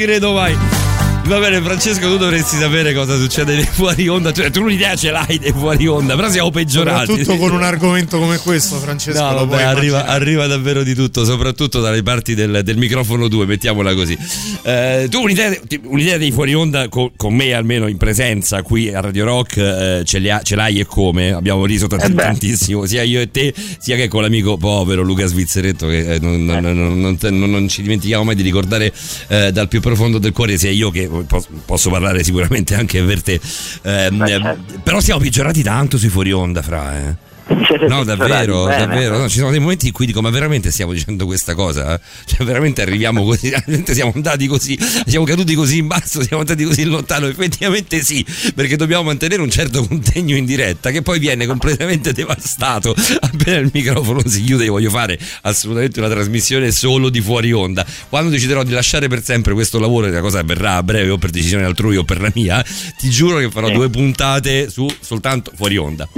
Credo 0.02 0.32
mai. 0.34 0.61
Va 1.32 1.38
bene, 1.38 1.62
Francesco, 1.62 2.08
tu 2.08 2.18
dovresti 2.18 2.56
sapere 2.58 2.92
cosa 2.92 3.16
succede 3.16 3.54
nei 3.54 3.64
fuori 3.64 4.06
onda. 4.06 4.32
Cioè, 4.32 4.50
tu 4.50 4.60
un'idea 4.64 4.94
ce 4.96 5.10
l'hai 5.10 5.38
dei 5.38 5.50
fuori 5.52 5.86
onda, 5.86 6.14
però 6.14 6.28
siamo 6.28 6.50
peggiorati. 6.50 7.06
Soprattutto 7.06 7.38
con 7.38 7.52
un 7.52 7.62
argomento 7.62 8.18
come 8.18 8.36
questo, 8.36 8.76
Francesco. 8.76 9.18
No, 9.18 9.46
vabbè, 9.46 9.62
arriva, 9.62 10.04
arriva 10.04 10.46
davvero 10.46 10.82
di 10.82 10.94
tutto, 10.94 11.24
soprattutto 11.24 11.80
dalle 11.80 12.02
parti 12.02 12.34
del, 12.34 12.60
del 12.62 12.76
microfono 12.76 13.28
2, 13.28 13.46
mettiamola 13.46 13.94
così. 13.94 14.14
Eh, 14.62 15.06
tu 15.10 15.22
un'idea, 15.22 15.56
un'idea 15.84 16.18
dei 16.18 16.30
fuori 16.32 16.52
onda 16.52 16.88
co- 16.90 17.12
con, 17.16 17.34
me 17.34 17.54
almeno 17.54 17.86
in 17.86 17.96
presenza 17.96 18.60
qui 18.62 18.92
a 18.92 19.00
Radio 19.00 19.24
Rock 19.24 19.56
eh, 19.56 20.02
ce, 20.04 20.18
li 20.18 20.28
ha- 20.28 20.42
ce 20.42 20.54
l'hai 20.54 20.80
e 20.80 20.84
come? 20.84 21.32
Abbiamo 21.32 21.64
riso 21.64 21.86
Eh 21.86 22.14
tantissimo, 22.14 22.84
sia 22.84 23.02
io 23.04 23.20
e 23.22 23.30
te, 23.30 23.54
sia 23.78 23.96
che 23.96 24.06
con 24.08 24.20
l'amico 24.20 24.58
povero 24.58 25.00
Luca 25.02 25.24
Svizzeretto 25.24 25.86
che 25.86 26.14
eh, 26.14 26.18
non, 26.20 26.44
non- 26.44 26.60
non- 26.62 27.00
non- 27.00 27.16
non- 27.38 27.50
non 27.50 27.68
ci 27.68 27.80
dimentichiamo 27.80 28.22
mai 28.22 28.34
di 28.34 28.42
ricordare 28.42 28.92
eh, 29.28 29.50
dal 29.50 29.68
più 29.68 29.80
profondo 29.80 30.18
del 30.18 30.32
cuore, 30.32 30.58
sia 30.58 30.70
io 30.70 30.90
che 30.90 31.08
pos- 31.24 31.48
posso 31.64 31.90
parlare 31.90 32.22
sicuramente 32.24 32.74
anche 32.74 33.02
per 33.02 33.22
te. 33.22 33.40
Eh, 33.82 34.56
però 34.82 35.00
siamo 35.00 35.20
peggiorati 35.20 35.62
tanto 35.62 35.98
sui 35.98 36.08
fuori 36.08 36.32
onda, 36.32 36.62
fra 36.62 36.98
eh. 36.98 37.16
No, 37.88 38.04
davvero, 38.04 38.64
davvero. 38.64 39.18
no, 39.18 39.28
ci 39.28 39.38
sono 39.38 39.50
dei 39.50 39.60
momenti 39.60 39.86
in 39.86 39.92
cui 39.92 40.06
dico, 40.06 40.20
ma 40.20 40.30
veramente 40.30 40.70
stiamo 40.70 40.92
dicendo 40.92 41.26
questa 41.26 41.54
cosa? 41.54 42.00
Cioè, 42.24 42.44
veramente 42.44 42.82
arriviamo 42.82 43.24
così, 43.24 43.50
veramente 43.50 43.94
siamo 43.94 44.12
andati 44.14 44.46
così, 44.46 44.78
siamo 45.06 45.24
caduti 45.24 45.54
così 45.54 45.78
in 45.78 45.86
basso, 45.86 46.22
siamo 46.22 46.42
andati 46.42 46.64
così 46.64 46.84
lontano. 46.84 47.26
Effettivamente 47.26 48.02
sì, 48.02 48.24
perché 48.54 48.76
dobbiamo 48.76 49.02
mantenere 49.04 49.42
un 49.42 49.50
certo 49.50 49.84
contegno 49.86 50.36
in 50.36 50.44
diretta 50.44 50.90
che 50.90 51.02
poi 51.02 51.18
viene 51.18 51.46
completamente 51.46 52.12
devastato. 52.12 52.94
Appena 53.20 53.58
il 53.58 53.70
microfono 53.72 54.22
si 54.26 54.42
chiude, 54.42 54.64
io 54.64 54.72
voglio 54.72 54.90
fare 54.90 55.18
assolutamente 55.42 55.98
una 56.00 56.08
trasmissione 56.08 56.70
solo 56.70 57.08
di 57.10 57.20
fuori 57.20 57.52
onda. 57.52 57.84
Quando 58.08 58.30
deciderò 58.30 58.62
di 58.62 58.72
lasciare 58.72 59.08
per 59.08 59.22
sempre 59.22 59.52
questo 59.54 59.78
lavoro, 59.78 60.08
la 60.08 60.20
cosa 60.20 60.40
avverrà 60.40 60.76
a 60.76 60.82
breve 60.82 61.10
o 61.10 61.18
per 61.18 61.30
decisione 61.30 61.64
altrui 61.64 61.96
o 61.96 62.04
per 62.04 62.20
la 62.20 62.30
mia, 62.34 62.64
ti 62.98 63.08
giuro 63.10 63.38
che 63.38 63.50
farò 63.50 63.66
Sì. 63.68 63.74
due 63.74 63.88
puntate 63.90 64.68
su 64.70 64.86
soltanto 65.00 65.52
fuori 65.54 65.76
onda. 65.76 66.08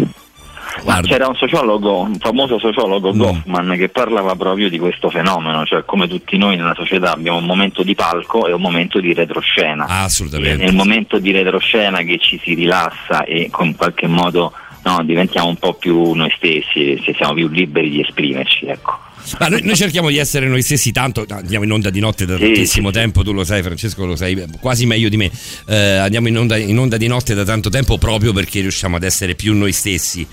Ma 0.84 1.00
c'era 1.00 1.26
un 1.28 1.34
sociologo, 1.34 2.00
un 2.00 2.18
famoso 2.18 2.58
sociologo 2.58 3.12
Mm. 3.12 3.18
Goffman, 3.18 3.74
che 3.76 3.88
parlava 3.88 4.34
proprio 4.36 4.68
di 4.68 4.78
questo 4.78 5.10
fenomeno, 5.10 5.64
cioè 5.64 5.84
come 5.84 6.06
tutti 6.08 6.36
noi 6.36 6.56
nella 6.56 6.74
società 6.74 7.12
abbiamo 7.12 7.38
un 7.38 7.44
momento 7.44 7.82
di 7.82 7.94
palco 7.94 8.46
e 8.46 8.52
un 8.52 8.60
momento 8.60 9.00
di 9.00 9.12
retroscena. 9.14 9.86
Assolutamente. 9.86 10.64
Nel 10.64 10.74
momento 10.74 11.18
di 11.18 11.30
retroscena 11.32 12.02
che 12.02 12.18
ci 12.18 12.40
si 12.42 12.54
rilassa 12.54 13.24
e 13.24 13.48
con 13.50 13.74
qualche 13.74 14.06
modo 14.06 14.52
no, 14.84 15.02
diventiamo 15.02 15.48
un 15.48 15.56
po' 15.56 15.74
più 15.74 16.12
noi 16.12 16.32
stessi, 16.36 17.00
se 17.04 17.14
siamo 17.16 17.32
più 17.34 17.48
liberi 17.48 17.88
di 17.88 18.00
esprimerci, 18.00 18.66
ecco. 18.66 18.98
Ma 19.40 19.48
noi, 19.48 19.62
noi 19.62 19.74
cerchiamo 19.74 20.10
di 20.10 20.18
essere 20.18 20.46
noi 20.48 20.60
stessi 20.60 20.92
tanto, 20.92 21.24
andiamo 21.26 21.64
in 21.64 21.72
onda 21.72 21.88
di 21.88 21.98
notte 21.98 22.26
da 22.26 22.36
Sì, 22.36 22.42
tantissimo 22.42 22.90
tempo, 22.90 23.22
tu 23.22 23.32
lo 23.32 23.42
sai 23.42 23.62
Francesco, 23.62 24.04
lo 24.04 24.16
sai 24.16 24.44
quasi 24.60 24.84
meglio 24.84 25.08
di 25.08 25.16
me, 25.16 25.30
Eh, 25.66 25.96
andiamo 25.96 26.28
in 26.28 26.36
onda, 26.36 26.58
in 26.58 26.78
onda 26.78 26.98
di 26.98 27.06
notte 27.06 27.32
da 27.32 27.44
tanto 27.44 27.70
tempo 27.70 27.96
proprio 27.96 28.34
perché 28.34 28.60
riusciamo 28.60 28.96
ad 28.96 29.02
essere 29.02 29.34
più 29.34 29.54
noi 29.56 29.72
stessi. 29.72 30.26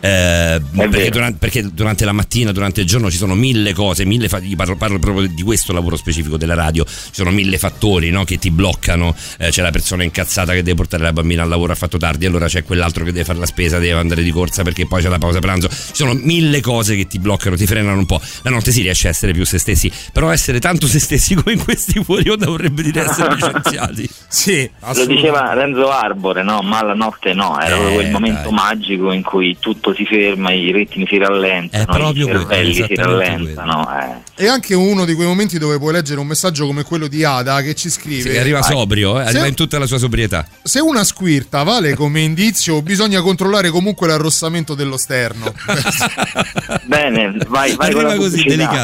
Eh, 0.00 0.60
perché, 0.76 1.10
durante, 1.10 1.38
perché 1.38 1.72
durante 1.72 2.04
la 2.04 2.12
mattina, 2.12 2.52
durante 2.52 2.80
il 2.82 2.86
giorno 2.86 3.10
ci 3.10 3.16
sono 3.16 3.34
mille 3.34 3.72
cose, 3.72 4.04
mille 4.04 4.28
fa- 4.28 4.40
parlo, 4.56 4.76
parlo 4.76 4.98
proprio 4.98 5.26
di 5.26 5.42
questo 5.42 5.72
lavoro 5.72 5.96
specifico 5.96 6.36
della 6.36 6.54
radio, 6.54 6.84
ci 6.84 6.92
sono 7.12 7.30
mille 7.30 7.58
fattori 7.58 8.10
no, 8.10 8.24
che 8.24 8.38
ti 8.38 8.50
bloccano, 8.50 9.14
Eh, 9.38 9.48
c'è 9.50 9.62
la 9.62 9.70
persona 9.70 10.04
incazzata 10.04 10.52
che 10.52 10.62
deve 10.62 10.76
portare 10.76 11.02
la 11.02 11.12
bambina 11.12 11.42
al 11.42 11.48
lavoro, 11.48 11.72
ha 11.72 11.76
fatto 11.76 11.98
tardi, 11.98 12.26
allora 12.26 12.46
c'è 12.46 12.62
quell'altro 12.62 13.04
che 13.04 13.12
deve 13.12 13.24
fare 13.24 13.38
la 13.38 13.46
spesa, 13.46 13.78
deve 13.78 13.98
andare 13.98 14.22
di 14.22 14.30
corsa 14.30 14.62
perché 14.62 14.86
poi 14.86 15.02
c'è 15.02 15.08
la 15.08 15.18
pausa 15.18 15.40
pranzo, 15.40 15.68
ci 15.68 15.76
sono 15.94 16.14
mille 16.14 16.60
cose 16.60 16.94
che 16.94 17.06
ti 17.06 17.18
bloccano, 17.18 17.56
ti 17.56 17.66
frenano 17.66 17.98
un 17.98 18.06
po', 18.06 18.20
la 18.42 18.50
notte 18.50 18.70
si 18.70 18.82
riesce 18.82 19.08
a 19.08 19.10
essere 19.10 19.32
più 19.32 19.44
se 19.44 19.58
stessi, 19.58 19.90
però 20.12 20.30
essere 20.30 20.60
tanto 20.60 20.86
se 20.86 21.00
stessi 21.00 21.34
come 21.34 21.54
in 21.54 21.64
questi 21.64 22.02
fuori 22.04 22.28
onda 22.30 22.46
vorrebbe 22.46 22.82
dire 22.82 23.04
essere 23.04 23.34
licenziati. 23.34 24.08
Sì, 24.28 24.68
Lo 24.94 25.06
diceva 25.06 25.52
Renzo 25.54 25.90
Arbore, 25.90 26.42
no? 26.42 26.60
Ma 26.60 26.82
la 26.84 26.94
notte 26.94 27.32
no, 27.32 27.58
era 27.60 27.76
Eh, 27.76 27.94
quel 27.94 28.10
momento 28.10 28.42
dai. 28.44 28.52
magico 28.52 29.10
in 29.12 29.22
cui 29.22 29.56
tutto 29.58 29.87
si 29.94 30.04
ferma, 30.04 30.52
i 30.52 30.72
ritmi 30.72 31.06
si 31.08 31.18
rallentano, 31.18 31.82
È 31.82 31.86
proprio 31.86 32.26
i 32.26 32.30
quello, 32.30 32.40
cervelli 32.48 32.74
si 32.74 32.94
rallentano. 32.94 33.88
eh. 34.36 34.44
E 34.44 34.46
anche 34.48 34.74
uno 34.74 35.04
di 35.04 35.14
quei 35.14 35.26
momenti 35.26 35.58
dove 35.58 35.78
puoi 35.78 35.92
leggere 35.92 36.20
un 36.20 36.26
messaggio 36.26 36.66
come 36.66 36.84
quello 36.84 37.08
di 37.08 37.24
Ada 37.24 37.60
che 37.62 37.74
ci 37.74 37.90
scrive: 37.90 38.30
Sì, 38.30 38.36
arriva 38.36 38.62
sobrio, 38.62 39.20
eh, 39.20 39.24
arriva 39.24 39.46
in 39.46 39.54
tutta 39.54 39.78
la 39.78 39.86
sua 39.86 39.98
sobrietà. 39.98 40.46
Se 40.62 40.78
una 40.80 41.02
squirta 41.04 41.62
vale 41.64 41.94
come 41.94 42.20
indizio, 42.20 42.80
bisogna 42.82 43.20
controllare 43.20 43.70
comunque 43.70 44.06
l'arrossamento 44.06 44.74
dello 44.74 44.96
sterno. 44.96 45.52
Bene, 46.84 47.36
vai, 47.48 47.74
vai 47.74 47.92
con 47.92 48.04
la. 48.04 48.16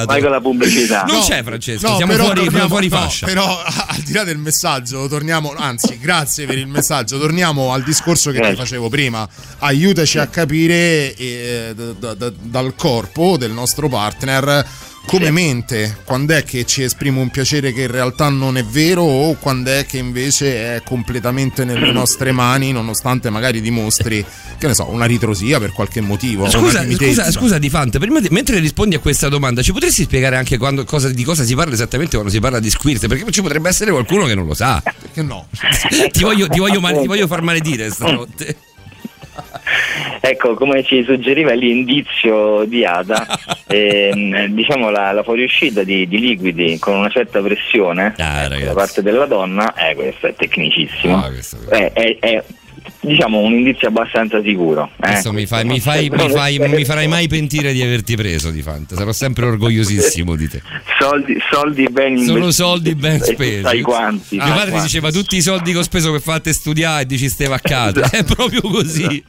Vai 0.05 0.21
con 0.21 0.31
la 0.31 0.41
pubblicità. 0.41 1.05
Non 1.07 1.21
c'è 1.23 1.43
Francesco, 1.43 1.89
No, 1.89 1.97
siamo 1.97 2.13
però 2.13 2.25
fuori, 2.27 2.45
torniamo- 2.45 2.69
fuori 2.69 2.89
no, 2.89 2.97
fascia. 2.97 3.27
però 3.27 3.63
al 3.65 4.01
di 4.05 4.13
là 4.13 4.25
del 4.25 4.39
messaggio, 4.39 5.07
torniamo, 5.09 5.55
anzi, 5.57 5.99
grazie 5.99 6.47
per 6.47 6.59
il 6.59 6.67
messaggio. 6.67 7.19
Torniamo 7.19 7.73
al 7.73 7.83
discorso 7.83 8.31
che 8.31 8.41
ti 8.41 8.55
facevo 8.57 8.89
prima. 8.89 9.27
Aiutaci 9.59 10.19
a 10.19 10.27
capire 10.27 10.94
eh, 11.17 11.73
d- 11.75 11.95
d- 11.99 12.17
d- 12.17 12.33
dal 12.43 12.75
corpo 12.77 13.37
del 13.37 13.51
nostro 13.53 13.89
partner 13.89 14.67
come 15.07 15.31
mente, 15.31 15.99
quando 16.05 16.33
è 16.35 16.45
che 16.45 16.65
ci 16.65 16.83
esprime 16.83 17.21
un 17.21 17.29
piacere 17.29 17.75
che 17.75 17.83
in 17.83 17.91
realtà 17.91 18.31
non 18.31 18.57
è 18.57 18.65
vero 18.65 19.03
o 19.03 19.35
quando 19.35 19.71
è 19.71 19.85
che 19.85 19.99
invece 19.99 20.77
è 20.77 20.83
completamente 20.83 21.63
nelle 21.67 21.93
nostre 21.93 22.33
mani, 22.33 22.73
nonostante 22.73 23.29
magari 23.29 23.61
dimostri, 23.61 24.25
che 24.57 24.67
ne 24.67 24.73
so, 24.73 24.89
una 24.89 25.05
ritrosia 25.05 25.59
per 25.61 25.73
qualche 25.73 26.01
motivo. 26.01 26.49
Scusa, 26.49 26.87
scusa, 26.91 27.31
scusa 27.31 27.59
Di 27.59 27.69
Fante, 27.69 27.99
prima 27.99 28.19
di- 28.19 28.29
mentre 28.31 28.59
rispondi 28.61 28.95
a 28.95 28.99
questa 28.99 29.29
domanda, 29.29 29.61
ci 29.61 29.73
potresti 29.75 30.05
spiegare 30.05 30.37
anche 30.37 30.57
quando- 30.57 30.85
cosa- 30.85 31.11
di 31.11 31.23
cosa 31.23 31.45
si 31.45 31.55
parla 31.55 31.75
esattamente 31.75 32.13
quando 32.13 32.33
si 32.33 32.41
parla 32.41 32.59
di 32.59 32.71
squirt? 32.71 33.07
Perché 33.07 33.31
ci 33.31 33.43
potrebbe 33.43 33.69
essere 33.69 33.91
qualcuno 33.91 34.25
che 34.25 34.35
non 34.35 34.47
lo 34.47 34.55
sa. 34.55 34.81
Perché 34.83 35.21
no? 35.21 35.49
ti, 36.13 36.23
voglio, 36.23 36.49
ti 36.49 36.59
voglio 36.59 36.81
male- 36.81 37.03
ti 37.03 37.07
voglio 37.07 37.27
far 37.27 37.43
maledire 37.43 37.91
stanotte. 37.91 38.57
Ecco, 40.21 40.55
come 40.55 40.83
ci 40.85 41.03
suggeriva 41.05 41.53
l'indizio 41.53 42.65
di 42.65 42.85
Ada, 42.85 43.27
ehm, 43.67 44.47
diciamo 44.47 44.89
la, 44.91 45.13
la 45.13 45.23
fuoriuscita 45.23 45.83
di, 45.83 46.07
di 46.09 46.19
liquidi 46.19 46.79
con 46.79 46.95
una 46.97 47.09
certa 47.11 47.41
pressione 47.41 48.15
Ah, 48.19 48.45
ecco, 48.45 48.65
da 48.67 48.73
parte 48.73 49.03
della 49.03 49.27
donna, 49.27 49.75
eh, 49.75 49.95
questo 49.95 50.27
è 50.29 50.35
tecnicissimo, 50.35 51.17
Ah, 51.17 51.29
questo- 51.31 51.59
è, 51.69 51.93
è- 51.93 52.19
è, 52.21 52.43
diciamo 53.05 53.39
un 53.41 53.53
indizio 53.53 53.89
abbastanza 53.89 54.41
sicuro. 54.43 54.91
eh. 55.03 55.09
Adesso 55.11 55.33
mi, 55.33 55.47
fai- 55.47 55.65
mi 55.65 55.81
fai- 55.81 56.09
mi 56.11 56.29
fai- 56.31 56.59
mi 56.69 56.85
farai 56.85 57.07
mai 57.09 57.29
pentire 57.29 57.73
di 57.73 57.83
averti 57.83 58.17
preso 58.17 58.51
Di 58.51 58.63
Fante, 58.63 58.95
sarò 58.97 59.13
sempre 59.13 59.47
orgogliosissimo 59.47 60.35
di 60.37 60.49
te. 60.49 60.63
Soldi, 60.99 61.37
soldi 61.51 61.87
ben 61.91 62.17
Sono 62.19 62.37
investiti. 62.39 62.53
soldi 62.53 62.95
ben 62.95 63.21
spesi. 63.21 63.63
Sai 63.63 63.81
quanti? 63.83 64.37
Mio 64.37 64.45
sai 64.45 64.53
padre 64.55 64.71
quanti. 64.71 64.87
diceva 64.87 65.11
tutti 65.11 65.37
i 65.37 65.43
soldi 65.43 65.73
che 65.73 65.79
ho 65.79 65.83
speso 65.83 66.11
per 66.11 66.21
farti 66.21 66.53
studiare 66.53 67.03
e 67.03 67.07
dici 67.07 67.29
ste 67.29 67.47
vaccate. 67.47 68.01
È 68.11 68.25
proprio 68.25 68.61
così. 68.63 69.23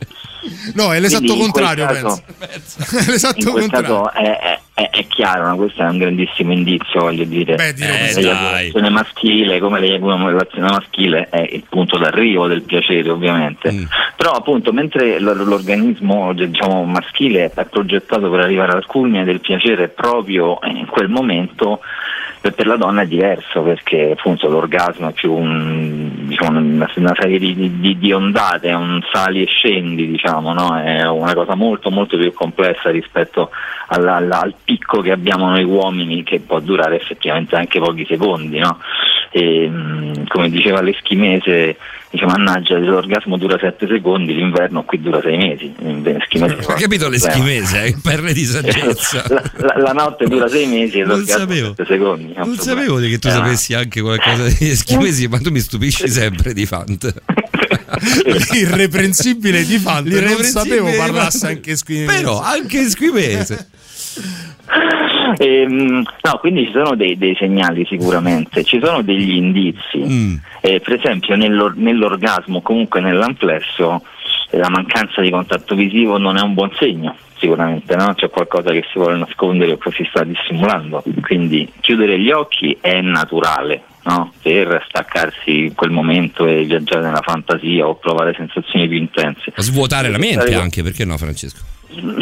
No, 0.75 0.93
è 0.93 0.99
l'esatto 0.99 1.23
Quindi 1.25 1.41
contrario, 1.43 1.85
caso- 1.85 2.21
penso. 2.39 2.97
È 2.97 3.11
l'esatto 3.11 3.51
contrario. 3.51 4.01
caso 4.01 4.11
è, 4.13 4.59
è- 4.73 4.89
è- 4.89 5.05
chiaro, 5.07 5.47
no? 5.47 5.55
questo 5.55 5.81
è 5.81 5.85
un 5.87 5.97
grandissimo 5.97 6.51
indizio, 6.51 6.99
voglio 7.01 7.23
dire. 7.23 7.55
Beh, 7.55 7.73
dillo 7.73 7.93
Eh, 7.93 7.99
così. 8.07 8.21
l'eiaculazione 8.21 8.89
maschile, 8.89 9.59
come 9.59 9.79
l'eiaculazione 9.79 10.69
maschile, 10.69 11.27
è 11.29 11.47
il 11.51 11.63
punto 11.69 11.97
d'arrivo 11.97 12.47
del 12.47 12.61
piacere, 12.63 13.09
ovviamente. 13.09 13.71
Mm. 13.71 13.83
Però, 14.17 14.31
appunto, 14.31 14.73
mentre 14.73 15.19
l'organismo 15.19 16.33
diciamo, 16.33 16.83
maschile 16.83 17.51
è 17.53 17.65
progettato 17.65 18.29
per 18.29 18.41
arrivare 18.41 18.73
al 18.73 18.85
culmine 18.85 19.23
del 19.23 19.39
piacere 19.39 19.87
proprio 19.87 20.59
in 20.63 20.85
quel 20.87 21.07
momento. 21.09 21.79
Per- 22.51 22.67
la 22.67 22.75
donna 22.77 23.01
è 23.01 23.07
diverso 23.07 23.61
perché 23.61 24.11
appunto 24.17 24.47
l'orgasmo 24.49 25.09
è 25.09 25.13
più 25.13 25.33
un- 25.33 26.09
diciamo, 26.27 26.59
una, 26.59 26.89
una 26.95 27.15
serie 27.19 27.39
di, 27.39 27.79
di- 27.79 27.97
di 27.97 28.11
ondate, 28.13 28.69
è 28.69 28.73
un 28.73 29.01
sali 29.11 29.41
e 29.43 29.45
scendi, 29.47 30.07
diciamo, 30.07 30.53
no? 30.53 30.77
è 30.79 31.07
una 31.07 31.33
cosa 31.33 31.55
molto 31.55 31.89
molto 31.91 32.17
più 32.17 32.33
complessa 32.33 32.89
rispetto 32.89 33.49
alla- 33.87 34.15
alla- 34.15 34.41
al 34.41 34.55
picco 34.63 35.01
che 35.01 35.11
abbiamo 35.11 35.49
noi 35.49 35.63
uomini 35.63 36.23
che 36.23 36.39
può 36.39 36.59
durare 36.59 36.95
effettivamente 36.95 37.55
anche 37.55 37.79
pochi 37.79 38.05
secondi. 38.05 38.57
No? 38.59 38.79
E, 39.31 39.67
mh, 39.69 40.27
come 40.27 40.49
diceva 40.49 40.81
l'eschimese, 40.81 41.77
dice 42.15 42.25
mannaggia 42.25 42.77
l'orgasmo 42.77 43.37
dura 43.37 43.57
7 43.59 43.87
secondi, 43.87 44.33
l'inverno 44.33 44.83
qui 44.83 44.99
dura 45.01 45.21
6 45.21 45.37
mesi. 45.37 45.73
L'eschimese 46.03 46.55
Hai 46.67 46.79
capito 46.81 47.09
l'eschimese? 47.09 47.83
Eh? 47.83 47.95
Perle 48.01 48.33
di 48.33 48.43
saggezza. 48.43 49.23
la, 49.29 49.41
la- 49.57 49.77
la 49.81 49.91
notte 49.91 50.25
dura 50.25 50.47
6 50.47 50.65
mesi 50.67 50.99
e 50.99 51.03
Non 51.03 51.17
l'orgasmo 51.17 51.39
sapevo. 51.39 51.67
7 51.75 51.85
secondi. 51.85 52.23
Non 52.35 52.55
problema. 52.55 52.61
sapevo 52.61 52.95
che 52.97 53.19
tu 53.19 53.27
Eh, 53.27 53.31
sapessi 53.31 53.73
anche 53.73 54.01
qualcosa 54.01 54.43
di 54.47 54.69
eschimesi, 54.69 55.27
ma 55.27 55.37
tu 55.39 55.51
mi 55.51 55.59
stupisci 55.59 56.09
sempre 56.09 56.53
di 56.53 56.65
Fant. 56.65 57.13
L'irreprensibile 58.51 59.63
di 59.65 59.77
Fante. 59.77 60.19
Non 60.21 60.43
sapevo 60.43 60.89
parlasse 60.97 61.47
anche 61.47 61.75
squimese. 61.75 62.17
Però 62.17 62.41
anche 62.41 62.79
eschimese. 62.79 63.67
Ehm, 65.37 66.03
no, 66.21 66.37
quindi 66.39 66.65
ci 66.65 66.71
sono 66.71 66.95
dei, 66.95 67.17
dei 67.17 67.35
segnali 67.35 67.85
sicuramente, 67.85 68.63
ci 68.63 68.79
sono 68.81 69.01
degli 69.01 69.35
indizi. 69.35 69.97
Mm. 69.97 70.35
Eh, 70.61 70.79
per 70.79 70.93
esempio 70.93 71.35
nell'or- 71.35 71.75
nell'orgasmo, 71.75 72.61
comunque 72.61 73.01
nell'amplesso, 73.01 74.01
eh, 74.51 74.57
la 74.57 74.69
mancanza 74.69 75.21
di 75.21 75.29
contatto 75.29 75.75
visivo 75.75 76.17
non 76.17 76.37
è 76.37 76.41
un 76.41 76.53
buon 76.53 76.71
segno, 76.77 77.15
sicuramente, 77.37 77.95
no? 77.95 78.13
c'è 78.13 78.29
qualcosa 78.29 78.71
che 78.71 78.83
si 78.91 78.97
vuole 78.97 79.17
nascondere 79.17 79.73
o 79.73 79.77
che 79.77 79.91
si 79.91 80.05
sta 80.09 80.23
dissimulando. 80.23 81.03
Quindi 81.21 81.71
chiudere 81.81 82.19
gli 82.19 82.31
occhi 82.31 82.77
è 82.79 83.01
naturale. 83.01 83.83
no? 84.03 84.31
Per 84.41 84.85
staccarsi 84.87 85.65
in 85.65 85.75
quel 85.75 85.91
momento 85.91 86.45
e 86.45 86.63
viaggiare 86.63 87.05
nella 87.05 87.21
fantasia 87.21 87.87
o 87.87 87.95
provare 87.95 88.33
sensazioni 88.35 88.87
più 88.87 88.97
intense. 88.97 89.51
Svuotare 89.57 90.09
la 90.09 90.17
mente 90.17 90.53
anche, 90.55 90.83
perché 90.83 91.05
no 91.05 91.17
Francesco? 91.17 91.73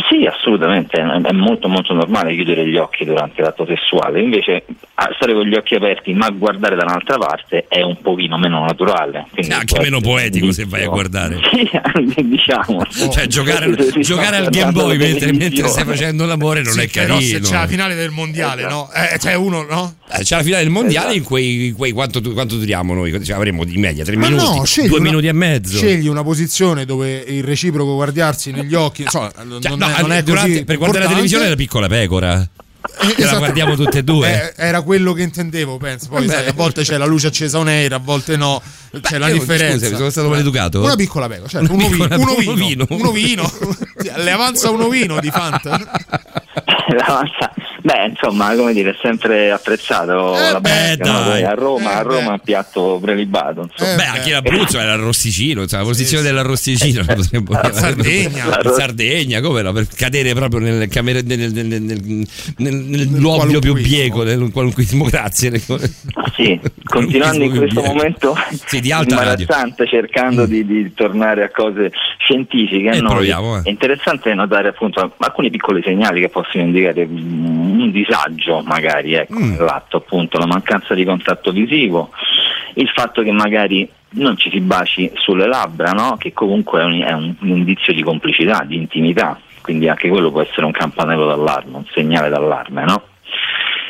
Sì, 0.10 0.26
assolutamente, 0.26 0.98
è 1.00 1.32
molto 1.32 1.68
molto 1.68 1.94
normale 1.94 2.34
chiudere 2.36 2.68
gli 2.68 2.78
occhi 2.78 3.06
durante 3.06 3.42
l'atto 3.42 3.66
sessuale, 3.66 4.22
invece 4.22 4.66
a 4.96 5.10
stare 5.16 5.34
con 5.34 5.46
gli 5.48 5.56
occhi 5.56 5.76
aperti 5.76 6.14
ma 6.14 6.30
guardare 6.30 6.76
da 6.76 6.84
un'altra 6.84 7.18
parte 7.18 7.66
è 7.68 7.82
un 7.82 8.00
pochino 8.02 8.38
meno 8.38 8.64
naturale. 8.66 9.26
quindi 9.32 9.54
Anche 9.54 9.80
meno 9.80 10.00
poetico 10.02 10.52
se 10.52 10.66
vai 10.66 10.84
a 10.84 10.88
guardare. 10.90 11.40
Sì, 12.14 12.28
diciamo. 12.28 12.84
Cioè 13.12 13.28
giocare, 13.28 13.76
giocare 14.00 14.38
al 14.38 14.50
Game 14.50 14.72
Boy 14.72 14.98
mentre, 14.98 15.32
mentre 15.34 15.68
stai 15.68 15.86
facendo 15.86 16.26
l'amore 16.26 16.62
non 16.62 16.74
Sì, 16.74 16.82
è 16.82 16.88
però 16.90 17.20
se 17.20 17.30
carino. 17.32 17.48
c'è 17.48 17.54
la 17.56 17.68
finale 17.68 17.96
del 17.96 18.10
mondiale, 18.12 18.64
no? 18.68 18.90
Eh, 18.94 19.18
c'è 19.18 19.34
uno, 19.36 19.64
no? 19.64 19.96
Eh, 20.12 20.24
C'è 20.24 20.38
la 20.38 20.44
finale 20.44 20.64
del 20.64 20.72
mondiale 20.72 21.16
in 21.16 21.24
quei, 21.24 21.72
quei 21.72 21.92
quanto, 21.92 22.22
quanto 22.34 22.56
duriamo 22.58 22.94
noi? 22.94 23.24
Cioè, 23.24 23.36
avremo 23.36 23.64
di 23.64 23.78
media 23.78 24.04
tre 24.04 24.16
Ma 24.16 24.28
minuti, 24.30 24.44
no, 24.44 24.64
due 24.88 25.00
una- 25.00 25.10
minuti 25.10 25.28
e 25.28 25.34
mezzo. 25.34 25.78
Scegli 25.78 26.08
una 26.08 26.24
posizione 26.24 26.86
dove 26.86 27.24
il 27.28 27.44
reciproco 27.44 27.96
guardarsi 27.96 28.52
negli 28.52 28.76
occhi, 28.76 29.04
insomma, 29.04 29.32
Cioè, 29.70 29.78
non 29.78 29.90
no, 29.90 29.96
è, 29.96 30.02
non 30.02 30.12
è 30.12 30.24
durante- 30.24 30.64
per 30.64 30.78
guardare 30.78 31.04
la 31.04 31.10
televisione 31.10 31.46
è 31.46 31.50
la 31.50 31.56
piccola 31.56 31.88
pecora. 31.88 32.48
Che 32.84 33.06
la 33.08 33.14
esatto. 33.18 33.38
guardiamo 33.38 33.76
tutte 33.76 34.00
e 34.00 34.04
due. 34.04 34.54
Eh, 34.56 34.68
era 34.68 34.82
quello 34.82 35.14
che 35.14 35.22
intendevo, 35.24 35.78
penso. 35.78 36.10
Poi 36.10 36.28
sai, 36.28 36.48
a 36.48 36.54
volte 36.54 36.84
c'è 36.84 36.98
la 36.98 37.06
luce 37.06 37.28
accesa 37.28 37.58
on 37.58 37.68
air, 37.70 37.94
a 37.94 37.98
volte 37.98 38.36
no. 38.36 38.62
C'è 39.02 39.18
la 39.18 39.30
differenza. 39.30 39.78
scusami, 39.78 39.96
sono 39.98 40.10
stato 40.10 40.30
maleducato? 40.30 40.82
Una 40.82 40.96
piccola 40.96 41.28
pecora, 41.28 41.48
cioè 41.48 41.62
un 41.62 41.78
piccola- 41.78 42.16
un 42.16 42.22
un 42.22 42.30
ovino, 42.52 42.86
un 42.90 43.06
ovino. 43.06 43.52
Le 44.18 44.32
avanza 44.32 44.70
un 44.70 44.82
ovino 44.82 45.20
di 45.20 45.32
Fanta. 45.32 45.80
L'avanza- 46.96 47.54
Beh, 47.82 48.06
insomma, 48.12 48.56
come 48.56 48.72
dire, 48.72 48.92
è 48.92 48.96
sempre 49.02 49.52
apprezzato 49.52 50.38
Eh 50.38 50.52
la 50.52 50.62
pesca, 50.62 51.04
no? 51.12 51.20
dai. 51.20 51.42
Poi 51.42 51.44
a 51.44 51.54
Roma, 51.54 51.96
a 51.98 52.02
Roma 52.02 52.32
un 52.32 52.40
piatto 52.42 52.98
prelibato. 53.02 53.68
Insomma. 53.70 53.96
Beh, 53.96 54.06
anche 54.06 54.32
l'Abruzzo 54.32 54.80
è 54.80 54.86
l'arrosticino, 54.86 55.64
insomma, 55.64 55.82
la 55.82 55.88
posizione 55.90 56.24
dell'arrosticino 56.24 57.04
potremmo 57.04 57.52
La 57.52 57.60
chiamare. 57.60 57.74
Sardegna. 57.74 58.60
La 58.62 58.72
Sardegna, 58.72 59.42
come 59.42 59.62
no? 59.64 59.74
Per 59.74 59.88
cadere 59.88 60.34
proprio 60.34 60.60
nel, 60.62 60.88
camere- 60.88 61.24
nel, 61.24 61.52
nel, 61.52 61.66
nel, 61.66 62.26
nel, 62.58 63.60
più 63.60 63.74
bieco, 63.74 64.24
nel 64.24 64.50
qualunquismo, 64.54 65.04
grazie. 65.04 65.52
Ah, 66.14 66.32
sì, 66.36 66.58
continuando 66.86 67.44
in 67.44 67.58
questo 67.58 67.82
momento 67.82 68.36
Sì, 68.66 68.80
di 68.84 68.92
alta 68.92 69.16
imbarazzante 69.16 69.88
cercando 69.88 70.46
di, 70.46 70.66
di 70.66 70.94
tornare 70.94 71.44
a 71.44 71.50
cose 71.50 71.92
scientifiche 72.18 73.00
noi, 73.00 73.14
proviamo, 73.14 73.58
eh. 73.58 73.62
è 73.64 73.70
interessante 73.70 74.34
notare 74.34 74.68
appunto 74.68 75.14
alcuni 75.18 75.50
piccoli 75.50 75.82
segnali 75.82 76.20
che 76.20 76.30
possono 76.30 76.64
indicare 76.64 77.06
mm, 77.06 77.80
un 77.80 77.92
disagio 77.92 78.62
magari 78.62 79.14
ecco, 79.14 79.32
Mm. 79.34 79.54
nell'atto 79.54 79.98
appunto 79.98 80.38
la 80.38 80.46
mancanza 80.46 80.94
di 80.94 81.06
contatto 81.06 81.52
visivo 81.52 82.12
il 82.76 82.90
fatto 82.94 83.24
che 83.24 83.32
magari 83.32 83.90
non 84.16 84.38
ci 84.38 84.50
si 84.52 84.60
baci 84.60 85.10
sulle 85.16 85.48
labbra 85.48 85.92
no? 85.92 86.18
che 86.20 86.34
comunque 86.34 86.82
è 86.82 86.84
un, 86.84 87.02
è 87.02 87.12
un 87.14 87.36
indizio 87.42 87.94
di 87.94 88.04
complicità, 88.04 88.64
di 88.66 88.76
intimità 88.76 89.40
quindi 89.62 89.88
anche 89.88 90.10
quello 90.10 90.30
può 90.30 90.42
essere 90.42 90.66
un 90.66 90.72
campanello 90.72 91.26
d'allarme, 91.26 91.78
un 91.78 91.86
segnale 91.94 92.30
d'allarme 92.30 92.84
no? 92.84 93.04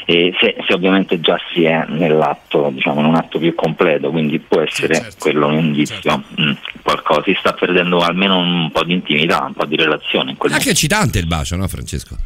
E 0.05 0.33
se, 0.39 0.55
se 0.67 0.73
ovviamente 0.73 1.19
già 1.19 1.39
si 1.53 1.63
è 1.63 1.85
nell'atto, 1.87 2.69
diciamo, 2.73 2.99
in 2.99 3.05
un 3.05 3.15
atto 3.15 3.39
più 3.39 3.53
completo, 3.55 4.09
quindi 4.11 4.39
può 4.39 4.61
essere 4.61 4.95
certo. 4.95 5.15
quello 5.19 5.47
un 5.47 5.57
indizio, 5.57 6.23
mm, 6.39 6.51
qualcosa, 6.81 7.23
si 7.23 7.35
sta 7.39 7.53
perdendo 7.53 7.99
almeno 7.99 8.37
un 8.37 8.69
po' 8.71 8.83
di 8.83 8.93
intimità, 8.93 9.43
un 9.45 9.53
po' 9.53 9.65
di 9.65 9.75
relazione 9.75 10.31
in 10.31 10.37
quel 10.37 10.53
Anche 10.53 10.71
eccitante 10.71 11.19
il 11.19 11.27
bacio, 11.27 11.55
no, 11.55 11.67
Francesco? 11.67 12.17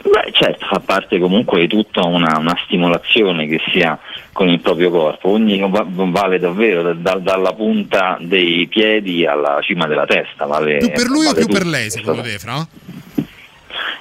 Beh, 0.00 0.30
certo, 0.32 0.64
fa 0.66 0.78
parte 0.78 1.18
comunque 1.18 1.58
di 1.60 1.66
tutta 1.66 2.06
una, 2.06 2.38
una 2.38 2.56
stimolazione 2.64 3.48
che 3.48 3.60
si 3.72 3.80
ha 3.80 3.98
con 4.32 4.48
il 4.48 4.60
proprio 4.60 4.90
corpo, 4.90 5.30
ogni 5.30 5.58
va- 5.68 5.84
vale 5.84 6.38
davvero 6.38 6.82
da- 6.82 6.92
da- 6.94 7.18
dalla 7.18 7.52
punta 7.52 8.16
dei 8.20 8.68
piedi 8.68 9.26
alla 9.26 9.58
cima 9.60 9.86
della 9.88 10.06
testa. 10.06 10.46
Vale, 10.46 10.78
Più 10.78 10.92
per 10.92 11.06
lui 11.08 11.26
o 11.26 11.32
vale 11.32 11.44
più 11.44 11.46
per 11.52 11.62
tutto. 11.62 11.70
lei, 11.70 11.90
secondo 11.90 12.22
te, 12.22 12.38
Fra? 12.38 12.66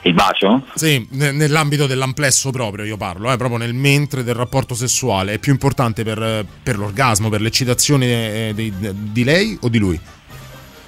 Il 0.03 0.13
bacio? 0.13 0.63
Sì, 0.75 1.05
ne- 1.11 1.31
nell'ambito 1.31 1.87
dell'amplesso 1.87 2.51
proprio 2.51 2.85
io 2.85 2.97
parlo, 2.97 3.31
eh, 3.31 3.37
proprio 3.37 3.57
nel 3.57 3.73
mentre 3.73 4.23
del 4.23 4.35
rapporto 4.35 4.75
sessuale. 4.75 5.33
È 5.33 5.39
più 5.39 5.51
importante 5.51 6.03
per, 6.03 6.45
per 6.63 6.77
l'orgasmo, 6.77 7.29
per 7.29 7.41
l'eccitazione 7.41 8.49
eh, 8.49 8.53
di, 8.53 8.73
di 8.77 9.23
lei 9.23 9.57
o 9.61 9.69
di 9.69 9.77
lui? 9.77 9.99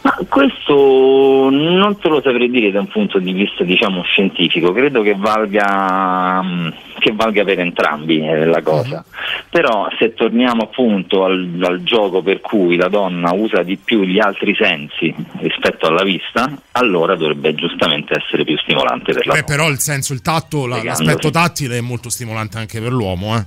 Ma 0.10 0.26
questo 0.28 1.50
non 1.52 2.00
te 2.00 2.08
lo 2.10 2.20
saprei 2.22 2.50
dire 2.50 2.72
da 2.72 2.80
un 2.80 2.88
punto 2.88 3.20
di 3.20 3.32
vista 3.32 3.64
diciamo 3.64 4.02
scientifico, 4.02 4.72
credo 4.72 5.04
che 5.04 5.14
valga, 5.16 6.42
mm, 6.44 6.68
che 6.98 7.12
valga 7.14 7.44
per 7.44 7.60
entrambi 7.60 8.26
eh, 8.26 8.46
la 8.46 8.62
cosa. 8.64 9.06
Però 9.52 9.88
se 10.00 10.16
torniamo 10.16 10.64
appunto 10.64 11.26
al, 11.26 11.48
al 11.62 11.84
gioco 11.84 12.24
per 12.24 12.40
cui 12.42 12.76
la 12.76 12.88
donna 12.88 13.32
usa 13.34 13.62
di 13.62 13.78
più 13.78 14.02
gli 14.02 14.20
altri 14.20 14.56
sensi 14.56 15.14
rispetto 15.42 15.86
alla 15.86 16.04
vista, 16.04 16.52
allora 16.72 17.16
dovrebbe 17.16 17.54
giustamente 17.54 18.16
essere 18.18 18.44
più 18.44 18.58
stimolante 18.58 19.14
per 19.14 19.28
la 19.28 19.34
Beh, 19.34 19.42
donna. 19.42 19.56
però 19.58 19.70
il 19.70 19.80
senso, 19.80 20.14
il 20.14 20.24
tatto, 20.24 20.66
la- 20.66 20.82
l'aspetto 20.84 21.30
tattile 21.30 21.78
è 21.78 21.82
molto 21.82 22.10
stimolante 22.10 22.58
anche 22.58 22.82
per 22.82 22.92
l'uomo, 22.92 23.38
eh. 23.38 23.46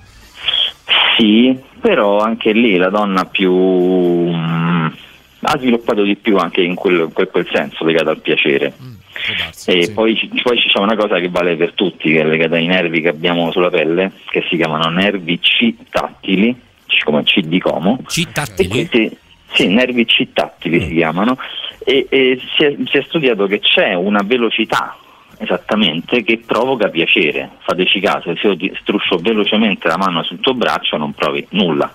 Sì, 1.18 1.58
però 1.80 2.20
anche 2.20 2.52
lì 2.52 2.76
la 2.76 2.88
donna 2.88 3.24
più 3.26 3.52
mm, 3.52 4.86
ha 5.42 5.58
sviluppato 5.58 6.02
di 6.02 6.16
più 6.16 6.36
anche 6.36 6.62
in 6.62 6.74
quel, 6.74 7.10
quel- 7.12 7.28
quel 7.28 7.48
senso 7.52 7.84
legato 7.84 8.10
al 8.10 8.20
piacere. 8.20 8.72
e 9.66 9.90
poi, 9.92 10.16
ci- 10.16 10.30
poi 10.42 10.58
c'è 10.58 10.78
una 10.78 10.96
cosa 10.96 11.18
che 11.18 11.28
vale 11.28 11.54
per 11.56 11.72
tutti, 11.74 12.12
che 12.12 12.20
è 12.20 12.24
legata 12.24 12.56
ai 12.56 12.66
nervi 12.66 13.00
che 13.02 13.08
abbiamo 13.08 13.50
sulla 13.52 13.68
pelle, 13.70 14.12
che 14.30 14.44
si 14.48 14.56
chiamano 14.56 14.88
nervi 14.90 15.38
C 15.38 15.74
tattili, 15.90 16.54
C 16.86 17.02
come 17.04 17.22
C 17.24 17.40
di 17.40 17.58
Como. 17.60 17.98
C 18.06 18.26
E 18.62 18.68
questi- 18.68 19.16
sì, 19.52 19.66
nervi 19.68 20.04
C 20.06 20.28
tattili 20.32 20.80
si 20.80 20.94
chiamano, 20.94 21.36
e, 21.84 22.06
e 22.08 22.40
si, 22.56 22.64
è, 22.64 22.74
si 22.86 22.96
è 22.98 23.02
studiato 23.02 23.46
che 23.46 23.58
c'è 23.60 23.92
una 23.94 24.22
velocità 24.24 24.96
esattamente 25.42 26.22
che 26.22 26.42
provoca 26.44 26.88
piacere. 26.88 27.50
Fateci 27.60 28.00
caso, 28.00 28.34
se 28.36 28.46
io 28.46 28.56
ti 28.56 28.72
struscio 28.80 29.16
velocemente 29.18 29.88
la 29.88 29.96
mano 29.96 30.22
sul 30.22 30.40
tuo 30.40 30.54
braccio 30.54 30.96
non 30.96 31.12
provi 31.12 31.44
nulla, 31.50 31.92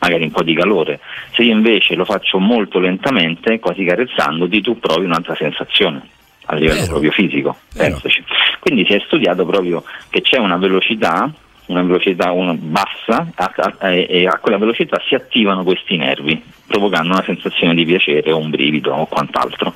magari 0.00 0.24
un 0.24 0.30
po' 0.30 0.42
di 0.42 0.54
calore. 0.54 1.00
Se 1.32 1.42
io 1.42 1.52
invece 1.52 1.94
lo 1.94 2.04
faccio 2.04 2.38
molto 2.38 2.78
lentamente, 2.78 3.58
quasi 3.58 3.84
carezzandoti, 3.84 4.60
tu 4.60 4.78
provi 4.78 5.06
un'altra 5.06 5.34
sensazione 5.34 6.02
a 6.46 6.54
livello 6.56 6.86
proprio 6.86 7.10
fisico. 7.10 7.56
Quindi 8.60 8.84
si 8.86 8.92
è 8.94 9.02
studiato 9.06 9.44
proprio 9.46 9.82
che 10.10 10.20
c'è 10.20 10.38
una 10.38 10.56
velocità 10.56 11.30
una 11.66 11.82
velocità 11.82 12.32
una 12.32 12.52
bassa 12.54 13.30
a- 13.32 13.52
a- 13.78 13.90
e 13.90 14.06
e 14.10 14.26
a 14.26 14.38
quella 14.38 14.58
velocità 14.58 15.00
si 15.06 15.14
attivano 15.14 15.62
questi 15.62 15.96
nervi 15.96 16.42
provocando 16.66 17.12
una 17.12 17.22
sensazione 17.22 17.74
di 17.76 17.84
piacere 17.84 18.32
o 18.32 18.38
un 18.38 18.50
brivido 18.50 18.92
o 18.92 19.06
quant'altro 19.06 19.72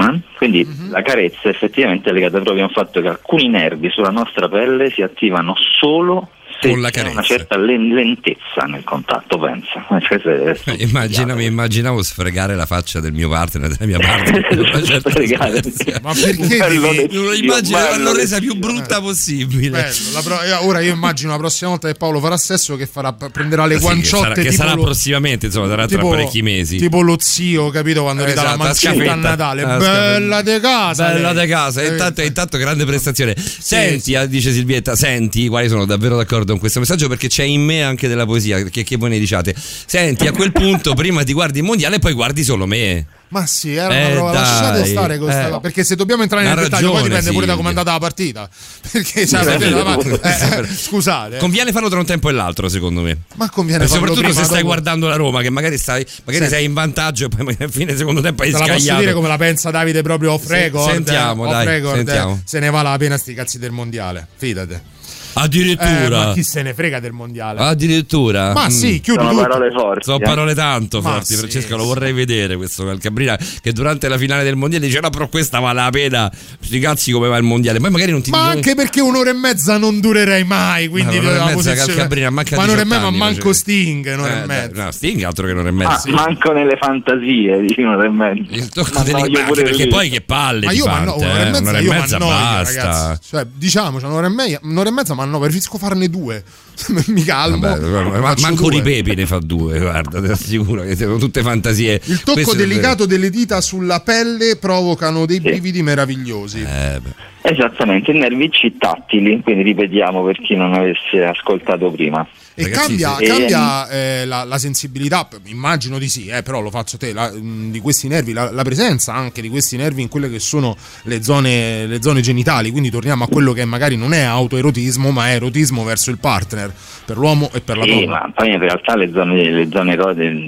Eh? 0.00 0.20
quindi 0.36 0.64
la 0.90 1.02
carezza 1.02 1.48
effettivamente 1.48 2.10
è 2.10 2.12
legata 2.12 2.40
proprio 2.40 2.64
al 2.64 2.70
fatto 2.70 3.00
che 3.00 3.08
alcuni 3.08 3.48
nervi 3.48 3.90
sulla 3.90 4.10
nostra 4.10 4.48
pelle 4.48 4.90
si 4.90 5.02
attivano 5.02 5.54
solo 5.56 6.28
se 6.60 6.68
Con 6.70 6.80
la 6.80 6.90
c'è 6.90 7.00
una 7.02 7.10
carezza. 7.10 7.34
certa 7.34 7.56
len- 7.56 7.94
lentezza 7.94 8.62
nel 8.66 8.82
contatto 8.84 9.38
pensa 9.38 9.86
Eh, 9.96 10.06
questo 10.06 10.28
è- 10.30 10.56
Eh, 10.64 10.76
Immagina, 10.84 11.34
mi 11.34 11.44
immaginavo 11.44 12.02
sfregare 12.02 12.54
la 12.54 12.66
faccia 12.66 13.00
del 13.00 13.12
mio 13.12 13.28
partner, 13.28 13.68
della 13.76 13.86
mia 13.86 13.98
partner. 14.06 15.00
Sfregare. 15.00 15.62
Ma 16.02 16.12
perché 16.14 16.56
Bello 16.56 16.80
devi- 16.92 16.96
del- 16.96 17.08
Non 17.12 17.24
lo 17.24 17.32
immagino, 17.34 17.78
Bello 17.78 17.90
l'hanno 17.90 18.12
resa 18.14 18.38
più 18.38 18.54
brutta 18.56 19.00
possibile. 19.00 19.70
Bello, 19.70 19.94
la 20.12 20.20
pro- 20.22 20.42
eh, 20.42 20.52
ora 20.66 20.80
io 20.80 20.92
immagino 20.94 21.30
la 21.30 21.38
prossima 21.38 21.70
volta 21.70 21.88
che 21.88 21.94
Paolo 21.94 22.20
farà 22.20 22.36
sesso 22.36 22.76
che 22.76 22.86
farà, 22.86 23.12
prenderà 23.12 23.66
le 23.66 23.74
Sì, 23.74 23.80
che 23.80 23.84
guanciotte 23.86 24.28
sarà, 24.28 24.42
che 24.42 24.52
sarà 24.52 24.74
lo- 24.74 24.82
prossimamente, 24.82 25.46
insomma, 25.46 25.68
sarà 25.68 25.86
tra 25.86 25.96
tipo- 25.96 26.10
parecchi 26.10 26.42
mesi. 26.42 26.76
Tipo 26.78 27.00
lo 27.00 27.16
zio, 27.18 27.70
capito? 27.70 28.02
Quando 28.02 28.22
gli 28.24 28.32
dà 28.32 28.42
la 28.42 28.48
Esatto, 28.48 28.62
a 28.62 28.64
mancetta 28.66 29.12
a. 29.12 29.14
Natale. 29.14 29.62
A 29.62 29.76
Bella 29.78 30.42
de 30.42 30.60
casa. 30.60 31.06
Bella 31.12 31.32
de 31.32 31.46
casa, 31.46 31.82
Eh, 31.82 31.88
intanto, 31.88 32.22
intanto 32.22 32.58
grande 32.58 32.84
prestazione. 32.84 33.34
Senti, 33.36 34.12
eh, 34.12 34.28
dice 34.28 34.52
Silvietta, 34.52 34.94
senti, 34.96 35.48
quali 35.48 35.68
sono 35.68 35.84
davvero 35.84 36.16
d'accordo 36.16 36.47
con 36.52 36.60
questo 36.60 36.80
messaggio 36.80 37.08
perché 37.08 37.28
c'è 37.28 37.44
in 37.44 37.62
me 37.62 37.82
anche 37.82 38.08
della 38.08 38.26
poesia, 38.26 38.62
che, 38.64 38.82
che 38.84 38.96
voi 38.96 39.10
ne 39.10 39.18
diciate. 39.18 39.54
Senti, 39.56 40.26
a 40.26 40.32
quel 40.32 40.52
punto 40.52 40.94
prima 40.96 41.22
ti 41.24 41.32
guardi 41.32 41.58
il 41.58 41.64
mondiale 41.64 41.96
e 41.96 41.98
poi 41.98 42.12
guardi 42.12 42.44
solo 42.44 42.66
me. 42.66 43.06
Ma 43.30 43.44
sì, 43.46 43.74
era 43.74 43.92
Eh, 43.94 44.04
una 44.06 44.14
prova. 44.14 44.32
dai, 44.32 44.40
Lasciate 44.40 44.84
stare 44.86 45.18
con 45.18 45.30
sta- 45.30 45.56
eh. 45.56 45.60
Perché 45.60 45.84
se 45.84 45.96
dobbiamo 45.96 46.22
entrare 46.22 46.46
nel 46.46 46.56
dettaglio, 46.56 46.92
poi 46.92 47.02
dipende 47.02 47.30
pure 47.30 47.44
da 47.44 47.56
come 47.56 47.66
è 47.66 47.68
andata 47.68 47.92
la 47.92 47.98
partita. 47.98 48.48
Perché 48.90 49.26
cioè, 49.26 49.42
Sì, 49.42 49.46
vedete, 49.48 49.82
pure, 49.82 50.20
eh, 50.22 50.66
scusate, 50.74 51.36
eh. 51.36 51.38
Conviene 51.38 51.70
farlo 51.72 51.90
tra 51.90 51.98
un 51.98 52.06
tempo 52.06 52.30
e 52.30 52.32
l'altro, 52.32 52.70
secondo 52.70 53.02
me. 53.02 53.18
ma 53.34 53.50
conviene 53.50 53.86
farlo 53.86 54.06
soprattutto 54.06 54.32
se 54.32 54.44
stai 54.44 54.56
dopo. 54.62 54.68
guardando 54.68 55.08
la 55.08 55.16
Roma, 55.16 55.42
che 55.42 55.50
magari 55.50 55.76
stai, 55.76 56.06
magari 56.24 56.36
Senti. 56.46 56.48
sei 56.54 56.64
in 56.64 56.72
vantaggio 56.72 57.26
e 57.26 57.28
poi 57.28 57.44
magari 57.44 57.64
a 57.64 57.68
fine 57.68 57.94
secondo 57.98 58.22
tempo 58.22 58.42
hai 58.44 58.50
Te 58.50 58.56
la 58.58 58.64
posso 58.64 58.78
scagliato. 58.78 59.00
dire 59.00 59.12
come 59.12 59.28
la 59.28 59.36
pensa 59.36 59.70
Davide 59.70 60.00
proprio 60.00 60.32
off 60.32 60.46
record? 60.48 60.90
sentiamo, 60.90 61.44
eh, 61.44 61.46
off 61.48 61.52
dai, 61.52 61.66
record, 61.66 61.92
eh, 61.94 61.96
sentiamo. 62.04 62.40
se 62.46 62.58
ne 62.60 62.70
vale 62.70 62.88
la 62.88 62.96
pena 62.96 63.18
sti 63.18 63.34
cazzi 63.34 63.58
del 63.58 63.72
mondiale. 63.72 64.26
Fidate. 64.38 64.96
Addirittura. 65.34 65.86
Eh, 66.22 66.26
ma 66.26 66.32
chi 66.32 66.42
se 66.42 66.62
ne 66.62 66.74
frega 66.74 67.00
del 67.00 67.12
mondiale? 67.12 67.60
Addirittura. 67.60 68.52
Ma 68.52 68.70
sì, 68.70 69.00
chiudi 69.00 69.20
sono 69.20 69.30
tutto. 69.30 69.42
parole 69.48 69.70
forti 69.70 70.04
Sono 70.04 70.18
eh. 70.18 70.22
parole 70.22 70.54
tanto 70.54 71.00
Ma 71.00 71.10
forti, 71.12 71.26
sì, 71.26 71.36
Francesco. 71.36 71.76
Lo 71.76 71.82
sì. 71.82 71.88
vorrei 71.88 72.12
vedere 72.12 72.56
questo 72.56 72.84
Calcabrina 72.84 73.38
che 73.62 73.72
durante 73.72 74.08
la 74.08 74.18
finale 74.18 74.42
del 74.44 74.56
mondiale 74.56 74.86
dice: 74.86 75.00
No, 75.00 75.10
però 75.10 75.28
questa 75.28 75.58
vale 75.60 75.80
la 75.82 75.90
pena. 75.90 76.30
Sti 76.60 76.78
cazzi 76.80 77.12
come 77.12 77.28
va 77.28 77.36
il 77.36 77.44
mondiale. 77.44 77.78
Poi 77.80 77.90
magari 77.90 78.10
non 78.10 78.22
ti 78.22 78.30
Ma 78.30 78.38
non- 78.38 78.46
anche 78.50 78.74
perché 78.74 79.00
un'ora 79.00 79.30
e 79.30 79.34
mezza 79.34 79.76
non 79.78 80.00
durerei 80.00 80.44
mai, 80.44 80.88
quindi 80.88 81.16
Ma 81.16 81.20
un'ora 81.22 81.36
e 81.36 81.38
mezza 81.44 81.54
posizione- 81.54 81.86
Calcabrina, 81.94 82.30
manca 82.30 82.56
ma 82.56 82.62
un'ora 82.64 82.80
e 82.80 82.84
18 82.84 83.00
mezza, 83.10 83.10
ma 83.18 83.24
manco. 83.24 83.52
Sting, 83.52 84.12
un'ora 84.14 84.38
Eh, 84.38 84.42
e 84.42 84.46
mezza. 84.46 84.84
No, 84.84 84.90
Sting 84.90 85.22
altro 85.22 85.46
che 85.46 85.52
un'ora 85.52 85.68
e 85.68 85.72
mezza. 85.72 86.08
Ah, 86.08 86.12
manco 86.12 86.52
nelle 86.52 86.76
fantasie 86.76 87.60
di 87.60 87.74
un'ora 87.78 88.04
e 88.04 88.08
mezza 88.10 88.54
Il 88.54 88.68
tocco 88.68 89.02
delle 89.02 89.28
no, 89.28 89.50
perché 89.52 89.86
poi 89.88 90.08
che 90.10 90.20
palle 90.20 90.66
Ma 90.66 90.72
io 90.72 90.86
ma 90.86 90.98
no, 91.00 91.16
un'ora 91.16 91.38
e 91.38 91.40
eh, 91.40 91.44
mezza, 91.50 91.60
un'ora 91.60 91.78
e 91.78 91.82
mezza 91.82 92.18
basta. 92.18 92.80
ragazzi. 92.82 93.28
Cioè, 93.28 93.46
diciamo, 93.54 93.98
c'è 93.98 94.06
un'ora 94.06 94.26
e, 94.26 94.30
me- 94.30 94.58
un'ora 94.62 94.88
e 94.88 94.92
mezza, 94.92 95.14
ma 95.14 95.17
no, 95.24 95.38
preferisco 95.38 95.78
farne 95.78 96.08
due. 96.08 96.42
Mi 97.08 97.22
calmo. 97.22 97.58
Vabbè, 97.58 98.18
ma 98.18 98.34
manco 98.40 98.70
due. 98.70 98.78
i 98.78 98.82
pepi 98.82 99.14
ne 99.14 99.26
fa 99.26 99.38
due, 99.38 99.78
guarda, 99.78 100.20
ti 100.20 100.30
assicuro 100.30 100.82
che 100.82 100.96
sono 100.96 101.16
tutte 101.18 101.42
fantasie. 101.42 102.00
Il 102.04 102.18
tocco 102.20 102.34
Questo 102.34 102.54
delicato 102.54 103.06
delle 103.06 103.30
dita 103.30 103.60
sulla 103.60 104.00
pelle 104.00 104.56
provocano 104.56 105.26
dei 105.26 105.40
brividi 105.40 105.82
meravigliosi. 105.82 106.60
vero. 106.60 106.96
Eh, 106.96 107.00
beh. 107.00 107.50
esattamente 107.50 108.10
i 108.10 108.18
nervi 108.18 108.48
C 108.50 108.76
tattili 108.78 109.40
quindi 109.42 109.62
ripetiamo 109.62 110.24
per 110.24 110.40
chi 110.40 110.54
non 110.54 110.74
avesse 110.74 111.24
ascoltato 111.24 111.90
prima 111.90 112.26
E 112.60 112.64
Ragazzi, 112.64 112.96
cambia, 112.96 113.14
sì. 113.18 113.24
cambia, 113.24 113.88
eh, 113.88 114.26
la, 114.26 114.42
la 114.42 114.58
sensibilità, 114.58 115.28
immagino 115.44 115.96
di 115.96 116.08
sì, 116.08 116.26
eh, 116.26 116.42
però 116.42 116.60
lo 116.60 116.70
faccio 116.70 116.96
a 116.96 116.98
te, 116.98 117.12
la- 117.12 117.30
mh, 117.30 117.70
di 117.70 117.78
questi 117.78 118.08
nervi, 118.08 118.32
la, 118.32 118.50
la 118.50 118.62
presenza 118.64 119.14
anche 119.14 119.40
di 119.40 119.48
questi 119.48 119.76
nervi 119.76 120.02
in 120.02 120.08
quelle 120.08 120.28
che 120.28 120.40
sono 120.40 120.76
le 121.04 121.22
zone, 121.22 121.86
le 121.86 122.02
zone 122.02 122.20
genitali, 122.20 122.72
quindi 122.72 122.90
torniamo 122.90 123.22
a 123.22 123.28
quello 123.28 123.52
che 123.52 123.64
magari 123.64 123.96
non 123.96 124.12
è 124.12 124.22
autoerotismo, 124.22 125.12
ma 125.12 125.28
è 125.28 125.34
erotismo 125.36 125.84
verso 125.84 126.10
il 126.10 126.18
partner, 126.18 126.72
per 127.06 127.16
l'uomo 127.16 127.48
e 127.54 127.60
per 127.60 127.76
la 127.76 127.84
Sì, 127.84 127.90
donna. 127.90 128.22
ma 128.26 128.32
poi 128.34 128.50
in 128.52 128.58
realtà 128.58 128.96
le 128.96 129.10
zone, 129.12 129.50
le 129.50 129.68
zone 129.70 129.96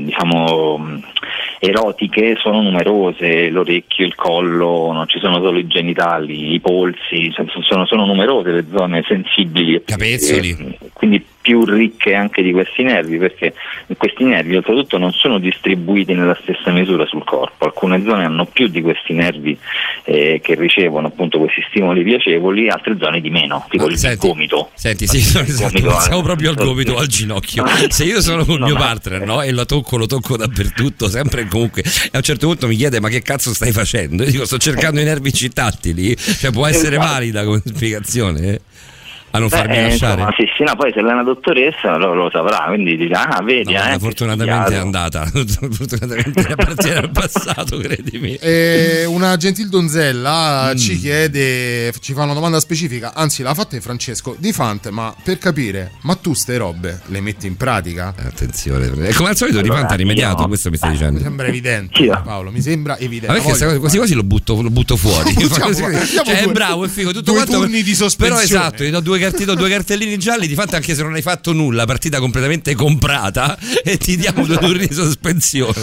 diciamo, 0.05 0.79
mh, 0.79 1.03
erotiche 1.61 2.37
sono 2.41 2.61
numerose, 2.63 3.51
l'orecchio, 3.51 4.05
il 4.05 4.15
collo, 4.17 4.91
non 4.93 5.07
ci 5.09 5.19
sono 5.21 5.37
solo 5.37 5.59
i 5.59 5.67
genitali, 5.67 6.55
i 6.55 6.61
polsi, 6.61 7.33
sono, 7.69 7.87
sono 7.87 8.05
numerose 8.07 8.51
le 8.51 8.65
zone 8.75 9.05
sensibili. 9.07 9.81
Capezzoli. 9.85 10.51
e- 10.81 10.89
quindi 10.93 11.25
più 11.41 11.65
ricche 11.65 12.15
anche 12.15 12.43
di 12.43 12.53
questi 12.53 12.83
nervi, 12.83 13.17
perché 13.17 13.55
questi 13.97 14.25
nervi 14.25 14.57
oltretutto 14.57 14.99
non 14.99 15.13
sono 15.13 15.39
distribuiti 15.39 16.13
nella 16.15 16.39
stessa 16.43 16.71
misura 16.71 17.07
sul 17.07 17.25
corpo, 17.25 17.65
alcune 17.65 18.03
zone 18.05 18.25
hanno 18.25 18.45
più 18.47 18.69
di 18.69 18.83
questi 18.83 19.15
nervi 19.15 19.57
eh, 20.05 20.41
che 20.43 20.55
ricevono 20.55 21.09
appunto 21.09 21.39
questi 21.39 21.65
stimoli 21.69 22.03
piacevoli, 22.03 22.69
altre 22.69 22.97
zone 22.99 23.21
di 23.21 23.31
meno, 23.31 23.67
tipo 23.71 23.87
il 23.87 24.17
gomito. 24.19 24.71
Senti, 24.75 25.07
sì, 25.07 25.19
esatto, 25.41 25.53
gomito, 25.53 25.89
pensavo 25.89 26.21
eh. 26.21 26.25
proprio 26.25 26.51
al 26.51 26.57
gomito 26.57 26.97
al 26.97 27.07
ginocchio. 27.07 27.65
Se 27.89 28.05
io 28.05 28.21
sono 28.21 28.45
col 28.45 28.61
mio 28.61 28.75
partner, 28.77 29.25
no? 29.25 29.43
E 29.43 29.51
lo 29.53 29.65
tocco, 29.65 29.97
lo 29.97 30.07
tocco 30.07 30.37
dappertutto, 30.37 31.09
sempre 31.09 31.43
e 31.43 31.47
comunque. 31.49 31.83
E 31.83 32.11
a 32.13 32.19
un 32.19 32.23
certo 32.23 32.47
punto 32.47 32.67
mi 32.67 32.77
chiede: 32.77 33.01
Ma 33.01 33.09
che 33.09 33.23
cazzo 33.23 33.53
stai 33.55 33.73
facendo? 33.73 34.25
Io 34.25 34.31
dico: 34.31 34.45
Sto 34.45 34.59
cercando 34.59 35.01
i 35.01 35.05
nervi 35.05 35.33
cittàttili. 35.33 36.17
Cioè, 36.17 36.51
può 36.51 36.67
essere 36.67 36.97
Esatto. 36.97 37.13
valida 37.13 37.45
come 37.45 37.63
spiegazione, 37.65 38.41
eh? 38.41 38.61
A 39.33 39.39
non 39.39 39.49
farmi 39.49 39.75
Beh, 39.75 39.79
eh, 39.79 39.89
lasciare. 39.91 40.13
insomma, 40.23 40.35
sì, 40.37 40.45
sì, 40.57 40.63
no, 40.65 40.75
poi 40.77 40.93
se 40.93 41.01
lei 41.03 41.11
è 41.11 41.13
una 41.15 41.23
dottoressa 41.23 41.97
lo, 41.97 42.15
lo 42.15 42.31
saprà, 42.33 42.65
quindi 42.67 42.97
dirà, 42.97 43.29
ah, 43.29 43.43
vedi, 43.43 43.73
No, 43.73 43.85
eh, 43.85 43.99
fortunatamente 43.99 44.75
è 44.75 44.79
andata. 44.79 45.25
fortunatamente 45.71 46.41
appartiene 46.53 46.97
al 46.99 47.11
passato, 47.11 47.79
credimi. 47.79 48.35
E 48.35 49.05
una 49.07 49.37
gentil 49.37 49.69
donzella 49.69 50.73
Mm. 50.73 50.77
ci 50.77 50.99
chiede, 50.99 51.93
ci 52.01 52.13
fa 52.13 52.23
una 52.25 52.35
domanda 52.35 52.59
specifica, 52.61 53.15
anzi 53.15 53.43
l'ha 53.43 53.55
fatta 53.55 53.79
Francesco, 53.81 54.35
di 54.39 54.53
Fante, 54.53 54.91
ma 54.91 55.15
per 55.23 55.39
capire, 55.39 55.93
ma 56.03 56.15
tu 56.17 56.35
ste 56.35 56.57
robe 56.57 57.01
le 57.07 57.21
metti 57.21 57.47
in 57.47 57.57
pratica? 57.57 58.13
Attenzione, 58.17 58.87
e 59.09 59.15
come 59.15 59.31
al 59.31 59.37
solito 59.37 59.59
Allora, 59.59 59.75
Rifante 59.75 59.95
ha 59.95 59.97
rimediato, 59.97 60.43
io- 60.43 60.49
questo 60.49 60.71
mi 60.71 60.77
stai 60.77 60.91
Mi 60.91 60.97
dicendo. 60.97 61.21
sembra 61.21 61.47
evidente, 61.47 62.07
Paolo, 62.25 62.51
mi 62.51 62.61
sembra 62.61 62.99
evidente. 62.99 63.37
Ma 63.39 63.43
perché 63.43 63.79
quasi 63.79 63.97
quasi 63.97 64.15
lo 64.15 64.23
butto, 64.25 64.61
lo 64.61 64.71
butto 64.71 64.97
fuori. 64.97 65.33
Così- 65.49 65.83
diamo 65.83 66.05
cioè, 66.25 66.41
è 66.43 66.47
bravo, 66.51 66.85
è 66.85 66.89
figo, 66.89 67.11
tutto 67.13 67.31
due 67.33 67.45
quanto. 67.45 67.59
turni 67.61 67.83
di 67.83 67.95
sospensione. 67.95 68.47
Però 68.47 68.61
esatto, 68.61 68.85
gli 68.85 68.91
do 68.91 69.01
due, 69.01 69.19
do 69.45 69.55
due 69.55 69.69
cartellini 69.69 70.17
gialli, 70.19 70.47
di 70.47 70.55
fatto 70.55 70.77
anche 70.77 70.95
se 70.95 71.03
non 71.03 71.15
hai 71.15 71.23
fatto 71.23 71.53
nulla, 71.53 71.85
partita 71.85 72.19
completamente 72.19 72.75
comprata 72.75 73.57
e 73.85 73.97
ti 73.99 74.17
diamo 74.17 74.45
due 74.47 74.57
turni 74.59 74.87
di 74.87 74.95
sospensione. 74.95 75.75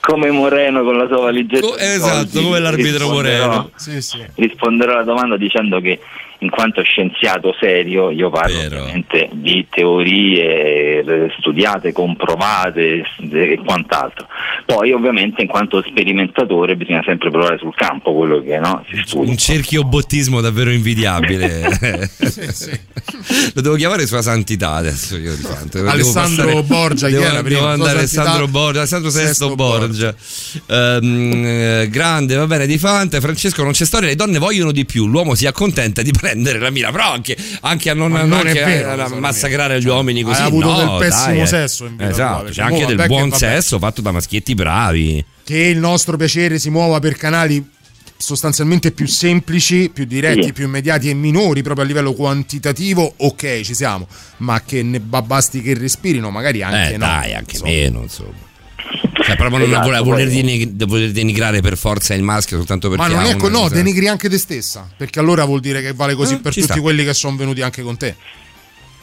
come 0.00 0.30
Moreno 0.30 0.82
con 0.82 0.96
la 0.96 1.06
sua 1.06 1.20
valigetta. 1.20 1.66
Co- 1.66 1.76
esatto, 1.76 2.42
come 2.42 2.58
l'arbitro 2.58 3.10
risponderò- 3.10 3.46
Moreno. 3.46 3.70
Risponderò 4.34 4.92
alla 4.92 5.04
domanda 5.04 5.36
dicendo 5.36 5.80
che 5.80 5.98
in 6.40 6.50
quanto 6.50 6.82
scienziato 6.82 7.54
serio 7.58 8.10
io 8.10 8.30
parlo 8.30 8.58
ovviamente 8.58 9.28
di 9.32 9.66
teorie 9.68 11.00
eh, 11.00 11.32
studiate, 11.38 11.92
comprovate 11.92 13.02
e 13.30 13.60
quant'altro. 13.64 14.26
Poi 14.64 14.92
ovviamente 14.92 15.42
in 15.42 15.48
quanto 15.48 15.82
sperimentatore 15.82 16.76
bisogna 16.76 17.02
sempre 17.04 17.30
provare 17.30 17.58
sul 17.58 17.74
campo 17.74 18.14
quello 18.14 18.40
che 18.40 18.58
no, 18.58 18.84
si 18.88 19.02
studia. 19.04 19.30
Un 19.30 19.36
cerchiobottismo 19.36 20.40
davvero 20.40 20.70
invidiabile. 20.70 21.66
Lo 23.54 23.60
devo 23.60 23.74
chiamare 23.74 24.06
sua 24.06 24.22
santità 24.22 24.74
adesso 24.74 25.16
io 25.16 25.34
Rifante. 25.34 25.78
Devo 25.78 25.90
Alessandro 25.90 26.44
passare- 26.44 26.62
Borgia, 26.62 27.06
chi 27.06 27.12
devo, 27.14 27.24
era 27.24 27.42
prima? 27.42 27.48
devo 27.48 27.60
Sua 27.60 27.70
andare 27.72 27.98
Alessandro 27.98 28.48
Borgia, 28.48 28.78
Alessandro 28.78 29.10
Sesto, 29.10 29.28
Sesto 29.28 29.54
Borgia. 29.56 30.14
Ehm, 30.68 31.44
eh, 31.44 31.88
grande, 31.90 32.36
va 32.36 32.46
bene, 32.46 32.66
di 32.66 32.78
Fante, 32.78 33.20
Francesco 33.20 33.62
non 33.64 33.72
c'è 33.72 33.84
storia, 33.84 34.08
le 34.08 34.14
donne 34.14 34.38
vogliono 34.38 34.70
di 34.70 34.84
più, 34.84 35.06
l'uomo 35.06 35.34
si 35.34 35.46
accontenta 35.46 36.02
di 36.02 36.10
prendere 36.10 36.27
la 36.34 36.70
mira, 36.70 36.90
però 36.90 37.12
anche, 37.12 37.36
anche 37.60 37.90
a 37.90 37.94
non, 37.94 38.10
Ma 38.10 38.22
non 38.22 38.46
è 38.46 38.50
anche 38.50 38.64
vero, 38.64 38.90
a- 38.90 39.04
a 39.04 39.08
massacrare 39.14 39.80
gli 39.80 39.86
uomini 39.86 40.22
così. 40.22 40.40
Hai 40.40 40.46
avuto 40.46 40.70
no, 40.70 40.76
del 40.98 41.08
pessimo 41.08 41.32
dai, 41.34 41.40
eh. 41.40 41.46
sesso 41.46 41.84
in 41.86 41.96
vita 41.96 42.10
Esatto, 42.10 42.50
c'è 42.50 42.62
anche 42.62 42.80
mo 42.80 42.86
del 42.86 42.96
vabbè 42.96 43.08
che 43.08 43.14
buon 43.14 43.32
sesso 43.32 43.78
fatto 43.78 44.00
da 44.00 44.10
maschietti 44.12 44.54
bravi. 44.54 45.24
che 45.44 45.56
il 45.58 45.78
nostro 45.78 46.16
piacere 46.16 46.58
si 46.58 46.70
muova 46.70 46.98
per 47.00 47.16
canali 47.16 47.64
sostanzialmente 48.20 48.90
più 48.90 49.06
semplici, 49.06 49.90
più 49.94 50.04
diretti, 50.04 50.44
Sì. 50.46 50.52
più 50.52 50.64
immediati 50.66 51.08
e 51.08 51.14
minori 51.14 51.62
proprio 51.62 51.84
a 51.84 51.86
livello 51.86 52.14
quantitativo, 52.14 53.14
ok, 53.16 53.60
ci 53.62 53.74
siamo, 53.74 54.08
ma 54.38 54.60
che 54.62 54.82
ne 54.82 54.98
ba- 55.00 55.22
basti 55.22 55.62
che 55.62 55.74
respirino, 55.74 56.28
magari 56.30 56.62
anche 56.62 56.94
Eh, 56.94 56.96
no. 56.96 57.06
dai, 57.06 57.34
anche 57.34 57.52
insomma. 57.52 57.70
meno, 57.70 58.02
insomma. 58.02 58.46
Cioè, 59.20 59.36
proprio 59.36 59.58
non 59.58 59.68
Esatto, 59.68 60.04
voler, 60.04 60.28
denig- 60.28 60.84
voler 60.86 61.10
denigrare 61.10 61.60
per 61.60 61.76
forza 61.76 62.14
il 62.14 62.22
maschio 62.22 62.56
soltanto 62.56 62.88
perché 62.88 63.02
Ma 63.08 63.12
non 63.14 63.24
è 63.24 63.28
una 63.34 63.36
co- 63.36 63.48
no, 63.48 63.68
denigri 63.68 64.08
anche 64.08 64.28
te 64.28 64.38
stessa, 64.38 64.88
perché 64.96 65.18
allora 65.18 65.44
vuol 65.44 65.60
dire 65.60 65.82
che 65.82 65.92
vale 65.92 66.14
così 66.14 66.34
Eh, 66.34 66.38
per 66.38 66.52
tutti 66.54 66.64
sta. 66.66 66.80
quelli 66.80 67.04
che 67.04 67.12
sono 67.14 67.36
venuti 67.36 67.60
anche 67.60 67.82
con 67.82 67.96
te. 67.96 68.14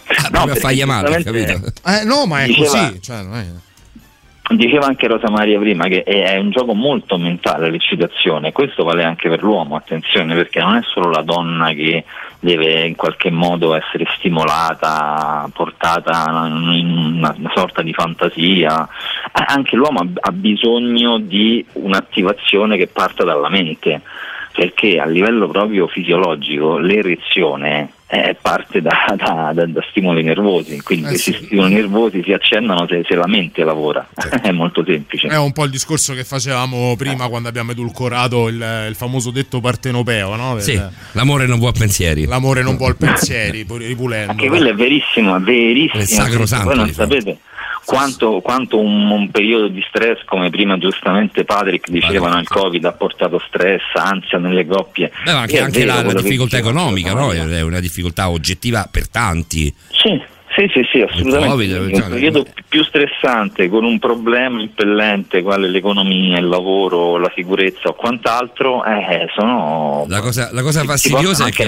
Ah, 0.07 0.29
proprio 0.29 0.53
a 0.53 0.57
fargli 0.57 0.83
male, 0.83 1.23
capito? 1.23 1.61
Eh, 1.85 2.03
no, 2.05 2.25
ma 2.25 2.43
è 2.43 2.45
Diceva- 2.47 2.69
così, 2.87 3.01
cioè, 3.01 3.21
non 3.23 3.35
è- 3.35 3.45
Diceva 4.55 4.85
anche 4.85 5.07
Rosa 5.07 5.29
Maria 5.31 5.57
prima 5.59 5.87
che 5.87 6.03
è 6.03 6.23
è 6.33 6.37
un 6.37 6.51
gioco 6.51 6.75
molto 6.75 7.17
mentale 7.17 7.71
l'eccitazione, 7.71 8.51
questo 8.51 8.83
vale 8.83 9.03
anche 9.03 9.27
per 9.27 9.41
l'uomo, 9.41 9.75
attenzione, 9.75 10.35
perché 10.35 10.59
non 10.59 10.75
è 10.75 10.81
solo 10.83 11.09
la 11.09 11.23
donna 11.23 11.71
che 11.73 12.03
deve 12.39 12.85
in 12.85 12.95
qualche 12.95 13.31
modo 13.31 13.73
essere 13.73 14.05
stimolata, 14.17 15.49
portata 15.53 16.47
in 16.47 17.17
una, 17.17 17.35
sorta 17.53 17.81
di 17.81 17.93
fantasia, 17.93 18.87
Eh, 19.37 19.43
anche 19.47 19.75
l'uomo 19.75 19.99
ha 20.19 20.31
bisogno 20.31 21.17
di 21.17 21.65
un'attivazione 21.73 22.77
che 22.77 22.87
parta 22.87 23.23
dalla 23.23 23.49
mente, 23.49 24.01
perché 24.55 24.99
a 24.99 25.05
livello 25.05 25.47
proprio 25.49 25.87
fisiologico 25.87 26.77
l'erezione 26.77 27.89
eh, 28.07 28.37
parte 28.39 28.81
da, 28.81 29.13
da- 29.17 29.51
da- 29.53 29.65
da 29.65 29.83
stimoli 29.89 30.21
nervosi, 30.23 30.79
quindi 30.81 31.05
Eh, 31.05 31.09
questi 31.09 31.33
sì. 31.33 31.45
stimoli 31.45 31.73
nervosi 31.73 32.21
si 32.23 32.31
accennano 32.33 32.85
se, 32.87 33.03
se 33.05 33.15
la 33.15 33.27
mente 33.27 33.63
lavora, 33.63 34.07
è 34.41 34.51
molto 34.51 34.83
semplice. 34.85 35.27
È 35.27 35.37
un 35.37 35.51
po' 35.51 35.65
il 35.65 35.71
discorso 35.71 36.13
che 36.13 36.23
facevamo 36.23 36.95
prima 36.95 37.27
quando 37.27 37.49
abbiamo 37.49 37.71
edulcorato 37.71 38.47
il, 38.47 38.85
il 38.89 38.95
famoso 38.95 39.31
detto 39.31 39.59
partenopeo, 39.59 40.35
no? 40.35 40.59
Sì, 40.59 40.73
Eh, 40.73 40.83
l'amore 41.13 41.47
non 41.47 41.57
vuole 41.57 41.73
pensieri. 41.77 42.25
L'amore 42.25 42.61
non 42.61 42.77
vuol 42.77 42.95
pensieri, 42.95 43.65
ripulendo. 43.67 44.31
Anche 44.31 44.47
quello 44.47 44.69
è 44.69 44.73
verissimo, 44.75 45.35
è 45.35 45.39
verissimo. 45.39 46.01
È 46.01 46.05
sacrosanto, 46.05 46.65
Voi 46.67 46.75
non 46.75 46.85
di 46.85 46.93
fatto. 46.93 47.15
Quanto, 47.85 48.41
quanto 48.41 48.79
un, 48.79 49.09
un 49.09 49.29
periodo 49.29 49.67
di 49.67 49.83
stress, 49.87 50.23
come 50.25 50.49
prima 50.49 50.77
giustamente 50.77 51.45
Patrick 51.45 51.89
diceva, 51.89 52.29
no, 52.29 52.39
il 52.39 52.47
Covid 52.47 52.83
ha 52.85 52.91
portato 52.93 53.41
stress, 53.47 53.83
ansia 53.93 54.37
nelle 54.39 54.65
coppie. 54.65 55.11
Beh, 55.23 55.31
anche, 55.31 55.59
anche 55.59 55.85
la, 55.85 56.01
la 56.01 56.13
difficoltà 56.13 56.57
economica, 56.57 57.13
no? 57.13 57.31
È 57.31 57.61
una 57.61 57.79
difficoltà 57.79 58.29
oggettiva 58.29 58.87
per 58.91 59.07
tanti. 59.07 59.73
Sì, 59.91 60.21
sì, 60.55 60.67
sì, 60.73 60.81
sì, 60.91 61.01
assolutamente. 61.01 61.47
Covid, 61.49 61.69
cioè, 61.69 62.03
un 62.05 62.09
periodo 62.09 62.45
più 62.67 62.83
stressante 62.83 63.67
con 63.69 63.83
un 63.83 63.99
problema 63.99 64.61
impellente 64.61 65.41
quale 65.41 65.67
l'economia, 65.69 66.37
il 66.39 66.47
lavoro, 66.47 67.17
la 67.17 67.31
sicurezza 67.35 67.89
o 67.89 67.93
quant'altro, 67.93 68.83
eh, 68.85 69.27
sono 69.35 70.05
La 70.07 70.21
cosa, 70.21 70.49
la 70.51 70.61
cosa 70.61 70.79
ti- 70.81 70.85
ti 70.85 70.91
fastidiosa 70.91 71.45
è 71.47 71.51
che, 71.51 71.63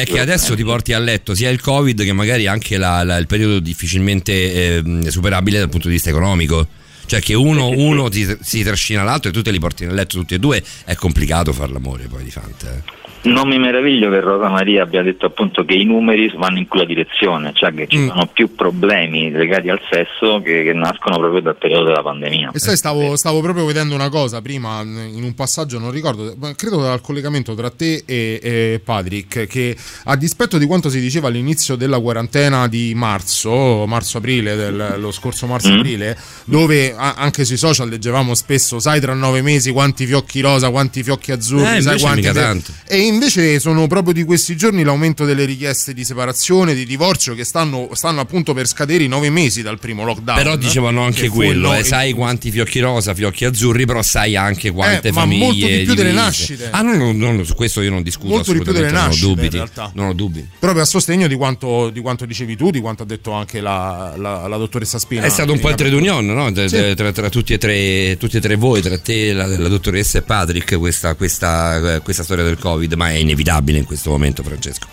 è 0.00 0.04
che 0.04 0.20
adesso 0.20 0.54
ti 0.54 0.64
porti 0.64 0.92
a 0.92 0.98
letto 0.98 1.34
sia 1.34 1.50
il 1.50 1.60
Covid 1.60 2.02
che 2.02 2.12
magari 2.12 2.46
anche 2.46 2.76
la- 2.76 3.02
la- 3.04 3.16
il 3.16 3.26
periodo 3.26 3.60
difficilmente 3.60 4.76
ehm, 4.76 5.06
superabile 5.08 5.58
dal 5.60 5.68
punto 5.68 5.86
di 5.88 5.94
vista 5.94 6.10
economico. 6.10 6.66
Cioè 7.06 7.20
che 7.20 7.34
uno, 7.34 7.68
uno 7.68 8.08
ti- 8.08 8.36
si 8.40 8.64
trascina 8.64 9.04
l'altro 9.04 9.30
e 9.30 9.32
tu 9.32 9.40
te 9.40 9.52
li 9.52 9.60
porti 9.60 9.84
nel 9.86 9.94
letto 9.94 10.18
tutti 10.18 10.34
e 10.34 10.38
due, 10.40 10.60
è 10.84 10.94
complicato 10.96 11.52
far 11.52 11.70
l'amore 11.70 12.08
poi 12.08 12.24
di 12.24 12.30
fante. 12.32 12.66
eh. 12.66 13.05
Non 13.26 13.48
mi 13.48 13.58
meraviglio 13.58 14.08
che 14.10 14.20
Rosa 14.20 14.48
Maria 14.48 14.82
abbia 14.84 15.02
detto 15.02 15.26
appunto 15.26 15.64
che 15.64 15.74
i 15.74 15.84
numeri 15.84 16.32
vanno 16.36 16.58
in 16.58 16.68
quella 16.68 16.84
direzione, 16.84 17.50
cioè 17.54 17.74
che 17.74 17.86
ci 17.88 18.06
sono 18.06 18.26
più 18.32 18.54
problemi 18.54 19.30
legati 19.30 19.68
al 19.68 19.80
sesso 19.90 20.40
che, 20.42 20.62
che 20.62 20.72
nascono 20.72 21.18
proprio 21.18 21.40
dal 21.40 21.56
periodo 21.56 21.86
della 21.86 22.02
pandemia. 22.02 22.50
E 22.54 22.58
sai, 22.58 22.76
stavo, 22.76 23.16
stavo 23.16 23.40
proprio 23.40 23.64
vedendo 23.64 23.94
una 23.94 24.08
cosa 24.10 24.40
prima 24.40 24.80
in 24.82 25.22
un 25.24 25.34
passaggio, 25.34 25.78
non 25.80 25.90
ricordo, 25.90 26.34
ma 26.38 26.54
credo 26.54 26.80
dal 26.80 27.00
collegamento 27.00 27.54
tra 27.54 27.68
te 27.70 28.04
e, 28.06 28.38
e 28.42 28.80
Patrick, 28.84 29.46
che 29.46 29.76
a 30.04 30.16
dispetto 30.16 30.56
di 30.56 30.66
quanto 30.66 30.88
si 30.88 31.00
diceva 31.00 31.26
all'inizio 31.28 31.74
della 31.74 31.98
quarantena 31.98 32.68
di 32.68 32.92
marzo, 32.94 33.86
marzo-aprile, 33.86 34.54
del- 34.54 34.94
lo 34.98 35.10
scorso 35.10 35.46
marzo-aprile, 35.46 36.16
dove 36.44 36.94
a- 36.96 37.14
anche 37.16 37.44
sui 37.44 37.56
social 37.56 37.88
leggevamo 37.88 38.34
spesso, 38.34 38.78
sai 38.78 39.00
tra 39.00 39.14
nove 39.14 39.42
mesi 39.42 39.72
quanti 39.72 40.06
fiocchi 40.06 40.40
rosa, 40.40 40.70
quanti 40.70 41.02
fiocchi 41.02 41.32
azzurri, 41.32 41.78
Eh, 41.78 41.82
sai 41.82 41.98
quanti... 41.98 42.20
mica 42.20 42.32
te- 42.32 42.40
tanto. 42.40 42.72
E 42.86 42.98
invece 42.98 43.15
sono 43.58 43.86
proprio 43.86 44.12
di 44.12 44.24
questi 44.24 44.56
giorni 44.56 44.82
l'aumento 44.84 45.24
delle 45.24 45.44
richieste 45.44 45.92
di 45.94 46.04
separazione, 46.04 46.74
di 46.74 46.84
divorzio, 46.84 47.34
che 47.34 47.44
stanno, 47.44 47.88
stanno 47.94 48.20
appunto 48.20 48.52
per 48.54 48.66
scadere 48.66 49.04
i 49.04 49.08
nove 49.08 49.30
mesi 49.30 49.62
dal 49.62 49.78
primo 49.78 50.04
lockdown. 50.04 50.36
Però 50.36 50.56
dicevano 50.56 51.02
anche 51.02 51.28
quello, 51.28 51.74
eh, 51.74 51.82
sai 51.84 52.12
quanti 52.12 52.50
fiocchi 52.50 52.80
rosa, 52.80 53.14
fiocchi 53.14 53.44
azzurri, 53.44 53.86
però 53.86 54.02
sai 54.02 54.36
anche 54.36 54.70
quante 54.70 55.08
Eh, 55.08 55.12
ma 55.12 55.20
famiglie 55.20 55.44
molto 55.44 55.66
di 55.66 55.82
più 55.84 55.94
delle 55.94 56.12
nascite. 56.12 56.68
Ah, 56.70 56.82
no, 56.82 57.12
no, 57.12 57.32
no, 57.32 57.44
su 57.44 57.54
questo 57.54 57.80
io 57.82 57.90
non 57.90 58.02
discuto 58.02 58.28
Molto 58.28 58.52
di 58.52 58.60
più 58.60 58.72
delle 58.72 58.86
assolutamente, 58.86 59.24
non 59.24 59.46
ho 59.46 59.56
nascite, 59.56 59.78
dubbi. 59.82 59.92
Non 59.94 60.06
ho 60.08 60.12
dubbi. 60.12 60.48
proprio 60.58 60.82
a 60.82 60.86
sostegno 60.86 61.26
di 61.26 61.34
quanto, 61.34 61.90
di 61.90 62.00
quanto 62.00 62.26
dicevi 62.26 62.56
tu, 62.56 62.70
di 62.70 62.80
quanto 62.80 63.02
ha 63.02 63.06
detto 63.06 63.32
anche 63.32 63.60
la, 63.60 64.14
la- 64.16 64.46
la 64.46 64.56
dottoressa 64.56 64.98
Spina. 64.98 65.22
È 65.22 65.28
stato 65.28 65.52
un 65.52 65.58
po' 65.60 65.68
il 65.70 65.74
trade 65.74 65.94
union, 65.94 66.24
no? 66.26 66.52
Tra, 66.52 66.68
Sì. 66.68 66.94
tra- 66.94 67.12
tra 67.12 67.28
tutti, 67.30 67.52
e 67.52 67.58
tre, 67.58 68.16
tutti 68.18 68.36
e 68.36 68.40
tre 68.40 68.56
voi, 68.56 68.82
tra 68.82 68.98
te, 68.98 69.32
la, 69.32 69.46
la 69.46 69.68
dottoressa 69.68 70.18
e 70.18 70.22
Patrick, 70.22 70.76
questa, 70.78 71.14
questa, 71.14 72.00
questa 72.02 72.22
storia 72.22 72.44
del 72.44 72.58
Covid, 72.58 72.92
ma 72.94 73.05
è 73.10 73.14
inevitabile 73.14 73.78
in 73.78 73.84
questo 73.84 74.10
momento, 74.10 74.42
Francesco. 74.42 74.86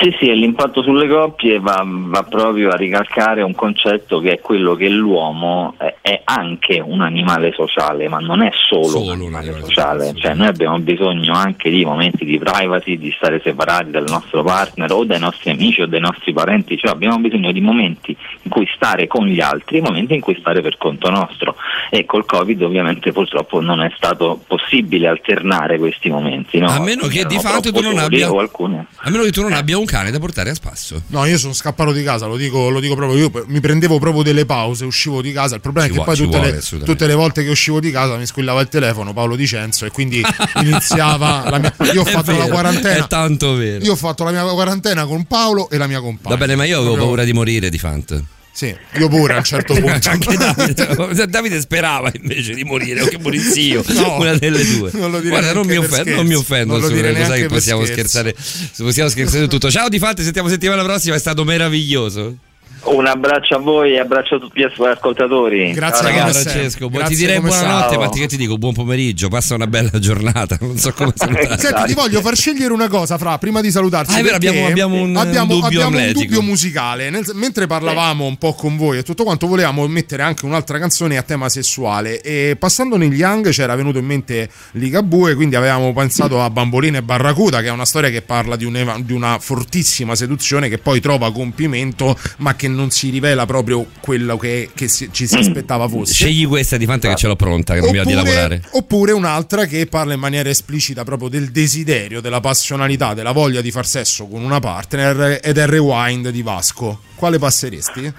Sì, 0.00 0.14
sì, 0.18 0.28
e 0.28 0.34
l'impatto 0.34 0.82
sulle 0.82 1.08
coppie 1.08 1.58
va, 1.58 1.82
va 1.86 2.22
proprio 2.22 2.70
a 2.70 2.76
ricalcare 2.76 3.40
un 3.40 3.54
concetto 3.54 4.20
che 4.20 4.32
è 4.32 4.40
quello 4.40 4.74
che 4.74 4.90
l'uomo 4.90 5.74
è, 5.78 5.94
è 6.02 6.20
anche 6.22 6.82
un 6.84 7.00
animale 7.00 7.52
sociale, 7.52 8.06
ma 8.06 8.18
non 8.18 8.42
è 8.42 8.50
solo, 8.52 9.04
un 9.04 9.10
animale 9.10 9.54
sociale, 9.58 10.12
cioè 10.14 10.34
noi 10.34 10.48
abbiamo 10.48 10.78
bisogno 10.80 11.32
anche 11.32 11.70
di 11.70 11.82
momenti 11.84 12.26
di 12.26 12.38
privacy, 12.38 12.98
di 12.98 13.10
stare 13.16 13.40
separati 13.42 13.90
dal 13.90 14.04
nostro 14.06 14.42
partner 14.42 14.92
o 14.92 15.04
dai 15.04 15.18
nostri 15.18 15.50
amici 15.50 15.80
o 15.80 15.86
dai 15.86 16.00
nostri 16.00 16.34
parenti, 16.34 16.76
cioè 16.76 16.90
abbiamo 16.90 17.16
bisogno 17.18 17.50
di 17.50 17.60
momenti 17.62 18.14
in 18.42 18.50
cui 18.50 18.68
stare 18.74 19.06
con 19.06 19.26
gli 19.26 19.40
altri 19.40 19.80
momenti 19.80 20.14
in 20.14 20.20
cui 20.20 20.36
stare 20.38 20.60
per 20.60 20.76
conto 20.76 21.08
nostro 21.08 21.56
e 21.90 22.04
col 22.04 22.26
Covid 22.26 22.60
ovviamente 22.62 23.12
purtroppo 23.12 23.60
non 23.60 23.80
è 23.80 23.90
stato 23.96 24.42
possibile 24.46 25.08
alternare 25.08 25.78
questi 25.78 26.10
momenti. 26.10 26.58
No? 26.58 26.68
A 26.68 26.80
meno 26.80 27.06
che 27.06 27.24
di 27.24 27.38
fatto 27.38 27.72
tu 27.72 27.80
non 27.80 27.96
abbia. 27.96 28.28
A 28.28 29.10
meno 29.10 29.22
che 29.22 29.32
tu 29.32 29.40
non 29.40 29.52
abbia 29.52 29.78
un 29.78 29.85
cane 29.86 30.10
da 30.10 30.18
portare 30.18 30.50
a 30.50 30.54
spasso. 30.54 31.00
No, 31.08 31.24
io 31.24 31.38
sono 31.38 31.52
scappato 31.54 31.92
di 31.92 32.02
casa, 32.02 32.26
lo 32.26 32.36
dico, 32.36 32.68
lo 32.68 32.80
dico 32.80 32.94
proprio. 32.94 33.18
Io 33.18 33.44
mi 33.46 33.60
prendevo 33.60 33.98
proprio 33.98 34.22
delle 34.22 34.44
pause, 34.44 34.84
uscivo 34.84 35.22
di 35.22 35.32
casa. 35.32 35.54
Il 35.54 35.60
problema 35.62 35.86
Ci 35.86 35.94
è 35.94 35.96
che 35.96 36.02
vuole- 36.04 36.16
poi 36.18 36.26
tutte, 36.26 36.38
vuole, 36.38 36.78
le, 36.80 36.84
tutte 36.84 37.06
le 37.06 37.14
volte 37.14 37.42
che 37.44 37.50
uscivo 37.50 37.80
di 37.80 37.90
casa 37.90 38.16
mi 38.16 38.26
squillava 38.26 38.60
il 38.60 38.68
telefono 38.68 39.12
Paolo 39.14 39.36
Dicenzo 39.36 39.86
e 39.86 39.90
quindi 39.90 40.20
iniziava 40.62 41.48
la 41.48 41.58
mia. 41.58 41.74
Io 41.92 42.02
ho 42.02 42.04
È 42.04 42.10
fatto 42.10 42.32
la 42.32 42.38
vero, 42.38 42.48
quarantena. 42.48 43.04
È 43.04 43.06
tanto 43.08 43.54
vero. 43.54 43.84
Io 43.84 43.92
ho 43.92 43.96
fatto 43.96 44.24
la 44.24 44.30
mia 44.30 44.42
quarantena 44.44 45.06
con 45.06 45.24
Paolo 45.24 45.70
e 45.70 45.76
la 45.78 45.86
mia 45.86 46.00
compagna. 46.00 46.34
Va 46.34 46.40
bene, 46.40 46.56
ma 46.56 46.64
io 46.64 46.74
avevo 46.76 46.90
Proprio- 46.92 47.06
paura 47.06 47.24
di 47.24 47.32
morire 47.32 47.70
di 47.70 47.78
Fant. 47.78 48.22
Sì, 48.56 48.74
io 48.94 49.08
pure 49.08 49.34
a 49.34 49.36
un 49.36 49.44
certo 49.44 49.74
punto. 49.78 50.08
Anche 50.08 50.34
Davide, 50.34 51.26
Davide 51.26 51.60
sperava 51.60 52.10
invece 52.14 52.54
di 52.54 52.64
morire 52.64 53.02
o 53.02 53.06
che 53.06 53.18
morissi 53.18 53.60
io, 53.66 53.84
No, 53.88 54.16
una 54.16 54.34
delle 54.34 54.64
due. 54.64 54.90
non 54.94 55.10
lo 55.10 55.18
dire 55.18 55.28
Guarda, 55.28 55.52
non 55.52 55.66
mi, 55.66 55.76
offendo, 55.76 56.14
non 56.14 56.26
mi 56.26 56.32
offendo, 56.32 56.78
Non 56.78 56.90
lo 56.90 57.24
sai 57.26 57.42
che 57.42 57.48
possiamo 57.48 57.84
scherzare, 57.84 58.34
possiamo 58.78 59.10
scherzare 59.10 59.46
tutto. 59.46 59.70
Ciao 59.70 59.90
di 59.90 59.98
Fante, 59.98 60.22
sentiamo 60.22 60.48
settimana 60.48 60.82
prossima, 60.84 61.16
è 61.16 61.18
stato 61.18 61.44
meraviglioso. 61.44 62.38
Un 62.78 63.06
abbraccio 63.06 63.56
a 63.56 63.58
voi 63.58 63.94
e 63.94 63.98
abbraccio 63.98 64.36
a 64.36 64.38
tutti 64.38 64.60
gli 64.60 64.62
ascoltatori. 64.62 65.72
Grazie 65.72 66.02
Ciao, 66.04 66.12
Ciao 66.12 66.20
ragazzi. 66.24 66.48
Francesco, 66.48 66.88
buon- 66.88 67.06
ti 67.06 67.16
direi 67.16 67.40
buonanotte, 67.40 67.98
ma 67.98 68.08
ti, 68.08 68.20
che 68.20 68.26
ti 68.28 68.36
dico 68.36 68.58
buon 68.58 68.74
pomeriggio, 68.74 69.28
passa 69.28 69.54
una 69.56 69.66
bella 69.66 69.98
giornata, 69.98 70.56
non 70.62 70.76
so 70.78 70.92
come 70.92 71.12
salutare. 71.16 71.58
Senti, 71.58 71.82
ti 71.86 71.94
voglio 71.94 72.20
far 72.20 72.36
scegliere 72.36 72.72
una 72.72 72.86
cosa, 72.88 73.18
Fra, 73.18 73.38
prima 73.38 73.60
di 73.60 73.72
salutarci. 73.72 74.16
Ah, 74.16 74.22
vero, 74.22 74.36
abbiamo- 74.36 74.66
abbiamo 74.66 74.94
un- 75.00 75.16
abbiamo- 75.16 75.54
un 75.54 75.60
dubbio 75.60 75.84
abbiamo 75.84 76.06
un 76.06 76.12
dubbio 76.12 76.42
musicale. 76.42 77.10
Nel- 77.10 77.24
mentre 77.34 77.66
parlavamo 77.66 78.24
un 78.24 78.36
po' 78.36 78.54
con 78.54 78.76
voi 78.76 78.98
e 78.98 79.02
tutto 79.02 79.24
quanto, 79.24 79.48
volevamo 79.48 79.84
mettere 79.88 80.22
anche 80.22 80.44
un'altra 80.44 80.78
canzone 80.78 81.16
a 81.16 81.22
tema 81.22 81.48
sessuale. 81.48 82.20
E 82.20 82.54
passando 82.56 82.96
negli 82.96 83.16
Young 83.16 83.48
c'era 83.50 83.74
venuto 83.74 83.98
in 83.98 84.04
mente 84.06 84.48
Ligabue, 84.72 85.34
quindi 85.34 85.56
avevamo 85.56 85.92
pensato 85.92 86.40
a 86.40 86.48
Bambolina 86.50 86.98
e 86.98 87.02
Barracuda, 87.02 87.60
che 87.62 87.66
è 87.66 87.70
una 87.70 87.84
storia 87.84 88.10
che 88.10 88.22
parla 88.22 88.54
di, 88.54 88.64
un'eva- 88.64 88.96
di 89.00 89.12
una 89.12 89.38
fortissima 89.40 90.14
seduzione 90.14 90.68
che 90.68 90.78
poi 90.78 91.00
trova 91.00 91.32
compimento, 91.32 92.16
ma 92.38 92.54
che 92.54 92.68
non 92.68 92.75
si 92.90 93.10
rivela 93.10 93.46
proprio 93.46 93.86
quello 94.00 94.36
che, 94.36 94.70
che 94.74 94.88
si- 94.88 95.08
ci 95.12 95.26
si 95.26 95.36
aspettava 95.36 95.88
fosse. 95.88 96.12
Scegli 96.14 96.46
questa 96.46 96.76
di 96.76 96.84
Fante 96.86 97.08
che 97.08 97.14
ce 97.16 97.26
l'ho 97.26 97.36
pronta, 97.36 97.74
che 97.74 97.80
non 97.80 97.90
mi 97.90 97.96
va 97.98 98.04
di 98.04 98.12
lavorare. 98.12 98.62
oppure 98.72 99.12
un'altra 99.12 99.64
che 99.66 99.86
parla 99.86 100.14
in 100.14 100.20
maniera 100.20 100.48
esplicita 100.48 101.04
proprio 101.04 101.28
del 101.28 101.50
desiderio, 101.50 102.20
della 102.20 102.40
passionalità, 102.40 103.14
della 103.14 103.32
voglia 103.32 103.60
di 103.60 103.70
far 103.70 103.86
sesso 103.86 104.26
con 104.26 104.42
una 104.42 104.60
partner 104.60 105.40
ed 105.42 105.58
è 105.58 105.66
Rewind 105.66 106.28
di 106.30 106.42
Vasco. 106.42 107.00
Quale 107.14 107.38
passeresti? 107.38 108.12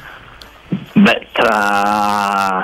Beh, 0.94 1.28
tra 1.32 2.58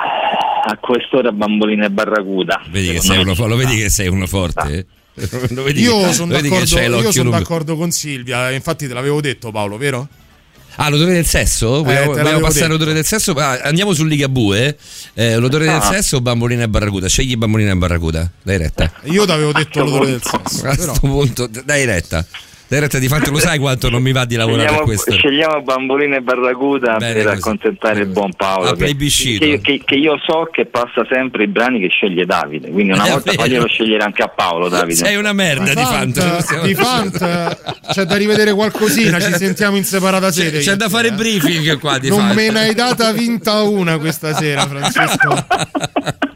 a 0.66 0.76
quest'ora 0.80 1.30
bambolina 1.32 1.86
e 1.86 1.90
barracuda. 1.90 2.62
Vedi 2.70 2.92
che 2.92 3.00
sei 3.00 3.18
uno, 3.18 3.34
lo 3.46 3.56
vedi 3.56 3.76
che 3.76 3.90
sei 3.90 4.08
uno 4.08 4.26
forte? 4.26 4.86
Lo 5.50 5.62
vedi 5.62 5.82
Io 5.82 6.06
che- 6.06 6.12
sono 6.12 6.32
d'accordo, 6.32 6.76
io 6.76 7.22
lungo. 7.22 7.30
d'accordo 7.38 7.76
con 7.76 7.92
Silvia, 7.92 8.50
infatti 8.50 8.88
te 8.88 8.94
l'avevo 8.94 9.20
detto 9.20 9.52
Paolo, 9.52 9.76
vero? 9.76 10.08
Ah, 10.76 10.88
l'odore 10.88 11.12
del 11.12 11.26
sesso? 11.26 11.82
Vogliamo, 11.82 12.12
Eh, 12.16 12.22
vogliamo 12.22 12.40
passare 12.40 12.60
detto. 12.60 12.66
l'odore 12.72 12.92
del 12.94 13.04
sesso? 13.04 13.32
Ah, 13.32 13.60
andiamo 13.62 13.92
su 13.94 14.04
Ligabue. 14.04 14.76
Eh, 15.14 15.36
l'odore 15.36 15.66
del 15.66 15.74
Ah. 15.76 15.80
sesso 15.92 16.16
o 16.16 16.20
bambolina 16.20 16.64
e 16.64 16.68
barracuda? 16.68 17.08
Scegli 17.08 17.36
bambolina 17.36 17.72
e 17.72 17.76
barracuda. 17.76 18.28
Dai 18.42 18.58
retta. 18.58 18.90
Io 19.04 19.24
ti 19.24 19.30
avevo 19.30 19.52
detto 19.52 19.82
l'odore 19.84 20.06
del 20.06 20.22
sesso. 20.22 20.66
A 20.66 20.74
questo 20.74 20.94
punto, 21.00 21.48
dai 21.64 21.84
retta. 21.84 22.26
Dai 22.66 22.80
retta, 22.80 22.98
di 22.98 23.08
fatto 23.08 23.30
lo 23.30 23.38
sai 23.38 23.58
quanto 23.58 23.90
non 23.90 24.02
mi 24.02 24.10
va 24.10 24.24
di 24.24 24.36
lavorare 24.36 24.64
Scegliamo, 24.68 24.84
questo. 24.86 25.12
scegliamo 25.12 25.62
bambolina 25.62 26.16
e 26.16 26.20
barracuda 26.22 26.96
Bene 26.96 27.12
per 27.22 27.26
accontentare 27.28 28.00
il 28.00 28.06
buon 28.06 28.32
Paolo. 28.32 28.72
Che, 28.72 28.96
che, 28.96 29.60
che- 29.62 29.82
che 29.84 29.94
io 29.94 30.18
so 30.26 30.48
che 30.50 30.64
passa 30.66 31.06
sempre 31.08 31.44
i 31.44 31.46
brani 31.46 31.78
che 31.78 31.88
sceglie 31.88 32.24
Davide. 32.24 32.70
Quindi 32.70 32.92
una 32.92 33.04
È 33.06 33.10
volta 33.10 33.32
faglielo 33.32 33.66
scegliere 33.66 34.02
anche 34.02 34.22
a 34.22 34.28
Paolo, 34.28 34.68
Davide. 34.68 34.94
Sei 34.94 35.16
una 35.16 35.32
merda 35.34 35.74
di 35.74 35.82
Fant, 35.82 36.62
di 36.64 36.74
Fant, 36.74 37.58
c'è 37.92 38.04
da 38.04 38.16
rivedere 38.16 38.52
qualcosina, 38.54 39.20
ci 39.20 39.32
sentiamo 39.36 39.76
in 39.76 39.84
separata 39.84 40.28
C'è, 40.30 40.32
sede. 40.44 40.58
c'è 40.60 40.70
io 40.70 40.76
da 40.76 40.88
fare 40.88 41.12
briefing 41.12 41.78
qua 41.78 41.98
di 41.98 42.08
Non 42.08 42.18
Fant. 42.20 42.34
me 42.34 42.50
ne 42.50 42.60
hai 42.60 42.74
data 42.74 43.12
vinta 43.12 43.60
una 43.62 43.98
questa 43.98 44.34
sera, 44.34 44.66
Francesco. 44.66 45.46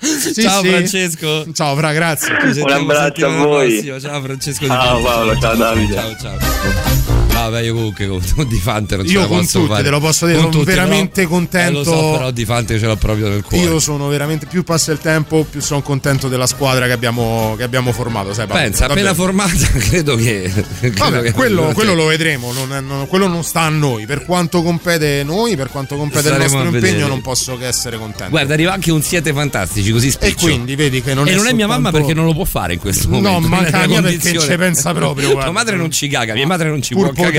Sì, 0.00 0.42
Ciao 0.42 0.62
sì. 0.62 0.68
Francesco. 0.68 1.52
Ciao, 1.52 1.74
Fra, 1.74 1.92
grazie. 1.92 2.36
Ci 2.40 2.52
sentiamo 2.54 2.82
abbraccio 2.82 3.26
a 3.26 3.30
voi. 3.30 3.72
prossima. 3.72 3.98
Ciao 3.98 4.22
Francesco. 4.22 4.66
Ciao. 4.66 5.02
Paolo, 5.02 5.38
ciao, 5.38 5.54
Davide. 5.56 5.94
Ciao, 5.94 6.16
ciao. 6.18 7.17
Vabbè, 7.50 7.62
io 7.62 7.74
comunque 7.74 8.06
con, 8.06 8.20
con 8.34 8.48
Di 8.48 8.58
Fante 8.58 8.96
non 8.96 9.06
ce 9.06 9.12
Io 9.12 9.20
la 9.20 9.26
con 9.26 9.38
posso 9.38 9.58
tutti, 9.60 9.70
fare. 9.70 9.82
te 9.84 9.90
lo 9.90 10.00
posso 10.00 10.26
dire, 10.26 10.38
Con 10.38 10.50
sono 10.52 10.62
tutti, 10.64 10.74
veramente 10.76 11.10
però- 11.22 11.28
contento. 11.28 11.70
Eh, 11.80 11.84
lo 11.84 11.84
so, 11.84 12.10
però 12.12 12.30
Di 12.30 12.44
Fante 12.44 12.78
ce 12.78 12.86
l'ho 12.86 12.96
proprio 12.96 13.28
nel 13.28 13.42
cuore. 13.42 13.64
Io 13.64 13.78
sono 13.80 14.08
veramente 14.08 14.46
più 14.46 14.62
passa 14.64 14.92
il 14.92 14.98
tempo, 14.98 15.44
più 15.48 15.60
sono 15.60 15.82
contento 15.82 16.28
della 16.28 16.46
squadra 16.46 16.86
che 16.86 16.92
abbiamo, 16.92 17.54
che 17.56 17.62
abbiamo 17.62 17.92
formato. 17.92 18.32
Sai? 18.34 18.46
Pensa, 18.46 18.84
appena 18.86 19.12
Davvero. 19.12 19.14
formata, 19.14 19.66
credo 19.78 20.16
che. 20.16 20.50
credo 20.80 20.96
Vabbè, 20.98 21.22
che- 21.22 21.32
quello, 21.32 21.70
quello 21.72 21.94
lo 21.94 22.06
vedremo, 22.06 22.52
non 22.52 22.72
è- 22.74 22.80
non- 22.80 23.06
quello 23.06 23.26
non 23.26 23.42
sta 23.44 23.62
a 23.62 23.68
noi. 23.68 24.06
Per 24.06 24.24
quanto 24.24 24.62
compete 24.62 25.22
noi, 25.24 25.56
per 25.56 25.70
quanto 25.70 25.96
compete 25.96 26.28
il 26.28 26.34
Staremo 26.34 26.58
nostro 26.62 26.74
impegno, 26.76 27.06
non 27.06 27.20
posso 27.20 27.56
che 27.56 27.66
essere 27.66 27.96
contento. 27.98 28.30
Guarda, 28.30 28.52
arriva 28.54 28.72
anche 28.72 28.90
un 28.90 29.02
siete 29.02 29.32
fantastici, 29.32 29.90
così 29.90 30.08
e 30.08 30.10
spiccio. 30.10 30.46
quindi 30.46 30.74
vedi 30.76 31.02
che 31.02 31.14
non 31.14 31.26
e 31.28 31.32
è 31.32 31.34
non 31.34 31.46
è 31.46 31.52
mia 31.52 31.66
mamma 31.66 31.90
perché 31.90 32.12
non 32.14 32.24
lo 32.26 32.32
può 32.34 32.44
fare 32.44 32.74
in 32.74 32.78
questo 32.78 33.08
No, 33.08 33.20
momento. 33.20 33.48
manca 33.48 33.54
non 33.56 33.62
la 33.62 33.70
nella 33.70 33.86
mia 33.86 34.00
perché 34.02 34.18
condizione. 34.18 34.52
ci 34.52 34.58
pensa 34.58 34.92
proprio, 34.92 35.26
guarda. 35.30 35.44
Tua 35.48 35.52
madre 35.52 35.76
non 35.76 35.90
ci 35.90 36.08
caga, 36.08 36.34
mia 36.34 36.46
madre 36.46 36.68
non 36.68 36.82
ci 36.82 36.94
Pur 36.94 37.12
può 37.12 37.24
cagare. 37.24 37.37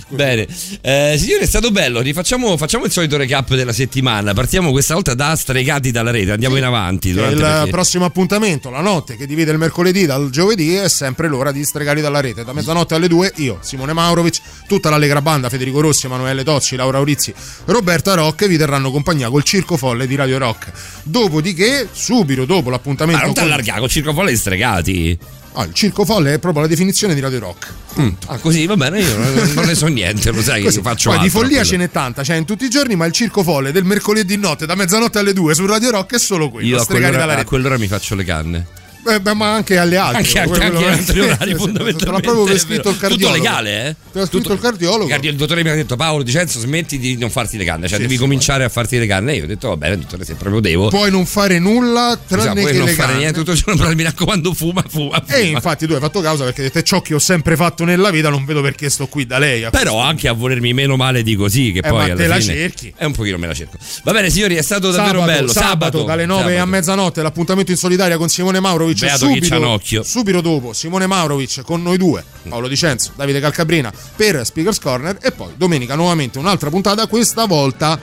Scusa. 0.00 0.14
Bene, 0.14 0.46
Eh, 0.80 1.16
signori, 1.18 1.42
è 1.42 1.46
stato 1.46 1.70
bello. 1.70 2.00
Rifacciamo 2.00 2.56
facciamo 2.56 2.84
il 2.84 2.90
solito 2.90 3.16
recap 3.16 3.54
della 3.54 3.72
settimana. 3.72 4.32
Partiamo 4.34 4.70
questa 4.70 4.94
volta 4.94 5.14
da 5.14 5.34
stregati 5.36 5.90
dalla 5.90 6.10
rete. 6.10 6.32
Andiamo 6.32 6.56
in 6.56 6.64
avanti. 6.64 7.08
Il 7.08 7.14
perché- 7.14 7.70
prossimo 7.70 8.04
appuntamento, 8.04 8.70
la 8.70 8.80
notte 8.80 9.16
che 9.16 9.26
divide 9.26 9.52
il 9.52 9.58
mercoledì 9.58 10.06
dal 10.06 10.30
giovedì, 10.30 10.74
è 10.74 10.88
sempre 10.88 11.28
l'ora 11.28 11.52
di 11.52 11.64
stregare 11.64 12.00
dalla 12.00 12.20
rete. 12.20 12.44
Da 12.44 12.52
mezzanotte 12.52 12.94
alle 12.94 13.08
due, 13.08 13.32
io, 13.36 13.58
Simone 13.62 13.92
Maurovic, 13.92 14.40
tutta 14.66 14.90
l'Allegra 14.90 15.20
Banda, 15.22 15.48
Federico 15.48 15.80
Rossi, 15.80 16.06
Emanuele 16.06 16.44
Tocci, 16.44 16.76
Laura 16.76 16.98
Aurizzi, 16.98 17.32
Roberta 17.66 18.14
Rock 18.14 18.46
vi 18.46 18.56
terranno 18.56 18.90
compagnia 18.90 19.28
col 19.30 19.42
Circo 19.44 19.76
Folle 19.76 20.06
di 20.06 20.14
Radio 20.14 20.38
Rock. 20.38 20.70
Dopodiché, 21.04 21.88
subito 21.92 22.44
dopo 22.44 22.70
l'appuntamento. 22.70 23.20
Ma 23.20 23.24
non 23.26 23.34
ti 23.34 23.40
con- 23.40 23.50
allargare 23.50 23.80
col 23.80 23.90
circo 23.90 24.12
folle 24.12 24.30
di 24.30 24.36
stregati. 24.36 25.18
Ah, 25.54 25.64
il 25.64 25.74
Circo 25.74 26.04
Folle 26.04 26.34
è 26.34 26.38
proprio 26.38 26.62
la 26.62 26.68
definizione 26.68 27.14
di 27.14 27.20
Radio 27.20 27.38
Rock. 27.40 27.72
Mm. 28.00 28.08
Ah, 28.26 28.38
così 28.38 28.64
va 28.66 28.76
bene, 28.76 29.00
io 29.00 29.16
non, 29.18 29.64
ne 29.66 29.74
so 29.74 29.86
niente, 29.86 30.30
lo 30.30 30.40
sai 30.40 30.62
Così. 30.62 30.80
faccio 30.80 31.10
Poi 31.10 31.18
di 31.18 31.24
altro, 31.26 31.40
follia 31.40 31.56
quello. 31.60 31.70
ce 31.70 31.76
n'è 31.76 31.90
tanta, 31.90 32.22
c'è 32.22 32.36
in 32.36 32.46
tutti 32.46 32.64
i 32.64 32.70
giorni, 32.70 32.96
ma 32.96 33.04
il 33.04 33.12
Circo 33.12 33.42
Folle 33.42 33.70
del 33.70 33.84
mercoledì 33.84 34.36
notte 34.38 34.64
da 34.64 34.74
mezzanotte 34.74 35.18
alle 35.18 35.34
due 35.34 35.54
su 35.54 35.66
Radio 35.66 35.90
Rock 35.90 36.14
è 36.14 36.18
solo 36.18 36.48
quello. 36.48 36.66
Io 36.66 36.80
a 36.80 36.86
quell'ora, 36.86 37.36
a 37.36 37.44
quell'ora 37.44 37.76
mi 37.78 37.86
faccio 37.88 38.14
le 38.14 38.24
canne. 38.24 38.66
Eh, 39.04 39.20
beh, 39.20 39.34
ma 39.34 39.54
anche 39.54 39.78
alle 39.78 39.96
altre. 39.96 40.18
Anche, 40.18 40.38
anche, 40.38 40.62
anche 40.64 40.86
altri 40.88 41.20
orari 41.20 41.54
fondamentalmente. 41.54 42.04
Te 42.04 42.10
l'ha 42.10 42.20
proprio 42.20 42.44
prescritto 42.44 42.90
il 42.90 42.96
cardiologo. 42.98 43.32
Tutto 43.36 43.42
legale, 43.48 43.86
eh? 43.88 43.96
Te 44.12 44.18
l'ha 44.20 44.26
scritto 44.26 44.52
il 44.52 44.60
cardiologo. 44.60 45.14
Il 45.14 45.36
dottore 45.36 45.62
mi 45.64 45.70
ha 45.70 45.74
detto 45.74 45.96
Paolo 45.96 46.22
Dicenzo 46.22 46.60
smetti 46.60 46.98
di 46.98 47.16
non 47.16 47.30
farti 47.30 47.56
le 47.56 47.64
canne, 47.64 47.88
cioè 47.88 47.96
Sì, 47.96 48.02
devi 48.02 48.14
sì, 48.14 48.20
cominciare 48.20 48.62
a 48.64 48.68
farti 48.68 48.98
le 48.98 49.06
canne. 49.06 49.34
Io 49.34 49.44
ho 49.44 49.46
detto 49.46 49.68
va 49.68 49.76
bene, 49.76 49.98
dottore, 49.98 50.24
se 50.24 50.34
proprio 50.34 50.60
devo. 50.60 50.88
Puoi 50.88 51.10
non 51.10 51.26
fare 51.26 51.58
nulla 51.58 52.16
tranne 52.26 52.42
Esatto, 52.44 52.60
puoi 52.60 52.72
che 52.72 52.78
non 52.78 52.86
le 52.86 52.92
fare 52.92 53.06
canne. 53.08 53.18
niente 53.20 53.38
tutto 53.40 53.50
il 53.52 53.56
giorno, 53.58 53.76
però 53.82 53.94
mi 53.94 54.02
raccomando 54.04 54.54
fuma, 54.54 54.84
fuma, 54.88 55.20
fuma. 55.26 55.36
E 55.38 55.46
infatti 55.46 55.86
tu 55.86 55.94
hai 55.94 56.00
fatto 56.00 56.20
causa 56.20 56.44
perché 56.44 56.62
detto 56.62 56.78
"È 56.78 56.82
ciò 56.82 57.00
che 57.02 57.14
ho 57.14 57.18
sempre 57.18 57.56
fatto 57.56 57.84
nella 57.84 58.10
vita, 58.10 58.28
non 58.28 58.44
vedo 58.44 58.60
perché 58.62 58.88
sto 58.88 59.06
qui 59.08 59.26
da 59.26 59.38
lei. 59.38 59.66
Però 59.70 59.98
anche 60.00 60.28
a 60.28 60.32
volermi 60.32 60.72
meno 60.72 60.94
male 60.96 61.22
di 61.24 61.34
così, 61.34 61.72
che 61.72 61.80
Eh, 61.80 61.88
poi 61.88 62.04
alla 62.04 62.14
te 62.14 62.26
la 62.28 62.38
fine 62.38 62.52
cerchi. 62.54 62.92
È 62.96 63.04
un 63.04 63.12
pochino 63.12 63.36
me 63.38 63.48
la 63.48 63.54
cerco. 63.54 63.78
Va 64.04 64.12
bene, 64.12 64.30
signori, 64.30 64.54
è 64.54 64.62
stato 64.62 64.90
davvero 64.92 65.20
sabato, 65.20 65.32
bello. 65.38 65.52
sabato, 65.52 66.02
dalle 66.04 66.26
9 66.26 66.42
sabato. 66.42 66.62
a 66.62 66.66
mezzanotte 66.66 67.22
l'appuntamento 67.22 67.70
in 67.72 67.76
solitaria 67.76 68.16
con 68.16 68.28
Simone 68.28 68.60
Maurovic 68.94 69.00
Beato 69.00 69.26
subito, 69.26 70.02
subito 70.02 70.40
dopo 70.40 70.72
Simone 70.72 71.06
Maurovic 71.06 71.62
con 71.62 71.82
noi 71.82 71.96
due 71.96 72.24
Paolo 72.48 72.68
Dicenzo, 72.68 73.12
Davide 73.16 73.40
Calcabrina 73.40 73.92
per 74.16 74.44
Speakers 74.44 74.78
Corner 74.78 75.18
e 75.20 75.32
poi 75.32 75.52
domenica 75.56 75.94
nuovamente 75.94 76.38
un'altra 76.38 76.70
puntata 76.70 77.06
questa 77.06 77.46
volta 77.46 77.98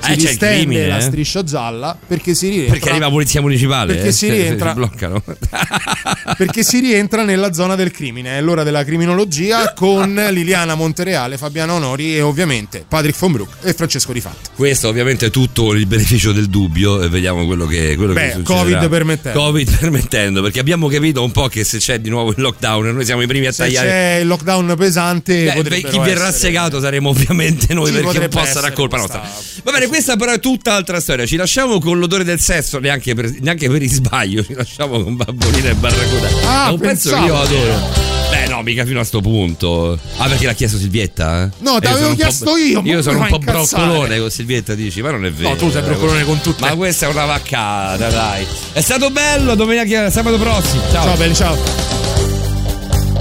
si 0.00 0.12
Eh, 0.12 0.16
distende 0.16 0.56
crimine, 0.56 0.86
la 0.88 0.98
eh. 0.98 1.00
striscia 1.02 1.42
gialla 1.44 1.96
perché 2.06 2.34
si 2.34 2.48
rientra 2.48 2.72
Perché 2.74 2.88
arriva 2.90 3.06
la 3.06 3.10
polizia 3.12 3.40
municipale. 3.40 3.94
Perché 3.94 4.08
eh, 4.08 4.12
si 4.12 4.26
se 4.26 4.32
rientra- 4.32 4.68
Si 4.70 4.74
bloccano. 4.76 5.22
perché 6.36 6.62
si 6.62 6.80
rientra 6.80 7.22
nella 7.24 7.52
zona 7.52 7.74
del 7.74 7.90
crimine. 7.90 8.38
È 8.38 8.40
l'ora 8.40 8.62
della 8.62 8.84
criminologia 8.84 9.72
con 9.72 10.14
Liliana 10.30 10.74
Montereale, 10.74 11.38
Fabiano 11.38 11.74
Onori 11.74 12.16
e 12.16 12.20
ovviamente 12.22 12.84
Patrick 12.86 13.18
Von 13.18 13.32
Broek 13.32 13.50
e 13.62 13.72
Francesco 13.74 14.12
Di 14.12 14.20
Fatto. 14.20 14.50
Questo 14.54 14.88
ovviamente 14.88 15.26
è 15.26 15.30
tutto 15.30 15.72
il 15.72 15.86
beneficio 15.86 16.32
del 16.32 16.46
dubbio 16.48 17.02
e 17.02 17.08
vediamo 17.08 17.46
quello 17.46 17.66
che, 17.66 17.94
quello 17.96 18.12
Beh, 18.12 18.20
che 18.28 18.32
succederà. 18.34 18.60
Covid 18.78 18.88
permettendo. 18.88 19.38
Covid 19.38 19.78
permettendo, 19.78 20.42
perché 20.42 20.60
abbiamo 20.60 20.88
capito 20.88 21.22
un 21.22 21.30
po' 21.30 21.48
che 21.48 21.64
se 21.64 21.78
c'è 21.78 22.00
di 22.00 22.10
nuovo 22.10 22.30
il 22.30 22.36
lockdown 22.40 22.88
noi 22.94 23.04
siamo 23.04 23.22
i 23.22 23.26
primi 23.26 23.46
a 23.46 23.52
Se 23.52 23.64
tagliare. 23.64 23.88
c'è 23.88 24.18
il 24.20 24.26
lockdown 24.26 24.74
pesante, 24.76 25.52
Beh, 25.62 25.80
chi 25.82 25.98
verrà 25.98 26.28
essere- 26.28 26.32
segato 26.38 26.80
saremo 26.80 27.08
ovviamente 27.10 27.72
noi 27.74 27.86
Sì, 27.86 27.92
perché 28.00 28.18
un 28.18 28.28
po' 28.28 28.44
sarà 28.44 28.72
colpa 28.72 28.96
nostra. 28.98 29.22
Va 29.62 29.72
bene, 29.72 29.83
questa 29.88 30.16
però 30.16 30.32
è 30.32 30.40
tutta 30.40 30.74
altra 30.74 31.00
storia. 31.00 31.26
Ci 31.26 31.36
lasciamo 31.36 31.78
con 31.80 31.98
l'odore 31.98 32.24
del 32.24 32.40
sesso, 32.40 32.78
neanche 32.78 33.14
per, 33.14 33.32
neanche 33.40 33.68
per 33.68 33.82
sbaglio. 33.84 34.44
Ci 34.44 34.54
lasciamo 34.54 35.02
con 35.02 35.16
Babbolina 35.16 35.70
e 35.70 35.74
Barracuda. 35.74 36.28
Ah, 36.46 36.68
è 36.68 36.72
un 36.72 36.78
pezzo 36.78 37.10
che 37.10 37.14
pensavo. 37.16 37.26
io 37.26 37.36
adoro. 37.36 38.12
Beh, 38.30 38.48
no, 38.48 38.62
mica 38.62 38.84
fino 38.84 39.00
a 39.00 39.04
sto 39.04 39.20
punto. 39.20 39.98
Ah, 40.16 40.26
perché 40.28 40.46
l'ha 40.46 40.54
chiesto 40.54 40.76
Silvietta? 40.78 41.44
eh? 41.44 41.48
No, 41.58 41.78
te 41.78 41.88
io 41.88 41.92
l'avevo 41.92 41.96
sono 41.96 42.08
un 42.08 42.16
po'- 42.16 42.22
chiesto 42.22 42.56
io, 42.56 42.82
Io 42.84 43.02
sono 43.02 43.18
un 43.20 43.26
po' 43.28 43.38
broccolone 43.38 44.18
con 44.18 44.30
Silvietta, 44.30 44.74
dici, 44.74 45.02
ma 45.02 45.10
non 45.10 45.24
è 45.24 45.30
vero. 45.30 45.50
No, 45.50 45.56
tu 45.56 45.70
sei 45.70 45.82
broccolone 45.82 46.24
con 46.24 46.40
tutte. 46.40 46.60
Ma 46.60 46.74
questa 46.74 47.06
è 47.06 47.08
una 47.10 47.26
vaccata, 47.26 48.08
dai. 48.10 48.46
È 48.72 48.80
stato 48.80 49.10
bello, 49.10 49.54
domenica, 49.54 50.10
sabato 50.10 50.38
prossimo. 50.38 50.82
Ciao. 50.90 51.04
Ciao, 51.04 51.16
belli, 51.16 51.34
ciao. 51.34 51.56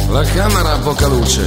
La 0.10 0.24
camera 0.24 0.74
ha 0.74 0.78
poca 0.78 1.08
luce 1.08 1.42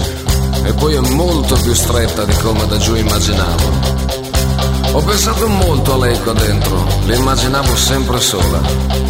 e 0.64 0.72
poi 0.74 0.94
è 0.94 1.00
molto 1.00 1.56
più 1.60 1.72
stretta 1.72 2.24
di 2.24 2.34
come 2.34 2.66
da 2.66 2.76
giù 2.78 2.94
immaginavo. 2.94 4.25
Ho 4.96 5.02
pensato 5.02 5.46
molto 5.46 5.92
a 5.92 5.98
lei 5.98 6.18
qua 6.22 6.32
dentro, 6.32 6.82
l'immaginavo 7.04 7.76
sempre 7.76 8.18
sola, 8.18 8.58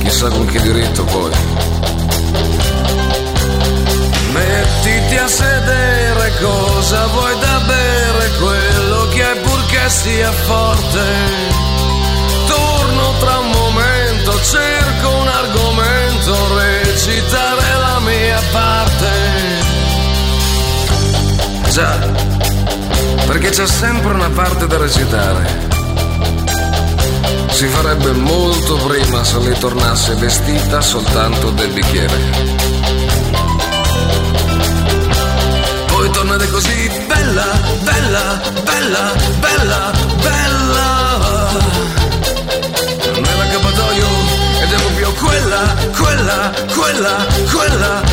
chissà 0.00 0.28
con 0.30 0.44
che 0.46 0.60
diritto 0.60 1.04
poi. 1.04 1.30
Mettiti 4.32 5.16
a 5.16 5.28
sedere, 5.28 6.32
cosa 6.40 7.06
vuoi 7.06 7.38
da 7.38 7.60
bere, 7.60 8.30
quello 8.36 9.08
che 9.14 9.24
hai 9.26 9.38
purché 9.38 9.88
sia 9.88 10.32
forte. 10.32 11.04
Torno 12.48 13.12
tra 13.20 13.38
un 13.38 13.50
momento, 13.50 14.40
cerco 14.42 15.08
un 15.20 15.28
argomento, 15.28 16.56
recitare 16.56 17.78
la 17.78 18.00
mia 18.00 18.40
parte. 18.50 19.10
Già, 21.70 21.96
perché 23.24 23.50
c'è 23.50 23.66
sempre 23.68 24.14
una 24.14 24.30
parte 24.30 24.66
da 24.66 24.78
recitare. 24.78 25.75
Si 27.50 27.66
farebbe 27.68 28.12
molto 28.12 28.76
prima 28.86 29.24
se 29.24 29.38
lei 29.38 29.58
tornasse 29.58 30.14
vestita 30.14 30.80
soltanto 30.80 31.50
del 31.50 31.70
bicchiere. 31.70 32.14
Poi 35.86 36.10
tornate 36.10 36.48
così 36.48 36.90
bella, 37.06 37.46
bella, 37.82 38.40
bella, 38.62 39.12
bella, 39.38 39.90
bella. 40.20 41.48
Non 43.14 43.24
era 43.24 43.42
accappatoio 43.42 44.06
ed 44.60 44.72
è 44.72 44.76
proprio 44.76 45.12
quella, 45.12 45.74
quella, 45.96 46.52
quella, 46.74 47.26
quella 47.50 48.05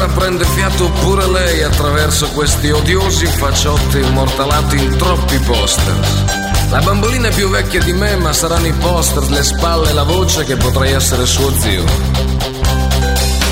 Camera 0.00 0.18
prende 0.18 0.44
fiato 0.46 0.88
pure 1.02 1.26
lei 1.26 1.62
attraverso 1.62 2.26
questi 2.30 2.70
odiosi 2.70 3.26
facciotti 3.26 3.98
immortalati 3.98 4.82
in 4.82 4.96
troppi 4.96 5.38
poster. 5.40 5.94
La 6.70 6.78
bambolina 6.80 7.28
è 7.28 7.34
più 7.34 7.50
vecchia 7.50 7.82
di 7.82 7.92
me, 7.92 8.16
ma 8.16 8.32
saranno 8.32 8.66
i 8.66 8.72
poster, 8.72 9.28
le 9.28 9.42
spalle 9.42 9.90
e 9.90 9.92
la 9.92 10.04
voce 10.04 10.44
che 10.44 10.56
potrei 10.56 10.92
essere 10.92 11.26
suo 11.26 11.52
zio. 11.58 11.84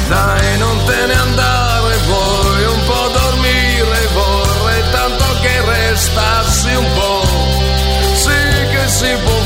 Dai, 0.09 0.59
non 0.59 0.85
te 0.87 1.07
ne 1.07 1.15
andare, 1.15 1.97
vuoi 2.07 2.65
un 2.65 2.85
po' 2.87 3.09
dormire, 3.13 4.09
vorrei 4.15 4.83
tanto 4.91 5.25
che 5.43 5.61
restassi 5.67 6.75
un 6.75 6.87
po'. 6.95 7.27
Sì 8.15 8.69
che 8.71 8.89
si 8.89 9.17
può 9.23 9.38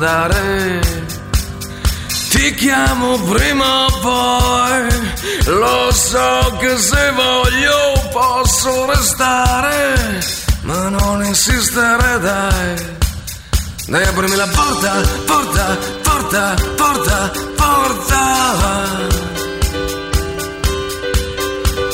andare. 0.00 0.80
Ti 2.30 2.54
chiamo 2.54 3.18
prima 3.18 3.84
o 3.84 3.98
poi, 4.00 4.88
lo 5.44 5.92
so 5.92 6.56
che 6.58 6.76
se 6.78 7.10
voglio 7.10 8.08
posso 8.10 8.86
restare, 8.86 10.24
ma 10.62 10.88
non 10.88 11.22
insistere 11.24 12.18
dai. 12.20 12.98
Dai 13.88 14.04
aprimi 14.06 14.36
la 14.36 14.46
porta, 14.46 14.92
porta, 15.26 15.76
porta, 16.02 16.54
porta, 16.76 17.30
porta. 17.56 18.88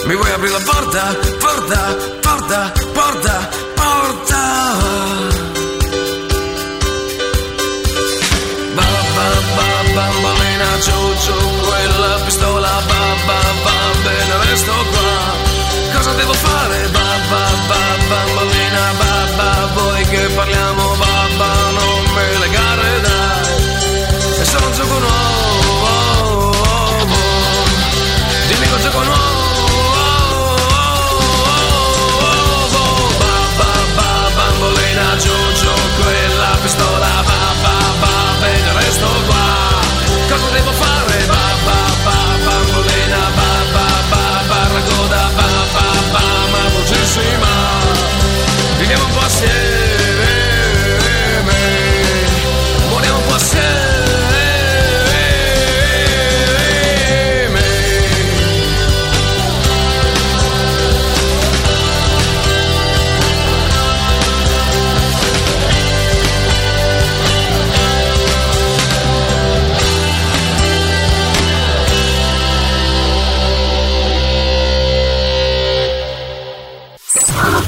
Mi 0.06 0.14
vuoi 0.14 0.30
aprire 0.30 0.52
la 0.52 0.64
porta, 0.64 1.16
porta, 1.40 1.96
porta, 2.20 2.72
porta. 2.92 3.55